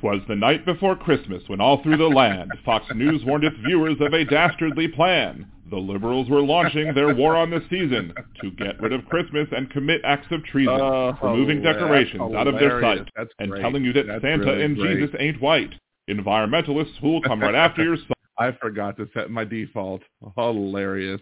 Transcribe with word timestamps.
'Twas 0.00 0.20
the 0.28 0.36
night 0.36 0.64
before 0.64 0.96
Christmas 0.96 1.42
when 1.48 1.60
all 1.60 1.82
through 1.82 1.98
the 1.98 2.08
land 2.08 2.50
Fox 2.64 2.86
News 2.94 3.22
warned 3.24 3.44
its 3.44 3.56
viewers 3.66 3.96
of 4.00 4.14
a 4.14 4.24
dastardly 4.24 4.88
plan. 4.88 5.46
The 5.70 5.76
liberals 5.76 6.28
were 6.28 6.40
launching 6.40 6.94
their 6.94 7.14
war 7.14 7.36
on 7.36 7.50
the 7.50 7.60
season 7.70 8.12
to 8.40 8.50
get 8.52 8.80
rid 8.80 8.92
of 8.92 9.04
Christmas 9.06 9.46
and 9.52 9.70
commit 9.70 10.00
acts 10.04 10.26
of 10.32 10.42
treason, 10.44 10.74
Oh, 10.80 11.12
removing 11.22 11.62
decorations 11.62 12.34
out 12.34 12.48
of 12.48 12.54
their 12.54 12.80
sight 12.80 13.08
That's 13.14 13.30
and 13.38 13.50
great. 13.50 13.60
telling 13.60 13.84
you 13.84 13.92
that 13.92 14.06
That's 14.06 14.22
Santa 14.22 14.46
really 14.46 14.64
and 14.64 14.76
great. 14.76 14.98
Jesus 14.98 15.14
ain't 15.20 15.40
white. 15.40 15.70
Environmentalists 16.08 16.96
who 17.00 17.12
will 17.12 17.22
come 17.22 17.40
right 17.40 17.54
after 17.54 17.84
your 17.84 17.96
son. 18.08 18.12
I 18.38 18.52
forgot 18.52 18.96
to 18.96 19.08
set 19.14 19.30
my 19.30 19.44
default. 19.44 20.00
Hilarious. 20.36 21.20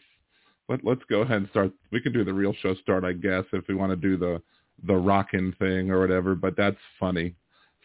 Let, 0.68 0.84
let's 0.84 1.02
go 1.10 1.22
ahead 1.22 1.38
and 1.38 1.48
start. 1.50 1.72
We 1.90 2.00
can 2.00 2.12
do 2.12 2.24
the 2.24 2.32
real 2.32 2.54
show 2.62 2.74
start, 2.76 3.04
I 3.04 3.12
guess, 3.12 3.44
if 3.52 3.64
we 3.68 3.74
want 3.74 3.90
to 3.90 3.96
do 3.96 4.16
the 4.16 4.40
the 4.86 4.94
rockin' 4.94 5.52
thing 5.58 5.90
or 5.90 5.98
whatever. 5.98 6.34
But 6.36 6.56
that's 6.56 6.76
funny. 7.00 7.34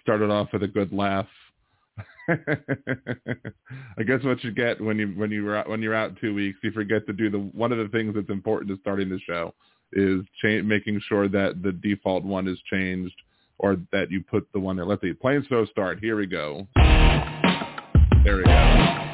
Started 0.04 0.30
off 0.30 0.50
with 0.54 0.64
a 0.64 0.68
good 0.68 0.94
laugh. 0.94 1.28
I 2.30 4.04
guess 4.06 4.24
what 4.24 4.44
you 4.44 4.52
get 4.52 4.80
when 4.82 4.98
you 4.98 5.08
when 5.10 5.32
you 5.32 5.46
when 5.68 5.82
you're 5.82 5.96
out 5.96 6.20
two 6.20 6.34
weeks, 6.34 6.60
you 6.64 6.72
forget 6.72 7.06
to 7.08 7.14
do 7.14 7.30
the 7.30 7.40
one 7.40 7.72
of 7.72 7.78
the 7.78 7.90
things 7.90 8.16
that's 8.16 8.30
important 8.30 8.72
to 8.72 8.80
starting 8.82 9.10
the 9.10 9.20
show 9.20 9.54
is 9.92 10.22
cha- 10.42 10.64
making 10.64 11.00
sure 11.08 11.28
that 11.28 11.62
the 11.62 11.72
default 11.72 12.24
one 12.24 12.48
is 12.48 12.58
changed 12.72 13.16
or 13.60 13.78
that 13.92 14.10
you 14.10 14.24
put 14.24 14.48
the 14.54 14.60
one 14.60 14.76
that 14.78 14.86
let's 14.86 15.02
see 15.02 15.14
plain 15.14 15.46
start. 15.72 16.00
Here 16.00 16.16
we 16.16 16.26
go. 16.26 16.68
There 18.24 18.38
we 18.38 18.44
go. 18.44 19.13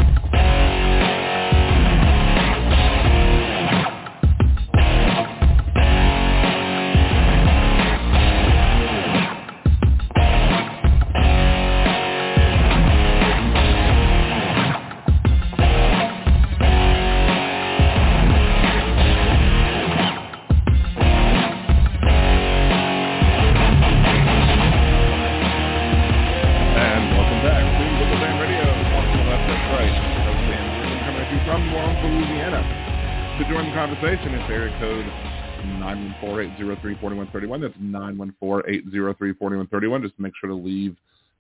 914-803-4131. 36.22 37.62
That's 37.62 37.78
914-803-4131. 37.78 40.02
Just 40.02 40.20
make 40.20 40.34
sure 40.40 40.50
to 40.50 40.56
leave 40.56 40.98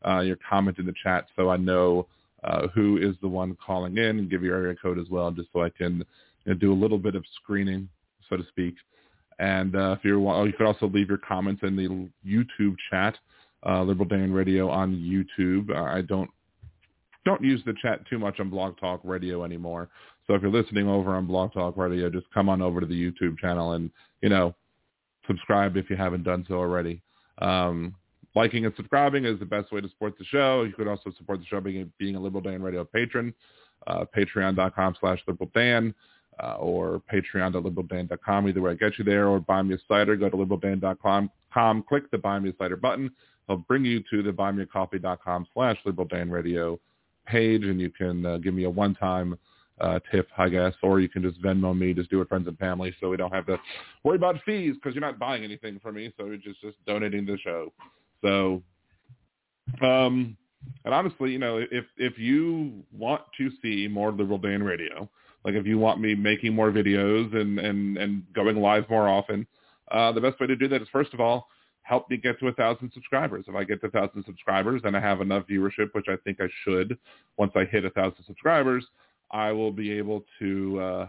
uh, 0.08 0.20
your 0.20 0.38
comment 0.50 0.80
in 0.80 0.86
the 0.86 0.94
chat 1.04 1.26
so 1.36 1.50
I 1.50 1.58
know 1.58 2.08
uh, 2.44 2.68
who 2.70 2.98
is 2.98 3.16
the 3.22 3.28
one 3.28 3.58
calling 3.66 3.98
in 3.98 4.20
and 4.20 4.30
give 4.30 4.44
your 4.44 4.56
area 4.56 4.76
code 4.82 5.00
as 5.00 5.10
well, 5.10 5.32
just 5.32 5.50
so 5.52 5.64
I 5.64 5.70
can 5.70 6.06
you 6.46 6.54
know, 6.54 6.56
do 6.56 6.72
a 6.72 6.74
little 6.74 6.98
bit 6.98 7.16
of 7.16 7.26
screening, 7.42 7.90
so 8.30 8.38
to 8.38 8.46
speak. 8.48 8.76
And 9.40 9.76
uh, 9.76 9.98
if 9.98 10.06
you're, 10.06 10.20
oh, 10.20 10.46
you 10.46 10.54
could 10.54 10.66
also 10.66 10.88
leave 10.88 11.10
your 11.10 11.18
comments 11.18 11.64
in 11.64 11.76
the 11.76 12.10
YouTube 12.26 12.78
chat 12.90 13.18
uh, 13.66 13.84
Liberal 13.84 14.08
Dan 14.08 14.32
Radio 14.32 14.70
on 14.70 14.96
YouTube. 14.96 15.76
Uh, 15.76 15.84
I 15.84 16.02
don't 16.02 16.30
don't 17.26 17.44
use 17.44 17.62
the 17.66 17.74
chat 17.82 18.00
too 18.10 18.18
much 18.18 18.40
on 18.40 18.50
Blog 18.50 18.80
Talk 18.80 19.02
Radio 19.04 19.44
anymore. 19.44 19.90
So 20.26 20.36
if 20.36 20.42
you're 20.42 20.52
listening 20.52 20.88
over 20.88 21.16
on 21.16 21.26
Blog 21.26 21.54
Talk 21.54 21.76
Radio, 21.76 22.10
just 22.10 22.26
come 22.34 22.48
on 22.48 22.62
over 22.62 22.80
to 22.80 22.86
the 22.86 22.94
YouTube 22.94 23.38
channel 23.38 23.74
and 23.74 23.92
you 24.22 24.30
know 24.30 24.56
subscribe 25.30 25.78
if 25.78 25.90
you 25.90 25.96
haven't 25.96 26.24
done 26.24 26.44
so 26.48 26.56
already. 26.56 27.02
Um, 27.38 27.96
liking 28.36 28.66
and 28.66 28.74
subscribing 28.76 29.26
is 29.26 29.40
the 29.40 29.46
best 29.46 29.72
way 29.72 29.80
to 29.80 29.90
support 29.90 30.18
the 30.18 30.26
show. 30.26 30.64
You 30.64 30.74
could 30.74 30.88
also 30.88 31.12
support 31.18 31.40
the 31.40 31.46
show 31.46 31.62
being, 31.62 31.92
being 31.98 32.16
a 32.16 32.20
Liberal 32.20 32.42
Dan 32.42 32.62
Radio 32.62 32.84
patron. 32.84 33.34
Uh, 33.88 34.04
Patreon.com 34.16 34.98
slash 35.00 35.20
Liberal 35.26 35.50
Dan 35.56 35.94
uh, 36.44 36.56
or 36.56 37.02
patreon.liberaldan.com. 37.12 38.48
Either 38.48 38.62
way, 38.62 38.72
I 38.72 38.74
get 38.76 38.98
you 38.98 39.06
there 39.06 39.28
or 39.28 39.40
buy 39.40 39.62
me 39.62 39.76
a 39.76 39.78
cider. 39.88 40.16
Go 40.16 40.30
to 40.30 40.36
liberaldan.com, 40.36 41.32
com, 41.54 41.84
click 41.88 42.10
the 42.12 42.18
buy 42.18 42.40
me 42.40 42.50
a 42.50 42.54
cider 42.58 42.76
button. 42.76 43.12
I'll 43.48 43.58
bring 43.58 43.86
you 43.86 44.04
to 44.12 44.22
the 44.22 44.32
buymeacoffee.com 44.32 45.48
slash 45.54 45.78
liberaldan 45.86 46.30
radio 46.30 46.80
page 47.26 47.64
and 47.64 47.80
you 47.80 47.90
can 47.90 48.26
uh, 48.26 48.38
give 48.38 48.54
me 48.54 48.64
a 48.66 48.70
one-time 48.70 49.38
uh, 49.82 50.00
tip, 50.12 50.28
I 50.38 50.50
guess, 50.50 50.74
or 50.84 51.00
you 51.00 51.10
can 51.10 51.22
just 51.22 51.42
Venmo 51.42 51.78
me, 51.78 51.94
just 51.94 52.10
do 52.10 52.22
it 52.22 52.30
friends 52.30 52.48
and 52.48 52.58
family 52.58 52.94
so 53.00 53.10
we 53.10 53.18
don't 53.18 53.34
have 53.34 53.46
to 53.48 53.60
worry 54.04 54.18
about 54.18 54.36
fees 54.46 54.76
because 54.76 54.94
you're 54.94 55.02
not 55.02 55.20
buying 55.20 55.44
anything 55.44 55.80
from 55.80 55.96
me, 55.96 56.14
so 56.18 56.26
you're 56.26 56.38
just, 56.38 56.62
just 56.62 56.78
donating 56.86 57.26
the 57.26 57.38
show. 57.38 57.72
So, 58.22 58.62
um, 59.82 60.38
and 60.84 60.94
honestly, 60.94 61.32
you 61.32 61.40
know, 61.40 61.58
if, 61.58 61.86
if 61.98 62.18
you 62.18 62.84
want 62.92 63.22
to 63.38 63.50
see 63.62 63.88
more 63.88 64.12
Liberal 64.12 64.38
Dan 64.38 64.64
Radio, 64.64 65.10
like 65.46 65.56
if 65.56 65.66
you 65.66 65.78
want 65.78 66.02
me 66.02 66.16
making 66.16 66.54
more 66.54 66.72
videos 66.72 67.34
and, 67.36 67.60
and, 67.60 67.98
and 67.98 68.24
going 68.34 68.58
live 68.58 68.90
more 68.90 69.08
often, 69.08 69.48
uh, 69.92 70.12
the 70.12 70.22
best 70.22 70.40
way 70.40 70.48
to 70.48 70.56
do 70.56 70.68
that 70.68 70.82
is 70.82 70.88
first 70.92 71.14
of 71.14 71.22
all, 71.22 71.48
help 71.84 72.10
me 72.10 72.18
get 72.18 72.40
to 72.40 72.48
a 72.48 72.54
thousand 72.54 72.92
subscribers. 72.94 73.46
If 73.48 73.56
I 73.56 73.64
get 73.64 73.82
to 73.82 73.88
a 73.88 73.92
thousand 73.92 74.24
subscribers 74.26 74.82
then 74.84 74.96
I 74.96 75.00
have 75.00 75.22
enough 75.22 75.46
viewership, 75.48 75.94
which 75.94 76.06
I 76.08 76.18
think 76.24 76.40
I 76.42 76.48
should, 76.64 76.98
once 77.38 77.54
I 77.56 77.64
hit 77.64 77.86
a 77.86 77.90
thousand 77.90 78.26
subscribers, 78.26 78.86
I 79.32 79.52
will 79.52 79.72
be 79.72 79.92
able 79.92 80.26
to, 80.40 80.80
uh, 80.80 81.08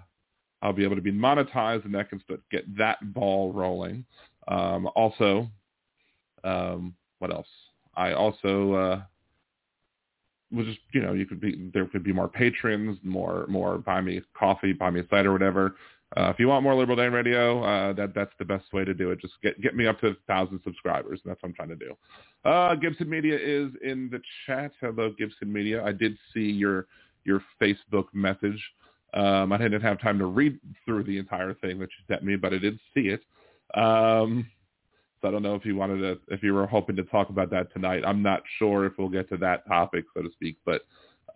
I'll 0.62 0.72
be 0.72 0.84
able 0.84 0.96
to 0.96 1.02
be 1.02 1.12
monetized 1.12 1.84
and 1.84 1.94
that 1.94 2.10
can 2.10 2.20
start, 2.20 2.40
get 2.50 2.76
that 2.76 3.14
ball 3.14 3.52
rolling. 3.52 4.04
Um, 4.48 4.88
also, 4.94 5.48
um, 6.44 6.94
what 7.18 7.32
else? 7.32 7.48
I 7.94 8.12
also, 8.12 8.74
uh, 8.74 9.02
was 10.52 10.66
just, 10.66 10.80
you 10.92 11.00
know, 11.00 11.12
you 11.12 11.26
could 11.26 11.40
be, 11.40 11.70
there 11.72 11.86
could 11.86 12.02
be 12.02 12.12
more 12.12 12.28
patrons, 12.28 12.98
more, 13.02 13.46
more 13.48 13.78
buy 13.78 14.00
me 14.00 14.20
coffee, 14.36 14.72
buy 14.72 14.90
me 14.90 15.00
a 15.00 15.08
cider, 15.08 15.32
whatever. 15.32 15.76
Uh, 16.16 16.30
if 16.30 16.40
you 16.40 16.48
want 16.48 16.64
more 16.64 16.74
Liberal 16.74 16.96
Dan 16.96 17.12
Radio, 17.12 17.62
uh, 17.62 17.92
that 17.92 18.14
that's 18.14 18.32
the 18.38 18.44
best 18.44 18.72
way 18.72 18.84
to 18.84 18.92
do 18.92 19.12
it. 19.12 19.20
Just 19.20 19.34
get 19.42 19.60
get 19.60 19.76
me 19.76 19.86
up 19.86 20.00
to 20.00 20.08
a 20.08 20.14
thousand 20.26 20.60
subscribers. 20.64 21.20
And 21.22 21.30
that's 21.30 21.40
what 21.40 21.50
I'm 21.50 21.54
trying 21.54 21.68
to 21.68 21.76
do. 21.76 21.96
Uh, 22.44 22.74
Gibson 22.74 23.08
Media 23.08 23.36
is 23.36 23.70
in 23.84 24.10
the 24.10 24.20
chat. 24.44 24.72
Hello, 24.80 25.14
Gibson 25.16 25.52
Media. 25.52 25.84
I 25.84 25.92
did 25.92 26.18
see 26.34 26.50
your 26.50 26.88
your 27.24 27.42
Facebook 27.60 28.06
message. 28.12 28.62
Um, 29.14 29.52
I 29.52 29.58
didn't 29.58 29.80
have 29.80 30.00
time 30.00 30.18
to 30.18 30.26
read 30.26 30.58
through 30.84 31.04
the 31.04 31.18
entire 31.18 31.54
thing 31.54 31.78
that 31.80 31.88
you 31.88 32.04
sent 32.14 32.22
me, 32.22 32.36
but 32.36 32.54
I 32.54 32.58
did 32.58 32.78
see 32.94 33.08
it. 33.08 33.22
Um, 33.74 34.46
so 35.20 35.28
I 35.28 35.30
don't 35.30 35.42
know 35.42 35.54
if 35.54 35.64
you 35.64 35.76
wanted 35.76 35.98
to, 35.98 36.34
if 36.34 36.42
you 36.42 36.54
were 36.54 36.66
hoping 36.66 36.96
to 36.96 37.02
talk 37.04 37.28
about 37.28 37.50
that 37.50 37.72
tonight. 37.72 38.04
I'm 38.06 38.22
not 38.22 38.42
sure 38.58 38.86
if 38.86 38.92
we'll 38.98 39.08
get 39.08 39.28
to 39.30 39.36
that 39.38 39.66
topic, 39.66 40.04
so 40.14 40.22
to 40.22 40.30
speak, 40.32 40.56
but 40.64 40.82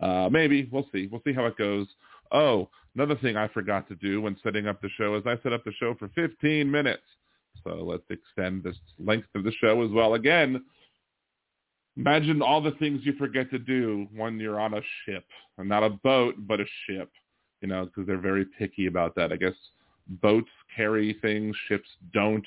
uh, 0.01 0.29
maybe 0.31 0.67
we'll 0.71 0.87
see. 0.91 1.07
We'll 1.11 1.21
see 1.25 1.33
how 1.33 1.45
it 1.45 1.57
goes. 1.57 1.87
Oh, 2.31 2.69
another 2.95 3.15
thing 3.15 3.37
I 3.37 3.47
forgot 3.49 3.87
to 3.89 3.95
do 3.95 4.21
when 4.21 4.37
setting 4.43 4.67
up 4.67 4.81
the 4.81 4.89
show 4.97 5.15
is 5.15 5.23
I 5.25 5.37
set 5.43 5.53
up 5.53 5.63
the 5.63 5.73
show 5.79 5.95
for 5.99 6.09
15 6.15 6.69
minutes. 6.69 7.03
So 7.63 7.75
let's 7.75 8.03
extend 8.09 8.63
this 8.63 8.75
length 8.99 9.27
of 9.35 9.43
the 9.43 9.51
show 9.61 9.83
as 9.83 9.91
well. 9.91 10.15
Again, 10.15 10.63
imagine 11.97 12.41
all 12.41 12.61
the 12.61 12.71
things 12.71 13.01
you 13.03 13.13
forget 13.13 13.49
to 13.51 13.59
do 13.59 14.07
when 14.15 14.39
you're 14.39 14.59
on 14.59 14.73
a 14.73 14.81
ship, 15.05 15.25
and 15.57 15.67
not 15.69 15.83
a 15.83 15.89
boat, 15.89 16.35
but 16.39 16.59
a 16.59 16.65
ship. 16.85 17.11
You 17.61 17.69
know, 17.69 17.85
because 17.85 18.05
they're 18.05 18.17
very 18.17 18.45
picky 18.59 18.87
about 18.87 19.15
that. 19.15 19.31
I 19.31 19.37
guess 19.37 19.53
boats 20.07 20.49
carry 20.75 21.17
things, 21.21 21.55
ships 21.67 21.87
don't. 22.13 22.45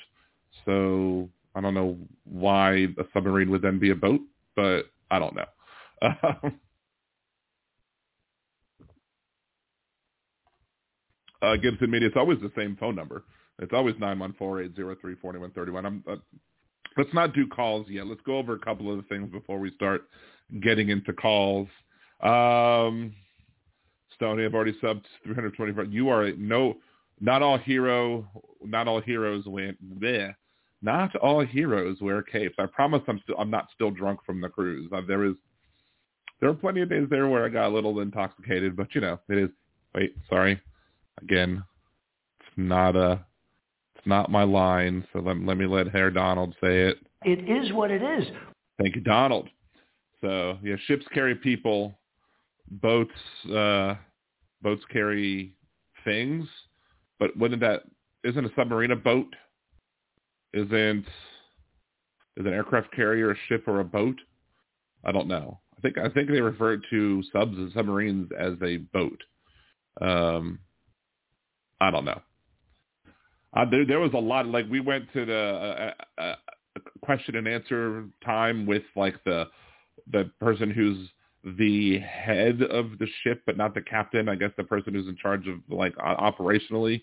So 0.65 1.29
I 1.55 1.61
don't 1.61 1.73
know 1.73 1.97
why 2.25 2.87
a 2.97 3.03
submarine 3.13 3.49
would 3.51 3.61
then 3.61 3.79
be 3.79 3.91
a 3.91 3.95
boat, 3.95 4.21
but 4.55 4.83
I 5.11 5.19
don't 5.19 5.35
know. 5.35 5.45
uh, 11.41 11.55
Gibson 11.57 11.91
Media, 11.91 12.07
it's 12.07 12.17
always 12.17 12.39
the 12.39 12.51
same 12.55 12.77
phone 12.79 12.95
number. 12.95 13.23
It's 13.59 13.73
always 13.73 13.95
914-803-4131. 13.95 15.85
I'm, 15.85 16.03
uh, 16.07 16.15
let's 16.97 17.13
not 17.13 17.33
do 17.33 17.47
calls 17.47 17.87
yet. 17.89 18.07
Let's 18.07 18.21
go 18.25 18.37
over 18.37 18.53
a 18.53 18.59
couple 18.59 18.91
of 18.91 18.97
the 18.97 19.03
things 19.03 19.29
before 19.31 19.59
we 19.59 19.71
start 19.71 20.03
getting 20.61 20.89
into 20.89 21.13
calls. 21.13 21.67
Um, 22.21 23.13
Stoney, 24.15 24.45
I've 24.45 24.53
already 24.53 24.73
subbed 24.83 25.03
325. 25.23 25.91
You 25.93 26.09
are 26.09 26.25
a, 26.25 26.35
no, 26.35 26.75
not 27.21 27.41
all 27.41 27.57
hero, 27.57 28.27
not 28.63 28.87
all 28.87 29.01
heroes 29.01 29.45
win. 29.45 29.77
there. 29.99 30.37
Not 30.81 31.15
all 31.17 31.45
heroes 31.45 31.97
wear 31.99 32.21
capes. 32.21 32.55
I 32.57 32.65
promise 32.65 33.01
I'm 33.07 33.19
still, 33.23 33.35
I'm 33.37 33.49
not 33.49 33.67
still 33.75 33.91
drunk 33.91 34.21
from 34.25 34.39
the 34.39 34.47
cruise. 34.47 34.89
Uh, 34.93 35.01
there 35.05 35.25
is, 35.25 35.33
there 36.39 36.49
were 36.49 36.55
plenty 36.55 36.81
of 36.81 36.89
days 36.89 37.07
there 37.09 37.27
where 37.27 37.45
I 37.45 37.49
got 37.49 37.67
a 37.67 37.73
little 37.73 37.99
intoxicated, 37.99 38.77
but 38.77 38.95
you 38.95 39.01
know, 39.01 39.19
it 39.27 39.37
is, 39.37 39.49
wait, 39.93 40.15
sorry. 40.29 40.59
Again, 41.21 41.61
it's 42.39 42.49
not 42.55 42.95
a, 42.95 43.25
not 44.09 44.29
my 44.29 44.43
line. 44.43 45.05
So 45.13 45.19
let, 45.19 45.39
let 45.39 45.57
me 45.57 45.65
let 45.65 45.87
Herr 45.87 46.11
Donald 46.11 46.53
say 46.61 46.81
it. 46.81 46.97
It 47.23 47.49
is 47.49 47.71
what 47.73 47.91
it 47.91 48.01
is. 48.01 48.27
Thank 48.81 48.95
you, 48.95 49.01
Donald. 49.01 49.47
So 50.21 50.57
yeah, 50.61 50.75
ships 50.85 51.05
carry 51.13 51.35
people, 51.35 51.97
boats 52.69 53.11
uh, 53.53 53.95
boats 54.61 54.83
carry 54.91 55.55
things, 56.03 56.47
but 57.19 57.35
wouldn't 57.37 57.61
that 57.61 57.83
isn't 58.23 58.45
a 58.45 58.49
submarine 58.55 58.91
a 58.91 58.95
boat? 58.95 59.33
Isn't 60.53 61.05
is 62.37 62.45
an 62.45 62.53
aircraft 62.53 62.93
carrier 62.93 63.31
a 63.31 63.35
ship 63.47 63.63
or 63.67 63.79
a 63.79 63.85
boat? 63.85 64.19
I 65.05 65.11
don't 65.11 65.27
know. 65.27 65.59
I 65.77 65.81
think 65.81 65.97
I 65.97 66.09
think 66.09 66.29
they 66.29 66.41
refer 66.41 66.81
to 66.89 67.23
subs 67.31 67.57
and 67.57 67.71
submarines 67.73 68.29
as 68.37 68.53
a 68.61 68.77
boat. 68.77 69.21
Um, 70.01 70.59
I 71.79 71.91
don't 71.91 72.05
know. 72.05 72.21
Uh, 73.53 73.65
there, 73.69 73.85
there 73.85 73.99
was 73.99 74.11
a 74.13 74.19
lot. 74.19 74.47
Like 74.47 74.65
we 74.69 74.79
went 74.79 75.11
to 75.13 75.25
the 75.25 75.93
uh, 76.17 76.21
uh, 76.21 76.35
question 77.01 77.35
and 77.35 77.47
answer 77.47 78.05
time 78.23 78.65
with 78.65 78.83
like 78.95 79.15
the 79.23 79.45
the 80.11 80.29
person 80.39 80.69
who's 80.69 81.09
the 81.57 81.99
head 81.99 82.61
of 82.61 82.97
the 82.99 83.07
ship, 83.23 83.41
but 83.45 83.57
not 83.57 83.73
the 83.73 83.81
captain. 83.81 84.29
I 84.29 84.35
guess 84.35 84.51
the 84.57 84.63
person 84.63 84.93
who's 84.93 85.07
in 85.07 85.15
charge 85.15 85.47
of 85.47 85.59
like 85.69 85.95
operationally 85.95 87.01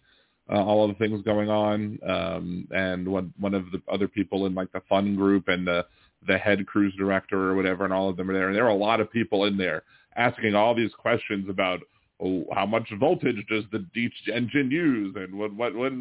uh, 0.51 0.63
all 0.63 0.85
of 0.85 0.97
the 0.97 1.05
things 1.05 1.23
going 1.23 1.51
on, 1.51 1.99
um, 2.09 2.69
and 2.71 3.09
one 3.09 3.33
one 3.39 3.55
of 3.55 3.71
the 3.73 3.83
other 3.91 4.07
people 4.07 4.47
in 4.47 4.55
like 4.55 4.71
the 4.73 4.83
fun 4.89 5.17
group 5.17 5.49
and 5.49 5.67
the 5.67 5.85
the 6.27 6.39
head 6.39 6.67
cruise 6.67 6.95
director 6.97 7.51
or 7.51 7.55
whatever, 7.55 7.85
and 7.85 7.93
all 7.93 8.09
of 8.09 8.17
them 8.17 8.31
are 8.31 8.35
there. 8.35 8.49
And 8.49 8.57
there 8.57 8.65
are 8.65 8.71
a 8.71 8.75
lot 8.75 9.01
of 9.01 9.11
people 9.11 9.45
in 9.45 9.57
there 9.57 9.83
asking 10.17 10.55
all 10.55 10.75
these 10.75 10.93
questions 10.95 11.49
about 11.49 11.81
oh, 12.21 12.45
how 12.55 12.67
much 12.67 12.89
voltage 12.99 13.45
does 13.49 13.65
the 13.73 13.85
engine 14.33 14.71
use, 14.71 15.15
and 15.17 15.37
what 15.37 15.53
what 15.53 15.75
what 15.75 15.93
is 15.93 15.99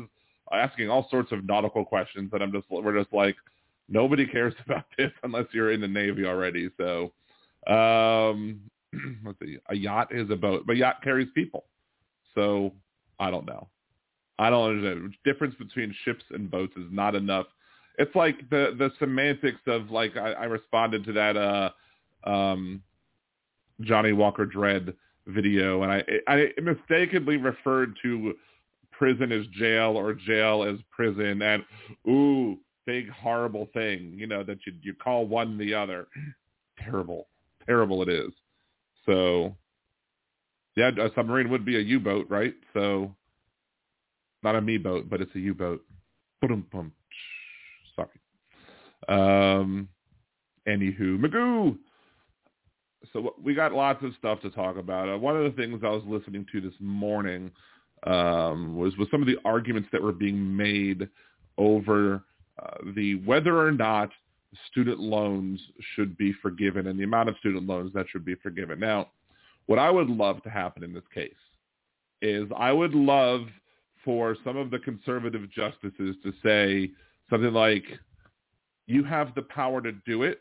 asking 0.53 0.89
all 0.89 1.07
sorts 1.09 1.31
of 1.31 1.45
nautical 1.45 1.86
questions. 1.86 2.30
And 2.33 2.44
I'm 2.44 2.51
just 2.51 2.65
we're 2.69 2.97
just 2.97 3.13
like 3.13 3.36
nobody 3.89 4.25
cares 4.25 4.53
about 4.65 4.86
this 4.97 5.12
unless 5.24 5.45
you're 5.51 5.71
in 5.71 5.81
the 5.81 5.88
Navy 5.88 6.25
already. 6.25 6.69
So 6.77 7.12
um, 7.68 8.62
let's 9.25 9.39
see, 9.39 9.57
a 9.69 9.75
yacht 9.75 10.13
is 10.13 10.30
a 10.30 10.36
boat, 10.36 10.63
but 10.65 10.77
yacht 10.77 11.01
carries 11.03 11.30
people. 11.33 11.65
So 12.33 12.74
I 13.19 13.31
don't 13.31 13.45
know. 13.45 13.68
I 14.38 14.50
don't 14.50 14.69
understand. 14.69 15.13
The 15.24 15.31
difference 15.31 15.56
between 15.56 15.95
ships 16.03 16.24
and 16.31 16.51
boats 16.51 16.74
is 16.75 16.88
not 16.91 17.15
enough. 17.15 17.48
It's 17.98 18.13
like 18.15 18.50
the 18.50 18.75
the 18.77 18.91
semantics 19.00 19.62
of 19.68 19.89
like 19.89 20.18
I, 20.18 20.33
I 20.33 20.44
responded 20.45 21.06
to 21.06 21.13
that 21.13 21.38
uh 21.38 22.30
um 22.30 22.81
Johnnie 23.81 24.12
Walker 24.12 24.45
Dread 24.45 24.94
video 25.27 25.83
and 25.83 25.91
I 25.91 26.03
I 26.27 26.50
mistakenly 26.62 27.38
referred 27.38 27.98
to 28.03 28.33
prison 28.97 29.31
as 29.31 29.45
jail 29.47 29.97
or 29.97 30.13
jail 30.13 30.63
as 30.63 30.77
prison 30.92 31.42
and 31.42 31.63
ooh 32.07 32.57
big 32.86 33.09
horrible 33.09 33.68
thing 33.74 34.13
you 34.15 34.27
know 34.27 34.44
that 34.44 34.57
you 34.65 34.74
you 34.81 34.94
call 34.94 35.25
one 35.25 35.57
the 35.57 35.74
other 35.74 36.07
terrible 36.80 37.27
terrible 37.65 38.01
it 38.01 38.09
is 38.09 38.31
so 39.06 39.56
yeah 40.75 40.92
a 41.00 41.09
submarine 41.15 41.50
would 41.50 41.65
be 41.65 41.77
a 41.77 41.81
u-boat 41.81 42.27
right 42.30 42.53
so 42.74 43.15
not 44.45 44.56
a 44.56 44.62
me 44.62 44.77
boat, 44.77 45.09
but 45.09 45.19
it's 45.21 45.36
a 45.36 45.39
U 45.39 45.56
boat. 45.56 45.81
Sorry. 47.95 48.09
Um, 49.09 49.89
anywho, 50.68 51.19
Magoo. 51.19 51.77
So 53.12 53.33
we 53.44 53.56
got 53.56 53.74
lots 53.74 54.03
of 54.03 54.13
stuff 54.19 54.41
to 54.41 54.51
talk 54.51 54.77
about. 54.77 55.09
Uh, 55.09 55.18
one 55.18 55.36
of 55.36 55.44
the 55.44 55.59
things 55.59 55.81
I 55.83 55.89
was 55.89 56.03
listening 56.06 56.45
to 56.51 56.62
this 56.62 56.74
morning 56.80 57.51
um, 58.03 58.75
was 58.75 58.95
was 58.97 59.07
some 59.09 59.21
of 59.21 59.27
the 59.27 59.38
arguments 59.45 59.89
that 59.92 60.01
were 60.01 60.12
being 60.12 60.56
made 60.56 61.09
over 61.57 62.24
uh, 62.62 62.77
the 62.95 63.15
whether 63.25 63.57
or 63.57 63.71
not 63.71 64.09
student 64.71 65.00
loans 65.00 65.59
should 65.95 66.18
be 66.18 66.33
forgiven 66.42 66.88
and 66.88 67.00
the 67.00 67.03
amount 67.03 67.30
of 67.30 67.36
student 67.39 67.68
loans 67.68 67.92
that 67.94 68.06
should 68.09 68.25
be 68.25 68.36
forgiven. 68.36 68.80
Now, 68.80 69.09
what 69.65 69.80
I 69.80 69.89
would 69.89 70.09
love 70.09 70.42
to 70.44 70.50
happen 70.50 70.83
in 70.83 70.94
this 70.94 71.03
case 71.13 71.33
is 72.21 72.45
I 72.56 72.71
would 72.71 72.94
love 72.95 73.47
for 74.03 74.38
some 74.44 74.56
of 74.56 74.69
the 74.71 74.80
conservative 74.80 75.50
justices 75.51 76.15
to 76.24 76.31
say 76.44 76.91
something 77.30 77.51
like, 77.53 77.83
you 78.88 79.03
have 79.03 79.33
the 79.33 79.41
power 79.41 79.81
to 79.81 79.91
do 80.06 80.24
it, 80.24 80.39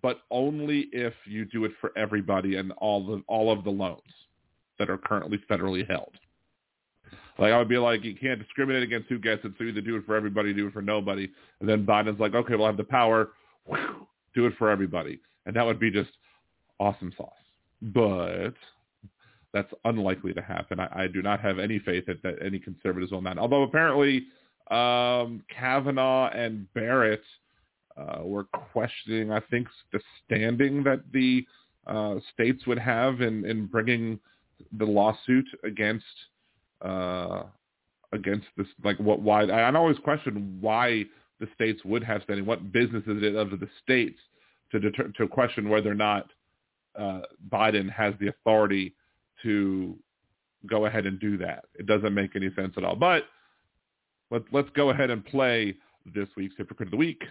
but 0.00 0.20
only 0.30 0.86
if 0.92 1.14
you 1.26 1.44
do 1.44 1.64
it 1.64 1.72
for 1.80 1.90
everybody 1.96 2.56
and 2.56 2.72
all 2.78 3.04
the 3.04 3.22
all 3.26 3.50
of 3.50 3.64
the 3.64 3.70
loans 3.70 4.00
that 4.78 4.88
are 4.88 4.98
currently 4.98 5.38
federally 5.50 5.88
held. 5.88 6.12
Like 7.38 7.52
I 7.52 7.58
would 7.58 7.68
be 7.68 7.78
like, 7.78 8.04
you 8.04 8.14
can't 8.14 8.40
discriminate 8.40 8.82
against 8.82 9.08
who 9.08 9.18
gets 9.18 9.44
it, 9.44 9.52
so 9.56 9.64
either 9.64 9.80
do 9.80 9.96
it 9.96 10.06
for 10.06 10.16
everybody, 10.16 10.52
do 10.52 10.66
it 10.66 10.72
for 10.72 10.82
nobody. 10.82 11.28
And 11.60 11.68
then 11.68 11.86
Biden's 11.86 12.20
like, 12.20 12.34
okay, 12.34 12.54
we'll 12.56 12.66
have 12.66 12.76
the 12.76 12.84
power, 12.84 13.30
whew, 13.66 14.06
do 14.34 14.46
it 14.46 14.54
for 14.58 14.70
everybody, 14.70 15.20
and 15.46 15.54
that 15.56 15.64
would 15.64 15.80
be 15.80 15.90
just 15.90 16.10
awesome 16.80 17.12
sauce. 17.16 17.32
But 17.80 18.54
that's 19.52 19.72
unlikely 19.84 20.34
to 20.34 20.42
happen. 20.42 20.80
I, 20.80 21.04
I 21.04 21.06
do 21.06 21.22
not 21.22 21.40
have 21.40 21.58
any 21.58 21.78
faith 21.78 22.06
that, 22.06 22.22
that 22.22 22.36
any 22.44 22.58
conservatives 22.58 23.12
will 23.12 23.22
not. 23.22 23.38
Although 23.38 23.62
apparently 23.62 24.26
um, 24.70 25.42
Kavanaugh 25.48 26.30
and 26.30 26.72
Barrett 26.74 27.22
uh, 27.96 28.22
were 28.22 28.44
questioning, 28.44 29.32
I 29.32 29.40
think, 29.50 29.66
the 29.92 30.00
standing 30.24 30.82
that 30.84 31.00
the 31.12 31.46
uh, 31.86 32.16
states 32.32 32.66
would 32.66 32.78
have 32.78 33.20
in, 33.20 33.44
in 33.46 33.66
bringing 33.66 34.20
the 34.78 34.84
lawsuit 34.84 35.46
against 35.64 36.04
uh, 36.82 37.42
against 38.12 38.46
this. 38.56 38.66
Like, 38.84 38.98
what? 38.98 39.20
Why? 39.20 39.44
I, 39.44 39.68
I 39.68 39.74
always 39.74 39.98
question 39.98 40.58
why 40.60 41.04
the 41.40 41.48
states 41.54 41.80
would 41.84 42.02
have 42.04 42.22
standing. 42.22 42.46
What 42.46 42.72
business 42.72 43.02
is 43.06 43.22
it 43.22 43.34
of 43.34 43.50
the 43.50 43.68
states 43.82 44.18
to 44.72 44.80
deter, 44.80 45.10
to 45.16 45.28
question 45.28 45.68
whether 45.68 45.90
or 45.90 45.94
not 45.94 46.30
uh, 46.98 47.20
Biden 47.48 47.90
has 47.90 48.14
the 48.20 48.28
authority 48.28 48.94
to 49.42 49.96
go 50.66 50.86
ahead 50.86 51.06
and 51.06 51.20
do 51.20 51.36
that. 51.38 51.64
It 51.74 51.86
doesn't 51.86 52.14
make 52.14 52.34
any 52.34 52.50
sense 52.54 52.74
at 52.76 52.84
all. 52.84 52.96
But 52.96 53.24
let's 54.30 54.44
let's 54.52 54.70
go 54.70 54.90
ahead 54.90 55.10
and 55.10 55.24
play 55.24 55.76
this 56.14 56.28
week's 56.36 56.54
Hypocrite 56.56 56.88
of 56.88 56.90
the 56.92 56.96
Week. 56.96 57.22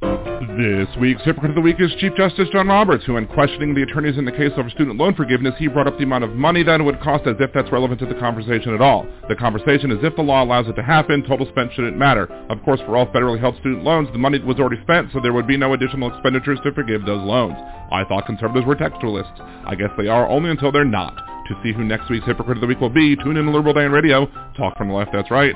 This 0.00 0.88
week's 1.00 1.22
Hypocrite 1.22 1.50
of 1.50 1.54
the 1.54 1.60
Week 1.60 1.76
is 1.78 1.90
Chief 1.98 2.14
Justice 2.16 2.48
John 2.52 2.68
Roberts, 2.68 3.04
who 3.04 3.16
in 3.16 3.26
questioning 3.26 3.74
the 3.74 3.82
attorneys 3.82 4.18
in 4.18 4.24
the 4.24 4.32
case 4.32 4.52
of 4.56 4.70
student 4.70 4.96
loan 4.96 5.14
forgiveness, 5.14 5.54
he 5.58 5.68
brought 5.68 5.86
up 5.86 5.96
the 5.96 6.04
amount 6.04 6.24
of 6.24 6.30
money 6.30 6.62
that 6.62 6.80
it 6.80 6.82
would 6.82 7.00
cost 7.00 7.26
as 7.26 7.36
if 7.40 7.50
that's 7.52 7.70
relevant 7.72 8.00
to 8.00 8.06
the 8.06 8.14
conversation 8.14 8.74
at 8.74 8.80
all. 8.80 9.06
The 9.28 9.36
conversation 9.36 9.90
is 9.90 9.98
if 10.02 10.16
the 10.16 10.22
law 10.22 10.42
allows 10.42 10.66
it 10.66 10.74
to 10.74 10.82
happen, 10.82 11.22
total 11.22 11.46
spent 11.48 11.72
shouldn't 11.72 11.96
matter. 11.96 12.26
Of 12.50 12.62
course, 12.64 12.80
for 12.80 12.96
all 12.96 13.06
federally 13.06 13.40
held 13.40 13.56
student 13.56 13.84
loans, 13.84 14.08
the 14.12 14.18
money 14.18 14.38
was 14.38 14.58
already 14.58 14.80
spent, 14.82 15.10
so 15.12 15.20
there 15.20 15.32
would 15.32 15.46
be 15.46 15.56
no 15.56 15.72
additional 15.72 16.12
expenditures 16.12 16.58
to 16.64 16.72
forgive 16.72 17.04
those 17.04 17.22
loans. 17.22 17.56
I 17.90 18.04
thought 18.04 18.26
conservatives 18.26 18.66
were 18.66 18.76
textualists. 18.76 19.40
I 19.66 19.74
guess 19.74 19.90
they 19.98 20.08
are 20.08 20.28
only 20.28 20.50
until 20.50 20.72
they're 20.72 20.84
not. 20.84 21.35
To 21.48 21.54
see 21.62 21.72
who 21.72 21.84
next 21.84 22.10
week's 22.10 22.26
Hypocrite 22.26 22.56
of 22.56 22.60
the 22.60 22.66
Week 22.66 22.80
will 22.80 22.90
be, 22.90 23.14
tune 23.16 23.36
in 23.36 23.44
to 23.44 23.50
Liberal 23.52 23.74
Dan 23.74 23.92
Radio. 23.92 24.26
Talk 24.56 24.76
from 24.76 24.88
the 24.88 24.94
left, 24.94 25.12
that's 25.12 25.30
right. 25.30 25.54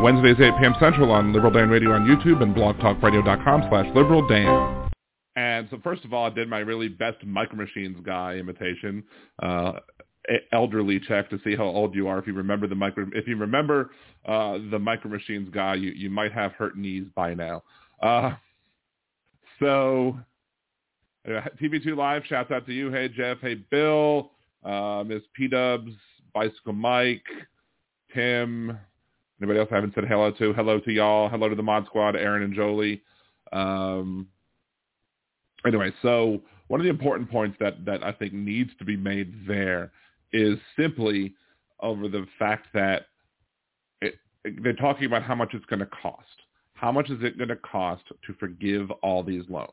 Wednesdays 0.00 0.36
8 0.38 0.52
p.m. 0.60 0.74
Central 0.78 1.10
on 1.10 1.32
Liberal 1.32 1.50
Dan 1.50 1.68
Radio 1.68 1.92
on 1.92 2.06
YouTube 2.06 2.42
and 2.42 2.54
blogtalkradio.com 2.54 3.64
slash 3.68 3.86
Liberal 3.94 4.26
Dan. 4.28 4.90
And 5.34 5.66
so 5.70 5.78
first 5.82 6.04
of 6.04 6.12
all, 6.12 6.26
I 6.26 6.30
did 6.30 6.48
my 6.48 6.58
really 6.58 6.88
best 6.88 7.24
Micro 7.24 7.56
Machines 7.56 7.96
guy 8.04 8.34
imitation, 8.34 9.02
uh, 9.42 9.72
elderly 10.52 11.00
check 11.00 11.28
to 11.30 11.38
see 11.42 11.56
how 11.56 11.64
old 11.64 11.94
you 11.94 12.06
are. 12.06 12.18
If 12.18 12.26
you 12.26 12.34
remember 12.34 12.68
the 12.68 12.74
micro, 12.74 13.06
if 13.12 13.26
you 13.26 13.36
remember 13.36 13.90
uh, 14.26 14.58
the 14.70 14.78
Micro 14.78 15.10
Machines 15.10 15.48
guy, 15.52 15.74
you, 15.74 15.90
you 15.90 16.10
might 16.10 16.32
have 16.32 16.52
hurt 16.52 16.76
knees 16.76 17.06
by 17.16 17.34
now. 17.34 17.64
Uh, 18.00 18.34
so 19.58 20.16
uh, 21.26 21.40
TV2 21.60 21.96
Live, 21.96 22.22
shouts 22.26 22.50
out 22.50 22.66
to 22.66 22.72
you. 22.72 22.92
Hey, 22.92 23.08
Jeff. 23.08 23.38
Hey, 23.40 23.54
Bill 23.54 24.30
uh, 24.64 25.04
Ms. 25.06 25.22
P 25.34 25.48
Dubs, 25.48 25.92
Bicycle 26.32 26.72
Mike, 26.72 27.26
Tim. 28.14 28.78
Anybody 29.40 29.58
else 29.58 29.68
I 29.72 29.76
haven't 29.76 29.94
said 29.94 30.04
hello 30.04 30.30
to? 30.32 30.52
Hello 30.52 30.78
to 30.80 30.92
y'all. 30.92 31.28
Hello 31.28 31.48
to 31.48 31.54
the 31.54 31.62
Mod 31.62 31.86
Squad, 31.86 32.14
Aaron 32.14 32.42
and 32.42 32.54
Jolie. 32.54 33.02
Um, 33.52 34.28
anyway, 35.66 35.92
so 36.00 36.40
one 36.68 36.80
of 36.80 36.84
the 36.84 36.90
important 36.90 37.30
points 37.30 37.56
that, 37.60 37.84
that 37.84 38.02
I 38.04 38.12
think 38.12 38.32
needs 38.32 38.70
to 38.78 38.84
be 38.84 38.96
made 38.96 39.46
there 39.46 39.90
is 40.32 40.58
simply 40.78 41.34
over 41.80 42.08
the 42.08 42.26
fact 42.38 42.68
that 42.72 43.06
it, 44.00 44.14
they're 44.62 44.72
talking 44.72 45.06
about 45.06 45.22
how 45.22 45.34
much 45.34 45.54
it's 45.54 45.66
going 45.66 45.80
to 45.80 45.86
cost. 45.86 46.26
How 46.74 46.90
much 46.90 47.10
is 47.10 47.22
it 47.22 47.36
going 47.36 47.48
to 47.48 47.56
cost 47.56 48.02
to 48.26 48.34
forgive 48.34 48.90
all 49.02 49.22
these 49.22 49.44
loans? 49.48 49.70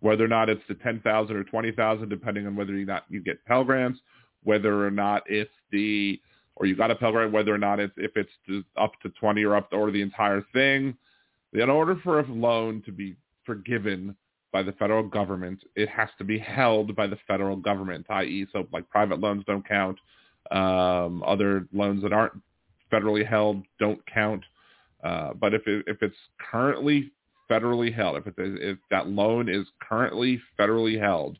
Whether 0.00 0.24
or 0.24 0.28
not 0.28 0.48
it's 0.48 0.62
the 0.68 0.74
10,000 0.74 1.36
or 1.36 1.44
20,000, 1.44 2.08
depending 2.08 2.46
on 2.46 2.56
whether 2.56 2.74
or 2.74 2.78
not 2.78 3.04
you 3.08 3.20
get 3.22 3.44
Pell 3.44 3.64
Grants, 3.64 4.00
whether 4.42 4.84
or 4.84 4.90
not 4.90 5.22
it's 5.26 5.50
the, 5.70 6.20
or 6.56 6.66
you 6.66 6.74
got 6.74 6.90
a 6.90 6.94
Pell 6.94 7.12
Grant, 7.12 7.32
whether 7.32 7.54
or 7.54 7.58
not 7.58 7.78
it's, 7.78 7.94
if 7.96 8.12
it's 8.16 8.64
up 8.76 8.92
to 9.02 9.10
20 9.10 9.44
or 9.44 9.56
up 9.56 9.70
to, 9.70 9.76
or 9.76 9.90
the 9.90 10.02
entire 10.02 10.44
thing. 10.52 10.96
In 11.52 11.68
order 11.68 11.96
for 12.02 12.20
a 12.20 12.26
loan 12.26 12.82
to 12.86 12.92
be 12.92 13.16
forgiven 13.44 14.16
by 14.52 14.62
the 14.62 14.72
federal 14.72 15.02
government, 15.02 15.60
it 15.76 15.88
has 15.88 16.08
to 16.18 16.24
be 16.24 16.38
held 16.38 16.96
by 16.96 17.06
the 17.06 17.18
federal 17.26 17.56
government, 17.56 18.06
i.e., 18.10 18.46
so 18.52 18.66
like 18.72 18.88
private 18.88 19.20
loans 19.20 19.44
don't 19.46 19.66
count. 19.66 19.98
Um, 20.50 21.22
other 21.26 21.66
loans 21.72 22.02
that 22.02 22.12
aren't 22.12 22.40
federally 22.90 23.26
held 23.26 23.62
don't 23.78 24.04
count. 24.06 24.44
Uh, 25.04 25.32
but 25.34 25.54
if 25.54 25.66
it, 25.66 25.84
if 25.86 26.02
it's 26.02 26.16
currently 26.50 27.12
federally 27.50 27.94
held, 27.94 28.16
if, 28.18 28.34
if 28.36 28.78
that 28.90 29.08
loan 29.08 29.48
is 29.48 29.66
currently 29.80 30.40
federally 30.58 31.00
held, 31.00 31.38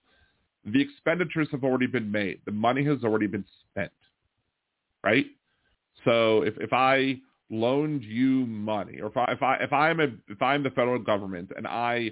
the 0.65 0.81
expenditures 0.81 1.49
have 1.53 1.65
already 1.65 1.87
been 1.87 2.11
made. 2.11 2.41
The 2.45 2.53
money 2.53 2.85
has 2.85 3.03
already 3.05 3.27
been 3.27 3.45
spent, 3.71 3.93
right? 5.05 5.27
So 6.05 6.43
if, 6.43 6.55
if 6.59 6.73
I 6.73 7.19
loaned 7.51 8.05
you 8.05 8.47
money, 8.47 9.01
or 9.01 9.07
if 9.07 9.17
I 9.17 9.25
if 9.33 9.43
I 9.43 9.57
if 9.57 9.73
I'm 9.73 10.01
a 10.01 10.09
if 10.29 10.41
I'm 10.41 10.63
the 10.63 10.71
federal 10.71 10.99
government 10.99 11.51
and 11.57 11.67
I 11.67 12.11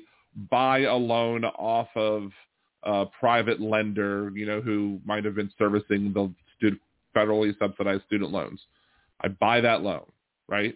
buy 0.50 0.80
a 0.80 0.94
loan 0.94 1.44
off 1.44 1.88
of 1.94 2.30
a 2.84 3.06
private 3.06 3.60
lender, 3.60 4.30
you 4.34 4.46
know, 4.46 4.60
who 4.60 5.00
might 5.04 5.24
have 5.24 5.34
been 5.34 5.50
servicing 5.58 6.12
the 6.12 6.32
student, 6.56 6.80
federally 7.14 7.56
subsidized 7.58 8.04
student 8.06 8.30
loans. 8.30 8.60
I 9.20 9.28
buy 9.28 9.60
that 9.60 9.82
loan, 9.82 10.04
right? 10.48 10.74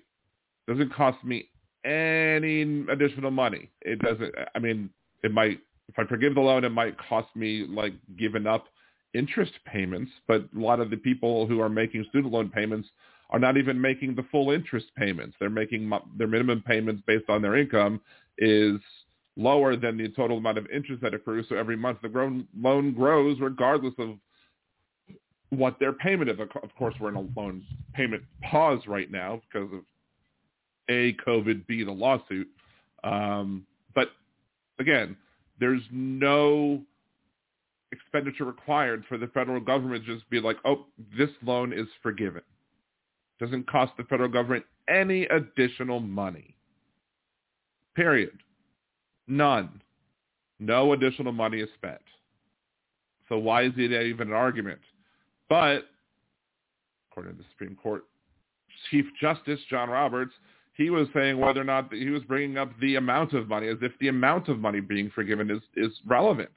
Doesn't 0.67 0.93
cost 0.93 1.23
me 1.25 1.49
any 1.85 2.63
additional 2.91 3.31
money. 3.31 3.71
It 3.83 3.99
doesn't. 4.01 4.35
I 4.55 4.59
mean, 4.59 4.91
it 5.23 5.33
might. 5.33 5.61
If 5.89 5.99
I 5.99 6.05
forgive 6.05 6.35
the 6.35 6.41
loan, 6.41 6.65
it 6.65 6.71
might 6.71 6.97
cost 6.99 7.29
me 7.35 7.67
like 7.69 7.95
giving 8.19 8.47
up 8.47 8.67
interest 9.15 9.53
payments. 9.67 10.11
But 10.27 10.49
a 10.57 10.59
lot 10.59 10.81
of 10.81 10.91
the 10.91 10.97
people 10.97 11.47
who 11.47 11.61
are 11.61 11.69
making 11.69 12.05
student 12.09 12.33
loan 12.33 12.49
payments 12.49 12.89
are 13.31 13.39
not 13.39 13.57
even 13.57 13.81
making 13.81 14.15
the 14.15 14.25
full 14.31 14.51
interest 14.51 14.87
payments. 14.97 15.37
They're 15.41 15.51
making 15.51 15.91
their 16.17 16.29
minimum 16.29 16.63
payments 16.67 17.03
based 17.07 17.29
on 17.29 17.43
their 17.43 17.57
income 17.57 18.01
is 18.39 18.79
lower 19.37 19.77
than 19.77 19.97
the 19.97 20.09
total 20.11 20.39
amount 20.39 20.59
of 20.59 20.67
interest 20.67 21.03
that 21.03 21.15
accrues. 21.15 21.47
So 21.49 21.57
every 21.57 21.77
month 21.77 21.99
the 22.03 22.09
grown, 22.09 22.47
loan 22.59 22.93
grows 22.93 23.41
regardless 23.41 23.95
of 23.99 24.19
what 25.51 25.79
their 25.81 25.93
payment 25.93 26.31
is. 26.31 26.39
Of 26.41 26.75
course, 26.77 26.95
we're 27.01 27.11
in 27.11 27.17
a 27.17 27.21
loan 27.37 27.63
payment 27.95 28.23
pause 28.43 28.81
right 28.87 29.11
now 29.11 29.41
because 29.51 29.73
of 29.73 29.81
A, 30.89 31.15
COVID, 31.27 31.67
B, 31.67 31.85
the 31.85 31.93
lawsuit. 31.93 32.49
Um, 33.05 33.67
but 33.95 34.11
again, 34.79 35.17
there's 35.61 35.83
no 35.91 36.81
expenditure 37.93 38.45
required 38.45 39.05
for 39.09 39.19
the 39.19 39.27
federal 39.29 39.61
government 39.61 40.05
to 40.07 40.15
just 40.15 40.29
be 40.31 40.41
like, 40.41 40.57
oh, 40.65 40.87
this 41.17 41.31
loan 41.45 41.73
is 41.73 41.87
forgiven. 42.03 42.43
Doesn't 43.39 43.69
cost 43.69 43.93
the 43.97 44.05
federal 44.05 44.29
government 44.29 44.65
any 44.89 45.25
additional 45.27 46.01
money. 46.01 46.55
Period. 47.95 48.39
None. 49.29 49.81
No 50.59 50.93
additional 50.93 51.33
money 51.33 51.59
is 51.59 51.69
spent. 51.75 52.01
So 53.29 53.39
why 53.39 53.65
is 53.65 53.73
it 53.77 53.93
even 53.93 54.29
an 54.29 54.35
argument? 54.35 54.81
But 55.49 55.87
according 57.11 57.33
to 57.33 57.39
the 57.39 57.45
Supreme 57.53 57.77
Court 57.77 58.05
Chief 58.91 59.05
Justice 59.21 59.61
John 59.69 59.91
Roberts, 59.91 60.33
he 60.75 60.91
was 60.91 61.07
saying 61.15 61.39
whether 61.39 61.61
or 61.61 61.65
not 61.65 61.93
he 61.93 62.11
was 62.11 62.23
bringing 62.23 62.57
up 62.57 62.71
the 62.81 62.97
amount 62.97 63.35
of 63.35 63.49
money 63.49 63.69
as 63.69 63.79
if 63.83 63.93
the 64.01 64.09
amount 64.09 64.49
of 64.49 64.59
money 64.59 64.81
being 64.81 65.11
forgiven 65.15 65.51
is, 65.51 65.61
is 65.77 65.93
relevant. 66.07 66.51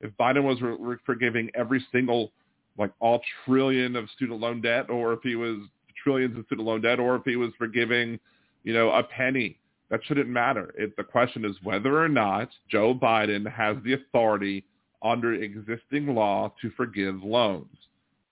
If 0.00 0.12
Biden 0.20 0.44
was 0.44 0.60
re- 0.60 0.96
forgiving 1.06 1.50
every 1.54 1.84
single, 1.90 2.32
like 2.78 2.92
all 3.00 3.20
trillion 3.44 3.96
of 3.96 4.10
student 4.14 4.40
loan 4.40 4.60
debt, 4.60 4.90
or 4.90 5.14
if 5.14 5.20
he 5.22 5.36
was 5.36 5.58
trillions 6.02 6.38
of 6.38 6.44
student 6.46 6.66
loan 6.66 6.82
debt, 6.82 7.00
or 7.00 7.16
if 7.16 7.22
he 7.24 7.36
was 7.36 7.50
forgiving, 7.56 8.20
you 8.62 8.74
know, 8.74 8.90
a 8.90 9.02
penny 9.02 9.58
that 9.90 10.00
shouldn't 10.04 10.28
matter. 10.28 10.74
It, 10.76 10.96
the 10.96 11.04
question 11.04 11.44
is 11.44 11.56
whether 11.62 12.02
or 12.02 12.08
not 12.08 12.50
Joe 12.68 12.94
Biden 12.94 13.50
has 13.50 13.76
the 13.84 13.94
authority 13.94 14.64
under 15.02 15.32
existing 15.34 16.14
law 16.14 16.52
to 16.60 16.70
forgive 16.76 17.22
loans. 17.22 17.76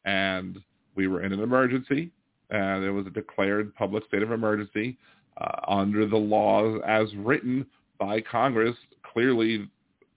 And 0.04 0.58
we 0.94 1.06
were 1.06 1.22
in 1.22 1.32
an 1.32 1.40
emergency, 1.40 2.10
it 2.50 2.92
was 2.92 3.06
a 3.06 3.10
declared 3.10 3.74
public 3.74 4.04
state 4.06 4.22
of 4.22 4.32
emergency. 4.32 4.96
Uh, 5.36 5.60
under 5.66 6.06
the 6.06 6.16
laws 6.16 6.80
as 6.86 7.12
written 7.16 7.66
by 7.98 8.20
Congress, 8.20 8.76
clearly 9.12 9.68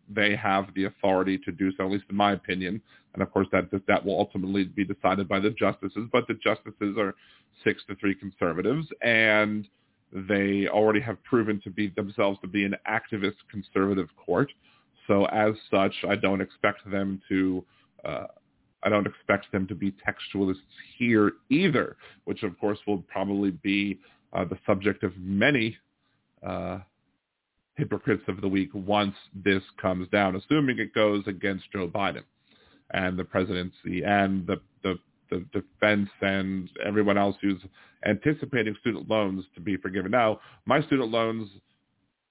they 0.10 0.36
have 0.36 0.68
the 0.76 0.86
authority 0.86 1.38
to 1.40 1.52
do 1.52 1.72
so, 1.76 1.86
at 1.86 1.92
least 1.92 2.06
in 2.10 2.16
my 2.16 2.34
opinion. 2.34 2.82
And 3.14 3.24
of 3.24 3.32
course, 3.32 3.48
that 3.52 3.70
that 3.88 4.06
will 4.06 4.20
ultimately 4.20 4.66
be 4.66 4.86
decided 4.86 5.28
by 5.28 5.40
the 5.40 5.50
justices. 5.50 6.08
But 6.12 6.28
the 6.28 6.36
justices 6.36 6.98
are 7.00 7.16
six 7.64 7.82
to 7.88 7.96
three 7.96 8.14
conservatives, 8.14 8.88
and 9.02 9.68
they 10.14 10.68
already 10.68 11.02
have 11.02 11.22
proven 11.24 11.60
to 11.64 11.72
be 11.72 11.90
themselves 11.96 12.40
to 12.42 12.48
be 12.48 12.64
an 12.64 12.76
activist 12.88 13.36
conservative 13.50 14.10
court. 14.24 14.52
So 15.08 15.26
as 15.26 15.54
such, 15.72 15.94
I 16.08 16.16
don't 16.16 16.42
expect 16.42 16.90
them 16.90 17.22
to. 17.30 17.66
Uh, 18.06 18.26
I 18.84 18.90
don't 18.90 19.08
expect 19.08 19.52
them 19.52 19.68
to 19.68 19.76
be 19.76 19.92
textualists 19.92 20.56
here 20.98 21.34
either, 21.50 21.98
which 22.26 22.44
of 22.44 22.58
course 22.60 22.80
will 22.88 23.02
probably 23.04 23.52
be 23.52 24.00
uh, 24.34 24.46
the 24.46 24.58
subject 24.66 25.04
of 25.04 25.18
many 25.18 25.78
uh, 26.46 26.80
hypocrites 27.76 28.24
of 28.28 28.42
the 28.42 28.48
week 28.48 28.70
once 28.74 29.16
this 29.34 29.64
comes 29.82 30.08
down, 30.10 30.36
assuming 30.36 30.80
it 30.80 30.94
goes 30.94 31.24
against 31.28 31.72
Joe 31.72 31.88
Biden 31.88 32.24
and 32.92 33.18
the 33.18 33.24
presidency 33.24 34.04
and 34.04 34.46
the, 34.48 34.62
the 34.84 34.98
the 35.30 35.46
defense 35.52 36.10
and 36.22 36.70
everyone 36.86 37.18
else 37.18 37.36
who's 37.42 37.62
anticipating 38.06 38.76
student 38.80 39.10
loans 39.10 39.44
to 39.56 39.62
be 39.62 39.78
forgiven. 39.78 40.12
Now, 40.12 40.40
my 40.66 40.82
student 40.84 41.12
loans 41.12 41.50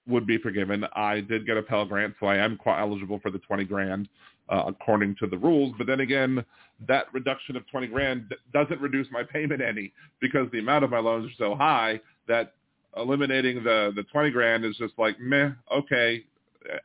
would 0.06 0.26
be 0.26 0.38
forgiven. 0.38 0.84
I 0.94 1.20
did 1.20 1.46
get 1.46 1.56
a 1.56 1.62
Pell 1.62 1.84
Grant, 1.84 2.14
so 2.20 2.26
I 2.26 2.36
am 2.36 2.56
quite 2.56 2.80
eligible 2.80 3.18
for 3.20 3.30
the 3.30 3.38
20 3.40 3.64
grand 3.64 4.08
uh, 4.48 4.64
according 4.66 5.16
to 5.20 5.26
the 5.26 5.38
rules. 5.38 5.74
But 5.78 5.86
then 5.86 6.00
again, 6.00 6.44
that 6.86 7.06
reduction 7.12 7.56
of 7.56 7.66
20 7.70 7.86
grand 7.88 8.34
doesn't 8.52 8.80
reduce 8.80 9.06
my 9.10 9.22
payment 9.22 9.62
any 9.62 9.92
because 10.20 10.48
the 10.52 10.58
amount 10.58 10.84
of 10.84 10.90
my 10.90 10.98
loans 10.98 11.30
are 11.30 11.34
so 11.36 11.54
high 11.54 12.00
that 12.28 12.54
eliminating 12.96 13.62
the, 13.62 13.92
the 13.94 14.04
20 14.04 14.30
grand 14.30 14.64
is 14.64 14.76
just 14.76 14.94
like, 14.98 15.18
meh, 15.20 15.50
okay, 15.72 16.24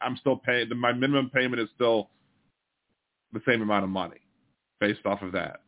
I'm 0.01 0.17
still 0.17 0.37
paying, 0.37 0.69
my 0.77 0.93
minimum 0.93 1.29
payment 1.29 1.61
is 1.61 1.69
still 1.75 2.09
the 3.33 3.41
same 3.47 3.61
amount 3.61 3.83
of 3.83 3.89
money 3.89 4.19
based 4.79 5.05
off 5.05 5.21
of 5.21 5.31
that. 5.33 5.61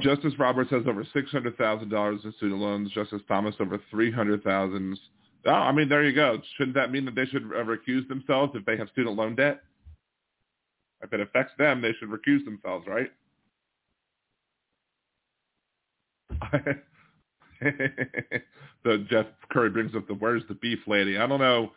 Justice 0.00 0.32
Roberts 0.38 0.70
has 0.70 0.84
over 0.86 1.06
six 1.12 1.30
hundred 1.30 1.58
thousand 1.58 1.90
dollars 1.90 2.20
in 2.24 2.32
student 2.38 2.60
loans. 2.60 2.90
Justice 2.92 3.20
Thomas 3.28 3.54
over 3.60 3.78
three 3.90 4.10
hundred 4.10 4.42
thousand. 4.42 4.98
Oh, 5.44 5.50
I 5.50 5.72
mean, 5.72 5.88
there 5.88 6.02
you 6.02 6.14
go. 6.14 6.38
Shouldn't 6.56 6.76
that 6.76 6.90
mean 6.90 7.04
that 7.04 7.14
they 7.14 7.26
should 7.26 7.44
recuse 7.44 8.08
themselves 8.08 8.52
if 8.54 8.64
they 8.64 8.76
have 8.78 8.88
student 8.88 9.16
loan 9.16 9.34
debt? 9.34 9.60
If 11.02 11.12
it 11.12 11.20
affects 11.20 11.52
them, 11.58 11.80
they 11.80 11.92
should 11.98 12.08
recuse 12.08 12.44
themselves, 12.44 12.86
right? 12.86 13.10
so 18.84 18.98
Jeff 19.08 19.26
Curry 19.50 19.70
brings 19.70 19.94
up 19.94 20.06
the 20.06 20.14
"Where's 20.14 20.42
the 20.48 20.54
beef, 20.54 20.80
lady?" 20.86 21.18
I 21.18 21.26
don't 21.26 21.40
know. 21.40 21.72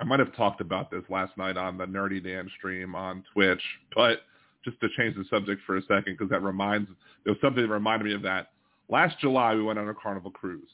I 0.00 0.04
might 0.04 0.20
have 0.20 0.34
talked 0.36 0.60
about 0.60 0.90
this 0.90 1.02
last 1.08 1.36
night 1.36 1.56
on 1.56 1.76
the 1.76 1.84
Nerdy 1.84 2.22
Dan 2.22 2.48
stream 2.56 2.94
on 2.94 3.24
Twitch, 3.32 3.62
but 3.94 4.20
just 4.64 4.80
to 4.80 4.88
change 4.96 5.16
the 5.16 5.24
subject 5.28 5.60
for 5.66 5.76
a 5.76 5.82
second 5.82 6.16
because 6.16 6.30
that 6.30 6.42
reminds 6.42 6.88
there 7.24 7.32
was 7.32 7.40
something 7.40 7.62
that 7.62 7.72
reminded 7.72 8.06
me 8.06 8.14
of 8.14 8.22
that. 8.22 8.48
Last 8.88 9.18
July 9.18 9.54
we 9.54 9.62
went 9.62 9.78
on 9.78 9.88
a 9.88 9.94
Carnival 9.94 10.30
cruise, 10.30 10.70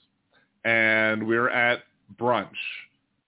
and 0.65 1.27
we 1.27 1.37
were 1.37 1.51
at 1.51 1.81
brunch, 2.19 2.49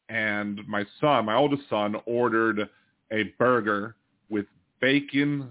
and 0.09 0.61
my 0.69 0.85
son, 1.01 1.25
my 1.25 1.35
oldest 1.35 1.63
son, 1.69 1.97
ordered 2.07 2.69
a 3.13 3.25
burger 3.39 3.97
with 4.29 4.47
bacon 4.81 5.51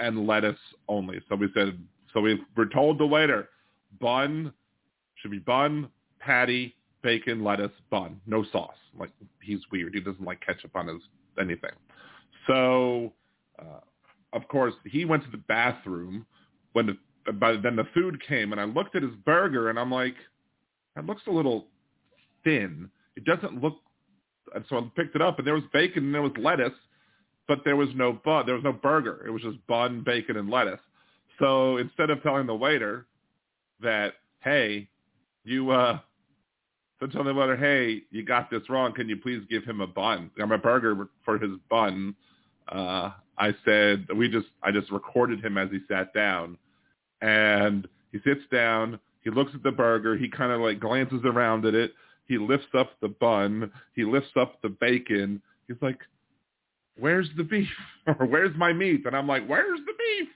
and 0.00 0.26
lettuce 0.26 0.58
only. 0.88 1.20
So 1.28 1.36
we 1.36 1.48
said, 1.54 1.78
so 2.12 2.20
we 2.20 2.40
were 2.56 2.66
told 2.66 2.98
the 2.98 3.06
waiter, 3.06 3.48
bun 4.00 4.52
should 5.16 5.30
be 5.30 5.38
bun, 5.38 5.88
patty, 6.20 6.74
bacon, 7.02 7.42
lettuce, 7.42 7.72
bun, 7.90 8.20
no 8.26 8.44
sauce. 8.52 8.74
Like 8.98 9.10
he's 9.42 9.60
weird. 9.70 9.94
He 9.94 10.00
doesn't 10.00 10.24
like 10.24 10.40
ketchup 10.44 10.76
on 10.76 10.88
his 10.88 11.02
anything. 11.38 11.70
So 12.46 13.12
uh, 13.58 13.80
of 14.32 14.48
course, 14.48 14.74
he 14.84 15.04
went 15.04 15.24
to 15.24 15.30
the 15.30 15.36
bathroom 15.48 16.26
when 16.72 16.86
the, 16.86 17.32
by 17.32 17.56
then 17.56 17.76
the 17.76 17.86
food 17.94 18.20
came, 18.26 18.52
and 18.52 18.60
I 18.60 18.64
looked 18.64 18.96
at 18.96 19.02
his 19.02 19.14
burger, 19.24 19.70
and 19.70 19.78
I'm 19.78 19.90
like, 19.90 20.16
that 20.96 21.06
looks 21.06 21.22
a 21.26 21.30
little 21.30 21.66
thin. 22.44 22.90
It 23.16 23.24
doesn't 23.24 23.62
look. 23.62 23.76
And 24.54 24.64
so 24.68 24.78
I 24.78 24.82
picked 24.94 25.16
it 25.16 25.22
up, 25.22 25.38
and 25.38 25.46
there 25.46 25.54
was 25.54 25.64
bacon 25.72 26.04
and 26.04 26.14
there 26.14 26.22
was 26.22 26.32
lettuce, 26.38 26.72
but 27.48 27.60
there 27.64 27.76
was 27.76 27.88
no 27.94 28.12
bun. 28.12 28.46
There 28.46 28.54
was 28.54 28.64
no 28.64 28.72
burger. 28.72 29.24
It 29.26 29.30
was 29.30 29.42
just 29.42 29.64
bun, 29.66 30.02
bacon, 30.04 30.36
and 30.36 30.50
lettuce. 30.50 30.80
So 31.38 31.78
instead 31.78 32.10
of 32.10 32.22
telling 32.22 32.46
the 32.46 32.54
waiter 32.54 33.06
that, 33.80 34.14
hey, 34.40 34.88
you 35.44 35.70
uh, 35.70 35.98
so 37.02 37.08
tell 37.08 37.24
the 37.24 37.34
waiter, 37.34 37.56
hey, 37.56 38.02
you 38.12 38.24
got 38.24 38.48
this 38.48 38.62
wrong. 38.68 38.92
Can 38.92 39.08
you 39.08 39.16
please 39.16 39.42
give 39.50 39.64
him 39.64 39.80
a 39.80 39.88
bun? 39.88 40.30
I'm 40.40 40.52
a 40.52 40.58
burger 40.58 41.08
for 41.24 41.36
his 41.36 41.50
bun. 41.68 42.14
Uh, 42.68 43.10
I 43.38 43.52
said 43.64 44.06
we 44.16 44.28
just 44.28 44.46
I 44.62 44.70
just 44.70 44.90
recorded 44.92 45.44
him 45.44 45.58
as 45.58 45.68
he 45.70 45.80
sat 45.88 46.14
down, 46.14 46.56
and 47.20 47.88
he 48.12 48.18
sits 48.24 48.42
down. 48.52 49.00
He 49.24 49.30
looks 49.30 49.50
at 49.52 49.64
the 49.64 49.72
burger. 49.72 50.16
He 50.16 50.28
kind 50.28 50.52
of 50.52 50.60
like 50.60 50.78
glances 50.78 51.22
around 51.24 51.64
at 51.64 51.74
it. 51.74 51.92
He 52.26 52.38
lifts 52.38 52.74
up 52.76 52.92
the 53.00 53.08
bun. 53.08 53.70
He 53.94 54.04
lifts 54.04 54.32
up 54.36 54.60
the 54.62 54.68
bacon. 54.68 55.42
He's 55.68 55.76
like, 55.80 55.98
"Where's 56.98 57.28
the 57.36 57.44
beef? 57.44 57.68
or 58.06 58.26
where's 58.26 58.56
my 58.56 58.72
meat?" 58.72 59.02
And 59.06 59.16
I'm 59.16 59.26
like, 59.26 59.46
"Where's 59.46 59.80
the 59.80 59.92
beef?" 59.98 60.28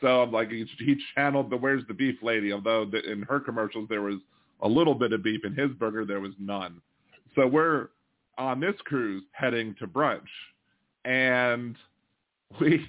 So 0.00 0.22
I'm 0.22 0.32
like, 0.32 0.50
he, 0.50 0.66
he 0.78 0.96
channeled 1.14 1.50
the 1.50 1.56
"Where's 1.56 1.86
the 1.88 1.94
beef" 1.94 2.16
lady. 2.22 2.52
Although 2.52 2.84
the, 2.84 3.02
in 3.10 3.22
her 3.22 3.40
commercials 3.40 3.88
there 3.88 4.02
was 4.02 4.20
a 4.62 4.68
little 4.68 4.94
bit 4.94 5.12
of 5.12 5.22
beef, 5.22 5.44
in 5.44 5.54
his 5.54 5.70
burger 5.72 6.04
there 6.04 6.20
was 6.20 6.32
none. 6.38 6.80
So 7.34 7.46
we're 7.46 7.88
on 8.38 8.60
this 8.60 8.74
cruise 8.84 9.24
heading 9.32 9.74
to 9.78 9.86
brunch, 9.86 10.20
and 11.04 11.76
we 12.60 12.86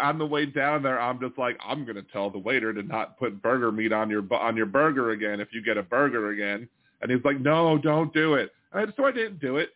on 0.00 0.18
the 0.18 0.26
way 0.26 0.46
down 0.46 0.82
there, 0.82 1.00
I'm 1.00 1.20
just 1.20 1.38
like, 1.38 1.58
I'm 1.66 1.84
gonna 1.86 2.02
tell 2.12 2.30
the 2.30 2.38
waiter 2.38 2.72
to 2.72 2.82
not 2.82 3.18
put 3.18 3.42
burger 3.42 3.72
meat 3.72 3.92
on 3.92 4.10
your 4.10 4.22
on 4.34 4.56
your 4.56 4.66
burger 4.66 5.10
again 5.10 5.40
if 5.40 5.48
you 5.52 5.62
get 5.62 5.78
a 5.78 5.82
burger 5.82 6.30
again. 6.30 6.68
And 7.00 7.10
he's 7.10 7.24
like, 7.24 7.40
No, 7.40 7.78
don't 7.78 8.12
do 8.12 8.34
it. 8.34 8.50
And 8.72 8.92
so 8.96 9.04
I 9.04 9.12
didn't 9.12 9.40
do 9.40 9.56
it. 9.56 9.70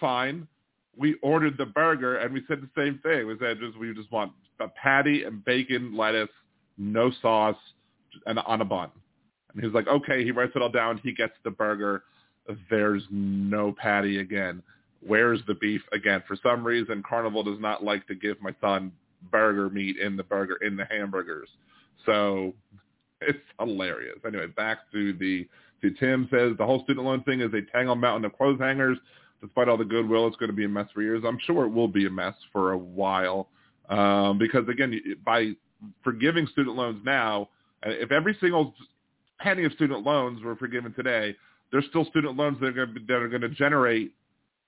Fine. 0.00 0.48
we 0.96 1.14
ordered 1.22 1.56
the 1.56 1.66
burger 1.66 2.16
and 2.18 2.32
we 2.32 2.42
said 2.48 2.60
the 2.60 2.70
same 2.76 2.98
thing. 3.02 3.26
We 3.26 3.36
said 3.38 3.58
just 3.60 3.78
we 3.78 3.92
just 3.94 4.10
want 4.10 4.32
a 4.60 4.68
patty 4.68 5.24
and 5.24 5.44
bacon, 5.44 5.96
lettuce, 5.96 6.28
no 6.78 7.10
sauce, 7.22 7.56
and 8.26 8.38
on 8.40 8.60
a 8.60 8.64
bun. 8.64 8.90
And 9.52 9.60
he 9.62 9.66
was 9.66 9.74
like, 9.74 9.88
okay. 9.88 10.24
He 10.24 10.30
writes 10.30 10.52
it 10.54 10.62
all 10.62 10.68
down. 10.70 11.00
He 11.02 11.12
gets 11.12 11.34
the 11.44 11.50
burger. 11.50 12.02
There's 12.70 13.02
no 13.10 13.72
patty 13.72 14.18
again. 14.18 14.62
Where's 15.06 15.40
the 15.46 15.54
beef 15.54 15.82
again? 15.92 16.22
For 16.26 16.36
some 16.42 16.64
reason, 16.64 17.02
Carnival 17.08 17.42
does 17.42 17.60
not 17.60 17.84
like 17.84 18.06
to 18.08 18.14
give 18.14 18.40
my 18.40 18.54
son 18.60 18.92
burger 19.30 19.70
meat 19.70 19.96
in 19.96 20.16
the 20.16 20.22
burger 20.22 20.56
in 20.56 20.76
the 20.76 20.84
hamburgers. 20.86 21.48
So 22.04 22.54
it's 23.20 23.38
hilarious. 23.58 24.18
Anyway, 24.26 24.46
back 24.48 24.90
to 24.92 25.12
the 25.14 25.46
Tim 25.90 26.28
says 26.30 26.52
the 26.58 26.66
whole 26.66 26.82
student 26.84 27.06
loan 27.06 27.22
thing 27.24 27.40
is 27.40 27.52
a 27.54 27.62
tangled 27.72 28.00
mountain 28.00 28.24
of 28.24 28.36
clothes 28.36 28.60
hangers. 28.60 28.98
Despite 29.40 29.68
all 29.68 29.76
the 29.76 29.84
goodwill, 29.84 30.26
it's 30.26 30.36
going 30.36 30.50
to 30.50 30.56
be 30.56 30.64
a 30.64 30.68
mess 30.68 30.88
for 30.94 31.02
years. 31.02 31.22
I'm 31.26 31.38
sure 31.44 31.66
it 31.66 31.70
will 31.70 31.88
be 31.88 32.06
a 32.06 32.10
mess 32.10 32.34
for 32.52 32.72
a 32.72 32.78
while 32.78 33.48
um, 33.88 34.38
because 34.38 34.66
again, 34.68 34.98
by 35.24 35.52
forgiving 36.02 36.46
student 36.46 36.76
loans 36.76 37.00
now, 37.04 37.48
if 37.82 38.10
every 38.10 38.36
single 38.40 38.74
penny 39.38 39.64
of 39.64 39.72
student 39.72 40.04
loans 40.04 40.42
were 40.42 40.56
forgiven 40.56 40.94
today, 40.94 41.36
there's 41.70 41.84
still 41.90 42.04
student 42.06 42.36
loans 42.36 42.58
that 42.60 42.66
are 42.66 42.72
going 42.72 42.94
to, 42.94 43.00
that 43.06 43.14
are 43.14 43.28
going 43.28 43.42
to 43.42 43.50
generate 43.50 44.12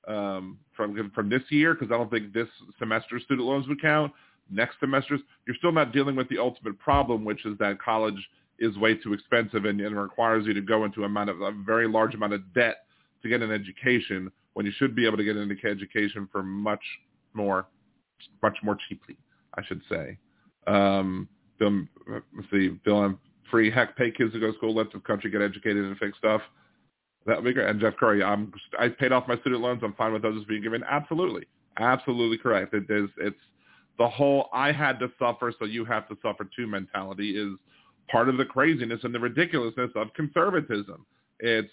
um, 0.09 0.59
from 0.77 1.11
from 1.15 1.29
this 1.29 1.43
year 1.49 1.75
because 1.75 1.93
I 1.93 1.97
don't 1.97 2.11
think 2.11 2.33
this 2.33 2.49
semester 2.79 3.19
student 3.21 3.47
loans 3.47 3.67
would 3.69 3.81
count. 3.81 4.13
Next 4.51 4.79
semesters, 4.79 5.21
you're 5.47 5.57
still 5.57 5.73
not 5.73 5.93
dealing 5.93 6.15
with 6.15 6.29
the 6.29 6.39
ultimate 6.39 6.79
problem, 6.79 7.25
which 7.25 7.45
is 7.47 7.59
that 7.59 7.81
college 7.81 8.15
is 8.59 8.77
way 8.79 8.95
too 8.95 9.13
expensive 9.13 9.65
and, 9.65 9.81
and 9.81 9.97
requires 9.99 10.47
you 10.47 10.55
to 10.55 10.61
go 10.61 10.85
into 10.85 11.05
amount 11.05 11.31
of, 11.31 11.41
a 11.41 11.53
very 11.65 11.89
large 11.89 12.15
amount 12.15 12.33
of 12.33 12.55
debt 12.55 12.87
to 13.23 13.29
get 13.29 13.43
an 13.43 13.51
education 13.51 14.31
when 14.55 14.65
you 14.65 14.73
should 14.77 14.95
be 14.95 15.07
able 15.07 15.17
to 15.17 15.25
get 15.25 15.37
an 15.37 15.51
education 15.65 16.29
for 16.33 16.43
much 16.43 16.83
more, 17.35 17.67
much 18.43 18.57
more 18.63 18.77
cheaply, 18.89 19.17
I 19.55 19.65
should 19.65 19.83
say. 19.89 20.17
Um, 20.67 21.29
Bill, 21.59 21.83
let's 22.09 22.51
see, 22.51 22.69
Bill, 22.85 22.99
I'm 22.99 23.19
free. 23.51 23.71
Heck, 23.71 23.97
pay 23.97 24.11
kids 24.11 24.33
to 24.33 24.41
go 24.41 24.51
to 24.51 24.57
school, 24.57 24.75
let 24.75 24.93
the 24.93 25.01
country 25.01 25.31
get 25.31 25.43
educated 25.43 25.85
and 25.85 25.97
fix 25.99 26.17
stuff. 26.19 26.41
That 27.27 27.37
would 27.37 27.45
be 27.45 27.53
great. 27.53 27.69
And 27.69 27.81
Jeff 27.81 27.97
Curry, 27.97 28.23
I'm 28.23 28.53
I 28.79 28.89
paid 28.89 29.13
off 29.13 29.27
my 29.27 29.37
student 29.41 29.61
loans. 29.61 29.81
I'm 29.83 29.95
fine 29.95 30.13
with 30.13 30.23
those 30.23 30.45
being 30.45 30.63
given. 30.63 30.83
Absolutely, 30.89 31.47
absolutely 31.79 32.39
correct. 32.39 32.73
It 32.73 32.85
is. 32.89 33.09
It's 33.19 33.37
the 33.99 34.09
whole 34.09 34.49
I 34.53 34.73
had 34.73 34.99
to 35.01 35.11
suffer, 35.19 35.53
so 35.59 35.65
you 35.65 35.85
have 35.85 36.09
to 36.09 36.17
suffer 36.23 36.49
too 36.57 36.67
mentality 36.67 37.37
is 37.37 37.59
part 38.09 38.29
of 38.29 38.37
the 38.37 38.45
craziness 38.45 39.01
and 39.03 39.15
the 39.15 39.21
ridiculousness 39.21 39.91
of 39.95 40.13
conservatism. 40.15 41.05
It's 41.41 41.71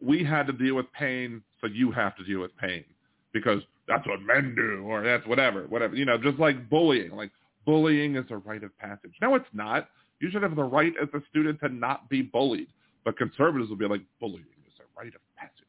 we 0.00 0.24
had 0.24 0.46
to 0.48 0.52
deal 0.52 0.74
with 0.74 0.92
pain, 0.92 1.42
so 1.60 1.68
you 1.68 1.92
have 1.92 2.16
to 2.16 2.24
deal 2.24 2.40
with 2.40 2.56
pain 2.56 2.84
because 3.32 3.62
that's 3.88 4.06
what 4.06 4.20
men 4.22 4.54
do, 4.54 4.82
or 4.84 5.02
that's 5.02 5.26
whatever, 5.26 5.62
whatever. 5.68 5.94
You 5.94 6.04
know, 6.04 6.18
just 6.18 6.38
like 6.38 6.68
bullying. 6.68 7.12
Like 7.12 7.30
bullying 7.64 8.16
is 8.16 8.24
a 8.30 8.36
rite 8.38 8.64
of 8.64 8.76
passage. 8.78 9.12
No, 9.20 9.34
it's 9.34 9.46
not. 9.52 9.88
You 10.20 10.30
should 10.30 10.42
have 10.42 10.54
the 10.56 10.62
right 10.62 10.92
as 11.00 11.08
a 11.14 11.20
student 11.30 11.60
to 11.60 11.68
not 11.68 12.08
be 12.08 12.22
bullied. 12.22 12.68
But 13.04 13.16
conservatives 13.16 13.68
will 13.68 13.76
be 13.76 13.88
like, 13.88 14.02
bullying 14.20 14.44
is 14.66 14.74
a 14.78 15.00
rite 15.00 15.14
of 15.14 15.20
passage. 15.36 15.66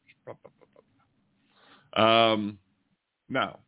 Um, 1.96 2.58
no. 3.28 3.58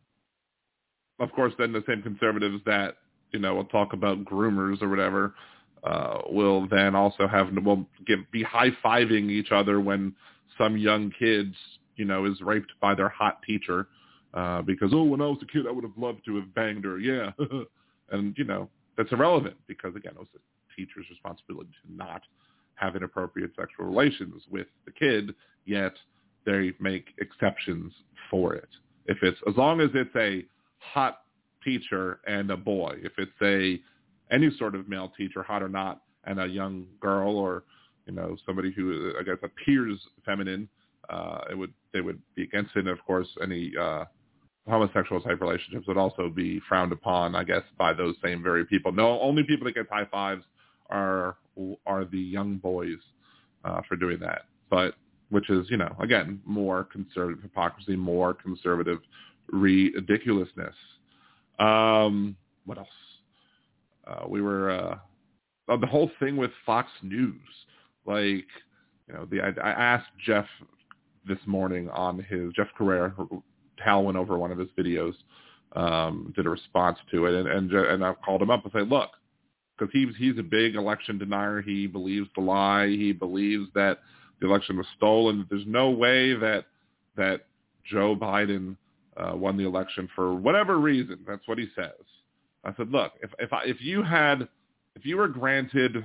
Of 1.19 1.33
course, 1.33 1.53
then 1.59 1.73
the 1.73 1.83
same 1.88 2.03
conservatives 2.03 2.61
that, 2.67 2.97
you 3.33 3.38
know, 3.38 3.55
will 3.55 3.65
talk 3.65 3.93
about 3.93 4.25
groomers 4.25 4.83
or 4.83 4.88
whatever 4.88 5.35
uh, 5.85 6.18
will 6.28 6.66
then 6.68 6.95
also 6.95 7.26
have, 7.28 7.49
will 7.64 7.87
give, 8.06 8.21
be 8.33 8.42
high-fiving 8.42 9.30
each 9.30 9.52
other 9.52 9.80
when 9.80 10.14
some 10.59 10.76
young 10.76 11.12
kids, 11.18 11.54
you 11.97 12.04
know, 12.04 12.25
is 12.25 12.40
raped 12.40 12.73
by 12.80 12.95
their 12.95 13.09
hot 13.09 13.40
teacher 13.47 13.88
uh, 14.35 14.62
because, 14.62 14.90
oh, 14.92 15.04
when 15.04 15.21
I 15.21 15.26
was 15.26 15.38
a 15.42 15.47
kid, 15.47 15.66
I 15.66 15.71
would 15.71 15.85
have 15.85 15.97
loved 15.97 16.25
to 16.26 16.37
have 16.37 16.54
banged 16.54 16.85
her. 16.85 16.99
Yeah. 16.99 17.30
and, 18.11 18.35
you 18.37 18.45
know, 18.45 18.68
that's 18.96 19.12
irrelevant 19.12 19.57
because, 19.66 19.94
again, 19.94 20.12
it 20.14 20.18
was 20.18 20.29
the 20.33 20.40
teacher's 20.77 21.07
responsibility 21.11 21.70
to 21.87 21.94
not 21.94 22.22
have 22.74 22.96
inappropriate 22.96 23.53
sexual 23.57 23.87
relations 23.87 24.42
with 24.51 24.66
the 24.85 24.92
kid, 24.92 25.35
yet 25.64 25.94
they 26.44 26.72
make 26.81 27.07
exceptions 27.18 27.92
for 28.31 28.55
it. 28.55 28.68
If 29.07 29.18
it's 29.22 29.38
as 29.48 29.57
long 29.57 29.81
as 29.81 29.90
it's 29.94 30.14
a 30.16 30.44
hot 30.79 31.22
teacher 31.64 32.20
and 32.27 32.51
a 32.51 32.57
boy, 32.57 32.96
if 33.03 33.12
it's 33.18 33.31
a 33.42 33.81
any 34.31 34.51
sort 34.59 34.75
of 34.75 34.89
male 34.89 35.12
teacher, 35.17 35.43
hot 35.43 35.62
or 35.62 35.69
not, 35.69 36.03
and 36.25 36.41
a 36.41 36.47
young 36.47 36.87
girl 37.01 37.37
or 37.37 37.65
you 38.07 38.12
know 38.12 38.37
somebody 38.45 38.73
who 38.73 39.12
I 39.19 39.23
guess 39.23 39.37
appears 39.43 39.99
feminine, 40.25 40.69
uh, 41.09 41.41
it 41.51 41.55
would 41.57 41.73
they 41.93 42.01
would 42.01 42.21
be 42.35 42.43
against 42.43 42.77
it. 42.77 42.81
And 42.81 42.89
of 42.89 43.05
course, 43.05 43.29
any 43.43 43.73
uh, 43.81 44.05
homosexual 44.69 45.21
type 45.21 45.41
relationships 45.41 45.87
would 45.87 45.97
also 45.97 46.29
be 46.29 46.61
frowned 46.69 46.93
upon, 46.93 47.35
I 47.35 47.45
guess, 47.45 47.62
by 47.79 47.93
those 47.93 48.15
same 48.23 48.43
very 48.43 48.65
people. 48.65 48.93
No, 48.93 49.21
only 49.21 49.45
people 49.45 49.65
that 49.67 49.75
get 49.75 49.87
high 49.91 50.07
fives 50.07 50.45
are 50.91 51.37
are 51.87 52.05
the 52.05 52.19
young 52.19 52.57
boys 52.57 52.99
uh, 53.65 53.81
for 53.89 53.97
doing 53.97 54.19
that. 54.21 54.43
But 54.71 54.95
which 55.31 55.51
is, 55.51 55.67
you 55.71 55.77
know, 55.77 55.95
again, 56.01 56.41
more 56.45 56.85
conservative 56.85 57.43
hypocrisy, 57.43 57.97
more 57.97 58.35
conservative 58.35 58.99
ridiculousness. 59.49 60.75
Um, 61.59 62.37
what 62.65 62.79
else? 62.79 62.89
Uh, 64.07 64.25
we 64.29 64.40
were 64.40 64.71
uh, 64.71 64.99
the 65.77 65.87
whole 65.87 66.11
thing 66.21 66.37
with 66.37 66.51
Fox 66.64 66.88
News. 67.03 67.40
Like, 68.07 68.47
you 69.09 69.14
know, 69.14 69.27
the 69.31 69.40
I, 69.40 69.49
I 69.69 69.71
asked 69.71 70.11
Jeff 70.25 70.47
this 71.27 71.38
morning 71.47 71.88
on 71.90 72.19
his 72.19 72.53
Jeff 72.55 72.69
Crouere. 72.79 73.14
Hal 73.85 74.05
went 74.05 74.16
over 74.16 74.38
one 74.38 74.53
of 74.53 74.59
his 74.59 74.69
videos, 74.79 75.14
um, 75.75 76.33
did 76.37 76.47
a 76.47 76.51
response 76.51 76.99
to 77.11 77.27
it, 77.27 77.35
and 77.35 77.49
and, 77.49 77.73
and 77.73 78.05
I 78.05 78.14
called 78.14 78.42
him 78.42 78.51
up 78.51 78.64
and 78.64 78.73
said, 78.73 78.88
look, 78.88 79.11
because 79.77 79.92
he's 79.92 80.14
he's 80.16 80.38
a 80.38 80.42
big 80.42 80.77
election 80.77 81.19
denier. 81.19 81.61
He 81.62 81.87
believes 81.87 82.29
the 82.35 82.42
lie. 82.42 82.88
He 82.88 83.12
believes 83.12 83.66
that 83.75 83.99
the 84.40 84.47
election 84.47 84.77
was 84.77 84.87
stolen. 84.97 85.47
There's 85.51 85.66
no 85.66 85.90
way 85.90 86.35
that 86.35 86.66
that 87.16 87.47
Joe 87.85 88.16
Biden 88.16 88.77
uh, 89.16 89.37
won 89.37 89.57
the 89.57 89.66
election 89.66 90.09
for 90.14 90.35
whatever 90.35 90.79
reason. 90.79 91.19
That's 91.27 91.47
what 91.47 91.59
he 91.59 91.69
says. 91.75 91.92
I 92.66 92.74
said, 92.76 92.90
look, 92.90 93.12
if 93.22 93.31
if 93.38 93.52
I, 93.52 93.62
if 93.64 93.81
you 93.81 94.02
had 94.02 94.48
if 94.96 95.07
you 95.07 95.16
were 95.16 95.29
granted 95.29 96.05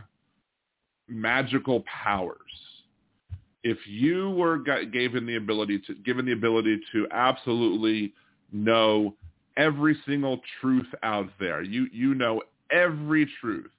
magical 1.08 1.84
powers, 2.04 2.38
if 3.64 3.78
you 3.88 4.30
were 4.32 4.60
given 4.60 5.26
the 5.26 5.38
ability 5.38 5.82
to 5.88 5.96
given 5.96 6.26
the 6.26 6.34
ability 6.34 6.80
to 6.92 7.08
absolutely 7.12 8.14
know 8.52 9.16
every 9.58 9.98
single 10.06 10.40
truth 10.62 10.88
out 11.02 11.30
there, 11.40 11.64
you 11.64 11.88
you 11.92 12.14
know 12.14 12.44
every 12.72 13.30
truth. 13.42 13.72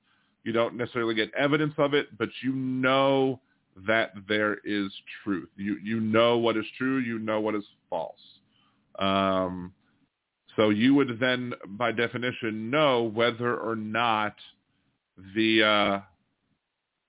You 0.42 0.50
don't 0.50 0.74
necessarily 0.74 1.14
get 1.14 1.32
evidence 1.34 1.74
of 1.78 1.94
it, 1.94 2.18
but 2.18 2.28
you 2.42 2.52
know 2.52 3.40
that 3.86 4.12
there 4.28 4.58
is 4.64 4.90
truth. 5.22 5.48
You 5.56 5.76
you 5.82 6.00
know 6.00 6.36
what 6.36 6.56
is 6.56 6.66
true. 6.76 6.98
You 6.98 7.20
know 7.20 7.40
what 7.40 7.54
is 7.54 7.64
false. 7.88 8.18
Um, 8.98 9.72
so 10.56 10.68
you 10.70 10.94
would 10.94 11.18
then, 11.18 11.54
by 11.66 11.92
definition, 11.92 12.70
know 12.70 13.02
whether 13.02 13.56
or 13.56 13.76
not 13.76 14.34
the 15.34 15.62
uh, 15.62 16.00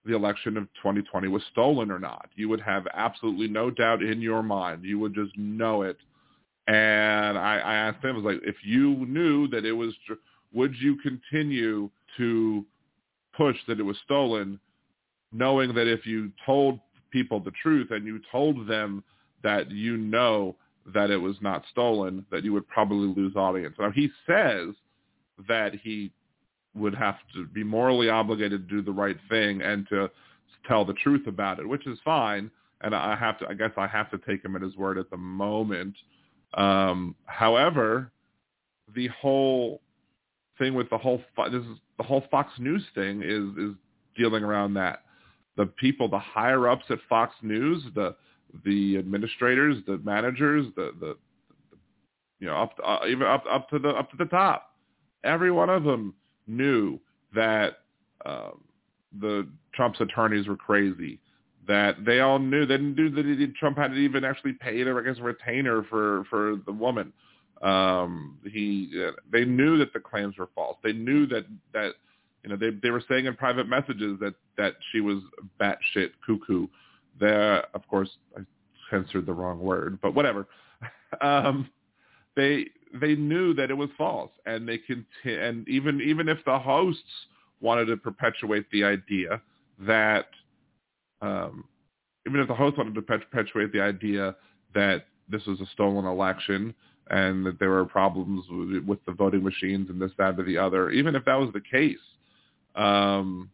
the 0.06 0.16
election 0.16 0.58
of 0.58 0.66
2020 0.76 1.28
was 1.28 1.42
stolen 1.52 1.90
or 1.90 2.00
not. 2.00 2.30
You 2.36 2.50
would 2.50 2.62
have 2.62 2.86
absolutely 2.94 3.48
no 3.48 3.70
doubt 3.70 4.04
in 4.04 4.22
your 4.22 4.44
mind. 4.44 4.84
You 4.84 5.00
would 5.00 5.14
just 5.14 5.38
know 5.38 5.84
it. 5.84 5.98
And 6.68 7.38
I, 7.38 7.58
I 7.58 7.74
asked 7.76 8.04
him, 8.04 8.16
I 8.16 8.20
was 8.20 8.26
like, 8.26 8.42
if 8.44 8.56
you 8.64 9.06
knew 9.06 9.48
that 9.50 9.66
it 9.66 9.72
was 9.72 9.94
would 10.54 10.76
you 10.80 10.98
continue 10.98 11.90
to 12.18 12.66
push 13.36 13.56
that 13.68 13.80
it 13.80 13.84
was 13.84 13.98
stolen, 14.06 14.60
knowing 15.32 15.74
that 15.74 15.88
if 15.88 16.06
you 16.06 16.32
told 16.46 16.80
people 17.12 17.40
the 17.40 17.52
truth 17.62 17.88
and 17.92 18.06
you 18.06 18.20
told 18.32 18.68
them 18.68 19.04
that 19.44 19.72
you 19.72 19.98
know 19.98 20.56
that 20.94 21.10
it 21.10 21.18
was 21.18 21.36
not 21.42 21.64
stolen, 21.72 22.26
that 22.32 22.44
you 22.44 22.54
would 22.54 22.68
probably 22.68 23.08
lose 23.08 23.36
audience. 23.36 23.76
Now 23.80 23.92
he 23.92 24.10
says 24.28 24.76
that 25.48 25.74
he 25.82 26.12
would 26.76 26.96
have 26.96 27.16
to 27.34 27.46
be 27.48 27.64
morally 27.64 28.10
obligated 28.10 28.68
to 28.68 28.76
do 28.76 28.82
the 28.82 28.92
right 28.92 29.18
thing 29.30 29.62
and 29.62 29.88
to 29.90 30.10
tell 30.68 30.84
the 30.86 30.94
truth 30.94 31.28
about 31.28 31.60
it, 31.60 31.68
which 31.68 31.86
is 31.88 32.00
fine. 32.04 32.50
And 32.82 32.94
I 32.94 33.16
have 33.16 33.40
to, 33.40 33.48
I 33.48 33.54
guess 33.54 33.72
I 33.78 33.88
have 33.88 34.12
to 34.12 34.18
take 34.18 34.44
him 34.44 34.56
at 34.56 34.62
his 34.62 34.76
word 34.76 34.98
at 34.98 35.10
the 35.10 35.18
moment. 35.18 35.96
Um, 36.56 37.16
however, 37.26 38.12
the 38.94 39.08
whole 39.08 39.82
thing 40.58 40.74
with 40.74 40.90
the 40.90 40.98
whole 40.98 41.22
this 41.52 41.64
is 41.64 41.78
the 41.98 42.04
whole 42.04 42.24
Fox 42.30 42.52
News 42.60 42.84
thing 42.94 43.22
is 43.24 43.58
is 43.58 43.76
dealing 44.18 44.44
around 44.44 44.74
that. 44.76 45.04
The 45.56 45.68
people, 45.68 46.10
the 46.10 46.20
higher 46.20 46.68
ups 46.68 46.86
at 46.90 46.98
Fox 47.08 47.34
News, 47.42 47.84
the 47.96 48.16
the 48.66 48.98
administrators, 48.98 49.78
the 49.88 49.98
managers, 50.00 50.68
the 50.76 50.94
the, 51.00 51.18
the 51.72 51.78
you 52.40 52.48
know 52.48 52.56
up 52.56 52.74
uh, 52.84 53.00
even 53.08 53.28
up 53.28 53.44
up 53.50 53.70
to 53.70 53.80
the 53.80 53.90
up 53.90 54.10
to 54.12 54.18
the 54.18 54.26
top, 54.26 54.76
every 55.24 55.52
one 55.52 55.70
of 55.70 55.84
them 55.84 56.14
knew 56.48 57.00
that 57.34 57.80
um, 58.26 58.62
the 59.20 59.48
Trump's 59.74 60.02
attorneys 60.02 60.48
were 60.48 60.56
crazy, 60.56 61.20
that 61.68 62.04
they 62.06 62.20
all 62.20 62.40
knew. 62.40 62.66
They 62.66 62.78
didn't 62.78 62.96
do 62.96 63.10
that. 63.10 63.54
Trump 63.60 63.78
had 63.78 63.90
to 63.90 63.98
even 63.98 64.24
actually 64.24 64.56
the 64.62 65.00
I 65.00 65.04
guess 65.04 65.20
retainer 65.22 65.84
for 65.84 66.26
for 66.30 66.58
the 66.66 66.72
woman. 66.72 67.14
Um, 67.62 68.40
he 68.44 69.10
they 69.32 69.46
knew 69.46 69.78
that 69.78 69.94
the 69.94 70.00
claims 70.00 70.38
were 70.38 70.50
false. 70.54 70.78
They 70.84 70.94
knew 70.94 71.26
that 71.28 71.46
that 71.74 71.94
you 72.44 72.50
know 72.50 72.58
they 72.58 72.72
they 72.82 72.90
were 72.90 73.04
saying 73.10 73.26
in 73.26 73.36
private 73.36 73.68
messages 73.68 74.20
that 74.20 74.36
that 74.58 74.74
she 74.92 75.00
was 75.00 75.20
batshit 75.60 76.12
cuckoo. 76.26 76.68
There, 77.20 77.66
of 77.76 77.88
course, 77.88 78.10
I 78.38 78.42
censored 78.90 79.26
the 79.26 79.34
wrong 79.34 79.60
word, 79.60 80.00
but 80.02 80.14
whatever. 80.14 80.48
Um, 81.22 81.70
they 82.36 82.66
they 83.00 83.14
knew 83.14 83.54
that 83.54 83.70
it 83.70 83.76
was 83.76 83.90
false, 84.00 84.32
and 84.48 84.68
they 84.68 84.80
conti- 84.80 85.06
and 85.26 85.70
even 85.70 86.02
even 86.02 86.28
if 86.28 86.40
the 86.44 86.58
hosts 86.58 87.04
wanted 87.62 87.86
to 87.86 87.98
perpetuate 87.98 88.66
the 88.72 88.84
idea 88.84 89.40
that 89.80 90.26
um, 91.22 91.66
even 92.28 92.40
if 92.40 92.48
the 92.48 92.54
host 92.56 92.78
wanted 92.78 92.96
to 92.96 93.02
perpetuate 93.02 93.72
the 93.72 93.82
idea 93.82 94.36
that 94.74 95.06
this 95.30 95.46
was 95.46 95.60
a 95.62 95.66
stolen 95.68 96.06
election 96.06 96.74
and 97.10 97.46
that 97.46 97.60
there 97.60 97.70
were 97.70 97.86
problems 97.86 98.46
with, 98.50 98.84
with 98.86 99.06
the 99.06 99.12
voting 99.12 99.44
machines 99.44 99.90
and 99.90 100.02
this, 100.02 100.12
that, 100.18 100.40
or 100.40 100.44
the 100.44 100.58
other, 100.58 100.90
even 100.90 101.16
if 101.16 101.26
that 101.26 101.36
was 101.36 101.50
the 101.54 101.62
case, 101.62 101.98
um, 102.76 103.50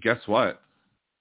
guess 0.00 0.18
what? 0.26 0.62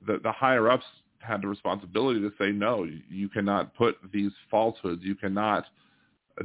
The, 0.06 0.20
the 0.24 0.32
higher 0.32 0.70
ups 0.70 0.86
had 1.22 1.42
the 1.42 1.48
responsibility 1.48 2.20
to 2.22 2.32
say, 2.40 2.52
no, 2.52 2.88
you 3.10 3.30
cannot 3.30 3.76
put 3.76 3.98
these 4.12 4.32
falsehoods, 4.50 5.02
you 5.04 5.16
cannot 5.16 5.66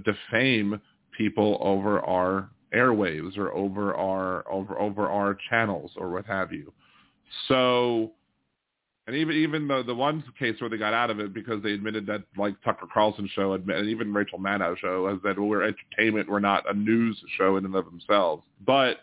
defame 0.04 0.80
people 1.16 1.58
over 1.60 2.00
our 2.00 2.50
airwaves 2.74 3.38
or 3.38 3.52
over 3.54 3.94
our 3.94 4.50
over 4.50 4.78
over 4.78 5.08
our 5.08 5.38
channels 5.48 5.92
or 5.96 6.10
what 6.10 6.26
have 6.26 6.52
you. 6.52 6.72
So 7.48 8.12
and 9.06 9.16
even 9.16 9.36
even 9.36 9.68
the 9.68 9.82
the 9.84 9.94
one 9.94 10.22
case 10.38 10.60
where 10.60 10.68
they 10.68 10.76
got 10.76 10.92
out 10.92 11.10
of 11.10 11.20
it 11.20 11.32
because 11.32 11.62
they 11.62 11.72
admitted 11.72 12.06
that 12.06 12.22
like 12.36 12.54
Tucker 12.64 12.86
Carlson 12.92 13.28
show 13.34 13.52
and 13.52 13.88
even 13.88 14.12
Rachel 14.12 14.38
Maddow 14.38 14.76
show 14.78 15.08
has 15.08 15.18
that 15.22 15.38
we're 15.38 15.62
entertainment, 15.62 16.28
we're 16.28 16.40
not 16.40 16.68
a 16.68 16.74
news 16.74 17.18
show 17.38 17.56
in 17.56 17.64
and 17.64 17.74
of 17.74 17.84
themselves. 17.84 18.42
But 18.66 18.98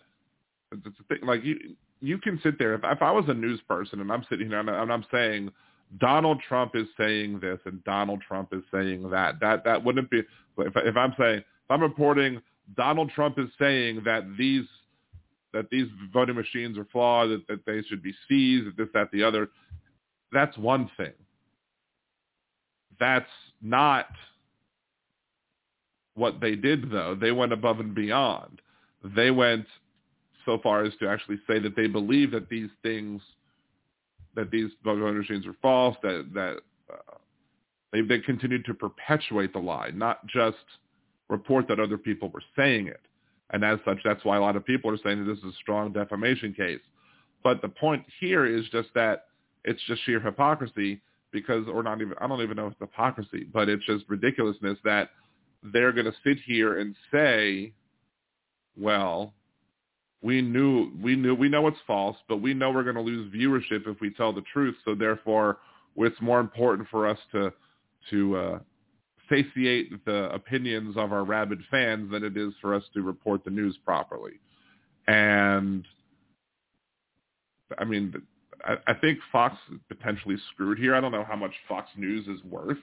it's 0.71 0.99
a 0.99 1.03
thing, 1.03 1.25
like 1.25 1.43
you 1.43 1.75
you 2.03 2.17
can 2.17 2.39
sit 2.43 2.59
there 2.59 2.73
if 2.73 2.81
if 2.83 3.01
I 3.01 3.11
was 3.11 3.25
a 3.29 3.33
news 3.33 3.61
person 3.67 4.01
and 4.01 4.11
I'm 4.11 4.25
sitting 4.29 4.49
here 4.49 4.59
and 4.59 4.91
I'm 4.91 5.05
saying 5.11 5.51
Donald 5.99 6.41
Trump 6.47 6.75
is 6.75 6.87
saying 6.97 7.39
this 7.39 7.59
and 7.65 7.83
Donald 7.83 8.21
Trump 8.27 8.53
is 8.53 8.63
saying 8.71 9.09
that 9.09 9.39
that 9.39 9.63
that 9.63 9.83
wouldn't 9.83 10.09
be 10.09 10.19
if 10.19 10.73
if 10.75 10.97
I'm 10.97 11.15
saying 11.17 11.39
if 11.39 11.71
I'm 11.71 11.81
reporting 11.81 12.41
Donald 12.75 13.09
Trump 13.11 13.39
is 13.39 13.47
saying 13.59 14.01
that 14.05 14.23
these 14.37 14.65
that 15.53 15.69
these 15.69 15.87
voting 16.11 16.35
machines 16.35 16.77
are 16.79 16.87
flawed, 16.91 17.29
that, 17.29 17.47
that 17.47 17.65
they 17.65 17.83
should 17.83 18.01
be 18.01 18.13
seized, 18.27 18.65
that 18.65 18.75
this, 18.75 18.87
that, 18.93 19.11
the 19.11 19.23
other 19.23 19.49
that's 20.31 20.57
one 20.57 20.89
thing. 20.97 21.13
That's 22.99 23.29
not 23.61 24.07
what 26.15 26.41
they 26.41 26.55
did, 26.55 26.91
though. 26.91 27.15
They 27.15 27.31
went 27.31 27.53
above 27.53 27.79
and 27.79 27.93
beyond. 27.93 28.61
They 29.15 29.31
went 29.31 29.65
so 30.45 30.59
far 30.61 30.83
as 30.83 30.93
to 30.99 31.07
actually 31.07 31.39
say 31.47 31.59
that 31.59 31.75
they 31.75 31.87
believe 31.87 32.31
that 32.31 32.49
these 32.49 32.69
things, 32.81 33.21
that 34.35 34.51
these 34.51 34.69
voting 34.83 35.17
machines 35.17 35.45
are 35.47 35.55
false, 35.61 35.95
that 36.03 36.29
that 36.33 36.57
uh, 36.91 37.17
they 37.91 38.01
they 38.01 38.19
to 38.19 38.73
perpetuate 38.73 39.53
the 39.53 39.59
lie, 39.59 39.91
not 39.93 40.25
just 40.27 40.57
report 41.29 41.67
that 41.67 41.79
other 41.79 41.97
people 41.97 42.29
were 42.29 42.43
saying 42.55 42.87
it. 42.87 43.01
And 43.51 43.63
as 43.63 43.79
such, 43.85 43.99
that's 44.03 44.25
why 44.25 44.37
a 44.37 44.41
lot 44.41 44.55
of 44.55 44.65
people 44.65 44.89
are 44.91 44.97
saying 44.97 45.19
that 45.19 45.31
this 45.31 45.37
is 45.39 45.53
a 45.53 45.57
strong 45.61 45.93
defamation 45.93 46.53
case. 46.53 46.81
But 47.43 47.61
the 47.61 47.69
point 47.69 48.03
here 48.19 48.45
is 48.45 48.65
just 48.71 48.89
that 48.95 49.25
it's 49.63 49.81
just 49.87 50.03
sheer 50.05 50.19
hypocrisy 50.19 51.01
because, 51.31 51.65
or 51.67 51.83
not 51.83 52.01
even, 52.01 52.13
I 52.19 52.27
don't 52.27 52.41
even 52.41 52.57
know 52.57 52.67
if 52.67 52.73
it's 52.73 52.81
hypocrisy, 52.81 53.47
but 53.51 53.69
it's 53.69 53.85
just 53.85 54.05
ridiculousness 54.07 54.77
that 54.83 55.09
they're 55.61 55.91
going 55.91 56.05
to 56.05 56.13
sit 56.23 56.37
here 56.45 56.79
and 56.79 56.95
say, 57.11 57.73
well, 58.77 59.33
we 60.23 60.41
knew, 60.41 60.91
we 61.01 61.15
knew, 61.15 61.35
we 61.35 61.49
know 61.49 61.67
it's 61.67 61.77
false, 61.85 62.17
but 62.27 62.37
we 62.37 62.53
know 62.53 62.71
we're 62.71 62.83
going 62.83 62.95
to 62.95 63.01
lose 63.01 63.31
viewership 63.33 63.87
if 63.87 63.99
we 64.01 64.11
tell 64.11 64.33
the 64.33 64.43
truth. 64.53 64.75
So 64.85 64.95
therefore, 64.95 65.57
it's 65.97 66.19
more 66.21 66.39
important 66.39 66.87
for 66.89 67.07
us 67.07 67.19
to, 67.33 67.53
to, 68.09 68.37
uh, 68.37 68.59
satiate 69.29 70.03
the 70.05 70.29
opinions 70.33 70.95
of 70.97 71.11
our 71.11 71.23
rabid 71.23 71.59
fans 71.71 72.11
than 72.11 72.23
it 72.23 72.37
is 72.37 72.53
for 72.61 72.73
us 72.73 72.83
to 72.93 73.01
report 73.01 73.43
the 73.43 73.49
news 73.49 73.77
properly. 73.85 74.33
And 75.07 75.85
I 77.77 77.83
mean, 77.83 78.13
I, 78.63 78.75
I 78.87 78.93
think 78.93 79.19
Fox 79.31 79.55
potentially 79.87 80.35
screwed 80.53 80.77
here. 80.77 80.95
I 80.95 81.01
don't 81.01 81.11
know 81.11 81.25
how 81.27 81.35
much 81.35 81.53
Fox 81.67 81.89
News 81.97 82.27
is 82.27 82.43
worth. 82.49 82.77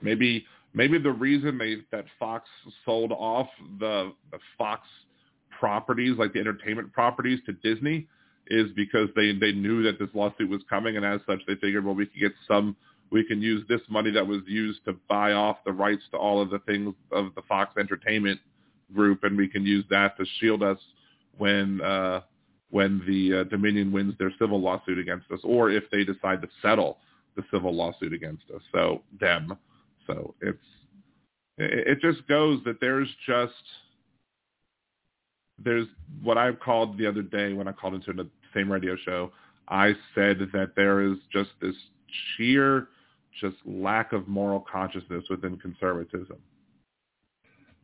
Maybe 0.00 0.44
maybe 0.74 0.98
the 0.98 1.12
reason 1.12 1.58
they 1.58 1.76
that 1.90 2.04
Fox 2.18 2.48
sold 2.84 3.12
off 3.12 3.48
the 3.78 4.12
the 4.30 4.38
Fox 4.58 4.86
properties, 5.62 6.16
like 6.18 6.32
the 6.32 6.40
entertainment 6.40 6.92
properties, 6.92 7.38
to 7.46 7.52
Disney, 7.52 8.08
is 8.48 8.66
because 8.74 9.08
they 9.14 9.30
they 9.32 9.52
knew 9.52 9.84
that 9.84 9.96
this 9.96 10.08
lawsuit 10.12 10.50
was 10.50 10.60
coming, 10.68 10.96
and 10.96 11.06
as 11.06 11.20
such, 11.24 11.38
they 11.46 11.54
figured, 11.54 11.84
well, 11.84 11.94
we 11.94 12.06
could 12.06 12.20
get 12.20 12.32
some. 12.48 12.74
We 13.12 13.24
can 13.24 13.40
use 13.40 13.62
this 13.68 13.82
money 13.88 14.10
that 14.10 14.26
was 14.26 14.40
used 14.48 14.84
to 14.86 14.94
buy 15.08 15.34
off 15.34 15.58
the 15.64 15.72
rights 15.72 16.02
to 16.10 16.16
all 16.16 16.42
of 16.42 16.50
the 16.50 16.58
things 16.60 16.94
of 17.12 17.26
the 17.36 17.42
Fox 17.42 17.76
Entertainment 17.78 18.40
group, 18.92 19.22
and 19.22 19.36
we 19.36 19.46
can 19.46 19.64
use 19.64 19.84
that 19.90 20.16
to 20.16 20.24
shield 20.40 20.64
us 20.64 20.78
when 21.38 21.80
uh, 21.80 22.22
when 22.70 23.00
the 23.06 23.40
uh, 23.40 23.44
Dominion 23.44 23.92
wins 23.92 24.14
their 24.18 24.32
civil 24.40 24.60
lawsuit 24.60 24.98
against 24.98 25.30
us, 25.30 25.40
or 25.44 25.70
if 25.70 25.84
they 25.92 26.02
decide 26.02 26.42
to 26.42 26.48
settle 26.60 26.98
the 27.36 27.44
civil 27.52 27.72
lawsuit 27.72 28.12
against 28.12 28.44
us. 28.52 28.62
So 28.72 29.02
them. 29.20 29.56
So 30.08 30.34
it's 30.40 30.58
it, 31.58 31.86
it 31.86 31.98
just 32.00 32.26
goes 32.26 32.58
that 32.64 32.80
there's 32.80 33.08
just 33.28 33.64
there's 35.58 35.86
what 36.22 36.38
I 36.38 36.52
called 36.52 36.98
the 36.98 37.06
other 37.06 37.22
day 37.22 37.52
when 37.52 37.68
I 37.68 37.72
called 37.72 37.94
into 37.94 38.12
the 38.12 38.28
same 38.54 38.70
radio 38.70 38.96
show. 39.04 39.32
I 39.68 39.92
said 40.14 40.38
that 40.52 40.72
there 40.76 41.02
is 41.02 41.16
just 41.32 41.50
this 41.60 41.74
sheer 42.36 42.88
just 43.40 43.56
lack 43.64 44.12
of 44.12 44.28
moral 44.28 44.64
consciousness 44.70 45.24
within 45.30 45.56
conservatism. 45.56 46.36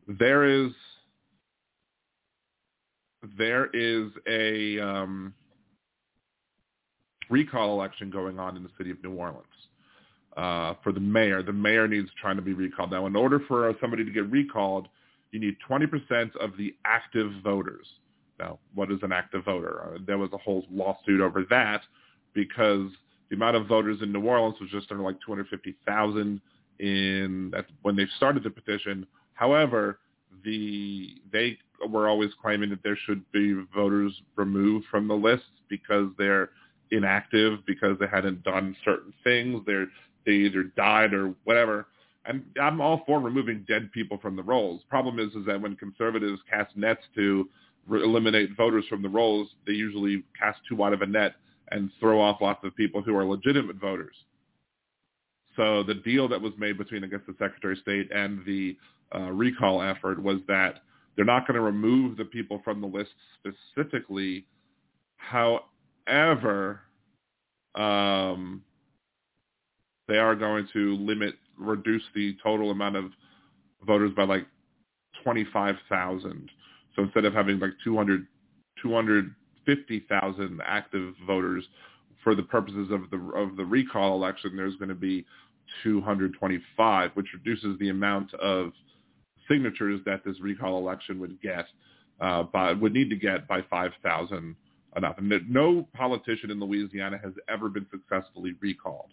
There 0.07 0.43
is 0.43 0.71
there 3.37 3.67
is 3.73 4.11
a 4.27 4.79
um, 4.79 5.33
recall 7.29 7.73
election 7.73 8.09
going 8.09 8.39
on 8.39 8.55
in 8.55 8.63
the 8.63 8.69
city 8.77 8.91
of 8.91 9.03
New 9.03 9.13
Orleans 9.13 9.45
uh, 10.37 10.75
for 10.83 10.91
the 10.91 10.99
mayor. 10.99 11.43
The 11.43 11.53
mayor 11.53 11.87
needs 11.87 12.09
trying 12.19 12.37
to 12.37 12.41
be 12.41 12.53
recalled. 12.53 12.91
Now, 12.91 13.05
in 13.07 13.15
order 13.15 13.41
for 13.47 13.73
somebody 13.81 14.05
to 14.05 14.11
get 14.11 14.29
recalled, 14.31 14.87
you 15.31 15.39
need 15.39 15.57
20% 15.69 16.35
of 16.37 16.57
the 16.57 16.75
active 16.85 17.31
voters. 17.43 17.85
Now, 18.39 18.59
what 18.73 18.91
is 18.91 18.99
an 19.03 19.11
active 19.11 19.45
voter? 19.45 19.81
Uh, 19.83 19.97
there 20.05 20.17
was 20.17 20.31
a 20.33 20.37
whole 20.37 20.65
lawsuit 20.71 21.21
over 21.21 21.45
that 21.49 21.81
because 22.33 22.89
the 23.29 23.35
amount 23.35 23.57
of 23.57 23.67
voters 23.67 23.99
in 24.01 24.11
New 24.11 24.25
Orleans 24.25 24.59
was 24.59 24.69
just 24.69 24.91
under 24.91 25.03
like 25.03 25.17
250,000 25.25 26.41
in 26.79 27.49
that 27.51 27.65
when 27.81 27.95
they 27.95 28.05
started 28.17 28.43
the 28.43 28.49
petition. 28.49 29.05
However, 29.33 29.99
the 30.43 31.15
they 31.31 31.57
were 31.87 32.07
always 32.07 32.31
claiming 32.41 32.69
that 32.69 32.83
there 32.83 32.97
should 33.05 33.29
be 33.31 33.61
voters 33.75 34.13
removed 34.35 34.85
from 34.89 35.07
the 35.07 35.13
lists 35.13 35.45
because 35.69 36.07
they're 36.17 36.49
inactive 36.91 37.59
because 37.65 37.97
they 37.99 38.07
hadn't 38.07 38.43
done 38.43 38.75
certain 38.83 39.13
things. 39.23 39.61
They're 39.65 39.87
they 40.25 40.31
either 40.33 40.63
died 40.63 41.13
or 41.13 41.33
whatever. 41.43 41.87
And 42.25 42.43
I'm 42.61 42.81
all 42.81 43.01
for 43.05 43.19
removing 43.19 43.65
dead 43.67 43.91
people 43.91 44.17
from 44.21 44.35
the 44.35 44.43
rolls. 44.43 44.81
Problem 44.89 45.19
is, 45.19 45.33
is 45.33 45.45
that 45.47 45.59
when 45.61 45.75
conservatives 45.75 46.41
cast 46.49 46.75
nets 46.75 47.01
to 47.15 47.49
re- 47.87 48.03
eliminate 48.03 48.55
voters 48.55 48.85
from 48.89 49.01
the 49.01 49.09
rolls, 49.09 49.47
they 49.65 49.73
usually 49.73 50.23
cast 50.37 50.59
too 50.67 50.75
wide 50.75 50.93
of 50.93 51.01
a 51.01 51.05
net 51.05 51.35
and 51.71 51.89
throw 51.99 52.19
off 52.19 52.41
lots 52.41 52.63
of 52.63 52.75
people 52.75 53.01
who 53.01 53.15
are 53.15 53.25
legitimate 53.25 53.77
voters. 53.77 54.15
So 55.55 55.83
the 55.83 55.95
deal 55.95 56.27
that 56.27 56.41
was 56.41 56.53
made 56.57 56.77
between, 56.77 57.03
I 57.03 57.07
guess, 57.07 57.19
the 57.27 57.35
Secretary 57.39 57.73
of 57.73 57.79
State 57.79 58.11
and 58.11 58.45
the 58.45 58.77
uh, 59.13 59.31
recall 59.31 59.81
effort 59.81 60.21
was 60.21 60.39
that 60.47 60.83
they're 61.15 61.25
not 61.25 61.47
going 61.47 61.55
to 61.55 61.61
remove 61.61 62.17
the 62.17 62.25
people 62.25 62.61
from 62.63 62.79
the 62.79 62.87
list 62.87 63.11
specifically. 63.39 64.45
However, 65.17 66.81
um, 67.75 68.63
they 70.07 70.17
are 70.17 70.35
going 70.35 70.67
to 70.73 70.95
limit, 70.95 71.35
reduce 71.59 72.03
the 72.15 72.35
total 72.41 72.71
amount 72.71 72.95
of 72.95 73.11
voters 73.85 74.11
by 74.15 74.23
like 74.23 74.45
25,000. 75.23 76.49
So 76.95 77.03
instead 77.03 77.25
of 77.25 77.33
having 77.33 77.59
like 77.59 77.73
200, 77.83 78.25
250,000 78.81 80.61
active 80.65 81.13
voters 81.27 81.65
for 82.23 82.35
the 82.35 82.43
purposes 82.43 82.89
of 82.91 83.09
the 83.11 83.17
of 83.35 83.55
the 83.55 83.65
recall 83.65 84.15
election, 84.15 84.55
there's 84.55 84.75
going 84.75 84.89
to 84.89 84.95
be 84.95 85.25
225, 85.83 87.11
which 87.13 87.27
reduces 87.33 87.77
the 87.79 87.89
amount 87.89 88.33
of 88.35 88.71
signatures 89.49 90.01
that 90.05 90.23
this 90.25 90.39
recall 90.41 90.77
election 90.77 91.19
would 91.19 91.41
get 91.41 91.65
uh, 92.19 92.43
by 92.43 92.73
would 92.73 92.93
need 92.93 93.09
to 93.09 93.15
get 93.15 93.47
by 93.47 93.61
5,000 93.69 94.55
enough. 94.95 95.15
And 95.17 95.31
no 95.49 95.87
politician 95.93 96.51
in 96.51 96.59
Louisiana 96.59 97.19
has 97.23 97.33
ever 97.49 97.69
been 97.69 97.85
successfully 97.91 98.55
recalled. 98.59 99.11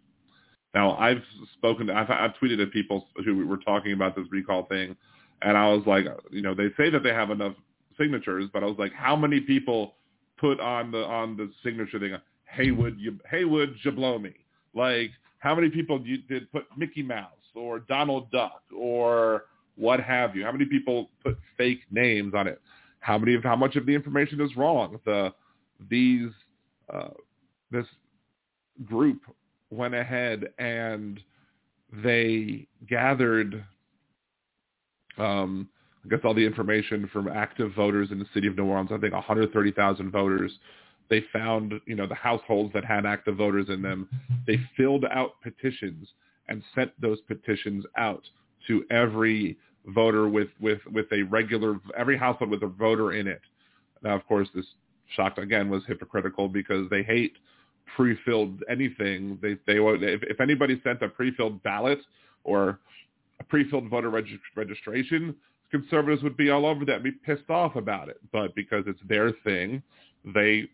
Now, 0.76 0.94
I've 0.98 1.22
spoken, 1.54 1.86
to, 1.86 1.94
I've, 1.94 2.10
I've 2.10 2.32
tweeted 2.34 2.60
at 2.60 2.70
people 2.70 3.08
who 3.24 3.46
were 3.46 3.56
talking 3.56 3.94
about 3.94 4.14
this 4.14 4.26
recall 4.30 4.66
thing, 4.66 4.94
and 5.40 5.56
I 5.56 5.72
was 5.72 5.82
like, 5.86 6.04
you 6.30 6.42
know, 6.42 6.54
they 6.54 6.68
say 6.76 6.90
that 6.90 7.02
they 7.02 7.14
have 7.14 7.30
enough 7.30 7.54
signatures, 7.98 8.50
but 8.52 8.62
I 8.62 8.66
was 8.66 8.76
like, 8.78 8.92
how 8.92 9.16
many 9.16 9.40
people 9.40 9.94
put 10.36 10.60
on 10.60 10.90
the 10.90 10.98
on 10.98 11.34
the 11.34 11.50
signature 11.64 11.98
thing, 11.98 12.14
Haywood, 12.44 12.98
you, 12.98 13.18
Haywood, 13.30 13.74
you 13.82 13.90
blow 13.90 14.18
me? 14.18 14.34
Like, 14.74 15.12
how 15.38 15.54
many 15.54 15.70
people 15.70 15.98
you 16.04 16.18
did 16.18 16.52
put 16.52 16.66
Mickey 16.76 17.02
Mouse 17.02 17.30
or 17.54 17.78
Donald 17.78 18.30
Duck 18.30 18.60
or 18.76 19.44
what 19.76 19.98
have 20.00 20.36
you? 20.36 20.44
How 20.44 20.52
many 20.52 20.66
people 20.66 21.08
put 21.24 21.38
fake 21.56 21.84
names 21.90 22.34
on 22.36 22.46
it? 22.46 22.60
How 23.00 23.16
many 23.16 23.34
of 23.34 23.42
how 23.42 23.56
much 23.56 23.76
of 23.76 23.86
the 23.86 23.94
information 23.94 24.42
is 24.42 24.54
wrong? 24.58 24.98
The 25.06 25.32
these 25.88 26.28
uh, 26.92 27.08
this 27.70 27.86
group 28.84 29.22
went 29.70 29.94
ahead 29.94 30.48
and 30.58 31.20
they 32.02 32.66
gathered, 32.88 33.64
um, 35.18 35.68
I 36.04 36.08
guess, 36.08 36.20
all 36.24 36.34
the 36.34 36.46
information 36.46 37.08
from 37.12 37.28
active 37.28 37.72
voters 37.74 38.10
in 38.10 38.18
the 38.18 38.26
city 38.34 38.46
of 38.46 38.56
New 38.56 38.66
Orleans. 38.66 38.90
I 38.92 38.98
think 38.98 39.12
130,000 39.12 40.10
voters. 40.10 40.52
They 41.08 41.24
found, 41.32 41.74
you 41.86 41.94
know, 41.94 42.06
the 42.06 42.14
households 42.14 42.72
that 42.74 42.84
had 42.84 43.06
active 43.06 43.36
voters 43.36 43.66
in 43.68 43.82
them. 43.82 44.08
They 44.46 44.58
filled 44.76 45.04
out 45.04 45.40
petitions 45.42 46.08
and 46.48 46.62
sent 46.74 46.90
those 47.00 47.20
petitions 47.22 47.84
out 47.96 48.22
to 48.66 48.84
every 48.90 49.56
voter 49.86 50.28
with, 50.28 50.48
with, 50.60 50.80
with 50.92 51.06
a 51.12 51.22
regular, 51.22 51.78
every 51.96 52.18
household 52.18 52.50
with 52.50 52.62
a 52.64 52.68
voter 52.68 53.12
in 53.12 53.28
it. 53.28 53.40
Now, 54.02 54.16
of 54.16 54.26
course, 54.26 54.48
this 54.54 54.66
shocked 55.14 55.38
again 55.38 55.70
was 55.70 55.82
hypocritical 55.86 56.48
because 56.48 56.90
they 56.90 57.02
hate 57.02 57.36
pre-filled 57.94 58.62
anything. 58.68 59.38
They 59.40 59.54
they 59.66 59.78
if, 59.78 60.22
if 60.22 60.40
anybody 60.40 60.80
sent 60.82 61.02
a 61.02 61.08
pre-filled 61.08 61.62
ballot 61.62 62.00
or 62.44 62.80
a 63.40 63.44
pre-filled 63.44 63.88
voter 63.88 64.10
reg- 64.10 64.40
registration, 64.56 65.34
conservatives 65.70 66.22
would 66.22 66.36
be 66.36 66.50
all 66.50 66.66
over 66.66 66.84
that 66.84 66.96
and 66.96 67.04
be 67.04 67.12
pissed 67.12 67.50
off 67.50 67.76
about 67.76 68.08
it. 68.08 68.18
But 68.32 68.54
because 68.54 68.84
it's 68.86 69.00
their 69.08 69.32
thing, 69.44 69.82
they 70.24 70.68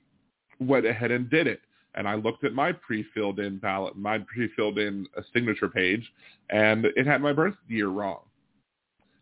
went 0.60 0.86
ahead 0.86 1.10
and 1.10 1.28
did 1.28 1.46
it. 1.46 1.60
And 1.94 2.08
I 2.08 2.14
looked 2.14 2.44
at 2.44 2.54
my 2.54 2.72
pre-filled 2.72 3.38
in 3.38 3.58
ballot, 3.58 3.96
my 3.96 4.18
pre-filled 4.18 4.78
in 4.78 5.06
a 5.16 5.22
signature 5.34 5.68
page, 5.68 6.10
and 6.48 6.86
it 6.96 7.06
had 7.06 7.20
my 7.20 7.32
birth 7.32 7.54
year 7.68 7.88
wrong. 7.88 8.20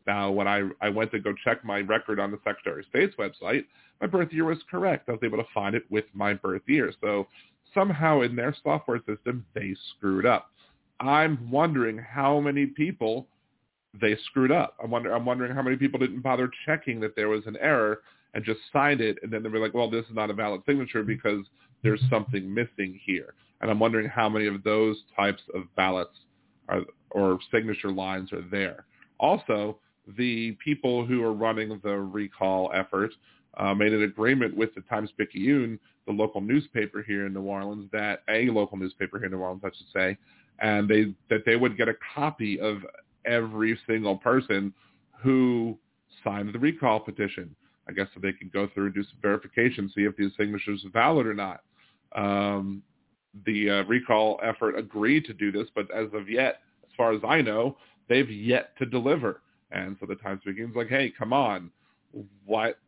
Now, 0.06 0.30
when 0.30 0.48
I, 0.48 0.68
I 0.80 0.88
went 0.88 1.10
to 1.12 1.18
go 1.18 1.34
check 1.44 1.64
my 1.64 1.80
record 1.80 2.20
on 2.20 2.30
the 2.30 2.38
Secretary 2.44 2.80
of 2.80 2.86
State's 2.88 3.16
website, 3.16 3.64
my 4.00 4.06
birth 4.06 4.32
year 4.32 4.44
was 4.44 4.58
correct. 4.70 5.08
I 5.08 5.12
was 5.12 5.20
able 5.22 5.38
to 5.38 5.46
find 5.52 5.74
it 5.74 5.84
with 5.90 6.04
my 6.14 6.32
birth 6.32 6.62
year. 6.66 6.92
So 7.00 7.26
somehow 7.74 8.22
in 8.22 8.36
their 8.36 8.54
software 8.62 9.00
system, 9.06 9.44
they 9.54 9.74
screwed 9.96 10.26
up. 10.26 10.50
I'm 11.00 11.50
wondering 11.50 11.98
how 11.98 12.40
many 12.40 12.66
people 12.66 13.26
they 14.00 14.16
screwed 14.26 14.52
up. 14.52 14.76
I'm, 14.82 14.90
wonder, 14.90 15.12
I'm 15.12 15.24
wondering 15.24 15.54
how 15.54 15.62
many 15.62 15.76
people 15.76 15.98
didn't 15.98 16.20
bother 16.20 16.50
checking 16.66 17.00
that 17.00 17.16
there 17.16 17.28
was 17.28 17.46
an 17.46 17.56
error 17.60 18.02
and 18.34 18.44
just 18.44 18.60
signed 18.72 19.00
it, 19.00 19.18
and 19.22 19.32
then 19.32 19.42
they 19.42 19.48
were 19.48 19.58
like, 19.58 19.74
well, 19.74 19.90
this 19.90 20.04
is 20.06 20.14
not 20.14 20.30
a 20.30 20.34
valid 20.34 20.62
signature 20.66 21.02
because 21.02 21.44
there's 21.82 22.02
something 22.08 22.52
missing 22.52 23.00
here. 23.04 23.34
And 23.60 23.70
I'm 23.70 23.80
wondering 23.80 24.08
how 24.08 24.28
many 24.28 24.46
of 24.46 24.62
those 24.62 24.96
types 25.16 25.42
of 25.54 25.64
ballots 25.76 26.16
are, 26.68 26.82
or 27.10 27.38
signature 27.50 27.90
lines 27.90 28.32
are 28.32 28.44
there. 28.50 28.84
Also, 29.18 29.78
the 30.16 30.56
people 30.64 31.04
who 31.04 31.22
are 31.22 31.32
running 31.32 31.80
the 31.82 31.96
recall 31.96 32.70
effort 32.74 33.10
uh, 33.56 33.74
made 33.74 33.92
an 33.92 34.02
agreement 34.02 34.56
with 34.56 34.74
the 34.74 34.80
Times-Picayune 34.82 35.78
the 36.06 36.12
local 36.12 36.40
newspaper 36.40 37.02
here 37.02 37.26
in 37.26 37.34
New 37.34 37.42
Orleans 37.42 37.88
that 37.92 38.22
a 38.28 38.46
local 38.50 38.76
newspaper 38.76 39.18
here 39.18 39.26
in 39.26 39.32
New 39.32 39.38
Orleans, 39.38 39.62
I 39.64 39.68
should 39.68 39.86
say, 39.92 40.16
and 40.60 40.88
they 40.88 41.14
that 41.28 41.44
they 41.46 41.56
would 41.56 41.76
get 41.76 41.88
a 41.88 41.94
copy 42.14 42.58
of 42.60 42.78
every 43.24 43.78
single 43.86 44.16
person 44.16 44.72
who 45.22 45.78
signed 46.24 46.52
the 46.52 46.58
recall 46.58 47.00
petition. 47.00 47.54
I 47.88 47.92
guess 47.92 48.06
so 48.14 48.20
they 48.20 48.32
could 48.32 48.52
go 48.52 48.68
through 48.72 48.86
and 48.86 48.94
do 48.94 49.02
some 49.02 49.18
verification, 49.20 49.90
see 49.94 50.02
if 50.02 50.16
these 50.16 50.32
signatures 50.36 50.84
are 50.84 50.90
valid 50.90 51.26
or 51.26 51.34
not. 51.34 51.62
Um, 52.14 52.82
the 53.46 53.70
uh, 53.70 53.84
recall 53.84 54.40
effort 54.42 54.76
agreed 54.76 55.24
to 55.26 55.32
do 55.32 55.50
this, 55.50 55.68
but 55.74 55.90
as 55.94 56.06
of 56.12 56.28
yet, 56.28 56.60
as 56.84 56.90
far 56.96 57.12
as 57.12 57.20
I 57.26 57.40
know, 57.40 57.76
they've 58.08 58.30
yet 58.30 58.76
to 58.78 58.86
deliver. 58.86 59.42
And 59.70 59.96
so 60.00 60.06
the 60.06 60.16
Times 60.16 60.40
Picayune's 60.44 60.76
like, 60.76 60.88
hey, 60.88 61.12
come 61.16 61.32
on, 61.32 61.70
what 62.44 62.78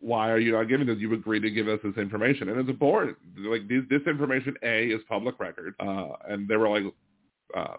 why 0.00 0.30
are 0.30 0.38
you 0.38 0.52
not 0.52 0.68
giving 0.68 0.86
this? 0.86 0.98
You 0.98 1.12
agreed 1.14 1.40
to 1.40 1.50
give 1.50 1.68
us 1.68 1.80
this 1.82 1.96
information, 1.96 2.48
and 2.48 2.60
it's 2.60 2.70
important. 2.70 3.16
Like 3.36 3.68
this, 3.68 3.82
this 3.90 4.02
information, 4.06 4.54
a 4.62 4.86
is 4.86 5.00
public 5.08 5.38
record, 5.40 5.74
uh, 5.80 6.08
and 6.28 6.48
they 6.48 6.56
were 6.56 6.68
like, 6.68 6.84
uh, 7.56 7.76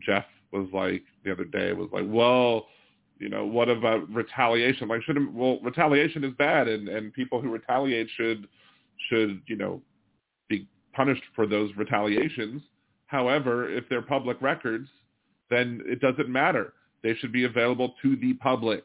Jeff 0.00 0.24
was 0.52 0.68
like 0.72 1.02
the 1.24 1.32
other 1.32 1.44
day 1.44 1.72
was 1.72 1.88
like, 1.92 2.04
well, 2.06 2.66
you 3.18 3.28
know, 3.28 3.46
what 3.46 3.68
about 3.68 4.12
retaliation? 4.12 4.88
Like, 4.88 5.02
shouldn't 5.02 5.32
well, 5.32 5.60
retaliation 5.62 6.24
is 6.24 6.32
bad, 6.36 6.66
and 6.66 6.88
and 6.88 7.12
people 7.12 7.40
who 7.40 7.50
retaliate 7.50 8.08
should 8.16 8.48
should 9.08 9.40
you 9.46 9.56
know 9.56 9.80
be 10.48 10.66
punished 10.92 11.22
for 11.36 11.46
those 11.46 11.70
retaliations. 11.76 12.62
However, 13.06 13.70
if 13.70 13.84
they're 13.88 14.02
public 14.02 14.40
records, 14.42 14.88
then 15.50 15.80
it 15.84 16.00
doesn't 16.00 16.28
matter. 16.28 16.72
They 17.02 17.14
should 17.14 17.32
be 17.32 17.44
available 17.44 17.94
to 18.02 18.16
the 18.16 18.34
public 18.34 18.84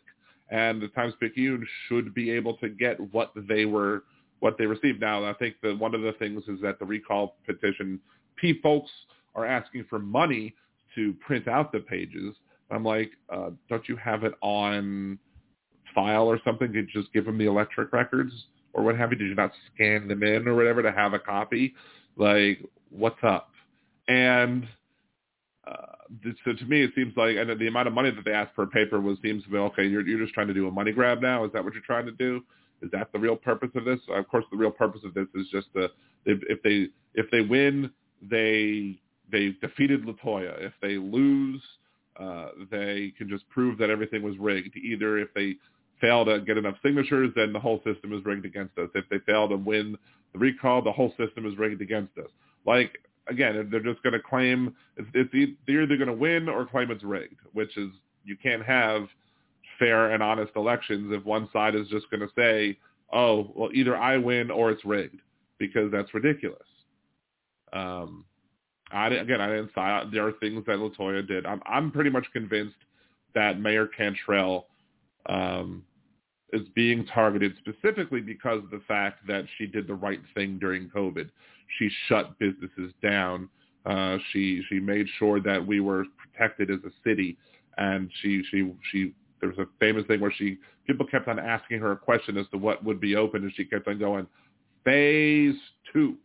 and 0.50 0.82
the 0.82 0.88
Times 0.90 1.14
Picayune 1.20 1.66
should 1.88 2.14
be 2.14 2.32
able 2.32 2.56
to 2.58 2.70
get 2.70 3.00
what 3.14 3.32
they 3.48 3.66
were 3.66 4.04
what 4.40 4.58
they 4.58 4.66
received. 4.66 5.02
Now, 5.02 5.26
I 5.26 5.34
think 5.34 5.56
that 5.64 5.78
one 5.78 5.96
of 5.96 6.02
the 6.02 6.14
things 6.14 6.44
is 6.48 6.62
that 6.62 6.78
the 6.78 6.86
recall 6.86 7.38
petition, 7.46 8.00
P 8.36 8.60
folks 8.62 8.92
are 9.34 9.46
asking 9.46 9.86
for 9.90 9.98
money 9.98 10.54
to 10.96 11.14
print 11.26 11.48
out 11.48 11.72
the 11.72 11.80
pages. 11.80 12.36
I'm 12.70 12.84
like, 12.84 13.12
uh, 13.34 13.50
don't 13.70 13.88
you 13.88 13.96
have 13.96 14.24
it 14.24 14.34
on 14.42 15.18
file 15.96 16.28
or 16.28 16.40
something? 16.46 16.72
Did 16.72 16.90
you 16.94 17.02
just 17.02 17.14
give 17.14 17.26
them 17.26 17.38
the 17.38 17.46
electric 17.46 17.94
records 17.94 18.32
or 18.74 18.84
what 18.84 18.98
have 18.98 19.12
you? 19.12 19.18
Did 19.18 19.30
you 19.30 19.36
not 19.36 19.52
scan 19.74 20.08
them 20.08 20.24
in 20.24 20.48
or 20.48 20.56
whatever 20.56 20.82
to 20.84 20.92
have 20.92 21.14
a 21.14 21.20
copy? 21.20 21.74
Like, 22.16 22.60
what's 22.90 23.18
up? 23.24 23.50
And 24.08 24.68
uh, 25.68 25.97
so 26.46 26.54
to 26.54 26.66
me, 26.66 26.84
it 26.84 26.92
seems 26.96 27.14
like, 27.16 27.36
and 27.38 27.50
the 27.60 27.68
amount 27.68 27.88
of 27.88 27.94
money 27.94 28.12
that 28.12 28.24
they 28.26 28.32
asked 28.32 28.56
per 28.56 28.66
paper 28.66 29.00
was 29.00 29.18
seems 29.22 29.44
to 29.44 29.50
be 29.50 29.58
okay. 29.58 29.86
You're 29.86 30.08
you're 30.08 30.20
just 30.20 30.34
trying 30.34 30.48
to 30.48 30.54
do 30.54 30.68
a 30.68 30.72
money 30.72 30.92
grab 30.92 31.22
now. 31.22 31.46
Is 31.46 31.52
that 31.54 31.64
what 31.64 31.74
you're 31.74 31.84
trying 31.84 32.06
to 32.06 32.12
do? 32.14 32.42
Is 32.82 32.92
that 32.92 33.12
the 33.12 33.20
real 33.20 33.36
purpose 33.36 33.70
of 33.76 33.86
this? 33.86 34.00
Of 34.10 34.28
course, 34.28 34.46
the 34.52 34.58
real 34.58 34.72
purpose 34.72 35.02
of 35.04 35.14
this 35.14 35.28
is 35.36 35.48
just 35.52 35.68
the 35.74 35.90
if 36.26 36.62
they 36.64 36.88
if 37.16 37.30
they 37.32 37.42
win, 37.42 37.92
they 38.22 39.00
they 39.32 39.56
defeated 39.62 40.06
Latoya. 40.06 40.62
If 40.62 40.74
they 40.82 40.98
lose, 40.98 41.62
uh, 42.20 42.50
they 42.72 43.14
can 43.18 43.30
just 43.30 43.48
prove 43.50 43.78
that 43.80 43.90
everything 43.90 44.24
was 44.24 44.38
rigged. 44.38 44.76
Either 44.76 45.18
if 45.18 45.34
they 45.34 45.56
fail 46.00 46.26
to 46.26 46.40
get 46.42 46.58
enough 46.58 46.76
signatures, 46.84 47.32
then 47.36 47.54
the 47.54 47.60
whole 47.60 47.82
system 47.84 48.14
is 48.14 48.24
rigged 48.24 48.46
against 48.46 48.78
us. 48.78 48.90
If 48.94 49.06
they 49.10 49.20
fail 49.26 49.50
to 49.50 49.56
win 49.56 49.98
the 50.34 50.40
recall, 50.40 50.82
the 50.82 50.92
whole 50.92 51.14
system 51.18 51.46
is 51.46 51.58
rigged 51.58 51.82
against 51.82 52.18
us. 52.18 52.30
Like 52.66 53.00
again, 53.30 53.68
they're 53.72 53.80
just 53.82 54.04
going 54.04 54.14
to 54.14 54.20
claim 54.20 54.76
it's, 54.96 55.08
it's 55.14 55.54
they're 55.68 55.84
either 55.84 55.98
going 55.98 56.08
to 56.08 56.14
win 56.14 56.50
or 56.50 56.66
claim 56.66 56.92
it's 56.92 57.04
rigged, 57.04 57.40
which 57.54 57.76
is 57.78 57.90
you 58.26 58.36
can't 58.42 58.64
have 58.64 59.08
fair 59.80 60.12
and 60.12 60.24
honest 60.24 60.52
elections 60.56 61.12
if 61.14 61.24
one 61.26 61.48
side 61.54 61.76
is 61.76 61.88
just 61.88 62.10
going 62.10 62.22
to 62.22 62.30
say, 62.36 62.78
oh, 63.14 63.52
well, 63.56 63.70
either 63.74 63.96
I 63.96 64.18
win 64.18 64.52
or 64.52 64.72
it's 64.72 64.84
rigged, 64.86 65.22
because 65.60 65.92
that's 65.92 66.14
ridiculous. 66.14 66.60
Um, 67.74 68.26
I 68.92 69.08
again, 69.08 69.42
I 69.42 69.48
didn't. 69.48 69.72
I, 69.78 70.04
there 70.12 70.26
are 70.28 70.32
things 70.34 70.64
that 70.66 70.78
Latoya 70.78 71.28
did. 71.28 71.46
I'm 71.46 71.62
I'm 71.66 71.92
pretty 71.92 72.10
much 72.10 72.26
convinced 72.32 72.76
that 73.36 73.60
Mayor 73.60 73.88
Cantrell 73.88 74.68
um, 75.28 75.84
is 76.54 76.68
being 76.76 77.06
targeted 77.08 77.54
specifically 77.58 78.22
because 78.22 78.64
of 78.64 78.70
the 78.70 78.82
fact 78.88 79.26
that 79.28 79.46
she 79.58 79.68
did 79.68 79.88
the 79.88 79.94
right 79.94 80.22
thing 80.34 80.58
during 80.58 80.90
COVID 80.90 81.30
she 81.78 81.90
shut 82.08 82.38
businesses 82.40 82.94
down. 83.02 83.50
Uh, 83.86 84.18
she 84.32 84.62
she 84.70 84.80
made 84.80 85.08
sure 85.18 85.40
that 85.40 85.66
we 85.66 85.80
were 85.80 86.06
protected 86.18 86.70
as 86.70 86.80
a 86.86 86.92
city, 87.08 87.38
and 87.78 88.10
she 88.22 88.44
she 88.52 88.72
she 88.92 89.14
there 89.40 89.50
was 89.50 89.58
a 89.60 89.68
famous 89.80 90.06
thing 90.08 90.20
where 90.20 90.34
she 90.38 90.58
people 90.86 91.06
kept 91.06 91.28
on 91.28 91.40
asking 91.40 91.80
her 91.80 91.92
a 91.94 91.98
question 91.98 92.38
as 92.38 92.46
to 92.52 92.58
what 92.58 92.84
would 92.84 93.00
be 93.00 93.16
open, 93.16 93.44
and 93.44 93.54
she 93.56 93.66
kept 93.66 93.88
on 93.88 93.98
going 94.00 94.28
phase 94.84 95.56
two, 95.94 96.16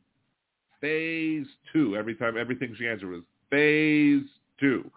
phase 0.81 1.47
two. 1.73 1.97
Every 1.97 2.15
time 2.15 2.37
everything 2.37 2.75
she 2.77 2.89
answered 2.89 3.11
was 3.11 3.23
phase 3.51 4.25
two, 4.59 4.91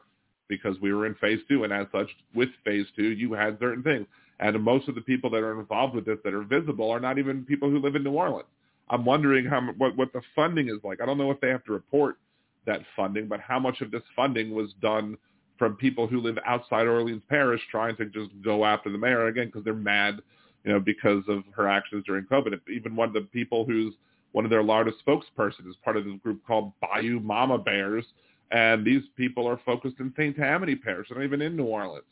because 0.47 0.79
we 0.81 0.93
were 0.93 1.05
in 1.05 1.15
phase 1.15 1.39
two, 1.47 1.63
and 1.65 1.73
as 1.73 1.87
such, 1.91 2.09
with 2.33 2.49
phase 2.63 2.85
two, 2.95 3.09
you 3.11 3.33
had 3.33 3.59
certain 3.59 3.83
things. 3.83 4.07
And 4.39 4.61
most 4.61 4.89
of 4.89 4.95
the 4.95 5.01
people 5.01 5.29
that 5.31 5.43
are 5.43 5.59
involved 5.59 5.95
with 5.95 6.05
this 6.05 6.17
that 6.23 6.33
are 6.33 6.43
visible 6.43 6.91
are 6.91 6.99
not 6.99 7.17
even 7.17 7.45
people 7.45 7.69
who 7.69 7.79
live 7.79 7.95
in 7.95 8.03
New 8.03 8.11
Orleans. 8.11 8.47
I'm 8.89 9.05
wondering 9.05 9.45
how 9.45 9.61
what 9.77 9.95
what 9.97 10.13
the 10.13 10.21
funding 10.35 10.67
is 10.67 10.83
like. 10.83 11.01
I 11.01 11.05
don't 11.05 11.17
know 11.17 11.31
if 11.31 11.39
they 11.39 11.49
have 11.49 11.63
to 11.65 11.71
report 11.71 12.17
that 12.65 12.81
funding, 12.95 13.27
but 13.27 13.39
how 13.39 13.59
much 13.59 13.81
of 13.81 13.91
this 13.91 14.03
funding 14.15 14.53
was 14.53 14.73
done 14.81 15.17
from 15.57 15.75
people 15.75 16.05
who 16.05 16.19
live 16.19 16.37
outside 16.45 16.85
Orleans 16.85 17.23
Parish 17.29 17.61
trying 17.71 17.95
to 17.97 18.05
just 18.05 18.29
go 18.43 18.65
after 18.65 18.91
the 18.91 18.97
mayor 18.97 19.27
again 19.27 19.47
because 19.47 19.63
they're 19.63 19.73
mad 19.73 20.21
you 20.65 20.73
know, 20.73 20.79
because 20.79 21.23
of 21.27 21.43
her 21.51 21.67
actions 21.67 22.03
during 22.05 22.25
COVID. 22.25 22.59
Even 22.75 22.95
one 22.95 23.07
of 23.07 23.13
the 23.13 23.21
people 23.21 23.65
who's 23.65 23.93
one 24.31 24.43
of 24.43 24.51
their 24.51 24.63
largest 24.63 24.97
spokesperson 25.05 25.69
is 25.69 25.75
part 25.83 25.95
of 25.95 26.03
this 26.03 26.15
group 26.23 26.45
called 26.45 26.73
Bayou 26.81 27.19
Mama 27.19 27.57
Bears, 27.57 28.03
and 28.51 28.83
these 28.83 29.03
people 29.15 29.47
are 29.47 29.59
focused 29.65 29.95
in 29.99 30.11
St. 30.17 30.35
Tammany 30.35 30.75
Parish. 30.75 31.07
Not 31.11 31.23
even 31.23 31.41
in 31.41 31.55
New 31.55 31.65
Orleans. 31.65 32.03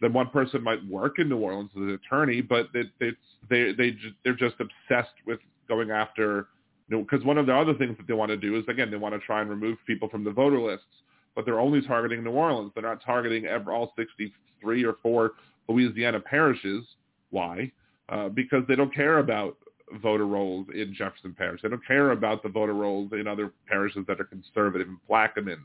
Then 0.00 0.12
one 0.12 0.28
person 0.30 0.62
might 0.62 0.84
work 0.86 1.18
in 1.18 1.28
New 1.28 1.38
Orleans 1.38 1.70
as 1.76 1.82
an 1.82 1.90
attorney, 1.90 2.40
but 2.40 2.68
it, 2.74 2.88
it's 3.00 3.18
they 3.48 3.72
they 3.72 3.94
they're 4.24 4.34
just 4.34 4.56
obsessed 4.60 5.14
with 5.26 5.40
going 5.68 5.90
after. 5.90 6.48
Because 6.88 7.06
you 7.12 7.18
know, 7.20 7.26
one 7.26 7.38
of 7.38 7.46
the 7.46 7.54
other 7.54 7.74
things 7.74 7.96
that 7.98 8.06
they 8.06 8.14
want 8.14 8.30
to 8.30 8.36
do 8.36 8.56
is 8.56 8.64
again 8.68 8.90
they 8.90 8.96
want 8.96 9.14
to 9.14 9.20
try 9.20 9.40
and 9.40 9.50
remove 9.50 9.78
people 9.86 10.08
from 10.08 10.24
the 10.24 10.30
voter 10.30 10.60
lists, 10.60 10.86
but 11.34 11.44
they're 11.44 11.60
only 11.60 11.82
targeting 11.82 12.24
New 12.24 12.30
Orleans. 12.30 12.72
They're 12.74 12.82
not 12.82 13.04
targeting 13.04 13.46
ever, 13.46 13.72
all 13.72 13.92
63 13.96 14.84
or 14.84 14.96
four 15.02 15.32
Louisiana 15.68 16.20
parishes. 16.20 16.84
Why? 17.30 17.70
Uh, 18.08 18.28
because 18.28 18.64
they 18.66 18.74
don't 18.74 18.92
care 18.92 19.18
about 19.18 19.56
voter 20.02 20.26
rolls 20.26 20.66
in 20.74 20.94
Jefferson 20.94 21.34
Parish. 21.36 21.62
They 21.62 21.68
don't 21.68 21.86
care 21.86 22.12
about 22.12 22.42
the 22.42 22.48
voter 22.48 22.74
rolls 22.74 23.12
in 23.12 23.26
other 23.26 23.52
parishes 23.66 24.04
that 24.08 24.20
are 24.20 24.24
conservative, 24.24 24.88
in 24.88 24.98
Plaquemines, 25.08 25.58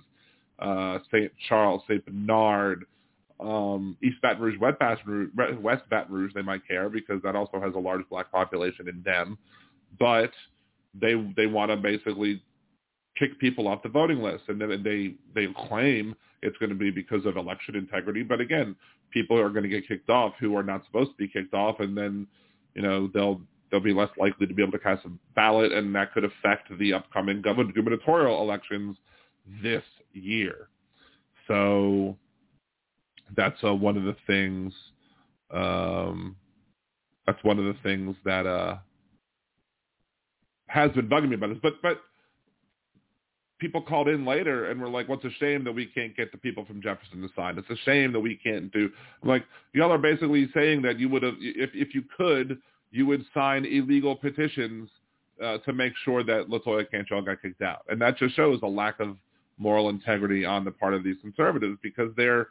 uh, 0.59 0.99
St. 1.11 1.31
Charles, 1.47 1.81
St. 1.87 2.05
Bernard, 2.05 2.85
um, 3.39 3.97
East 4.01 4.21
Baton 4.21 4.41
Rouge, 4.41 4.59
West 4.59 4.79
Baton 4.79 5.31
Rouge, 5.35 5.57
West 5.59 5.83
Baton 5.89 6.13
Rouge. 6.13 6.31
They 6.33 6.41
might 6.41 6.67
care 6.67 6.89
because 6.89 7.21
that 7.23 7.35
also 7.35 7.59
has 7.59 7.73
a 7.75 7.79
large 7.79 8.07
black 8.09 8.31
population 8.31 8.87
in 8.87 9.01
them, 9.03 9.37
but 9.99 10.31
they 10.99 11.15
they 11.35 11.47
want 11.47 11.71
to 11.71 11.77
basically 11.77 12.41
kick 13.17 13.39
people 13.39 13.67
off 13.67 13.83
the 13.83 13.89
voting 13.89 14.21
list, 14.21 14.43
and 14.47 14.59
then 14.59 14.83
they 14.83 15.15
they 15.33 15.51
claim 15.67 16.15
it's 16.41 16.57
going 16.57 16.69
to 16.69 16.75
be 16.75 16.91
because 16.91 17.25
of 17.25 17.37
election 17.37 17.75
integrity. 17.75 18.23
But 18.23 18.39
again, 18.39 18.75
people 19.11 19.39
are 19.39 19.49
going 19.49 19.63
to 19.63 19.69
get 19.69 19.87
kicked 19.87 20.09
off 20.09 20.33
who 20.39 20.55
are 20.55 20.63
not 20.63 20.85
supposed 20.85 21.11
to 21.11 21.17
be 21.17 21.27
kicked 21.27 21.53
off, 21.53 21.79
and 21.79 21.97
then 21.97 22.27
you 22.73 22.81
know 22.81 23.09
they'll 23.13 23.41
they'll 23.69 23.79
be 23.79 23.93
less 23.93 24.09
likely 24.17 24.47
to 24.47 24.53
be 24.53 24.61
able 24.61 24.71
to 24.71 24.79
cast 24.79 25.05
a 25.05 25.11
ballot, 25.35 25.71
and 25.71 25.93
that 25.95 26.13
could 26.13 26.23
affect 26.23 26.77
the 26.77 26.93
upcoming 26.93 27.41
gubernatorial 27.41 28.41
elections 28.41 28.95
this 29.61 29.83
year. 30.13 30.69
So 31.47 32.17
that's 33.35 33.57
uh, 33.63 33.73
one 33.73 33.97
of 33.97 34.03
the 34.03 34.15
things. 34.27 34.73
Um, 35.51 36.35
that's 37.25 37.43
one 37.43 37.57
of 37.57 37.65
the 37.65 37.75
things 37.81 38.15
that 38.25 38.45
uh, 38.45 38.77
has 40.67 40.91
been 40.91 41.09
bugging 41.09 41.29
me 41.29 41.35
about 41.35 41.49
this. 41.49 41.59
But 41.61 41.81
but 41.81 42.01
people 43.59 43.81
called 43.81 44.07
in 44.07 44.25
later 44.25 44.69
and 44.69 44.79
were 44.79 44.89
like, 44.89 45.09
"What's 45.09 45.25
a 45.25 45.31
shame 45.39 45.63
that 45.63 45.71
we 45.71 45.87
can't 45.87 46.15
get 46.15 46.31
the 46.31 46.37
people 46.37 46.65
from 46.65 46.81
Jefferson 46.81 47.21
to 47.21 47.29
sign? 47.35 47.57
It's 47.57 47.69
a 47.69 47.83
shame 47.83 48.13
that 48.13 48.19
we 48.19 48.35
can't 48.35 48.71
do." 48.71 48.89
Like 49.23 49.43
y'all 49.73 49.91
are 49.91 49.97
basically 49.97 50.49
saying 50.53 50.81
that 50.83 50.99
you 50.99 51.09
would 51.09 51.23
have, 51.23 51.35
if 51.39 51.71
if 51.73 51.95
you 51.95 52.03
could, 52.17 52.59
you 52.91 53.05
would 53.05 53.25
sign 53.33 53.65
illegal 53.65 54.15
petitions 54.15 54.89
uh, 55.43 55.57
to 55.59 55.73
make 55.73 55.93
sure 56.03 56.23
that 56.23 56.49
LaToya 56.49 56.89
Cantrell 56.89 57.21
got 57.21 57.41
kicked 57.41 57.61
out, 57.61 57.85
and 57.89 58.01
that 58.01 58.17
just 58.17 58.35
shows 58.35 58.59
a 58.63 58.67
lack 58.67 58.99
of 58.99 59.17
moral 59.57 59.89
integrity 59.89 60.43
on 60.45 60.65
the 60.65 60.71
part 60.71 60.93
of 60.93 61.03
these 61.03 61.15
conservatives 61.21 61.77
because 61.81 62.11
they're 62.17 62.49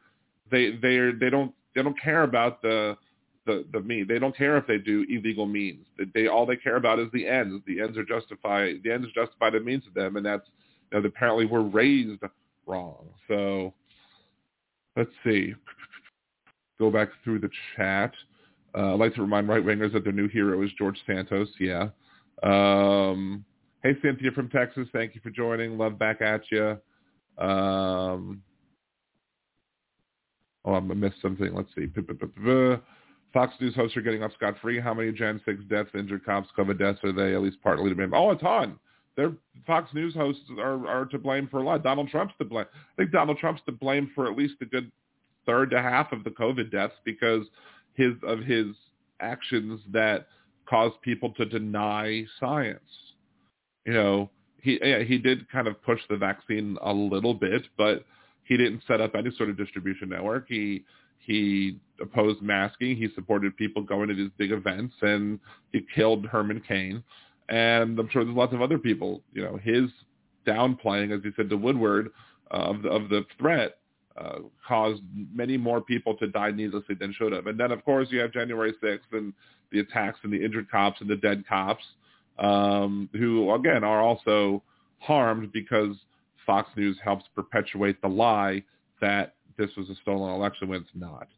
they 0.50 0.72
they 0.72 1.10
they 1.18 1.30
don't 1.30 1.52
they 1.74 1.82
don't 1.82 2.00
care 2.00 2.22
about 2.22 2.62
the 2.62 2.96
the 3.46 3.64
the 3.72 3.80
mean. 3.80 4.06
They 4.08 4.18
don't 4.18 4.36
care 4.36 4.56
if 4.56 4.66
they 4.66 4.78
do 4.78 5.04
illegal 5.08 5.46
means. 5.46 5.86
They, 5.98 6.04
they 6.14 6.26
all 6.28 6.46
they 6.46 6.56
care 6.56 6.76
about 6.76 6.98
is 6.98 7.08
the 7.12 7.26
ends. 7.26 7.62
The 7.66 7.80
ends 7.80 7.96
are 7.98 8.04
justify 8.04 8.72
the 8.82 8.90
ends 8.90 9.08
justify 9.14 9.50
the 9.50 9.60
means 9.60 9.84
to 9.84 9.90
them, 9.90 10.16
and 10.16 10.24
that's 10.24 10.48
apparently 10.92 11.46
we're 11.46 11.62
raised 11.62 12.22
wrong. 12.66 13.06
So 13.28 13.74
let's 14.96 15.10
see. 15.24 15.54
Go 16.78 16.90
back 16.90 17.08
through 17.22 17.40
the 17.40 17.50
chat. 17.76 18.12
Uh, 18.76 18.94
I'd 18.94 19.00
like 19.00 19.14
to 19.14 19.20
remind 19.20 19.48
right-wingers 19.48 19.92
that 19.92 20.02
their 20.02 20.12
new 20.12 20.28
hero 20.28 20.60
is 20.62 20.70
George 20.76 20.98
Santos. 21.06 21.48
Yeah. 21.60 21.88
Um, 22.42 23.44
hey, 23.84 23.92
Cynthia 24.02 24.32
from 24.32 24.48
Texas. 24.48 24.88
Thank 24.92 25.14
you 25.14 25.20
for 25.22 25.30
joining. 25.30 25.78
Love 25.78 25.98
back 25.98 26.20
at 26.20 26.42
you. 26.50 26.76
Um, 27.38 28.42
oh, 30.64 30.74
I 30.74 30.80
missed 30.80 31.20
something. 31.22 31.54
Let's 31.54 31.68
see. 31.74 31.86
Fox 33.32 33.52
News 33.60 33.74
hosts 33.74 33.96
are 33.96 34.02
getting 34.02 34.22
off 34.22 34.32
scot-free. 34.34 34.80
How 34.80 34.94
many 34.94 35.12
Jan 35.12 35.40
6 35.44 35.64
deaths, 35.68 35.90
injured 35.94 36.24
cops, 36.24 36.48
COVID 36.56 36.78
deaths 36.78 37.00
are 37.02 37.12
they 37.12 37.34
at 37.34 37.42
least 37.42 37.58
partly 37.62 37.90
to 37.90 37.96
blame? 37.96 38.14
Oh, 38.14 38.30
a 38.30 38.36
ton. 38.36 38.78
Their 39.16 39.32
Fox 39.66 39.92
News 39.92 40.14
hosts 40.14 40.42
are, 40.58 40.86
are 40.86 41.06
to 41.06 41.18
blame 41.18 41.48
for 41.48 41.58
a 41.58 41.62
lot. 41.62 41.82
Donald 41.82 42.08
Trump's 42.08 42.34
to 42.38 42.44
blame. 42.44 42.66
I 42.72 42.96
think 42.96 43.12
Donald 43.12 43.38
Trump's 43.38 43.62
to 43.66 43.72
blame 43.72 44.10
for 44.14 44.30
at 44.30 44.36
least 44.36 44.54
a 44.60 44.64
good 44.64 44.90
third 45.46 45.70
to 45.70 45.80
half 45.80 46.12
of 46.12 46.24
the 46.24 46.30
COVID 46.30 46.72
deaths 46.72 46.94
because 47.04 47.46
his 47.94 48.14
of 48.24 48.40
his 48.40 48.66
actions 49.20 49.80
that 49.92 50.26
caused 50.68 51.00
people 51.02 51.30
to 51.34 51.44
deny 51.44 52.24
science. 52.40 52.80
You 53.86 53.92
know, 53.92 54.30
he 54.60 54.78
yeah, 54.82 55.00
he 55.00 55.18
did 55.18 55.48
kind 55.50 55.68
of 55.68 55.80
push 55.82 56.00
the 56.08 56.16
vaccine 56.16 56.76
a 56.82 56.92
little 56.92 57.34
bit, 57.34 57.62
but 57.76 58.04
he 58.44 58.56
didn't 58.56 58.82
set 58.86 59.00
up 59.00 59.14
any 59.14 59.30
sort 59.36 59.50
of 59.50 59.56
distribution 59.56 60.08
network. 60.08 60.46
He 60.48 60.84
he 61.18 61.78
opposed 62.00 62.42
masking. 62.42 62.96
He 62.96 63.08
supported 63.14 63.56
people 63.56 63.82
going 63.82 64.08
to 64.08 64.14
these 64.14 64.30
big 64.36 64.52
events, 64.52 64.94
and 65.00 65.40
he 65.72 65.86
killed 65.94 66.26
Herman 66.26 66.62
Cain. 66.66 67.02
And 67.48 67.98
I'm 67.98 68.08
sure 68.10 68.24
there's 68.24 68.36
lots 68.36 68.52
of 68.52 68.60
other 68.62 68.78
people. 68.78 69.22
You 69.32 69.42
know, 69.42 69.56
his 69.56 69.84
downplaying, 70.46 71.16
as 71.16 71.22
he 71.22 71.30
said 71.36 71.48
to 71.50 71.56
Woodward, 71.56 72.10
of 72.50 72.82
the, 72.82 72.90
of 72.90 73.08
the 73.08 73.24
threat 73.38 73.78
uh, 74.16 74.40
caused 74.66 75.02
many 75.32 75.56
more 75.56 75.80
people 75.80 76.14
to 76.16 76.28
die 76.28 76.50
needlessly 76.50 76.94
than 76.94 77.12
should 77.12 77.32
have. 77.32 77.46
And 77.46 77.58
then, 77.58 77.72
of 77.72 77.84
course, 77.84 78.08
you 78.10 78.20
have 78.20 78.32
January 78.32 78.72
6th 78.82 79.00
and 79.12 79.32
the 79.72 79.80
attacks 79.80 80.20
and 80.22 80.32
the 80.32 80.42
injured 80.42 80.70
cops 80.70 81.00
and 81.00 81.10
the 81.10 81.16
dead 81.16 81.44
cops, 81.48 81.82
um, 82.38 83.08
who, 83.12 83.52
again, 83.54 83.82
are 83.82 84.02
also 84.02 84.62
harmed 84.98 85.52
because 85.52 85.96
Fox 86.46 86.68
News 86.76 86.98
helps 87.02 87.24
perpetuate 87.34 88.00
the 88.02 88.08
lie 88.08 88.62
that 89.00 89.34
this 89.56 89.70
was 89.76 89.88
a 89.90 89.94
stolen 90.02 90.34
election 90.34 90.68
when 90.68 90.80
it's 90.80 90.90
not. 90.94 91.28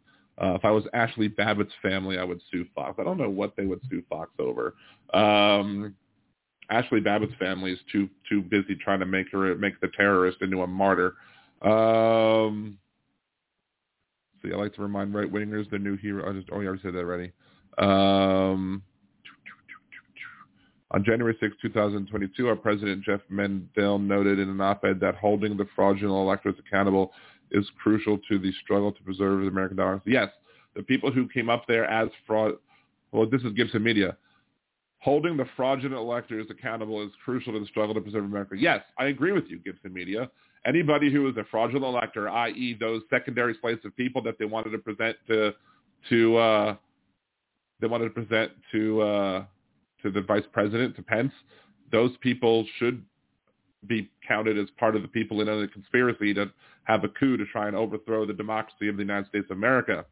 Uh, 0.42 0.55
if 0.55 0.64
I 0.64 0.71
was 0.71 0.85
Ashley 0.92 1.29
Babbitt's 1.29 1.73
family, 1.83 2.19
I 2.19 2.25
would 2.25 2.40
sue 2.51 2.66
Fox. 2.75 2.99
I 2.99 3.05
don't 3.05 3.19
know 3.19 3.31
what 3.31 3.57
they 3.57 3.64
would 3.64 3.81
sue 3.88 4.03
Fox 4.09 4.31
over. 4.38 4.75
Um, 5.14 5.95
Ashley 6.71 7.01
Babbitt's 7.01 7.35
family 7.38 7.73
is 7.73 7.79
too 7.90 8.09
too 8.29 8.42
busy 8.42 8.75
trying 8.75 9.01
to 9.01 9.07
make 9.07 9.31
her 9.33 9.55
make 9.57 9.81
the 9.81 9.88
terrorist 9.97 10.38
into 10.42 10.62
a 10.62 10.66
martyr. 10.66 11.14
Um, 11.62 12.79
see, 14.42 14.53
I 14.53 14.57
like 14.57 14.75
to 14.75 14.83
remind 14.83 15.14
right 15.14 15.33
wingers 15.33 15.71
the 15.71 15.79
new 15.79 15.97
hero. 15.97 16.29
I 16.29 16.35
just 16.35 16.49
oh, 16.53 16.61
you 16.61 16.66
already 16.66 16.83
said 16.83 16.95
that 16.95 16.99
already. 16.99 17.33
Um, 17.79 18.83
on 20.90 21.05
January 21.05 21.37
6, 21.40 21.57
2022, 21.61 22.49
our 22.49 22.57
President 22.57 23.05
Jeff 23.05 23.20
Mandell, 23.31 24.01
noted 24.01 24.38
in 24.38 24.49
an 24.49 24.61
op-ed 24.61 25.01
that 25.01 25.16
holding 25.16 25.57
the 25.57 25.66
fraudulent 25.75 26.16
electors 26.16 26.55
accountable 26.59 27.12
is 27.51 27.66
crucial 27.83 28.18
to 28.29 28.38
the 28.38 28.53
struggle 28.62 28.92
to 28.92 29.03
preserve 29.03 29.40
the 29.40 29.49
American 29.49 29.77
dollar. 29.77 30.01
Yes, 30.05 30.29
the 30.75 30.83
people 30.83 31.11
who 31.11 31.29
came 31.29 31.49
up 31.49 31.64
there 31.66 31.85
as 31.85 32.09
fraud, 32.27 32.55
well, 33.12 33.29
this 33.29 33.42
is 33.42 33.53
Gibson 33.53 33.83
Media. 33.83 34.16
Holding 34.99 35.37
the 35.37 35.46
fraudulent 35.57 35.94
electors 35.94 36.46
accountable 36.51 37.05
is 37.05 37.11
crucial 37.25 37.53
to 37.53 37.61
the 37.61 37.66
struggle 37.66 37.94
to 37.94 38.01
preserve 38.01 38.25
America. 38.25 38.55
Yes, 38.59 38.83
I 38.99 39.07
agree 39.07 39.33
with 39.33 39.44
you, 39.49 39.59
Gibson 39.59 39.92
Media 39.92 40.31
anybody 40.66 41.12
who 41.12 41.29
is 41.29 41.37
a 41.37 41.44
fraudulent 41.51 41.85
elector, 41.85 42.29
i.e., 42.29 42.77
those 42.79 43.03
secondary 43.09 43.57
slates 43.61 43.85
of 43.85 43.96
people 43.96 44.20
that 44.22 44.38
they 44.38 44.44
wanted 44.44 44.70
to 44.70 44.79
present 44.79 45.16
to 45.29 45.53
to 46.11 46.37
uh, 46.37 46.77
they 47.81 47.87
wanted 47.87 48.05
to 48.05 48.11
present 48.11 48.53
to 48.72 49.01
uh, 49.01 49.44
to 50.07 50.12
the 50.12 50.23
vice 50.23 50.45
president 50.53 50.95
to 50.97 51.03
Pence, 51.03 51.33
those 51.90 52.16
people 52.21 52.64
should 52.79 53.03
be 53.87 54.09
counted 54.27 54.59
as 54.59 54.69
part 54.79 54.97
of 54.97 55.03
the 55.03 55.09
people 55.09 55.40
in 55.40 55.49
a 55.49 55.69
conspiracy 55.69 56.33
to 56.35 56.51
have 56.85 57.05
a 57.05 57.09
coup 57.09 57.37
to 57.37 57.45
try 57.47 57.66
and 57.66 57.77
overthrow 57.77 58.25
the 58.25 58.33
democracy 58.33 58.88
of 58.88 58.97
the 58.97 59.03
United 59.03 59.29
States 59.29 59.47
of 59.51 59.57
America. 59.57 60.05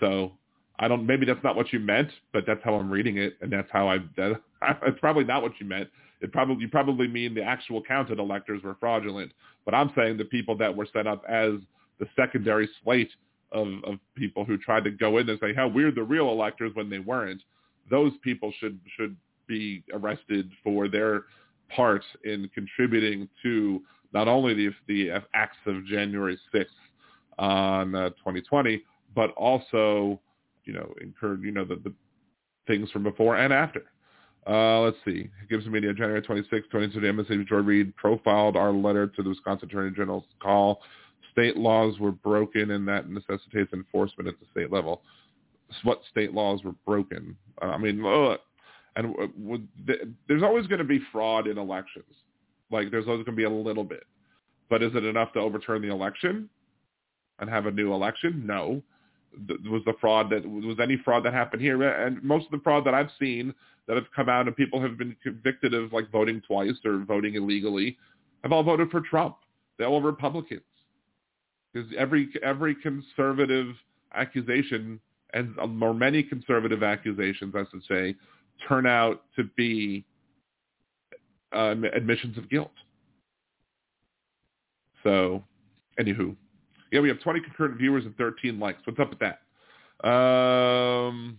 So 0.00 0.32
I 0.78 0.88
don't. 0.88 1.06
Maybe 1.06 1.26
that's 1.26 1.42
not 1.44 1.56
what 1.56 1.72
you 1.72 1.78
meant, 1.80 2.10
but 2.32 2.44
that's 2.46 2.60
how 2.64 2.74
I'm 2.74 2.90
reading 2.90 3.18
it, 3.18 3.36
and 3.40 3.52
that's 3.52 3.68
how 3.70 3.88
I. 3.88 3.98
That, 4.16 4.40
it's 4.86 5.00
probably 5.00 5.24
not 5.24 5.42
what 5.42 5.52
you 5.60 5.66
meant. 5.66 5.88
It 6.20 6.32
probably 6.32 6.62
you 6.62 6.68
probably 6.68 7.06
mean 7.06 7.34
the 7.34 7.42
actual 7.42 7.82
counted 7.82 8.18
electors 8.18 8.62
were 8.62 8.76
fraudulent, 8.80 9.32
but 9.64 9.74
I'm 9.74 9.92
saying 9.96 10.16
the 10.16 10.24
people 10.24 10.56
that 10.58 10.74
were 10.74 10.86
set 10.92 11.06
up 11.06 11.22
as 11.28 11.52
the 12.00 12.06
secondary 12.16 12.68
slate 12.82 13.10
of, 13.52 13.68
of 13.84 13.98
people 14.16 14.44
who 14.44 14.58
tried 14.58 14.84
to 14.84 14.90
go 14.90 15.18
in 15.18 15.28
and 15.28 15.38
say, 15.38 15.54
"How 15.54 15.68
we're 15.68 15.92
the 15.92 16.02
real 16.02 16.28
electors" 16.28 16.72
when 16.74 16.90
they 16.90 16.98
weren't. 16.98 17.42
Those 17.90 18.12
people 18.22 18.52
should 18.58 18.78
should 18.96 19.16
be 19.46 19.82
arrested 19.92 20.50
for 20.62 20.88
their 20.88 21.24
part 21.74 22.02
in 22.24 22.48
contributing 22.54 23.28
to 23.42 23.82
not 24.12 24.28
only 24.28 24.54
the 24.54 24.70
the 24.86 25.10
acts 25.34 25.58
of 25.66 25.84
January 25.86 26.38
6th 26.54 26.66
on 27.38 27.94
uh, 27.94 28.10
2020, 28.10 28.82
but 29.14 29.30
also 29.32 30.20
you 30.64 30.72
know 30.72 30.94
incurred 31.00 31.42
you 31.42 31.52
know 31.52 31.64
the, 31.64 31.76
the 31.76 31.92
things 32.66 32.90
from 32.90 33.02
before 33.02 33.36
and 33.36 33.52
after. 33.52 33.82
Uh, 34.46 34.80
let's 34.80 34.96
see. 35.06 35.30
Gibson 35.48 35.72
Media, 35.72 35.94
January 35.94 36.20
26, 36.20 36.68
22, 36.70 37.00
the 37.00 37.06
MSNBC 37.06 37.48
George 37.48 37.64
Reed 37.64 37.96
profiled 37.96 38.56
our 38.56 38.72
letter 38.72 39.06
to 39.06 39.22
the 39.22 39.30
Wisconsin 39.30 39.68
Attorney 39.68 39.90
General's 39.96 40.24
call. 40.40 40.82
State 41.32 41.56
laws 41.56 41.98
were 41.98 42.12
broken 42.12 42.72
and 42.72 42.86
that 42.86 43.08
necessitates 43.08 43.72
enforcement 43.72 44.28
at 44.28 44.38
the 44.38 44.46
state 44.52 44.70
level. 44.70 45.02
What 45.82 46.00
state 46.10 46.32
laws 46.32 46.62
were 46.64 46.74
broken. 46.86 47.36
Uh, 47.62 47.66
I 47.66 47.78
mean, 47.78 48.02
look, 48.02 48.40
and 48.96 49.14
there's 50.28 50.42
always 50.42 50.66
going 50.66 50.78
to 50.78 50.84
be 50.84 51.00
fraud 51.10 51.46
in 51.46 51.58
elections. 51.58 52.04
Like 52.70 52.90
there's 52.90 53.06
always 53.06 53.24
going 53.24 53.36
to 53.36 53.40
be 53.40 53.44
a 53.44 53.50
little 53.50 53.84
bit, 53.84 54.04
but 54.70 54.82
is 54.82 54.92
it 54.94 55.04
enough 55.04 55.32
to 55.34 55.40
overturn 55.40 55.82
the 55.82 55.90
election 55.90 56.48
and 57.38 57.50
have 57.50 57.66
a 57.66 57.70
new 57.70 57.92
election? 57.92 58.42
No. 58.46 58.82
Was 59.68 59.82
the 59.84 59.94
fraud 60.00 60.30
that 60.30 60.48
was 60.48 60.76
any 60.80 60.96
fraud 61.04 61.24
that 61.24 61.34
happened 61.34 61.60
here? 61.60 61.82
And 61.82 62.22
most 62.22 62.46
of 62.46 62.52
the 62.52 62.60
fraud 62.62 62.86
that 62.86 62.94
I've 62.94 63.10
seen 63.18 63.52
that 63.88 63.96
have 63.96 64.06
come 64.14 64.28
out 64.28 64.46
and 64.46 64.56
people 64.56 64.80
have 64.80 64.96
been 64.96 65.16
convicted 65.22 65.74
of 65.74 65.92
like 65.92 66.10
voting 66.10 66.40
twice 66.46 66.76
or 66.84 67.04
voting 67.04 67.34
illegally 67.34 67.96
have 68.44 68.52
all 68.52 68.62
voted 68.62 68.90
for 68.90 69.00
Trump. 69.00 69.36
They're 69.76 69.88
all 69.88 70.00
Republicans 70.00 70.62
because 71.72 71.90
every 71.98 72.28
every 72.42 72.76
conservative 72.76 73.74
accusation 74.14 75.00
and 75.34 75.54
or 75.82 75.92
many 75.92 76.22
conservative 76.22 76.82
accusations, 76.82 77.54
I 77.54 77.64
should 77.70 77.82
say, 77.88 78.14
turn 78.66 78.86
out 78.86 79.24
to 79.36 79.44
be 79.56 80.04
uh, 81.54 81.74
admissions 81.94 82.38
of 82.38 82.48
guilt. 82.48 82.72
So, 85.02 85.44
anywho, 86.00 86.34
yeah, 86.90 87.00
we 87.00 87.08
have 87.08 87.20
20 87.20 87.40
concurrent 87.40 87.76
viewers 87.76 88.04
and 88.04 88.16
13 88.16 88.58
likes. 88.58 88.80
What's 88.84 88.98
up 88.98 89.10
with 89.10 89.18
that? 89.18 90.08
Um, 90.08 91.38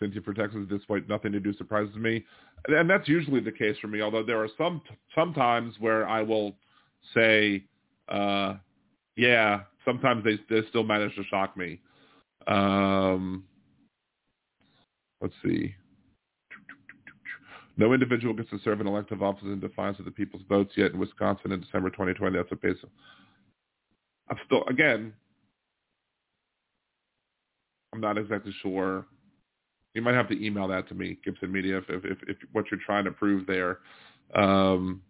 Cynthia 0.00 0.22
for 0.22 0.34
Texas, 0.34 0.66
despite 0.68 1.08
nothing 1.08 1.30
to 1.32 1.40
do 1.40 1.52
surprises 1.54 1.94
me, 1.94 2.24
and 2.66 2.88
that's 2.88 3.08
usually 3.08 3.40
the 3.40 3.52
case 3.52 3.76
for 3.80 3.86
me. 3.86 4.00
Although 4.00 4.24
there 4.24 4.42
are 4.42 4.48
some 4.58 4.82
some 5.14 5.32
times 5.32 5.74
where 5.78 6.08
I 6.08 6.22
will 6.22 6.56
say, 7.14 7.64
uh, 8.10 8.54
yeah, 9.16 9.62
sometimes 9.84 10.24
they, 10.24 10.38
they 10.48 10.66
still 10.68 10.84
manage 10.84 11.14
to 11.16 11.24
shock 11.24 11.56
me. 11.56 11.80
Um, 12.46 13.44
let's 15.20 15.34
see. 15.44 15.74
No 17.76 17.94
individual 17.94 18.34
gets 18.34 18.50
to 18.50 18.58
serve 18.62 18.80
an 18.80 18.86
elective 18.86 19.22
office 19.22 19.44
in 19.44 19.60
defiance 19.60 19.98
of 19.98 20.04
the 20.04 20.10
people's 20.10 20.42
votes 20.48 20.72
yet 20.76 20.92
in 20.92 20.98
Wisconsin 20.98 21.52
in 21.52 21.60
December 21.60 21.90
2020. 21.90 22.36
That's 22.36 22.52
a 22.52 22.56
base. 22.56 22.76
I'm 24.28 24.36
still, 24.46 24.64
again, 24.68 25.12
I'm 27.92 28.00
not 28.00 28.18
exactly 28.18 28.52
sure. 28.62 29.06
You 29.94 30.02
might 30.02 30.14
have 30.14 30.28
to 30.28 30.44
email 30.44 30.68
that 30.68 30.88
to 30.88 30.94
me, 30.94 31.18
Gibson 31.24 31.50
Media, 31.50 31.78
if, 31.78 31.84
if, 31.88 32.18
if 32.28 32.36
what 32.52 32.66
you're 32.70 32.80
trying 32.84 33.04
to 33.04 33.10
prove 33.10 33.46
there. 33.46 33.78
Um, 34.34 35.02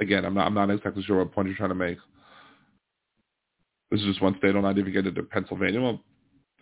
again, 0.00 0.24
I'm 0.24 0.34
not 0.34 0.46
I'm 0.46 0.54
not 0.54 0.70
exactly 0.70 1.02
sure 1.02 1.18
what 1.18 1.32
point 1.32 1.48
you're 1.48 1.56
trying 1.56 1.70
to 1.70 1.74
make. 1.74 1.98
This 3.90 4.00
is 4.00 4.06
just 4.06 4.22
one 4.22 4.36
state. 4.38 4.54
I'm 4.54 4.62
not 4.62 4.78
even 4.78 4.92
get 4.92 5.06
into 5.06 5.22
Pennsylvania. 5.22 5.80
Well, 5.80 6.00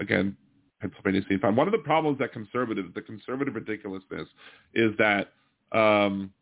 again, 0.00 0.36
Pennsylvania 0.80 1.22
seemed 1.28 1.40
fine. 1.40 1.54
One 1.54 1.68
of 1.68 1.72
the 1.72 1.78
problems 1.78 2.18
that 2.18 2.32
conservative, 2.32 2.92
the 2.94 3.02
conservative 3.02 3.54
ridiculousness, 3.54 4.28
is 4.74 4.92
that 4.98 5.32
um, 5.72 6.32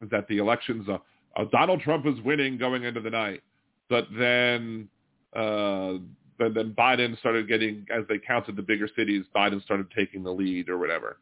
is 0.00 0.10
that 0.10 0.28
the 0.28 0.38
elections, 0.38 0.88
uh, 0.88 0.98
uh, 1.36 1.44
Donald 1.50 1.80
Trump 1.80 2.04
was 2.04 2.14
winning 2.24 2.58
going 2.58 2.84
into 2.84 3.00
the 3.00 3.10
night, 3.10 3.42
but 3.88 4.06
then 4.16 4.88
uh, 5.34 5.94
but 6.38 6.54
then 6.54 6.74
Biden 6.78 7.18
started 7.18 7.48
getting, 7.48 7.84
as 7.92 8.04
they 8.08 8.18
counted 8.18 8.56
the 8.56 8.62
bigger 8.62 8.88
cities, 8.96 9.24
Biden 9.34 9.62
started 9.62 9.90
taking 9.96 10.22
the 10.22 10.30
lead 10.30 10.68
or 10.68 10.78
whatever. 10.78 11.18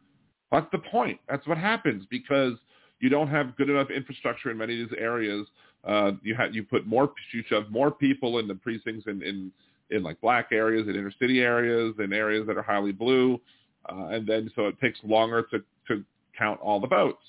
That's 0.52 0.66
the 0.72 0.78
point. 0.78 1.18
That's 1.28 1.46
what 1.46 1.58
happens 1.58 2.04
because 2.10 2.52
you 3.00 3.08
don't 3.08 3.28
have 3.28 3.56
good 3.56 3.68
enough 3.68 3.90
infrastructure 3.90 4.50
in 4.50 4.58
many 4.58 4.80
of 4.80 4.88
these 4.88 4.98
areas. 4.98 5.46
Uh, 5.84 6.12
you 6.22 6.34
have 6.34 6.54
you 6.54 6.62
put 6.62 6.86
more 6.86 7.12
you 7.32 7.42
shove 7.48 7.70
more 7.70 7.90
people 7.90 8.38
in 8.38 8.48
the 8.48 8.54
precincts 8.54 9.06
in 9.06 9.22
in, 9.22 9.52
in 9.90 10.02
like 10.02 10.20
black 10.20 10.48
areas, 10.52 10.88
in 10.88 10.94
inner 10.94 11.12
city 11.20 11.40
areas, 11.40 11.94
in 11.98 12.12
areas 12.12 12.46
that 12.46 12.56
are 12.56 12.62
highly 12.62 12.92
blue, 12.92 13.40
uh, 13.90 14.06
and 14.06 14.26
then 14.26 14.50
so 14.56 14.66
it 14.66 14.80
takes 14.80 14.98
longer 15.04 15.46
to 15.50 15.62
to 15.88 16.04
count 16.36 16.58
all 16.60 16.80
the 16.80 16.86
votes. 16.86 17.22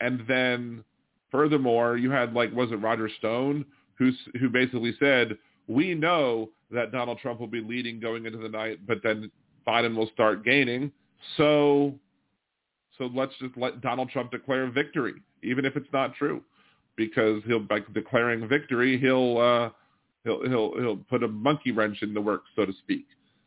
And 0.00 0.22
then 0.28 0.84
furthermore, 1.30 1.96
you 1.96 2.10
had 2.10 2.34
like 2.34 2.52
was 2.52 2.70
it 2.70 2.76
Roger 2.76 3.08
Stone 3.18 3.64
who 3.96 4.12
who 4.38 4.48
basically 4.48 4.94
said 5.00 5.36
we 5.66 5.94
know 5.94 6.50
that 6.70 6.92
Donald 6.92 7.18
Trump 7.18 7.40
will 7.40 7.46
be 7.46 7.60
leading 7.60 8.00
going 8.00 8.26
into 8.26 8.38
the 8.38 8.48
night, 8.48 8.80
but 8.86 8.98
then 9.02 9.30
Biden 9.66 9.94
will 9.96 10.10
start 10.12 10.44
gaining. 10.44 10.90
So 11.36 11.94
so 12.98 13.10
let's 13.14 13.32
just 13.40 13.56
let 13.56 13.80
Donald 13.80 14.10
Trump 14.10 14.30
declare 14.30 14.70
victory, 14.70 15.14
even 15.42 15.64
if 15.64 15.76
it's 15.76 15.88
not 15.92 16.14
true, 16.14 16.42
because 16.96 17.42
he'll 17.46 17.60
by 17.60 17.80
declaring 17.94 18.46
victory, 18.48 18.98
he'll 18.98 19.38
uh, 19.38 19.70
he'll 20.24 20.48
he'll 20.48 20.74
he'll 20.78 20.96
put 20.96 21.22
a 21.22 21.28
monkey 21.28 21.72
wrench 21.72 22.02
in 22.02 22.12
the 22.12 22.20
works, 22.20 22.50
so 22.54 22.66
to 22.66 22.72
speak. 22.72 23.06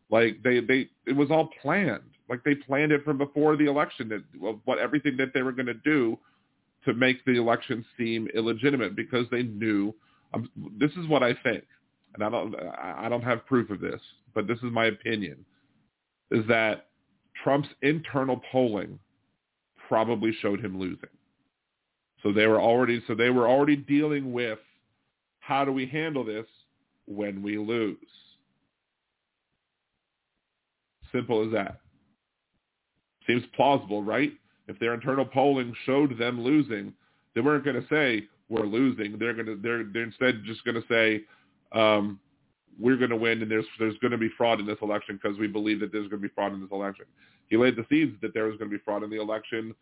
Like 0.09 0.41
they 0.43 0.61
they 0.61 0.89
it 1.05 1.15
was 1.15 1.29
all 1.29 1.49
planned. 1.61 2.01
Like 2.27 2.43
they 2.43 2.55
planned 2.55 2.91
it 2.91 3.03
from 3.03 3.17
before 3.17 3.55
the 3.55 3.65
election. 3.65 4.09
That 4.09 4.59
what 4.65 4.79
everything 4.79 5.15
that 5.17 5.33
they 5.33 5.43
were 5.43 5.51
going 5.51 5.67
to 5.67 5.73
do 5.75 6.17
to 6.85 6.93
make 6.93 7.23
the 7.25 7.33
election 7.33 7.85
seem 7.97 8.27
illegitimate 8.33 8.95
because 8.95 9.25
they 9.31 9.43
knew. 9.43 9.93
Um, 10.33 10.49
this 10.77 10.91
is 10.93 11.07
what 11.07 11.23
I 11.23 11.33
think, 11.43 11.63
and 12.15 12.23
I 12.23 12.29
don't 12.29 12.55
I 12.77 13.07
don't 13.09 13.23
have 13.23 13.45
proof 13.45 13.69
of 13.69 13.79
this, 13.79 14.01
but 14.33 14.47
this 14.47 14.57
is 14.57 14.71
my 14.71 14.85
opinion, 14.85 15.45
is 16.31 16.45
that 16.47 16.87
Trump's 17.43 17.69
internal 17.83 18.41
polling 18.51 18.97
probably 19.87 20.33
showed 20.41 20.63
him 20.63 20.79
losing. 20.79 21.09
So 22.23 22.31
they 22.31 22.47
were 22.47 22.59
already 22.59 23.03
so 23.07 23.15
they 23.15 23.29
were 23.29 23.47
already 23.47 23.75
dealing 23.75 24.33
with 24.33 24.59
how 25.39 25.63
do 25.63 25.71
we 25.71 25.85
handle 25.85 26.23
this 26.23 26.47
when 27.05 27.43
we 27.43 27.57
lose. 27.57 27.97
Simple 31.11 31.45
as 31.45 31.51
that. 31.53 31.81
Seems 33.27 33.43
plausible, 33.55 34.03
right? 34.03 34.31
If 34.67 34.79
their 34.79 34.93
internal 34.93 35.25
polling 35.25 35.73
showed 35.85 36.17
them 36.17 36.41
losing, 36.41 36.93
they 37.35 37.41
weren't 37.41 37.63
going 37.63 37.79
to 37.79 37.87
say 37.89 38.27
we're 38.49 38.65
losing. 38.65 39.17
They're 39.19 39.33
going 39.33 39.45
to 39.45 39.59
they're 39.61 39.83
they're 39.83 40.03
instead 40.03 40.41
just 40.45 40.63
going 40.65 40.81
to 40.81 40.87
say 40.89 41.21
um, 41.77 42.19
we're 42.79 42.97
going 42.97 43.09
to 43.11 43.15
win 43.15 43.41
and 43.41 43.49
there's 43.49 43.65
there's 43.79 43.97
going 43.99 44.11
to 44.11 44.17
be 44.17 44.29
fraud 44.37 44.59
in 44.59 44.65
this 44.65 44.77
election 44.81 45.19
because 45.21 45.37
we 45.37 45.47
believe 45.47 45.79
that 45.79 45.91
there's 45.91 46.07
going 46.07 46.21
to 46.21 46.27
be 46.27 46.33
fraud 46.33 46.53
in 46.53 46.61
this 46.61 46.71
election. 46.71 47.05
He 47.49 47.57
laid 47.57 47.75
the 47.75 47.85
seeds 47.89 48.15
that 48.21 48.33
there 48.33 48.45
was 48.45 48.57
going 48.57 48.69
to 48.69 48.77
be 48.77 48.83
fraud 48.83 49.03
in 49.03 49.09
the 49.09 49.21
election. 49.21 49.73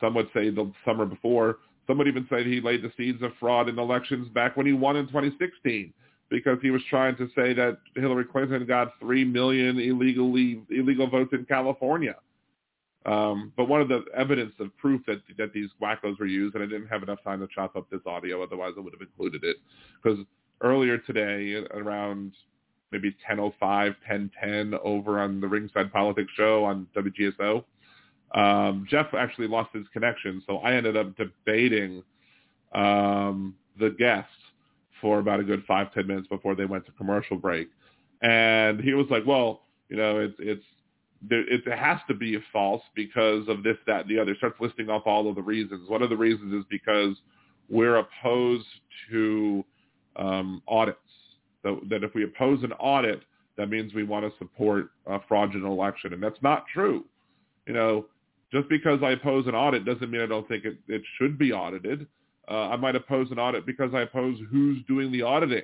Some 0.00 0.14
would 0.14 0.28
say 0.34 0.50
the 0.50 0.70
summer 0.84 1.06
before. 1.06 1.58
Some 1.86 1.98
would 1.98 2.08
even 2.08 2.26
say 2.30 2.44
he 2.44 2.60
laid 2.60 2.82
the 2.82 2.92
seeds 2.96 3.22
of 3.22 3.32
fraud 3.40 3.68
in 3.68 3.78
elections 3.78 4.28
back 4.28 4.56
when 4.56 4.66
he 4.66 4.72
won 4.72 4.96
in 4.96 5.06
2016 5.06 5.92
because 6.30 6.58
he 6.62 6.70
was 6.70 6.80
trying 6.88 7.16
to 7.16 7.28
say 7.34 7.52
that 7.52 7.78
Hillary 7.94 8.24
Clinton 8.24 8.64
got 8.66 8.98
3 9.00 9.24
million 9.24 9.78
illegally 9.78 10.62
illegal 10.70 11.08
votes 11.08 11.30
in 11.32 11.44
California. 11.44 12.16
Um, 13.04 13.52
but 13.56 13.68
one 13.68 13.80
of 13.80 13.88
the 13.88 14.04
evidence 14.16 14.52
of 14.60 14.76
proof 14.78 15.02
that 15.06 15.20
that 15.36 15.52
these 15.52 15.68
wackos 15.80 16.18
were 16.18 16.26
used, 16.26 16.54
and 16.54 16.62
I 16.62 16.66
didn't 16.66 16.86
have 16.86 17.02
enough 17.02 17.18
time 17.24 17.40
to 17.40 17.48
chop 17.52 17.74
up 17.76 17.90
this 17.90 18.00
audio, 18.06 18.42
otherwise 18.42 18.72
I 18.76 18.80
would 18.80 18.94
have 18.94 19.02
included 19.02 19.42
it, 19.42 19.56
because 20.00 20.20
earlier 20.60 20.98
today 20.98 21.64
around 21.72 22.32
maybe 22.92 23.16
10.05, 23.28 23.96
10.10 24.10 24.78
over 24.84 25.18
on 25.20 25.40
the 25.40 25.48
Ringside 25.48 25.92
Politics 25.92 26.30
show 26.36 26.64
on 26.64 26.86
WGSO. 26.96 27.64
Um, 28.34 28.86
Jeff 28.88 29.12
actually 29.14 29.48
lost 29.48 29.70
his 29.74 29.86
connection, 29.92 30.42
so 30.46 30.58
I 30.58 30.74
ended 30.74 30.96
up 30.96 31.16
debating 31.16 32.02
um, 32.74 33.54
the 33.78 33.90
guests 33.90 34.30
for 35.00 35.18
about 35.18 35.40
a 35.40 35.44
good 35.44 35.64
five, 35.66 35.92
ten 35.92 36.06
minutes 36.06 36.28
before 36.28 36.54
they 36.54 36.64
went 36.64 36.86
to 36.86 36.92
commercial 36.92 37.36
break. 37.36 37.68
And 38.22 38.80
he 38.80 38.94
was 38.94 39.06
like, 39.10 39.26
well, 39.26 39.62
you 39.88 39.96
know, 39.96 40.20
it's, 40.20 40.36
it's, 40.38 40.64
it 41.30 41.78
has 41.78 41.98
to 42.08 42.14
be 42.14 42.38
false 42.52 42.82
because 42.94 43.46
of 43.48 43.62
this, 43.62 43.76
that, 43.86 44.02
and 44.02 44.10
the 44.10 44.18
other. 44.18 44.34
Starts 44.36 44.60
listing 44.60 44.88
off 44.88 45.02
all 45.06 45.28
of 45.28 45.34
the 45.34 45.42
reasons. 45.42 45.88
One 45.88 46.02
of 46.02 46.10
the 46.10 46.16
reasons 46.16 46.52
is 46.54 46.64
because 46.70 47.16
we're 47.68 47.96
opposed 47.96 48.66
to 49.10 49.64
um. 50.16 50.62
So 51.62 51.80
that 51.90 52.02
if 52.02 52.14
we 52.14 52.24
oppose 52.24 52.62
an 52.64 52.72
audit, 52.72 53.22
that 53.56 53.68
means 53.68 53.94
we 53.94 54.04
want 54.04 54.24
to 54.24 54.38
support 54.38 54.90
a 55.06 55.20
fraudulent 55.28 55.66
election, 55.66 56.12
and 56.12 56.22
that's 56.22 56.40
not 56.42 56.64
true. 56.72 57.04
You 57.66 57.74
know, 57.74 58.06
just 58.52 58.68
because 58.68 59.00
I 59.02 59.12
oppose 59.12 59.46
an 59.46 59.54
audit 59.54 59.84
doesn't 59.84 60.10
mean 60.10 60.20
I 60.20 60.26
don't 60.26 60.46
think 60.48 60.64
it, 60.64 60.76
it 60.88 61.02
should 61.18 61.38
be 61.38 61.52
audited. 61.52 62.06
Uh, 62.50 62.70
I 62.70 62.76
might 62.76 62.96
oppose 62.96 63.30
an 63.30 63.38
audit 63.38 63.64
because 63.64 63.94
I 63.94 64.02
oppose 64.02 64.38
who's 64.50 64.78
doing 64.88 65.12
the 65.12 65.22
auditing. 65.22 65.62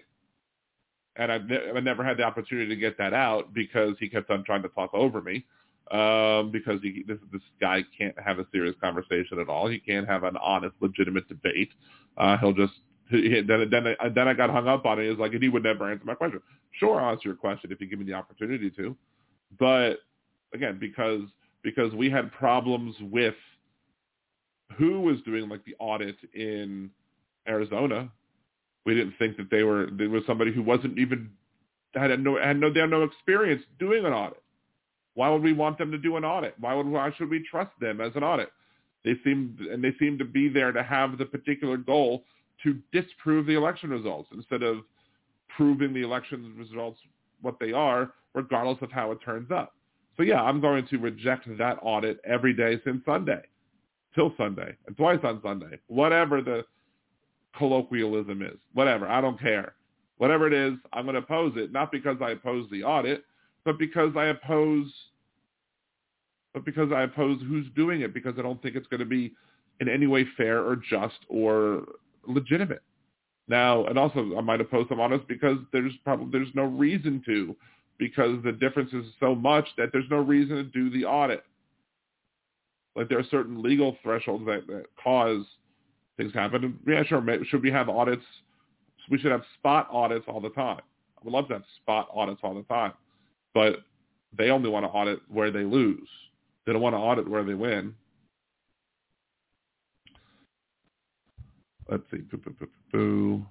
And 1.16 1.32
I've, 1.32 1.46
ne- 1.46 1.70
I've 1.74 1.82
never 1.82 2.04
had 2.04 2.16
the 2.16 2.22
opportunity 2.22 2.68
to 2.68 2.76
get 2.76 2.96
that 2.98 3.12
out 3.12 3.52
because 3.52 3.94
he 3.98 4.08
kept 4.08 4.30
on 4.30 4.44
trying 4.44 4.62
to 4.62 4.68
talk 4.68 4.94
over 4.94 5.20
me. 5.20 5.44
Um, 5.90 6.50
because 6.50 6.82
he, 6.82 7.02
this, 7.08 7.16
this 7.32 7.40
guy 7.62 7.82
can't 7.96 8.14
have 8.20 8.38
a 8.38 8.46
serious 8.52 8.74
conversation 8.78 9.38
at 9.40 9.48
all. 9.48 9.68
He 9.68 9.78
can't 9.78 10.06
have 10.06 10.22
an 10.22 10.36
honest, 10.36 10.74
legitimate 10.80 11.26
debate. 11.28 11.70
Uh, 12.18 12.36
he'll 12.36 12.52
just 12.52 12.74
then 13.46 13.68
then 13.70 13.94
I, 14.00 14.08
then 14.08 14.28
I 14.28 14.34
got 14.34 14.50
hung 14.50 14.68
up 14.68 14.84
on 14.86 14.98
it. 15.00 15.04
It's 15.04 15.20
like 15.20 15.32
and 15.32 15.42
he 15.42 15.48
would 15.48 15.62
never 15.62 15.90
answer 15.90 16.04
my 16.04 16.14
question. 16.14 16.40
Sure, 16.72 17.00
I'll 17.00 17.12
answer 17.12 17.28
your 17.28 17.36
question 17.36 17.72
if 17.72 17.80
you 17.80 17.86
give 17.86 17.98
me 17.98 18.04
the 18.04 18.14
opportunity 18.14 18.70
to, 18.70 18.96
but 19.58 19.98
again, 20.52 20.78
because 20.78 21.22
because 21.62 21.92
we 21.94 22.10
had 22.10 22.30
problems 22.32 22.94
with 23.00 23.34
who 24.76 25.00
was 25.00 25.20
doing 25.22 25.48
like 25.48 25.64
the 25.64 25.74
audit 25.78 26.16
in 26.34 26.90
Arizona. 27.48 28.10
We 28.84 28.94
didn't 28.94 29.14
think 29.18 29.36
that 29.36 29.50
they 29.50 29.62
were 29.62 29.88
there 29.92 30.08
was 30.08 30.22
somebody 30.26 30.52
who 30.52 30.62
wasn't 30.62 30.98
even 30.98 31.30
had 31.94 32.18
no 32.22 32.38
had 32.38 32.58
no 32.58 32.72
they 32.72 32.80
had 32.80 32.90
no 32.90 33.02
experience 33.02 33.62
doing 33.78 34.04
an 34.04 34.12
audit. 34.12 34.42
Why 35.14 35.30
would 35.30 35.42
we 35.42 35.52
want 35.52 35.78
them 35.78 35.90
to 35.90 35.98
do 35.98 36.16
an 36.16 36.24
audit? 36.24 36.54
Why 36.60 36.74
would 36.74 36.86
why 36.86 37.12
should 37.16 37.30
we 37.30 37.44
trust 37.50 37.72
them 37.80 38.00
as 38.00 38.12
an 38.14 38.22
audit? 38.22 38.50
They 39.04 39.14
seem 39.24 39.58
and 39.70 39.82
they 39.82 39.94
seem 39.98 40.18
to 40.18 40.24
be 40.24 40.48
there 40.48 40.72
to 40.72 40.82
have 40.82 41.18
the 41.18 41.26
particular 41.26 41.76
goal 41.76 42.24
to 42.62 42.78
disprove 42.92 43.46
the 43.46 43.54
election 43.54 43.90
results 43.90 44.28
instead 44.32 44.62
of 44.62 44.78
proving 45.56 45.92
the 45.92 46.02
election 46.02 46.54
results 46.56 46.98
what 47.42 47.58
they 47.60 47.72
are, 47.72 48.12
regardless 48.34 48.78
of 48.82 48.90
how 48.90 49.10
it 49.12 49.18
turns 49.24 49.50
up. 49.50 49.74
So 50.16 50.22
yeah, 50.24 50.42
I'm 50.42 50.60
going 50.60 50.86
to 50.88 50.98
reject 50.98 51.46
that 51.58 51.78
audit 51.82 52.18
every 52.24 52.52
day 52.52 52.80
since 52.84 53.04
Sunday, 53.04 53.42
till 54.14 54.34
Sunday, 54.36 54.76
and 54.86 54.96
twice 54.96 55.20
on 55.22 55.40
Sunday, 55.42 55.78
whatever 55.86 56.42
the 56.42 56.64
colloquialism 57.56 58.42
is, 58.42 58.58
whatever. 58.74 59.06
I 59.08 59.20
don't 59.20 59.40
care. 59.40 59.74
Whatever 60.16 60.48
it 60.48 60.52
is, 60.52 60.74
I'm 60.92 61.04
going 61.04 61.14
to 61.14 61.20
oppose 61.20 61.52
it, 61.56 61.72
not 61.72 61.92
because 61.92 62.16
I 62.20 62.30
oppose 62.30 62.68
the 62.70 62.82
audit, 62.82 63.24
but 63.64 63.78
because 63.78 64.16
I 64.16 64.26
oppose, 64.26 64.92
but 66.52 66.64
because 66.64 66.90
I 66.92 67.02
oppose 67.02 67.40
who's 67.46 67.66
doing 67.76 68.00
it, 68.00 68.12
because 68.12 68.34
I 68.36 68.42
don't 68.42 68.60
think 68.60 68.74
it's 68.74 68.88
going 68.88 69.00
to 69.00 69.06
be 69.06 69.32
in 69.80 69.88
any 69.88 70.08
way 70.08 70.26
fair 70.36 70.64
or 70.64 70.74
just 70.74 71.18
or 71.28 71.84
legitimate. 72.28 72.82
Now, 73.48 73.86
and 73.86 73.98
also 73.98 74.36
I 74.36 74.40
might 74.40 74.60
oppose 74.60 74.86
some 74.88 75.00
audits 75.00 75.24
because 75.26 75.58
there's 75.72 75.92
probably 76.04 76.38
there's 76.38 76.54
no 76.54 76.64
reason 76.64 77.22
to 77.26 77.56
because 77.98 78.42
the 78.44 78.52
difference 78.52 78.92
is 78.92 79.04
so 79.18 79.34
much 79.34 79.66
that 79.76 79.88
there's 79.92 80.08
no 80.10 80.18
reason 80.18 80.56
to 80.56 80.64
do 80.64 80.90
the 80.90 81.04
audit. 81.04 81.42
Like 82.94 83.08
there 83.08 83.18
are 83.18 83.24
certain 83.30 83.62
legal 83.62 83.96
thresholds 84.02 84.44
that, 84.46 84.66
that 84.66 84.84
cause 85.02 85.44
things 86.16 86.32
to 86.32 86.38
happen. 86.38 86.78
Yeah, 86.86 87.02
sure. 87.04 87.24
Should 87.44 87.62
we 87.62 87.70
have 87.70 87.88
audits? 87.88 88.24
We 89.10 89.18
should 89.18 89.32
have 89.32 89.42
spot 89.58 89.88
audits 89.90 90.26
all 90.28 90.40
the 90.40 90.50
time. 90.50 90.80
I 91.16 91.24
would 91.24 91.32
love 91.32 91.48
to 91.48 91.54
have 91.54 91.64
spot 91.80 92.08
audits 92.14 92.40
all 92.42 92.54
the 92.54 92.62
time, 92.64 92.92
but 93.54 93.78
they 94.36 94.50
only 94.50 94.68
want 94.68 94.84
to 94.84 94.90
audit 94.90 95.20
where 95.28 95.50
they 95.50 95.64
lose. 95.64 96.08
They 96.66 96.72
don't 96.72 96.82
want 96.82 96.94
to 96.94 96.98
audit 96.98 97.28
where 97.28 97.44
they 97.44 97.54
win. 97.54 97.94
Let's 101.88 102.04
see. 102.10 102.18
Boo, 102.18 102.36
boo, 102.38 102.54
boo, 102.58 102.68
boo. 102.92 103.46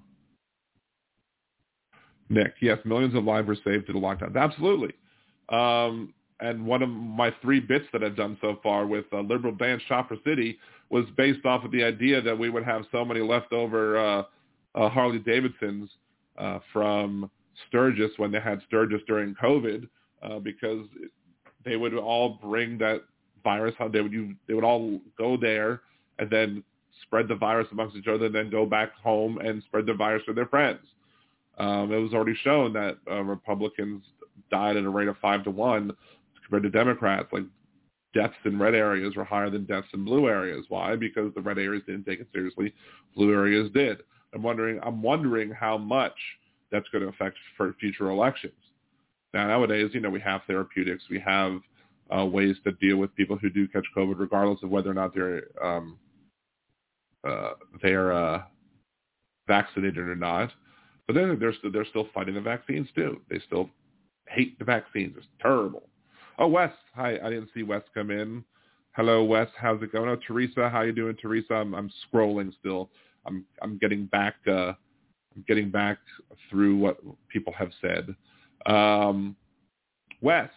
Nick, 2.29 2.55
yes, 2.61 2.77
millions 2.85 3.15
of 3.15 3.23
lives 3.23 3.47
were 3.47 3.55
saved 3.55 3.85
through 3.85 3.99
the 3.99 3.99
lockdowns. 3.99 4.35
Absolutely. 4.35 4.93
Um, 5.49 6.13
and 6.39 6.65
one 6.65 6.83
of 6.83 6.89
my 6.89 7.33
three 7.41 7.59
bits 7.59 7.85
that 7.93 8.03
I've 8.03 8.15
done 8.15 8.37
so 8.41 8.59
far 8.61 8.85
with 8.85 9.05
uh, 9.13 9.21
Liberal 9.21 9.55
Dan 9.55 9.81
Shopper 9.87 10.17
City 10.25 10.59
was 10.89 11.05
based 11.15 11.45
off 11.45 11.63
of 11.63 11.71
the 11.71 11.83
idea 11.83 12.21
that 12.21 12.37
we 12.37 12.49
would 12.49 12.63
have 12.63 12.83
so 12.91 13.03
many 13.03 13.21
leftover 13.21 13.97
uh, 13.97 14.23
uh, 14.75 14.89
Harley 14.89 15.19
Davidsons 15.19 15.89
uh, 16.37 16.59
from 16.71 17.29
Sturgis 17.67 18.11
when 18.17 18.31
they 18.31 18.39
had 18.39 18.61
Sturgis 18.67 19.01
during 19.07 19.33
COVID, 19.35 19.87
uh, 20.21 20.39
because 20.39 20.85
they 21.65 21.75
would 21.75 21.95
all 21.95 22.37
bring 22.41 22.77
that 22.77 23.03
virus. 23.43 23.73
They 23.91 24.01
would 24.01 24.13
you, 24.13 24.35
they 24.47 24.53
would 24.53 24.63
all 24.63 24.99
go 25.17 25.37
there 25.37 25.81
and 26.19 26.29
then 26.29 26.63
spread 27.03 27.27
the 27.27 27.35
virus 27.35 27.67
amongst 27.71 27.95
each 27.95 28.07
other, 28.07 28.25
and 28.25 28.35
then 28.35 28.49
go 28.49 28.65
back 28.65 28.93
home 28.95 29.37
and 29.39 29.63
spread 29.63 29.85
the 29.85 29.93
virus 29.93 30.23
to 30.25 30.33
their 30.33 30.47
friends. 30.47 30.79
Um, 31.57 31.91
it 31.91 31.97
was 31.97 32.13
already 32.13 32.35
shown 32.43 32.73
that 32.73 32.97
uh, 33.09 33.23
Republicans 33.23 34.03
died 34.51 34.77
at 34.77 34.83
a 34.83 34.89
rate 34.89 35.07
of 35.07 35.17
five 35.17 35.43
to 35.43 35.51
one 35.51 35.91
compared 36.43 36.63
to 36.63 36.69
Democrats. 36.69 37.27
Like 37.31 37.43
deaths 38.13 38.35
in 38.45 38.59
red 38.59 38.75
areas 38.75 39.15
were 39.15 39.23
higher 39.23 39.49
than 39.49 39.65
deaths 39.65 39.87
in 39.93 40.05
blue 40.05 40.27
areas. 40.27 40.65
Why? 40.69 40.95
Because 40.95 41.33
the 41.33 41.41
red 41.41 41.57
areas 41.57 41.83
didn't 41.85 42.05
take 42.05 42.19
it 42.19 42.27
seriously. 42.33 42.73
Blue 43.15 43.33
areas 43.33 43.71
did. 43.73 43.99
I'm 44.33 44.43
wondering. 44.43 44.79
I'm 44.83 45.01
wondering 45.01 45.51
how 45.51 45.77
much 45.77 46.15
that's 46.71 46.87
going 46.89 47.03
to 47.03 47.09
affect 47.09 47.37
for 47.55 47.73
future 47.79 48.09
elections. 48.09 48.53
Now 49.33 49.47
nowadays, 49.47 49.91
you 49.93 49.99
know, 49.99 50.09
we 50.09 50.19
have 50.21 50.41
therapeutics. 50.47 51.03
We 51.09 51.19
have 51.19 51.59
uh, 52.15 52.25
ways 52.25 52.55
to 52.63 52.71
deal 52.73 52.97
with 52.97 53.15
people 53.15 53.37
who 53.37 53.49
do 53.49 53.67
catch 53.67 53.85
COVID, 53.95 54.19
regardless 54.19 54.63
of 54.63 54.69
whether 54.69 54.89
or 54.89 54.93
not 54.93 55.13
they're 55.13 55.43
um, 55.63 55.97
uh, 57.25 57.51
they're 57.81 58.11
uh, 58.11 58.43
vaccinated 59.47 59.99
or 59.99 60.15
not. 60.15 60.51
But 61.07 61.15
then 61.15 61.37
they're 61.39 61.53
still, 61.53 61.71
they're 61.71 61.85
still 61.85 62.09
fighting 62.13 62.35
the 62.35 62.41
vaccines 62.41 62.87
too. 62.93 63.21
They 63.29 63.39
still 63.45 63.69
hate 64.27 64.59
the 64.59 64.65
vaccines. 64.65 65.15
It's 65.17 65.25
terrible. 65.41 65.87
Oh, 66.37 66.47
Wes. 66.47 66.71
Hi. 66.95 67.17
I 67.23 67.29
didn't 67.29 67.49
see 67.53 67.63
Wes 67.63 67.81
come 67.93 68.11
in. 68.11 68.43
Hello, 68.91 69.23
Wes. 69.23 69.47
How's 69.57 69.81
it 69.81 69.91
going? 69.91 70.09
Oh, 70.09 70.17
Teresa. 70.27 70.69
How 70.69 70.81
you 70.81 70.91
doing, 70.91 71.15
Teresa? 71.21 71.53
I'm, 71.53 71.73
I'm 71.73 71.91
scrolling 72.05 72.51
still. 72.59 72.89
I'm 73.25 73.45
I'm 73.61 73.77
getting 73.77 74.05
back. 74.05 74.35
Uh, 74.47 74.73
I'm 75.35 75.45
getting 75.47 75.69
back 75.69 75.99
through 76.49 76.77
what 76.77 76.97
people 77.29 77.53
have 77.53 77.69
said. 77.81 78.15
Um, 78.65 79.35
Wes, 80.21 80.49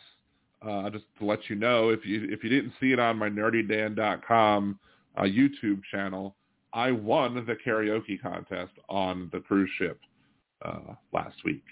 uh, 0.63 0.89
just 0.91 1.05
to 1.19 1.27
let 1.27 1.51
you 1.51 1.57
know, 1.57 1.91
if 1.91 2.07
you 2.07 2.27
if 2.31 2.43
you 2.43 2.49
didn't 2.51 2.73
see 2.81 2.93
it 2.93 2.99
on 2.99 3.19
my 3.19 3.29
nerdydan.com 3.29 4.79
uh, 5.17 5.23
YouTube 5.23 5.83
channel, 5.91 6.37
I 6.73 6.93
won 6.93 7.35
the 7.35 7.57
karaoke 7.67 8.21
contest 8.21 8.73
on 8.89 9.29
the 9.33 9.41
cruise 9.41 9.71
ship 9.79 10.01
uh, 10.65 10.95
last 11.13 11.37
week. 11.45 11.65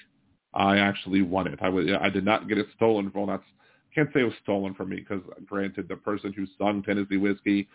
I 0.55 0.79
actually 0.79 1.23
won 1.23 1.47
it. 1.47 1.59
I, 1.63 1.69
was, 1.69 1.87
I 2.01 2.09
did 2.09 2.25
not 2.25 2.49
get 2.49 2.59
it 2.59 2.67
stolen 2.75 3.11
from. 3.11 3.29
That's 3.29 3.43
I 3.91 3.95
can't 3.95 4.13
say 4.13 4.21
it 4.21 4.25
was 4.25 4.35
stolen 4.43 4.75
from 4.75 4.91
me 4.91 4.97
because, 4.97 5.23
granted, 5.47 5.89
the 5.89 5.97
person 5.97 6.33
who 6.33 6.47
sung 6.59 6.83
Tennessee 6.83 7.17
Whiskey 7.17 7.69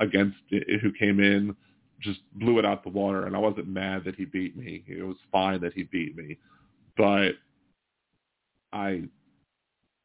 against 0.00 0.36
who 0.50 0.92
came 0.98 1.20
in 1.20 1.54
just 2.00 2.20
blew 2.34 2.58
it 2.58 2.64
out 2.64 2.82
the 2.82 2.90
water, 2.90 3.26
and 3.26 3.36
I 3.36 3.38
wasn't 3.38 3.68
mad 3.68 4.04
that 4.04 4.16
he 4.16 4.24
beat 4.24 4.56
me. 4.56 4.82
It 4.86 5.02
was 5.02 5.16
fine 5.30 5.60
that 5.60 5.72
he 5.72 5.84
beat 5.84 6.16
me, 6.16 6.38
but 6.96 7.32
I 8.72 9.04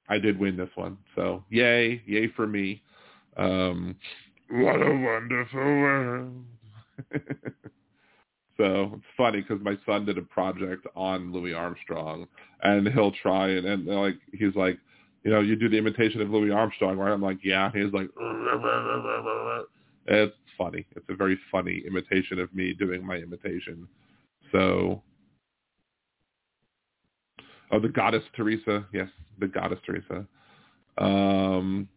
I 0.07 0.19
did 0.19 0.39
win 0.39 0.57
this 0.57 0.69
one. 0.75 0.97
So 1.15 1.43
yay, 1.49 2.01
yay 2.05 2.27
for 2.35 2.47
me. 2.47 2.81
Um, 3.35 3.95
what 4.49 4.81
a 4.81 4.95
wonderful 4.95 5.59
world. 5.59 6.45
So 8.57 8.91
it's 8.95 9.05
funny 9.15 9.41
because 9.41 9.63
my 9.63 9.77
son 9.85 10.05
did 10.05 10.17
a 10.17 10.23
project 10.23 10.87
on 10.95 11.31
Louis 11.31 11.53
Armstrong, 11.53 12.27
and 12.63 12.87
he'll 12.87 13.11
try 13.11 13.49
and, 13.49 13.67
and 13.67 13.85
like 13.85 14.15
he's 14.33 14.55
like, 14.55 14.79
you 15.23 15.29
know, 15.31 15.41
you 15.41 15.55
do 15.55 15.69
the 15.69 15.77
imitation 15.77 16.21
of 16.21 16.31
Louis 16.31 16.51
Armstrong, 16.51 16.97
right? 16.97 17.11
I'm 17.11 17.21
like, 17.21 17.37
yeah. 17.43 17.71
He's 17.71 17.93
like, 17.93 18.09
it's 20.07 20.35
funny. 20.57 20.85
It's 20.95 21.05
a 21.09 21.15
very 21.15 21.37
funny 21.51 21.83
imitation 21.85 22.39
of 22.39 22.53
me 22.53 22.73
doing 22.73 23.05
my 23.05 23.17
imitation. 23.17 23.87
So, 24.51 25.03
oh, 27.71 27.79
the 27.79 27.89
goddess 27.89 28.23
Teresa, 28.35 28.87
yes, 28.91 29.09
the 29.39 29.47
goddess 29.47 29.79
Teresa. 29.85 30.25
Um, 30.97 31.87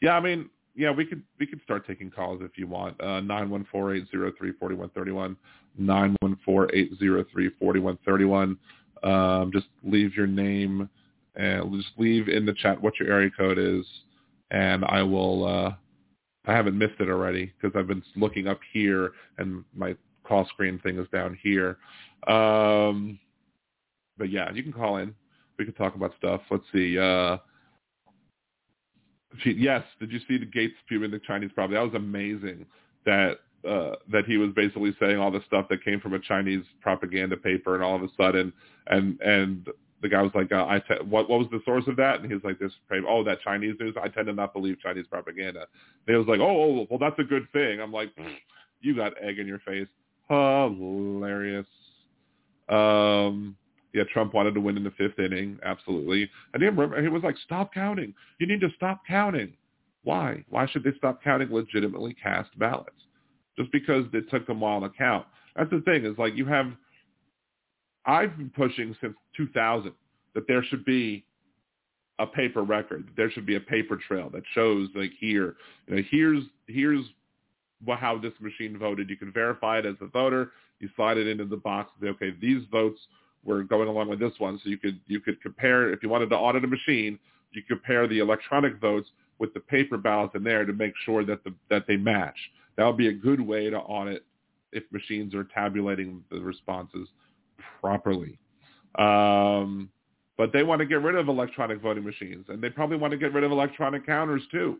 yeah, 0.00 0.12
I 0.12 0.20
mean, 0.20 0.50
yeah, 0.80 0.90
we 0.90 1.04
could 1.04 1.22
we 1.38 1.46
could 1.46 1.60
start 1.62 1.86
taking 1.86 2.10
calls 2.10 2.40
if 2.42 2.56
you 2.56 2.66
want. 2.66 3.00
Uh, 3.00 3.20
nine 3.20 3.50
one 3.50 3.66
four 3.70 3.94
eight 3.94 4.08
zero 4.10 4.32
three 4.38 4.52
forty 4.58 4.74
one 4.74 4.88
thirty 4.90 5.12
one. 5.12 5.36
914-803-4131. 5.78 8.56
Um, 9.02 9.50
just 9.52 9.66
leave 9.82 10.14
your 10.14 10.26
name 10.26 10.90
and 11.36 11.72
just 11.72 11.92
leave 11.96 12.28
in 12.28 12.44
the 12.44 12.52
chat 12.52 12.82
what 12.82 12.98
your 12.98 13.10
area 13.10 13.30
code 13.30 13.58
is, 13.58 13.86
and 14.50 14.84
I 14.84 15.02
will. 15.02 15.46
Uh, 15.46 15.74
I 16.46 16.54
haven't 16.54 16.76
missed 16.76 17.00
it 17.00 17.08
already 17.08 17.52
because 17.60 17.78
I've 17.78 17.86
been 17.86 18.02
looking 18.16 18.48
up 18.48 18.60
here, 18.72 19.12
and 19.38 19.64
my 19.74 19.96
call 20.24 20.46
screen 20.46 20.78
thing 20.80 20.98
is 20.98 21.06
down 21.12 21.38
here. 21.42 21.78
Um, 22.26 23.18
but 24.18 24.30
yeah, 24.30 24.50
you 24.52 24.62
can 24.62 24.72
call 24.72 24.96
in. 24.96 25.14
We 25.58 25.64
can 25.64 25.74
talk 25.74 25.94
about 25.94 26.14
stuff. 26.18 26.42
Let's 26.50 26.64
see. 26.72 26.98
Uh, 26.98 27.38
yes, 29.44 29.82
did 29.98 30.10
you 30.12 30.20
see 30.28 30.38
the 30.38 30.46
Gaetz 30.46 30.72
spewing 30.84 31.10
the 31.10 31.20
Chinese 31.20 31.50
property? 31.54 31.74
That 31.74 31.84
was 31.84 31.94
amazing. 31.94 32.66
That 33.06 33.38
uh, 33.68 33.96
that 34.10 34.24
he 34.26 34.36
was 34.38 34.50
basically 34.54 34.94
saying 34.98 35.18
all 35.18 35.30
the 35.30 35.42
stuff 35.46 35.66
that 35.68 35.84
came 35.84 36.00
from 36.00 36.14
a 36.14 36.18
Chinese 36.18 36.64
propaganda 36.80 37.36
paper, 37.36 37.74
and 37.74 37.84
all 37.84 37.96
of 37.96 38.02
a 38.02 38.08
sudden, 38.16 38.52
and 38.86 39.20
and 39.20 39.68
the 40.02 40.08
guy 40.08 40.22
was 40.22 40.32
like, 40.34 40.50
uh, 40.52 40.66
"I 40.66 40.78
te- 40.80 41.04
what 41.04 41.28
what 41.28 41.40
was 41.40 41.48
the 41.50 41.60
source 41.64 41.84
of 41.86 41.96
that?" 41.96 42.20
And 42.20 42.26
he 42.26 42.34
was 42.34 42.44
like, 42.44 42.58
"This 42.58 42.72
oh 43.08 43.24
that 43.24 43.40
Chinese 43.42 43.74
news. 43.78 43.94
I 44.02 44.08
tend 44.08 44.26
to 44.26 44.32
not 44.32 44.52
believe 44.52 44.80
Chinese 44.80 45.06
propaganda." 45.08 45.60
And 46.06 46.14
he 46.14 46.14
was 46.14 46.26
like, 46.26 46.40
"Oh, 46.40 46.62
oh 46.62 46.86
well, 46.88 46.98
that's 46.98 47.18
a 47.18 47.24
good 47.24 47.50
thing." 47.52 47.80
I'm 47.80 47.92
like, 47.92 48.10
"You 48.80 48.96
got 48.96 49.12
egg 49.22 49.38
in 49.38 49.46
your 49.46 49.60
face." 49.60 49.88
Hilarious. 50.28 51.66
Um, 52.68 53.56
yeah, 53.92 54.04
Trump 54.12 54.34
wanted 54.34 54.54
to 54.54 54.60
win 54.60 54.76
in 54.76 54.84
the 54.84 54.92
fifth 54.92 55.18
inning, 55.18 55.58
absolutely. 55.64 56.30
I 56.54 56.58
didn't 56.58 56.76
remember, 56.76 57.02
he 57.02 57.08
was 57.08 57.22
like, 57.22 57.36
"Stop 57.44 57.72
counting. 57.74 58.14
You 58.38 58.46
need 58.46 58.60
to 58.60 58.68
stop 58.76 59.02
counting." 59.06 59.54
Why? 60.02 60.44
Why 60.48 60.66
should 60.66 60.84
they 60.84 60.92
stop 60.96 61.22
counting 61.22 61.52
legitimately 61.52 62.14
cast 62.14 62.58
ballots? 62.58 63.02
just 63.60 63.70
because 63.72 64.04
it 64.12 64.30
took 64.30 64.46
them 64.46 64.58
a 64.58 64.60
while 64.60 64.80
to 64.80 64.88
count. 64.88 65.26
That's 65.56 65.70
the 65.70 65.80
thing 65.82 66.04
is 66.04 66.16
like 66.18 66.34
you 66.34 66.46
have, 66.46 66.72
I've 68.06 68.36
been 68.36 68.50
pushing 68.50 68.96
since 69.00 69.14
2000 69.36 69.92
that 70.34 70.46
there 70.48 70.64
should 70.64 70.84
be 70.84 71.24
a 72.18 72.26
paper 72.26 72.62
record. 72.62 73.06
That 73.06 73.16
There 73.16 73.30
should 73.30 73.46
be 73.46 73.56
a 73.56 73.60
paper 73.60 73.98
trail 74.08 74.30
that 74.30 74.42
shows 74.54 74.88
like 74.94 75.12
here, 75.18 75.56
you 75.86 75.96
know, 75.96 76.02
here's 76.10 76.44
here's 76.66 77.04
how 77.88 78.18
this 78.18 78.32
machine 78.40 78.78
voted. 78.78 79.10
You 79.10 79.16
can 79.16 79.32
verify 79.32 79.78
it 79.78 79.86
as 79.86 79.96
a 80.00 80.06
voter. 80.06 80.52
You 80.80 80.88
slide 80.96 81.18
it 81.18 81.26
into 81.26 81.44
the 81.44 81.56
box 81.56 81.90
and 82.00 82.08
say, 82.08 82.10
okay, 82.10 82.36
these 82.40 82.62
votes 82.70 83.00
were 83.44 83.62
going 83.62 83.88
along 83.88 84.08
with 84.08 84.20
this 84.20 84.32
one. 84.38 84.60
So 84.62 84.70
you 84.70 84.78
could 84.78 85.00
you 85.06 85.20
could 85.20 85.40
compare 85.42 85.92
if 85.92 86.02
you 86.02 86.08
wanted 86.08 86.30
to 86.30 86.36
audit 86.36 86.64
a 86.64 86.66
machine, 86.66 87.18
you 87.52 87.62
compare 87.66 88.06
the 88.06 88.18
electronic 88.18 88.80
votes 88.80 89.08
with 89.38 89.54
the 89.54 89.60
paper 89.60 89.96
ballots 89.96 90.34
in 90.34 90.44
there 90.44 90.64
to 90.64 90.72
make 90.72 90.92
sure 91.04 91.24
that 91.24 91.42
the 91.44 91.54
that 91.68 91.86
they 91.86 91.96
match. 91.96 92.36
That 92.76 92.86
would 92.86 92.96
be 92.96 93.08
a 93.08 93.12
good 93.12 93.40
way 93.40 93.70
to 93.70 93.78
audit 93.78 94.24
if 94.72 94.84
machines 94.92 95.34
are 95.34 95.44
tabulating 95.44 96.22
the 96.30 96.40
responses 96.40 97.08
properly. 97.80 98.38
Um, 98.98 99.90
but 100.36 100.52
they 100.52 100.62
want 100.62 100.80
to 100.80 100.86
get 100.86 101.02
rid 101.02 101.16
of 101.16 101.28
electronic 101.28 101.80
voting 101.80 102.04
machines, 102.04 102.46
and 102.48 102.62
they 102.62 102.70
probably 102.70 102.96
want 102.96 103.10
to 103.10 103.18
get 103.18 103.32
rid 103.32 103.44
of 103.44 103.50
electronic 103.52 104.06
counters 104.06 104.42
too. 104.50 104.78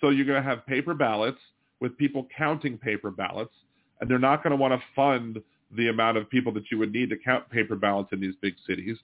So 0.00 0.10
you're 0.10 0.26
going 0.26 0.42
to 0.42 0.48
have 0.48 0.66
paper 0.66 0.94
ballots 0.94 1.38
with 1.80 1.96
people 1.98 2.26
counting 2.36 2.78
paper 2.78 3.10
ballots, 3.10 3.54
and 4.00 4.10
they're 4.10 4.18
not 4.18 4.42
going 4.42 4.50
to 4.50 4.56
want 4.56 4.72
to 4.72 4.80
fund 4.94 5.42
the 5.76 5.88
amount 5.88 6.16
of 6.16 6.28
people 6.28 6.52
that 6.52 6.64
you 6.70 6.78
would 6.78 6.92
need 6.92 7.10
to 7.10 7.16
count 7.16 7.48
paper 7.50 7.76
ballots 7.76 8.10
in 8.12 8.20
these 8.20 8.34
big 8.40 8.54
cities. 8.66 8.96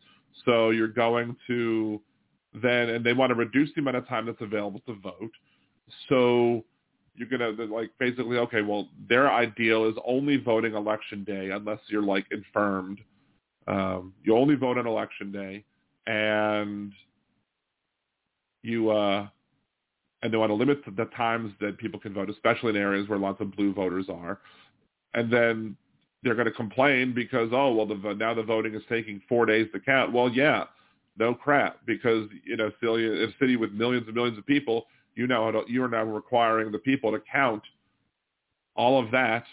So 0.45 0.71
you're 0.71 0.89
going 0.89 1.37
to 1.47 2.01
then, 2.63 2.91
and 2.91 3.05
they 3.05 3.13
want 3.13 3.31
to 3.31 3.35
reduce 3.35 3.71
the 3.75 3.81
amount 3.81 3.97
of 3.97 4.09
time 4.09 4.27
that's 4.27 4.41
available 4.41 4.81
to 4.87 4.95
vote. 4.95 5.31
So 6.09 6.65
you're 7.15 7.29
going 7.29 7.57
to 7.57 7.65
like 7.65 7.91
basically, 7.99 8.39
okay, 8.39 8.63
well, 8.63 8.89
their 9.09 9.33
ideal 9.33 9.87
is 9.89 9.95
only 10.07 10.37
voting 10.37 10.75
election 10.75 11.25
day 11.25 11.51
unless 11.51 11.79
you're 11.89 12.03
like 12.03 12.27
infirmed. 12.31 13.01
Um, 13.67 14.13
you 14.23 14.37
only 14.37 14.55
vote 14.55 14.79
on 14.79 14.87
election 14.87 15.33
day 15.33 15.65
and 16.07 16.93
you, 18.63 18.91
uh, 18.91 19.27
and 20.23 20.33
they 20.33 20.37
want 20.37 20.51
to 20.51 20.55
limit 20.55 20.83
the 20.97 21.05
times 21.17 21.53
that 21.61 21.79
people 21.79 22.01
can 22.01 22.13
vote, 22.15 22.31
especially 22.31 22.71
in 22.71 22.77
areas 22.77 23.09
where 23.09 23.19
lots 23.19 23.41
of 23.41 23.55
blue 23.55 23.73
voters 23.73 24.07
are. 24.09 24.41
And 25.15 25.33
then 25.33 25.77
they're 26.27 26.35
going 26.35 26.47
to 26.47 26.53
complain 26.53 27.15
because, 27.15 27.51
oh, 27.53 27.73
well, 27.73 27.87
the, 27.87 28.15
now 28.15 28.35
the 28.35 28.43
voting 28.43 28.75
is 28.75 28.83
taking 28.89 29.23
four 29.29 29.47
days 29.47 29.69
to 29.73 29.81
count. 29.81 30.13
Well, 30.13 30.29
yeah, 30.29 30.65
no 31.17 31.35
crap, 31.35 31.79
because, 31.87 32.29
you 32.45 32.57
know, 32.57 32.71
a 32.83 33.27
city 33.41 33.57
with 33.57 33.73
millions 33.73 34.07
and 34.07 34.15
millions 34.15 34.37
of 34.37 34.45
people, 34.45 34.87
you 35.15 35.27
know, 35.27 35.65
you 35.69 35.85
are 35.85 35.89
now 35.89 36.03
requiring 36.03 36.73
the 36.73 36.79
people 36.79 37.13
to 37.13 37.23
count 37.31 37.63
all 38.75 39.03
of 39.03 39.11
that 39.13 39.45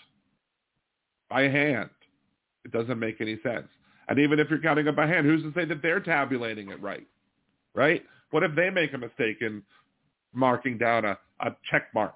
by 1.29 1.43
hand. 1.43 1.89
It 2.65 2.71
doesn't 2.71 2.99
make 2.99 3.21
any 3.21 3.39
sense. 3.43 3.67
And 4.09 4.19
even 4.19 4.39
if 4.39 4.49
you're 4.49 4.59
counting 4.59 4.87
it 4.87 4.95
by 4.95 5.07
hand, 5.07 5.25
who's 5.25 5.43
to 5.43 5.53
say 5.53 5.65
that 5.65 5.81
they're 5.81 5.99
tabulating 5.99 6.69
it 6.69 6.81
right? 6.81 7.07
Right? 7.73 8.03
What 8.31 8.43
if 8.43 8.55
they 8.55 8.69
make 8.69 8.93
a 8.93 8.97
mistake 8.97 9.37
in 9.41 9.61
marking 10.33 10.77
down 10.77 11.05
a, 11.05 11.17
a 11.39 11.55
check 11.69 11.93
mark? 11.93 12.15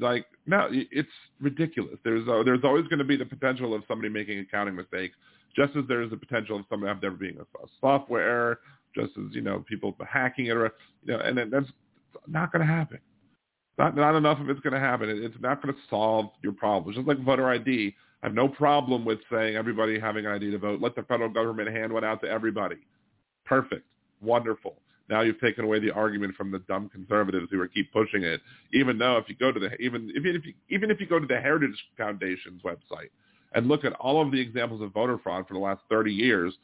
Like, 0.00 0.26
no, 0.46 0.68
it's 0.70 1.08
ridiculous. 1.40 1.98
There's 2.04 2.26
uh, 2.28 2.42
there's 2.44 2.64
always 2.64 2.86
going 2.88 2.98
to 2.98 3.04
be 3.04 3.16
the 3.16 3.24
potential 3.24 3.74
of 3.74 3.82
somebody 3.86 4.08
making 4.08 4.40
accounting 4.40 4.74
mistakes, 4.74 5.14
just 5.54 5.76
as 5.76 5.84
there 5.88 6.02
is 6.02 6.10
the 6.10 6.16
potential 6.16 6.56
of 6.56 6.64
somebody 6.68 6.98
there 7.00 7.12
being 7.12 7.38
a, 7.38 7.42
a 7.42 7.66
software 7.80 8.22
error, 8.22 8.60
just 8.94 9.12
as 9.16 9.32
you 9.32 9.40
know 9.40 9.64
people 9.68 9.94
hacking 10.08 10.46
it, 10.46 10.56
or 10.56 10.72
you 11.04 11.12
know, 11.12 11.20
and 11.20 11.38
that's 11.52 11.66
not 12.26 12.52
going 12.52 12.66
to 12.66 12.72
happen. 12.72 12.98
Not 13.78 13.96
not 13.96 14.16
enough 14.16 14.40
of 14.40 14.50
it's 14.50 14.60
going 14.60 14.72
to 14.72 14.80
happen. 14.80 15.08
It's 15.08 15.40
not 15.40 15.62
going 15.62 15.74
to 15.74 15.80
solve 15.88 16.30
your 16.42 16.52
problems. 16.52 16.96
Just 16.96 17.06
like 17.06 17.18
voter 17.24 17.48
ID, 17.48 17.94
I 18.22 18.26
have 18.26 18.34
no 18.34 18.48
problem 18.48 19.04
with 19.04 19.20
saying 19.30 19.56
everybody 19.56 19.98
having 19.98 20.26
an 20.26 20.32
ID 20.32 20.50
to 20.50 20.58
vote. 20.58 20.80
Let 20.80 20.96
the 20.96 21.02
federal 21.04 21.28
government 21.28 21.70
hand 21.70 21.92
one 21.92 22.04
out 22.04 22.20
to 22.22 22.28
everybody. 22.28 22.76
Perfect, 23.44 23.86
wonderful. 24.20 24.76
Now 25.08 25.20
you've 25.20 25.40
taken 25.40 25.64
away 25.64 25.80
the 25.80 25.90
argument 25.90 26.34
from 26.34 26.50
the 26.50 26.60
dumb 26.60 26.88
conservatives 26.88 27.48
who 27.50 27.60
are 27.60 27.68
keep 27.68 27.92
pushing 27.92 28.22
it. 28.22 28.40
Even 28.72 28.98
though 28.98 29.18
if 29.18 29.28
you 29.28 29.36
go 29.36 29.52
to 29.52 29.60
the 29.60 29.74
even 29.76 30.10
if 30.14 30.24
you, 30.24 30.54
even 30.70 30.90
if 30.90 31.00
you 31.00 31.06
go 31.06 31.18
to 31.18 31.26
the 31.26 31.40
Heritage 31.40 31.76
Foundation's 31.96 32.62
website 32.62 33.10
and 33.54 33.68
look 33.68 33.84
at 33.84 33.92
all 33.94 34.22
of 34.22 34.32
the 34.32 34.40
examples 34.40 34.80
of 34.82 34.92
voter 34.92 35.18
fraud 35.18 35.46
for 35.46 35.54
the 35.54 35.60
last 35.60 35.82
30 35.90 36.12
years, 36.12 36.54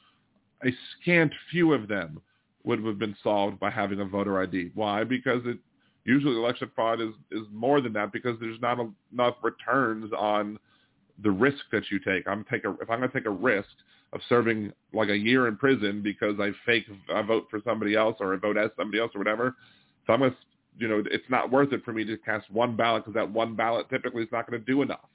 a 0.65 0.71
scant 1.01 1.33
few 1.51 1.73
of 1.73 1.87
them 1.87 2.21
would 2.65 2.83
have 2.85 2.99
been 2.99 3.17
solved 3.23 3.61
by 3.61 3.71
having 3.71 4.01
a 4.01 4.05
voter 4.05 4.43
ID. 4.43 4.71
Why? 4.75 5.05
Because 5.05 5.43
it 5.45 5.59
usually 6.05 6.37
election 6.37 6.71
fraud 6.75 7.01
is 7.01 7.13
is 7.31 7.47
more 7.53 7.81
than 7.81 7.93
that 7.93 8.13
because 8.13 8.39
there's 8.41 8.61
not 8.61 8.79
enough 9.13 9.37
returns 9.43 10.11
on 10.17 10.59
the 11.23 11.31
risk 11.31 11.59
that 11.73 11.83
you 11.91 11.99
take. 11.99 12.27
I'm 12.27 12.45
take 12.51 12.65
a, 12.65 12.71
if 12.81 12.89
I'm 12.91 13.01
going 13.01 13.11
to 13.11 13.19
take 13.19 13.27
a 13.27 13.31
risk 13.31 13.69
of 14.13 14.21
serving 14.29 14.73
like 14.93 15.09
a 15.09 15.17
year 15.17 15.47
in 15.47 15.57
prison 15.57 16.03
because 16.03 16.35
I 16.41 16.51
fake 16.67 16.85
I 17.15 17.23
vote 17.23 17.47
for 17.51 17.61
somebody 17.65 17.95
else 17.95 18.17
or 18.21 18.35
I 18.35 18.37
vote 18.37 18.57
as 18.57 18.71
somebody 18.77 19.01
else 19.01 19.13
or 19.15 19.19
whatever. 19.19 19.57
So 20.07 20.13
I'm 20.13 20.21
gonna, 20.21 20.37
you 20.79 20.89
know, 20.89 21.03
it's 21.07 21.29
not 21.29 21.51
worth 21.51 21.73
it 21.73 21.85
for 21.85 21.93
me 21.93 22.05
to 22.05 22.17
cast 22.19 22.51
one 22.51 22.77
ballot 22.77 23.05
because 23.05 23.15
that 23.15 23.31
one 23.31 23.55
ballot 23.55 23.89
typically 23.89 24.23
is 24.23 24.29
not 24.33 24.51
going 24.51 24.61
to 24.61 24.67
do 24.67 24.83
enough. 24.83 25.09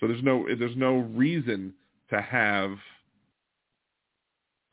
So 0.00 0.08
there's 0.08 0.22
no 0.24 0.46
there's 0.58 0.76
no 0.76 0.98
reason 1.14 1.72
to 2.10 2.20
have 2.20 2.76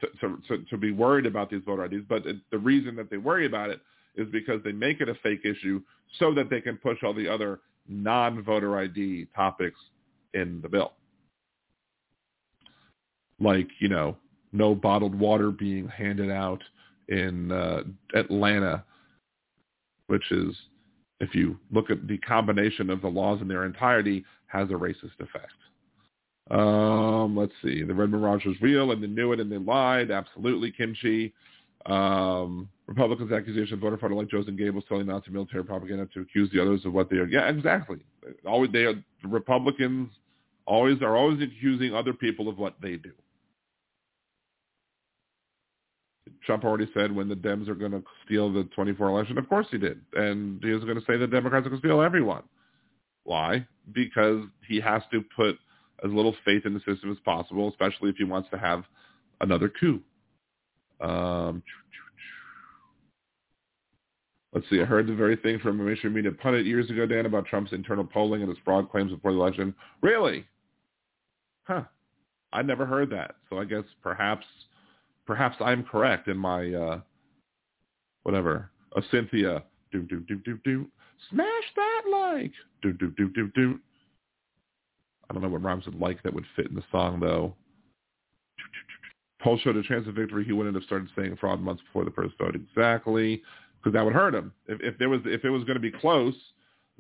to, 0.01 0.07
to, 0.19 0.37
to, 0.47 0.65
to 0.65 0.77
be 0.77 0.91
worried 0.91 1.27
about 1.27 1.51
these 1.51 1.61
voter 1.63 1.85
IDs. 1.85 2.05
But 2.09 2.23
the 2.51 2.57
reason 2.57 2.95
that 2.95 3.11
they 3.11 3.17
worry 3.17 3.45
about 3.45 3.69
it 3.69 3.81
is 4.15 4.27
because 4.31 4.61
they 4.63 4.71
make 4.71 4.99
it 4.99 5.09
a 5.09 5.15
fake 5.15 5.41
issue 5.45 5.79
so 6.19 6.33
that 6.33 6.49
they 6.49 6.59
can 6.59 6.75
push 6.77 6.97
all 7.03 7.13
the 7.13 7.27
other 7.27 7.59
non-voter 7.87 8.77
ID 8.79 9.27
topics 9.35 9.79
in 10.33 10.59
the 10.61 10.69
bill 10.69 10.93
like 13.41 13.67
you 13.79 13.89
know 13.89 14.17
no 14.53 14.75
bottled 14.75 15.15
water 15.15 15.51
being 15.51 15.87
handed 15.87 16.29
out 16.29 16.61
in 17.07 17.51
uh, 17.51 17.83
Atlanta, 18.13 18.83
which 20.07 20.31
is 20.31 20.55
if 21.19 21.35
you 21.35 21.57
look 21.71 21.89
at 21.89 22.07
the 22.07 22.17
combination 22.19 22.89
of 22.89 23.01
the 23.01 23.07
laws 23.07 23.41
in 23.41 23.47
their 23.47 23.65
entirety 23.65 24.25
has 24.47 24.69
a 24.69 24.73
racist 24.73 25.19
effect. 25.19 25.53
Um, 26.49 27.37
let's 27.37 27.53
see. 27.63 27.83
The 27.83 27.93
Red 27.93 28.09
Mirage 28.09 28.45
was 28.45 28.59
real 28.61 28.91
and 28.91 29.01
they 29.01 29.07
knew 29.07 29.31
it 29.31 29.39
and 29.39 29.51
they 29.51 29.57
lied. 29.57 30.11
Absolutely, 30.11 30.71
kimchi. 30.71 31.33
Um, 31.85 32.67
Republicans' 32.87 33.31
accusation 33.31 33.75
of 33.75 33.79
voter 33.79 33.97
fraud 33.97 34.11
like 34.11 34.29
Joseph 34.29 34.55
Goebbels 34.55 34.87
telling 34.87 35.07
Nazi 35.07 35.31
military 35.31 35.63
propaganda 35.63 36.07
to 36.13 36.21
accuse 36.21 36.51
the 36.51 36.61
others 36.61 36.81
of 36.85 36.93
what 36.93 37.09
they 37.09 37.17
are. 37.17 37.27
Yeah, 37.27 37.47
exactly. 37.47 37.99
Always 38.45 38.71
they 38.71 38.83
are, 38.83 38.93
the 38.93 39.29
Republicans 39.29 40.09
always 40.65 41.01
are 41.01 41.15
always 41.15 41.41
accusing 41.41 41.93
other 41.93 42.13
people 42.13 42.49
of 42.49 42.57
what 42.57 42.75
they 42.81 42.97
do. 42.97 43.11
Trump 46.45 46.63
already 46.63 46.89
said 46.93 47.11
when 47.11 47.29
the 47.29 47.35
Dems 47.35 47.67
are 47.67 47.75
going 47.75 47.91
to 47.91 48.03
steal 48.25 48.51
the 48.51 48.63
24 48.75 49.09
election. 49.09 49.37
Of 49.37 49.47
course 49.49 49.67
he 49.71 49.77
did. 49.77 50.01
And 50.13 50.63
he 50.63 50.71
was 50.71 50.83
going 50.83 50.99
to 50.99 51.05
say 51.05 51.17
the 51.17 51.27
Democrats 51.27 51.65
are 51.65 51.69
going 51.69 51.81
to 51.81 51.87
steal 51.87 52.01
everyone. 52.01 52.43
Why? 53.23 53.65
Because 53.91 54.45
he 54.67 54.79
has 54.81 55.01
to 55.11 55.23
put 55.35 55.57
as 56.03 56.11
little 56.11 56.35
faith 56.43 56.65
in 56.65 56.73
the 56.73 56.79
system 56.79 57.11
as 57.11 57.17
possible, 57.23 57.69
especially 57.69 58.09
if 58.09 58.15
he 58.17 58.23
wants 58.23 58.49
to 58.51 58.57
have 58.57 58.83
another 59.39 59.69
coup. 59.69 60.01
Um, 60.99 61.61
let's 64.53 64.69
see. 64.69 64.81
I 64.81 64.85
heard 64.85 65.07
the 65.07 65.15
very 65.15 65.35
thing 65.35 65.59
from 65.59 65.79
a 65.79 65.83
mainstream 65.83 66.13
media 66.13 66.31
pundit 66.31 66.65
years 66.65 66.89
ago, 66.89 67.05
Dan, 67.05 67.25
about 67.25 67.45
Trump's 67.45 67.73
internal 67.73 68.03
polling 68.03 68.41
and 68.41 68.49
his 68.49 68.57
fraud 68.65 68.89
claims 68.89 69.11
before 69.11 69.33
the 69.33 69.39
election. 69.39 69.75
Really? 70.01 70.45
Huh. 71.63 71.83
I 72.53 72.63
never 72.63 72.85
heard 72.85 73.09
that. 73.11 73.35
So 73.49 73.59
I 73.59 73.65
guess 73.65 73.83
perhaps– 74.01 74.45
perhaps 75.31 75.55
I'm 75.61 75.85
correct 75.85 76.27
in 76.27 76.35
my 76.35 76.73
uh, 76.73 76.99
whatever. 78.23 78.69
A 78.97 79.01
Cynthia, 79.11 79.63
do 79.93 80.01
do 80.01 80.19
do 80.27 80.35
do 80.43 80.59
do, 80.65 80.85
smash 81.29 81.63
that 81.77 82.01
like, 82.11 82.51
do 82.81 82.91
do 82.91 83.13
do 83.15 83.29
do 83.29 83.49
do. 83.55 83.79
I 85.29 85.33
don't 85.33 85.41
know 85.41 85.47
what 85.47 85.63
rhymes 85.63 85.85
with 85.85 85.95
like 85.95 86.21
that 86.23 86.33
would 86.33 86.43
fit 86.57 86.67
in 86.67 86.75
the 86.75 86.83
song 86.91 87.21
though. 87.21 87.55
Poll 89.41 89.57
showed 89.59 89.77
a 89.77 89.83
chance 89.83 90.05
of 90.05 90.15
victory. 90.15 90.43
He 90.43 90.51
wouldn't 90.51 90.75
have 90.75 90.83
started 90.83 91.07
saying 91.15 91.37
fraud 91.39 91.61
months 91.61 91.81
before 91.81 92.03
the 92.03 92.11
first 92.11 92.37
vote. 92.37 92.53
Exactly, 92.53 93.41
because 93.79 93.93
that 93.93 94.03
would 94.03 94.13
hurt 94.13 94.35
him. 94.35 94.51
If, 94.67 94.81
if 94.81 94.97
there 94.97 95.07
was, 95.07 95.21
if 95.23 95.45
it 95.45 95.49
was 95.49 95.63
going 95.63 95.75
to 95.75 95.79
be 95.79 95.91
close, 95.91 96.35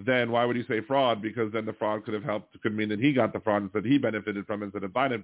then 0.05 0.31
why 0.31 0.45
would 0.45 0.55
you 0.55 0.65
say 0.67 0.81
fraud? 0.81 1.21
Because 1.21 1.51
then 1.51 1.65
the 1.65 1.73
fraud 1.73 2.05
could 2.05 2.13
have 2.13 2.23
helped, 2.23 2.59
could 2.61 2.75
mean 2.75 2.89
that 2.89 2.99
he 2.99 3.13
got 3.13 3.33
the 3.33 3.39
fraud 3.39 3.63
instead 3.63 3.85
he 3.85 3.97
benefited 3.97 4.45
from 4.45 4.61
it 4.61 4.65
instead 4.65 4.83
of 4.83 4.91
Biden 4.91 5.23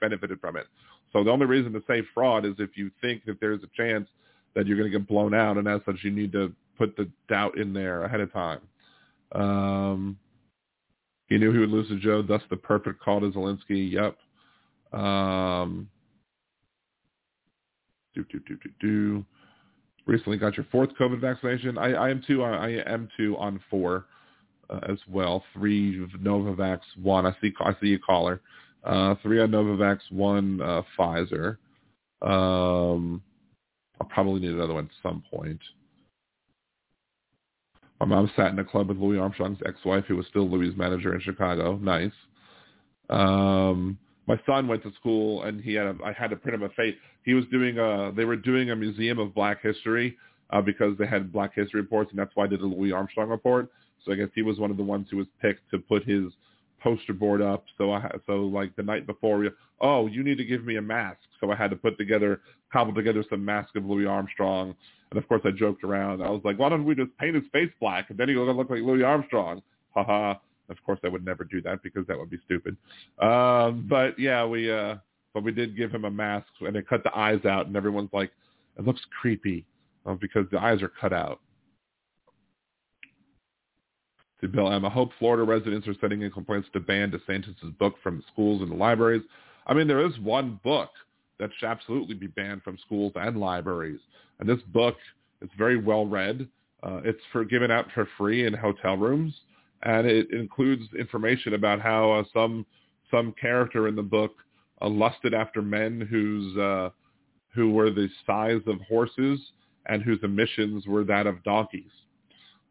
benefited 0.00 0.40
from 0.40 0.56
it. 0.56 0.66
So 1.12 1.24
the 1.24 1.30
only 1.30 1.46
reason 1.46 1.72
to 1.72 1.82
say 1.86 2.02
fraud 2.14 2.44
is 2.44 2.54
if 2.58 2.76
you 2.76 2.90
think 3.00 3.24
that 3.26 3.40
there's 3.40 3.62
a 3.62 3.76
chance 3.76 4.08
that 4.54 4.66
you're 4.66 4.76
going 4.76 4.90
to 4.90 4.98
get 4.98 5.08
blown 5.08 5.34
out, 5.34 5.58
and 5.58 5.68
as 5.68 5.80
such, 5.86 5.96
you 6.02 6.10
need 6.10 6.32
to 6.32 6.52
put 6.76 6.96
the 6.96 7.08
doubt 7.28 7.58
in 7.58 7.72
there 7.72 8.04
ahead 8.04 8.20
of 8.20 8.32
time. 8.32 8.60
Um, 9.32 10.18
he 11.28 11.38
knew 11.38 11.52
he 11.52 11.58
would 11.58 11.70
lose 11.70 11.88
to 11.88 11.98
Joe, 11.98 12.22
thus 12.22 12.42
the 12.50 12.56
perfect 12.56 13.00
call 13.00 13.20
to 13.20 13.30
Zelensky. 13.30 13.92
Yep. 13.92 15.00
Um, 15.00 15.88
do 18.14 18.24
do 18.24 18.40
do 18.40 18.56
do 18.56 18.70
do 18.80 19.24
recently 20.06 20.38
got 20.38 20.56
your 20.56 20.66
fourth 20.70 20.90
COVID 21.00 21.20
vaccination. 21.20 21.78
I, 21.78 21.92
I 21.92 22.10
am 22.10 22.22
too. 22.26 22.42
I 22.42 22.82
am 22.86 23.08
too 23.16 23.36
on 23.38 23.60
four 23.70 24.06
uh, 24.68 24.80
as 24.88 24.98
well. 25.08 25.44
Three 25.54 26.06
Novavax, 26.22 26.80
one. 27.00 27.26
I 27.26 27.34
see. 27.40 27.52
I 27.60 27.72
see 27.80 27.88
you 27.88 27.98
caller. 27.98 28.40
Uh, 28.84 29.14
three 29.22 29.40
on 29.40 29.50
Novavax, 29.50 29.98
one 30.10 30.60
uh, 30.62 30.82
Pfizer. 30.98 31.58
Um, 32.22 33.22
I'll 34.00 34.08
probably 34.08 34.40
need 34.40 34.52
another 34.52 34.74
one 34.74 34.84
at 34.86 34.90
some 35.02 35.22
point. 35.30 35.60
My 38.00 38.06
mom 38.06 38.30
sat 38.34 38.52
in 38.52 38.58
a 38.58 38.64
club 38.64 38.88
with 38.88 38.96
Louis 38.96 39.18
Armstrong's 39.18 39.58
ex-wife, 39.66 40.04
who 40.08 40.16
was 40.16 40.26
still 40.26 40.48
Louis' 40.48 40.74
manager 40.74 41.14
in 41.14 41.20
Chicago. 41.20 41.76
Nice. 41.76 42.12
Um, 43.10 43.98
my 44.30 44.40
son 44.46 44.68
went 44.68 44.82
to 44.84 44.92
school, 44.94 45.42
and 45.42 45.60
he 45.60 45.74
had 45.74 45.86
a, 45.86 45.96
I 46.04 46.12
had 46.12 46.30
to 46.30 46.36
print 46.36 46.54
him 46.54 46.62
a 46.62 46.68
face. 46.70 46.94
He 47.24 47.34
was 47.34 47.44
doing 47.50 47.78
a. 47.78 48.12
They 48.14 48.24
were 48.24 48.36
doing 48.36 48.70
a 48.70 48.76
museum 48.76 49.18
of 49.18 49.34
Black 49.34 49.60
history 49.60 50.16
uh, 50.50 50.60
because 50.60 50.96
they 50.98 51.06
had 51.06 51.32
Black 51.32 51.52
history 51.54 51.80
reports, 51.80 52.10
and 52.10 52.18
that's 52.18 52.30
why 52.34 52.44
I 52.44 52.46
did 52.46 52.60
a 52.60 52.66
Louis 52.66 52.92
Armstrong 52.92 53.28
report. 53.28 53.70
So 54.04 54.12
I 54.12 54.14
guess 54.14 54.28
he 54.34 54.42
was 54.42 54.58
one 54.58 54.70
of 54.70 54.76
the 54.76 54.82
ones 54.82 55.08
who 55.10 55.16
was 55.16 55.26
picked 55.42 55.68
to 55.72 55.78
put 55.78 56.04
his 56.04 56.24
poster 56.80 57.12
board 57.12 57.42
up. 57.42 57.64
So 57.76 57.92
I 57.92 58.08
so 58.26 58.44
like 58.44 58.74
the 58.76 58.82
night 58.82 59.06
before, 59.06 59.38
we, 59.38 59.50
oh, 59.80 60.06
you 60.06 60.22
need 60.22 60.38
to 60.38 60.44
give 60.44 60.64
me 60.64 60.76
a 60.76 60.82
mask. 60.82 61.18
So 61.40 61.50
I 61.50 61.56
had 61.56 61.70
to 61.70 61.76
put 61.76 61.98
together, 61.98 62.40
cobble 62.72 62.94
together 62.94 63.24
some 63.28 63.44
mask 63.44 63.76
of 63.76 63.84
Louis 63.84 64.06
Armstrong. 64.06 64.74
And 65.10 65.18
of 65.18 65.28
course, 65.28 65.42
I 65.44 65.50
joked 65.50 65.82
around. 65.82 66.22
I 66.22 66.30
was 66.30 66.42
like, 66.44 66.58
why 66.58 66.68
don't 66.68 66.84
we 66.84 66.94
just 66.94 67.16
paint 67.18 67.34
his 67.34 67.44
face 67.52 67.70
black 67.80 68.10
and 68.10 68.18
then 68.18 68.28
he'll 68.28 68.46
look 68.54 68.70
like 68.70 68.80
Louis 68.80 69.02
Armstrong? 69.02 69.60
Ha 69.94 70.04
ha. 70.04 70.40
Of 70.70 70.82
course, 70.84 71.00
I 71.04 71.08
would 71.08 71.24
never 71.24 71.44
do 71.44 71.60
that 71.62 71.82
because 71.82 72.06
that 72.06 72.18
would 72.18 72.30
be 72.30 72.38
stupid. 72.44 72.76
Um, 73.18 73.86
but 73.88 74.18
yeah, 74.18 74.46
we 74.46 74.70
uh, 74.70 74.96
but 75.34 75.42
we 75.42 75.52
did 75.52 75.76
give 75.76 75.90
him 75.90 76.04
a 76.04 76.10
mask 76.10 76.46
and 76.60 76.74
they 76.74 76.82
cut 76.82 77.02
the 77.02 77.16
eyes 77.16 77.44
out, 77.44 77.66
and 77.66 77.76
everyone's 77.76 78.10
like, 78.12 78.30
it 78.78 78.86
looks 78.86 79.00
creepy 79.20 79.64
uh, 80.06 80.14
because 80.14 80.46
the 80.50 80.58
eyes 80.58 80.82
are 80.82 80.92
cut 81.00 81.12
out. 81.12 81.40
To 84.40 84.48
Bill 84.48 84.72
M. 84.72 84.86
I 84.86 84.88
hope 84.88 85.10
Florida 85.18 85.44
residents 85.44 85.86
are 85.86 85.94
sending 86.00 86.22
in 86.22 86.30
complaints 86.30 86.68
to 86.72 86.80
ban 86.80 87.10
DeSantis' 87.12 87.76
book 87.78 87.96
from 88.02 88.24
schools 88.32 88.62
and 88.62 88.70
libraries. 88.78 89.22
I 89.66 89.74
mean, 89.74 89.86
there 89.86 90.04
is 90.04 90.18
one 90.18 90.58
book 90.64 90.88
that 91.38 91.50
should 91.58 91.66
absolutely 91.66 92.14
be 92.14 92.26
banned 92.26 92.62
from 92.62 92.78
schools 92.78 93.12
and 93.16 93.38
libraries. 93.38 94.00
And 94.38 94.48
this 94.48 94.60
book 94.72 94.96
is 95.42 95.50
very 95.58 95.76
well 95.76 96.06
read. 96.06 96.48
Uh, 96.82 97.00
it's 97.04 97.20
for 97.32 97.44
given 97.44 97.70
out 97.70 97.86
for 97.94 98.08
free 98.16 98.46
in 98.46 98.54
hotel 98.54 98.96
rooms, 98.96 99.34
and 99.82 100.06
it 100.06 100.30
includes 100.32 100.82
information 100.98 101.54
about 101.54 101.80
how 101.80 102.12
uh, 102.12 102.24
some 102.32 102.66
some 103.10 103.34
character 103.40 103.88
in 103.88 103.96
the 103.96 104.02
book 104.02 104.32
uh, 104.80 104.88
lusted 104.88 105.34
after 105.34 105.62
men 105.62 106.00
whose 106.00 106.56
uh, 106.56 106.90
who 107.54 107.72
were 107.72 107.90
the 107.90 108.08
size 108.26 108.60
of 108.66 108.80
horses 108.88 109.40
and 109.86 110.02
whose 110.02 110.20
emissions 110.22 110.86
were 110.86 111.04
that 111.04 111.26
of 111.26 111.42
donkeys. 111.42 111.90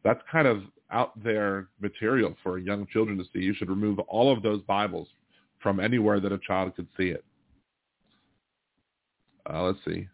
That's 0.04 0.22
kind 0.32 0.48
of 0.48 0.64
out 0.92 1.22
there 1.22 1.68
material 1.82 2.36
for 2.42 2.58
young 2.58 2.88
children 2.88 3.18
to 3.18 3.24
see. 3.34 3.40
You 3.40 3.54
should 3.54 3.70
remove 3.70 4.00
all 4.00 4.32
of 4.32 4.42
those 4.42 4.62
Bibles 4.64 5.08
from 5.60 5.80
anywhere 5.80 6.20
that 6.20 6.32
a 6.32 6.40
child 6.40 6.76
could 6.76 6.88
see 6.98 7.10
it. 7.10 7.24
Uh, 9.52 9.64
let's 9.64 9.80
see. 9.86 10.08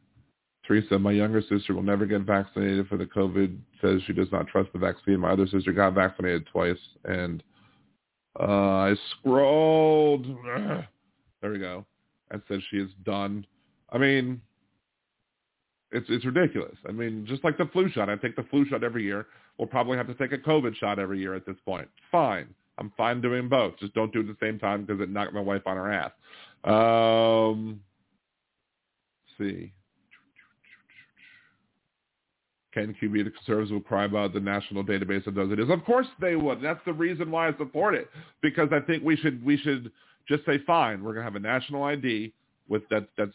Teresa, 0.68 0.97
my 0.97 1.11
younger 1.11 1.41
sister 1.41 1.74
will 1.74 1.84
never 1.84 2.05
get 2.05 2.22
vaccinated 2.22 2.88
for 2.88 2.97
the 2.97 3.05
COVID. 3.05 3.57
Says 3.82 4.01
she 4.07 4.13
does 4.13 4.32
not 4.32 4.47
trust 4.47 4.72
the 4.74 4.80
vaccine. 4.80 5.20
My 5.20 5.32
other 5.32 5.47
sister 5.47 5.72
got 5.72 5.93
vaccinated 5.93 6.47
twice, 6.51 6.78
and 7.03 7.43
uh, 8.39 8.43
I 8.43 8.95
scrolled. 9.11 10.26
There 11.41 11.51
we 11.51 11.59
go, 11.59 11.86
and 12.32 12.41
said 12.47 12.59
she 12.72 12.78
is 12.78 12.89
done. 13.03 13.45
I 13.91 13.99
mean, 13.99 14.41
it's 15.91 16.07
it's 16.09 16.26
ridiculous. 16.26 16.76
I 16.89 16.91
mean, 16.91 17.26
just 17.28 17.43
like 17.43 17.55
the 17.57 17.70
flu 17.72 17.88
shot, 17.89 18.09
I 18.09 18.16
take 18.16 18.36
the 18.36 18.47
flu 18.49 18.66
shot 18.68 18.84
every 18.84 19.03
year. 19.03 19.28
We'll 19.59 19.68
probably 19.68 19.95
have 19.95 20.07
to 20.07 20.16
take 20.16 20.32
a 20.32 20.39
COVID 20.39 20.76
shot 20.76 20.97
every 20.97 21.20
year 21.20 21.36
at 21.36 21.45
this 21.45 21.57
point. 21.66 21.88
Fine. 22.11 22.47
I'm 22.78 22.91
fine 22.97 23.22
doing 23.22 23.47
both. 23.47 23.78
Just 23.78 23.93
don't 23.93 24.11
do 24.11 24.22
it 24.22 24.30
at 24.30 24.39
the 24.39 24.45
same 24.45 24.57
time 24.57 24.86
because 24.86 25.01
it 25.01 25.09
knocked 25.09 25.34
my 25.34 25.39
wife 25.39 25.61
on 25.66 25.78
her 25.78 25.91
ass. 25.91 26.11
Um, 26.63 27.80
see. 29.38 29.72
Can 32.76 32.93
QB 33.01 33.23
the 33.23 33.32
conservatives 33.32 33.71
will 33.71 33.80
cry 33.80 34.03
about 34.03 34.34
the 34.34 34.39
national 34.41 34.84
database 34.84 35.26
of 35.28 35.34
those 35.34 35.51
it 35.51 35.59
is? 35.61 35.69
Of 35.69 35.86
course 35.86 36.07
they 36.19 36.36
would. 36.36 36.61
That's 36.61 36.84
the 36.86 36.93
reason 36.93 37.32
why 37.32 37.47
I 37.47 37.57
support 37.57 37.95
it 37.95 38.09
because 38.41 38.67
I 38.73 38.82
think 38.82 39.01
we 39.01 39.15
should 39.15 39.43
we 39.45 39.55
should 39.57 39.91
just 40.28 40.45
say 40.45 40.59
fine. 40.67 41.01
We're 41.01 41.13
gonna 41.13 41.23
have 41.23 41.38
a 41.38 41.39
national 41.39 41.84
ID 41.84 42.34
with 42.67 42.84
that 42.89 43.07
that's 43.17 43.32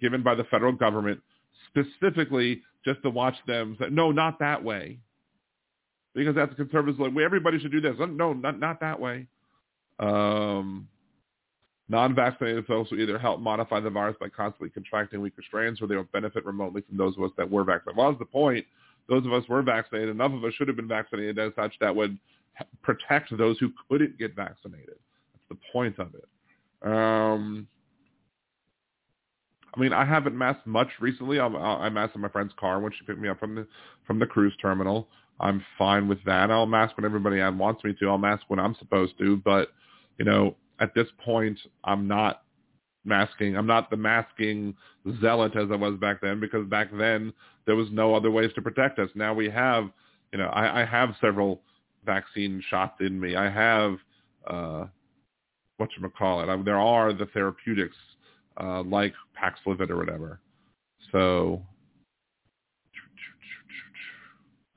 given 0.00 0.22
by 0.22 0.36
the 0.36 0.44
federal 0.44 0.72
government 0.72 1.20
specifically 1.68 2.62
just 2.84 3.02
to 3.02 3.10
watch 3.10 3.34
them. 3.48 3.76
Say, 3.80 3.86
no, 3.90 4.12
not 4.12 4.38
that 4.38 4.62
way 4.62 5.00
because 6.14 6.34
that's 6.34 6.50
the 6.50 6.56
conservatives 6.56 6.98
like, 6.98 7.12
everybody 7.22 7.58
should 7.58 7.72
do 7.72 7.80
this. 7.80 7.94
No, 7.98 8.32
not 8.32 8.58
not 8.60 8.80
that 8.80 8.98
way. 8.98 9.26
Um, 9.98 10.88
non-vaccinated 11.88 12.66
folks 12.66 12.90
will 12.90 13.00
either 13.00 13.18
help 13.18 13.40
modify 13.40 13.80
the 13.80 13.90
virus 13.90 14.16
by 14.20 14.28
constantly 14.28 14.70
contracting 14.70 15.20
weaker 15.20 15.42
strains, 15.46 15.80
or 15.80 15.86
they 15.86 15.96
will 15.96 16.04
benefit 16.12 16.44
remotely 16.44 16.82
from 16.82 16.96
those 16.96 17.16
of 17.16 17.22
us 17.22 17.30
that 17.36 17.50
were 17.50 17.64
vaccinated. 17.64 17.96
Well, 17.96 18.10
that's 18.10 18.18
the 18.18 18.26
point. 18.26 18.66
Those 19.08 19.24
of 19.24 19.32
us 19.32 19.48
were 19.48 19.62
vaccinated. 19.62 20.08
Enough 20.08 20.32
of 20.32 20.44
us 20.44 20.52
should 20.54 20.68
have 20.68 20.76
been 20.76 20.88
vaccinated 20.88 21.38
as 21.38 21.52
such 21.54 21.74
that 21.80 21.94
would 21.94 22.18
protect 22.82 23.36
those 23.36 23.58
who 23.58 23.70
couldn't 23.88 24.18
get 24.18 24.34
vaccinated. 24.34 24.96
That's 25.32 25.48
the 25.50 25.58
point 25.72 25.98
of 25.98 26.08
it. 26.14 26.28
Um, 26.82 27.68
I 29.74 29.80
mean, 29.80 29.92
I 29.92 30.04
haven't 30.04 30.36
masked 30.36 30.66
much 30.66 30.88
recently. 31.00 31.38
I'm, 31.38 31.54
I 31.54 31.88
masked 31.88 32.16
in 32.16 32.22
my 32.22 32.28
friend's 32.28 32.54
car 32.58 32.80
when 32.80 32.92
she 32.92 33.04
picked 33.04 33.20
me 33.20 33.28
up 33.28 33.38
from 33.38 33.54
the 33.54 33.66
from 34.06 34.18
the 34.18 34.26
cruise 34.26 34.54
terminal. 34.60 35.08
I'm 35.38 35.62
fine 35.76 36.08
with 36.08 36.22
that. 36.24 36.50
I'll 36.50 36.66
mask 36.66 36.96
when 36.96 37.04
everybody 37.04 37.40
wants 37.56 37.84
me 37.84 37.94
to. 38.00 38.08
I'll 38.08 38.18
mask 38.18 38.44
when 38.48 38.58
I'm 38.58 38.74
supposed 38.76 39.18
to. 39.18 39.36
But, 39.44 39.68
you 40.18 40.24
know, 40.24 40.56
at 40.80 40.94
this 40.94 41.08
point, 41.24 41.58
I'm 41.84 42.06
not 42.06 42.42
masking. 43.04 43.56
I'm 43.56 43.66
not 43.66 43.90
the 43.90 43.96
masking 43.96 44.74
zealot 45.20 45.56
as 45.56 45.68
I 45.70 45.76
was 45.76 45.96
back 45.98 46.20
then 46.20 46.40
because 46.40 46.66
back 46.68 46.88
then 46.96 47.32
there 47.64 47.76
was 47.76 47.88
no 47.90 48.14
other 48.14 48.30
ways 48.30 48.50
to 48.54 48.62
protect 48.62 48.98
us. 48.98 49.08
Now 49.14 49.32
we 49.32 49.48
have, 49.50 49.88
you 50.32 50.38
know, 50.38 50.48
I, 50.48 50.82
I 50.82 50.84
have 50.84 51.14
several 51.20 51.62
vaccine 52.04 52.62
shots 52.68 53.00
in 53.00 53.18
me. 53.18 53.36
I 53.36 53.50
have, 53.50 53.96
uh, 54.46 54.86
what 55.78 55.90
you 55.96 56.08
call 56.10 56.42
it. 56.42 56.48
I, 56.48 56.60
there 56.62 56.78
are 56.78 57.12
the 57.12 57.26
therapeutics 57.26 57.96
uh, 58.60 58.82
like 58.82 59.14
Paxlovid 59.40 59.90
or 59.90 59.96
whatever. 59.96 60.40
So 61.12 61.62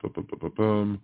Boom, 0.02 0.12
boom, 0.14 0.26
boom, 0.30 0.38
boom, 0.40 0.52
boom. 0.56 1.00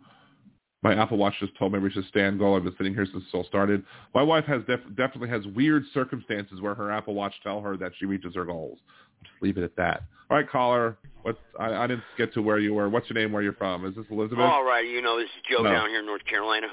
My 0.87 1.03
Apple 1.03 1.17
Watch 1.17 1.35
just 1.41 1.57
told 1.59 1.73
me 1.73 1.79
we 1.79 1.91
should 1.91 2.07
stand 2.07 2.39
goal. 2.39 2.57
I've 2.57 2.65
been 2.65 2.75
sitting 2.77 2.95
here 2.95 3.07
since 3.11 3.25
it 3.33 3.37
all 3.37 3.45
started. 3.45 3.85
My 4.15 4.23
wife 4.23 4.45
has 4.45 4.63
def- 4.67 4.87
definitely 4.97 5.29
has 5.31 5.45
weird 5.49 5.85
circumstances 5.93 6.61
where 6.61 6.75
her 6.75 6.93
Apple 6.93 7.15
Watch 7.15 7.35
tell 7.43 7.61
her 7.61 7.77
that 7.77 7.93
she 7.99 8.07
reaches 8.07 8.35
her 8.35 8.45
goals. 8.45 8.79
Just 9.23 9.43
leave 9.43 9.59
it 9.59 9.65
at 9.65 9.75
that. 9.77 10.03
All 10.31 10.37
right, 10.37 10.49
caller. 10.49 10.97
What's 11.23 11.39
I, 11.59 11.75
I 11.75 11.87
didn't 11.87 12.05
get 12.17 12.33
to 12.35 12.43
where 12.43 12.59
you 12.59 12.75
were. 12.75 12.89
What's 12.89 13.11
your 13.11 13.21
name? 13.21 13.33
Where 13.33 13.43
you're 13.43 13.55
from? 13.55 13.85
Is 13.85 13.95
this 13.97 14.05
Elizabeth? 14.11 14.39
All 14.39 14.65
right. 14.65 14.87
You 14.87 15.03
know, 15.03 15.19
this 15.19 15.27
is 15.27 15.43
Joe 15.51 15.63
no. 15.63 15.73
down 15.73 15.89
here 15.89 16.01
in 16.01 16.07
North 16.07 16.25
Carolina. 16.25 16.69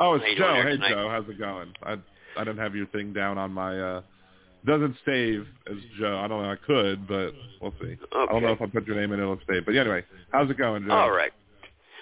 Oh, 0.00 0.14
it's 0.14 0.24
Joe. 0.38 0.62
Hey, 0.62 0.70
tonight? 0.70 0.90
Joe. 0.90 1.08
How's 1.10 1.28
it 1.28 1.38
going? 1.38 1.72
I 1.82 1.96
I 2.36 2.44
didn't 2.44 2.58
have 2.58 2.74
your 2.74 2.86
thing 2.86 3.12
down 3.12 3.38
on 3.38 3.52
my. 3.52 3.78
uh 3.78 4.02
doesn't 4.66 4.96
save 5.06 5.46
as 5.70 5.76
Joe. 5.98 6.18
I 6.18 6.26
don't 6.26 6.42
know. 6.42 6.50
I 6.50 6.56
could, 6.56 7.06
but 7.06 7.30
we'll 7.60 7.72
see. 7.80 7.92
Okay. 7.92 7.98
I 8.12 8.26
don't 8.26 8.42
know 8.42 8.52
if 8.52 8.60
I 8.60 8.66
put 8.66 8.86
your 8.86 8.96
name 8.96 9.12
in, 9.12 9.20
it'll 9.20 9.38
save. 9.48 9.64
But 9.64 9.76
anyway, 9.76 10.04
how's 10.32 10.50
it 10.50 10.58
going, 10.58 10.84
Joe? 10.84 10.92
All 10.92 11.10
right. 11.10 11.30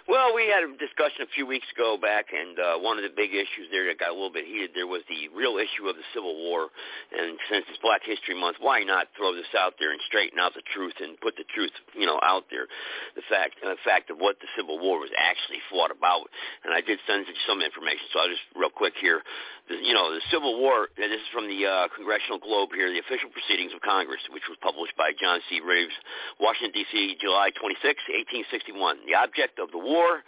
Well, 0.06 0.38
we 0.38 0.46
had 0.46 0.62
a 0.62 0.70
discussion 0.78 1.26
a 1.26 1.30
few 1.34 1.50
weeks 1.50 1.66
ago 1.74 1.98
back, 1.98 2.30
and 2.30 2.54
uh, 2.54 2.78
one 2.78 2.94
of 2.94 3.02
the 3.02 3.10
big 3.10 3.34
issues 3.34 3.66
there 3.74 3.90
that 3.90 3.98
got 3.98 4.14
a 4.14 4.16
little 4.16 4.30
bit 4.30 4.46
heated 4.46 4.70
there 4.70 4.86
was 4.86 5.02
the 5.10 5.26
real 5.34 5.58
issue 5.58 5.90
of 5.90 5.98
the 5.98 6.06
Civil 6.14 6.30
War. 6.46 6.70
And 7.10 7.34
since 7.50 7.66
it's 7.66 7.82
Black 7.82 8.06
History 8.06 8.38
Month, 8.38 8.62
why 8.62 8.86
not 8.86 9.10
throw 9.18 9.34
this 9.34 9.50
out 9.58 9.82
there 9.82 9.90
and 9.90 9.98
straighten 10.06 10.38
out 10.38 10.54
the 10.54 10.62
truth 10.70 10.94
and 11.02 11.18
put 11.18 11.34
the 11.34 11.42
truth, 11.50 11.74
you 11.98 12.06
know, 12.06 12.22
out 12.22 12.46
there, 12.54 12.70
the 13.18 13.26
fact, 13.26 13.58
the 13.58 13.74
fact 13.82 14.06
of 14.14 14.22
what 14.22 14.38
the 14.38 14.46
Civil 14.54 14.78
War 14.78 15.02
was 15.02 15.10
actually 15.18 15.58
fought 15.66 15.90
about. 15.90 16.30
And 16.62 16.70
I 16.70 16.86
did 16.86 17.02
send 17.02 17.26
some 17.42 17.58
information, 17.58 18.06
so 18.14 18.22
I'll 18.22 18.30
just 18.30 18.46
real 18.54 18.70
quick 18.70 18.94
here. 19.02 19.26
The, 19.66 19.74
you 19.74 19.90
know, 19.90 20.14
the 20.14 20.22
Civil 20.30 20.62
War. 20.62 20.86
This 20.94 21.18
is 21.18 21.26
from 21.34 21.50
the 21.50 21.66
uh, 21.66 21.90
Congressional 21.90 22.38
Globe 22.38 22.70
here, 22.70 22.86
the 22.86 23.02
official 23.02 23.26
proceedings 23.34 23.74
of 23.74 23.82
Congress, 23.82 24.22
which 24.30 24.46
was 24.46 24.54
published 24.62 24.94
by 24.94 25.10
John 25.18 25.42
C. 25.50 25.58
Rives, 25.58 25.98
Washington 26.38 26.70
D.C., 26.70 27.18
July 27.18 27.50
26, 27.58 28.46
1861. 28.46 29.02
The 29.10 29.18
object 29.18 29.58
of 29.58 29.74
the 29.74 29.82
war 29.82 29.95
war. 29.96 30.20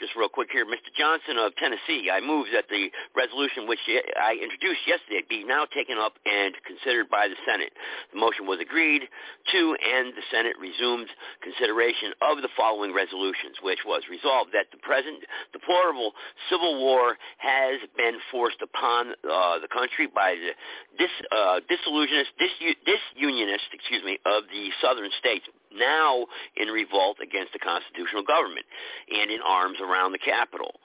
Just 0.00 0.18
real 0.18 0.28
quick 0.28 0.50
here, 0.50 0.66
Mr. 0.66 0.90
Johnson 0.98 1.38
of 1.38 1.54
Tennessee, 1.54 2.10
I 2.10 2.18
move 2.18 2.50
that 2.50 2.66
the 2.66 2.90
resolution 3.14 3.68
which 3.70 3.78
I 4.18 4.34
introduced 4.34 4.82
yesterday 4.82 5.22
be 5.28 5.44
now 5.44 5.62
taken 5.70 5.94
up 5.94 6.18
and 6.26 6.58
considered 6.66 7.06
by 7.06 7.28
the 7.30 7.38
Senate. 7.46 7.70
The 8.10 8.18
motion 8.18 8.50
was 8.50 8.58
agreed 8.58 9.06
to, 9.06 9.60
and 9.78 10.10
the 10.16 10.26
Senate 10.32 10.58
resumed 10.58 11.06
consideration 11.38 12.18
of 12.18 12.42
the 12.42 12.50
following 12.56 12.90
resolutions, 12.90 13.62
which 13.62 13.86
was 13.86 14.02
resolved 14.10 14.50
that 14.58 14.74
the 14.74 14.82
present 14.82 15.22
deplorable 15.54 16.18
civil 16.50 16.82
war 16.82 17.14
has 17.38 17.78
been 17.94 18.18
forced 18.34 18.58
upon 18.58 19.14
uh, 19.22 19.62
the 19.62 19.70
country 19.70 20.10
by 20.10 20.34
the 20.34 20.50
dis, 20.98 21.14
uh, 21.30 21.62
disillusionist, 21.70 22.34
dis, 22.42 22.50
disunionist, 22.82 23.70
excuse 23.70 24.02
me, 24.02 24.18
of 24.26 24.50
the 24.50 24.74
southern 24.82 25.14
states, 25.20 25.46
now 25.76 26.26
in 26.56 26.68
revolt 26.68 27.18
against 27.22 27.52
the 27.52 27.58
constitutional 27.58 28.22
government 28.22 28.66
and 29.10 29.30
in 29.30 29.40
arms 29.44 29.78
around 29.80 30.12
the 30.12 30.18
Capitol. 30.18 30.80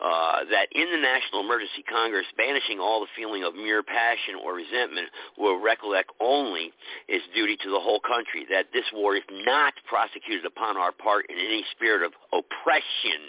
uh, 0.00 0.48
that 0.48 0.72
in 0.72 0.88
the 0.90 0.96
National 0.96 1.44
Emergency 1.44 1.84
Congress, 1.84 2.24
banishing 2.36 2.80
all 2.80 3.00
the 3.00 3.12
feeling 3.14 3.44
of 3.44 3.54
mere 3.54 3.82
passion 3.82 4.40
or 4.42 4.54
resentment 4.54 5.08
will 5.36 5.60
recollect 5.60 6.10
only 6.20 6.72
its 7.06 7.24
duty 7.34 7.56
to 7.60 7.68
the 7.68 7.78
whole 7.78 8.00
country, 8.00 8.46
that 8.48 8.72
this 8.72 8.88
war 8.94 9.14
is 9.16 9.26
not 9.44 9.74
prosecuted 9.86 10.46
upon 10.46 10.76
our 10.76 10.92
part 10.92 11.26
in 11.28 11.36
any 11.36 11.64
spirit 11.76 12.00
of 12.02 12.12
oppression, 12.32 13.20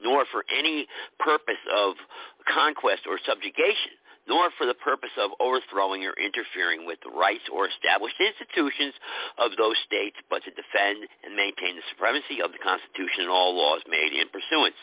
nor 0.00 0.24
for 0.32 0.44
any 0.48 0.88
purpose 1.20 1.60
of 1.68 1.94
conquest 2.48 3.04
or 3.06 3.18
subjugation 3.28 3.92
nor 4.28 4.50
for 4.56 4.66
the 4.66 4.74
purpose 4.74 5.12
of 5.20 5.30
overthrowing 5.40 6.04
or 6.04 6.14
interfering 6.16 6.86
with 6.86 6.98
the 7.04 7.12
rights 7.12 7.44
or 7.52 7.68
established 7.68 8.16
institutions 8.20 8.94
of 9.38 9.52
those 9.56 9.76
states, 9.84 10.16
but 10.30 10.42
to 10.44 10.50
defend 10.52 11.04
and 11.24 11.36
maintain 11.36 11.76
the 11.76 11.86
supremacy 11.92 12.40
of 12.40 12.52
the 12.52 12.60
Constitution 12.60 13.28
and 13.28 13.32
all 13.32 13.52
laws 13.56 13.82
made 13.88 14.12
in 14.12 14.28
pursuance 14.32 14.78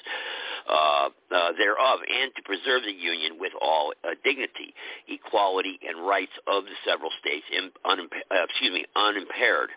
uh, 0.69 1.09
uh, 1.33 1.51
thereof, 1.57 1.99
and 2.05 2.29
to 2.35 2.41
preserve 2.43 2.83
the 2.85 2.93
Union 2.93 3.37
with 3.39 3.53
all 3.61 3.93
uh, 4.03 4.13
dignity, 4.23 4.73
equality, 5.09 5.79
and 5.81 6.05
rights 6.05 6.33
of 6.45 6.65
the 6.65 6.77
several 6.85 7.09
states, 7.19 7.45
uh, 7.51 7.97
excuse 8.45 8.73
me, 8.73 8.85
unimpaired 8.95 9.69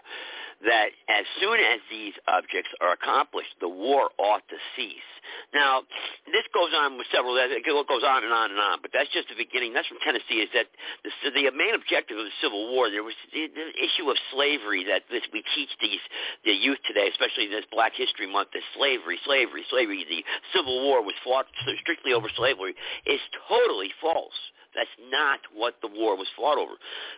that 0.64 0.90
as 1.08 1.24
soon 1.40 1.60
as 1.60 1.80
these 1.90 2.14
objects 2.28 2.70
are 2.80 2.92
accomplished, 2.92 3.52
the 3.60 3.68
war 3.68 4.10
ought 4.18 4.42
to 4.48 4.58
cease. 4.76 5.10
Now, 5.52 5.82
this 6.28 6.44
goes 6.52 6.72
on 6.76 6.96
with 7.00 7.08
several, 7.08 7.36
it 7.40 7.64
goes 7.64 8.04
on 8.04 8.24
and 8.24 8.32
on 8.32 8.50
and 8.52 8.60
on, 8.60 8.78
but 8.84 8.92
that's 8.92 9.08
just 9.12 9.28
the 9.32 9.38
beginning. 9.38 9.72
That's 9.72 9.88
from 9.88 9.98
Tennessee, 10.04 10.44
is 10.44 10.52
that 10.52 10.68
the, 11.00 11.10
the 11.32 11.48
main 11.56 11.72
objective 11.74 12.18
of 12.18 12.28
the 12.28 12.36
Civil 12.44 12.72
War, 12.72 12.90
there 12.92 13.04
was 13.04 13.16
the, 13.32 13.48
the 13.48 13.68
issue 13.76 14.08
of 14.10 14.16
slavery 14.32 14.84
that 14.84 15.08
this, 15.08 15.24
we 15.32 15.44
teach 15.56 15.72
these 15.80 16.02
the 16.44 16.52
youth 16.52 16.80
today, 16.84 17.08
especially 17.08 17.48
this 17.48 17.64
Black 17.72 17.96
History 17.96 18.28
Month, 18.28 18.52
is 18.52 18.64
slavery, 18.76 19.16
slavery, 19.24 19.64
slavery. 19.70 20.04
The 20.04 20.24
Civil 20.52 20.84
War 20.84 21.00
was 21.00 21.16
fought 21.24 21.46
strictly 21.80 22.12
over 22.12 22.28
slavery 22.36 22.74
is 23.06 23.20
totally 23.48 23.90
false. 24.00 24.36
That's 24.75 24.91
not 25.11 25.41
what 25.55 25.79
the 25.83 25.89
war 25.89 26.16
was 26.18 26.27
fought 26.37 26.59
over. 26.59 26.75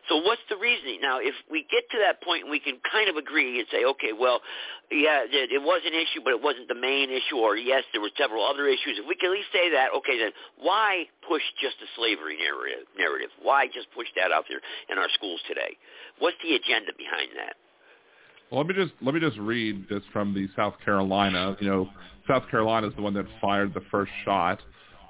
So 0.09 0.21
what's 0.21 0.45
the 0.49 0.57
reasoning? 0.57 1.01
Now, 1.01 1.19
if 1.19 1.35
we 1.51 1.65
get 1.73 1.89
to 1.91 1.99
that 2.05 2.23
point 2.23 2.45
and 2.45 2.51
we 2.51 2.61
can 2.61 2.79
kind 2.85 3.09
of 3.09 3.17
agree 3.17 3.59
and 3.59 3.67
say, 3.73 3.85
okay, 3.97 4.13
well, 4.13 4.41
yeah, 4.93 5.25
it, 5.27 5.63
was 5.63 5.83
an 5.85 5.97
issue, 5.97 6.21
but 6.23 6.37
it 6.37 6.43
wasn't 6.43 6.69
the 6.69 6.79
main 6.79 7.11
issue, 7.11 7.37
or 7.37 7.57
yes, 7.57 7.83
there 7.93 8.01
were 8.01 8.13
several 8.17 8.45
other 8.45 8.69
issues. 8.69 9.01
If 9.01 9.09
we 9.09 9.17
can 9.17 9.33
at 9.33 9.41
least 9.41 9.51
say 9.53 9.71
that, 9.73 9.91
okay, 9.97 10.19
then 10.19 10.31
why 10.61 11.09
push 11.27 11.43
just 11.61 11.77
a 11.83 11.89
slavery 11.97 12.39
narrative? 12.39 12.87
narrative? 12.95 13.31
Why 13.43 13.67
just 13.67 13.89
push 13.97 14.07
that 14.17 14.31
out 14.31 14.45
there 14.49 14.61
in 14.91 14.99
our 14.99 15.09
schools 15.15 15.41
today? 15.49 15.77
What's 16.19 16.37
the 16.43 16.55
agenda 16.55 16.93
behind 16.97 17.31
that? 17.37 17.57
Well, 18.51 18.61
let 18.61 18.69
me 18.69 18.75
just 18.75 18.95
let 19.03 19.15
me 19.15 19.21
just 19.21 19.39
read 19.39 19.89
this 19.89 20.03
from 20.13 20.33
the 20.33 20.49
South 20.55 20.75
Carolina. 20.85 21.57
You 21.59 21.69
know, 21.69 21.91
South 22.29 22.49
Carolina 22.49 22.87
is 22.87 22.95
the 22.95 23.03
one 23.03 23.15
that 23.15 23.27
fired 23.41 23.75
the 23.75 23.83
first 23.91 24.13
shot. 24.25 24.63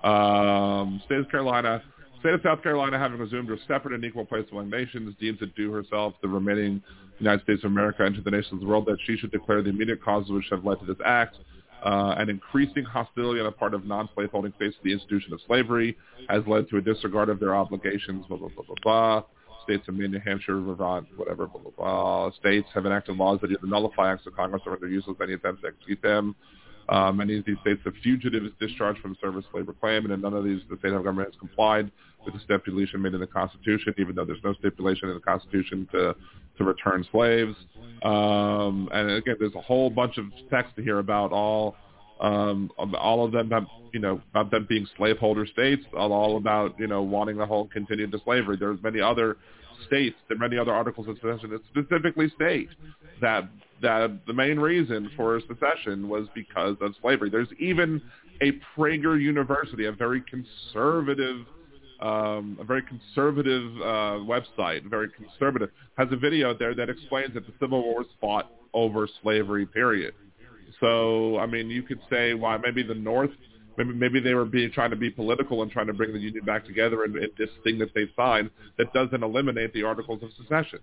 Um, 0.02 1.02
State 1.04 1.18
of 1.18 1.30
Carolina 1.30 1.82
State 2.26 2.34
of 2.34 2.40
South 2.42 2.60
Carolina, 2.60 2.98
having 2.98 3.20
resumed 3.20 3.48
her 3.48 3.58
separate 3.68 3.94
and 3.94 4.04
equal 4.04 4.24
place 4.24 4.44
among 4.50 4.68
nations, 4.68 5.14
deems 5.20 5.40
it 5.42 5.54
due 5.54 5.70
herself, 5.70 6.14
the 6.22 6.26
remaining 6.26 6.82
United 7.20 7.40
States 7.44 7.62
of 7.62 7.70
America, 7.70 8.04
and 8.04 8.16
to 8.16 8.20
the 8.20 8.32
nations 8.32 8.54
of 8.54 8.60
the 8.62 8.66
world 8.66 8.84
that 8.84 8.96
she 9.06 9.16
should 9.16 9.30
declare 9.30 9.62
the 9.62 9.70
immediate 9.70 10.02
causes 10.02 10.32
which 10.32 10.46
have 10.50 10.64
led 10.64 10.80
to 10.80 10.86
this 10.86 10.96
act. 11.04 11.36
Uh, 11.84 12.16
an 12.18 12.28
increasing 12.28 12.82
hostility 12.82 13.38
on 13.38 13.46
the 13.46 13.52
part 13.52 13.74
of 13.74 13.86
non-slaveholding 13.86 14.52
states 14.56 14.74
to 14.74 14.82
the 14.82 14.92
institution 14.92 15.32
of 15.32 15.40
slavery 15.46 15.96
has 16.28 16.42
led 16.48 16.68
to 16.68 16.78
a 16.78 16.80
disregard 16.80 17.28
of 17.28 17.38
their 17.38 17.54
obligations, 17.54 18.26
blah, 18.26 18.36
blah, 18.36 18.48
blah, 18.48 18.64
blah, 18.64 18.74
blah. 18.82 19.22
States 19.62 19.86
of 19.86 19.94
Maine, 19.94 20.10
New 20.10 20.18
Hampshire, 20.18 20.60
Vermont, 20.60 21.06
whatever, 21.16 21.46
blah, 21.46 21.60
blah, 21.60 21.70
blah. 21.76 22.32
States 22.40 22.66
have 22.74 22.86
enacted 22.86 23.16
laws 23.16 23.38
that 23.40 23.52
either 23.52 23.68
nullify 23.68 24.12
acts 24.12 24.26
of 24.26 24.34
Congress 24.34 24.62
or 24.66 24.72
render 24.72 24.88
useless 24.88 25.16
any 25.22 25.34
attempts 25.34 25.62
to 25.62 25.68
execute 25.68 26.02
them. 26.02 26.34
Uh, 26.88 27.12
many 27.12 27.38
of 27.38 27.44
these 27.44 27.56
states 27.62 27.80
have 27.84 27.94
fugitives 28.02 28.50
discharged 28.60 29.00
from 29.00 29.16
service 29.20 29.44
labor 29.52 29.72
claim, 29.72 30.04
and 30.04 30.12
in 30.12 30.20
none 30.20 30.34
of 30.34 30.44
these 30.44 30.60
the 30.70 30.76
state 30.78 30.90
government 30.90 31.28
has 31.28 31.38
complied 31.38 31.90
with 32.24 32.34
the 32.34 32.40
stipulation 32.40 33.02
made 33.02 33.14
in 33.14 33.20
the 33.20 33.26
Constitution, 33.26 33.94
even 33.98 34.14
though 34.14 34.24
there's 34.24 34.42
no 34.44 34.54
stipulation 34.54 35.08
in 35.08 35.14
the 35.14 35.20
Constitution 35.20 35.88
to 35.92 36.14
to 36.58 36.64
return 36.64 37.04
slaves. 37.12 37.54
Um, 38.02 38.88
and 38.92 39.10
again, 39.10 39.36
there's 39.38 39.54
a 39.54 39.60
whole 39.60 39.90
bunch 39.90 40.16
of 40.18 40.26
text 40.50 40.76
to 40.76 40.82
hear 40.82 40.98
about 40.98 41.32
all 41.32 41.76
um, 42.20 42.70
all 42.78 43.24
of 43.24 43.32
them, 43.32 43.50
have, 43.50 43.66
you 43.92 44.00
know, 44.00 44.22
about 44.30 44.50
them 44.50 44.66
being 44.68 44.86
slaveholder 44.96 45.46
states, 45.46 45.82
all 45.94 46.36
about 46.36 46.78
you 46.78 46.86
know 46.86 47.02
wanting 47.02 47.36
the 47.36 47.46
whole 47.46 47.68
continued 47.68 48.12
to 48.12 48.20
slavery. 48.24 48.56
There's 48.56 48.82
many 48.82 49.00
other 49.00 49.36
states, 49.86 50.16
there 50.28 50.36
are 50.36 50.40
many 50.40 50.58
other 50.58 50.72
articles 50.72 51.08
of 51.08 51.16
secession 51.16 51.50
that 51.50 51.62
specifically 51.66 52.30
state 52.34 52.68
that 53.20 53.48
that 53.82 54.26
the 54.26 54.32
main 54.32 54.58
reason 54.58 55.10
for 55.16 55.40
secession 55.48 56.08
was 56.08 56.26
because 56.34 56.76
of 56.80 56.94
slavery. 57.00 57.30
There's 57.30 57.48
even 57.58 58.00
a 58.40 58.52
Prager 58.76 59.20
University, 59.20 59.86
a 59.86 59.92
very 59.92 60.22
conservative 60.22 61.46
um, 62.00 62.58
a 62.60 62.64
very 62.64 62.82
conservative 62.82 63.72
uh, 63.80 64.20
website, 64.20 64.84
very 64.84 65.08
conservative, 65.10 65.70
has 65.96 66.08
a 66.10 66.16
video 66.16 66.52
there 66.52 66.74
that 66.74 66.90
explains 66.90 67.32
that 67.32 67.46
the 67.46 67.54
Civil 67.58 67.82
War 67.82 68.00
was 68.00 68.06
fought 68.20 68.52
over 68.74 69.08
slavery, 69.22 69.64
period. 69.64 70.12
So, 70.80 71.38
I 71.38 71.46
mean, 71.46 71.70
you 71.70 71.82
could 71.82 72.00
say 72.10 72.34
why 72.34 72.58
maybe 72.58 72.82
the 72.82 72.94
North, 72.94 73.30
maybe 73.78 73.94
maybe 73.94 74.20
they 74.20 74.34
were 74.34 74.44
being 74.44 74.70
trying 74.72 74.90
to 74.90 74.96
be 74.96 75.08
political 75.08 75.62
and 75.62 75.70
trying 75.70 75.86
to 75.86 75.94
bring 75.94 76.12
the 76.12 76.18
Union 76.18 76.44
back 76.44 76.66
together 76.66 77.04
and, 77.04 77.16
in 77.16 77.30
this 77.38 77.48
thing 77.64 77.78
that 77.78 77.94
they 77.94 78.10
signed 78.14 78.50
that 78.76 78.92
doesn't 78.92 79.22
eliminate 79.22 79.72
the 79.72 79.82
Articles 79.82 80.22
of 80.22 80.28
Secession. 80.36 80.80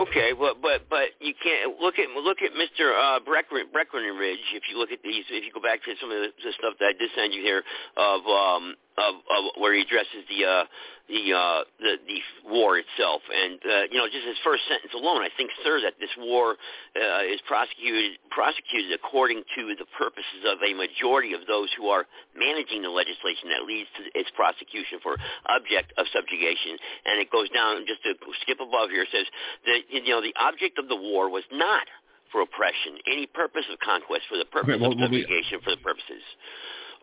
Okay, 0.00 0.32
well, 0.32 0.54
but 0.56 0.88
but 0.88 1.12
you 1.20 1.34
can't 1.36 1.78
look 1.78 1.98
at 1.98 2.08
look 2.16 2.38
at 2.40 2.56
Mr. 2.56 2.96
Uh, 2.96 3.20
Breckinridge. 3.20 4.40
If 4.56 4.62
you 4.70 4.78
look 4.78 4.92
at 4.92 5.02
these, 5.04 5.24
if 5.28 5.44
you 5.44 5.52
go 5.52 5.60
back 5.60 5.84
to 5.84 5.92
some 6.00 6.10
of 6.10 6.16
the, 6.16 6.28
the 6.42 6.52
stuff 6.56 6.72
that 6.80 6.86
I 6.86 6.92
did 6.96 7.10
send 7.14 7.34
you 7.34 7.42
here 7.42 7.62
of 7.98 8.24
um, 8.24 8.76
of, 9.00 9.14
of 9.24 9.42
where 9.56 9.72
he 9.74 9.82
addresses 9.82 10.22
the 10.28 10.44
uh, 10.44 10.64
the, 11.10 11.34
uh, 11.34 11.60
the 11.82 11.92
the 12.06 12.18
war 12.46 12.78
itself, 12.78 13.20
and 13.26 13.58
uh, 13.66 13.90
you 13.90 13.98
know, 13.98 14.06
just 14.06 14.22
his 14.22 14.38
first 14.46 14.62
sentence 14.70 14.94
alone, 14.94 15.26
I 15.26 15.28
think, 15.34 15.50
sir, 15.66 15.82
that 15.82 15.98
this 15.98 16.14
war 16.16 16.54
uh, 16.94 17.22
is 17.26 17.42
prosecuted 17.50 18.22
prosecuted 18.30 18.94
according 18.94 19.42
to 19.58 19.74
the 19.74 19.86
purposes 19.98 20.46
of 20.46 20.62
a 20.62 20.70
majority 20.72 21.34
of 21.34 21.42
those 21.50 21.68
who 21.74 21.90
are 21.90 22.06
managing 22.38 22.86
the 22.86 22.94
legislation 22.94 23.50
that 23.50 23.66
leads 23.66 23.90
to 23.98 24.06
its 24.14 24.30
prosecution 24.38 25.02
for 25.02 25.18
object 25.50 25.90
of 25.98 26.06
subjugation. 26.14 26.78
And 27.04 27.18
it 27.18 27.28
goes 27.34 27.50
down 27.50 27.82
just 27.90 28.06
to 28.06 28.14
skip 28.46 28.62
above 28.62 28.94
here. 28.94 29.02
It 29.02 29.10
says 29.10 29.26
that 29.66 29.80
you 29.90 30.06
know 30.06 30.22
the 30.22 30.34
object 30.38 30.78
of 30.78 30.86
the 30.86 30.96
war 30.96 31.26
was 31.26 31.44
not 31.50 31.90
for 32.30 32.46
oppression, 32.46 33.02
any 33.10 33.26
purpose 33.26 33.66
of 33.66 33.82
conquest 33.82 34.22
for 34.30 34.38
the 34.38 34.46
purpose 34.46 34.78
okay, 34.78 34.80
well, 34.80 34.94
of 34.94 35.02
subjugation 35.02 35.58
well, 35.58 35.66
we, 35.66 35.66
for 35.66 35.74
the 35.74 35.82
purposes 35.82 36.22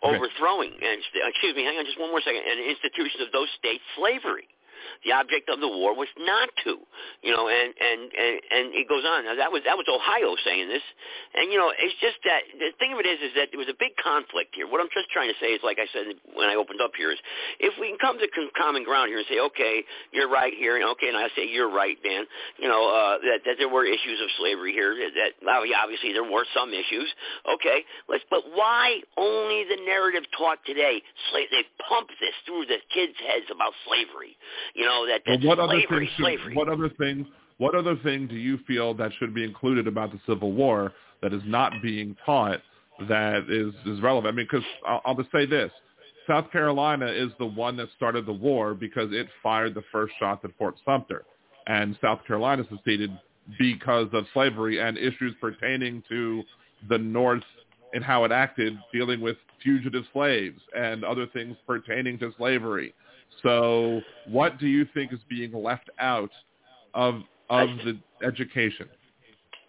overthrowing, 0.03 0.73
and 0.77 1.01
excuse 1.13 1.55
me, 1.55 1.63
hang 1.63 1.77
on 1.77 1.85
just 1.85 1.99
one 1.99 2.09
more 2.09 2.21
second, 2.21 2.41
an 2.45 2.59
institution 2.59 3.21
of 3.21 3.31
those 3.31 3.49
states 3.57 3.83
slavery. 3.95 4.47
The 5.05 5.13
object 5.13 5.49
of 5.49 5.59
the 5.59 5.67
war 5.67 5.95
was 5.95 6.09
not 6.17 6.49
to, 6.63 6.77
you 7.21 7.31
know, 7.31 7.47
and 7.47 7.73
and 7.77 8.01
and, 8.13 8.35
and 8.51 8.65
it 8.75 8.87
goes 8.89 9.03
on. 9.05 9.25
Now 9.25 9.35
that 9.35 9.51
was 9.51 9.61
that 9.65 9.77
was 9.77 9.85
Ohio 9.89 10.35
saying 10.43 10.69
this, 10.69 10.83
and 11.35 11.51
you 11.51 11.57
know, 11.57 11.71
it's 11.73 11.97
just 12.01 12.17
that 12.25 12.45
the 12.57 12.71
thing 12.79 12.93
of 12.93 12.99
it 12.99 13.07
is, 13.07 13.19
is 13.21 13.33
that 13.35 13.49
there 13.51 13.59
was 13.59 13.69
a 13.69 13.77
big 13.77 13.95
conflict 14.01 14.53
here. 14.53 14.67
What 14.67 14.81
I'm 14.81 14.91
just 14.93 15.09
trying 15.09 15.29
to 15.29 15.37
say 15.39 15.53
is, 15.53 15.61
like 15.63 15.77
I 15.79 15.87
said 15.93 16.09
when 16.33 16.49
I 16.49 16.55
opened 16.55 16.81
up 16.81 16.91
here, 16.97 17.11
is 17.11 17.19
if 17.59 17.73
we 17.79 17.89
can 17.89 17.99
come 17.99 18.17
to 18.19 18.27
common 18.57 18.83
ground 18.83 19.09
here 19.09 19.17
and 19.19 19.27
say, 19.29 19.39
okay, 19.39 19.83
you're 20.11 20.29
right 20.29 20.53
here, 20.53 20.75
and 20.75 20.85
okay, 20.97 21.09
and 21.09 21.17
I 21.17 21.29
say 21.35 21.47
you're 21.47 21.71
right, 21.71 21.97
Dan, 22.03 22.25
you 22.57 22.67
know, 22.67 22.89
uh, 22.89 23.17
that 23.23 23.45
that 23.45 23.55
there 23.57 23.69
were 23.69 23.85
issues 23.85 24.19
of 24.21 24.29
slavery 24.37 24.73
here. 24.73 24.93
That 24.93 25.37
obviously 25.43 26.13
there 26.13 26.25
were 26.25 26.45
some 26.53 26.73
issues. 26.73 27.09
Okay, 27.47 27.83
let's. 28.09 28.23
But 28.29 28.43
why 28.53 29.01
only 29.17 29.63
the 29.69 29.79
narrative 29.85 30.23
taught 30.37 30.59
today? 30.65 31.01
Slave, 31.31 31.47
they 31.51 31.63
pump 31.87 32.09
this 32.19 32.35
through 32.45 32.65
the 32.65 32.79
kids' 32.93 33.17
heads 33.19 33.47
about 33.51 33.73
slavery. 33.87 34.37
You 34.75 34.85
know 34.85 35.07
that 35.07 35.21
that's 35.25 35.43
well, 35.45 35.57
what 35.57 35.69
slavery, 35.69 35.85
other 35.85 35.99
things 35.99 36.11
slavery. 36.17 36.55
what 36.55 36.69
other 36.69 36.89
things? 36.89 37.27
What 37.57 37.75
other 37.75 37.95
thing 37.97 38.27
do 38.27 38.35
you 38.35 38.59
feel 38.67 38.93
that 38.95 39.11
should 39.17 39.33
be 39.33 39.43
included 39.43 39.87
about 39.87 40.11
the 40.11 40.19
Civil 40.27 40.51
War 40.51 40.93
that 41.21 41.33
is 41.33 41.41
not 41.45 41.73
being 41.81 42.15
taught 42.25 42.61
that 43.07 43.45
is 43.49 43.73
is 43.91 44.01
relevant? 44.01 44.33
I 44.33 44.35
mean, 44.35 44.47
because 44.49 44.65
I'll, 44.85 45.01
I'll 45.05 45.15
just 45.15 45.31
say 45.31 45.45
this: 45.45 45.71
South 46.27 46.51
Carolina 46.51 47.07
is 47.07 47.29
the 47.39 47.45
one 47.45 47.77
that 47.77 47.89
started 47.95 48.25
the 48.25 48.33
war 48.33 48.73
because 48.73 49.09
it 49.11 49.27
fired 49.41 49.73
the 49.73 49.83
first 49.91 50.13
shots 50.19 50.41
at 50.43 50.51
Fort 50.57 50.75
Sumter, 50.85 51.25
and 51.67 51.97
South 52.01 52.19
Carolina 52.27 52.63
seceded 52.69 53.11
because 53.57 54.07
of 54.13 54.25
slavery 54.33 54.79
and 54.81 54.97
issues 54.97 55.33
pertaining 55.39 56.03
to 56.09 56.43
the 56.89 56.97
North 56.97 57.43
and 57.93 58.03
how 58.03 58.25
it 58.25 58.31
acted, 58.31 58.77
dealing 58.93 59.21
with 59.21 59.37
fugitive 59.63 60.03
slaves 60.13 60.59
and 60.75 61.03
other 61.03 61.25
things 61.27 61.55
pertaining 61.65 62.19
to 62.19 62.33
slavery. 62.37 62.93
So 63.43 64.01
what 64.27 64.59
do 64.59 64.67
you 64.67 64.85
think 64.93 65.13
is 65.13 65.19
being 65.29 65.53
left 65.53 65.89
out 65.99 66.31
of 66.93 67.21
of 67.49 67.69
the 67.85 67.97
education? 68.25 68.87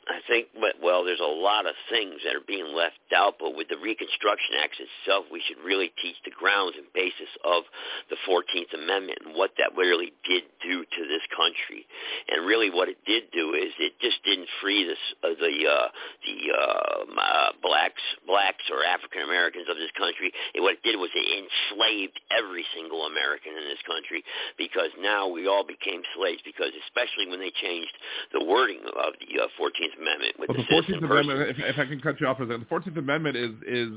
I 0.09 0.24
think, 0.24 0.48
well, 0.56 1.04
there's 1.04 1.20
a 1.20 1.28
lot 1.28 1.68
of 1.68 1.76
things 1.92 2.24
that 2.24 2.32
are 2.32 2.48
being 2.48 2.72
left 2.72 2.96
out, 3.12 3.36
but 3.36 3.52
with 3.52 3.68
the 3.68 3.76
Reconstruction 3.76 4.56
Act 4.56 4.80
itself, 4.80 5.28
we 5.28 5.44
should 5.44 5.61
really 5.61 5.92
teach 6.00 6.16
the 6.24 6.32
grounds 6.32 6.80
and 6.80 6.88
basis 6.96 7.28
of 7.44 7.68
the 8.09 8.16
14th 8.24 8.72
Amendment 8.72 9.20
and 9.28 9.36
what 9.36 9.52
that 9.61 9.76
really 9.76 10.16
did 10.24 10.48
do 10.64 10.80
to 10.80 11.00
this 11.04 11.24
country. 11.36 11.84
And 12.32 12.48
really 12.48 12.72
what 12.72 12.88
it 12.88 12.96
did 13.04 13.28
do 13.36 13.52
is 13.52 13.68
it 13.76 14.00
just 14.00 14.24
didn't 14.24 14.48
free 14.64 14.88
this, 14.88 15.02
uh, 15.20 15.36
the, 15.36 15.54
uh, 15.68 15.88
the 16.24 16.38
uh, 16.56 17.00
uh, 17.12 17.50
blacks, 17.61 18.00
blacks 18.24 18.64
or 18.72 18.80
African 18.88 19.28
Americans 19.28 19.68
of 19.68 19.76
this 19.76 19.92
country. 19.92 20.32
And 20.56 20.64
what 20.64 20.80
it 20.80 20.82
did 20.88 20.96
was 20.96 21.12
it 21.12 21.28
enslaved 21.28 22.16
every 22.32 22.64
single 22.72 23.04
American 23.04 23.52
in 23.52 23.68
this 23.68 23.84
country 23.84 24.24
because 24.56 24.88
now 24.96 25.28
we 25.28 25.44
all 25.44 25.68
became 25.68 26.00
slaves 26.16 26.40
because 26.48 26.72
especially 26.88 27.28
when 27.28 27.44
they 27.44 27.52
changed 27.61 27.92
the 28.32 28.40
wording 28.40 28.80
of 28.88 29.12
the 29.20 29.36
uh, 29.36 29.52
14th 29.61 29.97
Amendment 30.01 30.34
with 30.38 30.49
well, 30.49 30.59
the, 30.59 30.64
Fourteenth 30.70 31.03
Amendment. 31.03 31.51
If, 31.51 31.57
if, 31.59 31.78
I 31.78 31.84
can 31.86 32.01
cut 32.01 32.20
you 32.20 32.26
off 32.26 32.38
for 32.38 32.44
a 32.44 32.46
second, 32.46 32.62
the 32.62 32.66
Fourteenth 32.66 32.96
Amendment 32.96 33.36
is 33.36 33.53
is 33.66 33.92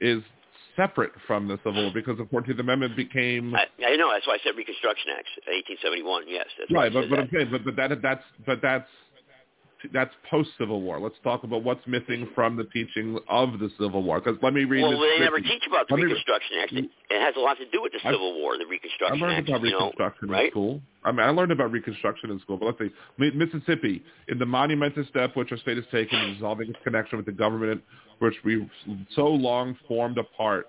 is 0.00 0.22
separate 0.76 1.12
from 1.26 1.48
the 1.48 1.58
Civil 1.64 1.82
War 1.84 1.92
because 1.92 2.18
the 2.18 2.26
Fourteenth 2.26 2.58
Amendment 2.58 2.96
became. 2.96 3.54
I, 3.54 3.66
I 3.84 3.96
know 3.96 4.10
that's 4.12 4.26
why 4.26 4.34
I 4.34 4.38
said 4.44 4.56
Reconstruction 4.56 5.10
Act, 5.12 5.28
1871. 5.46 6.24
Yes, 6.28 6.46
that's 6.58 6.72
right. 6.72 6.92
But 6.92 7.10
but 7.10 7.18
I'm 7.18 7.28
but 7.50 7.64
but 7.64 7.76
that 7.76 8.02
that's 8.02 8.24
but 8.46 8.60
that's 8.62 8.88
that's 9.92 10.12
post 10.30 10.50
Civil 10.58 10.82
War. 10.82 11.00
Let's 11.00 11.16
talk 11.24 11.44
about 11.44 11.64
what's 11.64 11.84
missing 11.86 12.28
from 12.34 12.56
the 12.56 12.64
teaching 12.64 13.18
of 13.28 13.58
the 13.58 13.70
Civil 13.78 14.02
War. 14.02 14.20
Because 14.20 14.38
let 14.42 14.54
me 14.54 14.64
read. 14.64 14.82
Well, 14.82 15.00
they 15.00 15.18
never 15.20 15.40
teach 15.40 15.62
about 15.66 15.88
the 15.88 15.96
Reconstruction 15.96 16.56
Act. 16.62 16.72
It, 16.72 16.84
it 17.10 17.20
has 17.20 17.34
a 17.36 17.40
lot 17.40 17.58
to 17.58 17.68
do 17.70 17.82
with 17.82 17.92
the 17.92 17.98
Civil 17.98 18.34
I, 18.34 18.40
War, 18.40 18.58
the 18.58 18.66
Reconstruction 18.66 19.22
I 19.22 19.26
learned 19.26 19.38
Act. 19.38 19.48
about 19.48 19.62
Reconstruction 19.62 20.28
know, 20.28 20.34
right? 20.34 20.44
in 20.46 20.50
school. 20.50 20.80
I 21.04 21.12
mean, 21.12 21.20
I 21.20 21.30
learned 21.30 21.52
about 21.52 21.72
Reconstruction 21.72 22.30
in 22.30 22.40
school. 22.40 22.56
But 22.56 22.66
let's 22.66 22.78
see, 22.78 23.30
Mississippi, 23.36 24.02
in 24.28 24.38
the 24.38 24.46
monumental 24.46 25.04
step 25.08 25.36
which 25.36 25.50
our 25.52 25.58
state 25.58 25.76
has 25.76 25.86
taken 25.90 26.18
in 26.18 26.32
resolving 26.34 26.70
its 26.70 26.78
connection 26.84 27.16
with 27.16 27.26
the 27.26 27.32
government 27.32 27.82
which 28.18 28.34
we 28.44 28.68
so 29.14 29.26
long 29.26 29.76
formed 29.88 30.18
apart, 30.18 30.68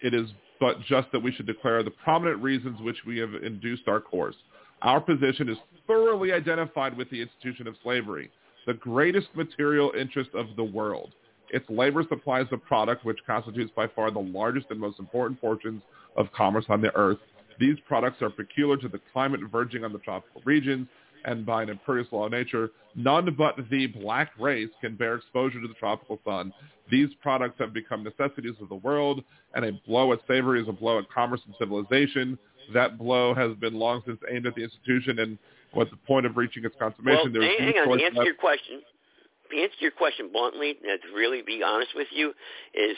it 0.00 0.14
is 0.14 0.28
but 0.60 0.80
just 0.82 1.10
that 1.12 1.20
we 1.20 1.32
should 1.32 1.46
declare 1.46 1.82
the 1.82 1.90
prominent 1.90 2.42
reasons 2.42 2.80
which 2.80 2.96
we 3.06 3.18
have 3.18 3.32
induced 3.42 3.86
our 3.86 4.00
course. 4.00 4.34
Our 4.82 5.00
position 5.00 5.48
is 5.48 5.56
thoroughly 5.86 6.32
identified 6.32 6.96
with 6.96 7.10
the 7.10 7.20
institution 7.20 7.66
of 7.66 7.74
slavery 7.82 8.30
the 8.68 8.74
greatest 8.74 9.28
material 9.34 9.92
interest 9.98 10.28
of 10.34 10.54
the 10.56 10.62
world. 10.62 11.12
Its 11.48 11.64
labor 11.70 12.04
supplies 12.06 12.44
the 12.50 12.58
product 12.58 13.02
which 13.02 13.18
constitutes 13.26 13.72
by 13.74 13.86
far 13.88 14.10
the 14.10 14.18
largest 14.18 14.66
and 14.68 14.78
most 14.78 14.98
important 14.98 15.40
portions 15.40 15.80
of 16.18 16.30
commerce 16.32 16.66
on 16.68 16.82
the 16.82 16.94
earth. 16.94 17.16
These 17.58 17.76
products 17.88 18.20
are 18.20 18.28
peculiar 18.28 18.76
to 18.76 18.88
the 18.88 19.00
climate 19.10 19.40
verging 19.50 19.84
on 19.84 19.92
the 19.94 19.98
tropical 20.00 20.42
regions, 20.44 20.86
and 21.24 21.44
by 21.44 21.62
an 21.62 21.68
imperious 21.68 22.08
law 22.12 22.26
of 22.26 22.32
nature, 22.32 22.70
none 22.94 23.34
but 23.36 23.56
the 23.70 23.86
black 23.86 24.30
race 24.38 24.70
can 24.80 24.96
bear 24.96 25.16
exposure 25.16 25.60
to 25.60 25.68
the 25.68 25.74
tropical 25.74 26.20
sun. 26.24 26.52
These 26.90 27.08
products 27.20 27.56
have 27.58 27.72
become 27.72 28.02
necessities 28.02 28.54
of 28.60 28.68
the 28.68 28.76
world, 28.76 29.22
and 29.54 29.64
a 29.64 29.72
blow 29.86 30.12
at 30.12 30.20
slavery 30.26 30.62
is 30.62 30.68
a 30.68 30.72
blow 30.72 30.98
at 30.98 31.10
commerce 31.10 31.40
and 31.46 31.54
civilization. 31.58 32.38
That 32.74 32.98
blow 32.98 33.34
has 33.34 33.54
been 33.56 33.74
long 33.74 34.02
since 34.06 34.18
aimed 34.30 34.46
at 34.46 34.54
the 34.54 34.62
institution, 34.62 35.18
and 35.18 35.38
what's 35.72 35.90
the 35.90 35.96
point 35.96 36.26
of 36.26 36.36
reaching 36.36 36.64
its 36.64 36.74
consummation? 36.78 37.32
Well, 37.32 37.42
hang 37.42 37.74
no 37.74 37.92
on. 37.92 37.98
To 37.98 38.04
answer 38.04 38.16
left. 38.16 38.26
your 38.26 38.34
question, 38.34 38.82
to 39.50 39.62
answer 39.62 39.76
your 39.80 39.90
question 39.90 40.30
bluntly, 40.32 40.70
and 40.70 41.00
to 41.02 41.16
really 41.16 41.42
be 41.42 41.62
honest 41.62 41.90
with 41.94 42.08
you, 42.10 42.32
is 42.74 42.96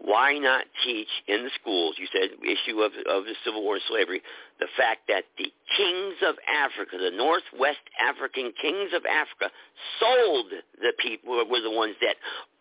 why 0.00 0.38
not 0.38 0.64
teach 0.84 1.08
in 1.26 1.44
the 1.44 1.50
schools? 1.60 1.96
You 1.98 2.06
said 2.12 2.30
issue 2.42 2.80
of 2.80 2.92
of 3.10 3.24
the 3.24 3.34
Civil 3.44 3.62
War 3.62 3.74
and 3.74 3.84
slavery, 3.88 4.22
the 4.60 4.68
fact 4.76 5.08
that 5.08 5.24
the 5.36 5.50
kings 5.76 6.18
of 6.22 6.36
Africa, 6.46 6.98
the 6.98 7.14
Northwest 7.14 7.82
African 7.98 8.52
kings 8.60 8.90
of 8.94 9.04
Africa, 9.06 9.50
sold 9.98 10.46
the 10.80 10.92
people 10.98 11.34
were 11.34 11.60
the 11.60 11.70
ones 11.70 11.96
that 12.00 12.16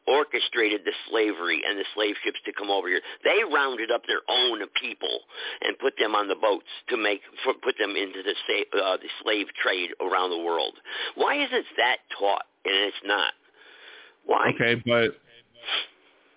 orchestrated 0.08 0.82
the 0.86 0.94
slavery 1.10 1.62
and 1.68 1.78
the 1.78 1.84
slave 1.94 2.16
ships 2.24 2.40
to 2.46 2.54
come 2.54 2.72
over 2.72 2.88
here. 2.88 3.02
They 3.24 3.44
rounded 3.44 3.92
up 3.92 4.02
their 4.08 4.24
own 4.30 4.64
people 4.80 5.20
and 5.62 5.78
put 5.78 5.94
them 6.00 6.16
on 6.16 6.28
the 6.28 6.36
boats 6.36 6.72
to 6.90 6.98
make 6.98 7.22
for, 7.44 7.54
put 7.54 7.76
them 7.78 7.92
into 7.92 8.24
the, 8.24 8.34
uh, 8.80 8.98
the 8.98 9.10
slave 9.22 9.48
trade 9.62 9.92
around 10.00 10.32
the 10.32 10.44
world. 10.44 10.74
Why 11.16 11.36
isn't 11.36 11.66
that 11.78 11.98
taught 12.18 12.46
and 12.66 12.76
it's 12.88 13.04
not? 13.04 13.34
Why? 14.26 14.52
Okay, 14.56 14.82
but 14.86 15.20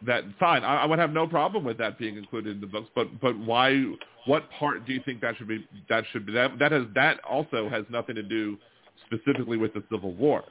that 0.06 0.24
fine. 0.38 0.64
I, 0.64 0.82
I 0.82 0.86
would 0.86 0.98
have 0.98 1.12
no 1.12 1.26
problem 1.26 1.64
with 1.64 1.78
that 1.78 1.98
being 1.98 2.16
included 2.16 2.56
in 2.56 2.60
the 2.60 2.66
books. 2.66 2.88
But 2.94 3.20
but 3.20 3.38
why? 3.38 3.84
What 4.26 4.50
part 4.58 4.86
do 4.86 4.92
you 4.92 5.00
think 5.04 5.20
that 5.22 5.36
should 5.36 5.48
be? 5.48 5.66
That 5.88 6.04
should 6.12 6.26
be 6.26 6.32
that 6.32 6.58
that 6.58 6.72
has 6.72 6.84
that 6.94 7.20
also 7.24 7.68
has 7.68 7.84
nothing 7.90 8.14
to 8.16 8.22
do 8.22 8.56
specifically 9.06 9.56
with 9.56 9.74
the 9.74 9.82
Civil 9.90 10.12
War. 10.12 10.44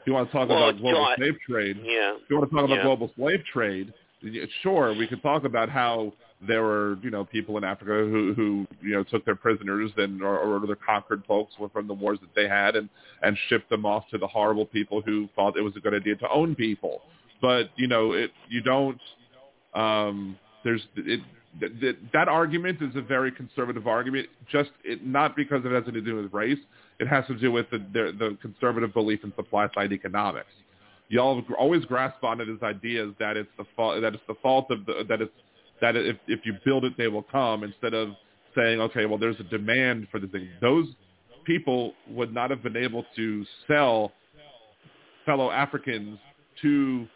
If 0.00 0.06
you 0.06 0.14
want 0.14 0.28
to 0.30 0.36
talk 0.36 0.48
Well, 0.48 0.68
about 0.68 0.80
global 0.80 1.14
slave 1.16 1.36
trade, 1.48 1.76
Yeah. 1.82 2.14
if 2.16 2.28
you 2.28 2.36
want 2.36 2.50
to 2.50 2.56
talk 2.56 2.64
about 2.64 2.78
Yeah. 2.78 2.82
global 2.82 3.12
slave 3.14 3.44
trade, 3.44 3.92
sure, 4.62 4.92
we 4.94 5.06
could 5.06 5.22
talk 5.22 5.44
about 5.44 5.68
how 5.68 6.12
there 6.40 6.62
were, 6.62 6.98
you 7.02 7.10
know, 7.10 7.24
people 7.24 7.56
in 7.56 7.64
Africa 7.64 7.92
who, 7.92 8.34
who 8.34 8.66
you 8.80 8.94
know, 8.94 9.04
took 9.04 9.24
their 9.24 9.36
prisoners 9.36 9.92
and 9.96 10.22
or, 10.22 10.38
or 10.38 10.66
the 10.66 10.74
conquered 10.74 11.22
folks 11.26 11.56
were 11.58 11.68
from 11.68 11.86
the 11.86 11.94
wars 11.94 12.18
that 12.20 12.34
they 12.34 12.48
had 12.48 12.74
and, 12.74 12.88
and 13.22 13.36
shipped 13.48 13.70
them 13.70 13.86
off 13.86 14.08
to 14.10 14.18
the 14.18 14.26
horrible 14.26 14.66
people 14.66 15.00
who 15.02 15.28
thought 15.36 15.56
it 15.56 15.62
was 15.62 15.76
a 15.76 15.80
good 15.80 15.94
idea 15.94 16.16
to 16.16 16.28
own 16.30 16.54
people. 16.56 17.02
But, 17.42 17.70
you 17.76 17.88
know, 17.88 18.12
it 18.12 18.30
you 18.48 18.62
don't 18.62 19.00
um 19.74 20.38
there's 20.64 20.82
it 20.96 21.20
th- 21.60 21.72
th- 21.80 21.96
that 22.12 22.28
argument 22.28 22.80
is 22.80 22.94
a 22.96 23.02
very 23.02 23.32
conservative 23.32 23.86
argument 23.86 24.28
just 24.50 24.70
it, 24.84 25.04
not 25.04 25.34
because 25.36 25.62
it 25.64 25.72
has 25.72 25.82
anything 25.84 25.94
to 25.94 26.00
do 26.02 26.16
with 26.16 26.32
race 26.32 26.58
it 27.02 27.08
has 27.08 27.26
to 27.26 27.34
do 27.34 27.50
with 27.50 27.68
the, 27.70 27.78
the, 27.78 28.12
the 28.18 28.38
conservative 28.40 28.94
belief 28.94 29.24
in 29.24 29.32
supply 29.34 29.66
side 29.74 29.92
economics. 29.92 30.52
Y'all 31.08 31.42
always 31.58 31.84
grasp 31.84 32.22
on 32.22 32.40
it 32.40 32.48
as 32.48 32.62
ideas 32.62 33.12
that 33.18 33.36
it's 33.36 33.50
the 33.58 33.64
fault 33.76 34.00
that 34.00 34.14
it's 34.14 34.22
the 34.28 34.36
fault 34.42 34.70
of 34.70 34.86
the 34.86 35.04
that 35.08 35.20
it's 35.20 35.32
that 35.80 35.96
if 35.96 36.16
if 36.26 36.40
you 36.44 36.54
build 36.64 36.84
it 36.84 36.94
they 36.96 37.08
will 37.08 37.24
come 37.24 37.64
instead 37.64 37.92
of 37.92 38.10
saying 38.56 38.80
okay 38.80 39.04
well 39.04 39.18
there's 39.18 39.38
a 39.40 39.44
demand 39.44 40.06
for 40.10 40.20
the 40.20 40.26
thing. 40.28 40.48
Those 40.60 40.86
people 41.44 41.92
would 42.08 42.32
not 42.32 42.50
have 42.50 42.62
been 42.62 42.76
able 42.76 43.04
to 43.16 43.44
sell 43.66 44.12
fellow 45.26 45.50
Africans 45.50 46.18
to 46.62 47.06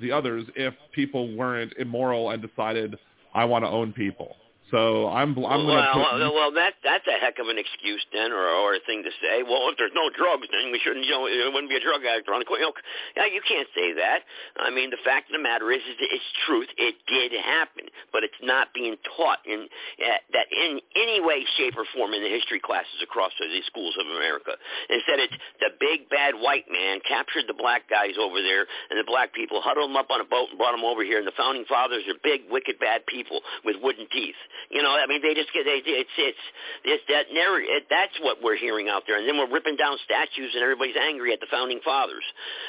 the 0.00 0.12
others 0.12 0.44
if 0.56 0.74
people 0.92 1.36
weren't 1.36 1.72
immoral 1.78 2.30
and 2.30 2.42
decided 2.42 2.98
I 3.34 3.44
want 3.44 3.64
to 3.64 3.68
own 3.68 3.92
people. 3.92 4.36
So 4.70 5.08
I'm 5.08 5.32
I'm 5.32 5.64
going 5.64 5.80
to 5.80 5.96
well, 5.96 5.96
put 5.96 6.20
well, 6.20 6.34
well, 6.34 6.52
that 6.60 6.76
that's 6.84 7.08
a 7.08 7.16
heck 7.16 7.40
of 7.40 7.48
an 7.48 7.56
excuse 7.56 8.04
then, 8.12 8.32
or 8.36 8.44
or 8.52 8.76
a 8.76 8.82
thing 8.84 9.00
to 9.00 9.12
say. 9.16 9.40
Well, 9.40 9.72
if 9.72 9.80
there's 9.80 9.96
no 9.96 10.12
drugs, 10.12 10.44
then 10.52 10.68
we 10.68 10.76
shouldn't. 10.76 11.08
You 11.08 11.16
know, 11.16 11.24
it 11.24 11.48
wouldn't 11.48 11.72
be 11.72 11.80
a 11.80 11.84
drug 11.84 12.04
addict 12.04 12.28
around 12.28 12.44
the. 12.44 12.48
You, 12.52 12.68
know, 12.68 12.76
yeah, 13.16 13.32
you 13.32 13.40
can't 13.40 13.68
say 13.72 13.96
that. 13.96 14.28
I 14.60 14.68
mean, 14.68 14.92
the 14.92 15.00
fact 15.00 15.32
of 15.32 15.40
the 15.40 15.44
matter 15.44 15.72
is, 15.72 15.80
is 15.88 15.96
it's 16.04 16.30
truth. 16.44 16.68
It 16.76 17.00
did 17.08 17.32
happen, 17.32 17.88
but 18.12 18.28
it's 18.28 18.36
not 18.44 18.68
being 18.76 19.00
taught 19.16 19.40
in 19.48 19.72
uh, 20.04 20.20
that 20.36 20.52
in 20.52 20.84
any 21.00 21.24
way, 21.24 21.48
shape, 21.56 21.72
or 21.80 21.88
form 21.96 22.12
in 22.12 22.20
the 22.20 22.28
history 22.28 22.60
classes 22.60 23.00
across 23.00 23.32
the 23.40 23.48
schools 23.64 23.96
of 23.96 24.04
America. 24.04 24.52
Instead, 24.92 25.16
it's 25.16 25.38
the 25.64 25.72
big 25.80 26.12
bad 26.12 26.36
white 26.36 26.68
man 26.68 27.00
captured 27.08 27.48
the 27.48 27.56
black 27.56 27.88
guys 27.88 28.20
over 28.20 28.44
there, 28.44 28.68
and 28.92 29.00
the 29.00 29.08
black 29.08 29.32
people 29.32 29.64
huddled 29.64 29.88
them 29.88 29.96
up 29.96 30.12
on 30.12 30.20
a 30.20 30.28
boat 30.28 30.52
and 30.52 30.60
brought 30.60 30.76
them 30.76 30.84
over 30.84 31.00
here. 31.00 31.16
And 31.16 31.26
the 31.26 31.36
founding 31.40 31.64
fathers 31.64 32.04
are 32.04 32.20
big, 32.20 32.44
wicked, 32.52 32.76
bad 32.76 33.08
people 33.08 33.40
with 33.64 33.80
wooden 33.80 34.04
teeth. 34.12 34.36
You 34.70 34.82
know, 34.82 34.90
I 34.90 35.06
mean, 35.06 35.22
they 35.22 35.34
just 35.34 35.52
get 35.52 35.64
they, 35.64 35.80
it's 35.84 36.10
it's 36.18 36.38
it's 36.84 37.04
that 37.08 37.26
narrative. 37.32 37.68
It, 37.70 37.84
that's 37.90 38.12
what 38.20 38.38
we're 38.42 38.56
hearing 38.56 38.88
out 38.88 39.02
there, 39.06 39.18
and 39.18 39.28
then 39.28 39.36
we're 39.38 39.50
ripping 39.52 39.76
down 39.76 39.96
statues, 40.04 40.52
and 40.54 40.62
everybody's 40.62 40.96
angry 41.00 41.32
at 41.32 41.40
the 41.40 41.46
founding 41.50 41.80
fathers. 41.84 42.24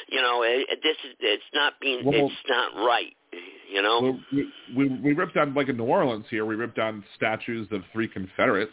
You 0.08 0.20
know, 0.22 0.42
it, 0.42 0.66
it, 0.70 0.80
this 0.82 0.96
is 1.04 1.16
it's 1.20 1.42
not 1.54 1.74
being 1.80 2.04
Well- 2.04 2.26
it's 2.26 2.48
not 2.48 2.74
right. 2.84 3.12
You 3.72 3.82
know, 3.82 4.00
Well, 4.02 4.20
we, 4.32 4.52
we 4.76 4.88
we 5.00 5.12
ripped 5.12 5.34
down 5.36 5.54
like 5.54 5.68
in 5.68 5.76
New 5.76 5.84
Orleans 5.84 6.24
here. 6.28 6.44
We 6.44 6.56
ripped 6.56 6.74
down 6.76 7.04
statues 7.14 7.68
of 7.70 7.82
three 7.92 8.08
Confederates, 8.08 8.72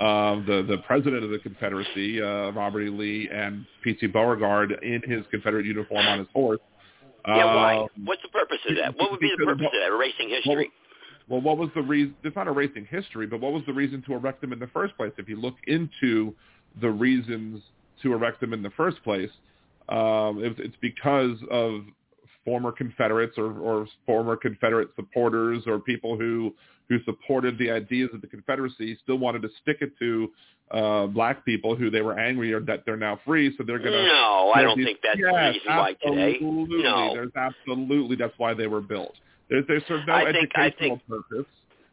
um, 0.00 0.44
the 0.46 0.64
the 0.68 0.78
president 0.86 1.24
of 1.24 1.30
the 1.30 1.40
Confederacy, 1.40 2.22
uh, 2.22 2.50
Robert 2.52 2.82
E. 2.82 2.88
Lee, 2.90 3.28
and 3.32 3.66
P.T. 3.82 4.06
Beauregard 4.08 4.70
in 4.82 5.02
his 5.02 5.24
Confederate 5.32 5.66
uniform 5.66 6.06
on 6.06 6.20
his 6.20 6.28
horse. 6.32 6.60
yeah. 7.26 7.44
Why? 7.56 7.76
Um, 7.78 7.88
What's 8.04 8.22
the 8.22 8.28
purpose 8.28 8.58
of 8.68 8.76
that? 8.76 8.96
What 8.96 9.10
would 9.10 9.18
be 9.20 9.32
the 9.36 9.44
purpose 9.44 9.66
of 9.66 9.72
that? 9.72 9.92
Erasing 9.92 10.28
history. 10.28 10.70
Well, 11.28 11.40
what 11.40 11.58
was 11.58 11.68
the 11.74 11.82
reason? 11.82 12.14
It's 12.24 12.36
not 12.36 12.46
erasing 12.46 12.86
history, 12.90 13.26
but 13.26 13.40
what 13.40 13.52
was 13.52 13.62
the 13.66 13.72
reason 13.72 14.02
to 14.06 14.14
erect 14.14 14.40
them 14.40 14.52
in 14.52 14.58
the 14.58 14.66
first 14.68 14.96
place? 14.96 15.12
If 15.18 15.28
you 15.28 15.36
look 15.36 15.56
into 15.66 16.34
the 16.80 16.90
reasons 16.90 17.62
to 18.02 18.12
erect 18.12 18.40
them 18.40 18.52
in 18.52 18.62
the 18.62 18.70
first 18.70 19.02
place, 19.02 19.30
um, 19.88 20.42
it's, 20.42 20.58
it's 20.58 20.76
because 20.80 21.36
of 21.50 21.82
former 22.44 22.72
Confederates 22.72 23.36
or, 23.36 23.58
or 23.58 23.86
former 24.06 24.36
Confederate 24.36 24.88
supporters 24.96 25.64
or 25.66 25.78
people 25.78 26.16
who 26.18 26.54
who 26.88 26.98
supported 27.04 27.58
the 27.58 27.70
ideas 27.70 28.08
of 28.14 28.22
the 28.22 28.26
Confederacy 28.26 28.98
still 29.02 29.18
wanted 29.18 29.42
to 29.42 29.48
stick 29.60 29.78
it 29.82 29.92
to 29.98 30.30
uh, 30.70 31.06
black 31.06 31.44
people 31.44 31.76
who 31.76 31.90
they 31.90 32.00
were 32.00 32.18
angry 32.18 32.52
or 32.52 32.60
that 32.60 32.84
they're 32.86 32.96
now 32.96 33.20
free, 33.26 33.54
so 33.58 33.64
they're 33.64 33.78
going 33.78 33.92
to. 33.92 34.02
No, 34.06 34.52
I 34.54 34.62
don't 34.62 34.76
these- 34.78 34.86
think 34.86 34.98
that's 35.02 35.18
yes, 35.20 35.30
the 35.32 35.50
reason 35.50 35.76
why 35.76 35.92
today. 36.02 36.38
No. 36.40 37.14
there's 37.14 37.30
absolutely 37.36 38.16
that's 38.16 38.32
why 38.38 38.54
they 38.54 38.66
were 38.66 38.80
built. 38.80 39.14
There's, 39.50 39.64
there's 39.66 39.86
sort 39.86 40.00
of 40.00 40.06
no 40.06 40.14
I 40.14 40.32
think- 40.32 40.50
educational 40.56 40.96
think- 40.96 41.08
purpose. 41.08 41.46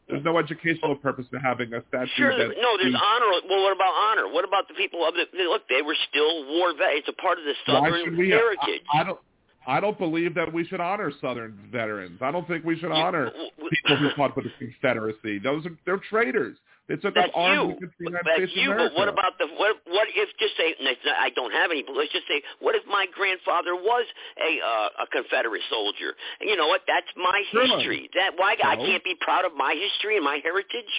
There's 0.08 0.24
no 0.24 0.38
educational 0.38 0.96
purpose 0.98 1.26
to 1.32 1.40
having 1.40 1.74
a 1.74 1.82
statue. 1.90 2.12
Sure, 2.16 2.30
no, 2.30 2.78
there's 2.78 2.94
honor. 2.94 3.42
Well, 3.50 3.64
what 3.64 3.74
about 3.76 3.92
honor? 4.12 4.28
What 4.32 4.46
about 4.46 4.68
the 4.68 4.76
people 4.76 5.04
of 5.04 5.16
the 5.16 5.26
look? 5.50 5.64
They 5.68 5.82
were 5.82 5.96
still 6.10 6.46
war 6.46 6.74
vets. 6.78 7.00
It's 7.02 7.10
a 7.10 7.14
part 7.20 7.40
of 7.40 7.44
the 7.46 7.54
Southern 7.66 8.16
we? 8.16 8.32
Uh, 8.32 8.38
heritage. 8.38 8.84
I, 8.94 9.00
I 9.00 9.04
don't. 9.04 9.20
I 9.68 9.80
don't 9.80 9.98
believe 9.98 10.36
that 10.36 10.54
we 10.54 10.64
should 10.68 10.80
honor 10.80 11.12
Southern 11.20 11.58
veterans. 11.72 12.20
I 12.22 12.30
don't 12.30 12.48
think 12.48 12.64
we 12.64 12.78
should 12.78 12.92
honor 12.92 13.32
people 13.72 13.98
who 13.98 14.10
fought 14.16 14.36
for 14.36 14.44
the 14.44 14.52
Confederacy. 14.60 15.40
Those 15.40 15.66
are 15.66 15.72
they're 15.88 15.98
traitors. 16.08 16.56
They 16.88 16.98
took 16.98 17.16
That's 17.16 17.34
you. 17.36 17.78
United 18.00 18.26
That's 18.26 18.52
you. 18.54 18.72
America. 18.72 18.94
But 18.94 19.00
what 19.00 19.10
about 19.10 19.38
the 19.40 19.48
what? 19.58 19.78
What 19.90 20.08
if 20.14 20.30
just 20.38 20.56
say 20.56 20.76
not- 20.80 21.18
I 21.18 21.32
don't 21.32 21.52
have 21.52 21.72
any, 21.72 21.82
but 21.82 21.96
let's 21.96 22.12
just 22.12 22.28
say 22.28 22.42
what 22.60 22.76
if 22.76 22.86
my 22.86 23.08
grandfather 23.14 23.74
was 23.74 24.06
a 24.38 24.62
uh, 24.62 25.04
a 25.04 25.08
Confederate 25.10 25.64
soldier? 25.70 26.14
And 26.40 26.50
you 26.50 26.56
know 26.56 26.68
what? 26.68 26.82
That's 26.88 27.08
my 27.18 27.44
Sure. 27.52 27.66
history. 27.66 28.10
That 28.14 28.38
why 28.38 28.56
I 28.64 28.76
can't 28.76 29.04
be 29.04 29.16
proud 29.20 29.46
of 29.46 29.56
my 29.56 29.74
history 29.74 30.16
and 30.18 30.24
my 30.26 30.40
heritage. 30.44 30.94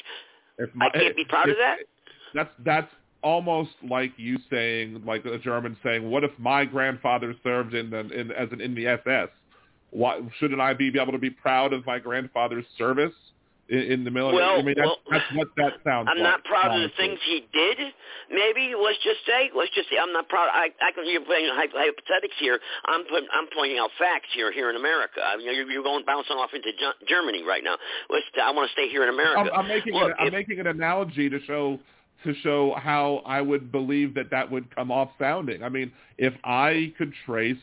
If 0.59 0.70
I 0.80 0.91
can't 0.91 1.14
be 1.14 1.24
proud 1.24 1.51
of 1.51 1.57
that. 1.59 1.78
That's 2.34 2.51
that's 2.64 2.93
almost 3.22 3.70
like 3.89 4.12
you 4.16 4.39
saying, 4.51 5.05
like 5.07 5.24
a 5.24 5.39
German 5.39 5.76
saying, 5.84 6.11
"What 6.11 6.24
if 6.24 6.32
my 6.39 6.64
grandfather 6.64 7.34
served 7.45 7.74
in 7.74 7.91
the 7.91 8.01
in 8.11 8.32
as 8.32 8.51
an 8.51 8.61
in 8.61 8.74
the 8.74 8.89
SS? 8.89 9.28
Why 9.91 10.20
shouldn't 10.39 10.61
I 10.61 10.74
be, 10.74 10.91
be 10.91 10.99
able 10.99 11.12
to 11.12 11.18
be 11.18 11.30
proud 11.30 11.72
of 11.72 11.87
my 11.87 12.01
grandfather's 12.01 12.66
service 12.76 13.14
in, 13.68 13.78
in 13.78 14.04
the 14.04 14.10
military?" 14.10 14.42
Well, 14.42 14.58
I 14.58 14.62
mean, 14.62 14.74
that's, 14.76 14.86
well, 14.86 14.98
that's 15.10 15.30
what 15.34 15.48
that 15.56 15.72
sounds. 15.84 16.08
I'm 16.10 16.18
like, 16.18 16.24
not 16.24 16.44
proud 16.44 16.74
of 16.74 16.82
the 16.82 16.94
things 16.96 17.18
he 17.26 17.46
did. 17.52 17.78
Maybe 18.30 18.74
let's 18.74 18.98
just 19.04 19.20
say, 19.26 19.50
let's 19.54 19.72
just 19.74 19.88
say, 19.88 19.96
I'm 19.98 20.12
not 20.12 20.28
proud. 20.28 20.48
I, 20.52 20.70
I 20.82 20.92
can 20.92 21.06
you're 21.06 21.24
playing 21.24 21.46
hy- 21.52 21.70
hypothetics 21.70 22.34
here. 22.38 22.58
I'm 22.86 23.04
put, 23.04 23.22
I'm 23.32 23.46
pointing 23.54 23.78
out 23.78 23.90
facts 23.98 24.28
here 24.34 24.50
here 24.52 24.70
in 24.70 24.76
America. 24.76 25.20
I 25.24 25.36
mean, 25.36 25.46
you're, 25.46 25.70
you're 25.70 25.82
going 25.84 26.04
bouncing 26.04 26.36
off 26.36 26.50
into 26.54 26.70
Germany 27.08 27.42
right 27.42 27.62
now. 27.62 27.76
Let's. 28.10 28.24
I 28.42 28.50
want 28.50 28.68
to 28.68 28.72
stay 28.72 28.88
here 28.88 29.02
in 29.02 29.10
America. 29.10 29.50
I'm, 29.52 29.60
I'm 29.64 29.68
making 29.68 29.94
Look, 29.94 30.10
an, 30.10 30.14
I'm 30.18 30.26
if- 30.28 30.32
making 30.32 30.60
an 30.60 30.66
analogy 30.66 31.28
to 31.30 31.40
show 31.46 31.78
to 32.24 32.34
show 32.42 32.74
how 32.78 33.22
I 33.26 33.40
would 33.40 33.70
believe 33.70 34.14
that 34.14 34.30
that 34.30 34.50
would 34.50 34.74
come 34.74 34.90
off 34.90 35.10
sounding. 35.18 35.62
I 35.62 35.68
mean, 35.68 35.92
if 36.18 36.34
I 36.44 36.92
could 36.98 37.12
trace 37.24 37.58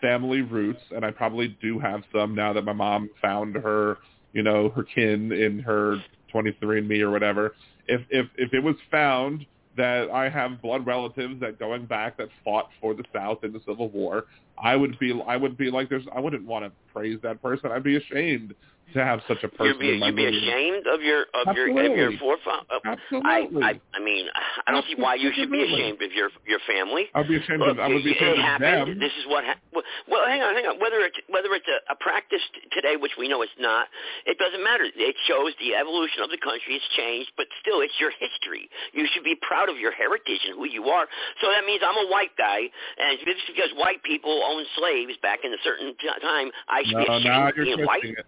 family 0.00 0.40
roots, 0.42 0.80
and 0.94 1.04
I 1.04 1.10
probably 1.10 1.56
do 1.60 1.78
have 1.78 2.02
some 2.12 2.34
now 2.34 2.52
that 2.52 2.64
my 2.64 2.72
mom 2.72 3.10
found 3.20 3.54
her, 3.56 3.98
you 4.32 4.42
know, 4.42 4.68
her 4.70 4.82
kin 4.82 5.32
in 5.32 5.60
her 5.60 5.96
23andMe 6.32 7.00
or 7.00 7.10
whatever. 7.10 7.54
If 7.86 8.02
if 8.10 8.26
if 8.36 8.54
it 8.54 8.60
was 8.60 8.76
found 8.90 9.46
that 9.76 10.10
I 10.10 10.28
have 10.28 10.60
blood 10.60 10.86
relatives 10.86 11.40
that 11.40 11.58
going 11.58 11.86
back 11.86 12.16
that 12.18 12.28
fought 12.44 12.68
for 12.80 12.94
the 12.94 13.04
South 13.14 13.44
in 13.44 13.52
the 13.52 13.60
Civil 13.66 13.88
War, 13.88 14.26
I 14.62 14.76
would 14.76 14.98
be 14.98 15.20
I 15.26 15.36
would 15.36 15.56
be 15.56 15.70
like 15.70 15.88
there's 15.88 16.04
I 16.14 16.20
wouldn't 16.20 16.44
want 16.44 16.64
to 16.64 16.72
praise 16.92 17.18
that 17.22 17.40
person. 17.42 17.70
I'd 17.70 17.82
be 17.82 17.96
ashamed 17.96 18.54
to 18.94 19.04
have 19.04 19.20
such 19.28 19.42
a 19.42 19.48
person 19.48 19.66
You'd 19.66 19.80
be, 19.80 19.94
in 19.94 20.00
my 20.00 20.06
you'd 20.08 20.16
be 20.16 20.26
ashamed 20.26 20.86
of 20.86 21.00
your 21.02 21.26
of 21.34 21.56
your 21.56 21.68
of 21.70 21.96
your 21.96 22.12
forefathers. 22.18 22.66
Absolutely. 22.84 23.62
Uh, 23.62 23.66
I, 23.66 23.70
I 23.70 23.80
I 23.94 24.00
mean 24.02 24.26
I 24.66 24.72
don't 24.72 24.84
see 24.86 24.96
why 24.96 25.14
you 25.14 25.30
should 25.34 25.50
be 25.50 25.62
ashamed 25.62 26.02
of 26.02 26.12
your 26.12 26.30
your 26.46 26.60
family. 26.66 27.06
I'd 27.14 27.28
be 27.28 27.36
ashamed 27.36 27.60
Look, 27.60 27.76
of 27.76 27.80
I 27.80 27.88
would 27.88 28.04
be 28.04 28.12
ashamed 28.12 28.38
it 28.38 28.38
of 28.38 28.44
happened. 28.44 28.88
them. 28.92 28.98
This 28.98 29.12
is 29.18 29.26
what. 29.26 29.44
Ha- 29.44 29.58
well, 29.72 29.84
well, 30.08 30.26
hang 30.26 30.42
on, 30.42 30.54
hang 30.54 30.66
on. 30.66 30.78
Whether 30.80 31.00
it's 31.06 31.18
whether 31.28 31.50
it's 31.54 31.68
a, 31.68 31.92
a 31.92 31.96
practice 31.96 32.42
today, 32.72 32.96
which 32.96 33.12
we 33.18 33.28
know 33.28 33.42
it's 33.42 33.54
not, 33.58 33.88
it 34.26 34.38
doesn't 34.38 34.62
matter. 34.62 34.84
It 34.84 35.16
shows 35.26 35.52
the 35.60 35.74
evolution 35.74 36.22
of 36.22 36.30
the 36.30 36.38
country. 36.38 36.74
It's 36.78 36.88
changed, 36.96 37.30
but 37.36 37.46
still, 37.62 37.80
it's 37.80 37.94
your 37.98 38.10
history. 38.18 38.68
You 38.92 39.06
should 39.12 39.24
be 39.24 39.36
proud 39.40 39.68
of 39.68 39.78
your 39.78 39.92
heritage 39.92 40.42
and 40.46 40.56
who 40.58 40.66
you 40.66 40.86
are. 40.90 41.06
So 41.40 41.50
that 41.50 41.64
means 41.64 41.82
I'm 41.84 41.96
a 41.96 42.08
white 42.10 42.34
guy, 42.36 42.66
and 42.98 43.18
just 43.22 43.46
because 43.46 43.70
white 43.76 44.02
people 44.02 44.42
owned 44.44 44.66
slaves 44.76 45.14
back 45.22 45.40
in 45.44 45.52
a 45.52 45.60
certain 45.62 45.94
t- 46.00 46.08
time, 46.22 46.50
I 46.68 46.82
should 46.84 46.98
be 46.98 47.04
ashamed 47.06 47.24
now 47.24 47.48
of 47.48 47.54
being 47.54 47.84
white. 47.86 48.04
it. 48.04 48.26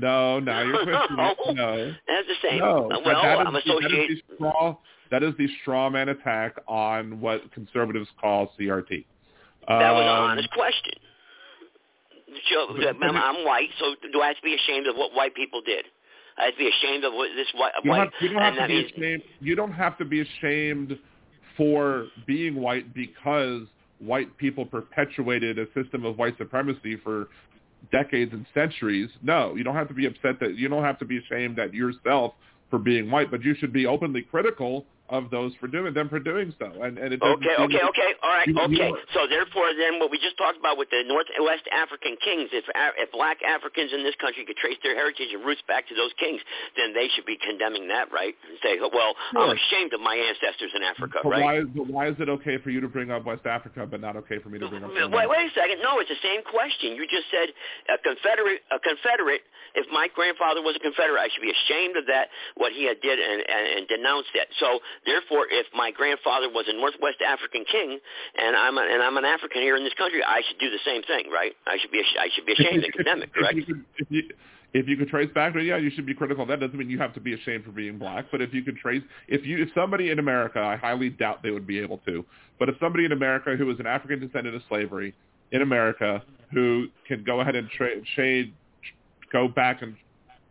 No, 0.00 0.40
now 0.40 0.62
you're 0.62 0.84
twisting 0.84 1.16
it. 1.18 1.56
No. 1.56 1.94
That's 2.08 2.26
the 2.28 2.48
same. 2.48 2.58
No, 2.58 2.90
Uh, 2.90 3.00
well, 3.04 3.22
that 3.22 3.40
is, 3.40 3.46
I'm 3.46 3.56
associated. 3.56 3.92
That 3.92 4.12
is, 4.12 4.20
the 4.28 4.34
straw, 4.36 4.76
that 5.10 5.22
is 5.22 5.34
the 5.38 5.48
straw 5.62 5.90
man 5.90 6.08
attack 6.08 6.56
on 6.68 7.20
what 7.20 7.50
conservatives 7.52 8.08
call 8.20 8.52
CRT. 8.58 9.04
That 9.68 9.92
was 9.92 10.02
an 10.02 10.08
Um, 10.08 10.30
honest 10.30 10.50
question. 10.50 10.94
So, 12.52 12.76
I'm, 12.88 13.02
I'm 13.02 13.44
white, 13.44 13.68
so 13.78 13.94
do 14.12 14.20
I 14.22 14.28
have 14.28 14.36
to 14.36 14.42
be 14.42 14.54
ashamed 14.54 14.86
of 14.86 14.96
what 14.96 15.12
white 15.14 15.34
people 15.34 15.60
did? 15.62 15.84
I 16.38 16.44
have 16.46 16.54
to 16.54 16.58
be 16.58 16.68
ashamed 16.68 17.04
of 17.04 17.12
what 17.12 17.28
this 17.36 17.48
white, 17.54 17.72
You, 17.82 17.90
white 17.90 17.98
have, 18.00 18.12
you 18.20 18.28
don't 18.28 18.42
have 18.42 18.54
to 18.56 18.66
be 18.68 18.74
means 18.74 18.92
ashamed. 18.96 19.22
You 19.40 19.56
don't 19.56 19.72
have 19.72 19.98
to 19.98 20.04
be 20.04 20.20
ashamed 20.20 20.98
for 21.56 22.06
being 22.26 22.54
white 22.54 22.94
because 22.94 23.62
white 23.98 24.34
people 24.38 24.64
perpetuated 24.64 25.58
a 25.58 25.66
system 25.74 26.04
of 26.04 26.16
white 26.18 26.38
supremacy 26.38 26.96
for 26.96 27.28
decades 27.90 28.32
and 28.32 28.46
centuries. 28.54 29.10
No, 29.22 29.54
you 29.56 29.64
don't 29.64 29.74
have 29.74 29.88
to 29.88 29.94
be 29.94 30.06
upset 30.06 30.40
that 30.40 30.56
you 30.56 30.68
don't 30.68 30.84
have 30.84 30.98
to 30.98 31.04
be 31.04 31.18
ashamed 31.18 31.58
at 31.58 31.74
yourself 31.74 32.34
for 32.68 32.78
being 32.78 33.10
white, 33.10 33.30
but 33.30 33.42
you 33.42 33.54
should 33.54 33.72
be 33.72 33.86
openly 33.86 34.22
critical 34.22 34.86
of 35.10 35.28
those 35.30 35.52
for 35.58 35.66
doing 35.66 35.92
them 35.92 36.08
for 36.08 36.18
doing 36.18 36.54
so. 36.58 36.70
And 36.80 36.96
and 36.98 37.12
it 37.12 37.20
Okay, 37.20 37.54
okay, 37.58 37.82
okay. 37.82 38.10
All 38.22 38.30
right, 38.30 38.48
okay. 38.48 38.90
So 39.12 39.26
therefore, 39.26 39.74
then 39.74 39.98
what 39.98 40.10
we 40.10 40.18
just 40.18 40.38
talked 40.38 40.56
about 40.56 40.78
with 40.78 40.88
the 40.90 41.02
North 41.06 41.26
and 41.34 41.44
West 41.44 41.66
African 41.74 42.16
kings, 42.22 42.48
if 42.54 42.64
if 42.96 43.10
black 43.12 43.42
Africans 43.42 43.92
in 43.92 44.02
this 44.06 44.14
country 44.22 44.46
could 44.46 44.56
trace 44.56 44.78
their 44.82 44.94
heritage 44.94 45.34
and 45.34 45.44
roots 45.44 45.62
back 45.66 45.90
to 45.90 45.94
those 45.94 46.14
kings, 46.16 46.40
then 46.78 46.94
they 46.94 47.10
should 47.14 47.26
be 47.26 47.36
condemning 47.36 47.90
that, 47.90 48.08
right? 48.14 48.34
And 48.46 48.56
say, 48.62 48.78
well, 48.78 49.18
I'm 49.34 49.50
ashamed 49.50 49.92
of 49.92 50.00
my 50.00 50.14
ancestors 50.14 50.70
in 50.74 50.82
Africa, 50.86 51.20
But 51.26 51.30
right? 51.30 51.44
why, 51.44 51.54
but 51.66 51.86
why 51.90 52.04
is 52.08 52.16
it 52.22 52.30
okay 52.40 52.58
for 52.62 52.70
you 52.70 52.80
to 52.80 52.88
bring 52.88 53.10
up 53.10 53.26
West 53.26 53.44
Africa, 53.46 53.86
but 53.90 54.00
not 54.00 54.14
okay 54.24 54.38
for 54.38 54.48
me 54.48 54.58
to 54.62 54.68
bring 54.70 54.84
up? 54.86 54.94
Wait, 54.94 55.26
wait 55.26 55.44
a 55.50 55.54
second. 55.58 55.82
No, 55.82 55.98
it's 55.98 56.10
the 56.10 56.22
same 56.22 56.46
question. 56.46 56.94
You 56.94 57.04
just 57.10 57.26
said 57.34 57.50
a 57.90 57.98
Confederate. 57.98 58.62
A 58.70 58.78
Confederate. 58.78 59.42
If 59.74 59.86
my 59.94 60.08
grandfather 60.14 60.62
was 60.62 60.74
a 60.74 60.82
Confederate, 60.82 61.18
I 61.18 61.28
should 61.30 61.46
be 61.46 61.54
ashamed 61.54 61.94
of 61.94 62.06
that, 62.10 62.26
what 62.58 62.72
he 62.74 62.86
had 62.86 62.98
did, 63.00 63.18
and, 63.18 63.38
and, 63.46 63.64
and 63.78 63.82
denounce 63.86 64.26
that. 64.34 64.50
So, 64.58 64.82
therefore, 65.06 65.46
if 65.50 65.66
my 65.74 65.90
grandfather 65.90 66.48
was 66.48 66.66
a 66.68 66.74
Northwest 66.74 67.22
African 67.24 67.64
king, 67.64 67.98
and 68.38 68.56
I'm 68.56 68.76
a, 68.78 68.82
and 68.82 69.02
I'm 69.02 69.16
an 69.16 69.24
African 69.24 69.62
here 69.62 69.76
in 69.76 69.84
this 69.84 69.94
country, 69.94 70.22
I 70.24 70.42
should 70.46 70.58
do 70.58 70.70
the 70.70 70.82
same 70.84 71.02
thing, 71.02 71.30
right? 71.32 71.52
I 71.66 71.78
should 71.80 71.90
be 71.90 72.00
I 72.00 72.28
should 72.34 72.46
be 72.46 72.52
ashamed 72.52 72.84
and 72.84 72.92
condemn 72.92 73.22
it, 73.22 73.32
correct? 73.34 73.58
If 73.58 73.68
you, 73.68 73.74
could, 73.74 73.84
if 73.98 74.06
you 74.10 74.22
if 74.72 74.86
you 74.86 74.96
could 74.96 75.08
trace 75.08 75.30
back 75.34 75.54
yeah, 75.56 75.76
you 75.76 75.90
should 75.90 76.06
be 76.06 76.14
critical. 76.14 76.46
That 76.46 76.60
doesn't 76.60 76.76
mean 76.76 76.90
you 76.90 76.98
have 76.98 77.12
to 77.14 77.20
be 77.20 77.34
ashamed 77.34 77.64
for 77.64 77.72
being 77.72 77.98
black. 77.98 78.26
But 78.30 78.40
if 78.40 78.54
you 78.54 78.62
could 78.62 78.76
trace, 78.76 79.02
if 79.26 79.44
you 79.44 79.62
if 79.62 79.68
somebody 79.74 80.10
in 80.10 80.18
America, 80.18 80.60
I 80.60 80.76
highly 80.76 81.10
doubt 81.10 81.42
they 81.42 81.50
would 81.50 81.66
be 81.66 81.78
able 81.80 81.98
to. 82.06 82.24
But 82.58 82.68
if 82.68 82.76
somebody 82.78 83.04
in 83.04 83.12
America 83.12 83.56
who 83.56 83.68
is 83.70 83.80
an 83.80 83.86
African 83.86 84.20
descendant 84.20 84.54
of 84.54 84.62
slavery 84.68 85.14
in 85.50 85.62
America 85.62 86.22
who 86.52 86.86
can 87.08 87.24
go 87.24 87.40
ahead 87.40 87.56
and 87.56 87.68
tra- 87.70 88.04
shade, 88.14 88.54
go 89.32 89.48
back 89.48 89.82
and 89.82 89.96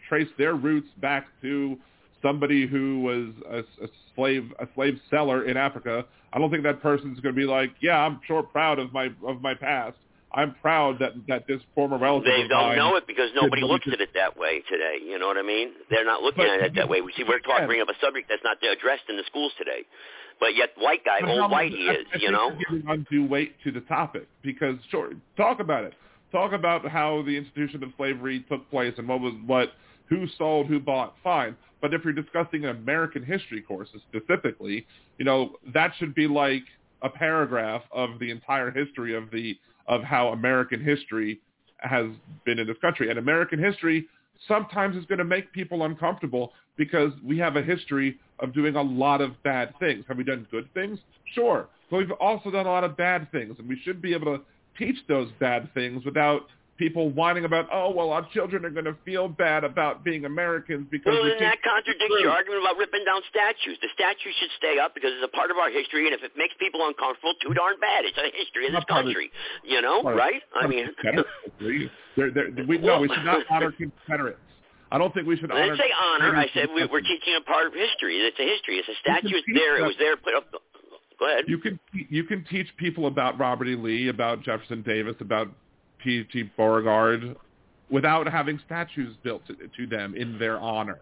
trace 0.08 0.28
their 0.38 0.56
roots 0.56 0.90
back 1.00 1.28
to 1.42 1.78
somebody 2.22 2.68
who 2.68 3.02
was 3.02 3.30
a, 3.50 3.84
a 3.84 3.88
slave 4.16 4.52
a 4.60 4.68
slave 4.76 5.00
seller 5.10 5.46
in 5.46 5.58
Africa, 5.58 6.06
I 6.34 6.40
don't 6.40 6.52
think 6.52 6.64
that 6.64 6.82
person's 6.82 7.20
going 7.20 7.36
to 7.36 7.40
be 7.40 7.48
like, 7.48 7.72
yeah, 7.82 7.98
I'm 7.98 8.20
sure 8.28 8.44
proud 8.44 8.80
of 8.80 8.94
my 8.94 9.10
of 9.26 9.42
my 9.42 9.54
past. 9.54 9.98
I'm 10.32 10.54
proud 10.62 11.00
that 11.00 11.14
that 11.28 11.48
this 11.48 11.60
former 11.74 11.98
relative 11.98 12.26
They 12.26 12.48
don't 12.48 12.76
know 12.76 12.96
it 12.98 13.08
because 13.08 13.30
nobody 13.34 13.64
looks 13.64 13.88
at 13.92 14.00
it 14.00 14.10
that 14.14 14.38
way 14.38 14.62
today. 14.70 14.98
You 15.04 15.18
know 15.18 15.28
what 15.28 15.38
I 15.38 15.42
mean? 15.42 15.72
They're 15.90 16.06
not 16.06 16.22
looking 16.22 16.44
But 16.44 16.60
at 16.60 16.62
it 16.62 16.76
that 16.76 16.88
way. 16.88 17.02
We 17.02 17.12
see 17.18 17.24
we're 17.28 17.40
talking 17.40 17.66
bringing 17.66 17.82
up 17.82 17.90
a 17.90 18.00
subject 18.06 18.30
that's 18.30 18.44
not 18.44 18.58
addressed 18.62 19.04
in 19.10 19.18
the 19.18 19.24
schools 19.28 19.52
today. 19.58 19.86
But 20.40 20.56
yet, 20.56 20.70
white 20.78 21.04
guy, 21.04 21.20
old 21.28 21.52
white 21.52 21.72
he 21.72 21.78
is. 21.80 22.06
I 22.14 22.18
You 22.18 22.28
think 22.28 22.32
know? 22.32 22.52
giving 22.70 22.88
undue 22.88 23.26
weight 23.28 23.56
to 23.64 23.72
the 23.72 23.82
topic 23.82 24.28
because 24.42 24.76
sure, 24.90 25.12
talk 25.36 25.60
about 25.60 25.84
it. 25.84 25.94
Talk 26.32 26.54
about 26.54 26.88
how 26.88 27.24
the 27.24 27.36
institution 27.36 27.84
of 27.84 27.90
slavery 27.98 28.46
took 28.50 28.70
place 28.70 28.94
and 28.98 29.08
what 29.08 29.20
was 29.20 29.34
what, 29.48 29.72
who 30.10 30.28
sold, 30.38 30.68
who 30.68 30.80
bought. 30.80 31.16
Fine, 31.24 31.56
but 31.82 31.94
if 31.94 32.04
you're 32.04 32.14
discussing 32.14 32.66
an 32.66 32.72
American 32.72 33.24
history 33.24 33.62
course 33.62 33.90
specifically, 34.10 34.86
you 35.18 35.26
know 35.26 35.56
that 35.74 35.92
should 35.98 36.14
be 36.16 36.28
like 36.28 36.64
a 37.02 37.10
paragraph 37.10 37.82
of 37.92 38.20
the 38.20 38.30
entire 38.32 38.72
history 38.72 39.16
of 39.16 39.32
the 39.32 39.58
of 39.88 40.04
how 40.04 40.30
American 40.30 40.84
history 40.84 41.40
has 41.78 42.08
been 42.46 42.60
in 42.60 42.68
this 42.68 42.78
country. 42.82 43.10
And 43.10 43.18
American 43.18 43.62
history 43.62 44.08
sometimes 44.48 44.96
is 44.96 45.06
going 45.06 45.20
to 45.20 45.26
make 45.26 45.52
people 45.52 45.84
uncomfortable 45.84 46.54
because 46.78 47.12
we 47.24 47.38
have 47.38 47.56
a 47.56 47.62
history 47.62 48.18
of 48.40 48.54
doing 48.54 48.76
a 48.76 48.82
lot 48.82 49.22
of 49.22 49.42
bad 49.44 49.74
things. 49.80 50.06
Have 50.08 50.18
we 50.18 50.24
done 50.24 50.48
good 50.52 50.72
things? 50.74 51.00
Sure. 51.34 51.68
But 51.90 51.98
we've 51.98 52.12
also 52.12 52.52
done 52.52 52.66
a 52.66 52.70
lot 52.70 52.84
of 52.84 52.96
bad 52.96 53.32
things, 53.32 53.56
and 53.60 53.68
we 53.68 53.80
should 53.84 54.02
be 54.02 54.14
able 54.14 54.38
to 54.38 54.44
teach 54.78 54.96
those 55.08 55.30
bad 55.40 55.74
things 55.74 56.06
without 56.06 56.48
people 56.80 57.10
whining 57.12 57.44
about, 57.46 57.68
oh, 57.72 57.92
well, 57.92 58.10
our 58.10 58.26
children 58.34 58.64
are 58.66 58.72
going 58.72 58.86
to 58.88 58.96
feel 59.06 59.28
bad 59.28 59.64
about 59.64 60.04
being 60.04 60.24
Americans 60.26 60.88
because 60.90 61.14
Well, 61.14 61.24
we 61.28 61.36
then 61.36 61.40
that 61.52 61.60
contradicts 61.62 62.16
your 62.24 62.32
argument 62.32 62.64
about 62.64 62.78
ripping 62.80 63.04
down 63.06 63.22
statues. 63.30 63.78
The 63.84 63.90
statue 63.94 64.32
should 64.40 64.50
stay 64.58 64.80
up 64.80 64.96
because 64.96 65.12
it's 65.14 65.28
a 65.28 65.36
part 65.36 65.52
of 65.52 65.58
our 65.60 65.70
history, 65.70 66.08
and 66.08 66.16
if 66.16 66.24
it 66.24 66.32
makes 66.40 66.56
people 66.58 66.82
uncomfortable, 66.88 67.36
too 67.44 67.54
darn 67.54 67.76
bad. 67.84 68.06
It's 68.08 68.18
a 68.18 68.32
history 68.34 68.66
of 68.72 68.74
this 68.74 68.86
part 68.88 69.06
of- 69.06 69.12
country. 69.12 69.30
You 69.68 69.84
know, 69.84 70.02
right? 70.02 70.42
I 70.56 70.66
mean, 70.66 70.88
They're- 72.18 72.32
they're- 72.32 72.66
we, 72.68 72.78
no, 72.80 73.00
we 73.02 73.08
should 73.10 73.26
not 73.26 73.46
honor 73.52 73.72
Confederates. 73.78 74.40
I 74.92 74.98
don't 74.98 75.14
think 75.14 75.28
we 75.28 75.38
should 75.38 75.52
I 75.52 75.56
honor. 75.56 75.76
didn't 75.76 75.80
say 75.86 75.92
honor. 75.94 76.36
I 76.36 76.48
said 76.54 76.68
we, 76.74 76.82
we're 76.88 77.02
teaching 77.02 77.36
a 77.38 77.44
part 77.46 77.68
of 77.68 77.74
history. 77.74 78.18
It's 78.18 78.40
a 78.40 78.48
history. 78.48 78.78
It's 78.82 78.90
a 78.90 78.98
statue. 79.04 79.36
It's 79.38 79.46
there. 79.54 79.78
It 79.78 79.86
was 79.86 79.96
there. 80.00 80.18
Put 80.18 80.34
up. 80.34 80.48
Go 81.20 81.28
ahead. 81.30 81.46
You 81.48 81.60
can 81.60 81.80
you 82.10 82.24
can 82.24 82.44
teach 82.50 82.68
people 82.78 83.06
about 83.06 83.38
Robert 83.38 83.68
E. 83.68 83.76
Lee, 83.76 84.08
about 84.08 84.42
Jefferson 84.42 84.82
Davis, 84.82 85.16
about 85.20 85.50
P. 86.04 86.24
T. 86.32 86.44
Beauregard, 86.58 87.36
without 87.90 88.28
having 88.28 88.60
statues 88.66 89.16
built 89.24 89.46
to, 89.48 89.56
to 89.56 89.88
them 89.88 90.16
in 90.16 90.38
their 90.40 90.60
honor 90.60 91.00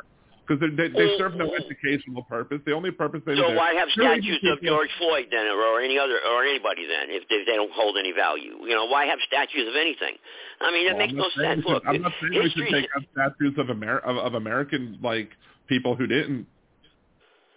because 0.48 0.62
they, 0.78 0.88
they 0.88 1.18
serve 1.18 1.36
no 1.36 1.52
Oh. 1.52 1.56
educational 1.56 2.24
purpose. 2.24 2.62
The 2.66 2.72
only 2.72 2.92
purpose 2.92 3.22
they 3.26 3.36
So 3.36 3.54
why 3.54 3.74
have 3.74 3.90
statues 3.92 4.40
of 4.44 4.62
George 4.62 4.90
Floyd 4.98 5.28
then, 5.30 5.46
or, 5.48 5.60
or 5.62 5.82
any 5.82 6.00
other, 6.00 6.18
or 6.32 6.44
anybody 6.46 6.88
then, 6.88 7.10
if 7.10 7.28
they, 7.30 7.44
they 7.46 7.58
don't 7.58 7.72
hold 7.74 7.98
any 7.98 8.14
value? 8.14 8.56
You 8.64 8.74
know, 8.76 8.86
why 8.86 9.06
have 9.06 9.20
statues 9.28 9.68
of 9.68 9.76
anything? 9.76 10.16
I 10.62 10.72
mean, 10.72 10.88
it 10.88 10.92
Well, 10.92 10.98
makes 11.00 11.14
no 11.14 11.30
sense. 11.44 11.64
should- 11.64 11.70
Look, 11.74 11.84
I'm 11.86 12.02
not 12.02 12.14
saying 12.22 12.34
we 12.42 12.50
should 12.50 12.70
take 12.72 12.88
up 12.96 13.04
statues 13.12 13.56
of, 13.58 13.70
Amer- 13.70 14.00
of, 14.00 14.16
of 14.18 14.34
American 14.36 14.98
like 15.04 15.32
people 15.68 15.96
who 15.96 16.08
didn't 16.08 16.48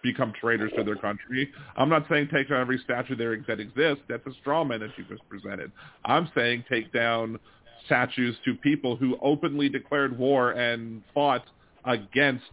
become 0.02 0.32
traitors 0.40 0.72
to 0.76 0.84
their 0.84 0.96
country. 0.96 1.50
I'm 1.76 1.88
not 1.88 2.06
saying 2.10 2.28
take 2.32 2.48
down 2.48 2.60
every 2.60 2.78
statue 2.84 3.16
there 3.16 3.36
that 3.48 3.60
exists. 3.60 4.02
That's 4.08 4.26
a 4.26 4.32
straw 4.40 4.64
man 4.64 4.80
that 4.80 4.90
you 4.96 5.04
just 5.04 5.26
presented. 5.28 5.70
I'm 6.04 6.28
saying 6.34 6.64
take 6.70 6.92
down 6.92 7.38
statues 7.86 8.36
to 8.44 8.54
people 8.54 8.96
who 8.96 9.16
openly 9.22 9.68
declared 9.68 10.16
war 10.18 10.52
and 10.52 11.02
fought 11.14 11.44
against 11.84 12.44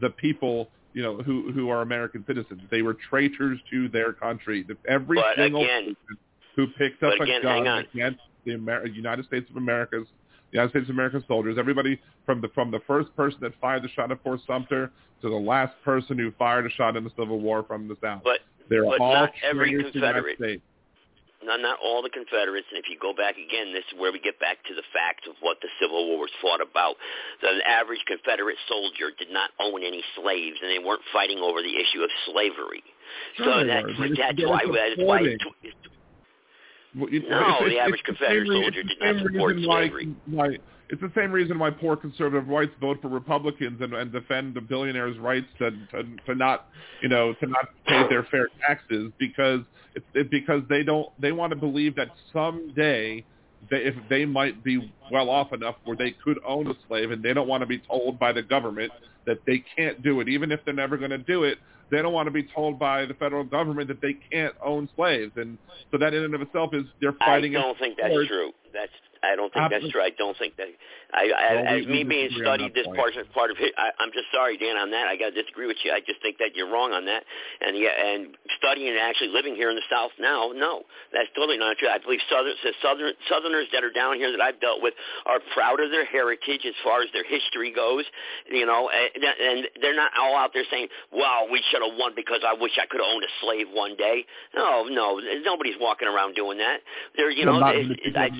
the 0.00 0.10
people 0.10 0.68
you 0.92 1.02
know 1.02 1.16
who 1.18 1.50
who 1.52 1.70
are 1.70 1.82
American 1.82 2.24
citizens. 2.26 2.62
They 2.70 2.82
were 2.82 2.94
traitors 3.10 3.58
to 3.70 3.88
their 3.88 4.12
country. 4.12 4.64
Every 4.88 5.16
But 5.16 5.36
single 5.36 5.64
again- 5.64 5.96
person 5.96 6.18
who 6.56 6.66
picked 6.78 7.02
up 7.02 7.14
again, 7.20 7.40
a 7.40 7.42
gun 7.42 7.66
against 7.66 8.20
the 8.44 8.52
Amer- 8.52 8.86
United 8.86 9.24
States 9.26 9.50
of 9.50 9.56
America's 9.56 10.06
United 10.54 10.70
States 10.70 10.88
of 10.88 10.94
American 10.94 11.24
soldiers, 11.26 11.58
everybody 11.58 12.00
from 12.24 12.40
the 12.40 12.48
from 12.54 12.70
the 12.70 12.80
first 12.86 13.14
person 13.16 13.38
that 13.42 13.52
fired 13.60 13.82
the 13.82 13.88
shot 13.88 14.10
at 14.12 14.22
Fort 14.22 14.40
Sumter 14.46 14.90
to 15.20 15.28
the 15.28 15.34
last 15.34 15.74
person 15.84 16.16
who 16.16 16.30
fired 16.38 16.64
a 16.64 16.70
shot 16.70 16.96
in 16.96 17.02
the 17.02 17.10
Civil 17.18 17.40
War 17.40 17.64
from 17.64 17.88
the 17.88 17.96
South. 18.00 18.22
But 18.22 18.40
They're 18.70 18.84
but 18.84 19.00
all 19.00 19.14
not 19.14 19.32
every 19.42 19.74
to 19.82 19.90
Confederate. 19.90 20.62
Not 21.42 21.60
not 21.60 21.76
all 21.84 22.00
the 22.00 22.08
Confederates, 22.08 22.66
and 22.70 22.78
if 22.78 22.88
you 22.88 22.96
go 22.98 23.12
back 23.12 23.34
again, 23.36 23.74
this 23.74 23.84
is 23.92 24.00
where 24.00 24.10
we 24.10 24.18
get 24.18 24.40
back 24.40 24.64
to 24.64 24.74
the 24.74 24.86
fact 24.94 25.26
of 25.28 25.34
what 25.40 25.58
the 25.60 25.68
Civil 25.78 26.08
War 26.08 26.20
was 26.24 26.30
fought 26.40 26.62
about. 26.62 26.94
The 27.42 27.60
average 27.68 28.00
Confederate 28.06 28.56
soldier 28.66 29.10
did 29.18 29.28
not 29.30 29.50
own 29.60 29.82
any 29.82 30.02
slaves, 30.16 30.56
and 30.62 30.70
they 30.70 30.78
weren't 30.80 31.04
fighting 31.12 31.38
over 31.44 31.60
the 31.60 31.76
issue 31.76 32.00
of 32.00 32.08
slavery. 32.32 32.82
Sure 33.36 33.44
so 33.44 33.60
they 33.60 33.66
that's 33.66 33.86
were. 33.98 34.08
They 34.08 34.14
just- 34.14 34.20
that's 34.38 34.40
why 34.40 34.64
that's 34.64 34.96
why 35.04 35.20
supporting. 35.20 35.36
it's, 35.36 35.44
Well, 35.44 35.54
it- 35.64 35.74
No, 36.94 37.06
it's- 37.08 37.22
the 37.22 37.66
it's- 37.66 37.80
average 37.80 38.00
it's 38.00 38.02
Confederate 38.06 38.46
same 38.46 38.62
soldier 38.62 38.82
did 38.82 38.98
not 39.00 39.22
support 39.22 39.54
reason 39.56 39.68
why- 39.68 39.80
slavery. 39.88 40.14
why- 40.26 40.58
it's 40.90 41.00
the 41.00 41.10
same 41.16 41.32
reason 41.32 41.58
why 41.58 41.70
poor 41.70 41.96
conservative 41.96 42.46
whites 42.46 42.74
vote 42.80 43.00
for 43.00 43.08
Republicans 43.08 43.80
and, 43.80 43.94
and 43.94 44.12
defend 44.12 44.54
the 44.54 44.60
billionaires' 44.60 45.18
rights 45.18 45.46
to, 45.58 45.70
to 45.90 46.04
to 46.26 46.34
not 46.34 46.68
you 47.02 47.08
know 47.08 47.32
to 47.34 47.46
not 47.46 47.70
pay 47.86 48.06
their 48.08 48.22
fair 48.24 48.48
taxes 48.66 49.10
because 49.18 49.60
it's 49.94 50.04
it, 50.14 50.30
because 50.30 50.62
they 50.68 50.82
don't 50.82 51.08
they 51.20 51.32
want 51.32 51.50
to 51.50 51.56
believe 51.56 51.96
that 51.96 52.10
someday 52.32 53.24
they, 53.70 53.78
if 53.78 53.94
they 54.10 54.26
might 54.26 54.62
be 54.62 54.92
well 55.10 55.30
off 55.30 55.52
enough 55.54 55.76
where 55.84 55.96
they 55.96 56.10
could 56.22 56.38
own 56.46 56.66
a 56.68 56.74
slave 56.86 57.10
and 57.10 57.22
they 57.22 57.32
don't 57.32 57.48
want 57.48 57.62
to 57.62 57.66
be 57.66 57.78
told 57.78 58.18
by 58.18 58.30
the 58.30 58.42
government 58.42 58.92
that 59.26 59.38
they 59.46 59.64
can't 59.76 60.02
do 60.02 60.20
it 60.20 60.28
even 60.28 60.52
if 60.52 60.60
they're 60.66 60.74
never 60.74 60.98
going 60.98 61.10
to 61.10 61.18
do 61.18 61.44
it 61.44 61.58
they 61.90 62.02
don't 62.02 62.12
want 62.12 62.26
to 62.26 62.30
be 62.30 62.42
told 62.54 62.78
by 62.78 63.04
the 63.06 63.14
federal 63.14 63.44
government 63.44 63.88
that 63.88 64.00
they 64.00 64.16
can't 64.30 64.54
own 64.64 64.88
slaves 64.96 65.32
and 65.36 65.58
so 65.90 65.98
that 65.98 66.14
in 66.14 66.24
and 66.24 66.34
of 66.34 66.42
itself 66.42 66.70
is 66.72 66.84
they're 67.00 67.12
fighting. 67.20 67.56
I 67.56 67.62
don't 67.62 67.78
think 67.78 67.98
that's 68.00 68.14
true. 68.26 68.52
That's 68.72 68.92
I 69.24 69.36
don't 69.36 69.52
think 69.52 69.64
that's 69.70 69.84
true. 69.92 70.02
I 70.02 70.10
don't 70.10 70.36
think 70.38 70.56
that. 70.56 70.68
I, 71.14 71.30
I 71.30 71.78
as 71.78 71.86
me 71.86 72.02
being 72.02 72.28
studied 72.42 72.74
this 72.74 72.86
part 72.98 73.14
part 73.32 73.50
of 73.50 73.56
it, 73.60 73.72
I, 73.78 73.90
I'm 74.02 74.10
just 74.10 74.26
sorry, 74.34 74.58
Dan, 74.58 74.76
on 74.76 74.90
that. 74.90 75.06
I 75.06 75.16
got 75.16 75.30
to 75.30 75.36
disagree 75.36 75.66
with 75.66 75.78
you. 75.84 75.92
I 75.92 76.00
just 76.00 76.20
think 76.22 76.38
that 76.38 76.56
you're 76.58 76.68
wrong 76.70 76.92
on 76.92 77.06
that. 77.06 77.22
And 77.62 77.78
yeah, 77.78 77.94
and 77.94 78.36
studying 78.58 78.88
and 78.90 78.98
actually 78.98 79.30
living 79.30 79.54
here 79.54 79.70
in 79.70 79.76
the 79.76 79.86
South 79.90 80.10
now, 80.18 80.50
no, 80.54 80.82
that's 81.12 81.30
totally 81.36 81.58
not 81.58 81.78
true. 81.78 81.88
I 81.88 81.98
believe 81.98 82.20
Southern, 82.28 82.54
Southern 82.82 83.12
Southerners 83.30 83.68
that 83.72 83.84
are 83.84 83.92
down 83.94 84.16
here 84.16 84.30
that 84.32 84.40
I've 84.42 84.60
dealt 84.60 84.82
with 84.82 84.94
are 85.26 85.38
proud 85.54 85.80
of 85.80 85.90
their 85.90 86.04
heritage 86.04 86.66
as 86.66 86.74
far 86.82 87.02
as 87.02 87.08
their 87.14 87.24
history 87.24 87.70
goes. 87.70 88.04
You 88.50 88.66
know, 88.66 88.88
eh, 88.90 89.08
and, 89.14 89.24
and 89.24 89.58
they're 89.80 89.96
not 89.96 90.10
all 90.18 90.36
out 90.36 90.50
there 90.52 90.64
saying, 90.70 90.88
"Wow, 91.12 91.46
we 91.50 91.62
should 91.70 91.82
have 91.82 91.94
won 91.96 92.12
because 92.16 92.40
I 92.46 92.54
wish 92.58 92.72
I 92.80 92.86
could 92.86 93.00
have 93.00 93.08
owned 93.10 93.24
a 93.24 93.32
slave 93.40 93.66
one 93.72 93.96
day." 93.96 94.26
No, 94.54 94.84
no, 94.90 95.20
nobody's 95.44 95.76
walking 95.80 96.08
around 96.08 96.34
doing 96.34 96.58
that. 96.58 96.80
They're, 97.16 97.30
you 97.30 97.44
know, 97.46 97.58
not 97.60 97.72
they- 97.72 97.82
many 97.84 97.94
people 97.96 98.20
I- 98.20 98.30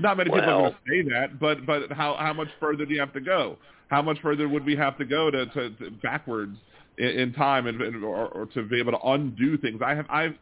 Not 0.00 0.16
many 0.16 0.30
people 0.30 0.42
are 0.42 0.60
going 0.60 0.72
to 0.72 0.78
say 0.88 1.10
that, 1.10 1.38
but 1.38 1.66
but 1.66 1.92
how 1.92 2.16
how 2.18 2.32
much 2.32 2.48
further 2.58 2.84
do 2.84 2.94
you 2.94 3.00
have 3.00 3.12
to 3.14 3.20
go? 3.20 3.56
How 3.88 4.02
much 4.02 4.18
further 4.20 4.48
would 4.48 4.64
we 4.64 4.76
have 4.76 4.96
to 4.98 5.04
go 5.04 5.30
to, 5.30 5.46
to, 5.46 5.70
to 5.70 5.90
backwards 6.02 6.56
in, 6.98 7.08
in 7.08 7.32
time 7.32 7.66
and, 7.66 7.80
and 7.82 8.04
or, 8.04 8.28
or 8.28 8.46
to 8.46 8.62
be 8.62 8.78
able 8.78 8.92
to 8.92 9.00
undo 9.00 9.58
things? 9.58 9.80
I 9.84 9.94
have 9.94 10.06
I've 10.08 10.34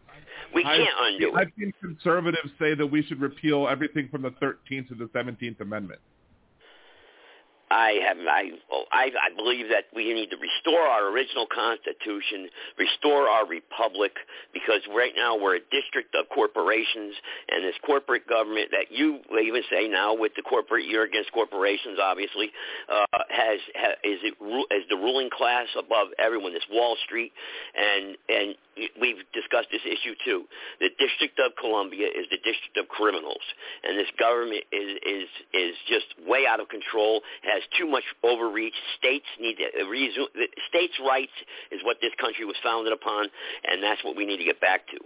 we 0.55 0.65
I've, 0.65 0.79
can't 0.79 0.91
undo 1.01 1.29
it. 1.29 1.35
I've 1.35 1.53
seen 1.59 1.73
conservatives 1.81 2.51
say 2.59 2.75
that 2.75 2.87
we 2.87 3.03
should 3.03 3.21
repeal 3.21 3.69
everything 3.69 4.09
from 4.11 4.23
the 4.23 4.31
13th 4.31 4.89
to 4.89 4.95
the 4.95 5.07
17th 5.07 5.61
Amendment. 5.61 6.01
I 7.71 8.01
have 8.07 8.17
I, 8.19 8.51
I 8.93 9.11
I 9.11 9.35
believe 9.37 9.69
that 9.69 9.85
we 9.95 10.13
need 10.15 10.31
to 10.31 10.37
restore 10.37 10.83
our 10.83 11.09
original 11.09 11.47
constitution, 11.47 12.49
restore 12.79 13.29
our 13.29 13.47
republic, 13.47 14.13
because 14.53 14.81
right 14.95 15.13
now 15.17 15.37
we're 15.37 15.57
a 15.57 15.65
district 15.71 16.15
of 16.15 16.29
corporations, 16.35 17.15
and 17.49 17.65
this 17.65 17.77
corporate 17.85 18.27
government 18.27 18.71
that 18.73 18.91
you 18.91 19.21
even 19.41 19.63
say 19.71 19.89
now 19.89 20.15
with 20.15 20.33
the 20.37 20.43
corporate 20.43 20.87
you're 20.87 21.05
against 21.05 21.33
corporations, 21.33 21.99
obviously, 22.03 22.51
uh, 22.89 23.07
has, 23.29 23.61
has 23.75 23.95
is 24.05 24.21
it 24.23 24.35
is 24.73 24.85
the 24.89 24.97
ruling 24.97 25.31
class 25.31 25.67
above 25.79 26.09
everyone. 26.19 26.53
This 26.53 26.67
Wall 26.71 26.97
Street, 27.05 27.33
and 27.77 28.17
and 28.29 28.55
we've 29.01 29.21
discussed 29.35 29.69
this 29.71 29.85
issue 29.85 30.15
too. 30.25 30.45
The 30.81 30.91
District 30.99 31.39
of 31.39 31.53
Columbia 31.59 32.07
is 32.07 32.27
the 32.31 32.39
district 32.39 32.77
of 32.79 32.89
criminals, 32.89 33.43
and 33.85 33.99
this 33.99 34.09
government 34.19 34.65
is 34.73 34.97
is 35.05 35.29
is 35.53 35.75
just 35.89 36.07
way 36.27 36.47
out 36.49 36.61
of 36.61 36.69
control. 36.69 37.21
Has 37.43 37.58
too 37.77 37.87
much 37.87 38.05
overreach. 38.23 38.75
States 38.99 39.27
need 39.41 39.57
to 39.57 39.83
uh, 39.83 39.89
resume. 39.89 40.27
States' 40.69 40.99
rights 41.05 41.33
is 41.71 41.81
what 41.83 41.99
this 42.01 42.13
country 42.21 42.45
was 42.45 42.57
founded 42.63 42.93
upon, 42.93 43.29
and 43.65 43.83
that's 43.83 44.03
what 44.05 44.17
we 44.17 44.27
need 44.27 44.39
to 44.39 44.45
get 44.45 44.61
back 44.61 44.87
to. 44.89 44.99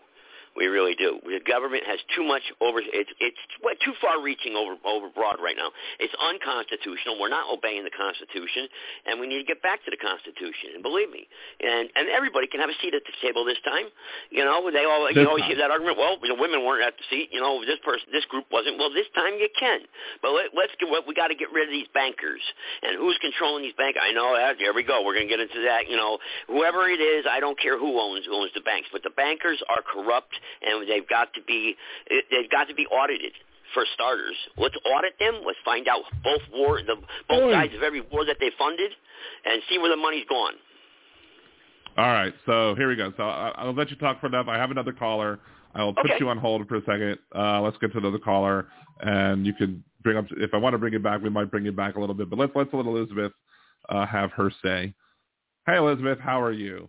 We 0.56 0.66
really 0.68 0.94
do. 0.94 1.16
The 1.24 1.40
government 1.40 1.84
has 1.88 1.98
too 2.12 2.22
much 2.22 2.44
over. 2.60 2.84
It's 2.84 3.08
it's 3.20 3.40
too 3.80 3.96
far 4.04 4.20
reaching 4.20 4.52
over 4.52 4.76
overbroad 4.84 5.40
right 5.40 5.56
now. 5.56 5.72
It's 5.96 6.12
unconstitutional. 6.20 7.16
We're 7.16 7.32
not 7.32 7.48
obeying 7.48 7.88
the 7.88 7.94
Constitution, 7.94 8.68
and 9.08 9.16
we 9.16 9.26
need 9.26 9.40
to 9.40 9.48
get 9.48 9.64
back 9.64 9.80
to 9.88 9.90
the 9.90 9.96
Constitution. 9.96 10.76
And 10.76 10.82
believe 10.84 11.08
me, 11.08 11.24
and 11.64 11.88
and 11.96 12.12
everybody 12.12 12.52
can 12.52 12.60
have 12.60 12.68
a 12.68 12.76
seat 12.84 12.92
at 12.92 13.00
the 13.08 13.16
table 13.24 13.48
this 13.48 13.60
time. 13.64 13.88
You 14.28 14.44
know, 14.44 14.68
they 14.68 14.84
all 14.84 15.08
you 15.08 15.24
always 15.24 15.48
hear 15.48 15.56
that 15.56 15.72
argument. 15.72 15.96
Well, 15.96 16.20
the 16.20 16.36
women 16.36 16.68
weren't 16.68 16.84
at 16.84 17.00
the 17.00 17.06
seat. 17.08 17.32
You 17.32 17.40
know, 17.40 17.64
this 17.64 17.80
person, 17.80 18.12
this 18.12 18.28
group 18.28 18.44
wasn't. 18.52 18.76
Well, 18.76 18.92
this 18.92 19.08
time 19.16 19.40
you 19.40 19.48
can. 19.56 19.88
But 20.20 20.36
let, 20.36 20.52
let's 20.52 20.76
get. 20.76 20.92
We 20.92 21.16
got 21.16 21.32
to 21.32 21.38
get 21.38 21.48
rid 21.48 21.64
of 21.64 21.72
these 21.72 21.88
bankers 21.96 22.44
and 22.84 23.00
who's 23.00 23.16
controlling 23.24 23.64
these 23.64 23.76
banks. 23.80 23.96
I 23.96 24.12
know 24.12 24.36
that. 24.36 24.60
There 24.60 24.76
we 24.76 24.84
go. 24.84 25.00
We're 25.00 25.16
going 25.16 25.28
to 25.28 25.32
get 25.32 25.40
into 25.40 25.64
that. 25.64 25.88
You 25.88 25.96
know, 25.96 26.20
whoever 26.44 26.92
it 26.92 27.00
is, 27.00 27.24
I 27.24 27.40
don't 27.40 27.56
care 27.56 27.80
who 27.80 27.96
owns 27.96 28.28
owns 28.28 28.52
the 28.52 28.60
banks, 28.60 28.92
but 28.92 29.00
the 29.00 29.16
bankers 29.16 29.56
are 29.72 29.80
corrupt 29.80 30.36
and 30.62 30.88
they've 30.88 31.08
got 31.08 31.32
to 31.34 31.40
be 31.46 31.74
they've 32.30 32.50
got 32.50 32.68
to 32.68 32.74
be 32.74 32.86
audited 32.86 33.32
for 33.74 33.84
starters. 33.94 34.36
Let's 34.56 34.76
audit 34.84 35.18
them. 35.18 35.42
Let's 35.46 35.58
find 35.64 35.88
out 35.88 36.02
both 36.22 36.42
war 36.52 36.80
the 36.82 36.96
both 37.28 37.40
Boy. 37.42 37.52
sides 37.52 37.74
of 37.74 37.82
every 37.82 38.00
war 38.00 38.24
that 38.24 38.36
they 38.40 38.50
funded, 38.58 38.90
and 39.44 39.62
see 39.68 39.78
where 39.78 39.90
the 39.90 39.96
money's 39.96 40.26
gone. 40.28 40.54
All 41.96 42.06
right, 42.06 42.32
so 42.46 42.74
here 42.74 42.88
we 42.88 42.96
go. 42.96 43.12
So 43.16 43.22
I, 43.24 43.52
I'll 43.56 43.74
let 43.74 43.90
you 43.90 43.96
talk 43.96 44.20
for 44.20 44.26
enough. 44.26 44.48
I 44.48 44.56
have 44.56 44.70
another 44.70 44.92
caller. 44.92 45.40
I 45.74 45.82
will 45.84 45.94
put 45.94 46.06
Okay. 46.06 46.16
you 46.20 46.28
on 46.28 46.38
hold 46.38 46.66
for 46.68 46.76
a 46.76 46.80
second. 46.80 47.18
Uh, 47.34 47.60
let's 47.60 47.76
get 47.78 47.92
to 47.92 47.98
another 47.98 48.18
caller, 48.18 48.66
and 49.00 49.46
you 49.46 49.52
can 49.54 49.82
bring 50.02 50.16
up. 50.16 50.26
If 50.32 50.54
I 50.54 50.58
want 50.58 50.74
to 50.74 50.78
bring 50.78 50.94
it 50.94 51.02
back, 51.02 51.22
we 51.22 51.30
might 51.30 51.50
bring 51.50 51.66
it 51.66 51.76
back 51.76 51.96
a 51.96 52.00
little 52.00 52.14
bit. 52.14 52.30
But 52.30 52.38
let's 52.38 52.52
let's 52.54 52.70
let 52.72 52.86
Elizabeth 52.86 53.32
uh, 53.88 54.06
have 54.06 54.30
her 54.32 54.50
say. 54.62 54.94
Hey, 55.66 55.76
Elizabeth, 55.76 56.18
how 56.18 56.40
are 56.42 56.52
you? 56.52 56.88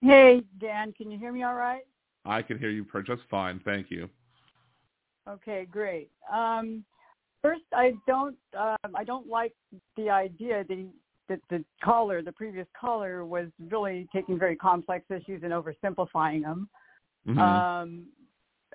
Hey, 0.00 0.42
Dan, 0.60 0.92
can 0.92 1.10
you 1.10 1.18
hear 1.18 1.32
me 1.32 1.44
all 1.44 1.54
right? 1.54 1.82
I 2.24 2.42
can 2.42 2.58
hear 2.58 2.70
you 2.70 2.84
per- 2.84 3.02
just 3.02 3.22
fine. 3.30 3.60
Thank 3.64 3.90
you. 3.90 4.08
Okay, 5.28 5.66
great. 5.70 6.10
Um, 6.32 6.84
first, 7.40 7.62
I 7.72 7.92
don't, 8.06 8.36
um, 8.58 8.94
I 8.94 9.04
don't 9.04 9.28
like 9.28 9.54
the 9.96 10.10
idea 10.10 10.64
that, 10.68 10.76
he, 10.76 10.88
that 11.28 11.40
the 11.50 11.64
caller, 11.82 12.22
the 12.22 12.32
previous 12.32 12.66
caller, 12.78 13.24
was 13.24 13.48
really 13.70 14.08
taking 14.12 14.38
very 14.38 14.56
complex 14.56 15.04
issues 15.10 15.42
and 15.42 15.52
oversimplifying 15.52 16.42
them. 16.42 16.68
Mhm. 17.26 17.38
Um, 17.38 18.06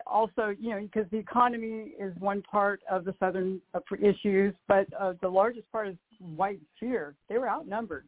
also, 0.05 0.55
you 0.59 0.69
know, 0.69 0.79
because 0.79 1.09
the 1.11 1.17
economy 1.17 1.93
is 1.99 2.15
one 2.19 2.41
part 2.43 2.81
of 2.89 3.03
the 3.03 3.15
southern 3.19 3.61
uh, 3.73 3.79
issues, 3.99 4.53
but 4.67 4.87
uh, 4.97 5.13
the 5.21 5.27
largest 5.27 5.69
part 5.71 5.87
is 5.87 5.95
white 6.19 6.61
fear. 6.79 7.15
They 7.29 7.37
were 7.37 7.49
outnumbered. 7.49 8.05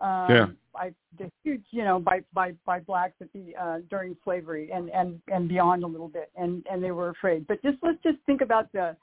Um, 0.00 0.26
Yeah. 0.30 0.46
By 0.72 0.94
the 1.18 1.30
huge, 1.42 1.64
you 1.72 1.84
know, 1.84 1.98
by 1.98 2.22
by 2.32 2.52
by 2.64 2.78
blacks 2.80 3.14
at 3.20 3.32
the 3.32 3.54
uh, 3.56 3.78
during 3.90 4.16
slavery 4.22 4.70
and 4.72 4.88
and 4.90 5.20
and 5.28 5.48
beyond 5.48 5.82
a 5.82 5.86
little 5.86 6.08
bit, 6.08 6.30
and 6.36 6.64
and 6.70 6.82
they 6.82 6.92
were 6.92 7.08
afraid. 7.10 7.46
But 7.48 7.60
just 7.60 7.78
let's 7.82 8.00
just 8.02 8.18
think 8.24 8.40
about 8.40 8.70
the 8.72 8.96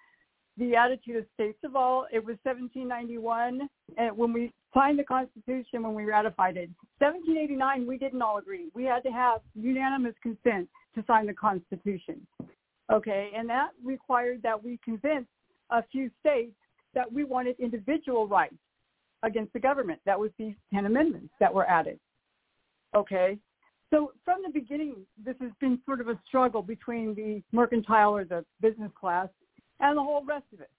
the 0.58 0.76
attitude 0.76 1.18
of 1.18 1.26
states 1.34 1.60
of 1.64 1.76
all. 1.76 2.08
It 2.12 2.24
was 2.24 2.38
1791, 2.44 3.70
and 3.98 4.18
when 4.18 4.34
we 4.34 4.54
signed 4.74 4.98
the 4.98 5.04
Constitution, 5.04 5.84
when 5.84 5.94
we 5.94 6.06
ratified 6.06 6.58
it, 6.58 6.70
1789, 7.00 7.86
we 7.86 7.98
didn't 7.98 8.22
all 8.22 8.38
agree. 8.38 8.70
We 8.74 8.86
had 8.86 9.04
to 9.04 9.12
have 9.12 9.42
unanimous 9.54 10.16
consent 10.24 10.68
to 10.96 11.04
sign 11.06 11.28
the 11.28 11.34
Constitution. 11.34 12.26
Okay, 12.92 13.32
and 13.36 13.48
that 13.50 13.70
required 13.84 14.42
that 14.44 14.64
we 14.64 14.80
convince 14.84 15.28
a 15.70 15.84
few 15.92 16.10
states 16.22 16.56
that 16.94 17.12
we 17.12 17.24
wanted 17.24 17.60
individual 17.60 18.28
rights 18.28 18.56
against 19.24 19.54
the 19.54 19.60
government. 19.60 20.00
That 20.06 20.20
was 20.20 20.32
these 20.38 20.56
10 20.74 20.86
amendments 20.86 21.34
that 21.40 21.54
were 21.54 21.68
added. 21.70 22.00
Okay? 22.96 23.38
So 23.90 24.12
from 24.26 24.42
the 24.46 24.52
beginning, 24.52 24.96
this 25.24 25.36
has 25.40 25.52
been 25.60 25.80
sort 25.86 26.02
of 26.02 26.10
a 26.10 26.20
struggle 26.28 26.62
between 26.62 27.16
the 27.16 27.42
mercantile 27.52 28.16
or 28.16 28.26
the 28.26 28.44
business 28.62 28.92
class 29.00 29.30
and 29.80 29.98
the 29.98 30.02
whole 30.02 30.24
rest 30.26 30.46
of 30.54 30.62
it. 30.62 30.70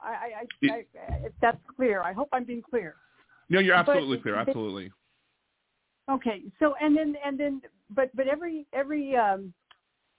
I, 0.00 0.08
I, 0.08 0.72
I, 0.72 0.84
if 1.24 1.32
that's 1.40 1.58
clear, 1.74 2.02
I 2.02 2.12
hope 2.12 2.28
I'm 2.32 2.44
being 2.44 2.62
clear. 2.62 2.96
No, 3.48 3.60
you're 3.60 3.74
absolutely 3.74 4.18
but, 4.18 4.22
clear. 4.22 4.36
Absolutely. 4.36 4.92
Okay, 6.10 6.42
so 6.60 6.74
and 6.80 6.96
then 6.96 7.16
and 7.24 7.38
then, 7.40 7.60
but 7.90 8.14
but 8.14 8.28
every 8.28 8.66
every 8.72 9.16
um, 9.16 9.52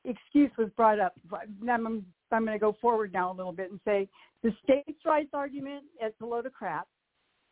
excuse 0.03 0.51
was 0.57 0.69
brought 0.75 0.99
up. 0.99 1.13
I'm 1.31 2.05
I'm 2.31 2.45
going 2.45 2.57
to 2.57 2.59
go 2.59 2.75
forward 2.81 3.13
now 3.13 3.31
a 3.31 3.35
little 3.35 3.51
bit 3.51 3.71
and 3.71 3.79
say 3.85 4.07
the 4.43 4.51
states' 4.63 4.99
rights 5.05 5.29
argument 5.33 5.83
is 6.05 6.13
a 6.21 6.25
load 6.25 6.45
of 6.45 6.53
crap. 6.53 6.87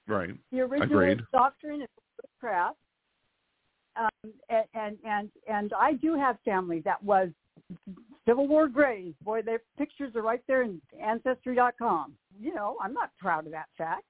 Right. 0.07 0.31
The 0.52 0.61
original 0.61 0.99
Agreed. 0.99 1.22
doctrine 1.31 1.81
is 1.81 1.88
a 1.97 2.02
load 2.02 2.23
of 2.23 2.39
crap. 2.39 2.76
Um, 3.97 4.34
and, 4.49 4.65
and 4.73 4.97
and 5.06 5.30
and 5.47 5.72
I 5.80 5.93
do 5.93 6.15
have 6.15 6.38
family 6.43 6.81
that 6.84 7.02
was 7.02 7.30
Civil 8.27 8.47
War 8.47 8.68
Grays. 8.68 9.14
Boy, 9.23 9.41
their 9.41 9.61
pictures 9.77 10.15
are 10.15 10.22
right 10.22 10.41
there 10.47 10.64
in 10.64 10.81
Ancestry.com. 11.02 12.14
You 12.39 12.53
know, 12.53 12.76
I'm 12.81 12.93
not 12.93 13.11
proud 13.19 13.45
of 13.45 13.52
that 13.53 13.68
fact. 13.77 14.03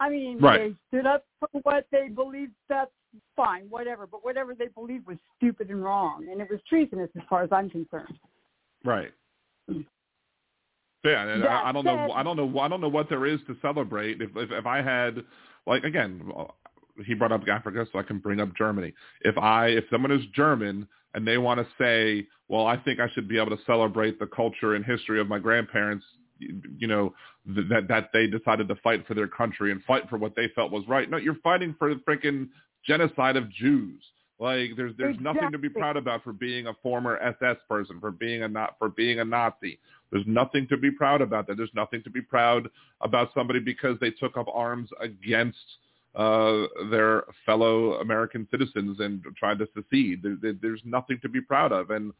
I 0.00 0.08
mean, 0.08 0.38
right. 0.38 0.70
they 0.70 0.98
stood 0.98 1.06
up 1.06 1.24
for 1.40 1.48
what 1.62 1.86
they 1.90 2.08
believed. 2.08 2.52
That's 2.68 2.90
fine, 3.36 3.66
whatever. 3.68 4.06
But 4.06 4.24
whatever 4.24 4.54
they 4.54 4.68
believed 4.68 5.06
was 5.06 5.18
stupid 5.36 5.70
and 5.70 5.82
wrong, 5.82 6.28
and 6.30 6.40
it 6.40 6.48
was 6.50 6.60
treasonous 6.68 7.10
as 7.16 7.22
far 7.28 7.42
as 7.42 7.50
I'm 7.52 7.68
concerned. 7.68 8.18
Right. 8.84 9.10
Yeah, 11.04 11.28
and 11.28 11.44
I, 11.44 11.68
I 11.68 11.72
don't 11.72 11.84
know. 11.84 12.10
I 12.12 12.22
don't 12.22 12.36
know. 12.36 12.58
I 12.58 12.68
don't 12.68 12.80
know 12.80 12.88
what 12.88 13.08
there 13.08 13.26
is 13.26 13.40
to 13.46 13.56
celebrate. 13.62 14.20
If 14.20 14.30
if, 14.36 14.50
if 14.50 14.66
I 14.66 14.82
had, 14.82 15.22
like, 15.66 15.84
again, 15.84 16.32
he 17.06 17.14
brought 17.14 17.32
up 17.32 17.42
Africa, 17.50 17.86
so 17.92 17.98
I 17.98 18.02
can 18.02 18.18
bring 18.18 18.40
up 18.40 18.54
Germany. 18.56 18.92
If 19.22 19.38
I, 19.38 19.68
if 19.68 19.84
someone 19.90 20.10
is 20.10 20.22
German 20.34 20.88
and 21.14 21.26
they 21.26 21.38
want 21.38 21.60
to 21.60 21.66
say, 21.78 22.26
well, 22.48 22.66
I 22.66 22.76
think 22.76 22.98
I 23.00 23.08
should 23.10 23.28
be 23.28 23.38
able 23.38 23.56
to 23.56 23.62
celebrate 23.64 24.18
the 24.18 24.26
culture 24.26 24.74
and 24.74 24.84
history 24.84 25.20
of 25.20 25.28
my 25.28 25.38
grandparents, 25.38 26.04
you 26.38 26.86
know, 26.86 27.14
that 27.46 27.86
that 27.88 28.10
they 28.12 28.26
decided 28.26 28.68
to 28.68 28.76
fight 28.76 29.06
for 29.06 29.14
their 29.14 29.28
country 29.28 29.70
and 29.70 29.82
fight 29.84 30.08
for 30.10 30.18
what 30.18 30.34
they 30.34 30.48
felt 30.54 30.72
was 30.72 30.84
right. 30.88 31.08
No, 31.08 31.16
you're 31.16 31.36
fighting 31.36 31.74
for 31.78 31.94
the 31.94 32.00
freaking 32.08 32.48
genocide 32.84 33.36
of 33.36 33.50
Jews. 33.50 34.02
Like 34.40 34.70
there's 34.76 34.92
there's 34.96 35.16
exactly. 35.16 35.24
nothing 35.24 35.52
to 35.52 35.58
be 35.58 35.68
proud 35.68 35.96
about 35.96 36.22
for 36.22 36.32
being 36.32 36.68
a 36.68 36.74
former 36.82 37.16
SS 37.18 37.56
person, 37.68 37.98
for 38.00 38.12
being 38.12 38.44
a 38.44 38.48
not 38.48 38.76
for 38.78 38.88
being 38.88 39.18
a 39.18 39.24
Nazi. 39.24 39.78
There's 40.12 40.26
nothing 40.26 40.66
to 40.68 40.76
be 40.76 40.90
proud 40.90 41.20
about 41.20 41.46
that. 41.48 41.56
There's 41.56 41.74
nothing 41.74 42.02
to 42.04 42.10
be 42.10 42.22
proud 42.22 42.68
about 43.00 43.30
somebody 43.34 43.58
because 43.58 43.96
they 44.00 44.10
took 44.10 44.36
up 44.36 44.46
arms 44.52 44.88
against 45.00 45.58
uh, 46.14 46.64
their 46.90 47.24
fellow 47.44 47.94
American 47.94 48.46
citizens 48.50 49.00
and 49.00 49.22
tried 49.36 49.58
to 49.58 49.68
secede. 49.74 50.22
There, 50.22 50.36
there, 50.40 50.54
there's 50.60 50.82
nothing 50.84 51.18
to 51.22 51.28
be 51.28 51.40
proud 51.40 51.72
of, 51.72 51.90
and 51.90 52.12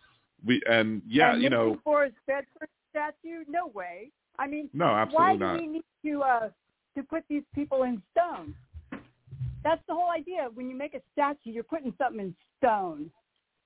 we 0.44 0.60
and 0.68 1.02
yeah, 1.06 1.34
and 1.34 1.42
you 1.42 1.50
know, 1.50 1.78
Forrest 1.84 2.16
Bedford 2.26 2.68
statue, 2.90 3.44
no 3.48 3.68
way. 3.68 4.10
I 4.38 4.46
mean, 4.46 4.68
no, 4.72 4.86
absolutely 4.86 5.24
why 5.24 5.36
not. 5.36 5.56
do 5.56 5.62
we 5.62 5.68
need 5.68 5.84
to 6.04 6.22
uh, 6.22 6.48
to 6.96 7.02
put 7.02 7.24
these 7.28 7.42
people 7.54 7.84
in 7.84 8.02
stone? 8.12 8.54
That's 9.68 9.82
the 9.86 9.92
whole 9.92 10.10
idea. 10.10 10.48
When 10.54 10.70
you 10.70 10.74
make 10.74 10.94
a 10.94 11.00
statue, 11.12 11.50
you're 11.50 11.62
putting 11.62 11.92
something 11.98 12.20
in 12.20 12.34
stone. 12.56 13.10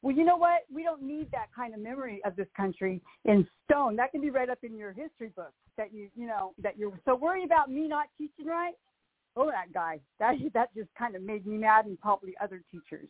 Well, 0.03 0.17
you 0.17 0.25
know 0.25 0.37
what? 0.37 0.63
We 0.73 0.83
don't 0.83 1.01
need 1.01 1.31
that 1.31 1.47
kind 1.55 1.75
of 1.75 1.81
memory 1.81 2.21
of 2.25 2.35
this 2.35 2.49
country 2.57 3.01
in 3.25 3.47
stone. 3.65 3.95
That 3.95 4.11
can 4.11 4.21
be 4.21 4.31
read 4.31 4.51
up 4.51 4.59
in 4.65 4.77
your 4.77 4.91
history 4.91 5.31
book 5.37 5.53
that 5.77 5.95
you, 5.95 6.09
you 6.17 6.27
know, 6.27 6.55
that 6.61 6.77
you're 6.77 6.99
so 7.05 7.15
worried 7.15 7.45
about 7.45 7.71
me 7.71 7.87
not 7.87 8.07
teaching 8.19 8.47
right. 8.47 8.75
Oh, 9.37 9.49
that 9.49 9.73
guy. 9.73 10.01
That 10.19 10.35
that 10.55 10.75
just 10.75 10.89
kind 10.99 11.15
of 11.15 11.23
made 11.23 11.47
me 11.47 11.57
mad, 11.57 11.87
and 11.87 11.97
probably 12.01 12.35
other 12.43 12.65
teachers. 12.69 13.07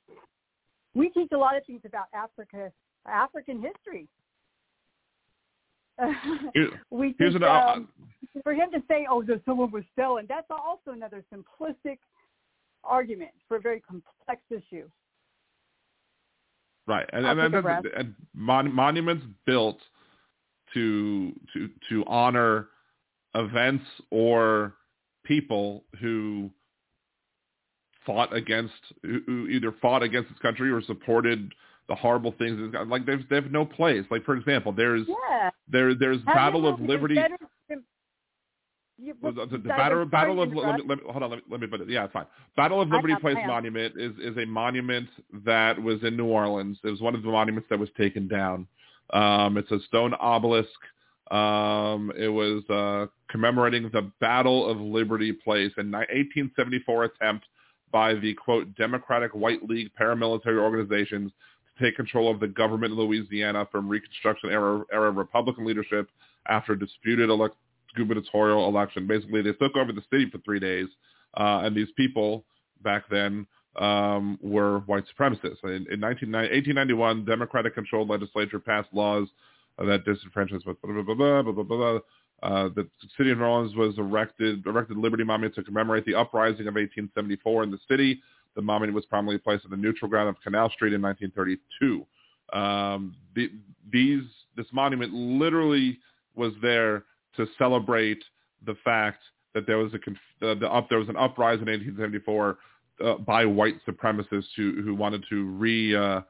We 0.94 1.08
teach 1.08 1.30
a 1.32 1.38
lot 1.38 1.56
of 1.56 1.64
things 1.64 1.80
about 1.86 2.08
Africa, 2.12 2.70
African 3.06 3.62
history. 3.62 4.06
we 6.90 7.08
teach, 7.08 7.16
here's 7.18 7.34
an, 7.36 7.44
um, 7.44 7.88
for 8.42 8.52
him 8.52 8.70
to 8.70 8.82
say, 8.86 9.06
"Oh, 9.10 9.22
there's 9.26 9.40
someone 9.46 9.70
was 9.70 9.84
stolen," 9.94 10.26
that's 10.28 10.46
also 10.50 10.90
another 10.90 11.24
simplistic 11.32 11.96
argument 12.84 13.30
for 13.48 13.56
a 13.56 13.60
very 13.60 13.80
complex 13.80 14.40
issue. 14.50 14.88
Right, 16.86 17.08
and, 17.12 17.24
and, 17.24 17.54
and, 17.54 17.86
and 17.96 18.14
mon- 18.34 18.74
monuments 18.74 19.24
built 19.46 19.78
to 20.74 21.32
to 21.52 21.70
to 21.88 22.04
honor 22.06 22.68
events 23.34 23.84
or 24.10 24.74
people 25.24 25.84
who 26.00 26.50
fought 28.04 28.34
against 28.34 28.74
who 29.02 29.46
either 29.48 29.72
fought 29.80 30.02
against 30.02 30.30
this 30.30 30.38
country 30.40 30.70
or 30.70 30.82
supported 30.82 31.52
the 31.88 31.94
horrible 31.94 32.34
things 32.38 32.74
like 32.86 33.06
they've 33.06 33.28
they 33.28 33.36
have 33.36 33.50
no 33.50 33.64
place. 33.64 34.04
Like 34.10 34.24
for 34.24 34.36
example, 34.36 34.72
there's 34.72 35.06
yeah. 35.08 35.50
there 35.70 35.94
there's 35.94 36.18
Have 36.26 36.34
Battle 36.34 36.66
of 36.66 36.80
Liberty. 36.80 37.14
Better, 37.14 37.38
the, 39.22 39.32
the, 39.32 39.46
the 39.50 39.58
battle, 39.58 40.04
battle 40.04 40.42
of 40.42 40.52
let 40.52 40.76
me, 40.76 40.82
let 40.86 40.98
me, 40.98 41.04
hold 41.10 41.22
on 41.22 41.30
let 41.30 41.36
me, 41.38 41.42
let 41.50 41.60
me 41.60 41.66
put 41.66 41.80
it 41.80 41.88
yeah 41.88 42.04
it's 42.04 42.12
fine. 42.12 42.26
Battle 42.56 42.80
of 42.80 42.88
liberty 42.88 43.14
place 43.20 43.36
monument 43.46 43.94
is 43.96 44.12
is 44.22 44.36
a 44.36 44.46
monument 44.46 45.08
that 45.44 45.80
was 45.80 46.02
in 46.02 46.16
new 46.16 46.26
orleans. 46.26 46.78
It 46.84 46.90
was 46.90 47.00
one 47.00 47.14
of 47.14 47.22
the 47.22 47.28
monuments 47.28 47.68
that 47.70 47.78
was 47.78 47.88
taken 47.96 48.28
down. 48.28 48.66
Um 49.12 49.56
it's 49.56 49.70
a 49.70 49.80
stone 49.88 50.14
obelisk. 50.14 50.68
Um 51.30 52.12
it 52.16 52.28
was 52.28 52.62
uh 52.70 53.06
commemorating 53.30 53.90
the 53.92 54.10
battle 54.20 54.68
of 54.70 54.78
liberty 54.78 55.32
place 55.32 55.72
an 55.76 55.92
1874 55.92 57.04
attempt 57.04 57.46
by 57.90 58.14
the 58.14 58.34
quote 58.34 58.74
democratic 58.76 59.32
white 59.32 59.62
league 59.68 59.90
paramilitary 59.98 60.58
organizations 60.58 61.32
to 61.76 61.84
take 61.84 61.96
control 61.96 62.30
of 62.30 62.40
the 62.40 62.48
government 62.48 62.92
in 62.92 62.98
louisiana 62.98 63.66
from 63.70 63.88
reconstruction 63.88 64.50
era 64.50 64.82
era 64.92 65.10
republican 65.10 65.64
leadership 65.64 66.08
after 66.48 66.74
disputed 66.74 67.30
elect 67.30 67.56
gubernatorial 67.96 68.68
election. 68.68 69.06
Basically, 69.06 69.42
they 69.42 69.52
took 69.52 69.76
over 69.76 69.92
the 69.92 70.02
city 70.10 70.28
for 70.30 70.38
three 70.38 70.60
days, 70.60 70.86
uh, 71.36 71.62
and 71.64 71.76
these 71.76 71.90
people 71.96 72.44
back 72.82 73.04
then 73.10 73.46
um, 73.76 74.38
were 74.42 74.80
white 74.80 75.04
supremacists. 75.04 75.62
In, 75.64 75.86
in 75.90 76.00
1891, 76.00 77.24
Democratic-controlled 77.24 78.08
legislature 78.08 78.58
passed 78.58 78.88
laws 78.92 79.28
that 79.78 80.04
disenfranchised 80.04 80.64
blah, 80.64 80.74
blah, 80.82 81.02
blah, 81.02 81.14
blah, 81.14 81.42
blah, 81.42 81.52
blah, 81.52 81.64
blah. 81.64 81.98
Uh, 82.42 82.68
the 82.74 82.88
city 83.16 83.30
of 83.30 83.38
New 83.38 83.44
Orleans 83.44 83.74
was 83.76 83.96
erected, 83.98 84.66
erected 84.66 84.96
Liberty 84.96 85.22
Monument 85.22 85.54
to 85.54 85.62
commemorate 85.62 86.04
the 86.04 86.14
uprising 86.14 86.66
of 86.66 86.74
1874 86.74 87.62
in 87.62 87.70
the 87.70 87.78
city. 87.88 88.20
The 88.56 88.62
monument 88.62 88.94
was 88.94 89.06
prominently 89.06 89.38
placed 89.38 89.64
on 89.64 89.70
the 89.70 89.76
neutral 89.76 90.10
ground 90.10 90.28
of 90.28 90.40
Canal 90.42 90.68
Street 90.70 90.92
in 90.92 91.00
1932. 91.00 92.04
Um, 92.52 93.14
the, 93.34 93.50
these, 93.90 94.24
this 94.56 94.66
monument 94.72 95.14
literally 95.14 95.98
was 96.34 96.52
there 96.60 97.04
to 97.36 97.46
celebrate 97.58 98.22
the 98.64 98.74
fact 98.84 99.22
that 99.54 99.66
there 99.66 99.78
was 99.78 99.92
a 99.94 100.46
uh, 100.46 100.54
the 100.54 100.68
up 100.70 100.88
there 100.88 100.98
was 100.98 101.08
an 101.08 101.16
uprising 101.16 101.68
in 101.68 101.80
1874 101.80 102.58
uh, 103.04 103.14
by 103.18 103.44
white 103.44 103.76
supremacists 103.86 104.48
who 104.56 104.82
who 104.82 104.94
wanted 104.94 105.24
to 105.28 105.44
re 105.44 105.94
uh, 105.94 106.20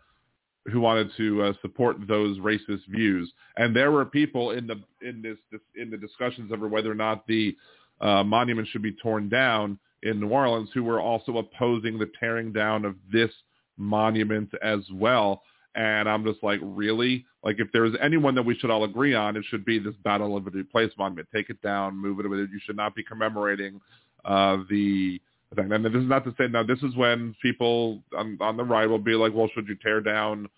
who 0.72 0.80
wanted 0.80 1.10
to 1.16 1.42
uh, 1.42 1.52
support 1.60 1.96
those 2.06 2.38
racist 2.38 2.86
views, 2.88 3.32
and 3.56 3.74
there 3.74 3.90
were 3.90 4.04
people 4.04 4.52
in 4.52 4.66
the 4.66 4.80
in 5.06 5.22
this, 5.22 5.38
this 5.50 5.60
in 5.74 5.90
the 5.90 5.96
discussions 5.96 6.52
over 6.52 6.68
whether 6.68 6.90
or 6.90 6.94
not 6.94 7.26
the 7.26 7.56
uh, 8.00 8.22
monument 8.22 8.68
should 8.68 8.82
be 8.82 8.92
torn 8.92 9.28
down 9.28 9.78
in 10.02 10.20
New 10.20 10.28
Orleans 10.28 10.68
who 10.74 10.82
were 10.82 11.00
also 11.00 11.38
opposing 11.38 11.98
the 11.98 12.10
tearing 12.18 12.52
down 12.52 12.84
of 12.84 12.96
this 13.12 13.30
monument 13.76 14.50
as 14.62 14.80
well. 14.92 15.42
And 15.74 16.08
I'm 16.08 16.24
just 16.24 16.42
like, 16.42 16.60
really? 16.62 17.24
Like, 17.42 17.56
if 17.58 17.68
there's 17.72 17.94
anyone 18.00 18.34
that 18.34 18.44
we 18.44 18.56
should 18.58 18.70
all 18.70 18.84
agree 18.84 19.14
on, 19.14 19.36
it 19.36 19.44
should 19.48 19.64
be 19.64 19.78
this 19.78 19.94
Battle 20.04 20.36
of 20.36 20.44
the 20.44 20.62
Place 20.70 20.90
monument. 20.98 21.28
Take 21.34 21.50
it 21.50 21.60
down, 21.62 21.96
move 21.96 22.20
it. 22.20 22.26
Away. 22.26 22.38
You 22.38 22.60
should 22.64 22.76
not 22.76 22.94
be 22.94 23.02
commemorating 23.02 23.80
uh, 24.24 24.58
the 24.68 25.20
thing. 25.54 25.72
And 25.72 25.84
this 25.84 25.94
is 25.94 26.08
not 26.08 26.24
to 26.24 26.34
say 26.38 26.48
now. 26.48 26.62
This 26.62 26.82
is 26.82 26.94
when 26.96 27.34
people 27.42 28.02
on, 28.16 28.38
on 28.40 28.56
the 28.56 28.64
right 28.64 28.86
will 28.86 28.98
be 28.98 29.14
like, 29.14 29.32
well, 29.34 29.48
should 29.54 29.68
you 29.68 29.76
tear 29.76 30.00
down 30.00 30.48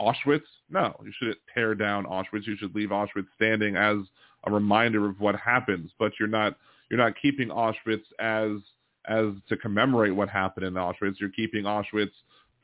Auschwitz? 0.00 0.42
No, 0.70 0.94
you 1.04 1.12
shouldn't 1.18 1.38
tear 1.54 1.74
down 1.74 2.04
Auschwitz. 2.04 2.46
You 2.46 2.56
should 2.56 2.74
leave 2.74 2.90
Auschwitz 2.90 3.26
standing 3.36 3.76
as 3.76 3.98
a 4.44 4.50
reminder 4.50 5.08
of 5.08 5.20
what 5.20 5.36
happens. 5.36 5.90
But 5.98 6.12
you're 6.18 6.28
not 6.28 6.56
you're 6.90 6.98
not 6.98 7.14
keeping 7.20 7.48
Auschwitz 7.48 8.04
as 8.18 8.60
as 9.08 9.26
to 9.48 9.56
commemorate 9.56 10.14
what 10.14 10.28
happened 10.28 10.66
in 10.66 10.74
Auschwitz. 10.74 11.18
You're 11.18 11.30
keeping 11.30 11.64
Auschwitz 11.64 12.12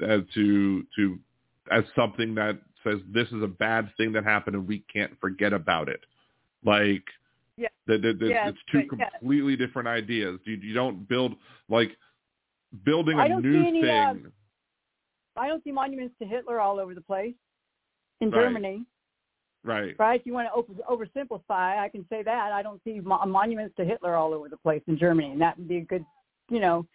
as 0.06 0.22
to 0.35 0.85
to 0.97 1.18
as 1.70 1.85
something 1.97 2.35
that 2.35 2.59
says 2.85 2.99
this 3.12 3.28
is 3.28 3.43
a 3.43 3.49
bad 3.49 3.90
thing 3.97 4.12
that 4.12 4.24
happened 4.24 4.57
and 4.57 4.66
we 4.66 4.85
can't 4.93 5.12
forget 5.20 5.53
about 5.53 5.89
it. 5.89 6.01
Like 6.65 7.05
yeah. 7.57 7.69
the, 7.86 7.99
the, 7.99 8.12
the, 8.12 8.28
yes, 8.28 8.51
it's 8.51 8.59
two 8.70 8.89
completely 8.89 9.55
yes. 9.55 9.61
different 9.61 9.89
ideas. 9.89 10.40
You, 10.45 10.57
you 10.57 10.74
don't 10.74 11.09
build 11.09 11.35
like 11.69 11.90
building 12.85 13.19
a 13.19 13.28
new 13.28 13.66
any, 13.66 13.82
thing. 13.82 13.90
Um, 13.90 14.32
I 15.36 15.49
don't 15.49 15.62
see 15.65 15.73
monuments 15.73 16.15
to 16.20 16.27
Hitler 16.27 16.61
all 16.61 16.78
over 16.78 16.95
the 16.95 17.01
place 17.01 17.35
in 18.20 18.31
Right. 18.31 18.43
Germany. 18.43 18.85
Right. 19.65 19.95
Right. 19.99 20.20
If 20.20 20.27
you 20.27 20.32
want 20.32 20.49
to 20.49 20.53
over, 20.53 21.07
oversimplify, 21.07 21.78
I 21.78 21.89
can 21.89 22.07
say 22.09 22.23
that. 22.23 22.53
I 22.53 22.62
don't 22.62 22.81
see 22.85 23.01
mo- 23.01 23.24
monuments 23.27 23.74
to 23.77 23.85
Hitler 23.85 24.15
all 24.15 24.32
over 24.32 24.49
the 24.49 24.57
place 24.57 24.82
in 24.86 24.99
Germany, 24.99 25.32
and 25.32 25.40
that 25.40 25.59
would 25.59 25.69
be 25.69 25.78
a 25.78 25.82
good, 25.82 26.05
you 26.49 26.61
know. 26.61 26.86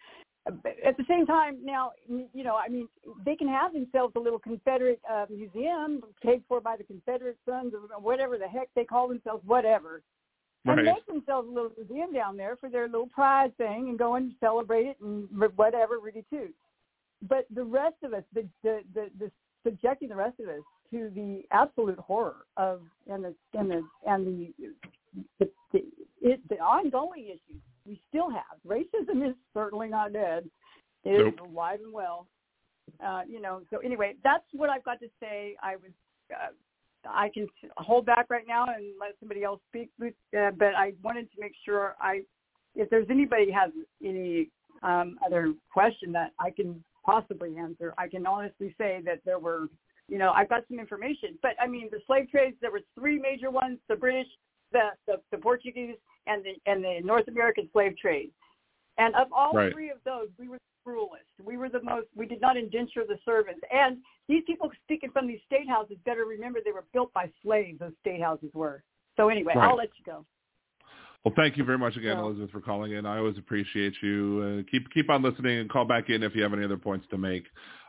At 0.46 0.96
the 0.98 1.04
same 1.08 1.24
time, 1.24 1.64
now, 1.64 1.92
you 2.06 2.44
know, 2.44 2.56
I 2.56 2.68
mean, 2.68 2.86
they 3.24 3.34
can 3.34 3.48
have 3.48 3.72
themselves 3.72 4.14
a 4.14 4.20
little 4.20 4.38
Confederate 4.38 5.00
uh, 5.10 5.24
museum 5.30 6.02
paid 6.22 6.42
for 6.48 6.60
by 6.60 6.76
the 6.76 6.84
Confederate 6.84 7.38
Sons 7.48 7.72
or 7.74 7.98
whatever 7.98 8.36
the 8.36 8.46
heck 8.46 8.68
they 8.74 8.84
call 8.84 9.08
themselves, 9.08 9.42
whatever. 9.46 10.02
And 10.66 10.82
make 10.82 11.06
themselves 11.06 11.48
a 11.48 11.50
little 11.50 11.72
museum 11.76 12.12
down 12.12 12.36
there 12.36 12.56
for 12.56 12.70
their 12.70 12.86
little 12.86 13.06
pride 13.06 13.56
thing 13.58 13.88
and 13.90 13.98
go 13.98 14.14
and 14.14 14.32
celebrate 14.40 14.86
it 14.86 14.96
and 15.00 15.28
whatever, 15.56 15.98
really 15.98 16.24
too. 16.30 16.48
But 17.28 17.46
the 17.54 17.64
rest 17.64 17.96
of 18.02 18.14
us, 18.14 18.22
the 18.34 18.46
the 18.62 18.80
the, 18.94 19.10
the 19.18 19.30
subjecting 19.62 20.08
the 20.08 20.16
rest 20.16 20.40
of 20.40 20.48
us 20.48 20.62
to 20.90 21.10
the 21.14 21.42
absolute 21.50 21.98
horror 21.98 22.46
of 22.56 22.80
and 23.10 23.24
the 23.24 23.34
and 23.52 23.70
the 23.70 23.82
and 24.06 24.26
the 24.26 24.52
the, 25.38 25.50
the, 25.72 25.84
it, 26.20 26.40
the 26.48 26.56
ongoing 26.56 27.26
issues 27.26 27.62
we 27.86 28.00
still 28.08 28.30
have. 28.30 28.58
Racism 28.66 29.28
is 29.28 29.34
certainly 29.52 29.88
not 29.88 30.12
dead; 30.12 30.48
it 31.04 31.10
is 31.10 31.34
Nope. 31.38 31.50
alive 31.50 31.80
and 31.82 31.92
well. 31.92 32.26
Uh, 33.04 33.22
you 33.28 33.40
know. 33.40 33.62
So 33.70 33.78
anyway, 33.78 34.14
that's 34.22 34.44
what 34.52 34.70
I've 34.70 34.84
got 34.84 35.00
to 35.00 35.08
say. 35.20 35.56
I 35.62 35.76
was. 35.76 35.92
Uh, 36.32 36.52
I 37.06 37.28
can 37.28 37.46
hold 37.76 38.06
back 38.06 38.26
right 38.30 38.46
now 38.46 38.64
and 38.64 38.86
let 38.98 39.10
somebody 39.20 39.44
else 39.44 39.60
speak, 39.68 39.90
uh, 40.02 40.50
but 40.58 40.74
I 40.74 40.92
wanted 41.02 41.30
to 41.32 41.40
make 41.40 41.52
sure 41.64 41.94
I, 42.00 42.22
if 42.74 42.88
there's 42.90 43.06
anybody 43.10 43.50
has 43.50 43.70
any 44.02 44.48
um, 44.82 45.18
other 45.24 45.52
question 45.72 46.12
that 46.12 46.32
I 46.38 46.50
can 46.50 46.82
possibly 47.04 47.56
answer, 47.58 47.92
I 47.98 48.08
can 48.08 48.26
honestly 48.26 48.74
say 48.78 49.02
that 49.04 49.20
there 49.24 49.38
were, 49.38 49.68
you 50.08 50.18
know, 50.18 50.32
I've 50.32 50.48
got 50.48 50.62
some 50.68 50.78
information. 50.78 51.38
But 51.42 51.52
I 51.60 51.66
mean, 51.66 51.88
the 51.90 51.98
slave 52.06 52.30
trades, 52.30 52.56
there 52.60 52.70
were 52.70 52.80
three 52.98 53.18
major 53.18 53.50
ones: 53.50 53.78
the 53.88 53.96
British, 53.96 54.28
the 54.72 54.90
the, 55.06 55.20
the 55.30 55.38
Portuguese, 55.38 55.96
and 56.26 56.44
the 56.44 56.54
and 56.66 56.82
the 56.82 57.00
North 57.04 57.28
American 57.28 57.68
slave 57.72 57.96
trade. 57.98 58.30
And 58.98 59.14
of 59.16 59.32
all 59.32 59.52
Right. 59.52 59.72
three 59.72 59.90
of 59.90 59.98
those, 60.04 60.28
we 60.38 60.48
were 60.48 60.58
the 60.58 60.84
cruelest. 60.84 61.24
We 61.42 61.56
were 61.56 61.68
the 61.68 61.82
most. 61.82 62.06
We 62.14 62.26
did 62.26 62.40
not 62.40 62.56
indenture 62.56 63.04
the 63.04 63.18
servants. 63.24 63.60
And 63.72 63.98
these 64.28 64.44
people 64.46 64.70
speaking 64.84 65.10
from 65.10 65.26
these 65.26 65.40
state 65.46 65.68
houses 65.68 65.96
better 66.04 66.24
remember 66.24 66.60
they 66.64 66.72
were 66.72 66.84
built 66.92 67.12
by 67.12 67.30
slaves. 67.42 67.78
Those 67.80 67.92
state 68.00 68.20
houses 68.20 68.50
were. 68.54 68.82
So 69.16 69.28
anyway, 69.28 69.54
Right. 69.56 69.68
I'll 69.68 69.76
let 69.76 69.90
you 69.98 70.04
go. 70.04 70.24
Well, 71.24 71.34
thank 71.36 71.56
you 71.56 71.64
very 71.64 71.78
much 71.78 71.96
again. 71.96 72.18
Elizabeth, 72.18 72.50
for 72.50 72.60
calling 72.60 72.92
in. 72.92 73.06
I 73.06 73.16
always 73.16 73.38
appreciate 73.38 73.94
you. 74.02 74.62
Uh, 74.66 74.70
keep 74.70 74.90
keep 74.90 75.08
on 75.08 75.22
listening 75.22 75.58
and 75.58 75.70
call 75.70 75.86
back 75.86 76.10
in 76.10 76.22
if 76.22 76.34
you 76.36 76.42
have 76.42 76.52
any 76.52 76.64
other 76.64 76.76
points 76.76 77.06
to 77.10 77.18
make. 77.18 77.44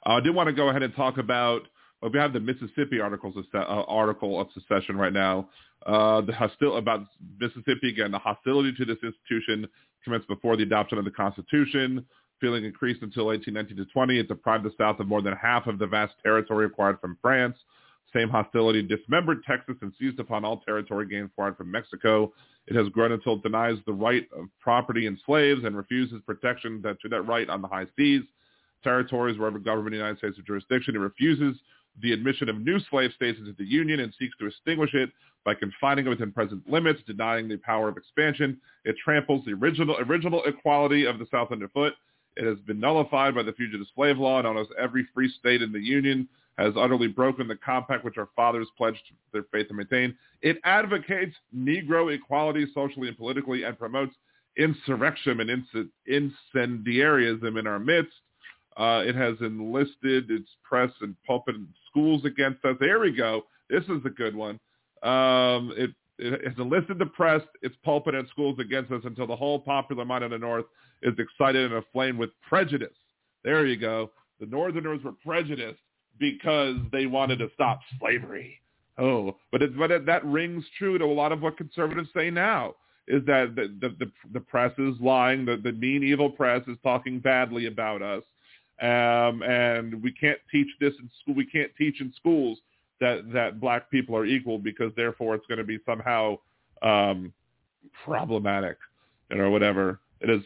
Uh, 0.05 0.13
I 0.13 0.19
did 0.21 0.33
want 0.33 0.47
to 0.47 0.53
go 0.53 0.69
ahead 0.69 0.83
and 0.83 0.95
talk 0.95 1.17
about. 1.17 1.67
We 2.01 2.19
have 2.19 2.33
the 2.33 2.39
Mississippi 2.39 2.99
articles 2.99 3.35
of, 3.35 3.45
uh, 3.53 3.83
article 3.87 4.39
of 4.39 4.47
secession 4.53 4.95
right 4.95 5.13
now. 5.13 5.49
Uh, 5.85 6.21
the 6.21 6.31
hostil 6.31 6.77
about 6.77 7.07
Mississippi 7.39 7.89
again. 7.89 8.11
The 8.11 8.19
hostility 8.19 8.73
to 8.77 8.85
this 8.85 8.97
institution 9.03 9.67
commenced 10.03 10.27
before 10.27 10.55
the 10.55 10.63
adoption 10.63 10.97
of 10.97 11.05
the 11.05 11.11
Constitution. 11.11 12.05
Feeling 12.41 12.65
increased 12.65 13.01
until 13.01 13.25
1819 13.27 13.77
to 13.77 13.91
20. 13.91 14.19
It 14.19 14.27
deprived 14.27 14.65
the 14.65 14.71
South 14.77 14.99
of 14.99 15.07
more 15.07 15.21
than 15.21 15.33
half 15.33 15.67
of 15.67 15.79
the 15.79 15.87
vast 15.87 16.13
territory 16.23 16.65
acquired 16.65 16.99
from 16.99 17.17
France. 17.21 17.57
Same 18.13 18.29
hostility 18.29 18.81
dismembered 18.81 19.43
Texas 19.43 19.75
and 19.81 19.91
seized 19.99 20.19
upon 20.19 20.45
all 20.45 20.57
territory 20.61 21.07
gained 21.07 21.25
acquired 21.25 21.57
from 21.57 21.71
Mexico. 21.71 22.31
It 22.67 22.75
has 22.75 22.87
grown 22.89 23.11
until 23.11 23.33
it 23.33 23.43
denies 23.43 23.77
the 23.85 23.93
right 23.93 24.27
of 24.37 24.45
property 24.59 25.05
in 25.05 25.19
slaves 25.25 25.63
and 25.65 25.75
refuses 25.75 26.21
protection 26.25 26.81
that, 26.83 26.99
to 27.01 27.09
that 27.09 27.23
right 27.23 27.49
on 27.49 27.61
the 27.61 27.67
high 27.67 27.87
seas, 27.97 28.23
territories 28.83 29.37
wherever 29.37 29.59
government 29.59 29.87
of 29.87 29.91
the 29.93 29.97
United 29.97 30.17
States 30.19 30.37
has 30.37 30.45
jurisdiction. 30.45 30.95
It 30.95 30.99
refuses 30.99 31.59
the 32.01 32.11
admission 32.11 32.49
of 32.49 32.59
new 32.59 32.79
slave 32.89 33.11
states 33.15 33.39
into 33.39 33.53
the 33.53 33.65
Union 33.65 33.99
and 34.01 34.13
seeks 34.19 34.35
to 34.37 34.47
extinguish 34.47 34.93
it 34.93 35.09
by 35.45 35.53
confining 35.53 36.07
it 36.07 36.09
within 36.09 36.31
present 36.31 36.67
limits, 36.69 37.01
denying 37.05 37.47
the 37.47 37.57
power 37.57 37.87
of 37.87 37.97
expansion. 37.97 38.59
It 38.83 38.95
tramples 39.03 39.45
the 39.45 39.53
original 39.53 39.95
original 39.99 40.43
equality 40.45 41.05
of 41.05 41.19
the 41.19 41.27
South 41.31 41.51
underfoot. 41.51 41.93
It 42.35 42.45
has 42.45 42.59
been 42.59 42.79
nullified 42.79 43.35
by 43.35 43.43
the 43.43 43.53
Fugitive 43.53 43.87
Slave 43.95 44.17
Law, 44.17 44.39
and 44.39 44.47
almost 44.47 44.71
every 44.79 45.07
free 45.13 45.31
state 45.39 45.61
in 45.61 45.71
the 45.71 45.79
Union 45.79 46.27
has 46.57 46.73
utterly 46.77 47.07
broken 47.07 47.47
the 47.47 47.55
compact 47.55 48.03
which 48.03 48.17
our 48.17 48.29
fathers 48.35 48.67
pledged 48.77 49.01
their 49.33 49.43
faith 49.51 49.67
to 49.67 49.73
maintain. 49.73 50.15
It 50.41 50.57
advocates 50.63 51.35
Negro 51.55 52.13
equality 52.13 52.65
socially 52.73 53.09
and 53.09 53.17
politically 53.17 53.63
and 53.63 53.77
promotes 53.77 54.15
insurrection 54.57 55.41
and 55.41 55.49
inc- 55.49 55.89
incendiarism 56.07 57.57
in 57.57 57.67
our 57.67 57.79
midst. 57.79 58.13
Uh, 58.77 59.03
it 59.05 59.15
has 59.15 59.35
enlisted 59.41 60.29
its 60.31 60.49
press 60.63 60.91
and 61.01 61.15
pulpit 61.25 61.55
and 61.55 61.67
schools 61.95 62.25
against 62.25 62.63
us. 62.65 62.75
There 62.79 62.99
we 62.99 63.15
go. 63.15 63.43
This 63.69 63.83
is 63.83 64.01
a 64.05 64.09
good 64.09 64.35
one. 64.35 64.59
Um, 65.01 65.73
it, 65.77 65.91
it 66.17 66.45
has 66.45 66.57
enlisted 66.57 66.99
the 66.99 67.05
press, 67.05 67.41
its 67.61 67.75
pulpit 67.83 68.15
and 68.15 68.27
schools 68.29 68.57
against 68.59 68.91
us 68.91 69.01
until 69.05 69.27
the 69.27 69.35
whole 69.35 69.59
popular 69.59 70.05
mind 70.05 70.23
of 70.23 70.31
the 70.31 70.37
North 70.37 70.65
is 71.03 71.13
excited 71.19 71.71
and 71.71 71.83
aflame 71.83 72.17
with 72.17 72.29
prejudice. 72.47 72.95
There 73.43 73.65
you 73.65 73.77
go. 73.77 74.11
The 74.39 74.45
Northerners 74.45 75.03
were 75.03 75.13
prejudiced 75.13 75.79
because 76.19 76.75
they 76.91 77.05
wanted 77.05 77.39
to 77.39 77.49
stop 77.53 77.79
slavery. 77.99 78.61
Oh, 78.97 79.35
but 79.51 79.61
it, 79.61 79.77
but 79.77 79.91
it, 79.91 80.05
that 80.05 80.25
rings 80.25 80.63
true 80.77 80.97
to 80.97 81.05
a 81.05 81.05
lot 81.05 81.31
of 81.31 81.41
what 81.41 81.57
conservatives 81.57 82.09
say 82.15 82.29
now. 82.29 82.75
Is 83.07 83.23
that 83.25 83.55
the 83.55 83.75
the, 83.81 83.95
the, 83.99 84.11
the 84.33 84.39
press 84.39 84.71
is 84.77 84.95
lying? 85.01 85.45
The, 85.45 85.57
the 85.57 85.73
mean 85.73 86.03
evil 86.03 86.29
press 86.29 86.61
is 86.67 86.77
talking 86.81 87.19
badly 87.19 87.67
about 87.67 88.01
us, 88.01 88.23
um, 88.81 89.41
and 89.43 90.01
we 90.03 90.11
can't 90.11 90.39
teach 90.51 90.67
this 90.79 90.93
in 90.99 91.09
school. 91.21 91.35
We 91.35 91.45
can't 91.45 91.71
teach 91.77 92.01
in 92.01 92.13
schools 92.15 92.59
that 92.99 93.31
that 93.33 93.59
black 93.59 93.89
people 93.89 94.15
are 94.15 94.25
equal 94.25 94.57
because 94.57 94.91
therefore 94.95 95.35
it's 95.35 95.45
going 95.47 95.59
to 95.59 95.63
be 95.63 95.79
somehow 95.85 96.37
um, 96.81 97.33
problematic, 98.03 98.77
you 99.29 99.37
know, 99.37 99.49
whatever. 99.49 99.99
It 100.21 100.29
is 100.29 100.41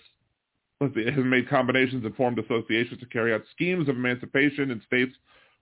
it 0.81 1.13
has 1.13 1.25
made 1.25 1.49
combinations 1.49 2.05
and 2.05 2.15
formed 2.15 2.39
associations 2.39 2.99
to 2.99 3.05
carry 3.07 3.33
out 3.33 3.41
schemes 3.51 3.89
of 3.89 3.97
emancipation 3.97 4.71
in 4.71 4.81
states 4.85 5.11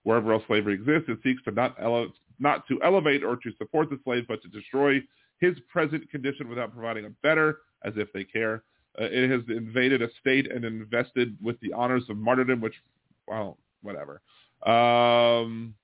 wherever 0.04 0.32
else 0.32 0.44
slavery 0.46 0.74
exists. 0.74 1.08
It 1.08 1.18
seeks 1.24 1.42
to 1.44 1.50
not 1.50 1.74
ele- 1.82 2.12
not 2.38 2.66
to 2.68 2.80
elevate 2.82 3.24
or 3.24 3.36
to 3.36 3.50
support 3.58 3.90
the 3.90 3.98
slave, 4.04 4.26
but 4.28 4.40
to 4.42 4.48
destroy 4.48 5.00
his 5.40 5.56
present 5.70 6.08
condition 6.10 6.48
without 6.48 6.72
providing 6.72 7.04
a 7.06 7.10
better, 7.22 7.58
as 7.84 7.94
if 7.96 8.12
they 8.12 8.24
care. 8.24 8.62
Uh, 9.00 9.04
it 9.04 9.30
has 9.30 9.42
invaded 9.48 10.02
a 10.02 10.08
state 10.20 10.50
and 10.50 10.64
invested 10.64 11.36
with 11.42 11.58
the 11.60 11.72
honors 11.72 12.04
of 12.08 12.16
martyrdom, 12.16 12.60
which, 12.60 12.74
well, 13.26 13.58
whatever. 13.82 14.20
Um, 14.66 15.74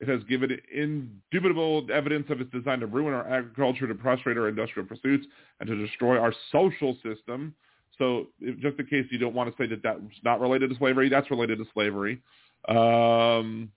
it 0.00 0.08
has 0.08 0.22
given 0.24 0.58
indubitable 0.74 1.86
evidence 1.92 2.26
of 2.30 2.40
its 2.40 2.50
design 2.50 2.80
to 2.80 2.86
ruin 2.86 3.14
our 3.14 3.28
agriculture, 3.28 3.86
to 3.86 3.94
prostrate 3.94 4.36
our 4.36 4.48
industrial 4.48 4.88
pursuits, 4.88 5.26
and 5.60 5.68
to 5.68 5.76
destroy 5.76 6.18
our 6.18 6.34
social 6.50 6.96
system. 7.04 7.54
So 7.98 8.28
if, 8.40 8.58
just 8.58 8.78
in 8.80 8.86
case 8.86 9.06
you 9.10 9.18
don't 9.18 9.34
want 9.34 9.54
to 9.54 9.62
say 9.62 9.68
that 9.68 9.82
that's 9.82 10.00
not 10.24 10.40
related 10.40 10.70
to 10.70 10.76
slavery, 10.76 11.08
that's 11.08 11.30
related 11.30 11.58
to 11.58 11.64
slavery. 11.72 12.20
Um, 12.68 13.70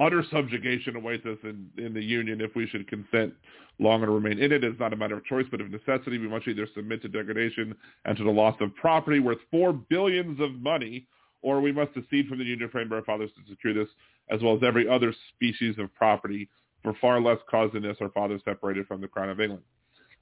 utter 0.00 0.24
subjugation 0.30 0.96
awaits 0.96 1.26
us 1.26 1.38
in, 1.42 1.68
in 1.76 1.92
the 1.92 2.02
Union 2.02 2.40
if 2.40 2.54
we 2.54 2.66
should 2.66 2.86
consent 2.88 3.32
longer 3.78 4.06
to 4.06 4.12
remain 4.12 4.38
in 4.38 4.52
it. 4.52 4.64
It's 4.64 4.78
not 4.78 4.92
a 4.92 4.96
matter 4.96 5.16
of 5.16 5.24
choice, 5.24 5.46
but 5.50 5.60
of 5.60 5.70
necessity. 5.70 6.18
We 6.18 6.28
must 6.28 6.46
either 6.46 6.66
submit 6.74 7.02
to 7.02 7.08
degradation 7.08 7.74
and 8.04 8.16
to 8.16 8.24
the 8.24 8.30
loss 8.30 8.56
of 8.60 8.74
property 8.74 9.20
worth 9.20 9.38
four 9.50 9.72
billions 9.72 10.40
of 10.40 10.52
money, 10.54 11.06
or 11.42 11.60
we 11.60 11.72
must 11.72 11.94
secede 11.94 12.28
from 12.28 12.38
the 12.38 12.44
Union 12.44 12.68
framed 12.70 12.90
by 12.90 12.96
our 12.96 13.04
fathers 13.04 13.30
to 13.36 13.50
secure 13.50 13.74
this, 13.74 13.88
as 14.30 14.42
well 14.42 14.56
as 14.56 14.62
every 14.62 14.88
other 14.88 15.14
species 15.34 15.76
of 15.78 15.92
property, 15.94 16.48
for 16.82 16.94
far 17.00 17.20
less 17.20 17.38
cause 17.50 17.70
than 17.72 17.82
this 17.82 17.96
our 18.00 18.10
fathers 18.10 18.40
separated 18.44 18.86
from 18.86 19.00
the 19.00 19.08
crown 19.08 19.30
of 19.30 19.40
England. 19.40 19.62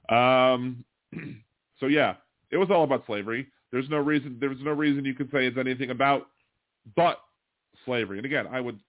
Um, 0.09 0.83
so 1.79 1.87
yeah, 1.87 2.15
it 2.51 2.57
was 2.57 2.69
all 2.71 2.83
about 2.83 3.05
slavery. 3.05 3.47
There's 3.71 3.89
no 3.89 3.97
reason. 3.97 4.37
There's 4.39 4.61
no 4.61 4.71
reason 4.71 5.05
you 5.05 5.13
could 5.13 5.29
say 5.31 5.45
it's 5.45 5.57
anything 5.57 5.89
about 5.89 6.27
but 6.95 7.19
slavery. 7.85 8.17
And 8.17 8.25
again, 8.25 8.47
I 8.47 8.61
would 8.61 8.79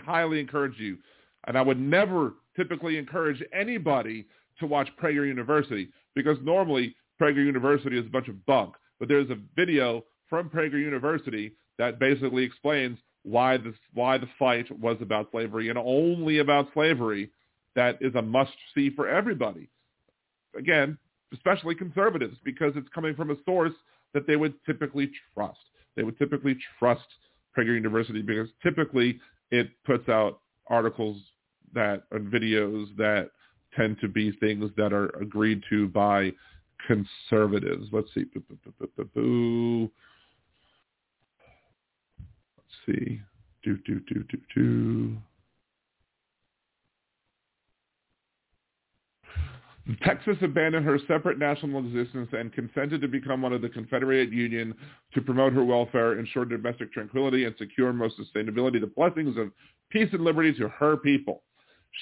highly 0.00 0.40
encourage 0.40 0.78
you, 0.78 0.98
and 1.46 1.56
I 1.56 1.62
would 1.62 1.80
never 1.80 2.34
typically 2.56 2.98
encourage 2.98 3.42
anybody 3.52 4.26
to 4.60 4.66
watch 4.66 4.88
Prager 5.00 5.26
University 5.26 5.88
because 6.14 6.36
normally 6.42 6.94
Prager 7.20 7.44
University 7.44 7.98
is 7.98 8.06
a 8.06 8.10
bunch 8.10 8.28
of 8.28 8.44
bunk. 8.46 8.74
But 8.98 9.08
there's 9.08 9.30
a 9.30 9.38
video 9.56 10.04
from 10.28 10.48
Prager 10.48 10.80
University 10.80 11.52
that 11.78 11.98
basically 11.98 12.44
explains 12.44 12.98
why 13.24 13.56
this 13.56 13.74
why 13.94 14.18
the 14.18 14.28
fight 14.38 14.70
was 14.78 14.96
about 15.00 15.30
slavery 15.30 15.68
and 15.68 15.78
only 15.78 16.38
about 16.38 16.68
slavery. 16.74 17.30
That 17.74 17.98
is 18.00 18.14
a 18.14 18.22
must 18.22 18.52
see 18.74 18.90
for 18.90 19.08
everybody. 19.08 19.70
Again, 20.56 20.98
especially 21.32 21.74
conservatives, 21.74 22.36
because 22.44 22.72
it's 22.76 22.88
coming 22.94 23.14
from 23.14 23.30
a 23.30 23.36
source 23.46 23.72
that 24.12 24.26
they 24.26 24.36
would 24.36 24.54
typically 24.66 25.10
trust. 25.32 25.58
They 25.96 26.02
would 26.02 26.18
typically 26.18 26.58
trust 26.78 27.06
Prager 27.56 27.74
University 27.74 28.22
because 28.22 28.48
typically 28.62 29.20
it 29.52 29.70
puts 29.84 30.08
out 30.08 30.40
articles 30.66 31.18
that 31.74 32.04
and 32.10 32.32
videos 32.32 32.94
that 32.96 33.30
tend 33.76 33.98
to 34.00 34.08
be 34.08 34.32
things 34.32 34.70
that 34.76 34.92
are 34.92 35.08
agreed 35.20 35.62
to 35.70 35.86
by 35.88 36.32
conservatives. 36.86 37.88
Let's 37.92 38.08
see. 38.14 38.24
Let's 38.34 38.50
see. 42.86 43.20
Do, 43.62 43.78
do, 43.86 44.00
do, 44.08 44.24
do, 44.24 44.38
do. 44.54 45.16
Texas 50.02 50.36
abandoned 50.42 50.86
her 50.86 50.98
separate 51.08 51.38
national 51.38 51.84
existence 51.84 52.28
and 52.32 52.52
consented 52.52 53.00
to 53.00 53.08
become 53.08 53.42
one 53.42 53.52
of 53.52 53.62
the 53.62 53.68
Confederate 53.68 54.30
Union 54.30 54.74
to 55.12 55.20
promote 55.20 55.52
her 55.52 55.64
welfare, 55.64 56.18
ensure 56.18 56.44
domestic 56.44 56.92
tranquility, 56.92 57.44
and 57.46 57.54
secure 57.58 57.92
most 57.92 58.14
sustainability, 58.18 58.80
the 58.80 58.86
blessings 58.86 59.36
of 59.36 59.50
peace 59.90 60.08
and 60.12 60.22
liberty 60.22 60.52
to 60.54 60.68
her 60.68 60.96
people. 60.96 61.42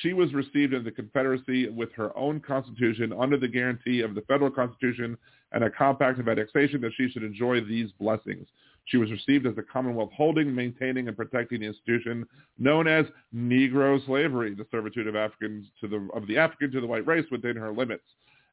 She 0.03 0.13
was 0.13 0.33
received 0.35 0.75
in 0.75 0.85
the 0.85 0.91
Confederacy 0.91 1.69
with 1.69 1.91
her 1.95 2.17
own 2.17 2.41
constitution 2.41 3.13
under 3.19 3.37
the 3.37 3.49
guarantee 3.49 4.03
of 4.03 4.15
the 4.15 4.23
federal 4.23 4.51
constitution 4.51 5.17
and 5.53 5.65
a 5.65 5.71
compact 5.71 6.21
of 6.21 6.29
annexation 6.29 6.81
that 6.83 6.93
she 6.97 7.09
should 7.09 7.25
enjoy 7.25 7.61
these 7.61 7.91
blessings. 7.99 8.47
She 8.87 8.97
was 8.97 9.11
received 9.11 9.47
as 9.47 9.55
the 9.55 9.63
Commonwealth 9.63 10.13
holding, 10.13 10.55
maintaining, 10.55 11.07
and 11.09 11.17
protecting 11.17 11.61
the 11.61 11.67
institution 11.67 12.27
known 12.59 12.89
as 12.89 13.07
Negro 13.35 14.05
slavery, 14.07 14.55
the 14.55 14.67
servitude 14.71 15.07
of 15.07 15.17
Africans 15.17 15.67
to 15.81 15.89
the 15.89 16.09
of 16.15 16.27
the 16.27 16.39
African 16.39 16.73
to 16.73 16.81
the 16.81 16.87
white 16.87 17.07
race 17.07 17.27
within 17.31 17.57
her 17.57 17.73
limits, 17.73 18.05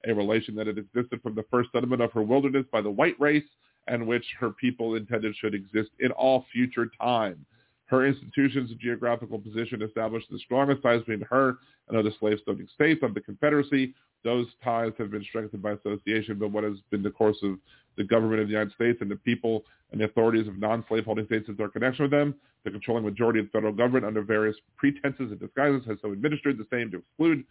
a 0.08 0.14
relation 0.14 0.56
that 0.56 0.68
had 0.68 0.78
existed 0.78 1.22
from 1.22 1.36
the 1.36 1.46
first 1.50 1.72
settlement 1.72 2.02
of 2.02 2.12
her 2.14 2.22
wilderness 2.22 2.66
by 2.72 2.82
the 2.82 2.92
white 2.92 3.20
race, 3.20 3.48
and 3.88 4.06
which 4.06 4.26
her 4.40 4.52
people 4.52 4.96
intended 4.96 5.36
should 5.36 5.56
exist 5.56 5.90
in 6.00 6.12
all 6.12 6.46
future 6.52 6.90
time. 7.02 7.46
Her 7.88 8.06
institution's 8.06 8.72
and 8.72 8.80
geographical 8.80 9.40
position 9.40 9.82
established 9.82 10.30
the 10.30 10.40
strongest 10.40 10.84
ties 10.84 11.00
between 11.00 11.22
her 11.30 11.58
and 11.88 11.98
other 11.98 12.12
slave-owning 12.20 12.68
states 12.76 13.02
of 13.02 13.14
the 13.14 13.22
Confederacy. 13.22 13.94
Those 14.24 14.48
ties 14.64 14.92
have 14.98 15.12
been 15.12 15.24
strengthened 15.24 15.62
by 15.62 15.72
association, 15.72 16.38
but 16.38 16.52
what 16.52 16.66
has 16.66 16.78
been 16.92 17.02
the 17.02 17.10
course 17.10 17.38
of 17.44 17.58
the 17.96 18.04
government 18.04 18.42
of 18.42 18.48
the 18.48 18.52
United 18.52 18.74
States 18.74 19.00
and 19.02 19.10
the 19.10 19.16
people 19.16 19.64
and 19.92 20.02
the 20.02 20.06
authorities 20.06 20.48
of 20.48 20.58
non-slaveholding 20.60 21.26
states 21.28 21.48
as 21.50 21.56
their 21.56 21.70
connection 21.70 22.04
with 22.04 22.12
them. 22.12 22.36
The 22.66 22.72
controlling 22.72 23.06
majority 23.06 23.40
of 23.40 23.46
the 23.46 23.52
federal 23.52 23.72
government 23.72 24.06
under 24.06 24.22
various 24.22 24.58
pretenses 24.76 25.32
and 25.32 25.40
disguises 25.40 25.88
has 25.88 25.98
so 26.02 26.12
administered 26.12 26.58
the 26.58 26.68
same 26.70 26.92
to 26.92 26.98
exclude 26.98 27.46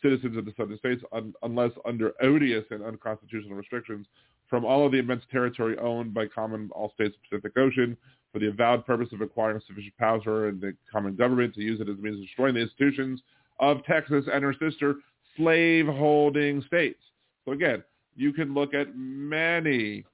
citizens 0.00 0.38
of 0.38 0.46
the 0.46 0.54
southern 0.56 0.78
states 0.78 1.02
un- 1.12 1.34
unless 1.42 1.72
under 1.84 2.12
odious 2.22 2.64
and 2.70 2.82
unconstitutional 2.82 3.54
restrictions 3.54 4.06
from 4.52 4.66
all 4.66 4.84
of 4.84 4.92
the 4.92 4.98
immense 4.98 5.22
territory 5.32 5.78
owned 5.78 6.12
by 6.12 6.26
common 6.26 6.68
all 6.74 6.92
states 6.92 7.14
of 7.16 7.22
Pacific 7.30 7.56
Ocean 7.56 7.96
for 8.34 8.38
the 8.38 8.48
avowed 8.48 8.84
purpose 8.84 9.08
of 9.10 9.22
acquiring 9.22 9.58
sufficient 9.66 9.96
power 9.96 10.50
in 10.50 10.60
the 10.60 10.74
common 10.92 11.16
government 11.16 11.54
to 11.54 11.62
use 11.62 11.80
it 11.80 11.88
as 11.88 11.96
a 11.96 12.02
means 12.02 12.16
of 12.16 12.22
destroying 12.26 12.54
the 12.54 12.60
institutions 12.60 13.22
of 13.60 13.82
Texas 13.86 14.26
and 14.30 14.44
her 14.44 14.54
sister 14.60 14.96
slave-holding 15.38 16.60
states. 16.66 17.00
So 17.46 17.52
again, 17.52 17.82
you 18.14 18.34
can 18.34 18.52
look 18.52 18.74
at 18.74 18.94
many, 18.94 20.04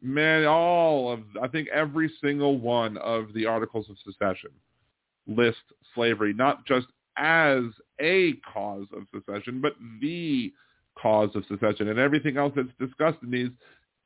many, 0.00 0.44
all 0.44 1.12
of, 1.12 1.22
I 1.42 1.48
think 1.48 1.66
every 1.74 2.12
single 2.22 2.60
one 2.60 2.96
of 2.98 3.32
the 3.34 3.46
articles 3.46 3.90
of 3.90 3.96
secession 4.06 4.50
list 5.26 5.58
slavery, 5.96 6.32
not 6.32 6.64
just 6.64 6.86
as 7.16 7.64
a 8.00 8.34
cause 8.54 8.86
of 8.96 9.02
secession, 9.12 9.60
but 9.60 9.72
the 10.00 10.52
cause 10.96 11.30
of 11.34 11.44
secession. 11.48 11.88
And 11.88 11.98
everything 11.98 12.36
else 12.36 12.52
that's 12.54 12.68
discussed 12.78 13.18
in 13.24 13.32
these 13.32 13.50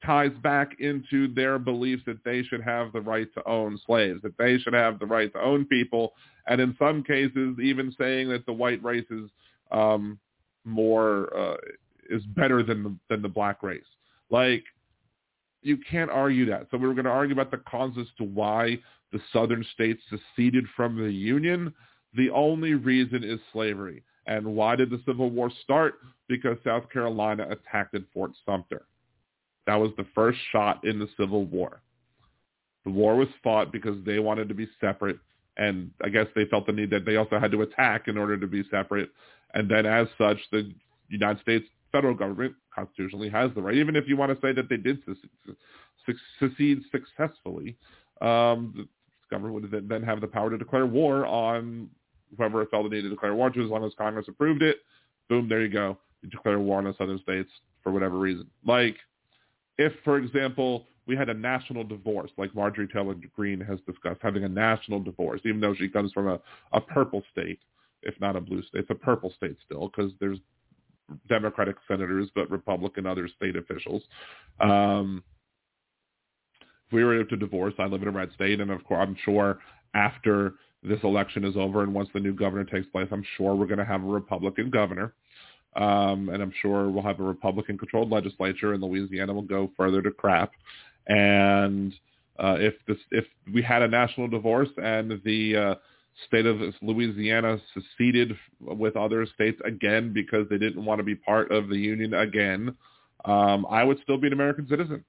ties 0.05 0.33
back 0.43 0.81
into 0.81 1.33
their 1.35 1.59
beliefs 1.59 2.03
that 2.07 2.23
they 2.25 2.43
should 2.43 2.63
have 2.63 2.93
the 2.93 3.01
right 3.01 3.33
to 3.35 3.49
own 3.49 3.79
slaves, 3.87 4.21
that 4.23 4.37
they 4.39 4.59
should 4.59 4.75
have 4.75 4.99
the 4.99 5.07
right 5.07 5.33
to 5.33 5.41
own 5.41 5.65
people, 5.67 6.13
and 6.47 6.61
in 6.61 6.77
some 6.79 7.03
cases 7.03 7.59
even 7.63 7.95
saying 7.99 8.29
that 8.29 8.47
the 8.47 8.53
white 8.53 8.83
race 8.83 9.07
is 9.11 9.31
um, 9.71 10.19
more 10.65 11.35
uh, 11.37 11.57
is 12.11 12.23
better 12.37 12.63
than 12.63 12.83
the, 12.83 12.97
than 13.09 13.23
the 13.23 13.29
black 13.29 13.63
race. 13.63 13.83
Like 14.31 14.65
you 15.63 15.79
can't 15.91 16.11
argue 16.11 16.47
that. 16.47 16.69
So 16.71 16.77
we 16.77 16.87
were 16.87 16.95
going 16.95 17.07
to 17.07 17.11
argue 17.11 17.35
about 17.35 17.51
the 17.51 17.63
causes 17.69 18.07
to 18.19 18.25
why 18.25 18.79
the 19.13 19.21
southern 19.33 19.65
states 19.73 20.03
seceded 20.11 20.67
from 20.77 20.97
the 20.97 21.11
Union. 21.11 21.73
The 22.15 22.31
only 22.31 22.75
reason 22.75 23.25
is 23.25 23.41
slavery. 23.53 24.03
And 24.27 24.45
why 24.55 24.77
did 24.77 24.91
the 24.91 25.03
Civil 25.07 25.31
War 25.31 25.51
start? 25.63 25.95
Because 26.29 26.57
South 26.65 26.91
Carolina 26.91 27.47
attacked 27.51 27.95
at 27.95 28.03
Fort 28.13 28.33
Sumter. 28.47 28.87
That 29.67 29.77
was 29.77 29.91
the 29.97 30.07
first 30.15 30.39
shot 30.53 30.85
in 30.85 30.99
the 30.99 31.09
Civil 31.19 31.45
War. 31.47 31.81
The 32.85 32.91
war 32.91 33.17
was 33.17 33.29
fought 33.43 33.73
because 33.73 33.97
they 34.05 34.19
wanted 34.19 34.49
to 34.49 34.55
be 34.55 34.69
separate, 34.81 35.19
and 35.57 35.91
I 36.03 36.11
guess 36.11 36.27
they 36.35 36.45
felt 36.47 36.67
the 36.67 36.73
need 36.73 36.91
that 36.91 37.07
they 37.07 37.17
also 37.17 37.39
had 37.39 37.51
to 37.53 37.63
attack 37.63 38.09
in 38.09 38.19
order 38.19 38.37
to 38.37 38.47
be 38.47 38.63
separate. 38.71 39.11
And 39.55 39.71
then 39.71 39.87
as 39.87 40.07
such, 40.19 40.37
the 40.53 40.71
United 41.09 41.41
States 41.41 41.67
federal 41.93 42.15
government 42.15 42.55
constitutionally 42.75 43.31
has 43.31 43.51
the 43.55 43.63
right, 43.63 43.77
even 43.77 43.97
if 43.97 44.09
you 44.09 44.17
want 44.17 44.33
to 44.33 44.47
say 44.47 44.53
that 44.53 44.69
they 44.69 44.77
did 44.77 44.99
secede 46.39 46.83
successfully, 46.91 47.77
um, 48.21 48.75
the 48.77 48.87
government 49.31 49.73
would 49.73 49.89
then 49.89 50.03
have 50.03 50.21
the 50.21 50.27
power 50.27 50.51
to 50.51 50.59
declare 50.59 50.87
war 50.87 51.25
on 51.25 51.89
whoever 52.37 52.63
it 52.63 52.71
felt 52.71 52.85
the 52.91 52.95
need 52.95 53.03
to 53.03 53.11
declare 53.11 53.35
war 53.35 53.49
to, 53.49 53.65
as 53.65 53.71
long 53.71 53.85
as 53.85 53.93
Congress 53.97 54.27
approved 54.29 54.63
it. 54.63 54.79
Boom, 55.29 55.49
there 55.49 55.63
you 55.63 55.69
go. 55.69 55.97
You 56.23 56.29
declare 56.31 56.59
war 56.59 56.79
on 56.79 56.85
the 56.85 56.95
southern 56.99 57.21
states 57.23 57.51
for 57.83 57.93
whatever 57.93 58.19
reason. 58.19 58.51
Like 58.67 58.97
if, 59.79 59.93
for 60.05 60.19
example, 60.19 60.87
we 61.07 61.17
had 61.17 61.29
a 61.29 61.35
national 61.35 61.85
divorce, 61.85 62.31
like 62.39 62.55
Marjorie 62.55 62.89
Taylor 62.89 63.15
Greene 63.35 63.61
has 63.61 63.79
discussed, 63.87 64.21
having 64.23 64.45
a 64.45 64.49
national 64.49 65.01
divorce, 65.01 65.41
even 65.45 65.61
though 65.61 65.75
she 65.75 65.89
comes 65.89 66.13
from 66.13 66.29
a, 66.29 66.41
a 66.73 66.81
purple 66.81 67.23
state, 67.31 67.59
if 68.03 68.19
not 68.21 68.37
a 68.37 68.41
blue 68.41 68.63
state. 68.63 68.81
It's 68.81 68.91
a 68.91 68.95
purple 68.95 69.33
state 69.37 69.57
still 69.65 69.89
because 69.89 70.13
there's 70.21 70.39
Democratic 71.29 71.77
senators, 71.87 72.29
but 72.35 72.51
Republican 72.51 73.07
other 73.07 73.29
state 73.29 73.57
officials. 73.57 74.03
Um, 74.61 75.23
if 76.87 76.93
we 76.93 77.05
were 77.05 77.25
to 77.25 77.37
divorce, 77.37 77.75
I 77.79 77.85
live 77.85 78.03
in 78.03 78.09
a 78.09 78.13
red 78.13 78.31
state, 78.35 78.61
and 78.61 78.71
of 78.71 78.83
course, 78.85 79.07
I'm 79.07 79.17
sure 79.25 79.59
after 79.95 80.55
this 80.83 81.01
election 81.03 81.45
is 81.45 81.57
over 81.57 81.83
and 81.83 81.95
once 81.95 82.09
the 82.13 82.21
new 82.21 82.35
governor 82.35 82.65
takes 82.65 82.87
place, 82.89 83.09
I'm 83.11 83.25
sure 83.37 83.55
we're 83.55 83.67
going 83.67 83.79
to 83.79 83.85
have 83.85 84.03
a 84.03 84.07
Republican 84.07 84.71
governor. 84.71 85.15
Um, 85.77 86.29
and 86.29 86.43
I'm 86.43 86.53
sure 86.63 86.89
we'll 86.89 87.03
have 87.03 87.21
a 87.21 87.25
Republican-controlled 87.25 88.11
legislature, 88.11 88.75
and 88.75 88.83
Louisiana 88.83 89.35
will 89.35 89.43
go 89.43 89.71
further 89.77 90.03
to 90.03 90.11
crap. 90.11 90.53
And 91.07 91.93
uh, 92.39 92.57
if 92.59 92.75
this, 92.87 92.99
if 93.11 93.25
we 93.53 93.63
had 93.63 93.83
a 93.83 93.89
national 93.89 94.29
divorce 94.29 94.69
and 94.83 95.21
the 95.25 95.57
uh, 95.57 95.75
state 96.29 96.47
of 96.47 96.61
Louisiana 96.81 97.59
seceded 97.75 98.37
with 98.61 98.97
other 98.97 99.27
states 99.35 99.61
again 99.65 100.13
because 100.13 100.47
they 100.49 100.59
didn't 100.59 100.85
want 100.85 101.01
to 101.01 101.05
be 101.05 101.17
part 101.17 101.51
of 101.51 101.69
the 101.69 101.77
union 101.77 102.15
again, 102.15 102.77
um, 103.25 103.67
I 103.69 103.83
would 103.85 103.99
still 104.03 104.19
be 104.19 104.29
an 104.29 104.33
American 104.33 104.69
citizen. 104.69 105.05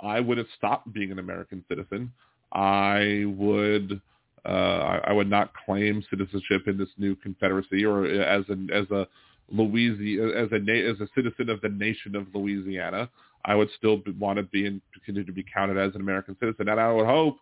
I 0.00 0.20
would 0.20 0.38
have 0.38 0.46
stopped 0.56 0.92
being 0.92 1.12
an 1.12 1.18
American 1.18 1.64
citizen. 1.68 2.12
I 2.52 3.24
would 3.26 4.00
uh, 4.46 4.48
I, 4.48 5.00
I 5.06 5.12
would 5.12 5.30
not 5.30 5.52
claim 5.64 6.04
citizenship 6.10 6.62
in 6.66 6.76
this 6.76 6.90
new 6.98 7.16
confederacy 7.16 7.84
or 7.84 8.04
as 8.04 8.44
an 8.48 8.68
as 8.72 8.90
a 8.90 9.06
Louisiana 9.50 10.32
as 10.32 10.48
a 10.52 10.88
as 10.88 11.00
a 11.00 11.08
citizen 11.14 11.50
of 11.50 11.60
the 11.60 11.68
nation 11.68 12.16
of 12.16 12.26
Louisiana. 12.34 13.10
I 13.46 13.54
would 13.54 13.68
still 13.76 13.98
be, 13.98 14.12
want 14.12 14.38
to 14.38 14.42
be 14.44 14.66
and 14.66 14.80
continue 14.94 15.24
to 15.24 15.32
be 15.32 15.44
counted 15.52 15.76
as 15.76 15.94
an 15.94 16.00
American 16.00 16.36
citizen, 16.40 16.68
and 16.68 16.80
I 16.80 16.90
would 16.90 17.06
hope 17.06 17.36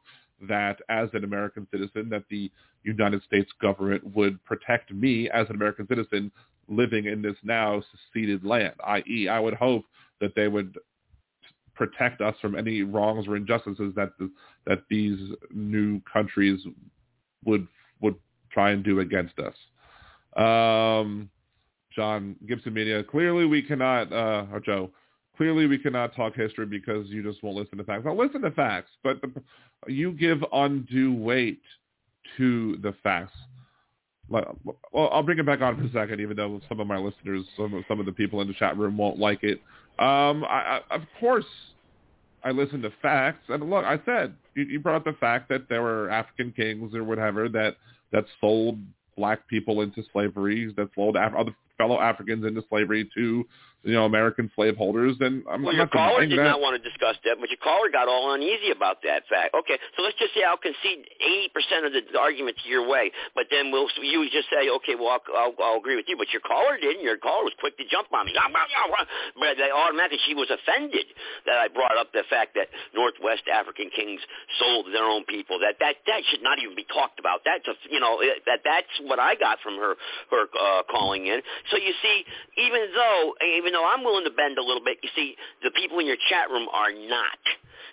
that 0.49 0.79
as 0.89 1.09
an 1.13 1.23
American 1.23 1.67
citizen 1.71 2.09
that 2.11 2.25
the 2.29 2.51
United 2.83 3.23
States 3.23 3.51
government 3.61 4.03
would 4.17 4.43
protect 4.45 4.93
me 4.93 5.31
as 5.31 5.49
an 5.49 5.55
American 5.55 5.87
citizen 5.87 6.33
living 6.69 7.07
in 7.07 7.23
this 7.23 7.37
now 7.45 7.83
seceded 8.13 8.45
land, 8.45 8.75
i.e. 8.85 9.29
I 9.29 9.39
would 9.39 9.55
hope 9.55 9.85
that 10.21 10.35
they 10.35 10.49
would 10.49 10.77
protect 11.75 12.21
us 12.21 12.35
from 12.41 12.57
any 12.57 12.83
wrongs 12.83 13.27
or 13.27 13.37
injustices 13.37 13.93
that 13.97 14.11
the, 14.19 14.31
that 14.67 14.83
these 14.91 15.19
new 15.53 16.01
countries 16.13 16.61
would 17.45 17.67
would 18.01 18.17
try 18.51 18.71
and 18.71 18.85
do 18.85 19.01
against 19.01 19.35
us. 19.39 19.55
Um, 20.37 21.31
John 21.95 22.37
Gibson 22.47 22.75
Media, 22.75 23.03
clearly 23.03 23.47
we 23.47 23.63
cannot, 23.63 24.13
uh, 24.13 24.47
or 24.53 24.61
Joe, 24.61 24.91
clearly 25.37 25.67
we 25.67 25.79
cannot 25.79 26.15
talk 26.15 26.35
history 26.35 26.67
because 26.67 27.09
you 27.09 27.23
just 27.23 27.43
won't 27.43 27.57
listen 27.57 27.79
to 27.79 27.85
facts. 27.85 28.05
I'll 28.07 28.17
listen 28.17 28.43
to 28.43 28.51
facts, 28.51 28.91
but 29.03 29.21
the, 29.21 29.31
you 29.87 30.13
give 30.13 30.45
undue 30.53 31.15
weight 31.15 31.61
to 32.37 32.77
the 32.83 32.95
facts. 33.03 33.35
Well, 34.29 34.59
I'll 34.95 35.23
bring 35.23 35.39
it 35.39 35.45
back 35.45 35.61
on 35.61 35.77
for 35.77 35.85
a 35.85 35.93
second, 35.93 36.21
even 36.21 36.37
though 36.37 36.61
some 36.69 36.81
of 36.81 36.87
my 36.87 36.97
listeners, 36.97 37.45
some 37.57 37.75
of, 37.75 37.85
some 37.87 38.01
of 38.01 38.07
the 38.07 38.13
people 38.13 38.41
in 38.41 38.49
the 38.49 38.55
chat 38.55 38.79
room 38.79 38.97
won't 38.97 39.19
like 39.19 39.43
it. 39.43 39.61
Um, 39.99 40.45
I, 40.45 40.81
I, 40.91 40.95
of 40.95 41.03
course, 41.21 41.45
I 42.43 42.51
listen 42.51 42.81
to 42.83 42.91
facts, 43.03 43.45
and 43.49 43.69
look, 43.69 43.85
I 43.85 44.01
said 44.07 44.35
you, 44.55 44.65
you 44.65 44.81
brought 44.81 44.97
up 44.97 45.05
the 45.05 45.13
fact 45.21 45.49
that 45.51 45.69
there 45.69 45.83
were 45.83 46.09
African 46.11 46.53
kings 46.53 46.95
or 46.95 47.05
whatever 47.05 47.49
that 47.51 47.77
that 48.11 48.25
sold 48.41 48.79
black 49.17 49.47
people 49.49 49.83
into 49.83 50.03
slavery, 50.13 50.73
that 50.77 50.89
sold 50.95 51.17
Af- 51.17 51.35
other 51.37 51.55
fellow 51.79 52.01
Africans 52.01 52.45
into 52.45 52.63
slavery 52.69 53.09
to 53.15 53.45
you 53.83 53.95
know, 53.99 54.07
American 54.07 54.51
slaveholders, 54.55 55.19
then 55.19 55.43
I'm, 55.51 55.63
well, 55.67 55.75
your 55.75 55.91
not 55.91 55.91
caller 55.91 56.23
did 56.23 56.39
that. 56.39 56.39
Well 56.39 56.39
your 56.39 56.39
caller 56.39 56.47
did 56.47 56.51
not 56.55 56.61
want 56.63 56.75
to 56.79 56.83
discuss 56.87 57.17
that, 57.27 57.43
but 57.43 57.51
your 57.51 57.59
caller 57.59 57.91
got 57.91 58.07
all 58.07 58.31
uneasy 58.31 58.71
about 58.71 59.03
that 59.03 59.27
fact. 59.27 59.59
Okay, 59.59 59.75
so 59.99 60.07
let's 60.07 60.15
just 60.23 60.35
say 60.39 60.47
I'll 60.47 60.61
concede 60.61 61.03
80% 61.51 61.87
of 61.87 61.91
the 61.91 62.03
arguments 62.15 62.63
your 62.63 62.87
way, 62.87 63.11
but 63.35 63.51
then 63.51 63.75
we'll 63.75 63.91
you 63.99 64.23
just 64.31 64.47
say, 64.55 64.71
okay, 64.71 64.95
well, 64.95 65.19
I'll, 65.19 65.27
I'll, 65.35 65.55
I'll 65.59 65.79
agree 65.83 65.99
with 65.99 66.07
you. 66.07 66.15
But 66.15 66.31
your 66.31 66.47
caller 66.47 66.79
didn't. 66.79 67.03
Your 67.03 67.19
caller 67.19 67.43
was 67.43 67.59
quick 67.59 67.75
to 67.83 67.85
jump 67.91 68.07
on 68.15 68.31
me. 68.31 68.35
But 68.39 69.59
they 69.59 69.71
automatically, 69.75 70.23
she 70.31 70.39
was 70.39 70.47
offended 70.47 71.07
that 71.51 71.59
I 71.59 71.67
brought 71.67 71.99
up 71.99 72.15
the 72.15 72.23
fact 72.31 72.55
that 72.55 72.71
Northwest 72.95 73.51
African 73.51 73.91
kings 73.91 74.23
sold 74.63 74.95
their 74.95 75.05
own 75.05 75.27
people. 75.27 75.59
That 75.59 75.83
that 75.83 75.99
that 76.07 76.23
should 76.31 76.47
not 76.47 76.63
even 76.63 76.79
be 76.79 76.87
talked 76.87 77.19
about. 77.19 77.43
That's 77.43 77.67
a, 77.67 77.75
you 77.91 77.99
know 77.99 78.23
that 78.47 78.63
that's 78.63 78.95
what 79.03 79.19
I 79.19 79.35
got 79.35 79.59
from 79.59 79.75
her 79.83 79.99
her 80.31 80.47
uh, 80.55 80.87
calling 80.87 81.27
in. 81.27 81.43
So 81.71 81.77
you 81.77 81.93
see, 82.03 82.25
even 82.59 82.89
though 82.95 83.35
even 83.59 83.73
though 83.73 83.87
I'm 83.87 84.05
willing 84.05 84.25
to 84.25 84.35
bend 84.35 84.59
a 84.59 84.65
little 84.65 84.85
bit, 84.85 84.99
you 85.03 85.11
see, 85.15 85.37
the 85.63 85.71
people 85.71 85.99
in 85.99 86.07
your 86.07 86.21
chat 86.29 86.51
room 86.51 86.69
are 86.73 86.93
not. 86.93 87.39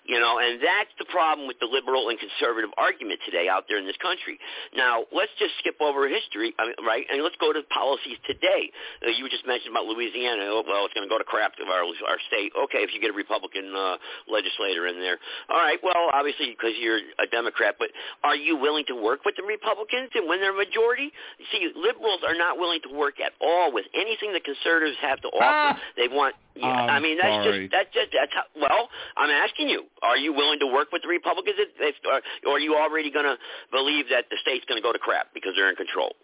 You 0.10 0.18
know, 0.18 0.42
and 0.42 0.58
that's 0.58 0.90
the 0.98 1.06
problem 1.06 1.46
with 1.46 1.62
the 1.62 1.70
liberal 1.70 2.10
and 2.10 2.18
conservative 2.18 2.74
argument 2.82 3.20
today 3.30 3.46
out 3.46 3.70
there 3.70 3.78
in 3.78 3.86
this 3.86 4.00
country. 4.02 4.40
Now, 4.74 5.06
let's 5.14 5.30
just 5.38 5.54
skip 5.62 5.78
over 5.78 6.10
history, 6.10 6.56
I 6.58 6.66
mean, 6.66 6.82
right, 6.82 7.06
and 7.12 7.22
let's 7.22 7.38
go 7.38 7.54
to 7.54 7.62
policies 7.70 8.18
today. 8.26 8.72
Uh, 9.06 9.14
you 9.14 9.30
just 9.30 9.46
mentioned 9.46 9.76
about 9.76 9.86
Louisiana. 9.86 10.50
Oh, 10.50 10.64
well, 10.66 10.90
it's 10.90 10.96
going 10.98 11.06
to 11.06 11.12
go 11.12 11.20
to 11.20 11.28
crap 11.28 11.54
of 11.62 11.70
our, 11.70 11.84
our 11.86 12.20
state. 12.26 12.50
Okay, 12.58 12.82
if 12.82 12.90
you 12.96 13.02
get 13.02 13.12
a 13.12 13.18
Republican 13.18 13.70
uh, 13.76 14.02
legislator 14.26 14.88
in 14.88 14.98
there. 14.98 15.20
All 15.52 15.60
right, 15.60 15.78
well, 15.84 16.10
obviously 16.10 16.56
because 16.56 16.74
you're 16.80 17.04
a 17.20 17.28
Democrat, 17.30 17.76
but 17.78 17.94
are 18.24 18.40
you 18.40 18.56
willing 18.56 18.86
to 18.88 18.96
work 18.96 19.26
with 19.30 19.36
the 19.36 19.46
Republicans 19.46 20.10
and 20.16 20.26
win 20.26 20.40
their 20.40 20.56
majority? 20.56 21.12
See, 21.52 21.70
liberals 21.76 22.26
are 22.26 22.40
not 22.40 22.58
willing 22.58 22.80
to 22.88 22.92
work 22.96 23.20
at 23.20 23.36
all 23.44 23.59
with 23.68 23.86
anything 23.94 24.32
the 24.32 24.40
conservatives 24.40 24.96
have 25.04 25.20
to 25.22 25.30
offer. 25.36 25.76
Ah! 25.76 25.80
They 26.00 26.08
want 26.08 26.36
yeah, 26.56 26.68
I'm 26.68 26.90
I 26.90 27.00
mean 27.00 27.18
that's 27.20 27.44
sorry. 27.44 27.68
just 27.68 27.72
that's 27.76 27.92
just 27.92 28.10
that's 28.16 28.34
how, 28.34 28.48
well. 28.56 28.88
I'm 29.20 29.30
asking 29.30 29.68
you: 29.68 29.84
Are 30.02 30.18
you 30.18 30.32
willing 30.34 30.60
to 30.60 30.68
work 30.68 30.90
with 30.92 31.02
the 31.04 31.12
Republicans, 31.12 31.56
if, 31.60 31.70
if, 31.80 31.96
or, 32.08 32.22
or 32.48 32.56
are 32.58 32.64
you 32.64 32.76
already 32.76 33.12
going 33.12 33.26
to 33.28 33.36
believe 33.72 34.06
that 34.12 34.26
the 34.32 34.38
state's 34.42 34.66
going 34.66 34.80
to 34.80 34.86
go 34.86 34.94
to 34.94 35.00
crap 35.00 35.34
because 35.34 35.54
they're 35.56 35.70
in 35.70 35.76
control? 35.76 36.16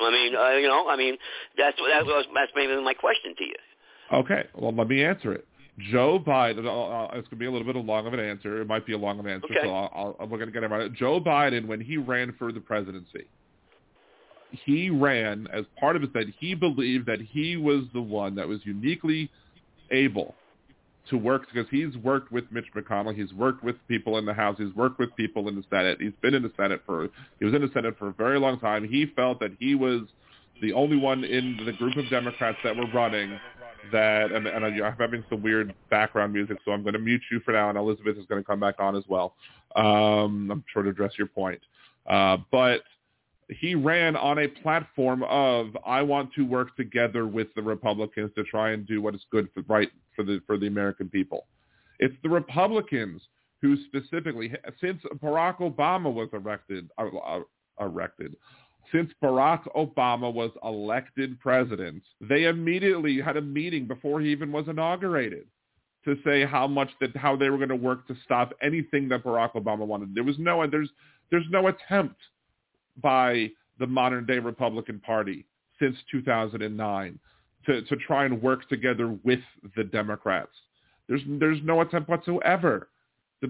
I 0.00 0.10
mean, 0.10 0.36
uh, 0.36 0.56
you 0.56 0.68
know, 0.68 0.88
I 0.88 0.96
mean 0.96 1.16
that's 1.56 1.76
that 1.76 2.06
was 2.06 2.26
that's 2.34 2.52
maybe 2.56 2.74
my 2.82 2.94
question 2.94 3.34
to 3.36 3.44
you. 3.44 3.58
Okay, 4.12 4.44
well, 4.54 4.72
let 4.72 4.88
me 4.88 5.04
answer 5.04 5.32
it. 5.32 5.44
Joe 5.92 6.18
Biden, 6.18 6.66
uh, 6.66 7.04
it's 7.16 7.28
going 7.28 7.30
to 7.30 7.36
be 7.36 7.46
a 7.46 7.50
little 7.50 7.66
bit 7.66 7.76
of 7.76 7.84
long 7.84 8.06
of 8.06 8.12
an 8.12 8.20
answer. 8.20 8.60
It 8.60 8.66
might 8.66 8.84
be 8.84 8.94
a 8.94 8.98
long 8.98 9.18
of 9.20 9.26
an 9.26 9.32
answer, 9.32 9.46
Okay. 9.46 9.60
so 9.62 9.70
I'll, 9.72 10.16
I'll, 10.18 10.26
we're 10.26 10.38
going 10.38 10.48
to 10.48 10.52
get 10.52 10.64
about 10.64 10.80
it. 10.80 10.92
Joe 10.94 11.20
Biden, 11.20 11.66
when 11.66 11.80
he 11.80 11.96
ran 11.96 12.34
for 12.38 12.50
the 12.52 12.60
presidency, 12.60 13.26
he 14.50 14.90
ran 14.90 15.46
as 15.52 15.64
part 15.78 15.96
of 15.96 16.02
it 16.02 16.12
that 16.14 16.26
he 16.38 16.54
believed 16.54 17.06
that 17.06 17.20
he 17.20 17.56
was 17.56 17.84
the 17.92 18.00
one 18.00 18.34
that 18.36 18.48
was 18.48 18.60
uniquely 18.64 19.30
able 19.90 20.34
to 21.10 21.16
work 21.16 21.46
because 21.52 21.68
he's 21.70 21.96
worked 21.98 22.30
with 22.30 22.44
Mitch 22.50 22.66
McConnell, 22.76 23.14
he's 23.14 23.32
worked 23.32 23.64
with 23.64 23.76
people 23.88 24.18
in 24.18 24.26
the 24.26 24.34
House, 24.34 24.56
he's 24.58 24.74
worked 24.74 24.98
with 24.98 25.14
people 25.16 25.48
in 25.48 25.56
the 25.56 25.64
Senate, 25.70 25.98
he's 26.00 26.12
been 26.20 26.34
in 26.34 26.42
the 26.42 26.52
Senate 26.56 26.82
for 26.84 27.08
he 27.38 27.44
was 27.44 27.54
in 27.54 27.62
the 27.62 27.70
Senate 27.72 27.96
for 27.98 28.08
a 28.08 28.12
very 28.12 28.38
long 28.38 28.58
time. 28.60 28.86
He 28.86 29.06
felt 29.16 29.40
that 29.40 29.52
he 29.58 29.74
was 29.74 30.02
the 30.60 30.72
only 30.72 30.96
one 30.96 31.24
in 31.24 31.58
the 31.64 31.72
group 31.72 31.96
of 31.96 32.08
Democrats 32.10 32.58
that 32.64 32.76
were 32.76 32.90
running 32.92 33.38
that 33.92 34.32
and, 34.32 34.46
and 34.46 34.64
I'm 34.64 34.96
having 34.98 35.24
some 35.30 35.42
weird 35.42 35.74
background 35.90 36.32
music, 36.32 36.58
so 36.64 36.72
I'm 36.72 36.82
going 36.82 36.94
to 36.94 36.98
mute 36.98 37.22
you 37.30 37.40
for 37.40 37.52
now, 37.52 37.68
and 37.68 37.78
Elizabeth 37.78 38.18
is 38.18 38.26
going 38.26 38.42
to 38.42 38.46
come 38.46 38.60
back 38.60 38.74
on 38.78 38.96
as 38.96 39.04
well. 39.08 39.34
Um, 39.76 40.50
I'm 40.50 40.64
sure 40.72 40.82
to 40.82 40.90
address 40.90 41.12
your 41.16 41.28
point, 41.28 41.60
uh, 42.08 42.38
but 42.50 42.82
he 43.48 43.74
ran 43.74 44.14
on 44.16 44.38
a 44.38 44.48
platform 44.48 45.22
of 45.24 45.76
I 45.86 46.02
want 46.02 46.32
to 46.34 46.42
work 46.42 46.76
together 46.76 47.26
with 47.26 47.48
the 47.54 47.62
Republicans 47.62 48.30
to 48.36 48.44
try 48.44 48.70
and 48.70 48.86
do 48.86 49.00
what 49.00 49.14
is 49.14 49.24
good 49.30 49.48
for 49.54 49.62
right 49.68 49.90
for 50.14 50.24
the 50.24 50.40
for 50.46 50.58
the 50.58 50.66
American 50.66 51.08
people. 51.08 51.46
It's 51.98 52.14
the 52.22 52.28
Republicans 52.28 53.22
who 53.60 53.76
specifically, 53.86 54.52
since 54.80 55.02
Barack 55.22 55.58
Obama 55.58 56.12
was 56.12 56.28
erected 56.32 56.90
uh, 56.98 57.06
uh, 57.06 57.40
elected, 57.80 58.36
since 58.92 59.10
Barack 59.22 59.64
Obama 59.74 60.32
was 60.32 60.50
elected 60.62 61.40
president, 61.40 62.02
they 62.20 62.44
immediately 62.44 63.20
had 63.20 63.36
a 63.36 63.42
meeting 63.42 63.86
before 63.86 64.20
he 64.20 64.30
even 64.30 64.52
was 64.52 64.68
inaugurated 64.68 65.46
to 66.04 66.16
say 66.24 66.44
how 66.44 66.66
much 66.66 66.90
that 67.00 67.16
how 67.16 67.34
they 67.34 67.50
were 67.50 67.56
going 67.56 67.68
to 67.68 67.76
work 67.76 68.06
to 68.06 68.16
stop 68.24 68.52
anything 68.62 69.08
that 69.08 69.24
Barack 69.24 69.54
Obama 69.54 69.86
wanted. 69.86 70.14
There 70.14 70.24
was 70.24 70.38
no 70.38 70.66
there's 70.66 70.90
there's 71.30 71.46
no 71.50 71.68
attempt 71.68 72.16
by 73.02 73.50
the 73.78 73.86
modern 73.86 74.26
day 74.26 74.38
Republican 74.38 75.00
Party 75.00 75.46
since 75.80 75.96
2009 76.10 77.18
to, 77.66 77.82
to 77.82 77.96
try 77.96 78.24
and 78.24 78.42
work 78.42 78.68
together 78.68 79.16
with 79.24 79.40
the 79.76 79.84
Democrats. 79.84 80.50
There's 81.08 81.22
there's 81.26 81.60
no 81.62 81.80
attempt 81.80 82.08
whatsoever. 82.08 82.88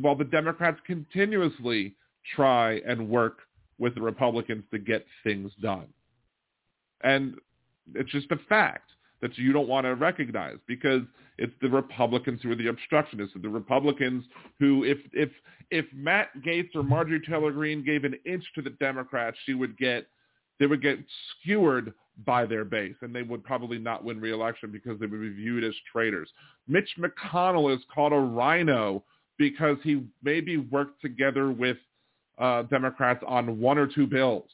While 0.00 0.16
the 0.16 0.24
Democrats 0.24 0.78
continuously 0.86 1.94
try 2.36 2.80
and 2.86 3.08
work 3.08 3.38
with 3.78 3.94
the 3.94 4.02
Republicans 4.02 4.64
to 4.70 4.78
get 4.78 5.06
things 5.24 5.50
done. 5.62 5.86
And 7.02 7.36
it's 7.94 8.10
just 8.10 8.30
a 8.32 8.36
fact 8.48 8.90
that 9.20 9.36
you 9.36 9.52
don't 9.52 9.68
want 9.68 9.84
to 9.84 9.94
recognize 9.94 10.56
because 10.66 11.02
it's 11.38 11.52
the 11.60 11.68
Republicans 11.68 12.40
who 12.42 12.50
are 12.50 12.56
the 12.56 12.68
obstructionists, 12.68 13.34
the 13.40 13.48
Republicans 13.48 14.24
who, 14.58 14.84
if 14.84 14.98
if 15.12 15.30
if 15.70 15.86
Matt 15.94 16.28
Gaetz 16.46 16.74
or 16.74 16.82
Marjorie 16.82 17.20
Taylor 17.20 17.52
Greene 17.52 17.84
gave 17.84 18.04
an 18.04 18.14
inch 18.24 18.44
to 18.54 18.62
the 18.62 18.70
Democrats, 18.70 19.36
she 19.44 19.54
would 19.54 19.76
get 19.78 20.06
they 20.58 20.66
would 20.66 20.82
get 20.82 20.98
skewered 21.40 21.92
by 22.26 22.44
their 22.44 22.64
base, 22.64 22.96
and 23.02 23.14
they 23.14 23.22
would 23.22 23.44
probably 23.44 23.78
not 23.78 24.04
win 24.04 24.20
re-election 24.20 24.72
because 24.72 24.98
they 24.98 25.06
would 25.06 25.20
be 25.20 25.30
viewed 25.30 25.62
as 25.62 25.74
traitors. 25.92 26.28
Mitch 26.66 26.88
McConnell 26.98 27.74
is 27.74 27.80
called 27.94 28.12
a 28.12 28.18
RINO 28.18 29.04
because 29.38 29.76
he 29.84 30.04
maybe 30.22 30.56
worked 30.56 31.00
together 31.00 31.52
with 31.52 31.76
uh, 32.38 32.62
Democrats 32.62 33.22
on 33.26 33.60
one 33.60 33.78
or 33.78 33.86
two 33.86 34.06
bills. 34.06 34.50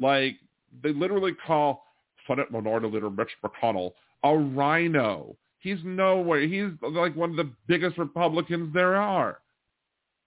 Like 0.00 0.36
they 0.82 0.92
literally 0.92 1.32
call 1.46 1.84
Senate 2.26 2.50
Minority 2.50 2.88
Leader 2.88 3.10
Mitch 3.10 3.30
McConnell 3.44 3.92
a 4.24 4.36
RINO. 4.36 5.36
He's 5.58 5.78
nowhere. 5.84 6.40
He's 6.40 6.70
like 6.82 7.14
one 7.16 7.30
of 7.30 7.36
the 7.36 7.50
biggest 7.66 7.98
Republicans 7.98 8.72
there 8.74 8.96
are. 8.96 9.38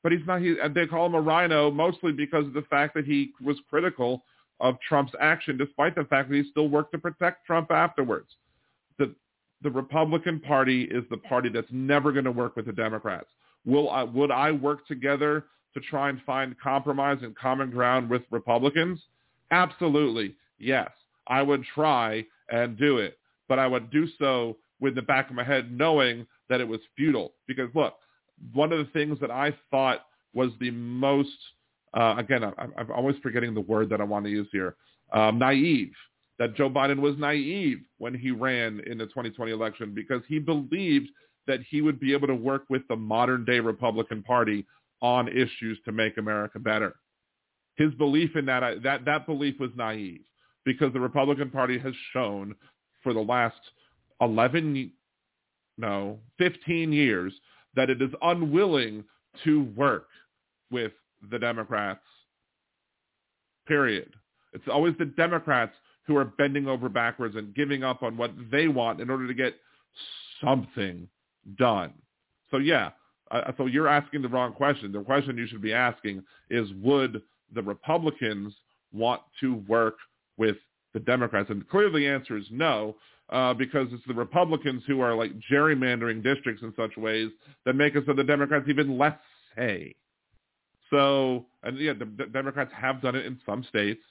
But 0.03 0.11
he's 0.11 0.25
not. 0.25 0.41
He, 0.41 0.55
they 0.73 0.85
call 0.85 1.07
him 1.07 1.15
a 1.15 1.21
RINO 1.21 1.71
mostly 1.71 2.11
because 2.11 2.45
of 2.45 2.53
the 2.53 2.61
fact 2.63 2.93
that 2.93 3.05
he 3.05 3.31
was 3.43 3.57
critical 3.69 4.23
of 4.59 4.75
Trump's 4.87 5.13
action, 5.19 5.57
despite 5.57 5.95
the 5.95 6.05
fact 6.05 6.29
that 6.29 6.35
he 6.35 6.49
still 6.49 6.69
worked 6.69 6.91
to 6.93 6.99
protect 6.99 7.45
Trump 7.45 7.71
afterwards. 7.71 8.27
The 8.97 9.13
the 9.61 9.71
Republican 9.71 10.39
Party 10.39 10.83
is 10.83 11.03
the 11.09 11.17
party 11.17 11.49
that's 11.49 11.67
never 11.71 12.11
going 12.11 12.25
to 12.25 12.31
work 12.31 12.55
with 12.55 12.67
the 12.67 12.73
Democrats. 12.73 13.27
Will 13.65 13.89
I, 13.89 14.03
would 14.03 14.29
I 14.29 14.51
work 14.51 14.85
together 14.87 15.45
to 15.73 15.79
try 15.79 16.09
and 16.09 16.21
find 16.21 16.55
compromise 16.59 17.17
and 17.23 17.35
common 17.35 17.71
ground 17.71 18.09
with 18.09 18.21
Republicans? 18.29 19.01
Absolutely, 19.49 20.35
yes. 20.59 20.89
I 21.27 21.41
would 21.41 21.63
try 21.73 22.25
and 22.49 22.77
do 22.77 22.97
it, 22.97 23.17
but 23.47 23.59
I 23.59 23.67
would 23.67 23.89
do 23.91 24.07
so 24.19 24.57
with 24.79 24.95
the 24.95 25.01
back 25.01 25.29
of 25.29 25.35
my 25.35 25.43
head 25.43 25.71
knowing 25.71 26.25
that 26.49 26.61
it 26.61 26.67
was 26.67 26.79
futile. 26.95 27.33
Because 27.47 27.69
look, 27.73 27.95
one 28.53 28.71
of 28.71 28.79
the 28.79 28.91
things 28.91 29.19
that 29.21 29.31
I 29.31 29.53
thought 29.71 30.05
was 30.33 30.51
the 30.59 30.71
most, 30.71 31.29
uh, 31.93 32.15
again, 32.17 32.43
I, 32.43 32.51
I'm 32.77 32.91
always 32.91 33.15
forgetting 33.23 33.53
the 33.53 33.61
word 33.61 33.89
that 33.89 34.01
I 34.01 34.03
want 34.03 34.25
to 34.25 34.31
use 34.31 34.47
here, 34.51 34.75
um, 35.13 35.39
naive, 35.39 35.93
that 36.37 36.55
Joe 36.55 36.69
Biden 36.69 36.99
was 36.99 37.15
naive 37.17 37.79
when 37.97 38.13
he 38.13 38.31
ran 38.31 38.81
in 38.85 38.97
the 38.97 39.05
2020 39.05 39.51
election 39.51 39.93
because 39.93 40.21
he 40.27 40.39
believed 40.39 41.09
that 41.47 41.61
he 41.69 41.81
would 41.81 41.99
be 41.99 42.11
able 42.13 42.27
to 42.27 42.35
work 42.35 42.63
with 42.69 42.81
the 42.89 42.95
modern 42.95 43.45
day 43.45 43.59
Republican 43.59 44.21
Party 44.23 44.65
on 45.01 45.27
issues 45.29 45.77
to 45.85 45.91
make 45.91 46.17
America 46.17 46.59
better. 46.59 46.95
His 47.75 47.93
belief 47.93 48.35
in 48.35 48.45
that, 48.45 48.83
that, 48.83 49.05
that 49.05 49.25
belief 49.25 49.59
was 49.59 49.69
naive 49.75 50.21
because 50.65 50.91
the 50.93 50.99
Republican 50.99 51.49
Party 51.49 51.77
has 51.79 51.93
shown 52.11 52.55
for 53.03 53.13
the 53.13 53.21
last 53.21 53.59
11, 54.21 54.91
no, 55.77 56.19
15 56.37 56.91
years 56.91 57.33
that 57.75 57.89
it 57.89 58.01
is 58.01 58.09
unwilling 58.21 59.03
to 59.43 59.63
work 59.75 60.07
with 60.71 60.91
the 61.29 61.39
Democrats, 61.39 62.03
period. 63.67 64.13
It's 64.53 64.67
always 64.71 64.93
the 64.97 65.05
Democrats 65.05 65.73
who 66.07 66.15
are 66.17 66.25
bending 66.25 66.67
over 66.67 66.87
backwards 66.89 67.35
and 67.35 67.53
giving 67.53 67.83
up 67.83 68.03
on 68.03 68.15
what 68.15 68.31
they 68.51 68.67
want 68.67 69.01
in 69.01 69.09
order 69.09 69.27
to 69.27 69.33
get 69.33 69.55
something 70.43 71.07
done. 71.57 71.93
So 72.51 72.57
yeah, 72.57 72.91
uh, 73.31 73.51
so 73.57 73.65
you're 73.65 73.87
asking 73.87 74.21
the 74.21 74.27
wrong 74.29 74.53
question. 74.53 74.91
The 74.91 75.01
question 75.01 75.37
you 75.37 75.47
should 75.47 75.61
be 75.61 75.73
asking 75.73 76.23
is, 76.49 76.69
would 76.81 77.21
the 77.53 77.61
Republicans 77.61 78.53
want 78.93 79.21
to 79.41 79.55
work 79.67 79.95
with 80.37 80.57
the 80.93 80.99
Democrats? 80.99 81.49
And 81.49 81.67
clearly 81.69 82.01
the 82.03 82.09
answer 82.09 82.37
is 82.37 82.45
no, 82.51 82.95
uh, 83.29 83.53
because 83.53 83.87
it's 83.91 84.05
the 84.07 84.13
Republicans 84.13 84.83
who 84.87 85.01
are 85.01 85.15
like 85.15 85.31
gerrymandering 85.51 86.23
districts 86.23 86.63
in 86.63 86.73
such 86.77 86.95
ways 86.97 87.29
that 87.65 87.73
make 87.75 87.95
it 87.95 88.03
so 88.05 88.13
the 88.13 88.23
Democrats 88.23 88.65
even 88.69 88.97
less 88.97 89.17
say. 89.57 89.95
So, 90.91 91.45
and 91.63 91.77
yeah, 91.79 91.93
the, 91.93 92.05
the 92.05 92.25
Democrats 92.27 92.71
have 92.79 93.01
done 93.01 93.15
it 93.15 93.25
in 93.25 93.39
some 93.45 93.63
states. 93.63 94.01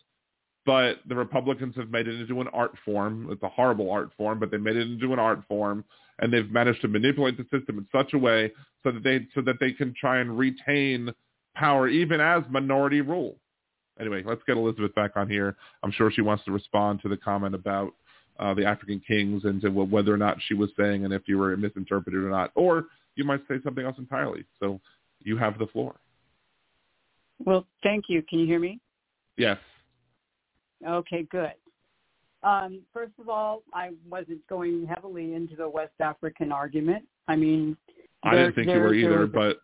but 0.67 1.01
the 1.09 1.15
Republicans 1.15 1.75
have 1.77 1.91
made 1.91 2.09
it 2.09 2.21
into 2.21 2.41
an 2.41 2.49
art 2.49 2.73
form. 2.85 3.29
It's 3.31 3.43
a 3.43 3.49
horrible 3.49 3.91
art 3.91 4.11
form, 4.17 4.39
but 4.41 4.51
they 4.51 4.57
made 4.57 4.77
it 4.77 4.89
into 4.91 5.13
an 5.13 5.19
art 5.19 5.41
form, 5.49 5.85
and 6.19 6.33
they've 6.33 6.51
managed 6.51 6.81
to 6.83 6.89
manipulate 6.89 7.37
the 7.37 7.45
system 7.57 7.79
in 7.79 7.87
such 7.93 8.15
a 8.15 8.19
way 8.19 8.51
so 8.83 8.93
that 8.93 9.03
they 9.03 9.27
so 9.35 9.41
that 9.43 9.57
they 9.61 9.73
can 9.73 9.95
try 9.99 10.19
and 10.19 10.39
retain 10.39 11.11
power 11.55 11.89
even 11.89 12.21
as 12.21 12.43
minority 12.51 13.01
rule. 13.01 13.37
Anyway, 14.01 14.23
let's 14.27 14.43
get 14.47 14.57
Elizabeth 14.57 14.95
back 14.95 15.13
on 15.17 15.29
here. 15.29 15.57
I'm 15.83 15.93
sure 15.93 16.11
she 16.11 16.21
wants 16.21 16.45
to 16.45 16.53
respond 16.53 17.01
to 17.03 17.09
the 17.09 17.17
comment 17.17 17.55
about 17.55 17.95
uh, 18.39 18.53
the 18.55 18.65
African 18.65 19.01
kings 19.07 19.45
and 19.45 19.61
to 19.61 19.71
whether 19.71 20.13
or 20.13 20.17
not 20.17 20.39
she 20.47 20.55
was 20.55 20.71
saying 20.77 21.05
and 21.05 21.15
if 21.15 21.23
you 21.27 21.39
were 21.39 21.57
misinterpreted 21.57 22.23
or 22.23 22.31
not, 22.31 22.51
or 22.55 22.87
you 23.15 23.25
might 23.25 23.41
say 23.49 23.57
something 23.63 23.85
else 23.85 23.97
entirely. 23.99 24.45
So 24.59 24.81
you 25.23 25.37
have 25.37 25.59
the 25.59 25.67
floor. 25.69 25.95
Well, 27.45 27.67
thank 27.83 28.07
you. 28.09 28.23
Can 28.23 28.41
you 28.41 28.47
hear 28.47 28.59
me? 28.59 28.81
Yes. 29.37 29.59
Okay, 30.87 31.27
good. 31.31 31.53
Um, 32.43 32.81
first 32.93 33.13
of 33.19 33.29
all, 33.29 33.63
I 33.73 33.91
wasn't 34.09 34.47
going 34.49 34.87
heavily 34.87 35.35
into 35.35 35.57
the 35.57 35.69
West 35.69 35.95
African 36.01 36.53
argument. 36.53 37.05
I 37.27 37.37
mean, 37.37 37.77
I 38.23 38.35
didn't 38.35 38.55
think 38.55 38.69
you 38.69 38.79
were 38.79 38.95
either, 38.95 39.27
but 39.27 39.59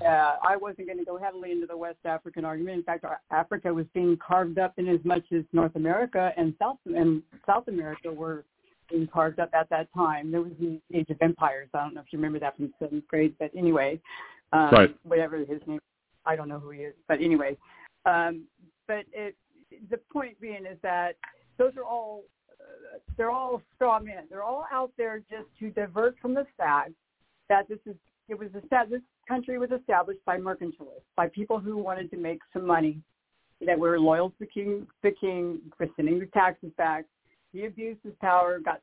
yeah, 0.00 0.34
I 0.42 0.56
wasn't 0.56 0.86
going 0.86 0.98
to 0.98 1.04
go 1.04 1.18
heavily 1.18 1.52
into 1.52 1.66
the 1.66 1.76
West 1.76 1.98
African 2.04 2.44
argument. 2.44 2.78
In 2.78 2.82
fact, 2.82 3.04
Africa 3.30 3.72
was 3.72 3.86
being 3.94 4.16
carved 4.16 4.58
up 4.58 4.74
in 4.76 4.88
as 4.88 5.00
much 5.04 5.24
as 5.32 5.44
North 5.52 5.76
America 5.76 6.32
and 6.36 6.54
South 6.58 6.78
and 6.84 7.22
South 7.46 7.68
America 7.68 8.12
were 8.12 8.44
being 8.90 9.06
carved 9.06 9.40
up 9.40 9.50
at 9.52 9.68
that 9.70 9.88
time. 9.94 10.30
There 10.30 10.42
was 10.42 10.52
the 10.60 10.80
Age 10.94 11.10
of 11.10 11.16
Empires. 11.20 11.68
I 11.74 11.78
don't 11.78 11.94
know 11.94 12.00
if 12.00 12.06
you 12.12 12.18
remember 12.18 12.38
that 12.40 12.56
from 12.56 12.72
seventh 12.78 13.06
grade, 13.08 13.34
but 13.38 13.50
anyway, 13.56 14.00
um, 14.52 14.70
right. 14.70 14.96
whatever 15.02 15.38
his 15.38 15.60
name, 15.66 15.80
I 16.24 16.36
don't 16.36 16.48
know 16.48 16.58
who 16.58 16.70
he 16.70 16.80
is, 16.80 16.94
but 17.08 17.20
anyway, 17.20 17.56
um, 18.04 18.44
but 18.86 19.04
it 19.12 19.36
the 19.90 19.98
point 20.12 20.40
being 20.40 20.64
is 20.64 20.78
that 20.82 21.16
those 21.58 21.72
are 21.76 21.84
all 21.84 22.24
uh, 22.60 22.98
they're 23.16 23.30
all 23.30 23.60
straw 23.74 23.98
men. 23.98 24.24
They're 24.30 24.44
all 24.44 24.66
out 24.72 24.92
there 24.96 25.18
just 25.18 25.48
to 25.60 25.70
divert 25.70 26.16
from 26.20 26.34
the 26.34 26.46
fact 26.56 26.92
that 27.48 27.68
this 27.68 27.78
is 27.86 27.96
it 28.28 28.38
was 28.38 28.48
established, 28.60 28.90
this 28.90 29.02
country 29.28 29.58
was 29.58 29.70
established 29.70 30.24
by 30.24 30.38
mercantilists, 30.38 31.06
by 31.16 31.28
people 31.28 31.58
who 31.58 31.76
wanted 31.76 32.10
to 32.10 32.16
make 32.16 32.40
some 32.52 32.66
money, 32.66 33.00
that 33.64 33.78
were 33.78 33.98
loyal 33.98 34.30
to 34.30 34.36
the 34.40 34.46
king, 34.46 34.86
the 35.02 35.12
king, 35.12 35.58
sending 35.96 36.18
the 36.18 36.26
taxes 36.26 36.70
back. 36.76 37.06
He 37.52 37.64
abused 37.64 38.00
his 38.04 38.12
power, 38.20 38.58
got 38.58 38.82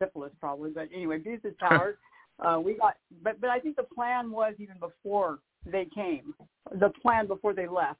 syphilis 0.00 0.30
probably, 0.38 0.70
but 0.70 0.88
anyway, 0.94 1.16
abused 1.16 1.44
his 1.44 1.54
power. 1.60 1.98
uh, 2.38 2.60
we 2.60 2.74
got, 2.74 2.96
but 3.22 3.40
but 3.40 3.50
I 3.50 3.58
think 3.58 3.76
the 3.76 3.82
plan 3.82 4.30
was 4.30 4.54
even 4.58 4.76
before 4.78 5.40
they 5.66 5.86
came. 5.92 6.34
The 6.78 6.90
plan 7.02 7.26
before 7.26 7.54
they 7.54 7.66
left 7.66 7.98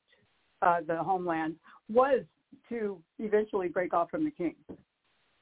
uh, 0.62 0.78
the 0.86 0.96
homeland 0.96 1.56
was 1.88 2.20
to 2.68 2.98
eventually 3.18 3.68
break 3.68 3.94
off 3.94 4.10
from 4.10 4.24
the 4.24 4.30
king. 4.30 4.54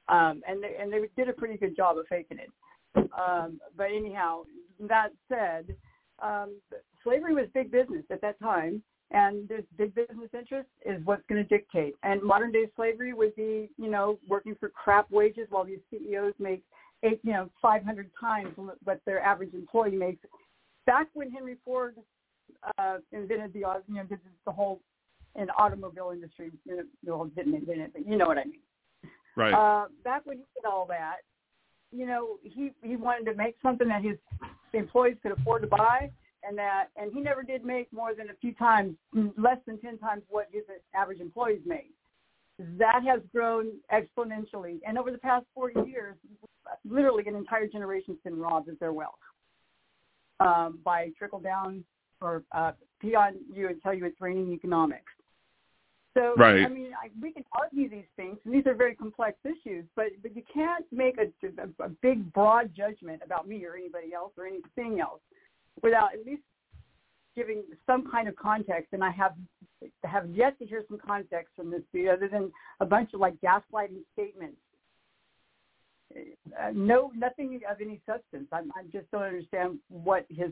Um, 0.09 0.41
and 0.47 0.63
they, 0.63 0.75
and 0.79 0.91
they 0.91 0.99
did 1.17 1.29
a 1.29 1.33
pretty 1.33 1.57
good 1.57 1.75
job 1.75 1.97
of 1.97 2.07
faking 2.07 2.39
it. 2.39 2.49
Um, 2.95 3.59
but 3.75 3.87
anyhow, 3.95 4.43
that 4.79 5.09
said, 5.27 5.75
um, 6.21 6.55
slavery 7.03 7.33
was 7.33 7.45
big 7.53 7.71
business 7.71 8.03
at 8.11 8.21
that 8.21 8.39
time, 8.39 8.81
and 9.11 9.47
this 9.47 9.63
big 9.77 9.95
business 9.95 10.29
interest 10.33 10.67
is 10.85 11.03
what's 11.05 11.23
going 11.29 11.41
to 11.41 11.47
dictate. 11.47 11.95
And 12.03 12.21
modern 12.21 12.51
day 12.51 12.65
slavery 12.75 13.13
would 13.13 13.35
be, 13.35 13.69
you 13.77 13.89
know, 13.89 14.19
working 14.27 14.55
for 14.59 14.69
crap 14.69 15.09
wages 15.11 15.47
while 15.49 15.63
these 15.63 15.79
CEOs 15.89 16.33
make 16.39 16.63
eight, 17.03 17.19
you 17.23 17.31
know, 17.31 17.49
500 17.61 18.09
times 18.19 18.53
what 18.83 18.99
their 19.05 19.21
average 19.21 19.53
employee 19.53 19.95
makes. 19.95 20.25
Back 20.85 21.07
when 21.13 21.31
Henry 21.31 21.57
Ford 21.63 21.95
uh, 22.77 22.97
invented 23.11 23.53
the, 23.53 23.59
you 23.59 23.95
know, 23.95 24.03
this 24.09 24.19
is 24.19 24.33
the 24.45 24.51
whole 24.51 24.81
in 25.35 25.49
automobile 25.51 26.11
industry. 26.13 26.51
You 26.65 26.77
know, 26.77 26.83
well, 27.17 27.25
didn't 27.35 27.55
invent 27.55 27.81
it, 27.81 27.93
but 27.93 28.07
you 28.07 28.17
know 28.17 28.25
what 28.25 28.37
I 28.37 28.45
mean. 28.45 28.61
Right. 29.35 29.53
Uh, 29.53 29.87
back 30.03 30.25
when 30.25 30.37
he 30.37 30.43
did 30.55 30.65
all 30.67 30.85
that, 30.87 31.17
you 31.91 32.05
know, 32.05 32.37
he 32.43 32.71
he 32.81 32.95
wanted 32.95 33.31
to 33.31 33.35
make 33.35 33.55
something 33.61 33.87
that 33.87 34.03
his 34.03 34.17
employees 34.73 35.17
could 35.23 35.31
afford 35.31 35.61
to 35.63 35.67
buy, 35.67 36.11
and 36.43 36.57
that 36.57 36.87
and 36.95 37.11
he 37.13 37.21
never 37.21 37.43
did 37.43 37.63
make 37.63 37.91
more 37.91 38.13
than 38.13 38.29
a 38.29 38.33
few 38.41 38.53
times, 38.53 38.95
less 39.37 39.57
than 39.65 39.79
ten 39.79 39.97
times 39.97 40.23
what 40.29 40.47
his 40.51 40.63
average 40.95 41.19
employees 41.19 41.61
made. 41.65 41.91
That 42.77 43.03
has 43.05 43.21
grown 43.33 43.73
exponentially, 43.93 44.79
and 44.87 44.97
over 44.97 45.11
the 45.11 45.17
past 45.17 45.45
forty 45.53 45.79
years, 45.89 46.15
literally 46.87 47.23
an 47.27 47.35
entire 47.35 47.67
generation's 47.67 48.17
been 48.23 48.39
robbed 48.39 48.69
of 48.69 48.79
their 48.79 48.93
wealth 48.93 49.15
um, 50.39 50.79
by 50.83 51.11
trickle 51.17 51.39
down 51.39 51.83
or 52.21 52.43
uh, 52.51 52.71
pee 52.99 53.15
on 53.15 53.35
you 53.53 53.67
and 53.67 53.81
tell 53.81 53.93
you 53.93 54.05
it's 54.05 54.19
raining 54.19 54.51
economics. 54.51 55.11
So 56.17 56.33
right. 56.35 56.65
I 56.65 56.67
mean, 56.67 56.93
I, 56.99 57.09
we 57.21 57.31
can 57.31 57.43
argue 57.51 57.87
these 57.87 58.09
things, 58.15 58.37
and 58.43 58.51
these 58.51 58.65
are 58.65 58.73
very 58.73 58.95
complex 58.95 59.37
issues. 59.45 59.85
But 59.95 60.07
but 60.23 60.35
you 60.35 60.41
can't 60.51 60.83
make 60.91 61.17
a, 61.19 61.27
a, 61.61 61.85
a 61.85 61.89
big 62.01 62.33
broad 62.33 62.71
judgment 62.75 63.21
about 63.23 63.47
me 63.47 63.63
or 63.65 63.75
anybody 63.75 64.13
else 64.15 64.31
or 64.35 64.47
anything 64.47 64.99
else 64.99 65.19
without 65.83 66.15
at 66.15 66.25
least 66.25 66.41
giving 67.35 67.61
some 67.85 68.09
kind 68.09 68.27
of 68.27 68.35
context. 68.35 68.93
And 68.93 69.03
I 69.03 69.11
have 69.11 69.33
have 70.05 70.27
yet 70.31 70.57
to 70.57 70.65
hear 70.65 70.83
some 70.89 70.97
context 71.05 71.53
from 71.55 71.69
this 71.69 71.83
dude, 71.93 72.09
other 72.09 72.27
than 72.27 72.51
a 72.79 72.85
bunch 72.85 73.13
of 73.13 73.19
like 73.19 73.35
gaslighting 73.41 74.01
statements. 74.13 74.57
Uh, 76.15 76.71
no, 76.73 77.11
nothing 77.15 77.59
of 77.69 77.77
any 77.79 78.01
substance. 78.07 78.47
I, 78.51 78.61
I 78.75 78.83
just 78.91 79.11
don't 79.11 79.21
understand 79.21 79.77
what 79.89 80.25
his 80.29 80.49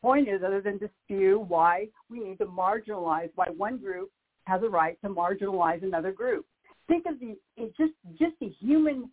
point 0.00 0.26
is, 0.28 0.42
other 0.42 0.62
than 0.62 0.78
to 0.78 0.88
spew 1.04 1.44
why 1.48 1.88
we 2.08 2.20
need 2.20 2.38
to 2.38 2.46
marginalize 2.46 3.28
why 3.34 3.48
one 3.48 3.76
group 3.76 4.10
has 4.44 4.62
a 4.62 4.68
right 4.68 5.00
to 5.02 5.08
marginalize 5.08 5.82
another 5.82 6.12
group. 6.12 6.46
Think 6.88 7.06
of 7.06 7.18
the 7.20 7.36
it's 7.56 7.76
just 7.76 7.92
just 8.18 8.34
the 8.40 8.48
human 8.60 9.10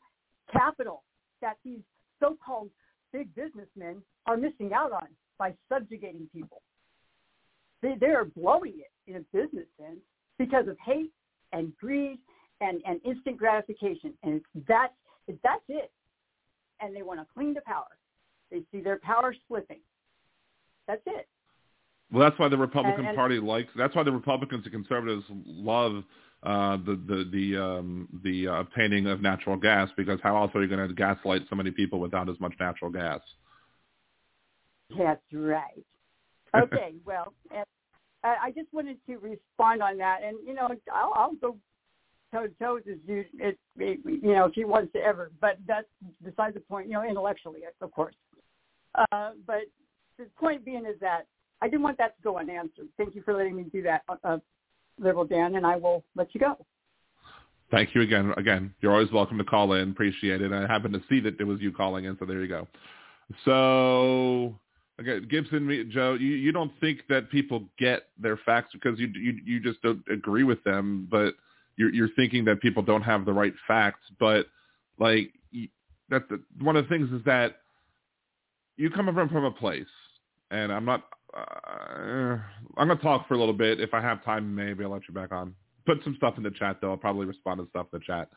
capital 0.52 1.04
that 1.42 1.58
these 1.64 1.82
so-called 2.20 2.70
big 3.14 3.34
businessmen 3.36 4.02
are 4.26 4.38
missing 4.38 4.74
out 4.74 4.92
on 4.92 5.08
by 5.38 5.54
subjugating 5.70 6.28
people. 6.34 6.62
They 7.82 7.96
they 8.00 8.08
are 8.08 8.26
blowing 8.26 8.80
it 8.80 8.92
in 9.10 9.18
a 9.18 9.38
business 9.38 9.68
sense 9.80 10.00
because 10.38 10.68
of 10.68 10.78
hate 10.86 11.12
and 11.54 11.76
greed 11.78 12.20
and, 12.62 12.82
and 12.86 13.00
instant 13.06 13.38
gratification. 13.38 14.14
And 14.24 14.42
that's 14.68 14.94
that's 15.44 15.64
it. 15.68 15.92
And 16.82 16.96
they 16.96 17.02
want 17.02 17.20
to 17.20 17.26
cling 17.34 17.54
to 17.56 17.62
power. 17.62 17.98
They 18.52 18.62
see 18.72 18.82
their 18.82 19.00
power 19.00 19.36
slipping. 19.48 19.82
That's 20.88 21.02
it. 21.06 21.28
Well, 22.12 22.28
that's 22.28 22.40
why 22.40 22.50
the 22.50 22.58
Republican 22.58 23.02
and, 23.02 23.10
and, 23.10 23.16
Party 23.16 23.40
likes. 23.40 23.70
That's 23.76 23.96
why 23.96 24.04
the 24.04 24.12
Republicans 24.12 24.64
and 24.66 24.74
conservatives 24.74 25.24
love 25.30 26.04
uh, 26.44 26.78
the 26.78 27.00
the 27.08 27.30
the 27.32 27.62
um, 27.62 28.08
the 28.24 28.48
uh, 28.48 28.62
obtaining 28.62 29.08
of 29.08 29.22
natural 29.22 29.58
gas 29.58 29.90
because 29.96 30.20
how 30.24 30.38
else 30.38 30.52
are 30.56 30.62
you 30.62 30.68
going 30.68 30.88
to 30.88 30.94
gaslight 30.94 31.44
so 31.50 31.56
many 31.56 31.70
people 31.70 32.00
without 32.00 32.30
as 32.30 32.40
much 32.40 32.54
natural 32.60 32.90
gas? 32.90 33.20
That's 34.98 35.22
right. 35.34 35.86
Okay, 36.56 36.94
well, 37.06 37.34
I 38.24 38.52
just 38.56 38.74
wanted 38.74 38.98
to 39.08 39.18
respond 39.18 39.84
on 39.84 39.98
that, 39.98 40.22
and 40.24 40.38
you 40.46 40.54
know, 40.54 40.70
I'll, 40.94 41.14
I'll 41.14 41.34
go 41.36 41.58
toe 42.34 42.48
to 42.48 42.54
toe 42.60 42.76
with 42.76 42.86
you. 43.06 43.26
It, 43.38 43.58
it, 43.78 44.00
you 44.06 44.34
know, 44.34 44.46
if 44.46 44.54
he 44.54 44.66
wants 44.66 44.94
to 44.94 45.00
ever, 45.00 45.32
but 45.40 45.58
that's 45.68 45.88
besides 46.24 46.56
the 46.56 46.62
point. 46.62 46.88
You 46.88 46.94
know, 46.94 47.04
intellectually, 47.04 47.62
of 47.82 47.92
course. 47.92 48.16
Uh, 48.96 49.32
but 49.46 49.64
the 50.18 50.26
point 50.40 50.66
being 50.66 50.86
is 50.86 51.00
that 51.02 51.28
I 51.62 51.68
didn't 51.68 51.84
want 51.84 51.98
that 51.98 52.16
to 52.18 52.24
go 52.24 52.38
unanswered. 52.38 52.88
Thank 52.98 53.16
you 53.16 53.22
for 53.24 53.34
letting 53.34 53.56
me 53.56 53.66
do 53.72 53.82
that, 53.84 54.04
uh, 54.08 54.16
uh, 54.24 54.38
Liberal 54.98 55.26
Dan, 55.26 55.56
and 55.56 55.66
I 55.66 55.76
will 55.76 56.04
let 56.16 56.34
you 56.34 56.40
go. 56.40 56.58
Thank 57.72 57.94
you 57.94 58.02
again. 58.02 58.34
Again, 58.36 58.74
you're 58.82 58.92
always 58.92 59.12
welcome 59.12 59.38
to 59.38 59.44
call 59.44 59.74
in. 59.74 59.92
Appreciate 59.92 60.42
it. 60.42 60.52
I 60.52 60.62
happened 60.66 60.94
to 60.96 61.02
see 61.08 61.20
that 61.22 61.40
it 61.40 61.44
was 61.44 61.62
you 61.62 61.72
calling 61.72 62.06
in, 62.06 62.18
so 62.20 62.26
there 62.26 62.42
you 62.42 62.48
go. 62.48 62.68
So, 63.46 64.56
again, 64.98 65.28
Gibson, 65.30 65.90
Joe, 65.94 66.16
you, 66.20 66.30
you 66.30 66.52
don't 66.52 66.72
think 66.82 67.02
that 67.10 67.30
people 67.30 67.66
get 67.78 68.08
their 68.18 68.38
facts 68.38 68.70
because 68.74 69.00
you 69.00 69.08
you 69.14 69.40
you 69.46 69.60
just 69.60 69.82
don't 69.84 70.02
agree 70.12 70.44
with 70.44 70.64
them, 70.64 71.08
but 71.12 71.36
you're 71.78 71.94
you're 71.94 72.10
thinking 72.16 72.44
that 72.46 72.60
people 72.60 72.82
don't 72.82 73.04
have 73.04 73.26
the 73.26 73.34
right 73.34 73.54
facts. 73.68 74.02
But 74.20 74.48
like 74.98 75.32
that's 76.10 76.26
the, 76.30 76.42
one 76.60 76.76
of 76.76 76.86
the 76.86 76.90
things 76.90 77.12
is 77.12 77.24
that 77.26 77.58
you 78.78 78.90
come 78.90 79.14
from 79.14 79.30
from 79.30 79.46
a 79.46 79.52
place, 79.52 79.86
and 80.50 80.72
I'm 80.72 80.86
not 80.86 81.04
uh, 81.36 82.38
I'm 82.78 82.88
gonna 82.88 82.96
talk 82.98 83.28
for 83.28 83.34
a 83.34 83.38
little 83.38 83.54
bit. 83.54 83.80
If 83.80 83.94
I 83.94 84.02
have 84.02 84.24
time, 84.24 84.54
maybe 84.54 84.84
I'll 84.84 84.92
let 84.92 85.08
you 85.08 85.14
back 85.14 85.32
on. 85.32 85.54
Put 85.86 86.04
some 86.04 86.16
stuff 86.18 86.36
in 86.38 86.44
the 86.44 86.52
chat 86.52 86.78
though. 86.82 86.92
I'll 86.92 86.98
probably 86.98 87.26
respond 87.26 87.60
to 87.60 87.70
stuff 87.70 87.88
in 87.94 88.00
the 88.00 88.06
chat 88.06 88.30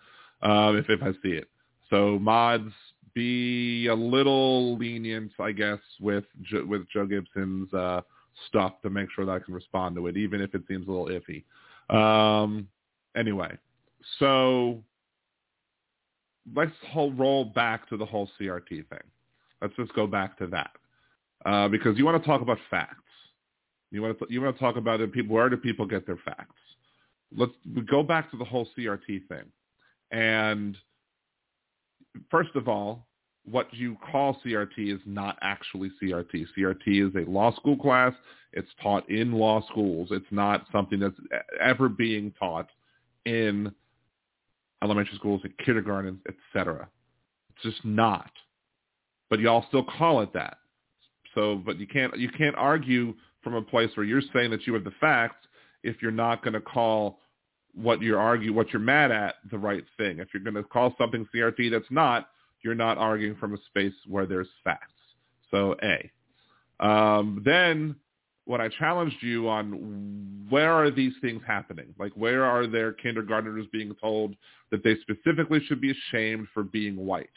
uh, 0.42 0.72
if 0.74 0.88
if 0.88 1.02
I 1.02 1.12
see 1.22 1.34
it. 1.34 1.48
So 1.90 2.18
mods, 2.18 2.72
be 3.14 3.86
a 3.88 3.94
little 3.94 4.76
lenient, 4.76 5.32
I 5.38 5.52
guess, 5.52 5.78
with 6.00 6.24
with 6.66 6.88
Joe 6.88 7.06
Gibson's 7.06 7.72
uh, 7.72 8.02
stuff 8.48 8.74
to 8.82 8.90
make 8.90 9.08
sure 9.14 9.26
that 9.26 9.32
I 9.32 9.38
can 9.38 9.54
respond 9.54 9.96
to 9.96 10.06
it, 10.06 10.16
even 10.16 10.40
if 10.40 10.54
it 10.54 10.62
seems 10.68 10.88
a 10.88 10.90
little 10.90 11.08
iffy. 11.08 11.44
Um, 11.94 12.68
anyway, 13.16 13.56
so 14.18 14.82
let's 16.54 16.72
roll 16.94 17.44
back 17.44 17.88
to 17.88 17.96
the 17.96 18.06
whole 18.06 18.30
CRT 18.40 18.68
thing. 18.68 19.04
Let's 19.60 19.74
just 19.76 19.94
go 19.94 20.06
back 20.06 20.38
to 20.38 20.46
that 20.48 20.70
uh, 21.44 21.68
because 21.68 21.98
you 21.98 22.04
want 22.04 22.22
to 22.22 22.26
talk 22.26 22.40
about 22.40 22.58
facts. 22.70 22.96
You 23.90 24.02
want 24.02 24.18
to 24.18 24.26
you 24.30 24.40
want 24.40 24.56
to 24.56 24.60
talk 24.60 24.76
about 24.76 25.00
it. 25.00 25.12
People, 25.12 25.34
where 25.34 25.48
do 25.48 25.56
people 25.56 25.86
get 25.86 26.06
their 26.06 26.18
facts? 26.24 26.54
let's 27.36 27.52
go 27.90 28.02
back 28.02 28.30
to 28.30 28.36
the 28.36 28.44
whole 28.44 28.68
CRT 28.76 29.26
thing. 29.28 29.44
And 30.10 30.76
first 32.30 32.50
of 32.54 32.68
all, 32.68 33.06
what 33.44 33.72
you 33.72 33.96
call 34.10 34.36
CRT 34.44 34.94
is 34.94 35.00
not 35.04 35.36
actually 35.42 35.90
CRT. 36.02 36.46
CRT 36.56 37.08
is 37.08 37.14
a 37.16 37.28
law 37.30 37.54
school 37.56 37.76
class. 37.76 38.12
It's 38.52 38.68
taught 38.82 39.08
in 39.10 39.32
law 39.32 39.62
schools. 39.68 40.08
It's 40.10 40.26
not 40.30 40.66
something 40.70 41.00
that's 41.00 41.16
ever 41.60 41.88
being 41.88 42.32
taught 42.38 42.68
in 43.24 43.72
elementary 44.82 45.16
schools, 45.16 45.40
in 45.44 45.52
kindergarten, 45.64 46.20
etc. 46.28 46.88
It's 47.50 47.62
just 47.62 47.84
not. 47.84 48.30
But 49.30 49.40
y'all 49.40 49.64
still 49.68 49.84
call 49.84 50.20
it 50.20 50.32
that. 50.34 50.58
So, 51.34 51.56
but 51.64 51.78
you 51.78 51.86
can't 51.86 52.16
you 52.18 52.28
can't 52.28 52.56
argue 52.56 53.14
from 53.42 53.54
a 53.54 53.62
place 53.62 53.90
where 53.94 54.06
you're 54.06 54.22
saying 54.32 54.50
that 54.50 54.66
you 54.66 54.74
have 54.74 54.84
the 54.84 54.92
facts 55.00 55.46
if 55.82 56.00
you're 56.00 56.10
not 56.10 56.42
going 56.42 56.54
to 56.54 56.60
call 56.60 57.18
what 57.74 58.02
you're 58.02 58.20
argue 58.20 58.52
what 58.52 58.70
you're 58.72 58.80
mad 58.80 59.10
at 59.10 59.36
the 59.50 59.58
right 59.58 59.84
thing. 59.96 60.18
If 60.18 60.28
you're 60.32 60.42
going 60.42 60.54
to 60.54 60.62
call 60.62 60.94
something 60.98 61.26
CRT 61.34 61.70
that's 61.70 61.90
not, 61.90 62.28
you're 62.62 62.74
not 62.74 62.98
arguing 62.98 63.36
from 63.36 63.54
a 63.54 63.58
space 63.66 63.94
where 64.06 64.26
there's 64.26 64.48
facts. 64.62 64.92
So 65.50 65.74
A. 65.82 66.10
Um, 66.84 67.42
then 67.44 67.96
when 68.44 68.60
I 68.60 68.68
challenged 68.68 69.22
you 69.22 69.48
on 69.48 70.46
where 70.48 70.72
are 70.72 70.90
these 70.90 71.12
things 71.20 71.42
happening? 71.46 71.94
Like 71.98 72.12
where 72.14 72.44
are 72.44 72.66
there 72.66 72.92
kindergartners 72.92 73.66
being 73.72 73.94
told 74.00 74.34
that 74.70 74.82
they 74.82 74.96
specifically 75.00 75.60
should 75.66 75.80
be 75.80 75.92
ashamed 75.92 76.48
for 76.52 76.62
being 76.62 76.96
white? 76.96 77.30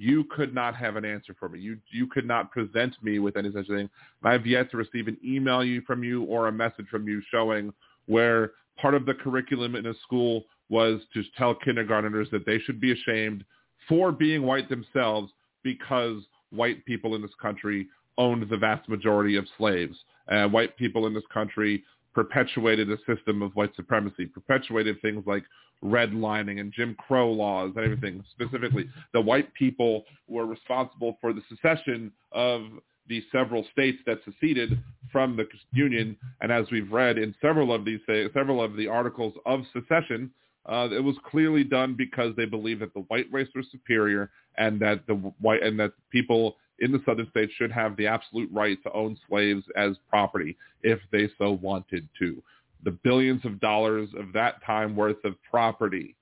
You 0.00 0.24
could 0.24 0.54
not 0.54 0.74
have 0.76 0.96
an 0.96 1.04
answer 1.04 1.36
for 1.38 1.50
me. 1.50 1.60
You 1.60 1.76
you 1.90 2.06
could 2.06 2.26
not 2.26 2.50
present 2.50 2.96
me 3.02 3.18
with 3.18 3.36
any 3.36 3.52
such 3.52 3.66
thing. 3.66 3.90
I've 4.24 4.46
yet 4.46 4.70
to 4.70 4.78
receive 4.78 5.08
an 5.08 5.18
email 5.22 5.62
you 5.62 5.82
from 5.82 6.02
you 6.02 6.24
or 6.24 6.48
a 6.48 6.52
message 6.52 6.86
from 6.90 7.06
you 7.06 7.20
showing 7.30 7.70
where 8.06 8.52
part 8.80 8.94
of 8.94 9.04
the 9.04 9.12
curriculum 9.12 9.76
in 9.76 9.84
a 9.84 9.94
school 10.02 10.44
was 10.70 11.02
to 11.12 11.22
tell 11.36 11.54
kindergarteners 11.54 12.30
that 12.30 12.46
they 12.46 12.58
should 12.60 12.80
be 12.80 12.92
ashamed 12.92 13.44
for 13.86 14.10
being 14.10 14.42
white 14.42 14.70
themselves 14.70 15.32
because 15.62 16.22
white 16.48 16.82
people 16.86 17.14
in 17.14 17.20
this 17.20 17.34
country 17.40 17.86
owned 18.16 18.48
the 18.48 18.56
vast 18.56 18.88
majority 18.88 19.36
of 19.36 19.44
slaves. 19.58 19.96
Uh, 20.30 20.46
white 20.46 20.78
people 20.78 21.06
in 21.08 21.12
this 21.12 21.24
country 21.30 21.84
perpetuated 22.14 22.90
a 22.90 22.96
system 23.06 23.42
of 23.42 23.52
white 23.54 23.74
supremacy, 23.76 24.26
perpetuated 24.26 25.00
things 25.00 25.24
like 25.26 25.44
redlining 25.84 26.60
and 26.60 26.72
Jim 26.72 26.94
Crow 27.06 27.30
laws 27.30 27.72
and 27.76 27.84
everything. 27.84 28.22
Specifically, 28.32 28.88
the 29.12 29.20
white 29.20 29.52
people 29.54 30.04
were 30.28 30.46
responsible 30.46 31.16
for 31.20 31.32
the 31.32 31.42
secession 31.48 32.12
of 32.32 32.62
the 33.08 33.22
several 33.32 33.66
states 33.72 33.98
that 34.06 34.18
seceded 34.24 34.78
from 35.10 35.36
the 35.36 35.46
Union. 35.72 36.16
And 36.40 36.52
as 36.52 36.66
we've 36.70 36.90
read 36.92 37.18
in 37.18 37.34
several 37.40 37.72
of 37.72 37.84
these, 37.84 38.00
several 38.32 38.62
of 38.62 38.76
the 38.76 38.86
articles 38.88 39.34
of 39.46 39.62
secession, 39.72 40.30
uh, 40.66 40.88
it 40.92 41.02
was 41.02 41.16
clearly 41.28 41.64
done 41.64 41.94
because 41.96 42.34
they 42.36 42.44
believed 42.44 42.82
that 42.82 42.94
the 42.94 43.00
white 43.08 43.26
race 43.32 43.48
was 43.54 43.66
superior 43.72 44.30
and 44.58 44.78
that 44.80 45.06
the 45.06 45.14
white 45.14 45.62
and 45.62 45.80
that 45.80 45.92
people 46.10 46.56
in 46.80 46.92
the 46.92 47.02
southern 47.04 47.28
states 47.30 47.52
should 47.56 47.72
have 47.72 47.96
the 47.96 48.06
absolute 48.06 48.50
right 48.52 48.82
to 48.82 48.92
own 48.92 49.16
slaves 49.28 49.64
as 49.76 49.96
property 50.08 50.56
if 50.82 50.98
they 51.12 51.28
so 51.38 51.52
wanted 51.62 52.08
to. 52.18 52.42
The 52.84 52.90
billions 52.90 53.44
of 53.44 53.60
dollars 53.60 54.08
of 54.18 54.32
that 54.32 54.64
time 54.64 54.96
worth 54.96 55.22
of 55.24 55.34
property 55.48 56.16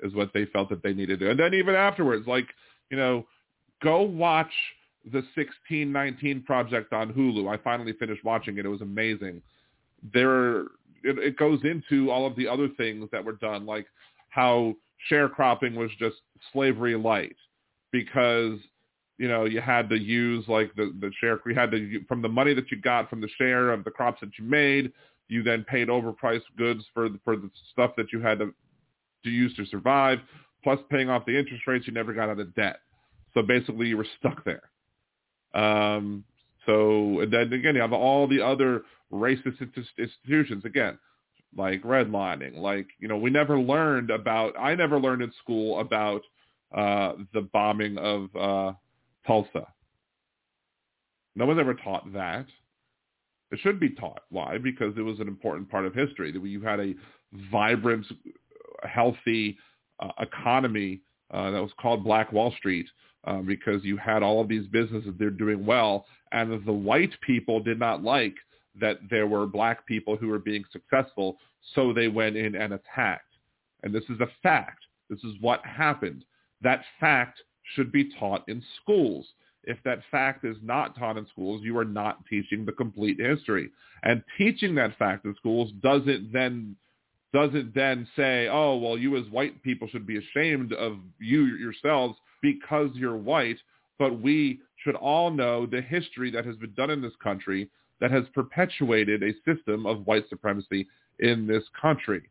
is 0.00 0.14
what 0.14 0.32
they 0.32 0.44
felt 0.46 0.68
that 0.70 0.82
they 0.82 0.92
needed 0.92 1.20
to. 1.20 1.30
And 1.30 1.38
then 1.38 1.54
even 1.54 1.74
afterwards, 1.74 2.26
like, 2.26 2.46
you 2.90 2.96
know, 2.96 3.26
go 3.82 4.02
watch 4.02 4.52
the 5.04 5.18
1619 5.34 6.42
project 6.42 6.92
on 6.92 7.12
Hulu. 7.12 7.52
I 7.52 7.56
finally 7.62 7.92
finished 7.92 8.24
watching 8.24 8.58
it. 8.58 8.66
It 8.66 8.68
was 8.68 8.80
amazing. 8.80 9.42
There 10.12 10.60
it, 11.02 11.18
it 11.18 11.36
goes 11.36 11.60
into 11.64 12.10
all 12.10 12.26
of 12.26 12.36
the 12.36 12.48
other 12.48 12.68
things 12.76 13.08
that 13.12 13.24
were 13.24 13.32
done, 13.32 13.66
like 13.66 13.86
how 14.28 14.74
sharecropping 15.10 15.74
was 15.74 15.90
just 15.98 16.16
slavery 16.52 16.96
light 16.96 17.36
because 17.92 18.58
you 19.18 19.28
know 19.28 19.44
you 19.44 19.60
had 19.60 19.88
to 19.88 19.98
use 19.98 20.44
like 20.48 20.74
the 20.76 20.94
the 21.00 21.10
share 21.20 21.40
you 21.46 21.54
had 21.54 21.70
to 21.70 22.00
from 22.08 22.22
the 22.22 22.28
money 22.28 22.54
that 22.54 22.70
you 22.70 22.80
got 22.80 23.08
from 23.08 23.20
the 23.20 23.28
share 23.38 23.70
of 23.72 23.84
the 23.84 23.90
crops 23.90 24.20
that 24.20 24.30
you 24.38 24.44
made 24.44 24.92
you 25.28 25.42
then 25.42 25.64
paid 25.64 25.88
overpriced 25.88 26.42
goods 26.56 26.84
for 26.94 27.08
the, 27.08 27.18
for 27.24 27.36
the 27.36 27.50
stuff 27.72 27.92
that 27.96 28.12
you 28.12 28.20
had 28.20 28.38
to 28.38 28.52
to 29.24 29.30
use 29.30 29.54
to 29.56 29.64
survive 29.66 30.18
plus 30.62 30.78
paying 30.90 31.08
off 31.08 31.24
the 31.26 31.36
interest 31.36 31.66
rates 31.66 31.86
you 31.86 31.92
never 31.92 32.12
got 32.12 32.28
out 32.28 32.38
of 32.38 32.54
debt 32.54 32.80
so 33.34 33.42
basically 33.42 33.86
you 33.86 33.96
were 33.96 34.06
stuck 34.18 34.44
there 34.44 34.70
um 35.54 36.24
so 36.64 37.20
and 37.20 37.32
then 37.32 37.52
again 37.52 37.74
you 37.74 37.80
have 37.80 37.92
all 37.92 38.26
the 38.26 38.40
other 38.40 38.82
racist 39.12 39.60
institutions 39.98 40.64
again, 40.64 40.98
like 41.56 41.82
redlining. 41.82 42.56
Like 42.56 42.86
you 42.98 43.08
know, 43.08 43.16
we 43.16 43.30
never 43.30 43.58
learned 43.58 44.10
about. 44.10 44.58
I 44.58 44.74
never 44.74 44.98
learned 44.98 45.22
in 45.22 45.32
school 45.42 45.80
about 45.80 46.22
uh, 46.74 47.14
the 47.32 47.42
bombing 47.52 47.98
of 47.98 48.36
uh, 48.36 48.72
Tulsa. 49.26 49.66
No 51.34 51.46
one's 51.46 51.60
ever 51.60 51.74
taught 51.74 52.12
that. 52.12 52.46
It 53.52 53.60
should 53.60 53.78
be 53.78 53.90
taught. 53.90 54.22
Why? 54.30 54.58
Because 54.58 54.94
it 54.96 55.02
was 55.02 55.20
an 55.20 55.28
important 55.28 55.70
part 55.70 55.86
of 55.86 55.94
history. 55.94 56.32
That 56.32 56.44
you 56.44 56.62
had 56.62 56.80
a 56.80 56.94
vibrant, 57.50 58.06
healthy 58.82 59.56
uh, 60.00 60.10
economy 60.20 61.00
uh, 61.30 61.50
that 61.50 61.62
was 61.62 61.72
called 61.80 62.04
Black 62.04 62.32
Wall 62.32 62.52
Street 62.58 62.86
uh, 63.24 63.38
because 63.38 63.84
you 63.84 63.96
had 63.96 64.22
all 64.22 64.40
of 64.40 64.48
these 64.48 64.66
businesses 64.68 65.12
they're 65.18 65.30
doing 65.30 65.64
well, 65.66 66.06
and 66.32 66.64
the 66.64 66.72
white 66.72 67.12
people 67.26 67.60
did 67.60 67.78
not 67.78 68.02
like 68.02 68.34
that 68.80 68.98
there 69.10 69.26
were 69.26 69.46
black 69.46 69.86
people 69.86 70.16
who 70.16 70.28
were 70.28 70.38
being 70.38 70.64
successful, 70.70 71.38
so 71.74 71.92
they 71.92 72.08
went 72.08 72.36
in 72.36 72.54
and 72.54 72.74
attacked. 72.74 73.22
And 73.82 73.94
this 73.94 74.04
is 74.08 74.20
a 74.20 74.28
fact. 74.42 74.84
This 75.08 75.22
is 75.24 75.34
what 75.40 75.64
happened. 75.64 76.24
That 76.62 76.82
fact 77.00 77.42
should 77.74 77.92
be 77.92 78.10
taught 78.18 78.48
in 78.48 78.62
schools. 78.82 79.26
If 79.64 79.78
that 79.84 80.00
fact 80.10 80.44
is 80.44 80.56
not 80.62 80.96
taught 80.96 81.16
in 81.16 81.26
schools, 81.26 81.62
you 81.64 81.76
are 81.78 81.84
not 81.84 82.24
teaching 82.26 82.64
the 82.64 82.72
complete 82.72 83.18
history. 83.20 83.70
And 84.04 84.22
teaching 84.38 84.74
that 84.76 84.96
fact 84.96 85.24
in 85.24 85.34
schools 85.36 85.72
doesn't 85.82 86.32
then 86.32 86.76
doesn't 87.32 87.74
then 87.74 88.06
say, 88.16 88.48
oh, 88.48 88.76
well, 88.76 88.96
you 88.96 89.16
as 89.16 89.26
white 89.26 89.62
people 89.62 89.88
should 89.88 90.06
be 90.06 90.18
ashamed 90.18 90.72
of 90.72 90.98
you 91.18 91.44
yourselves 91.44 92.16
because 92.40 92.90
you're 92.94 93.16
white, 93.16 93.58
but 93.98 94.20
we 94.20 94.60
should 94.82 94.94
all 94.94 95.30
know 95.30 95.66
the 95.66 95.82
history 95.82 96.30
that 96.30 96.46
has 96.46 96.56
been 96.56 96.72
done 96.74 96.90
in 96.90 97.02
this 97.02 97.12
country 97.22 97.68
that 98.00 98.10
has 98.10 98.24
perpetuated 98.34 99.22
a 99.22 99.34
system 99.44 99.86
of 99.86 100.06
white 100.06 100.28
supremacy 100.28 100.86
in 101.18 101.46
this 101.46 101.64
country. 101.80 102.22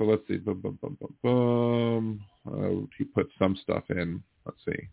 So 0.00 0.06
let's 0.06 0.22
see. 0.26 0.38
Boom, 0.38 0.62
boom, 0.62 0.78
boom, 0.80 1.14
boom. 1.22 2.24
Uh, 2.46 2.86
he 2.96 3.04
put 3.04 3.28
some 3.38 3.54
stuff 3.62 3.84
in. 3.90 4.22
Let's 4.46 4.56
see. 4.64 4.88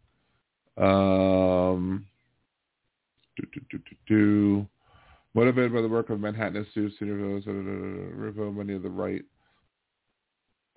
Um, 0.76 2.06
do, 3.38 3.48
do, 3.54 3.62
do, 3.72 3.78
do, 3.78 3.96
do. 4.06 4.68
Motivated 5.34 5.74
by 5.74 5.82
the 5.82 5.88
work 5.88 6.10
of 6.10 6.20
Manhattan 6.20 6.58
Institute, 6.58 6.92
many 7.00 8.74
of 8.74 8.84
the 8.84 8.90
right 8.90 9.22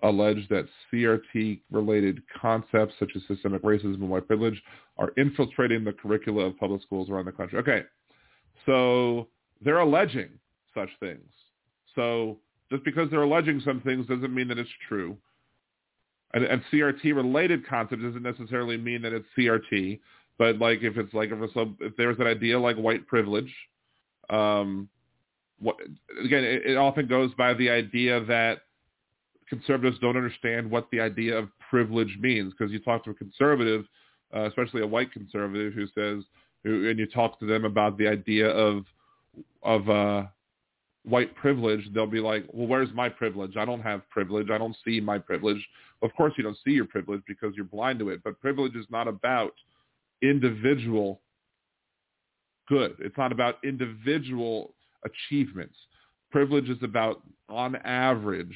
allege 0.01 0.47
that 0.47 0.65
CRT-related 0.93 2.21
concepts 2.41 2.93
such 2.99 3.11
as 3.17 3.21
systemic 3.27 3.63
racism 3.63 3.95
and 3.95 4.09
white 4.09 4.27
privilege 4.27 4.63
are 4.97 5.11
infiltrating 5.17 5.83
the 5.83 5.91
curricula 5.91 6.45
of 6.45 6.57
public 6.57 6.81
schools 6.83 7.09
around 7.09 7.25
the 7.25 7.33
country. 7.33 7.59
Okay, 7.59 7.83
so 8.65 9.27
they're 9.61 9.79
alleging 9.79 10.29
such 10.73 10.89
things. 11.01 11.19
So 11.95 12.37
just 12.71 12.83
because 12.83 13.09
they're 13.11 13.21
alleging 13.21 13.61
some 13.63 13.81
things 13.81 14.07
doesn't 14.07 14.33
mean 14.33 14.47
that 14.47 14.57
it's 14.57 14.69
true. 14.87 15.17
And, 16.33 16.45
and 16.45 16.63
CRT-related 16.71 17.67
concepts 17.67 18.01
doesn't 18.01 18.23
necessarily 18.23 18.77
mean 18.77 19.01
that 19.01 19.11
it's 19.13 19.27
CRT. 19.37 19.99
But 20.37 20.57
like 20.57 20.79
if 20.81 20.97
it's 20.97 21.13
like 21.13 21.29
if, 21.31 21.51
if 21.81 21.95
there's 21.97 22.17
an 22.19 22.27
idea 22.27 22.57
like 22.57 22.77
white 22.77 23.05
privilege, 23.05 23.53
um, 24.29 24.87
what, 25.59 25.75
again, 26.23 26.43
it, 26.43 26.63
it 26.65 26.77
often 26.77 27.07
goes 27.07 27.31
by 27.37 27.53
the 27.53 27.69
idea 27.69 28.23
that 28.25 28.61
conservatives 29.47 29.99
don't 29.99 30.15
understand 30.15 30.71
what 30.71 30.87
the 30.91 30.99
idea 31.01 31.37
of 31.37 31.49
privilege 31.69 32.17
means 32.21 32.53
because 32.57 32.71
you 32.71 32.79
talk 32.79 33.03
to 33.03 33.11
a 33.11 33.13
conservative, 33.13 33.85
uh, 34.33 34.45
especially 34.45 34.81
a 34.81 34.87
white 34.87 35.11
conservative 35.11 35.73
who 35.73 35.85
says, 35.87 36.23
who, 36.63 36.89
and 36.89 36.97
you 36.97 37.05
talk 37.05 37.37
to 37.39 37.45
them 37.45 37.65
about 37.65 37.97
the 37.97 38.07
idea 38.07 38.47
of 38.47 38.85
of 39.63 39.89
uh, 39.89 40.23
white 41.03 41.35
privilege, 41.35 41.87
they'll 41.93 42.05
be 42.07 42.19
like, 42.19 42.45
well, 42.51 42.67
where's 42.67 42.89
my 42.93 43.09
privilege? 43.09 43.57
I 43.57 43.65
don't 43.65 43.81
have 43.81 44.07
privilege. 44.09 44.49
I 44.51 44.57
don't 44.57 44.75
see 44.85 44.99
my 44.99 45.17
privilege. 45.17 45.65
Of 46.01 46.11
course 46.15 46.33
you 46.37 46.43
don't 46.43 46.57
see 46.65 46.71
your 46.71 46.85
privilege 46.85 47.21
because 47.27 47.53
you're 47.55 47.65
blind 47.65 47.99
to 47.99 48.09
it. 48.09 48.21
But 48.23 48.39
privilege 48.39 48.75
is 48.75 48.85
not 48.89 49.07
about 49.07 49.53
individual 50.21 51.21
good. 52.67 52.95
It's 52.99 53.17
not 53.17 53.31
about 53.31 53.57
individual 53.63 54.73
achievements. 55.03 55.75
Privilege 56.31 56.69
is 56.69 56.77
about, 56.83 57.21
on 57.49 57.75
average, 57.77 58.55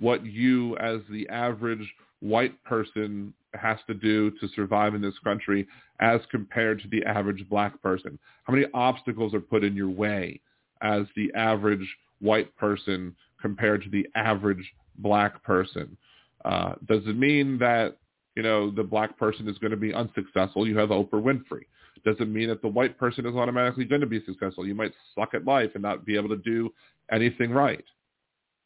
what 0.00 0.24
you 0.26 0.76
as 0.78 1.00
the 1.10 1.28
average 1.28 1.88
white 2.20 2.62
person 2.64 3.32
has 3.54 3.78
to 3.86 3.94
do 3.94 4.30
to 4.32 4.48
survive 4.54 4.94
in 4.94 5.00
this 5.00 5.14
country 5.22 5.66
as 6.00 6.20
compared 6.30 6.80
to 6.82 6.88
the 6.88 7.04
average 7.04 7.48
black 7.48 7.80
person? 7.80 8.18
How 8.42 8.52
many 8.52 8.66
obstacles 8.74 9.32
are 9.32 9.40
put 9.40 9.64
in 9.64 9.76
your 9.76 9.88
way 9.88 10.40
as 10.82 11.02
the 11.16 11.32
average 11.34 11.86
white 12.20 12.54
person 12.56 13.14
compared 13.40 13.82
to 13.82 13.90
the 13.90 14.06
average 14.14 14.72
black 14.98 15.42
person. 15.42 15.96
Uh, 16.44 16.74
does 16.86 17.02
it 17.06 17.16
mean 17.16 17.58
that 17.58 17.96
you 18.36 18.42
know 18.42 18.70
the 18.70 18.82
black 18.82 19.18
person 19.18 19.48
is 19.48 19.58
going 19.58 19.70
to 19.70 19.76
be 19.76 19.94
unsuccessful? 19.94 20.66
You 20.66 20.78
have 20.78 20.90
Oprah 20.90 21.22
Winfrey. 21.22 21.64
Does 22.04 22.16
it 22.20 22.28
mean 22.28 22.48
that 22.48 22.60
the 22.62 22.68
white 22.68 22.98
person 22.98 23.24
is 23.26 23.34
automatically 23.34 23.84
going 23.84 24.00
to 24.02 24.06
be 24.06 24.22
successful? 24.24 24.66
You 24.66 24.74
might 24.74 24.92
suck 25.14 25.34
at 25.34 25.44
life 25.44 25.70
and 25.74 25.82
not 25.82 26.04
be 26.04 26.16
able 26.16 26.28
to 26.30 26.36
do 26.36 26.72
anything 27.10 27.50
right. 27.50 27.84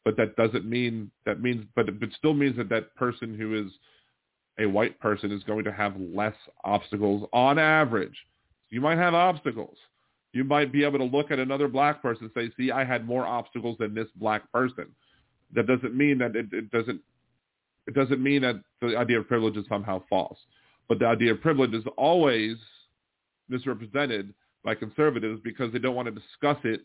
But 0.03 0.17
that 0.17 0.35
doesn't 0.35 0.65
mean 0.65 1.11
that 1.25 1.41
means 1.41 1.65
but 1.75 1.87
it 1.87 1.95
still 2.17 2.33
means 2.33 2.57
that 2.57 2.69
that 2.69 2.95
person 2.95 3.37
who 3.37 3.65
is 3.65 3.71
a 4.59 4.65
white 4.65 4.99
person 4.99 5.31
is 5.31 5.43
going 5.43 5.63
to 5.63 5.71
have 5.71 5.93
less 5.99 6.35
obstacles 6.63 7.27
on 7.31 7.57
average. 7.57 8.17
You 8.69 8.81
might 8.81 8.97
have 8.97 9.13
obstacles. 9.13 9.77
You 10.31 10.43
might 10.43 10.71
be 10.71 10.83
able 10.83 10.99
to 10.99 11.05
look 11.05 11.31
at 11.31 11.39
another 11.39 11.67
black 11.67 12.01
person 12.01 12.25
and 12.25 12.31
say, 12.35 12.53
see, 12.55 12.71
I 12.71 12.83
had 12.83 13.05
more 13.05 13.25
obstacles 13.25 13.77
than 13.79 13.95
this 13.95 14.07
black 14.15 14.49
person. 14.51 14.85
That 15.55 15.65
doesn't 15.65 15.95
mean 15.95 16.19
that 16.19 16.35
it, 16.35 16.47
it 16.51 16.71
doesn't 16.71 17.01
it 17.87 17.95
doesn't 17.95 18.21
mean 18.21 18.43
that 18.43 18.61
the 18.81 18.95
idea 18.95 19.19
of 19.19 19.27
privilege 19.27 19.57
is 19.57 19.65
somehow 19.67 20.03
false. 20.07 20.37
But 20.87 20.99
the 20.99 21.07
idea 21.07 21.31
of 21.31 21.41
privilege 21.41 21.73
is 21.73 21.83
always 21.97 22.55
misrepresented 23.47 24.33
by 24.63 24.75
conservatives 24.75 25.41
because 25.43 25.73
they 25.73 25.79
don't 25.79 25.95
want 25.95 26.07
to 26.07 26.11
discuss 26.11 26.57
it 26.63 26.81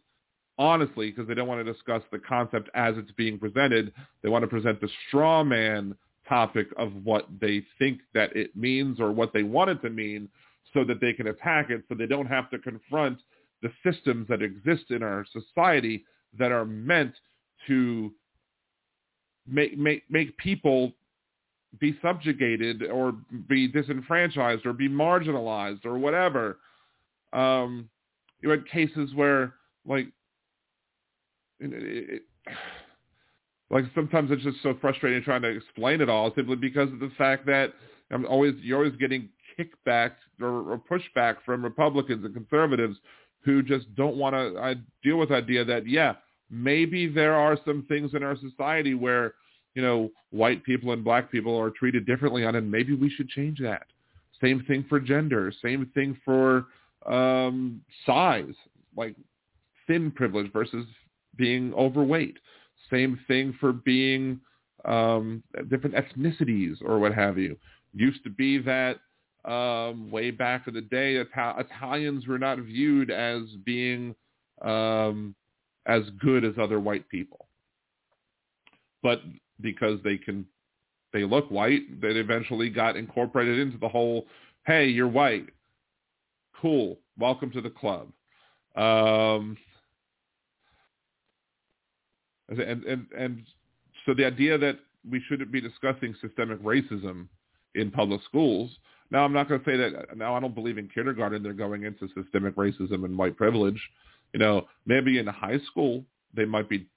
honestly 0.59 1.11
because 1.11 1.27
they 1.29 1.35
don't 1.35 1.49
want 1.49 1.65
to 1.65 1.73
discuss 1.73 2.03
the 2.11 2.19
concept 2.19 2.71
as 2.75 2.97
it's 2.97 3.11
being 3.13 3.39
presented. 3.39 3.93
They 4.23 4.29
want 4.29 4.43
to 4.45 4.49
present 4.49 4.81
the 4.81 4.89
straw 5.09 5.45
man 5.45 5.95
topic 6.29 6.69
of 6.79 6.93
what 7.05 7.27
they 7.41 7.65
think 7.79 8.01
that 8.15 8.35
it 8.35 8.57
means 8.57 9.01
or 9.01 9.13
what 9.13 9.33
they 9.33 9.43
want 9.43 9.71
it 9.71 9.83
to 9.83 9.91
mean 9.91 10.29
so 10.73 10.85
that 10.85 11.01
they 11.01 11.13
can 11.13 11.27
attack 11.27 11.71
it 11.71 11.85
so 11.89 11.95
they 11.95 12.07
don't 12.07 12.27
have 12.27 12.51
to 12.51 12.59
confront 12.59 13.19
the 13.63 13.71
systems 13.83 14.29
that 14.29 14.43
exist 14.43 14.91
in 14.91 15.03
our 15.03 15.25
society 15.33 16.05
that 16.39 16.53
are 16.53 16.65
meant 16.65 17.15
to 17.67 18.13
make 19.47 19.77
make 19.79 20.03
make 20.11 20.37
people 20.37 20.93
be 21.81 21.99
subjugated 22.03 22.85
or 22.85 23.13
be 23.49 23.67
disenfranchised 23.67 24.65
or 24.65 24.73
be 24.73 24.89
marginalized 24.89 25.85
or 25.85 25.99
whatever. 25.99 26.59
Um, 27.33 27.89
you 28.41 28.51
had 28.51 28.67
cases 28.69 29.11
where 29.15 29.55
like 29.87 30.07
it, 31.61 32.23
like 33.71 33.85
sometimes 33.95 34.31
it's 34.31 34.43
just 34.43 34.63
so 34.63 34.77
frustrating 34.81 35.23
trying 35.23 35.43
to 35.43 35.49
explain 35.49 36.01
it 36.01 36.09
all 36.09 36.33
simply 36.35 36.57
because 36.57 36.93
of 36.93 37.01
the 37.01 37.11
fact 37.17 37.47
that 37.47 37.73
I'm 38.11 38.27
always 38.27 38.55
you're 38.61 38.79
always 38.79 38.97
getting 38.97 39.29
kickback 39.59 40.13
or, 40.41 40.73
or 40.73 40.79
pushback 40.79 41.37
from 41.45 41.63
Republicans 41.63 42.25
and 42.25 42.35
conservatives 42.35 42.97
who 43.45 43.63
just 43.63 43.93
don't 43.95 44.17
want 44.17 44.35
to 44.35 44.55
uh, 44.61 44.75
deal 45.03 45.17
with 45.17 45.29
the 45.29 45.37
idea 45.37 45.65
that 45.65 45.87
yeah 45.89 46.15
maybe 46.51 47.07
there 47.07 47.35
are 47.35 47.59
some 47.65 47.85
things 47.89 48.13
in 48.15 48.23
our 48.23 48.37
society 48.37 48.95
where 48.95 49.35
you 49.75 49.83
know 49.83 50.11
white 50.31 50.63
people 50.65 50.93
and 50.93 51.05
black 51.05 51.31
people 51.31 51.59
are 51.59 51.71
treated 51.71 52.07
differently 52.07 52.45
on 52.45 52.57
and 52.57 52.71
maybe 52.71 52.95
we 52.95 53.11
should 53.11 53.29
change 53.29 53.59
that. 53.59 53.87
Same 54.41 54.65
thing 54.65 54.85
for 54.89 55.01
gender. 55.01 55.53
Same 55.63 55.91
thing 55.95 56.17
for 56.25 56.67
um 57.07 57.81
size 58.07 58.55
like 58.97 59.15
thin 59.87 60.11
privilege 60.11 60.53
versus 60.53 60.87
being 61.37 61.75
overweight. 61.75 62.39
Same 62.91 63.19
thing 63.27 63.55
for 63.61 63.73
being 63.73 64.41
um, 64.85 65.43
different 65.69 65.97
ethnicities 65.97 66.77
or 66.85 66.99
what 66.99 67.15
have 67.15 67.39
you. 67.39 67.57
Used 67.95 68.23
to 68.25 68.31
be 68.31 68.59
that 68.59 68.99
um, 69.45 70.11
way 70.11 70.31
back 70.31 70.67
in 70.67 70.75
the 70.75 70.81
day, 70.81 71.21
Ital- 71.21 71.59
Italians 71.59 72.27
were 72.27 72.39
not 72.39 72.59
viewed 72.59 73.11
as 73.11 73.43
being 73.65 74.15
um, 74.63 75.35
as 75.87 76.03
good 76.21 76.45
as 76.45 76.55
other 76.61 76.81
white 76.81 77.09
people. 77.09 77.49
But 79.03 79.21
because 79.61 80.01
they 80.03 80.17
can, 80.17 80.47
they 81.13 81.25
look 81.25 81.51
white, 81.51 82.01
they 82.01 82.09
eventually 82.09 82.71
got 82.71 82.97
incorporated 82.97 83.59
into 83.59 83.79
the 83.79 83.89
whole, 83.89 84.27
hey, 84.67 84.87
you're 84.87 85.09
white. 85.09 85.49
Cool. 86.61 86.99
Welcome 87.19 87.51
to 87.53 87.61
the 87.61 87.71
club. 87.71 88.09
Um, 88.77 89.57
and 92.49 92.85
and 92.85 93.07
and 93.17 93.43
so 94.05 94.15
the 94.15 94.25
idea 94.25 94.59
that 94.59 94.79
we 95.09 95.23
shouldn't 95.29 95.53
be 95.53 95.61
discussing 95.61 96.15
systemic 96.21 96.63
racism 96.63 97.29
in 97.75 97.91
public 97.91 98.21
schools. 98.25 98.71
Now, 99.15 99.25
I'm 99.25 99.33
not 99.33 99.49
going 99.49 99.61
to 99.61 99.65
say 99.65 99.77
that. 99.77 100.17
Now, 100.17 100.35
I 100.35 100.41
don't 100.41 100.57
believe 100.57 100.77
in 100.77 100.89
kindergarten 100.89 101.41
they're 101.41 101.53
going 101.53 101.85
into 101.85 102.09
systemic 102.21 102.57
racism 102.57 103.05
and 103.05 103.17
white 103.17 103.37
privilege. 103.37 103.81
You 104.33 104.41
know, 104.41 104.67
maybe 104.87 105.19
in 105.19 105.27
high 105.29 105.61
school 105.71 106.05
they 106.37 106.45
might 106.45 106.69
be 106.69 106.89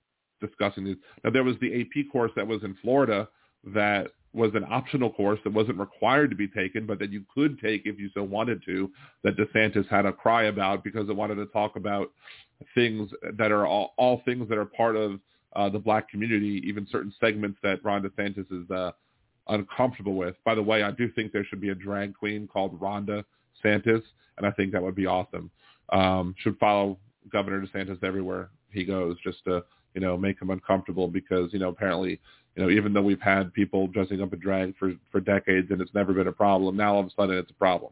discussing 0.41 0.83
this. 0.83 0.95
Now, 1.23 1.29
there 1.29 1.43
was 1.43 1.57
the 1.61 1.79
AP 1.79 2.11
course 2.11 2.31
that 2.35 2.47
was 2.47 2.63
in 2.63 2.75
Florida 2.81 3.29
that 3.65 4.07
was 4.33 4.49
an 4.55 4.65
optional 4.67 5.11
course 5.11 5.39
that 5.43 5.53
wasn't 5.53 5.77
required 5.77 6.31
to 6.31 6.35
be 6.35 6.47
taken, 6.47 6.87
but 6.87 6.97
that 6.97 7.11
you 7.11 7.23
could 7.31 7.59
take 7.59 7.83
if 7.85 7.99
you 7.99 8.09
so 8.15 8.23
wanted 8.23 8.63
to, 8.65 8.89
that 9.23 9.37
DeSantis 9.37 9.87
had 9.87 10.07
a 10.07 10.11
cry 10.11 10.45
about 10.45 10.83
because 10.83 11.07
it 11.09 11.15
wanted 11.15 11.35
to 11.35 11.45
talk 11.47 11.75
about 11.75 12.11
things 12.73 13.11
that 13.37 13.51
are 13.51 13.67
all, 13.67 13.93
all 13.97 14.23
things 14.25 14.49
that 14.49 14.57
are 14.57 14.65
part 14.65 14.95
of 14.95 15.19
uh, 15.55 15.69
the 15.69 15.77
black 15.77 16.09
community, 16.09 16.63
even 16.65 16.87
certain 16.91 17.13
segments 17.19 17.59
that 17.61 17.83
Ron 17.83 18.01
DeSantis 18.01 18.51
is 18.51 18.71
uh, 18.71 18.91
uncomfortable 19.49 20.15
with. 20.15 20.35
By 20.43 20.55
the 20.55 20.63
way, 20.63 20.83
I 20.83 20.91
do 20.91 21.09
think 21.11 21.31
there 21.31 21.45
should 21.45 21.61
be 21.61 21.69
a 21.69 21.75
drag 21.75 22.15
queen 22.15 22.47
called 22.47 22.79
Rhonda 22.79 23.23
Santis, 23.63 24.03
and 24.37 24.45
I 24.45 24.51
think 24.51 24.71
that 24.71 24.81
would 24.81 24.95
be 24.95 25.05
awesome. 25.05 25.49
Um, 25.89 26.35
should 26.39 26.57
follow 26.57 26.97
Governor 27.31 27.65
DeSantis 27.65 28.03
everywhere 28.03 28.49
he 28.69 28.83
goes, 28.83 29.17
just 29.23 29.43
to 29.45 29.63
you 29.93 30.01
know 30.01 30.17
make 30.17 30.41
him 30.41 30.49
uncomfortable 30.49 31.07
because 31.07 31.51
you 31.53 31.59
know 31.59 31.69
apparently 31.69 32.19
you 32.55 32.63
know 32.63 32.69
even 32.69 32.93
though 32.93 33.01
we've 33.01 33.21
had 33.21 33.53
people 33.53 33.87
dressing 33.87 34.21
up 34.21 34.33
in 34.33 34.39
drag 34.39 34.77
for 34.77 34.93
for 35.11 35.19
decades 35.19 35.67
and 35.71 35.81
it's 35.81 35.93
never 35.93 36.13
been 36.13 36.27
a 36.27 36.31
problem, 36.31 36.75
now 36.75 36.95
all 36.95 37.01
of 37.01 37.07
a 37.07 37.09
sudden 37.15 37.37
it's 37.37 37.51
a 37.51 37.53
problem. 37.53 37.91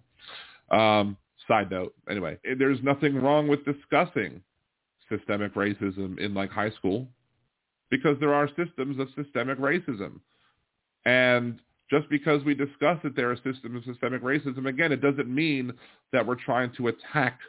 Um, 0.71 1.17
side 1.47 1.69
note, 1.69 1.93
anyway, 2.09 2.37
there's 2.57 2.81
nothing 2.83 3.15
wrong 3.15 3.47
with 3.47 3.65
discussing 3.65 4.41
systemic 5.09 5.53
racism 5.53 6.17
in 6.19 6.33
like 6.33 6.49
high 6.49 6.71
school 6.71 7.07
because 7.89 8.17
there 8.19 8.33
are 8.33 8.49
systems 8.55 8.99
of 8.99 9.07
systemic 9.15 9.59
racism. 9.59 10.19
And 11.05 11.59
just 11.89 12.09
because 12.09 12.43
we 12.43 12.55
discuss 12.55 12.97
that 13.03 13.15
there 13.15 13.31
are 13.31 13.35
systems 13.35 13.77
of 13.77 13.83
systemic 13.83 14.23
racism, 14.23 14.67
again, 14.67 14.91
it 14.91 15.01
doesn't 15.01 15.33
mean 15.33 15.71
that 16.11 16.25
we're 16.25 16.35
trying 16.35 16.71
to 16.77 16.87
attack 16.87 17.39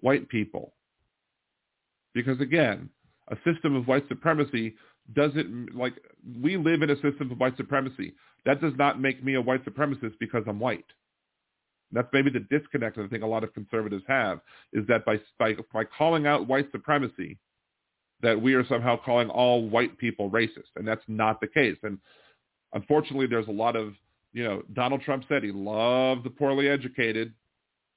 white 0.00 0.28
people. 0.28 0.74
Because 2.14 2.40
again, 2.40 2.90
a 3.28 3.36
system 3.44 3.76
of 3.76 3.86
white 3.86 4.08
supremacy 4.08 4.74
doesn't, 5.14 5.74
like, 5.76 5.94
we 6.42 6.56
live 6.56 6.82
in 6.82 6.90
a 6.90 7.00
system 7.00 7.30
of 7.30 7.38
white 7.38 7.56
supremacy. 7.56 8.14
That 8.44 8.60
does 8.60 8.72
not 8.76 9.00
make 9.00 9.24
me 9.24 9.34
a 9.34 9.40
white 9.40 9.64
supremacist 9.64 10.14
because 10.18 10.42
I'm 10.46 10.58
white. 10.58 10.84
That's 11.92 12.08
maybe 12.12 12.30
the 12.30 12.46
disconnect 12.50 12.98
I 12.98 13.06
think 13.06 13.22
a 13.22 13.26
lot 13.26 13.44
of 13.44 13.54
conservatives 13.54 14.04
have, 14.08 14.40
is 14.72 14.86
that 14.88 15.04
by, 15.04 15.20
by, 15.38 15.54
by 15.72 15.84
calling 15.84 16.26
out 16.26 16.48
white 16.48 16.70
supremacy, 16.72 17.38
that 18.20 18.40
we 18.40 18.54
are 18.54 18.66
somehow 18.66 18.96
calling 19.02 19.30
all 19.30 19.68
white 19.68 19.96
people 19.96 20.30
racist, 20.30 20.74
and 20.76 20.86
that's 20.86 21.04
not 21.08 21.40
the 21.40 21.46
case. 21.46 21.76
And 21.82 21.98
unfortunately, 22.72 23.26
there's 23.26 23.48
a 23.48 23.52
lot 23.52 23.76
of, 23.76 23.94
you 24.32 24.44
know, 24.44 24.62
Donald 24.74 25.02
Trump 25.02 25.24
said 25.28 25.42
he 25.42 25.52
loved 25.52 26.24
the 26.24 26.30
poorly 26.30 26.68
educated. 26.68 27.32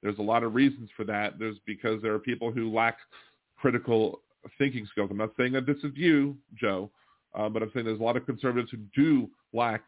There's 0.01 0.17
a 0.17 0.23
lot 0.23 0.43
of 0.43 0.55
reasons 0.55 0.89
for 0.95 1.03
that. 1.05 1.37
There's 1.37 1.57
because 1.65 2.01
there 2.01 2.13
are 2.13 2.19
people 2.19 2.51
who 2.51 2.73
lack 2.73 2.97
critical 3.57 4.21
thinking 4.57 4.87
skills. 4.91 5.09
I'm 5.11 5.17
not 5.17 5.33
saying 5.37 5.53
that 5.53 5.65
this 5.65 5.77
is 5.77 5.91
you, 5.95 6.35
Joe, 6.55 6.89
uh, 7.35 7.49
but 7.49 7.61
I'm 7.61 7.71
saying 7.73 7.85
there's 7.85 7.99
a 7.99 8.03
lot 8.03 8.17
of 8.17 8.25
conservatives 8.25 8.71
who 8.71 8.77
do 8.95 9.29
lack 9.53 9.83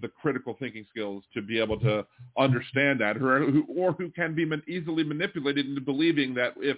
the 0.00 0.08
critical 0.08 0.56
thinking 0.58 0.86
skills 0.90 1.24
to 1.34 1.42
be 1.42 1.60
able 1.60 1.78
to 1.80 2.06
understand 2.38 3.00
that, 3.00 3.16
or 3.16 3.40
who, 3.40 3.64
or 3.74 3.92
who 3.92 4.10
can 4.10 4.34
be 4.34 4.48
easily 4.66 5.04
manipulated 5.04 5.66
into 5.66 5.80
believing 5.80 6.34
that 6.34 6.54
if 6.58 6.76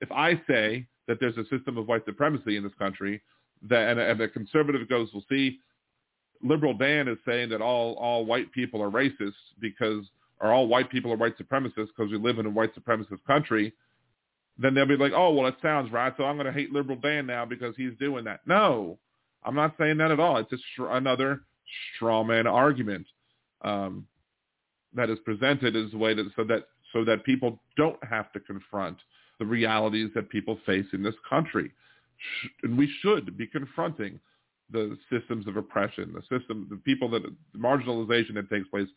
if 0.00 0.10
I 0.12 0.40
say 0.48 0.86
that 1.06 1.18
there's 1.20 1.36
a 1.36 1.44
system 1.48 1.76
of 1.76 1.88
white 1.88 2.04
supremacy 2.04 2.56
in 2.56 2.62
this 2.62 2.74
country, 2.78 3.20
that 3.68 3.90
and, 3.90 4.00
and 4.00 4.20
the 4.20 4.28
conservative 4.28 4.88
goes, 4.88 5.08
well, 5.12 5.24
see, 5.28 5.58
liberal 6.42 6.74
Dan 6.74 7.08
is 7.08 7.18
saying 7.26 7.50
that 7.50 7.60
all 7.60 7.94
all 7.94 8.24
white 8.24 8.52
people 8.52 8.82
are 8.82 8.90
racist 8.90 9.32
because 9.60 10.04
or 10.40 10.52
all 10.52 10.68
white 10.68 10.90
people 10.90 11.12
are 11.12 11.16
white 11.16 11.36
supremacists 11.38 11.88
because 11.96 12.10
we 12.10 12.18
live 12.18 12.38
in 12.38 12.46
a 12.46 12.50
white 12.50 12.74
supremacist 12.74 13.24
country, 13.26 13.72
then 14.56 14.74
they'll 14.74 14.86
be 14.86 14.96
like, 14.96 15.12
oh, 15.14 15.32
well, 15.32 15.48
it 15.48 15.56
sounds 15.60 15.90
right, 15.90 16.12
so 16.16 16.24
I'm 16.24 16.36
going 16.36 16.46
to 16.46 16.52
hate 16.52 16.72
liberal 16.72 16.96
Dan 16.96 17.26
now 17.26 17.44
because 17.44 17.74
he's 17.76 17.92
doing 17.98 18.24
that. 18.24 18.40
No, 18.46 18.98
I'm 19.44 19.54
not 19.54 19.74
saying 19.78 19.98
that 19.98 20.10
at 20.10 20.20
all. 20.20 20.36
It's 20.36 20.50
just 20.50 20.62
another 20.78 21.40
straw 21.94 22.24
man 22.24 22.46
argument 22.46 23.06
um, 23.62 24.06
that 24.94 25.10
is 25.10 25.18
presented 25.24 25.76
as 25.76 25.92
a 25.92 25.96
way 25.96 26.14
that 26.14 26.26
so 26.36 26.44
that 26.44 26.64
so 26.92 27.04
that 27.04 27.24
people 27.24 27.60
don't 27.76 28.02
have 28.04 28.32
to 28.32 28.40
confront 28.40 28.96
the 29.38 29.46
realities 29.46 30.10
that 30.14 30.30
people 30.30 30.58
face 30.66 30.86
in 30.92 31.02
this 31.02 31.14
country. 31.28 31.70
And 32.62 32.76
we 32.76 32.90
should 33.00 33.36
be 33.36 33.46
confronting 33.46 34.18
the 34.70 34.98
systems 35.10 35.46
of 35.46 35.56
oppression, 35.56 36.12
the 36.12 36.38
system, 36.38 36.66
the 36.70 36.76
people 36.76 37.08
that, 37.10 37.22
the 37.22 37.58
marginalization 37.58 38.34
that 38.34 38.50
takes 38.50 38.68
place 38.68 38.88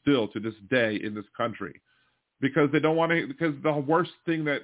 still 0.00 0.28
to 0.28 0.40
this 0.40 0.54
day 0.70 1.00
in 1.02 1.14
this 1.14 1.26
country. 1.36 1.80
Because 2.40 2.70
they 2.72 2.78
don't 2.80 2.96
want 2.96 3.10
to, 3.12 3.26
because 3.26 3.54
the 3.62 3.72
worst 3.72 4.12
thing 4.24 4.44
that, 4.44 4.62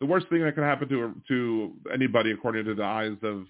the 0.00 0.06
worst 0.06 0.28
thing 0.28 0.42
that 0.42 0.54
can 0.54 0.64
happen 0.64 0.88
to 0.88 1.14
to 1.28 1.72
anybody, 1.92 2.30
according 2.32 2.64
to 2.64 2.74
the 2.74 2.84
eyes 2.84 3.16
of 3.22 3.46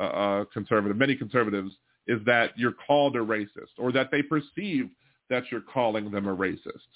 uh, 0.00 0.04
uh, 0.04 0.44
conservative, 0.52 0.96
many 0.96 1.16
conservatives, 1.16 1.70
is 2.06 2.20
that 2.26 2.50
you're 2.56 2.72
called 2.72 3.16
a 3.16 3.20
racist 3.20 3.78
or 3.78 3.92
that 3.92 4.10
they 4.10 4.22
perceive 4.22 4.90
that 5.30 5.44
you're 5.50 5.60
calling 5.60 6.10
them 6.10 6.26
a 6.26 6.36
racist. 6.36 6.88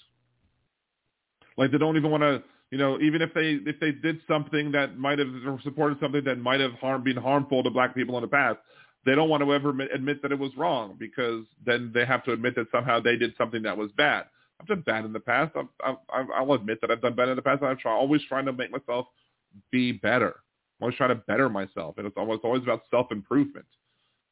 Like 1.56 1.73
they 1.73 1.78
don't 1.78 1.97
even 1.97 2.10
want 2.10 2.23
to, 2.23 2.43
you 2.70 2.78
know, 2.78 3.00
even 3.00 3.22
if 3.22 3.32
they 3.34 3.58
if 3.66 3.80
they 3.80 3.92
did 3.92 4.20
something 4.28 4.72
that 4.72 4.98
might 4.98 5.18
have 5.18 5.28
supported 5.62 5.98
something 6.00 6.24
that 6.24 6.38
might 6.38 6.60
have 6.60 6.72
harm, 6.74 7.02
been 7.02 7.16
harmful 7.16 7.62
to 7.62 7.70
black 7.70 7.94
people 7.94 8.16
in 8.16 8.22
the 8.22 8.28
past, 8.28 8.58
they 9.06 9.14
don't 9.14 9.30
want 9.30 9.42
to 9.42 9.52
ever 9.54 9.70
admit 9.70 10.20
that 10.22 10.32
it 10.32 10.38
was 10.38 10.50
wrong 10.56 10.96
because 10.98 11.44
then 11.64 11.90
they 11.94 12.04
have 12.04 12.24
to 12.24 12.32
admit 12.32 12.54
that 12.56 12.66
somehow 12.70 13.00
they 13.00 13.16
did 13.16 13.32
something 13.38 13.62
that 13.62 13.76
was 13.76 13.90
bad. 13.92 14.26
I've 14.60 14.66
done 14.66 14.82
bad 14.84 15.04
in 15.04 15.12
the 15.12 15.20
past. 15.20 15.52
I've, 15.56 15.96
I've, 16.12 16.26
I'll 16.34 16.52
admit 16.52 16.80
that 16.80 16.90
I've 16.90 17.00
done 17.00 17.14
bad 17.14 17.28
in 17.28 17.36
the 17.36 17.42
past. 17.42 17.62
I'm 17.62 17.76
try, 17.76 17.92
always 17.92 18.22
trying 18.28 18.44
to 18.46 18.52
make 18.52 18.70
myself 18.70 19.06
be 19.70 19.92
better. 19.92 20.34
I'm 20.80 20.84
always 20.84 20.96
trying 20.96 21.10
to 21.10 21.22
better 21.26 21.48
myself, 21.48 21.96
and 21.96 22.06
it's 22.06 22.16
always 22.16 22.40
always 22.42 22.62
about 22.64 22.82
self 22.90 23.10
improvement. 23.12 23.66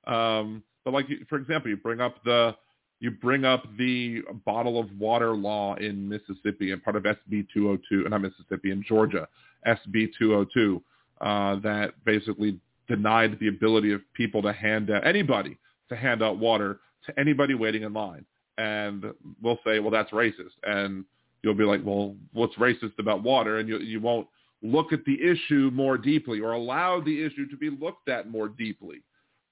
Um, 0.07 0.63
but 0.85 0.93
like, 0.95 1.07
for 1.29 1.37
example, 1.39 1.71
you 1.71 1.77
bring 1.77 2.01
up 2.01 2.23
the 2.25 2.55
you 3.01 3.11
bring 3.11 3.45
up 3.45 3.65
the 3.77 4.23
bottle 4.45 4.81
of 4.81 4.87
water 4.99 5.35
law 5.35 5.75
in 5.77 6.09
Mississippi 6.09 6.73
and 6.73 6.83
part 6.83 6.97
of 6.97 7.03
SB 7.03 7.47
202, 7.53 8.09
not 8.09 8.23
Mississippi, 8.23 8.71
in 8.71 8.83
Georgia, 8.83 9.29
SB 9.67 10.09
202, 10.19 10.83
uh, 11.21 11.57
that 11.61 11.93
basically 12.05 12.59
denied 12.89 13.39
the 13.41 13.49
ability 13.49 13.93
of 13.93 14.01
people 14.15 14.41
to 14.43 14.53
hand 14.53 14.91
out 14.91 15.07
anybody 15.07 15.59
to 15.89 15.97
hand 15.97 16.23
out 16.23 16.39
water 16.39 16.81
to 17.05 17.19
anybody 17.19 17.55
waiting 17.55 17.83
in 17.83 17.93
line 17.93 18.25
and 18.59 19.05
we'll 19.43 19.59
say, 19.67 19.79
well, 19.79 19.91
that's 19.91 20.11
racist. 20.11 20.55
And 20.65 21.05
you'll 21.43 21.55
be 21.55 21.65
like, 21.65 21.83
well, 21.85 22.15
what's 22.33 22.55
racist 22.57 22.99
about 22.99 23.23
water? 23.23 23.59
And 23.59 23.69
you, 23.69 23.79
you 23.79 24.01
won't 24.01 24.27
look 24.63 24.93
at 24.93 25.05
the 25.05 25.19
issue 25.23 25.71
more 25.73 25.99
deeply 25.99 26.41
or 26.41 26.53
allow 26.53 27.01
the 27.01 27.23
issue 27.25 27.49
to 27.49 27.57
be 27.57 27.71
looked 27.71 28.09
at 28.09 28.29
more 28.29 28.49
deeply 28.49 29.03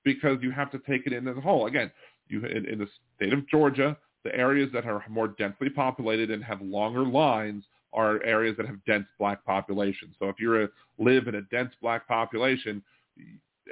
because 0.05 0.39
you 0.43 0.51
have 0.51 0.71
to 0.71 0.79
take 0.79 1.07
it 1.07 1.12
in 1.12 1.29
as 1.29 1.37
a 1.37 1.41
whole. 1.41 1.66
Again, 1.66 1.91
you 2.29 2.45
in, 2.45 2.67
in 2.67 2.79
the 2.79 2.89
state 3.17 3.33
of 3.33 3.47
Georgia, 3.49 3.97
the 4.25 4.35
areas 4.35 4.71
that 4.73 4.87
are 4.87 5.05
more 5.09 5.29
densely 5.29 5.71
populated 5.71 6.31
and 6.31 6.43
have 6.43 6.61
longer 6.63 7.05
lines 7.05 7.65
are 7.93 8.23
areas 8.25 8.57
that 8.57 8.67
have 8.67 8.85
dense 8.87 9.07
black 9.19 9.45
populations. 9.45 10.17
So 10.19 10.29
if 10.29 10.41
you 10.41 10.69
live 10.99 11.29
in 11.29 11.37
a 11.37 11.43
dense 11.43 11.73
black 11.81 12.09
population 12.09 12.83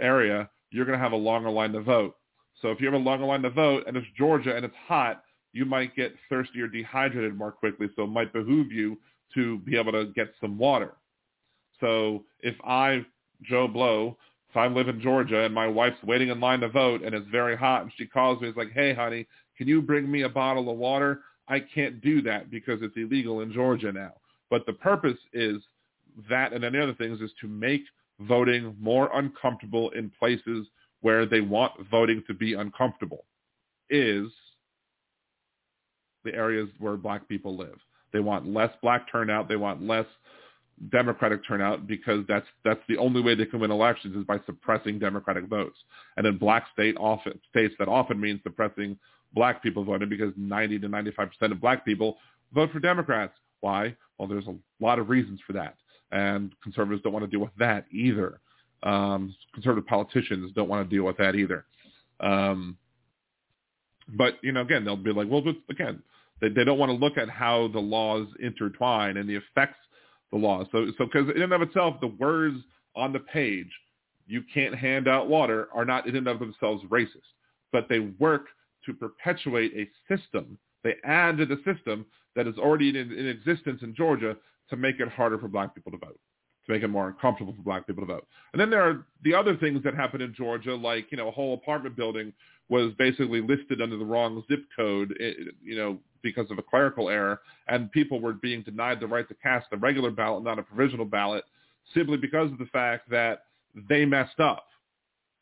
area, 0.01 0.49
you're 0.71 0.85
going 0.85 0.99
to 0.99 1.03
have 1.03 1.13
a 1.13 1.17
longer 1.17 1.51
line 1.51 1.73
to 1.73 1.81
vote. 1.81 2.17
So 2.61 2.69
if 2.69 2.81
you 2.81 2.87
have 2.87 2.95
a 2.95 3.03
longer 3.03 3.25
line 3.25 3.43
to 3.43 3.51
vote 3.51 3.85
and 3.87 3.97
it's 3.97 4.07
Georgia 4.17 4.55
and 4.55 4.65
it's 4.65 4.75
hot, 4.87 5.25
you 5.53 5.65
might 5.65 5.95
get 5.97 6.15
thirsty 6.29 6.61
or 6.61 6.69
dehydrated 6.69 7.37
more 7.37 7.53
quickly. 7.53 7.89
So 7.97 8.05
it 8.05 8.09
might 8.09 8.33
behoove 8.33 8.71
you 8.71 8.99
to 9.35 9.59
be 9.61 9.77
able 9.77 9.93
to 9.93 10.07
get 10.15 10.33
some 10.41 10.57
water. 10.59 10.93
So 11.81 12.25
if 12.41 12.55
I, 12.65 13.05
Joe 13.43 13.67
Blow, 13.67 14.17
if 14.53 14.57
I 14.59 14.67
live 14.67 14.89
in 14.89 15.01
Georgia 15.01 15.45
and 15.45 15.55
my 15.55 15.67
wife's 15.67 16.03
waiting 16.03 16.29
in 16.29 16.39
line 16.39 16.61
to 16.61 16.69
vote 16.69 17.01
and 17.03 17.15
it's 17.15 17.27
very 17.29 17.57
hot 17.57 17.83
and 17.83 17.93
she 17.97 18.07
calls 18.07 18.39
me, 18.43 18.49
it's 18.49 18.57
like, 18.57 18.73
hey, 18.73 18.93
honey, 18.93 19.27
can 19.57 19.67
you 19.67 19.81
bring 19.81 20.11
me 20.11 20.23
a 20.23 20.29
bottle 20.29 20.71
of 20.71 20.77
water? 20.77 21.23
I 21.49 21.61
can't 21.61 22.03
do 22.03 22.21
that 22.23 22.51
because 22.51 22.81
it's 22.83 22.97
illegal 22.99 23.41
in 23.41 23.51
Georgia 23.51 23.91
now. 23.91 24.13
But 24.51 24.67
the 24.67 24.75
purpose 24.75 25.17
is 25.33 25.63
that 26.29 26.53
and 26.53 26.65
any 26.65 26.79
other 26.79 26.93
things 26.93 27.23
is 27.23 27.31
to 27.41 27.49
make 27.49 27.81
voting 28.21 28.77
more 28.79 29.09
uncomfortable 29.15 29.89
in 29.93 30.13
places 30.19 30.67
where 31.01 31.25
they 31.25 31.41
want 31.41 31.73
voting 31.91 32.23
to 32.27 32.35
be 32.35 32.53
uncomfortable 32.53 33.25
is 33.89 34.27
the 36.25 36.35
areas 36.35 36.69
where 36.79 36.99
black 36.99 37.27
people 37.27 37.57
live. 37.57 37.79
They 38.13 38.21
want 38.21 38.47
less 38.47 38.71
black 38.83 39.11
turnout. 39.11 39.49
They 39.49 39.57
want 39.57 39.83
less 39.83 40.07
Democratic 40.91 41.47
turnout 41.47 41.87
because 41.87 42.25
that's 42.27 42.47
that's 42.65 42.81
the 42.89 42.97
only 42.97 43.21
way 43.21 43.35
they 43.35 43.47
can 43.47 43.61
win 43.61 43.71
elections 43.71 44.17
is 44.17 44.25
by 44.25 44.39
suppressing 44.47 44.99
Democratic 44.99 45.47
votes. 45.47 45.77
And 46.17 46.27
in 46.27 46.39
black 46.39 46.67
state 46.73 46.97
often, 46.99 47.39
states 47.51 47.75
that 47.79 47.89
often 47.89 48.21
means 48.21 48.41
suppressing 48.43 48.99
black 49.33 49.63
people 49.63 49.85
voting 49.85 50.09
because 50.09 50.33
90 50.37 50.81
to 50.81 50.89
95 50.89 51.29
percent 51.29 51.53
of 51.53 51.61
black 51.61 51.85
people 51.85 52.17
vote 52.53 52.71
for 52.73 52.81
Democrats. 52.81 53.35
Why? 53.61 53.97
Well, 54.19 54.27
there's 54.27 54.47
a 54.47 54.57
lot 54.81 54.99
of 54.99 55.09
reasons 55.09 55.41
for 55.47 55.53
that, 55.53 55.77
and 56.11 56.53
conservatives 56.63 57.03
don't 57.03 57.13
want 57.13 57.25
to 57.25 57.31
deal 57.31 57.41
with 57.41 57.55
that 57.59 57.87
either. 57.93 58.41
Um, 58.83 59.35
conservative 59.55 59.87
politicians 59.87 60.51
don't 60.55 60.69
want 60.69 60.89
to 60.89 60.97
deal 60.97 61.05
with 61.05 61.17
that 61.19 61.37
either. 61.37 61.65
Um, 62.19 62.77
but 64.09 64.35
you 64.43 64.51
know, 64.51 64.63
again, 64.63 64.85
they'll 64.85 64.97
be 64.97 65.13
like, 65.13 65.29
well, 65.31 65.45
again, 65.71 66.03
they, 66.41 66.49
they 66.49 66.65
don't 66.65 66.79
want 66.79 66.91
to 66.91 66.97
look 66.97 67.17
at 67.19 67.31
how 67.31 67.69
the 67.69 67.79
laws 67.79 68.27
intertwine 68.41 69.17
and 69.17 69.29
the 69.29 69.37
effects 69.37 69.79
the 70.33 70.39
laws. 70.39 70.67
So, 70.73 70.87
so 70.99 71.05
because 71.05 71.29
in 71.35 71.43
and 71.43 71.53
of 71.53 71.63
itself, 71.63 71.97
the 72.01 72.09
words 72.09 72.57
on 72.97 73.13
the 73.13 73.21
page, 73.21 73.71
you 74.27 74.43
can't 74.53 74.75
hand 74.75 75.09
out 75.09 75.29
water, 75.29 75.69
are 75.75 75.85
not 75.85 76.07
in 76.07 76.17
and 76.17 76.27
of 76.27 76.39
themselves 76.39 76.83
racist, 76.89 77.09
but 77.73 77.89
they 77.89 78.01
work 78.19 78.47
to 78.87 78.93
perpetuate 78.93 79.73
a 79.77 79.89
system. 80.15 80.59
They 80.83 80.95
add 81.05 81.39
to 81.39 81.47
the 81.47 81.61
system 81.65 82.07
that 82.35 82.47
is 82.47 82.57
already 82.59 82.89
in, 82.89 83.13
in 83.13 83.27
existence 83.27 83.83
in 83.83 83.95
Georgia 83.95 84.37
to 84.71 84.77
make 84.77 85.01
it 85.01 85.09
harder 85.09 85.39
for 85.39 85.49
black 85.49 85.75
people 85.75 85.93
to 85.93 85.99
vote 85.99 86.19
to 86.67 86.73
make 86.73 86.83
it 86.83 86.89
more 86.89 87.09
uncomfortable 87.09 87.53
for 87.55 87.63
black 87.63 87.87
people 87.87 88.03
to 88.03 88.13
vote. 88.13 88.27
And 88.53 88.61
then 88.61 88.71
there 88.71 88.83
are 88.83 89.07
the 89.25 89.35
other 89.35 89.57
things 89.57 89.83
that 89.85 89.95
happen 89.95 90.21
in 90.21 90.35
Georgia, 90.35 90.75
like, 90.75 91.11
you 91.11 91.19
know, 91.19 91.29
a 91.29 91.33
whole 91.33 91.55
apartment 91.55 91.97
building 91.97 92.33
was 92.69 92.93
basically 92.99 93.41
listed 93.41 93.83
under 93.83 93.97
the 93.97 94.05
wrong 94.05 94.43
zip 94.49 94.65
code, 94.77 95.13
you 95.63 95.77
know, 95.77 95.99
because 96.23 96.51
of 96.51 96.59
a 96.59 96.63
clerical 96.63 97.09
error, 97.09 97.41
and 97.67 97.91
people 97.91 98.21
were 98.21 98.33
being 98.33 98.63
denied 98.63 99.01
the 99.01 99.07
right 99.07 99.29
to 99.29 99.35
cast 99.35 99.67
a 99.73 99.77
regular 99.77 100.11
ballot, 100.11 100.45
not 100.45 100.59
a 100.59 100.63
provisional 100.63 101.05
ballot, 101.05 101.45
simply 101.93 102.17
because 102.17 102.51
of 102.53 102.59
the 102.59 102.67
fact 102.67 103.11
that 103.11 103.47
they 103.89 104.05
messed 104.05 104.39
up. 104.39 104.67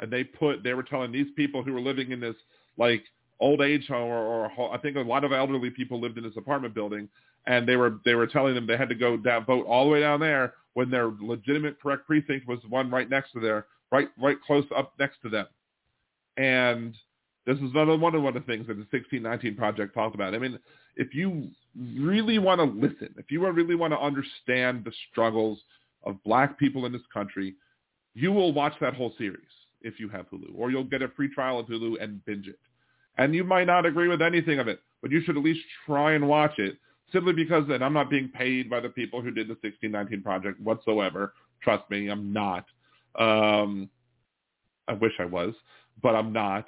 And 0.01 0.11
they 0.11 0.25
put, 0.25 0.63
they 0.65 0.73
were 0.73 0.83
telling 0.83 1.13
these 1.13 1.27
people 1.37 1.63
who 1.63 1.75
were 1.75 1.81
living 1.81 2.11
in 2.11 2.21
this, 2.21 2.37
like, 2.79 3.05
old 3.39 3.61
age 3.61 3.87
home, 3.87 4.09
or, 4.09 4.51
or 4.51 4.75
I 4.75 4.79
think 4.79 4.97
a 4.97 5.01
lot 5.01 5.25
of 5.25 5.33
elderly 5.33 5.71
people 5.71 6.01
lived 6.01 6.17
in 6.17 6.25
this 6.25 6.37
apartment 6.39 6.75
building, 6.75 7.09
and 7.47 7.67
they 7.67 7.77
were 7.77 8.01
they 8.05 8.15
were 8.15 8.27
telling 8.27 8.55
them 8.55 8.67
they 8.67 8.77
had 8.77 8.89
to 8.89 8.95
go 8.95 9.17
down, 9.17 9.45
vote 9.45 9.67
all 9.67 9.85
the 9.85 9.91
way 9.91 10.01
down 10.01 10.21
there 10.21 10.55
when 10.75 10.91
their 10.91 11.11
legitimate 11.21 11.81
correct 11.81 12.07
precinct 12.07 12.47
was 12.47 12.61
the 12.63 12.69
one 12.69 12.91
right 12.91 13.11
next 13.11 13.33
to 13.33 13.41
there, 13.41 13.67
right 13.91 14.09
right 14.21 14.37
close 14.47 14.65
up 14.77 14.93
next 14.99 15.21
to 15.23 15.29
them. 15.29 15.47
And 16.37 16.95
this 17.47 17.57
is 17.57 17.71
another 17.75 17.97
one 17.97 18.15
of 18.15 18.23
one 18.23 18.37
of 18.37 18.47
the 18.47 18.47
things 18.47 18.67
that 18.67 18.75
the 18.75 18.87
1619 18.91 19.57
project 19.57 19.95
talked 19.95 20.15
about. 20.15 20.35
I 20.35 20.39
mean, 20.39 20.59
if 20.97 21.15
you 21.15 21.49
really 21.99 22.39
want 22.39 22.61
to 22.61 22.65
listen, 22.65 23.15
if 23.17 23.31
you 23.31 23.47
really 23.49 23.75
want 23.75 23.93
to 23.93 23.99
understand 23.99 24.85
the 24.85 24.93
struggles 25.11 25.59
of 26.05 26.23
black 26.25 26.59
people 26.59 26.87
in 26.87 26.93
this 26.93 27.03
country, 27.13 27.55
you 28.15 28.33
will 28.33 28.53
watch 28.53 28.75
that 28.81 28.95
whole 28.95 29.13
series 29.19 29.41
if 29.83 29.99
you 29.99 30.09
have 30.11 30.27
Hulu, 30.31 30.53
or 30.57 30.71
you'll 30.71 30.85
get 30.85 31.03
a 31.03 31.09
free 31.09 31.33
trial 31.33 31.59
of 31.59 31.67
Hulu 31.67 32.03
and 32.03 32.25
binge 32.25 32.47
it. 32.47 32.59
And 33.19 33.35
you 33.35 33.45
might 33.45 33.67
not 33.67 33.87
agree 33.87 34.09
with 34.09 34.23
anything 34.23 34.59
of 34.59 34.69
it, 34.69 34.81
but 35.03 35.11
you 35.11 35.23
should 35.23 35.37
at 35.37 35.43
least 35.43 35.61
try 35.87 36.13
and 36.13 36.29
watch 36.29 36.59
it 36.59 36.77
simply 37.13 37.33
because 37.33 37.65
then 37.69 37.83
I'm 37.83 37.93
not 37.93 38.11
being 38.11 38.29
paid 38.29 38.69
by 38.71 38.81
the 38.81 38.89
people 38.89 39.21
who 39.21 39.31
did 39.31 39.49
the 39.49 39.57
1619 39.63 40.23
project 40.23 40.61
whatsoever. 40.61 41.35
Trust 41.63 41.89
me, 41.91 42.09
I'm 42.09 42.33
not. 42.33 42.65
Um, 43.19 43.89
I 44.89 44.95
wish 44.95 45.13
I 45.19 45.25
was, 45.25 45.55
but 46.03 46.15
I'm 46.15 46.33
not. 46.33 46.67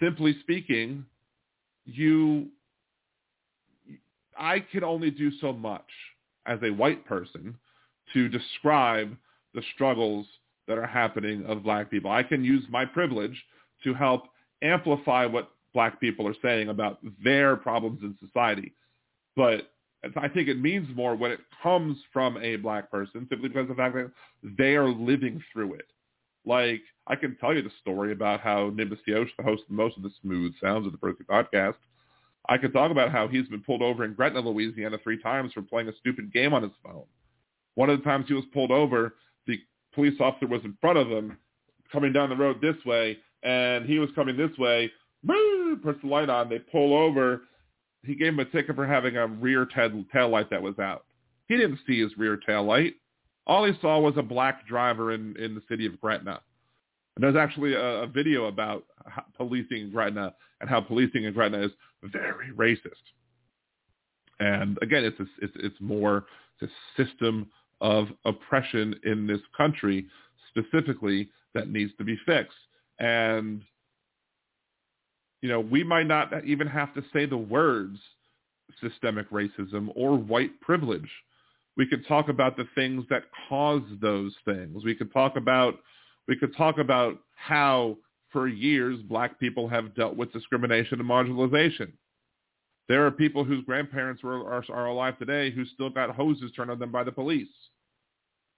Simply 0.00 0.36
speaking, 0.40 1.04
you, 1.84 2.48
I 4.38 4.60
can 4.60 4.84
only 4.84 5.10
do 5.10 5.30
so 5.40 5.52
much 5.52 5.86
as 6.46 6.58
a 6.62 6.70
white 6.70 7.04
person 7.06 7.56
to 8.12 8.28
describe 8.28 9.16
the 9.54 9.62
struggles 9.74 10.26
that 10.68 10.78
are 10.78 10.86
happening 10.86 11.44
of 11.46 11.62
black 11.62 11.90
people. 11.90 12.10
I 12.10 12.22
can 12.22 12.44
use 12.44 12.64
my 12.68 12.84
privilege 12.84 13.42
to 13.84 13.94
help 13.94 14.24
amplify 14.62 15.26
what 15.26 15.50
black 15.72 16.00
people 16.00 16.26
are 16.26 16.34
saying 16.42 16.68
about 16.68 16.98
their 17.22 17.56
problems 17.56 18.00
in 18.02 18.16
society. 18.24 18.72
But 19.36 19.70
I 20.16 20.28
think 20.28 20.48
it 20.48 20.60
means 20.60 20.88
more 20.94 21.14
when 21.16 21.30
it 21.30 21.40
comes 21.62 21.98
from 22.12 22.36
a 22.38 22.56
black 22.56 22.90
person 22.90 23.26
simply 23.28 23.48
because 23.48 23.62
of 23.62 23.68
the 23.68 23.74
fact 23.74 23.94
that 23.94 24.10
they 24.58 24.76
are 24.76 24.88
living 24.88 25.42
through 25.52 25.74
it. 25.74 25.86
Like, 26.44 26.82
I 27.06 27.16
can 27.16 27.36
tell 27.36 27.54
you 27.54 27.62
the 27.62 27.70
story 27.80 28.12
about 28.12 28.40
how 28.40 28.70
Nimbus 28.74 29.00
Yosh, 29.06 29.30
the 29.36 29.42
host 29.42 29.62
of 29.68 29.70
most 29.70 29.96
of 29.96 30.02
the 30.02 30.10
smooth 30.22 30.52
sounds 30.62 30.86
of 30.86 30.92
the 30.92 30.98
Percy 30.98 31.24
podcast, 31.24 31.74
I 32.48 32.56
can 32.58 32.70
talk 32.72 32.92
about 32.92 33.10
how 33.10 33.26
he's 33.26 33.48
been 33.48 33.62
pulled 33.62 33.82
over 33.82 34.04
in 34.04 34.14
Gretna, 34.14 34.40
Louisiana 34.40 34.98
three 35.02 35.20
times 35.20 35.52
for 35.52 35.62
playing 35.62 35.88
a 35.88 35.96
stupid 35.98 36.32
game 36.32 36.54
on 36.54 36.62
his 36.62 36.72
phone. 36.84 37.04
One 37.74 37.90
of 37.90 37.98
the 37.98 38.04
times 38.04 38.26
he 38.28 38.34
was 38.34 38.44
pulled 38.54 38.70
over, 38.70 39.16
the 39.46 39.58
police 39.92 40.14
officer 40.20 40.46
was 40.46 40.62
in 40.64 40.76
front 40.80 40.98
of 40.98 41.08
him 41.08 41.36
coming 41.90 42.12
down 42.12 42.28
the 42.28 42.36
road 42.36 42.60
this 42.60 42.76
way, 42.84 43.18
and 43.42 43.84
he 43.84 43.98
was 43.98 44.10
coming 44.14 44.36
this 44.36 44.56
way. 44.58 44.90
Puts 45.82 46.00
the 46.02 46.08
light 46.08 46.30
on. 46.30 46.48
They 46.48 46.58
pull 46.58 46.96
over 46.96 47.42
he 48.06 48.14
gave 48.14 48.28
him 48.28 48.38
a 48.38 48.44
ticket 48.44 48.76
for 48.76 48.86
having 48.86 49.16
a 49.16 49.26
rear 49.26 49.66
tail 49.66 50.28
light 50.28 50.50
that 50.50 50.62
was 50.62 50.78
out. 50.78 51.04
He 51.48 51.56
didn't 51.56 51.80
see 51.86 52.00
his 52.00 52.16
rear 52.16 52.36
tail 52.36 52.64
light. 52.64 52.94
All 53.46 53.64
he 53.64 53.72
saw 53.80 54.00
was 54.00 54.14
a 54.16 54.22
black 54.22 54.66
driver 54.66 55.12
in, 55.12 55.36
in 55.36 55.54
the 55.54 55.62
city 55.68 55.86
of 55.86 56.00
Gretna. 56.00 56.40
And 57.14 57.22
there's 57.22 57.36
actually 57.36 57.74
a, 57.74 58.02
a 58.02 58.06
video 58.06 58.46
about 58.46 58.84
policing 59.36 59.78
in 59.78 59.90
Gretna 59.90 60.34
and 60.60 60.68
how 60.68 60.80
policing 60.80 61.24
in 61.24 61.32
Gretna 61.32 61.62
is 61.62 61.70
very 62.02 62.52
racist. 62.54 62.90
And 64.40 64.78
again, 64.82 65.04
it's 65.04 65.18
a, 65.20 65.26
it's, 65.40 65.54
it's 65.56 65.80
more 65.80 66.26
a 66.62 66.66
system 66.96 67.50
of 67.80 68.08
oppression 68.24 68.94
in 69.04 69.26
this 69.26 69.40
country 69.56 70.06
specifically 70.48 71.30
that 71.54 71.70
needs 71.70 71.92
to 71.98 72.04
be 72.04 72.18
fixed. 72.26 72.56
And, 72.98 73.62
you 75.46 75.52
know, 75.52 75.60
we 75.60 75.84
might 75.84 76.08
not 76.08 76.44
even 76.44 76.66
have 76.66 76.92
to 76.94 77.04
say 77.12 77.24
the 77.24 77.36
words 77.36 78.00
systemic 78.82 79.30
racism 79.30 79.92
or 79.94 80.18
white 80.18 80.60
privilege. 80.60 81.08
We 81.76 81.86
could 81.86 82.04
talk 82.08 82.28
about 82.28 82.56
the 82.56 82.66
things 82.74 83.04
that 83.10 83.22
cause 83.48 83.82
those 84.02 84.34
things. 84.44 84.84
We 84.84 84.96
could 84.96 85.12
talk 85.12 85.36
about 85.36 85.76
we 86.26 86.36
could 86.36 86.56
talk 86.56 86.78
about 86.78 87.20
how 87.36 87.96
for 88.32 88.48
years 88.48 88.98
black 89.02 89.38
people 89.38 89.68
have 89.68 89.94
dealt 89.94 90.16
with 90.16 90.32
discrimination 90.32 90.98
and 90.98 91.08
marginalization. 91.08 91.92
There 92.88 93.06
are 93.06 93.12
people 93.12 93.44
whose 93.44 93.64
grandparents 93.64 94.24
were, 94.24 94.52
are, 94.52 94.64
are 94.68 94.86
alive 94.86 95.16
today 95.16 95.52
who 95.52 95.64
still 95.66 95.90
got 95.90 96.10
hoses 96.10 96.50
turned 96.56 96.72
on 96.72 96.80
them 96.80 96.90
by 96.90 97.04
the 97.04 97.12
police. 97.12 97.46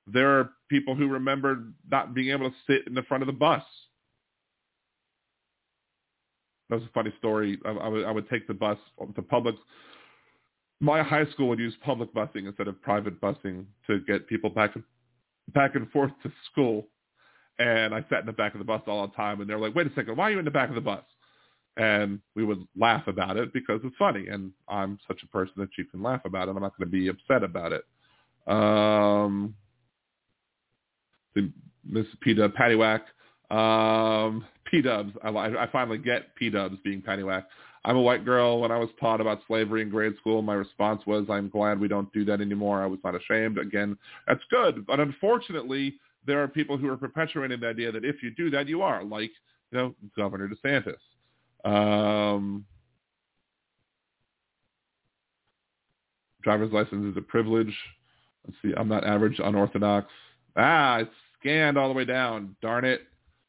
There 0.06 0.39
are 0.39 0.52
people 0.70 0.94
who 0.94 1.06
remember 1.09 1.65
not 1.90 2.15
being 2.15 2.31
able 2.31 2.48
to 2.48 2.56
sit 2.66 2.86
in 2.86 2.94
the 2.94 3.02
front 3.02 3.23
of 3.23 3.27
the 3.27 3.35
bus. 3.35 3.62
That 6.69 6.77
was 6.77 6.85
a 6.85 6.93
funny 6.93 7.12
story. 7.19 7.59
I, 7.65 7.70
I, 7.70 7.89
would, 7.89 8.05
I 8.05 8.11
would 8.11 8.28
take 8.28 8.47
the 8.47 8.55
bus 8.55 8.78
to 9.15 9.23
public. 9.23 9.55
My 10.81 11.03
high 11.03 11.27
school 11.32 11.49
would 11.49 11.59
use 11.59 11.74
public 11.85 12.12
busing 12.15 12.47
instead 12.47 12.69
of 12.69 12.81
private 12.82 13.20
busing 13.20 13.65
to 13.86 14.01
get 14.01 14.28
people 14.28 14.51
back 14.51 14.74
and 14.74 14.85
back 15.55 15.74
and 15.74 15.90
forth 15.90 16.12
to 16.23 16.32
school. 16.51 16.86
And 17.59 17.95
I 17.95 18.05
sat 18.09 18.20
in 18.20 18.27
the 18.27 18.32
back 18.32 18.55
of 18.55 18.59
the 18.59 18.65
bus 18.65 18.82
all 18.86 19.07
the 19.07 19.15
time, 19.15 19.40
and 19.40 19.51
they're 19.51 19.59
like, 19.59 19.74
"Wait 19.74 19.86
a 19.86 19.95
second, 19.95 20.16
why 20.16 20.28
are 20.28 20.32
you 20.32 20.39
in 20.39 20.45
the 20.45 20.51
back 20.51 20.69
of 20.69 20.74
the 20.74 20.81
bus?" 20.81 21.03
And 21.77 22.20
we 22.35 22.45
would 22.45 22.66
laugh 22.77 23.07
about 23.09 23.36
it 23.36 23.53
because 23.53 23.81
it's 23.82 23.97
funny, 23.97 24.28
and 24.28 24.53
I'm 24.69 24.99
such 25.09 25.23
a 25.23 25.28
person 25.28 25.55
that 25.59 25.70
you 25.77 25.85
can 25.85 26.03
laugh 26.03 26.20
about 26.24 26.49
it. 26.49 26.53
I'm 26.53 26.62
not 26.62 26.77
going 26.78 26.90
to 26.90 26.97
be 26.97 27.09
upset 27.09 27.43
about 27.43 27.73
it. 27.73 27.85
Um, 28.47 29.55
Miss 31.85 32.07
P 32.20 32.35
Dub 32.35 32.53
Paddywhack. 32.53 33.03
Um, 33.51 34.45
P 34.65 34.83
Dubs. 34.83 35.12
I, 35.23 35.29
I 35.31 35.69
finally 35.70 35.99
get 35.99 36.35
P 36.37 36.51
Dubs 36.51 36.77
being 36.85 37.03
Paddywhack. 37.03 37.45
I'm 37.85 37.97
a 37.97 38.03
white 38.03 38.25
girl. 38.25 38.61
When 38.61 38.70
I 38.70 38.79
was 38.79 38.91
taught 39.01 39.20
about 39.20 39.41
slavery 39.47 39.83
in 39.83 39.89
grade 39.89 40.15
school, 40.19 40.43
my 40.43 40.55
response 40.55 41.03
was, 41.07 41.27
"I'm 41.31 41.49
glad 41.49 41.81
we 41.81 41.89
don't 41.89 42.12
do 42.12 42.25
that 42.27 42.41
anymore." 42.41 42.83
I 42.83 42.87
was 42.87 42.99
not 43.03 43.15
ashamed. 43.15 43.59
Again, 43.59 43.97
that's 44.27 44.43
good. 44.51 44.87
But 44.87 45.01
unfortunately, 45.01 45.95
there 46.27 46.43
are 46.43 46.49
people 46.49 46.77
who 46.77 46.89
are 46.91 46.97
perpetuating 46.97 47.61
the 47.61 47.69
idea 47.69 47.91
that 47.93 48.05
if 48.05 48.23
you 48.23 48.31
do 48.31 48.51
that, 48.51 48.69
you 48.69 48.83
are 48.83 49.03
like, 49.03 49.31
you 49.70 49.79
know, 49.79 49.95
Governor 50.16 50.49
DeSantis. 50.49 50.99
Um, 51.65 52.66
driver's 56.43 56.73
license 56.73 57.07
is 57.11 57.16
a 57.16 57.23
privilege. 57.23 57.75
Let's 58.47 58.59
see. 58.62 58.73
I'm 58.77 58.89
not 58.89 59.05
average, 59.05 59.41
unorthodox. 59.43 60.11
Ah, 60.57 60.99
it's 60.99 61.11
scanned 61.41 61.79
all 61.79 61.89
the 61.89 61.95
way 61.95 62.05
down. 62.05 62.57
Darn 62.61 62.85
it. 62.85 63.03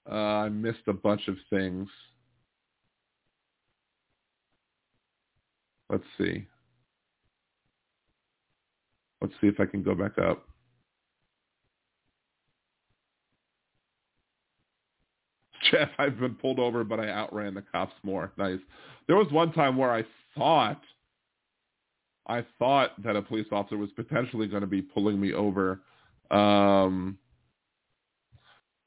Uh, 0.09 0.15
I 0.15 0.49
missed 0.49 0.87
a 0.87 0.93
bunch 0.93 1.27
of 1.27 1.35
things. 1.49 1.87
Let's 5.89 6.03
see. 6.17 6.47
Let's 9.21 9.33
see 9.41 9.47
if 9.47 9.59
I 9.59 9.65
can 9.65 9.83
go 9.83 9.93
back 9.93 10.17
up. 10.17 10.47
Jeff, 15.71 15.89
I've 15.97 16.19
been 16.19 16.35
pulled 16.35 16.59
over, 16.59 16.83
but 16.83 16.99
I 16.99 17.09
outran 17.09 17.53
the 17.53 17.61
cops 17.61 17.93
more. 18.03 18.31
Nice. 18.37 18.59
There 19.07 19.15
was 19.15 19.31
one 19.31 19.51
time 19.51 19.77
where 19.77 19.93
I 19.93 20.03
thought, 20.37 20.81
I 22.27 22.45
thought 22.57 22.91
that 23.03 23.15
a 23.15 23.21
police 23.21 23.47
officer 23.51 23.77
was 23.77 23.89
potentially 23.95 24.47
going 24.47 24.61
to 24.61 24.67
be 24.67 24.81
pulling 24.81 25.19
me 25.19 25.33
over. 25.33 25.81
Um, 26.31 27.17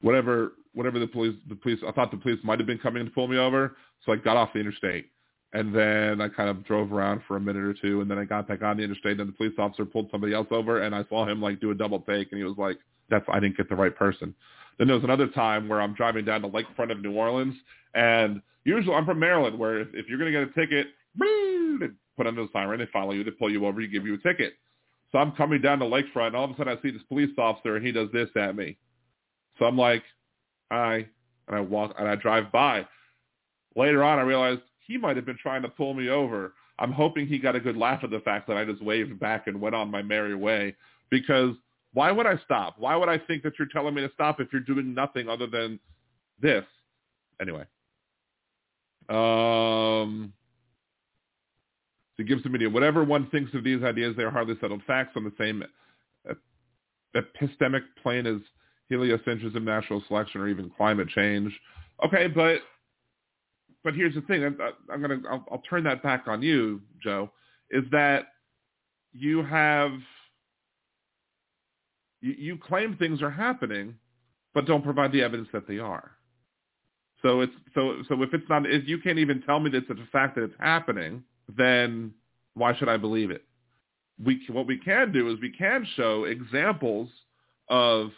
whatever 0.01 0.53
whatever 0.73 0.99
the 0.99 1.07
police 1.07 1.35
the 1.47 1.55
police 1.55 1.79
I 1.87 1.91
thought 1.91 2.11
the 2.11 2.17
police 2.17 2.39
might 2.43 2.59
have 2.59 2.67
been 2.67 2.79
coming 2.79 3.05
to 3.05 3.11
pull 3.11 3.27
me 3.27 3.37
over, 3.37 3.75
so 4.05 4.11
I 4.11 4.17
got 4.17 4.37
off 4.37 4.53
the 4.53 4.59
interstate. 4.59 5.09
And 5.55 5.73
then 5.73 6.19
I 6.19 6.29
kind 6.29 6.49
of 6.49 6.65
drove 6.65 6.91
around 6.91 7.21
for 7.27 7.37
a 7.37 7.39
minute 7.39 7.63
or 7.63 7.75
two, 7.75 8.01
and 8.01 8.09
then 8.09 8.17
I 8.17 8.25
got 8.25 8.47
back 8.47 8.63
on 8.63 8.77
the 8.77 8.83
interstate, 8.83 9.19
and 9.19 9.29
the 9.29 9.33
police 9.33 9.53
officer 9.59 9.85
pulled 9.85 10.09
somebody 10.09 10.33
else 10.33 10.47
over, 10.49 10.81
and 10.81 10.95
I 10.95 11.03
saw 11.09 11.27
him 11.29 11.41
like 11.41 11.59
do 11.61 11.69
a 11.69 11.75
double 11.75 11.99
take, 11.99 12.31
and 12.31 12.39
he 12.39 12.43
was 12.43 12.57
like, 12.57 12.77
"That's 13.09 13.25
I 13.31 13.39
didn't 13.39 13.57
get 13.57 13.69
the 13.69 13.75
right 13.75 13.95
person." 13.95 14.33
Then 14.77 14.87
there 14.87 14.95
was 14.95 15.03
another 15.03 15.27
time 15.27 15.69
where 15.69 15.79
I'm 15.79 15.93
driving 15.93 16.25
down 16.25 16.41
the 16.41 16.49
lakefront 16.49 16.91
of 16.91 17.01
New 17.01 17.13
Orleans, 17.13 17.55
and 17.93 18.41
usually 18.65 18.95
I'm 18.95 19.05
from 19.05 19.19
Maryland, 19.19 19.57
where 19.59 19.79
if, 19.79 19.89
if 19.93 20.07
you're 20.09 20.17
going 20.17 20.33
to 20.33 20.39
get 20.39 20.49
a 20.49 20.59
ticket, 20.59 20.87
they 21.19 21.87
put 22.17 22.27
on 22.27 22.35
the 22.35 22.47
siren, 22.51 22.79
they 22.79 22.87
follow 22.91 23.11
you, 23.11 23.23
they 23.23 23.31
pull 23.31 23.51
you 23.51 23.65
over, 23.65 23.81
you 23.81 23.87
give 23.87 24.05
you 24.05 24.15
a 24.15 24.17
ticket. 24.17 24.53
So 25.11 25.19
I'm 25.19 25.31
coming 25.33 25.61
down 25.61 25.79
the 25.79 25.85
lakefront, 25.85 26.27
and 26.27 26.35
all 26.35 26.45
of 26.45 26.51
a 26.51 26.57
sudden 26.57 26.75
I 26.75 26.81
see 26.81 26.89
this 26.89 27.03
police 27.03 27.29
officer, 27.37 27.75
and 27.75 27.85
he 27.85 27.91
does 27.91 28.09
this 28.11 28.29
at 28.35 28.55
me. 28.55 28.77
So 29.59 29.65
I'm 29.65 29.77
like, 29.77 30.03
and 31.47 31.55
I 31.55 31.59
walk 31.61 31.93
and 31.97 32.07
I 32.07 32.15
drive 32.15 32.51
by. 32.51 32.87
Later 33.75 34.03
on, 34.03 34.19
I 34.19 34.23
realized 34.23 34.61
he 34.79 34.97
might 34.97 35.15
have 35.15 35.25
been 35.25 35.37
trying 35.41 35.61
to 35.63 35.69
pull 35.69 35.93
me 35.93 36.09
over. 36.09 36.53
I'm 36.79 36.91
hoping 36.91 37.27
he 37.27 37.39
got 37.39 37.55
a 37.55 37.59
good 37.59 37.77
laugh 37.77 38.03
at 38.03 38.09
the 38.09 38.19
fact 38.19 38.47
that 38.47 38.57
I 38.57 38.65
just 38.65 38.83
waved 38.83 39.19
back 39.19 39.47
and 39.47 39.59
went 39.59 39.75
on 39.75 39.89
my 39.89 40.01
merry 40.01 40.35
way. 40.35 40.75
Because 41.09 41.55
why 41.93 42.11
would 42.11 42.25
I 42.25 42.37
stop? 42.43 42.75
Why 42.77 42.95
would 42.95 43.09
I 43.09 43.17
think 43.17 43.43
that 43.43 43.53
you're 43.57 43.67
telling 43.71 43.93
me 43.93 44.01
to 44.01 44.11
stop 44.13 44.39
if 44.39 44.47
you're 44.51 44.61
doing 44.61 44.93
nothing 44.93 45.29
other 45.29 45.47
than 45.47 45.79
this? 46.41 46.65
Anyway. 47.39 47.65
Um, 49.09 50.33
to 52.17 52.39
some 52.41 52.55
idea, 52.55 52.69
whatever 52.69 53.03
one 53.03 53.29
thinks 53.29 53.53
of 53.53 53.63
these 53.63 53.83
ideas, 53.83 54.15
they 54.15 54.23
are 54.23 54.31
hardly 54.31 54.55
settled 54.61 54.81
facts 54.87 55.13
on 55.15 55.23
the 55.23 55.33
same 55.37 55.63
epistemic 57.15 57.81
plane 58.01 58.25
as 58.25 58.37
heliocentrism, 58.93 59.63
natural 59.63 60.03
selection, 60.07 60.41
or 60.41 60.47
even 60.47 60.69
climate 60.77 61.09
change. 61.09 61.51
Okay, 62.05 62.27
but 62.27 62.59
but 63.83 63.93
here's 63.93 64.15
the 64.15 64.21
thing. 64.21 64.43
I'm, 64.43 64.57
I'm 64.91 65.01
gonna 65.01 65.21
I'll, 65.29 65.45
I'll 65.51 65.63
turn 65.69 65.83
that 65.85 66.03
back 66.03 66.25
on 66.27 66.41
you, 66.41 66.81
Joe. 67.01 67.29
Is 67.69 67.83
that 67.91 68.27
you 69.13 69.43
have 69.43 69.91
you, 72.21 72.35
you 72.37 72.57
claim 72.57 72.95
things 72.95 73.21
are 73.21 73.29
happening, 73.29 73.95
but 74.53 74.65
don't 74.65 74.83
provide 74.83 75.11
the 75.11 75.21
evidence 75.21 75.49
that 75.53 75.67
they 75.67 75.79
are. 75.79 76.11
So 77.21 77.41
it's 77.41 77.53
so 77.73 78.03
so 78.07 78.21
if 78.21 78.33
it's 78.33 78.47
not 78.49 78.65
if 78.65 78.87
you 78.87 78.99
can't 78.99 79.19
even 79.19 79.41
tell 79.41 79.59
me 79.59 79.69
that 79.71 79.89
it's 79.89 79.89
a 79.89 80.11
fact 80.11 80.35
that 80.35 80.43
it's 80.43 80.55
happening, 80.59 81.23
then 81.55 82.13
why 82.53 82.75
should 82.77 82.89
I 82.89 82.97
believe 82.97 83.31
it? 83.31 83.43
We 84.23 84.45
what 84.49 84.67
we 84.67 84.77
can 84.77 85.11
do 85.11 85.31
is 85.31 85.39
we 85.41 85.51
can 85.51 85.87
show 85.95 86.25
examples 86.25 87.09
of 87.69 88.11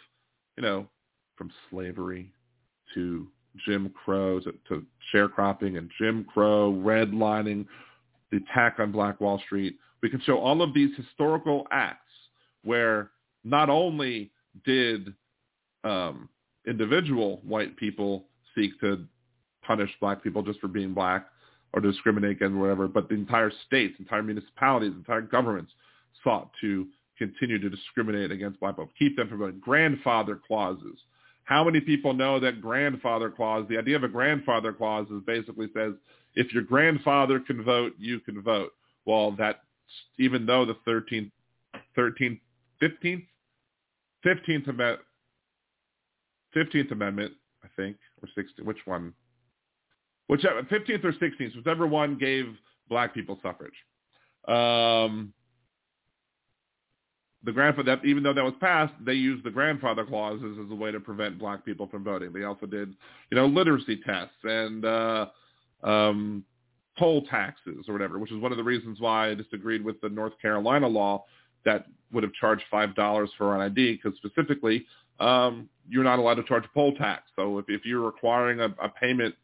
you 0.56 0.62
know, 0.62 0.86
from 1.36 1.50
slavery 1.70 2.32
to 2.94 3.26
Jim 3.64 3.92
Crow 4.04 4.40
to, 4.40 4.52
to 4.68 4.84
sharecropping 5.14 5.78
and 5.78 5.90
Jim 5.98 6.24
Crow, 6.24 6.72
redlining, 6.72 7.66
the 8.30 8.38
attack 8.38 8.76
on 8.78 8.92
Black 8.92 9.20
Wall 9.20 9.40
Street. 9.44 9.76
We 10.02 10.10
can 10.10 10.20
show 10.22 10.38
all 10.38 10.62
of 10.62 10.74
these 10.74 10.90
historical 10.96 11.66
acts 11.70 12.00
where 12.64 13.10
not 13.44 13.70
only 13.70 14.30
did 14.64 15.14
um, 15.84 16.28
individual 16.66 17.40
white 17.44 17.76
people 17.76 18.24
seek 18.54 18.78
to 18.80 19.04
punish 19.62 19.90
black 20.00 20.22
people 20.22 20.42
just 20.42 20.60
for 20.60 20.68
being 20.68 20.94
black 20.94 21.26
or 21.72 21.80
discriminate 21.80 22.32
against 22.32 22.56
whatever, 22.56 22.88
but 22.88 23.08
the 23.08 23.14
entire 23.14 23.52
states, 23.66 23.94
entire 23.98 24.22
municipalities, 24.22 24.92
entire 24.92 25.20
governments 25.20 25.72
sought 26.24 26.50
to 26.60 26.86
continue 27.18 27.58
to 27.58 27.70
discriminate 27.70 28.30
against 28.30 28.60
black 28.60 28.74
people, 28.74 28.90
keep 28.98 29.16
them 29.16 29.28
from 29.28 29.38
voting. 29.38 29.60
Grandfather 29.60 30.40
clauses. 30.46 30.98
How 31.44 31.62
many 31.62 31.80
people 31.80 32.12
know 32.12 32.40
that 32.40 32.60
grandfather 32.60 33.30
clause, 33.30 33.66
the 33.68 33.78
idea 33.78 33.96
of 33.96 34.04
a 34.04 34.08
grandfather 34.08 34.72
clause 34.72 35.06
is 35.10 35.22
basically 35.26 35.68
says 35.74 35.94
if 36.34 36.52
your 36.52 36.62
grandfather 36.62 37.40
can 37.40 37.62
vote, 37.64 37.94
you 37.98 38.20
can 38.20 38.42
vote. 38.42 38.72
Well, 39.04 39.32
that 39.32 39.60
even 40.18 40.44
though 40.46 40.64
the 40.64 40.76
13th, 40.86 41.30
13th, 41.96 42.40
15th, 42.82 43.26
15th 44.24 44.68
amendment, 44.68 45.00
15th 46.54 46.90
amendment, 46.92 47.32
I 47.64 47.68
think, 47.76 47.96
or 48.22 48.28
16th, 48.36 48.64
which 48.64 48.78
one? 48.84 49.12
Whichever, 50.28 50.62
15th 50.62 51.04
or 51.04 51.12
16th, 51.12 51.56
whichever 51.56 51.86
one 51.86 52.18
gave 52.18 52.46
black 52.88 53.14
people 53.14 53.38
suffrage. 53.42 53.74
Um, 54.48 55.32
the 57.44 57.52
grandfather, 57.52 58.00
even 58.04 58.22
though 58.22 58.32
that 58.32 58.44
was 58.44 58.54
passed, 58.60 58.94
they 59.04 59.14
used 59.14 59.44
the 59.44 59.50
grandfather 59.50 60.04
clauses 60.04 60.58
as 60.64 60.70
a 60.70 60.74
way 60.74 60.90
to 60.90 61.00
prevent 61.00 61.38
black 61.38 61.64
people 61.64 61.86
from 61.86 62.02
voting. 62.02 62.32
They 62.32 62.44
also 62.44 62.66
did, 62.66 62.94
you 63.30 63.36
know, 63.36 63.46
literacy 63.46 64.00
tests 64.04 64.34
and 64.42 64.84
uh, 64.84 65.26
um, 65.84 66.44
poll 66.98 67.22
taxes 67.22 67.84
or 67.88 67.92
whatever, 67.92 68.18
which 68.18 68.32
is 68.32 68.40
one 68.40 68.52
of 68.52 68.58
the 68.58 68.64
reasons 68.64 69.00
why 69.00 69.30
I 69.30 69.34
disagreed 69.34 69.84
with 69.84 70.00
the 70.00 70.08
North 70.08 70.32
Carolina 70.40 70.88
law 70.88 71.24
that 71.64 71.86
would 72.12 72.22
have 72.22 72.32
charged 72.32 72.64
five 72.70 72.94
dollars 72.94 73.30
for 73.36 73.54
an 73.54 73.60
ID, 73.60 74.00
because 74.02 74.16
specifically, 74.18 74.86
um, 75.20 75.68
you're 75.88 76.04
not 76.04 76.18
allowed 76.18 76.34
to 76.34 76.44
charge 76.44 76.64
a 76.64 76.74
poll 76.74 76.94
tax. 76.94 77.24
So 77.36 77.58
if, 77.58 77.66
if 77.68 77.84
you're 77.84 78.00
requiring 78.00 78.60
a, 78.60 78.66
a 78.82 78.88
payment 78.88 79.34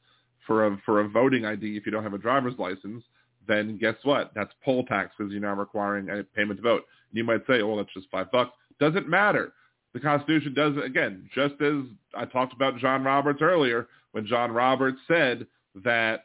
for 0.47 0.67
a 0.67 0.77
for 0.85 1.01
a 1.01 1.09
voting 1.09 1.45
ID 1.45 1.77
if 1.77 1.87
you 1.87 1.93
don't 1.93 2.03
have 2.03 2.15
a 2.15 2.19
driver's 2.19 2.55
license, 2.59 3.05
then 3.47 3.79
guess 3.79 3.97
what? 4.03 4.33
That's 4.35 4.53
poll 4.65 4.85
tax 4.85 5.13
because 5.17 5.33
you're 5.33 5.41
now 5.41 5.55
requiring 5.55 6.09
a 6.11 6.23
payment 6.23 6.59
to 6.59 6.63
vote. 6.63 6.85
You 7.13 7.25
might 7.25 7.47
say, 7.47 7.61
oh, 7.61 7.77
that's 7.77 7.93
just 7.95 8.11
five 8.11 8.31
bucks. 8.31 8.53
Doesn't 8.81 9.09
matter. 9.09 9.53
The 9.95 10.01
Constitution 10.01 10.55
does 10.55 10.75
again, 10.83 11.29
just 11.35 11.55
as 11.61 11.85
I 12.17 12.25
talked 12.25 12.55
about 12.55 12.79
John 12.79 13.05
Roberts 13.05 13.41
earlier, 13.43 13.89
when 14.13 14.27
John 14.27 14.53
Roberts 14.53 14.99
said 15.07 15.47
that 15.85 16.25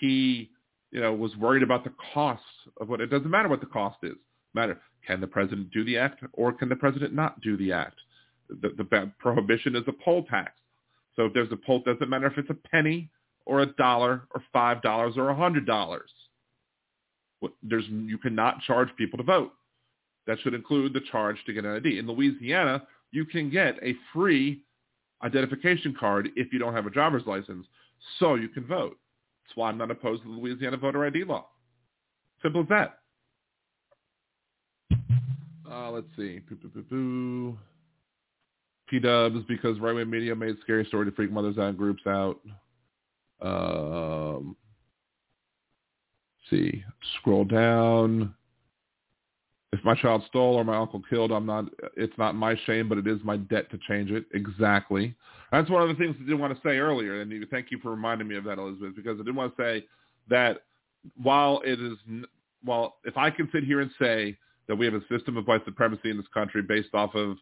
he, 0.00 0.50
you 0.92 1.00
know, 1.00 1.12
was 1.12 1.36
worried 1.36 1.62
about 1.62 1.84
the 1.84 1.92
cost 2.12 2.42
of 2.80 2.88
what 2.88 3.00
it 3.00 3.06
doesn't 3.06 3.30
matter 3.30 3.48
what 3.48 3.60
the 3.60 3.66
cost 3.66 3.98
is. 4.02 4.14
Matter 4.54 4.80
can 5.06 5.20
the 5.20 5.26
president 5.26 5.70
do 5.72 5.84
the 5.84 5.96
act 5.98 6.22
or 6.34 6.52
can 6.52 6.68
the 6.68 6.76
president 6.76 7.14
not 7.14 7.40
do 7.40 7.56
the 7.56 7.72
act? 7.72 7.98
The, 8.48 8.70
the 8.76 9.12
prohibition 9.18 9.74
is 9.74 9.82
a 9.86 9.92
poll 9.92 10.24
tax. 10.24 10.52
So 11.16 11.26
if 11.26 11.34
there's 11.34 11.52
a 11.52 11.56
poll, 11.56 11.82
doesn't 11.84 12.08
matter 12.08 12.26
if 12.26 12.38
it's 12.38 12.50
a 12.50 12.54
penny 12.54 13.10
or 13.48 13.60
a 13.62 13.66
dollar 13.66 14.28
or 14.34 14.42
five 14.52 14.82
dollars 14.82 15.14
or 15.16 15.30
a 15.30 15.34
hundred 15.34 15.66
dollars. 15.66 16.10
There's 17.62 17.86
you 17.88 18.18
cannot 18.18 18.60
charge 18.62 18.88
people 18.96 19.16
to 19.16 19.24
vote. 19.24 19.52
That 20.26 20.38
should 20.40 20.54
include 20.54 20.92
the 20.92 21.00
charge 21.10 21.38
to 21.46 21.52
get 21.54 21.64
an 21.64 21.74
ID. 21.74 21.98
In 21.98 22.06
Louisiana, 22.06 22.82
you 23.10 23.24
can 23.24 23.50
get 23.50 23.82
a 23.82 23.94
free 24.12 24.62
identification 25.24 25.96
card 25.98 26.28
if 26.36 26.52
you 26.52 26.58
don't 26.58 26.74
have 26.74 26.86
a 26.86 26.90
driver's 26.90 27.26
license, 27.26 27.66
so 28.18 28.34
you 28.34 28.48
can 28.48 28.66
vote. 28.66 28.98
That's 29.44 29.56
why 29.56 29.70
I'm 29.70 29.78
not 29.78 29.90
opposed 29.90 30.22
to 30.22 30.28
the 30.28 30.34
Louisiana 30.34 30.76
voter 30.76 31.06
ID 31.06 31.24
law. 31.24 31.46
Simple 32.42 32.60
as 32.62 32.68
that. 32.68 32.98
Uh, 35.70 35.90
let's 35.90 36.06
see. 36.16 36.40
P-dubs 38.88 39.44
because 39.48 39.78
right-wing 39.80 40.08
media 40.08 40.34
made 40.34 40.56
scary 40.62 40.84
story 40.84 41.06
to 41.06 41.12
freak 41.12 41.32
mothers 41.32 41.58
out 41.58 41.68
and 41.68 41.78
groups 41.78 42.02
out. 42.06 42.40
Um, 43.40 44.56
see, 46.50 46.84
scroll 47.18 47.44
down. 47.44 48.34
If 49.72 49.84
my 49.84 49.94
child 49.94 50.22
stole 50.28 50.54
or 50.54 50.64
my 50.64 50.76
uncle 50.76 51.02
killed, 51.08 51.30
I'm 51.30 51.46
not. 51.46 51.66
It's 51.96 52.16
not 52.16 52.34
my 52.34 52.56
shame, 52.66 52.88
but 52.88 52.98
it 52.98 53.06
is 53.06 53.18
my 53.22 53.36
debt 53.36 53.70
to 53.70 53.78
change 53.86 54.10
it. 54.10 54.24
Exactly. 54.32 55.14
That's 55.52 55.70
one 55.70 55.82
of 55.82 55.88
the 55.88 55.94
things 55.94 56.16
I 56.18 56.24
didn't 56.24 56.40
want 56.40 56.54
to 56.54 56.68
say 56.68 56.78
earlier, 56.78 57.20
and 57.20 57.32
thank 57.50 57.70
you 57.70 57.78
for 57.78 57.90
reminding 57.90 58.28
me 58.28 58.36
of 58.36 58.44
that, 58.44 58.58
Elizabeth, 58.58 58.96
because 58.96 59.14
I 59.14 59.24
didn't 59.24 59.36
want 59.36 59.56
to 59.56 59.62
say 59.62 59.86
that 60.28 60.62
while 61.22 61.60
it 61.64 61.80
is, 61.80 61.96
well, 62.64 62.96
if 63.04 63.16
I 63.16 63.30
can 63.30 63.48
sit 63.52 63.64
here 63.64 63.80
and 63.80 63.90
say 63.98 64.36
that 64.66 64.76
we 64.76 64.84
have 64.84 64.94
a 64.94 65.06
system 65.08 65.36
of 65.36 65.46
white 65.46 65.64
supremacy 65.64 66.10
in 66.10 66.16
this 66.16 66.26
country 66.34 66.62
based 66.62 66.94
off 66.94 67.14
of 67.14 67.36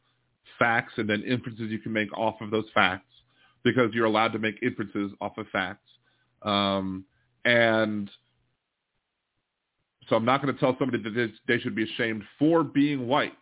facts 0.59 0.93
and 0.97 1.09
then 1.09 1.23
inferences 1.23 1.71
you 1.71 1.79
can 1.79 1.93
make 1.93 2.17
off 2.17 2.41
of 2.41 2.51
those 2.51 2.67
facts, 2.73 3.11
because 3.67 3.93
you're 3.93 4.07
allowed 4.07 4.33
to 4.33 4.39
make 4.39 4.63
inferences 4.63 5.11
off 5.21 5.37
of 5.39 5.47
facts. 5.49 5.91
Um, 6.43 7.05
and 7.45 8.09
so 10.09 10.15
I'm 10.15 10.25
not 10.25 10.41
going 10.41 10.55
to 10.55 10.61
tell 10.61 10.77
somebody 10.79 11.03
that 11.03 11.33
they 11.49 11.59
should 11.59 11.75
be 11.75 11.83
ashamed 11.83 12.23
for 12.39 12.63
being 12.63 13.09
white. 13.09 13.33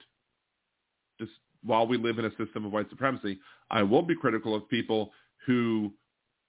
Just 1.20 1.32
while 1.62 1.86
we 1.86 1.98
live 1.98 2.18
in 2.18 2.24
a 2.24 2.30
system 2.36 2.64
of 2.64 2.72
white 2.72 2.88
supremacy, 2.88 3.38
I 3.70 3.82
will 3.82 4.00
be 4.00 4.16
critical 4.16 4.54
of 4.54 4.66
people 4.70 5.12
who 5.46 5.92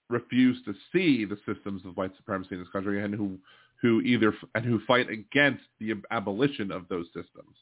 refuse 0.09 0.57
to 0.63 0.73
see 0.93 1.25
the 1.25 1.37
systems 1.45 1.81
of 1.85 1.97
white 1.97 2.15
supremacy 2.15 2.55
in 2.55 2.61
this 2.61 2.69
country 2.71 3.03
and 3.03 3.13
who 3.13 3.37
who 3.81 3.99
either 4.01 4.33
and 4.55 4.63
who 4.63 4.79
fight 4.87 5.09
against 5.09 5.63
the 5.81 5.95
abolition 6.11 6.71
of 6.71 6.87
those 6.87 7.07
systems. 7.07 7.57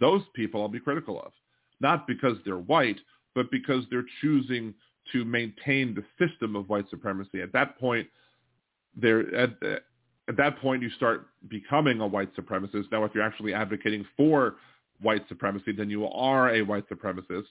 Those 0.00 0.22
people 0.34 0.62
I'll 0.62 0.68
be 0.68 0.80
critical 0.80 1.20
of, 1.20 1.32
not 1.78 2.06
because 2.06 2.38
they're 2.46 2.56
white, 2.56 3.00
but 3.34 3.50
because 3.50 3.84
they're 3.90 4.06
choosing 4.22 4.72
to 5.12 5.24
maintain 5.24 5.94
the 5.94 6.04
system 6.18 6.56
of 6.56 6.68
white 6.68 6.88
supremacy. 6.90 7.40
At 7.40 7.52
that 7.52 7.78
point, 7.78 8.06
there 8.96 9.34
at, 9.34 9.50
at 10.28 10.36
that 10.36 10.58
point 10.58 10.82
you 10.82 10.90
start 10.90 11.26
becoming 11.48 12.00
a 12.00 12.06
white 12.06 12.34
supremacist. 12.34 12.90
Now, 12.90 13.04
if 13.04 13.14
you're 13.14 13.24
actually 13.24 13.54
advocating 13.54 14.04
for 14.16 14.56
white 15.00 15.26
supremacy, 15.28 15.72
then 15.72 15.90
you 15.90 16.06
are 16.06 16.54
a 16.54 16.62
white 16.62 16.88
supremacist. 16.88 17.46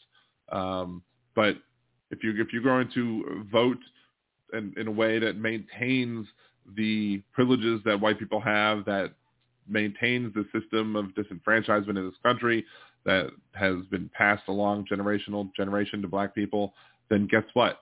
Um, 0.52 1.02
but 1.36 1.58
if 2.12 2.24
you 2.24 2.34
if 2.38 2.52
you're 2.52 2.64
going 2.64 2.90
to 2.94 3.46
vote 3.52 3.80
in, 4.54 4.74
in 4.78 4.88
a 4.88 4.92
way 4.92 5.20
that 5.20 5.38
maintains 5.38 6.28
the 6.76 7.22
privileges 7.32 7.82
that 7.86 8.00
white 8.00 8.20
people 8.20 8.40
have, 8.42 8.86
that 8.86 9.14
maintains 9.68 10.34
the 10.34 10.46
system 10.58 10.96
of 10.96 11.06
disenfranchisement 11.16 11.98
in 11.98 12.06
this 12.06 12.18
country 12.24 12.66
that 13.06 13.30
has 13.54 13.76
been 13.92 14.10
passed 14.14 14.48
along 14.48 14.86
generational 14.92 15.54
generation 15.56 16.02
to 16.02 16.08
black 16.08 16.34
people, 16.34 16.74
then 17.10 17.28
guess 17.30 17.44
what? 17.54 17.80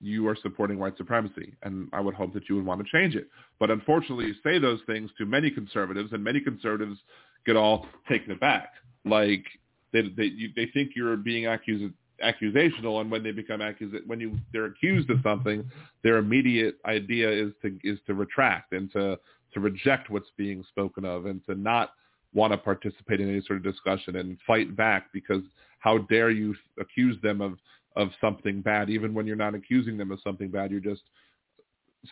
You 0.00 0.28
are 0.28 0.36
supporting 0.42 0.78
white 0.78 0.96
supremacy, 0.98 1.54
and 1.62 1.88
I 1.92 2.00
would 2.00 2.14
hope 2.14 2.34
that 2.34 2.48
you 2.48 2.56
would 2.56 2.66
want 2.66 2.84
to 2.84 2.86
change 2.90 3.14
it. 3.14 3.28
But 3.58 3.70
unfortunately, 3.70 4.26
you 4.26 4.34
say 4.44 4.58
those 4.58 4.80
things 4.86 5.10
to 5.18 5.24
many 5.24 5.50
conservatives, 5.50 6.12
and 6.12 6.22
many 6.22 6.40
conservatives 6.40 6.98
get 7.46 7.56
all 7.56 7.86
taken 8.08 8.32
aback. 8.32 8.72
Like 9.04 9.44
they 9.92 10.02
they, 10.16 10.24
you, 10.24 10.50
they 10.54 10.66
think 10.74 10.90
you're 10.94 11.16
being 11.16 11.46
accused 11.46 11.94
accusational, 12.22 13.00
and 13.00 13.10
when 13.10 13.22
they 13.22 13.32
become 13.32 13.60
accused, 13.60 13.94
when 14.06 14.20
you 14.20 14.38
they're 14.52 14.66
accused 14.66 15.08
of 15.10 15.18
something, 15.22 15.64
their 16.02 16.18
immediate 16.18 16.76
idea 16.84 17.30
is 17.30 17.52
to 17.62 17.78
is 17.82 17.98
to 18.06 18.14
retract 18.14 18.72
and 18.72 18.92
to 18.92 19.18
to 19.54 19.60
reject 19.60 20.10
what's 20.10 20.28
being 20.36 20.64
spoken 20.68 21.04
of, 21.04 21.26
and 21.26 21.44
to 21.46 21.54
not 21.54 21.92
want 22.34 22.52
to 22.52 22.58
participate 22.58 23.20
in 23.20 23.30
any 23.30 23.40
sort 23.46 23.56
of 23.56 23.62
discussion 23.64 24.16
and 24.16 24.36
fight 24.46 24.76
back 24.76 25.06
because 25.12 25.42
how 25.78 25.98
dare 25.98 26.30
you 26.30 26.54
accuse 26.80 27.16
them 27.22 27.40
of 27.40 27.54
of 27.96 28.10
something 28.20 28.60
bad, 28.60 28.90
even 28.90 29.14
when 29.14 29.26
you're 29.26 29.36
not 29.36 29.54
accusing 29.54 29.96
them 29.96 30.10
of 30.12 30.20
something 30.22 30.50
bad. 30.50 30.70
You're 30.70 30.80
just 30.80 31.02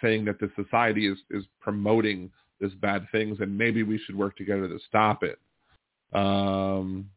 saying 0.02 0.24
that 0.24 0.40
the 0.40 0.50
society 0.56 1.06
is, 1.06 1.18
is 1.30 1.44
promoting 1.60 2.30
this 2.60 2.72
bad 2.74 3.06
things 3.12 3.38
and 3.40 3.56
maybe 3.56 3.82
we 3.82 3.98
should 3.98 4.16
work 4.16 4.36
together 4.36 4.66
to 4.66 4.78
stop 4.88 5.22
it. 5.22 5.38
Um, 6.12 7.10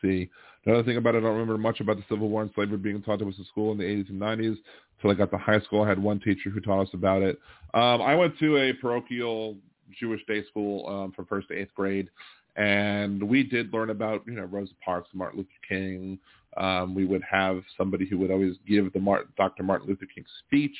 see. 0.00 0.30
Another 0.64 0.82
thing 0.82 0.96
about 0.96 1.14
it, 1.14 1.18
I 1.18 1.20
don't 1.22 1.32
remember 1.32 1.58
much 1.58 1.80
about 1.80 1.96
the 1.96 2.04
Civil 2.08 2.28
War 2.28 2.42
and 2.42 2.50
slavery 2.54 2.78
being 2.78 3.00
taught 3.02 3.20
to 3.20 3.28
us 3.28 3.34
in 3.38 3.44
school 3.44 3.72
in 3.72 3.78
the 3.78 3.84
80s 3.84 4.10
and 4.10 4.20
90s. 4.20 4.56
Until 4.96 5.10
I 5.10 5.14
got 5.14 5.30
to 5.30 5.38
high 5.38 5.60
school, 5.60 5.82
I 5.82 5.88
had 5.88 6.02
one 6.02 6.18
teacher 6.20 6.50
who 6.50 6.60
taught 6.60 6.82
us 6.82 6.94
about 6.94 7.22
it. 7.22 7.38
Um, 7.74 8.02
I 8.02 8.14
went 8.14 8.38
to 8.38 8.56
a 8.56 8.72
parochial 8.72 9.56
Jewish 9.98 10.24
day 10.26 10.42
school 10.48 10.88
um, 10.88 11.12
from 11.12 11.26
first 11.26 11.48
to 11.48 11.54
eighth 11.54 11.74
grade, 11.74 12.08
and 12.56 13.22
we 13.22 13.42
did 13.42 13.72
learn 13.72 13.90
about 13.90 14.22
you 14.26 14.32
know 14.32 14.44
Rosa 14.44 14.72
Parks, 14.84 15.10
Martin 15.12 15.38
Luther 15.38 15.50
King, 15.68 16.18
um, 16.56 16.94
we 16.94 17.04
would 17.04 17.22
have 17.30 17.62
somebody 17.76 18.06
who 18.08 18.18
would 18.18 18.30
always 18.30 18.54
give 18.66 18.92
the 18.92 19.00
Martin, 19.00 19.32
Dr. 19.36 19.62
Martin 19.62 19.88
Luther 19.88 20.06
King 20.12 20.24
speech. 20.46 20.76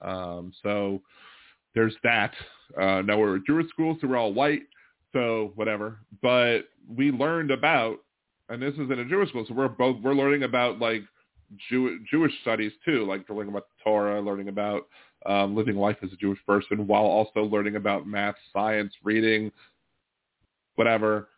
Um, 0.00 0.52
so 0.62 1.00
there's 1.74 1.94
that. 2.02 2.32
Uh, 2.80 3.02
now 3.02 3.18
we're 3.18 3.36
a 3.36 3.44
Jewish 3.44 3.68
school, 3.68 3.96
so 4.00 4.08
we're 4.08 4.16
all 4.16 4.32
white, 4.32 4.62
so 5.12 5.52
whatever. 5.54 5.98
But 6.22 6.62
we 6.88 7.10
learned 7.10 7.50
about, 7.50 7.98
and 8.48 8.60
this 8.60 8.74
is 8.74 8.90
in 8.90 8.98
a 8.98 9.04
Jewish 9.04 9.28
school, 9.30 9.44
so 9.46 9.54
we're 9.54 9.68
both 9.68 10.00
we're 10.02 10.14
learning 10.14 10.42
about 10.42 10.78
like 10.80 11.02
Jew, 11.70 12.00
Jewish 12.10 12.32
studies 12.42 12.72
too, 12.84 13.06
like 13.06 13.28
learning 13.28 13.50
about 13.50 13.66
the 13.68 13.84
Torah, 13.84 14.20
learning 14.20 14.48
about 14.48 14.88
um, 15.26 15.54
living 15.54 15.76
life 15.76 15.96
as 16.02 16.12
a 16.12 16.16
Jewish 16.16 16.40
person, 16.46 16.86
while 16.86 17.04
also 17.04 17.42
learning 17.42 17.76
about 17.76 18.06
math, 18.06 18.34
science, 18.52 18.92
reading, 19.04 19.52
whatever 20.74 21.28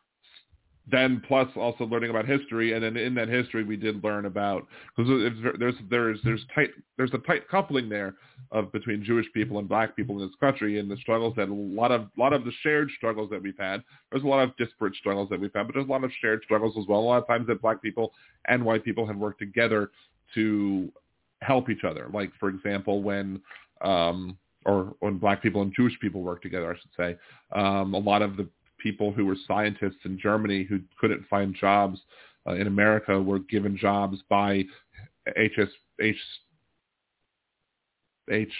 then 0.90 1.22
plus 1.26 1.48
also 1.56 1.84
learning 1.84 2.10
about 2.10 2.26
history, 2.26 2.74
and 2.74 2.84
then 2.84 2.96
in 2.96 3.14
that 3.14 3.28
history 3.28 3.64
we 3.64 3.76
did 3.76 4.04
learn 4.04 4.26
about 4.26 4.66
because 4.94 5.32
there's 5.58 5.74
there's 5.88 6.18
there's 6.24 6.44
tight 6.54 6.70
there's 6.98 7.14
a 7.14 7.18
tight 7.18 7.48
coupling 7.48 7.88
there 7.88 8.14
of 8.52 8.70
between 8.70 9.02
Jewish 9.02 9.26
people 9.32 9.58
and 9.58 9.68
Black 9.68 9.96
people 9.96 10.20
in 10.20 10.26
this 10.26 10.36
country, 10.38 10.78
and 10.78 10.90
the 10.90 10.96
struggles 10.98 11.34
that 11.36 11.48
a 11.48 11.54
lot 11.54 11.90
of 11.90 12.02
a 12.02 12.20
lot 12.20 12.34
of 12.34 12.44
the 12.44 12.52
shared 12.62 12.90
struggles 12.96 13.30
that 13.30 13.42
we've 13.42 13.58
had. 13.58 13.82
There's 14.10 14.24
a 14.24 14.28
lot 14.28 14.42
of 14.42 14.54
disparate 14.58 14.94
struggles 14.96 15.30
that 15.30 15.40
we've 15.40 15.52
had, 15.54 15.66
but 15.66 15.74
there's 15.74 15.88
a 15.88 15.90
lot 15.90 16.04
of 16.04 16.10
shared 16.20 16.42
struggles 16.44 16.74
as 16.78 16.86
well. 16.86 17.00
A 17.00 17.00
lot 17.00 17.22
of 17.22 17.26
times 17.26 17.46
that 17.46 17.62
Black 17.62 17.80
people 17.80 18.12
and 18.48 18.62
white 18.62 18.84
people 18.84 19.06
have 19.06 19.16
worked 19.16 19.38
together 19.38 19.90
to 20.34 20.92
help 21.40 21.70
each 21.70 21.84
other. 21.84 22.10
Like 22.12 22.30
for 22.38 22.50
example, 22.50 23.02
when 23.02 23.40
um, 23.80 24.36
or 24.66 24.94
when 25.00 25.16
Black 25.16 25.42
people 25.42 25.62
and 25.62 25.72
Jewish 25.74 25.98
people 26.00 26.22
work 26.22 26.42
together, 26.42 26.74
I 26.74 26.78
should 26.78 26.90
say. 26.94 27.16
Um, 27.58 27.94
a 27.94 27.98
lot 27.98 28.20
of 28.20 28.36
the 28.36 28.48
people 28.84 29.10
who 29.10 29.24
were 29.24 29.36
scientists 29.48 30.04
in 30.04 30.20
Germany 30.20 30.62
who 30.62 30.78
couldn't 31.00 31.26
find 31.28 31.56
jobs 31.58 31.98
uh, 32.46 32.52
in 32.52 32.68
America 32.68 33.20
were 33.20 33.38
given 33.40 33.76
jobs 33.76 34.18
by 34.28 34.62
HS, 35.26 35.70
H, 36.00 36.16
H, 38.30 38.52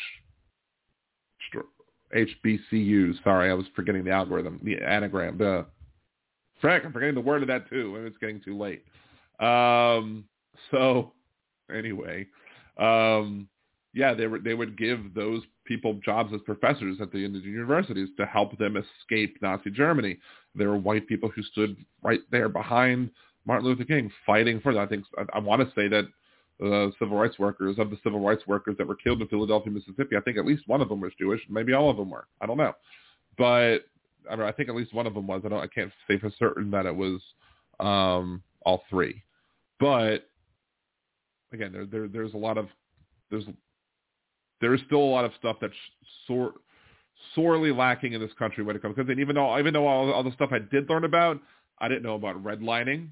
HBCUs. 2.17 3.23
Sorry, 3.23 3.51
I 3.51 3.55
was 3.55 3.67
forgetting 3.77 4.05
the 4.05 4.11
algorithm, 4.11 4.59
the 4.65 4.79
anagram. 4.79 5.37
The 5.37 5.67
Frank, 6.61 6.87
I'm 6.87 6.93
forgetting 6.93 7.15
the 7.15 7.21
word 7.21 7.43
of 7.43 7.49
that 7.49 7.69
too. 7.69 7.93
Maybe 7.93 8.07
it's 8.07 8.17
getting 8.19 8.41
too 8.41 8.57
late. 8.57 8.83
Um, 9.41 10.25
so 10.71 11.13
anyway, 11.75 12.27
um, 12.79 13.49
yeah, 13.95 14.13
they 14.13 14.27
were 14.27 14.41
they 14.41 14.55
would 14.55 14.77
give 14.77 15.15
those 15.15 15.43
people 15.65 15.95
jobs 16.05 16.33
as 16.35 16.41
professors 16.43 16.99
at 17.01 17.13
the 17.13 17.19
universities 17.19 18.09
to 18.19 18.27
help 18.27 18.59
them 18.59 18.77
escape 18.77 19.39
Nazi 19.41 19.71
Germany. 19.71 20.19
There 20.55 20.69
were 20.69 20.77
white 20.77 21.07
people 21.07 21.31
who 21.31 21.43
stood 21.43 21.77
right 22.03 22.21
there 22.31 22.49
behind 22.49 23.11
Martin 23.47 23.67
Luther 23.67 23.85
King 23.85 24.11
fighting 24.27 24.61
for 24.61 24.75
that. 24.75 24.81
I 24.81 24.87
think 24.87 25.05
I, 25.17 25.37
I 25.37 25.39
want 25.39 25.63
to 25.63 25.75
say 25.75 25.89
that 25.89 26.05
the 26.59 26.93
civil 26.99 27.19
rights 27.19 27.39
workers 27.39 27.79
of 27.79 27.91
the 27.91 27.99
civil 28.03 28.21
rights 28.21 28.47
workers 28.47 28.77
that 28.79 28.87
were 28.87 28.97
killed 28.97 29.23
in 29.23 29.29
Philadelphia, 29.29 29.73
Mississippi, 29.73 30.17
I 30.17 30.21
think 30.21 30.39
at 30.39 30.47
least 30.47 30.69
one 30.69 30.81
of 30.81 30.89
them 30.89 31.01
was 31.01 31.13
Jewish. 31.19 31.41
Maybe 31.49 31.73
all 31.73 31.91
of 31.91 31.97
them 31.97 32.11
were. 32.11 32.27
I 32.41 32.47
don't 32.47 32.59
know. 32.59 32.73
But 33.39 33.79
I 34.31 34.37
mean, 34.37 34.47
I 34.47 34.53
think 34.53 34.69
at 34.69 34.75
least 34.75 34.93
one 34.93 35.07
of 35.07 35.15
them 35.15 35.27
was. 35.27 35.43
I 35.45 35.49
don't. 35.49 35.63
I 35.63 35.69
can't 35.69 35.93
say 36.09 36.19
for 36.19 36.33
certain 36.37 36.71
that 36.73 36.87
it 36.87 36.95
was 36.95 37.21
um, 37.79 38.43
all 38.67 38.83
three, 38.91 39.23
but 39.79 40.29
again, 41.53 41.73
there, 41.73 41.87
there 41.87 42.09
there's 42.09 42.35
a 42.35 42.39
lot 42.39 42.59
of 42.59 42.69
there's 43.31 43.45
there 44.65 44.73
is 44.73 44.81
still 44.87 45.01
a 45.01 45.13
lot 45.13 45.27
of 45.27 45.33
stuff 45.39 45.59
that's 45.61 45.75
sort 46.27 46.55
sorely 47.35 47.71
lacking 47.71 48.15
in 48.15 48.21
this 48.21 48.33
country 48.39 48.65
when 48.65 48.75
it 48.75 48.81
comes 48.81 48.97
because 48.97 49.11
even 49.19 49.35
though 49.35 49.59
even 49.59 49.75
though 49.75 49.87
all, 49.87 50.11
all 50.11 50.23
the 50.23 50.33
stuff 50.33 50.49
I 50.53 50.59
did 50.59 50.89
learn 50.89 51.05
about, 51.05 51.39
I 51.81 51.89
didn't 51.89 52.03
know 52.03 52.15
about 52.15 52.43
redlining 52.43 53.09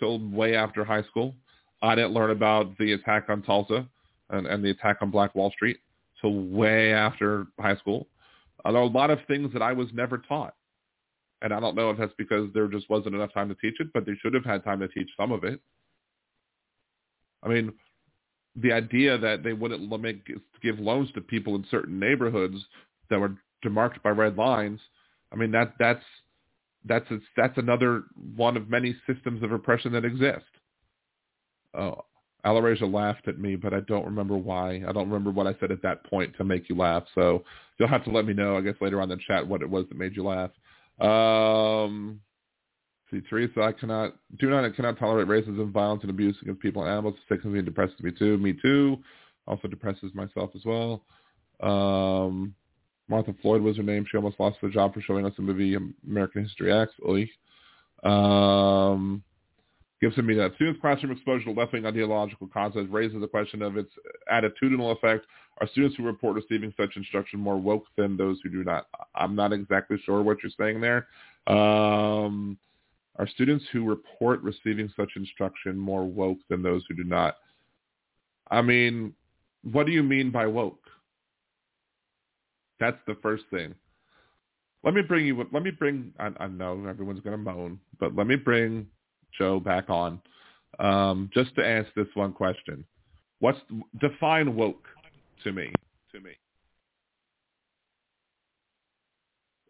till 0.00 0.18
way 0.30 0.56
after 0.56 0.84
high 0.84 1.04
school. 1.04 1.36
I 1.80 1.94
didn't 1.94 2.12
learn 2.12 2.30
about 2.32 2.76
the 2.78 2.94
attack 2.94 3.26
on 3.28 3.42
Tulsa 3.42 3.88
and, 4.30 4.48
and 4.48 4.64
the 4.64 4.70
attack 4.70 4.96
on 5.00 5.12
Black 5.12 5.36
Wall 5.36 5.52
Street 5.52 5.78
till 6.20 6.34
way 6.34 6.92
after 6.92 7.46
high 7.60 7.76
school. 7.76 8.08
There 8.64 8.74
are 8.74 8.82
a 8.82 8.86
lot 8.86 9.10
of 9.10 9.20
things 9.28 9.52
that 9.52 9.62
I 9.62 9.72
was 9.72 9.86
never 9.94 10.18
taught. 10.18 10.56
And 11.40 11.54
I 11.54 11.60
don't 11.60 11.76
know 11.76 11.90
if 11.90 11.98
that's 11.98 12.12
because 12.18 12.50
there 12.52 12.66
just 12.66 12.90
wasn't 12.90 13.14
enough 13.14 13.32
time 13.32 13.48
to 13.48 13.54
teach 13.54 13.78
it, 13.78 13.92
but 13.94 14.06
they 14.06 14.14
should 14.20 14.34
have 14.34 14.44
had 14.44 14.64
time 14.64 14.80
to 14.80 14.88
teach 14.88 15.08
some 15.16 15.30
of 15.30 15.44
it. 15.44 15.60
I 17.44 17.48
mean, 17.48 17.72
the 18.56 18.72
idea 18.72 19.16
that 19.18 19.42
they 19.42 19.52
wouldn't 19.52 19.88
give 20.62 20.78
loans 20.78 21.10
to 21.12 21.20
people 21.20 21.54
in 21.54 21.64
certain 21.70 21.98
neighborhoods 21.98 22.56
that 23.08 23.18
were 23.18 23.36
demarked 23.64 24.02
by 24.02 24.10
red 24.10 24.36
lines, 24.36 24.80
I 25.32 25.36
mean 25.36 25.50
that 25.52 25.74
that's 25.78 26.04
that's 26.84 27.06
that's 27.36 27.58
another 27.58 28.04
one 28.36 28.56
of 28.56 28.68
many 28.68 28.96
systems 29.06 29.42
of 29.42 29.52
oppression 29.52 29.92
that 29.92 30.04
exist. 30.04 30.44
Oh, 31.74 32.04
laughed 32.44 33.28
at 33.28 33.38
me, 33.38 33.56
but 33.56 33.74
I 33.74 33.80
don't 33.80 34.04
remember 34.04 34.36
why. 34.36 34.82
I 34.86 34.92
don't 34.92 35.08
remember 35.08 35.30
what 35.30 35.46
I 35.46 35.54
said 35.60 35.70
at 35.70 35.82
that 35.82 36.04
point 36.04 36.34
to 36.36 36.44
make 36.44 36.68
you 36.68 36.76
laugh. 36.76 37.04
So 37.14 37.44
you'll 37.78 37.88
have 37.88 38.04
to 38.04 38.10
let 38.10 38.26
me 38.26 38.32
know, 38.32 38.56
I 38.56 38.62
guess, 38.62 38.74
later 38.80 39.00
on 39.00 39.10
in 39.10 39.18
the 39.18 39.24
chat 39.26 39.46
what 39.46 39.62
it 39.62 39.70
was 39.70 39.86
that 39.88 39.98
made 39.98 40.16
you 40.16 40.24
laugh. 40.24 40.50
Um, 41.00 42.20
see, 43.10 43.20
Teresa, 43.28 43.62
I 43.62 43.72
cannot, 43.72 44.14
do 44.38 44.50
not, 44.50 44.64
I 44.64 44.70
cannot 44.70 44.98
tolerate 44.98 45.28
racism, 45.28 45.72
violence, 45.72 46.02
and 46.02 46.10
abuse 46.10 46.36
against 46.42 46.60
people 46.60 46.82
and 46.82 46.90
animals. 46.90 47.14
It 47.16 47.34
sickens 47.34 47.52
me 47.52 47.58
and 47.58 47.66
depresses 47.66 48.00
me 48.00 48.12
too. 48.12 48.38
Me 48.38 48.54
too. 48.60 48.98
Also 49.46 49.68
depresses 49.68 50.12
myself 50.14 50.50
as 50.54 50.62
well. 50.64 51.02
Um, 51.60 52.54
Martha 53.08 53.34
Floyd 53.42 53.62
was 53.62 53.76
her 53.76 53.82
name. 53.82 54.06
She 54.08 54.16
almost 54.16 54.38
lost 54.38 54.58
her 54.60 54.68
job 54.68 54.94
for 54.94 55.00
showing 55.00 55.26
us 55.26 55.32
the 55.36 55.42
movie 55.42 55.76
American 56.06 56.44
History 56.44 56.72
X. 56.72 56.92
Um, 58.04 59.22
Gibson 60.00 60.26
that. 60.26 60.52
students' 60.54 60.80
classroom 60.80 61.12
exposure 61.12 61.44
to 61.46 61.52
left-wing 61.52 61.84
ideological 61.84 62.48
concepts 62.48 62.88
raises 62.90 63.20
the 63.20 63.26
question 63.26 63.60
of 63.60 63.76
its 63.76 63.90
attitudinal 64.32 64.96
effect. 64.96 65.26
Are 65.60 65.68
students 65.68 65.96
who 65.96 66.04
report 66.04 66.36
receiving 66.36 66.72
such 66.74 66.96
instruction 66.96 67.38
more 67.38 67.58
woke 67.58 67.84
than 67.98 68.16
those 68.16 68.38
who 68.42 68.48
do 68.48 68.64
not? 68.64 68.86
I'm 69.14 69.36
not 69.36 69.52
exactly 69.52 69.98
sure 70.06 70.22
what 70.22 70.38
you're 70.42 70.52
saying 70.58 70.80
there. 70.80 71.08
Um, 71.46 72.56
are 73.18 73.28
students 73.28 73.64
who 73.72 73.88
report 73.88 74.40
receiving 74.42 74.90
such 74.96 75.10
instruction 75.16 75.76
more 75.78 76.04
woke 76.04 76.38
than 76.48 76.62
those 76.62 76.82
who 76.88 76.94
do 76.94 77.04
not? 77.04 77.36
I 78.50 78.62
mean, 78.62 79.14
what 79.62 79.86
do 79.86 79.92
you 79.92 80.02
mean 80.02 80.30
by 80.30 80.46
woke? 80.46 80.82
That's 82.78 82.98
the 83.06 83.16
first 83.22 83.44
thing. 83.50 83.74
Let 84.82 84.94
me 84.94 85.02
bring 85.02 85.26
you. 85.26 85.46
Let 85.52 85.62
me 85.62 85.70
bring. 85.70 86.12
I, 86.18 86.30
I 86.40 86.46
know 86.46 86.86
everyone's 86.88 87.20
going 87.20 87.36
to 87.36 87.42
moan, 87.42 87.78
but 87.98 88.16
let 88.16 88.26
me 88.26 88.36
bring 88.36 88.86
Joe 89.36 89.60
back 89.60 89.90
on 89.90 90.20
um, 90.78 91.30
just 91.34 91.54
to 91.56 91.66
ask 91.66 91.88
this 91.94 92.06
one 92.14 92.32
question. 92.32 92.84
What's 93.40 93.58
define 94.00 94.54
woke 94.56 94.86
to 95.44 95.52
me? 95.52 95.70
To 96.12 96.20
me. 96.20 96.30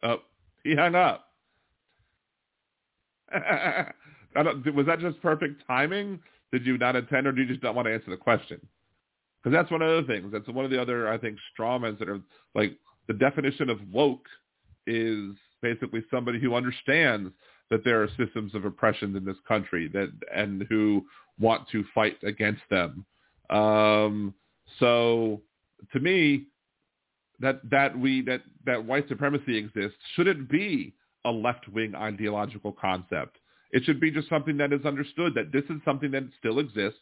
Oh, 0.02 0.18
he 0.62 0.74
hung 0.74 0.94
up. 0.94 1.30
Was 3.32 4.86
that 4.86 4.98
just 5.01 5.20
perfect 5.23 5.62
timing? 5.66 6.20
Did 6.52 6.66
you 6.66 6.78
not 6.78 6.97
intend, 6.97 7.27
or 7.27 7.32
do 7.32 7.43
you 7.43 7.48
just 7.48 7.62
not 7.62 7.74
want 7.74 7.86
to 7.86 7.94
answer 7.94 8.11
the 8.11 8.16
question? 8.16 8.61
Because 9.43 9.57
that's 9.57 9.70
one 9.70 9.82
of 9.82 10.07
the 10.07 10.12
things. 10.12 10.32
That's 10.32 10.48
one 10.48 10.65
of 10.65 10.70
the 10.70 10.81
other, 10.81 11.09
I 11.09 11.16
think, 11.19 11.39
strawmans 11.59 11.98
that 11.98 12.09
are 12.09 12.20
like 12.55 12.77
the 13.07 13.15
definition 13.15 13.70
of 13.70 13.78
woke 13.93 14.27
is 14.86 15.35
basically 15.62 16.05
somebody 16.11 16.40
who 16.40 16.55
understands 16.55 17.32
that 17.70 17.85
there 17.85 18.02
are 18.02 18.09
systems 18.19 18.55
of 18.55 18.65
oppression 18.65 19.15
in 19.16 19.24
this 19.24 19.36
country 19.47 19.89
that 19.89 20.11
and 20.35 20.66
who 20.69 21.05
want 21.39 21.69
to 21.70 21.85
fight 21.94 22.19
against 22.23 22.62
them. 22.69 23.07
Um, 23.48 24.35
so 24.78 25.40
to 25.93 26.01
me, 26.01 26.47
that 27.40 27.61
that 27.70 27.98
we 27.98 28.23
that 28.23 28.43
that 28.66 28.85
white 28.85 29.09
supremacy 29.09 29.57
exists 29.57 29.98
shouldn't 30.15 30.48
be 30.51 30.93
a 31.24 31.30
left-wing 31.30 31.94
ideological 31.94 32.72
concept. 32.72 33.38
It 33.72 33.84
should 33.84 34.01
be 34.01 34.10
just 34.10 34.28
something 34.28 34.56
that 34.56 34.72
is 34.72 34.84
understood 34.84 35.34
that 35.34 35.52
this 35.52 35.64
is 35.64 35.80
something 35.84 36.10
that 36.12 36.24
still 36.38 36.59
exists, 36.59 37.01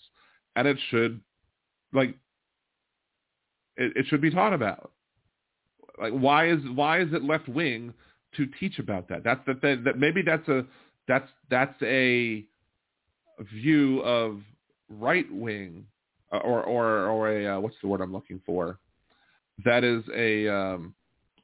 and 0.56 0.68
it 0.68 0.76
should 0.90 1.20
like 1.92 2.10
it, 3.76 3.92
it 3.96 4.06
should 4.08 4.20
be 4.20 4.30
taught 4.30 4.52
about. 4.52 4.92
Like 6.00 6.12
why 6.12 6.50
is 6.50 6.58
why 6.74 7.00
is 7.00 7.12
it 7.12 7.24
left-wing 7.24 7.94
to 8.36 8.46
teach 8.58 8.78
about 8.78 9.08
that. 9.08 9.24
That's 9.24 9.40
that, 9.46 9.60
that, 9.84 9.98
maybe 9.98 10.22
that's 10.22 10.46
a 10.48 10.64
that's 11.06 11.28
that's 11.50 11.80
a 11.82 12.44
view 13.40 14.00
of 14.00 14.40
right 14.88 15.26
wing 15.30 15.86
or 16.30 16.62
or 16.62 17.06
or 17.06 17.32
a 17.32 17.56
uh, 17.56 17.60
what's 17.60 17.76
the 17.82 17.88
word 17.88 18.00
I'm 18.00 18.12
looking 18.12 18.40
for? 18.44 18.78
That 19.64 19.84
is 19.84 20.04
a 20.14 20.48
um, 20.48 20.94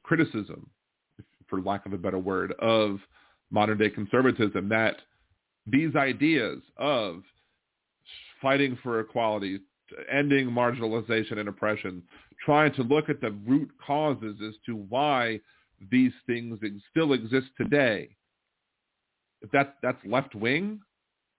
criticism, 0.03 0.69
for 1.49 1.61
lack 1.61 1.85
of 1.85 1.93
a 1.93 1.97
better 1.97 2.19
word, 2.19 2.53
of 2.59 2.99
modern 3.51 3.77
day 3.77 3.89
conservatism. 3.89 4.69
That 4.69 4.97
these 5.65 5.95
ideas 5.95 6.61
of 6.77 7.23
fighting 8.41 8.77
for 8.83 8.99
equality, 8.99 9.59
ending 10.11 10.47
marginalization 10.47 11.37
and 11.37 11.49
oppression, 11.49 12.03
trying 12.43 12.73
to 12.73 12.83
look 12.83 13.09
at 13.09 13.21
the 13.21 13.31
root 13.45 13.69
causes 13.85 14.37
as 14.45 14.53
to 14.65 14.75
why 14.75 15.39
these 15.91 16.11
things 16.27 16.59
still 16.91 17.13
exist 17.13 17.47
today. 17.57 18.09
If 19.41 19.51
that 19.51 19.75
that's 19.81 20.03
left 20.05 20.35
wing, 20.35 20.79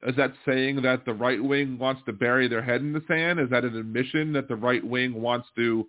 is 0.07 0.15
that 0.17 0.33
saying 0.47 0.83
that 0.83 1.05
the 1.05 1.15
right 1.15 1.43
wing 1.43 1.79
wants 1.79 2.03
to 2.07 2.13
bury 2.13 2.49
their 2.49 2.63
head 2.63 2.81
in 2.81 2.93
the 2.93 3.03
sand? 3.09 3.41
Is 3.41 3.51
that 3.51 3.65
an 3.65 3.77
admission 3.77 4.33
that 4.35 4.49
the 4.49 4.57
right 4.57 4.85
wing 4.85 5.21
wants 5.21 5.49
to 5.57 5.87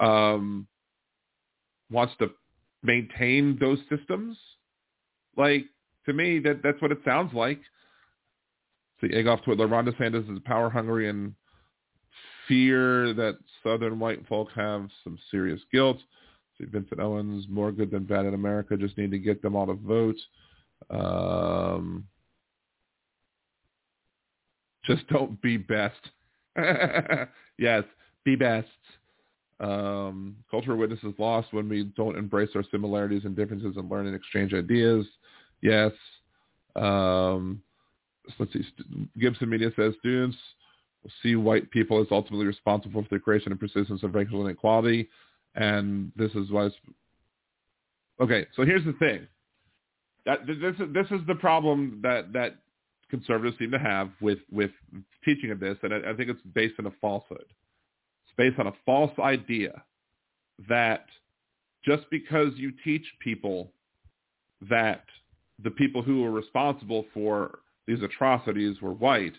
um, 0.00 0.66
wants 1.90 2.14
to 2.18 2.30
maintain 2.82 3.56
those 3.60 3.78
systems? 3.88 4.36
Like 5.36 5.64
to 6.06 6.12
me, 6.12 6.38
that 6.40 6.60
that's 6.62 6.80
what 6.80 6.92
it 6.92 6.98
sounds 7.04 7.32
like. 7.34 7.60
See, 9.00 9.12
egg 9.12 9.26
off 9.26 9.42
Twitter. 9.42 9.66
Ron 9.66 9.86
DeSantis 9.86 10.32
is 10.32 10.38
power 10.44 10.70
hungry 10.70 11.08
and 11.08 11.34
fear 12.46 13.14
that 13.14 13.38
Southern 13.62 13.98
white 13.98 14.26
folk 14.28 14.48
have 14.54 14.88
some 15.04 15.18
serious 15.30 15.60
guilt. 15.72 15.98
See, 16.58 16.66
Vincent 16.66 17.00
Owens, 17.00 17.46
more 17.48 17.72
good 17.72 17.90
than 17.90 18.04
bad 18.04 18.26
in 18.26 18.34
America. 18.34 18.76
Just 18.76 18.98
need 18.98 19.10
to 19.10 19.18
get 19.18 19.42
them 19.42 19.56
all 19.56 19.66
to 19.66 19.74
vote. 19.74 20.16
Um, 20.90 22.06
just 24.84 25.06
don't 25.08 25.40
be 25.40 25.56
best. 25.56 26.00
yes, 27.58 27.84
be 28.24 28.36
best. 28.36 28.68
Um, 29.62 30.36
cultural 30.50 30.76
witness 30.76 30.98
is 31.02 31.14
lost 31.18 31.52
when 31.52 31.68
we 31.68 31.84
don't 31.96 32.18
embrace 32.18 32.50
our 32.54 32.64
similarities 32.70 33.24
and 33.24 33.36
differences 33.36 33.76
and 33.76 33.88
learn 33.88 34.06
and 34.06 34.16
exchange 34.16 34.52
ideas. 34.52 35.06
Yes. 35.60 35.92
Um, 36.74 37.62
let's 38.38 38.52
see. 38.52 38.64
Gibson 39.18 39.48
Media 39.48 39.70
says 39.76 39.94
students 40.00 40.36
see 41.22 41.36
white 41.36 41.70
people 41.70 42.00
as 42.00 42.06
ultimately 42.10 42.46
responsible 42.46 43.02
for 43.02 43.08
the 43.10 43.18
creation 43.18 43.52
and 43.52 43.60
persistence 43.60 44.02
of 44.02 44.14
racial 44.14 44.44
inequality 44.44 45.08
and 45.54 46.12
this 46.16 46.30
is 46.32 46.50
what's 46.50 46.74
okay. 48.20 48.46
So 48.56 48.64
here's 48.64 48.84
the 48.84 48.94
thing. 48.94 49.26
That 50.24 50.46
this 50.46 50.56
is 50.56 50.92
this 50.92 51.06
is 51.10 51.26
the 51.26 51.34
problem 51.34 52.00
that 52.02 52.32
that 52.32 52.56
conservatives 53.10 53.58
seem 53.58 53.70
to 53.72 53.78
have 53.78 54.10
with 54.20 54.38
with 54.50 54.70
teaching 55.24 55.50
of 55.50 55.60
this, 55.60 55.76
and 55.82 55.92
I, 55.92 56.10
I 56.10 56.14
think 56.14 56.30
it's 56.30 56.40
based 56.54 56.74
on 56.78 56.86
a 56.86 56.92
falsehood. 57.00 57.46
It's 58.32 58.36
based 58.36 58.58
on 58.58 58.66
a 58.66 58.72
false 58.84 59.12
idea 59.18 59.82
that 60.68 61.06
just 61.84 62.04
because 62.10 62.52
you 62.56 62.72
teach 62.84 63.04
people 63.20 63.72
that 64.68 65.04
the 65.62 65.70
people 65.70 66.02
who 66.02 66.22
were 66.22 66.30
responsible 66.30 67.04
for 67.12 67.60
these 67.86 68.02
atrocities 68.02 68.80
were 68.80 68.92
white, 68.92 69.34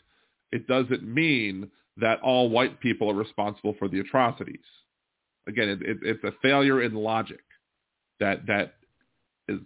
it 0.51 0.67
doesn't 0.67 1.03
mean 1.03 1.69
that 1.97 2.19
all 2.21 2.49
white 2.49 2.79
people 2.79 3.09
are 3.09 3.15
responsible 3.15 3.75
for 3.79 3.87
the 3.87 3.99
atrocities. 3.99 4.65
Again, 5.47 5.69
it, 5.69 5.81
it, 5.81 5.97
it's 6.01 6.23
a 6.23 6.31
failure 6.41 6.81
in 6.81 6.93
logic 6.93 7.41
that 8.19 8.45
that 8.47 8.75
is 9.47 9.59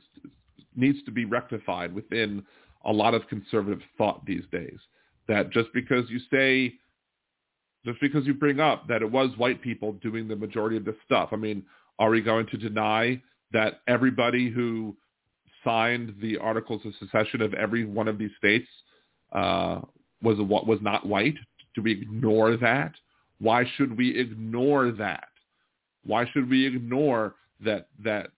needs 0.75 1.01
to 1.03 1.11
be 1.11 1.25
rectified 1.25 1.93
within 1.93 2.43
a 2.85 2.91
lot 2.91 3.13
of 3.13 3.27
conservative 3.27 3.81
thought 3.97 4.25
these 4.25 4.43
days. 4.51 4.77
That 5.27 5.51
just 5.51 5.69
because 5.73 6.09
you 6.09 6.19
say, 6.31 6.75
just 7.85 7.99
because 8.01 8.25
you 8.25 8.33
bring 8.33 8.59
up 8.59 8.87
that 8.87 9.01
it 9.01 9.11
was 9.11 9.29
white 9.37 9.61
people 9.61 9.93
doing 9.93 10.27
the 10.27 10.35
majority 10.35 10.77
of 10.77 10.85
this 10.85 10.95
stuff, 11.05 11.29
I 11.31 11.35
mean, 11.35 11.63
are 11.99 12.09
we 12.09 12.21
going 12.21 12.47
to 12.47 12.57
deny 12.57 13.21
that 13.51 13.81
everybody 13.87 14.49
who 14.49 14.95
signed 15.63 16.15
the 16.21 16.37
Articles 16.37 16.81
of 16.85 16.93
Secession 16.99 17.41
of 17.41 17.53
every 17.53 17.85
one 17.85 18.07
of 18.07 18.17
these 18.17 18.31
states 18.37 18.67
uh, 19.33 19.81
was 20.21 20.37
was 20.39 20.79
not 20.81 21.05
white? 21.05 21.35
Do 21.75 21.81
we 21.81 21.91
ignore 21.91 22.57
that? 22.57 22.93
Why 23.39 23.63
should 23.75 23.97
we 23.97 24.17
ignore 24.17 24.91
that? 24.91 25.27
Why 26.05 26.25
should 26.31 26.49
we 26.49 26.65
ignore 26.65 27.35
that 27.63 27.87
that 28.03 28.31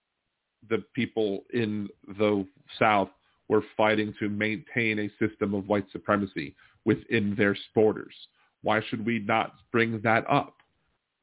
the 0.69 0.83
people 0.93 1.43
in 1.53 1.87
the 2.17 2.45
South 2.77 3.09
were 3.47 3.63
fighting 3.75 4.13
to 4.19 4.29
maintain 4.29 4.99
a 4.99 5.25
system 5.25 5.53
of 5.53 5.67
white 5.67 5.85
supremacy 5.91 6.55
within 6.85 7.35
their 7.35 7.57
borders? 7.73 8.13
Why 8.61 8.81
should 8.89 9.05
we 9.05 9.19
not 9.19 9.53
bring 9.71 10.01
that 10.01 10.25
up? 10.29 10.57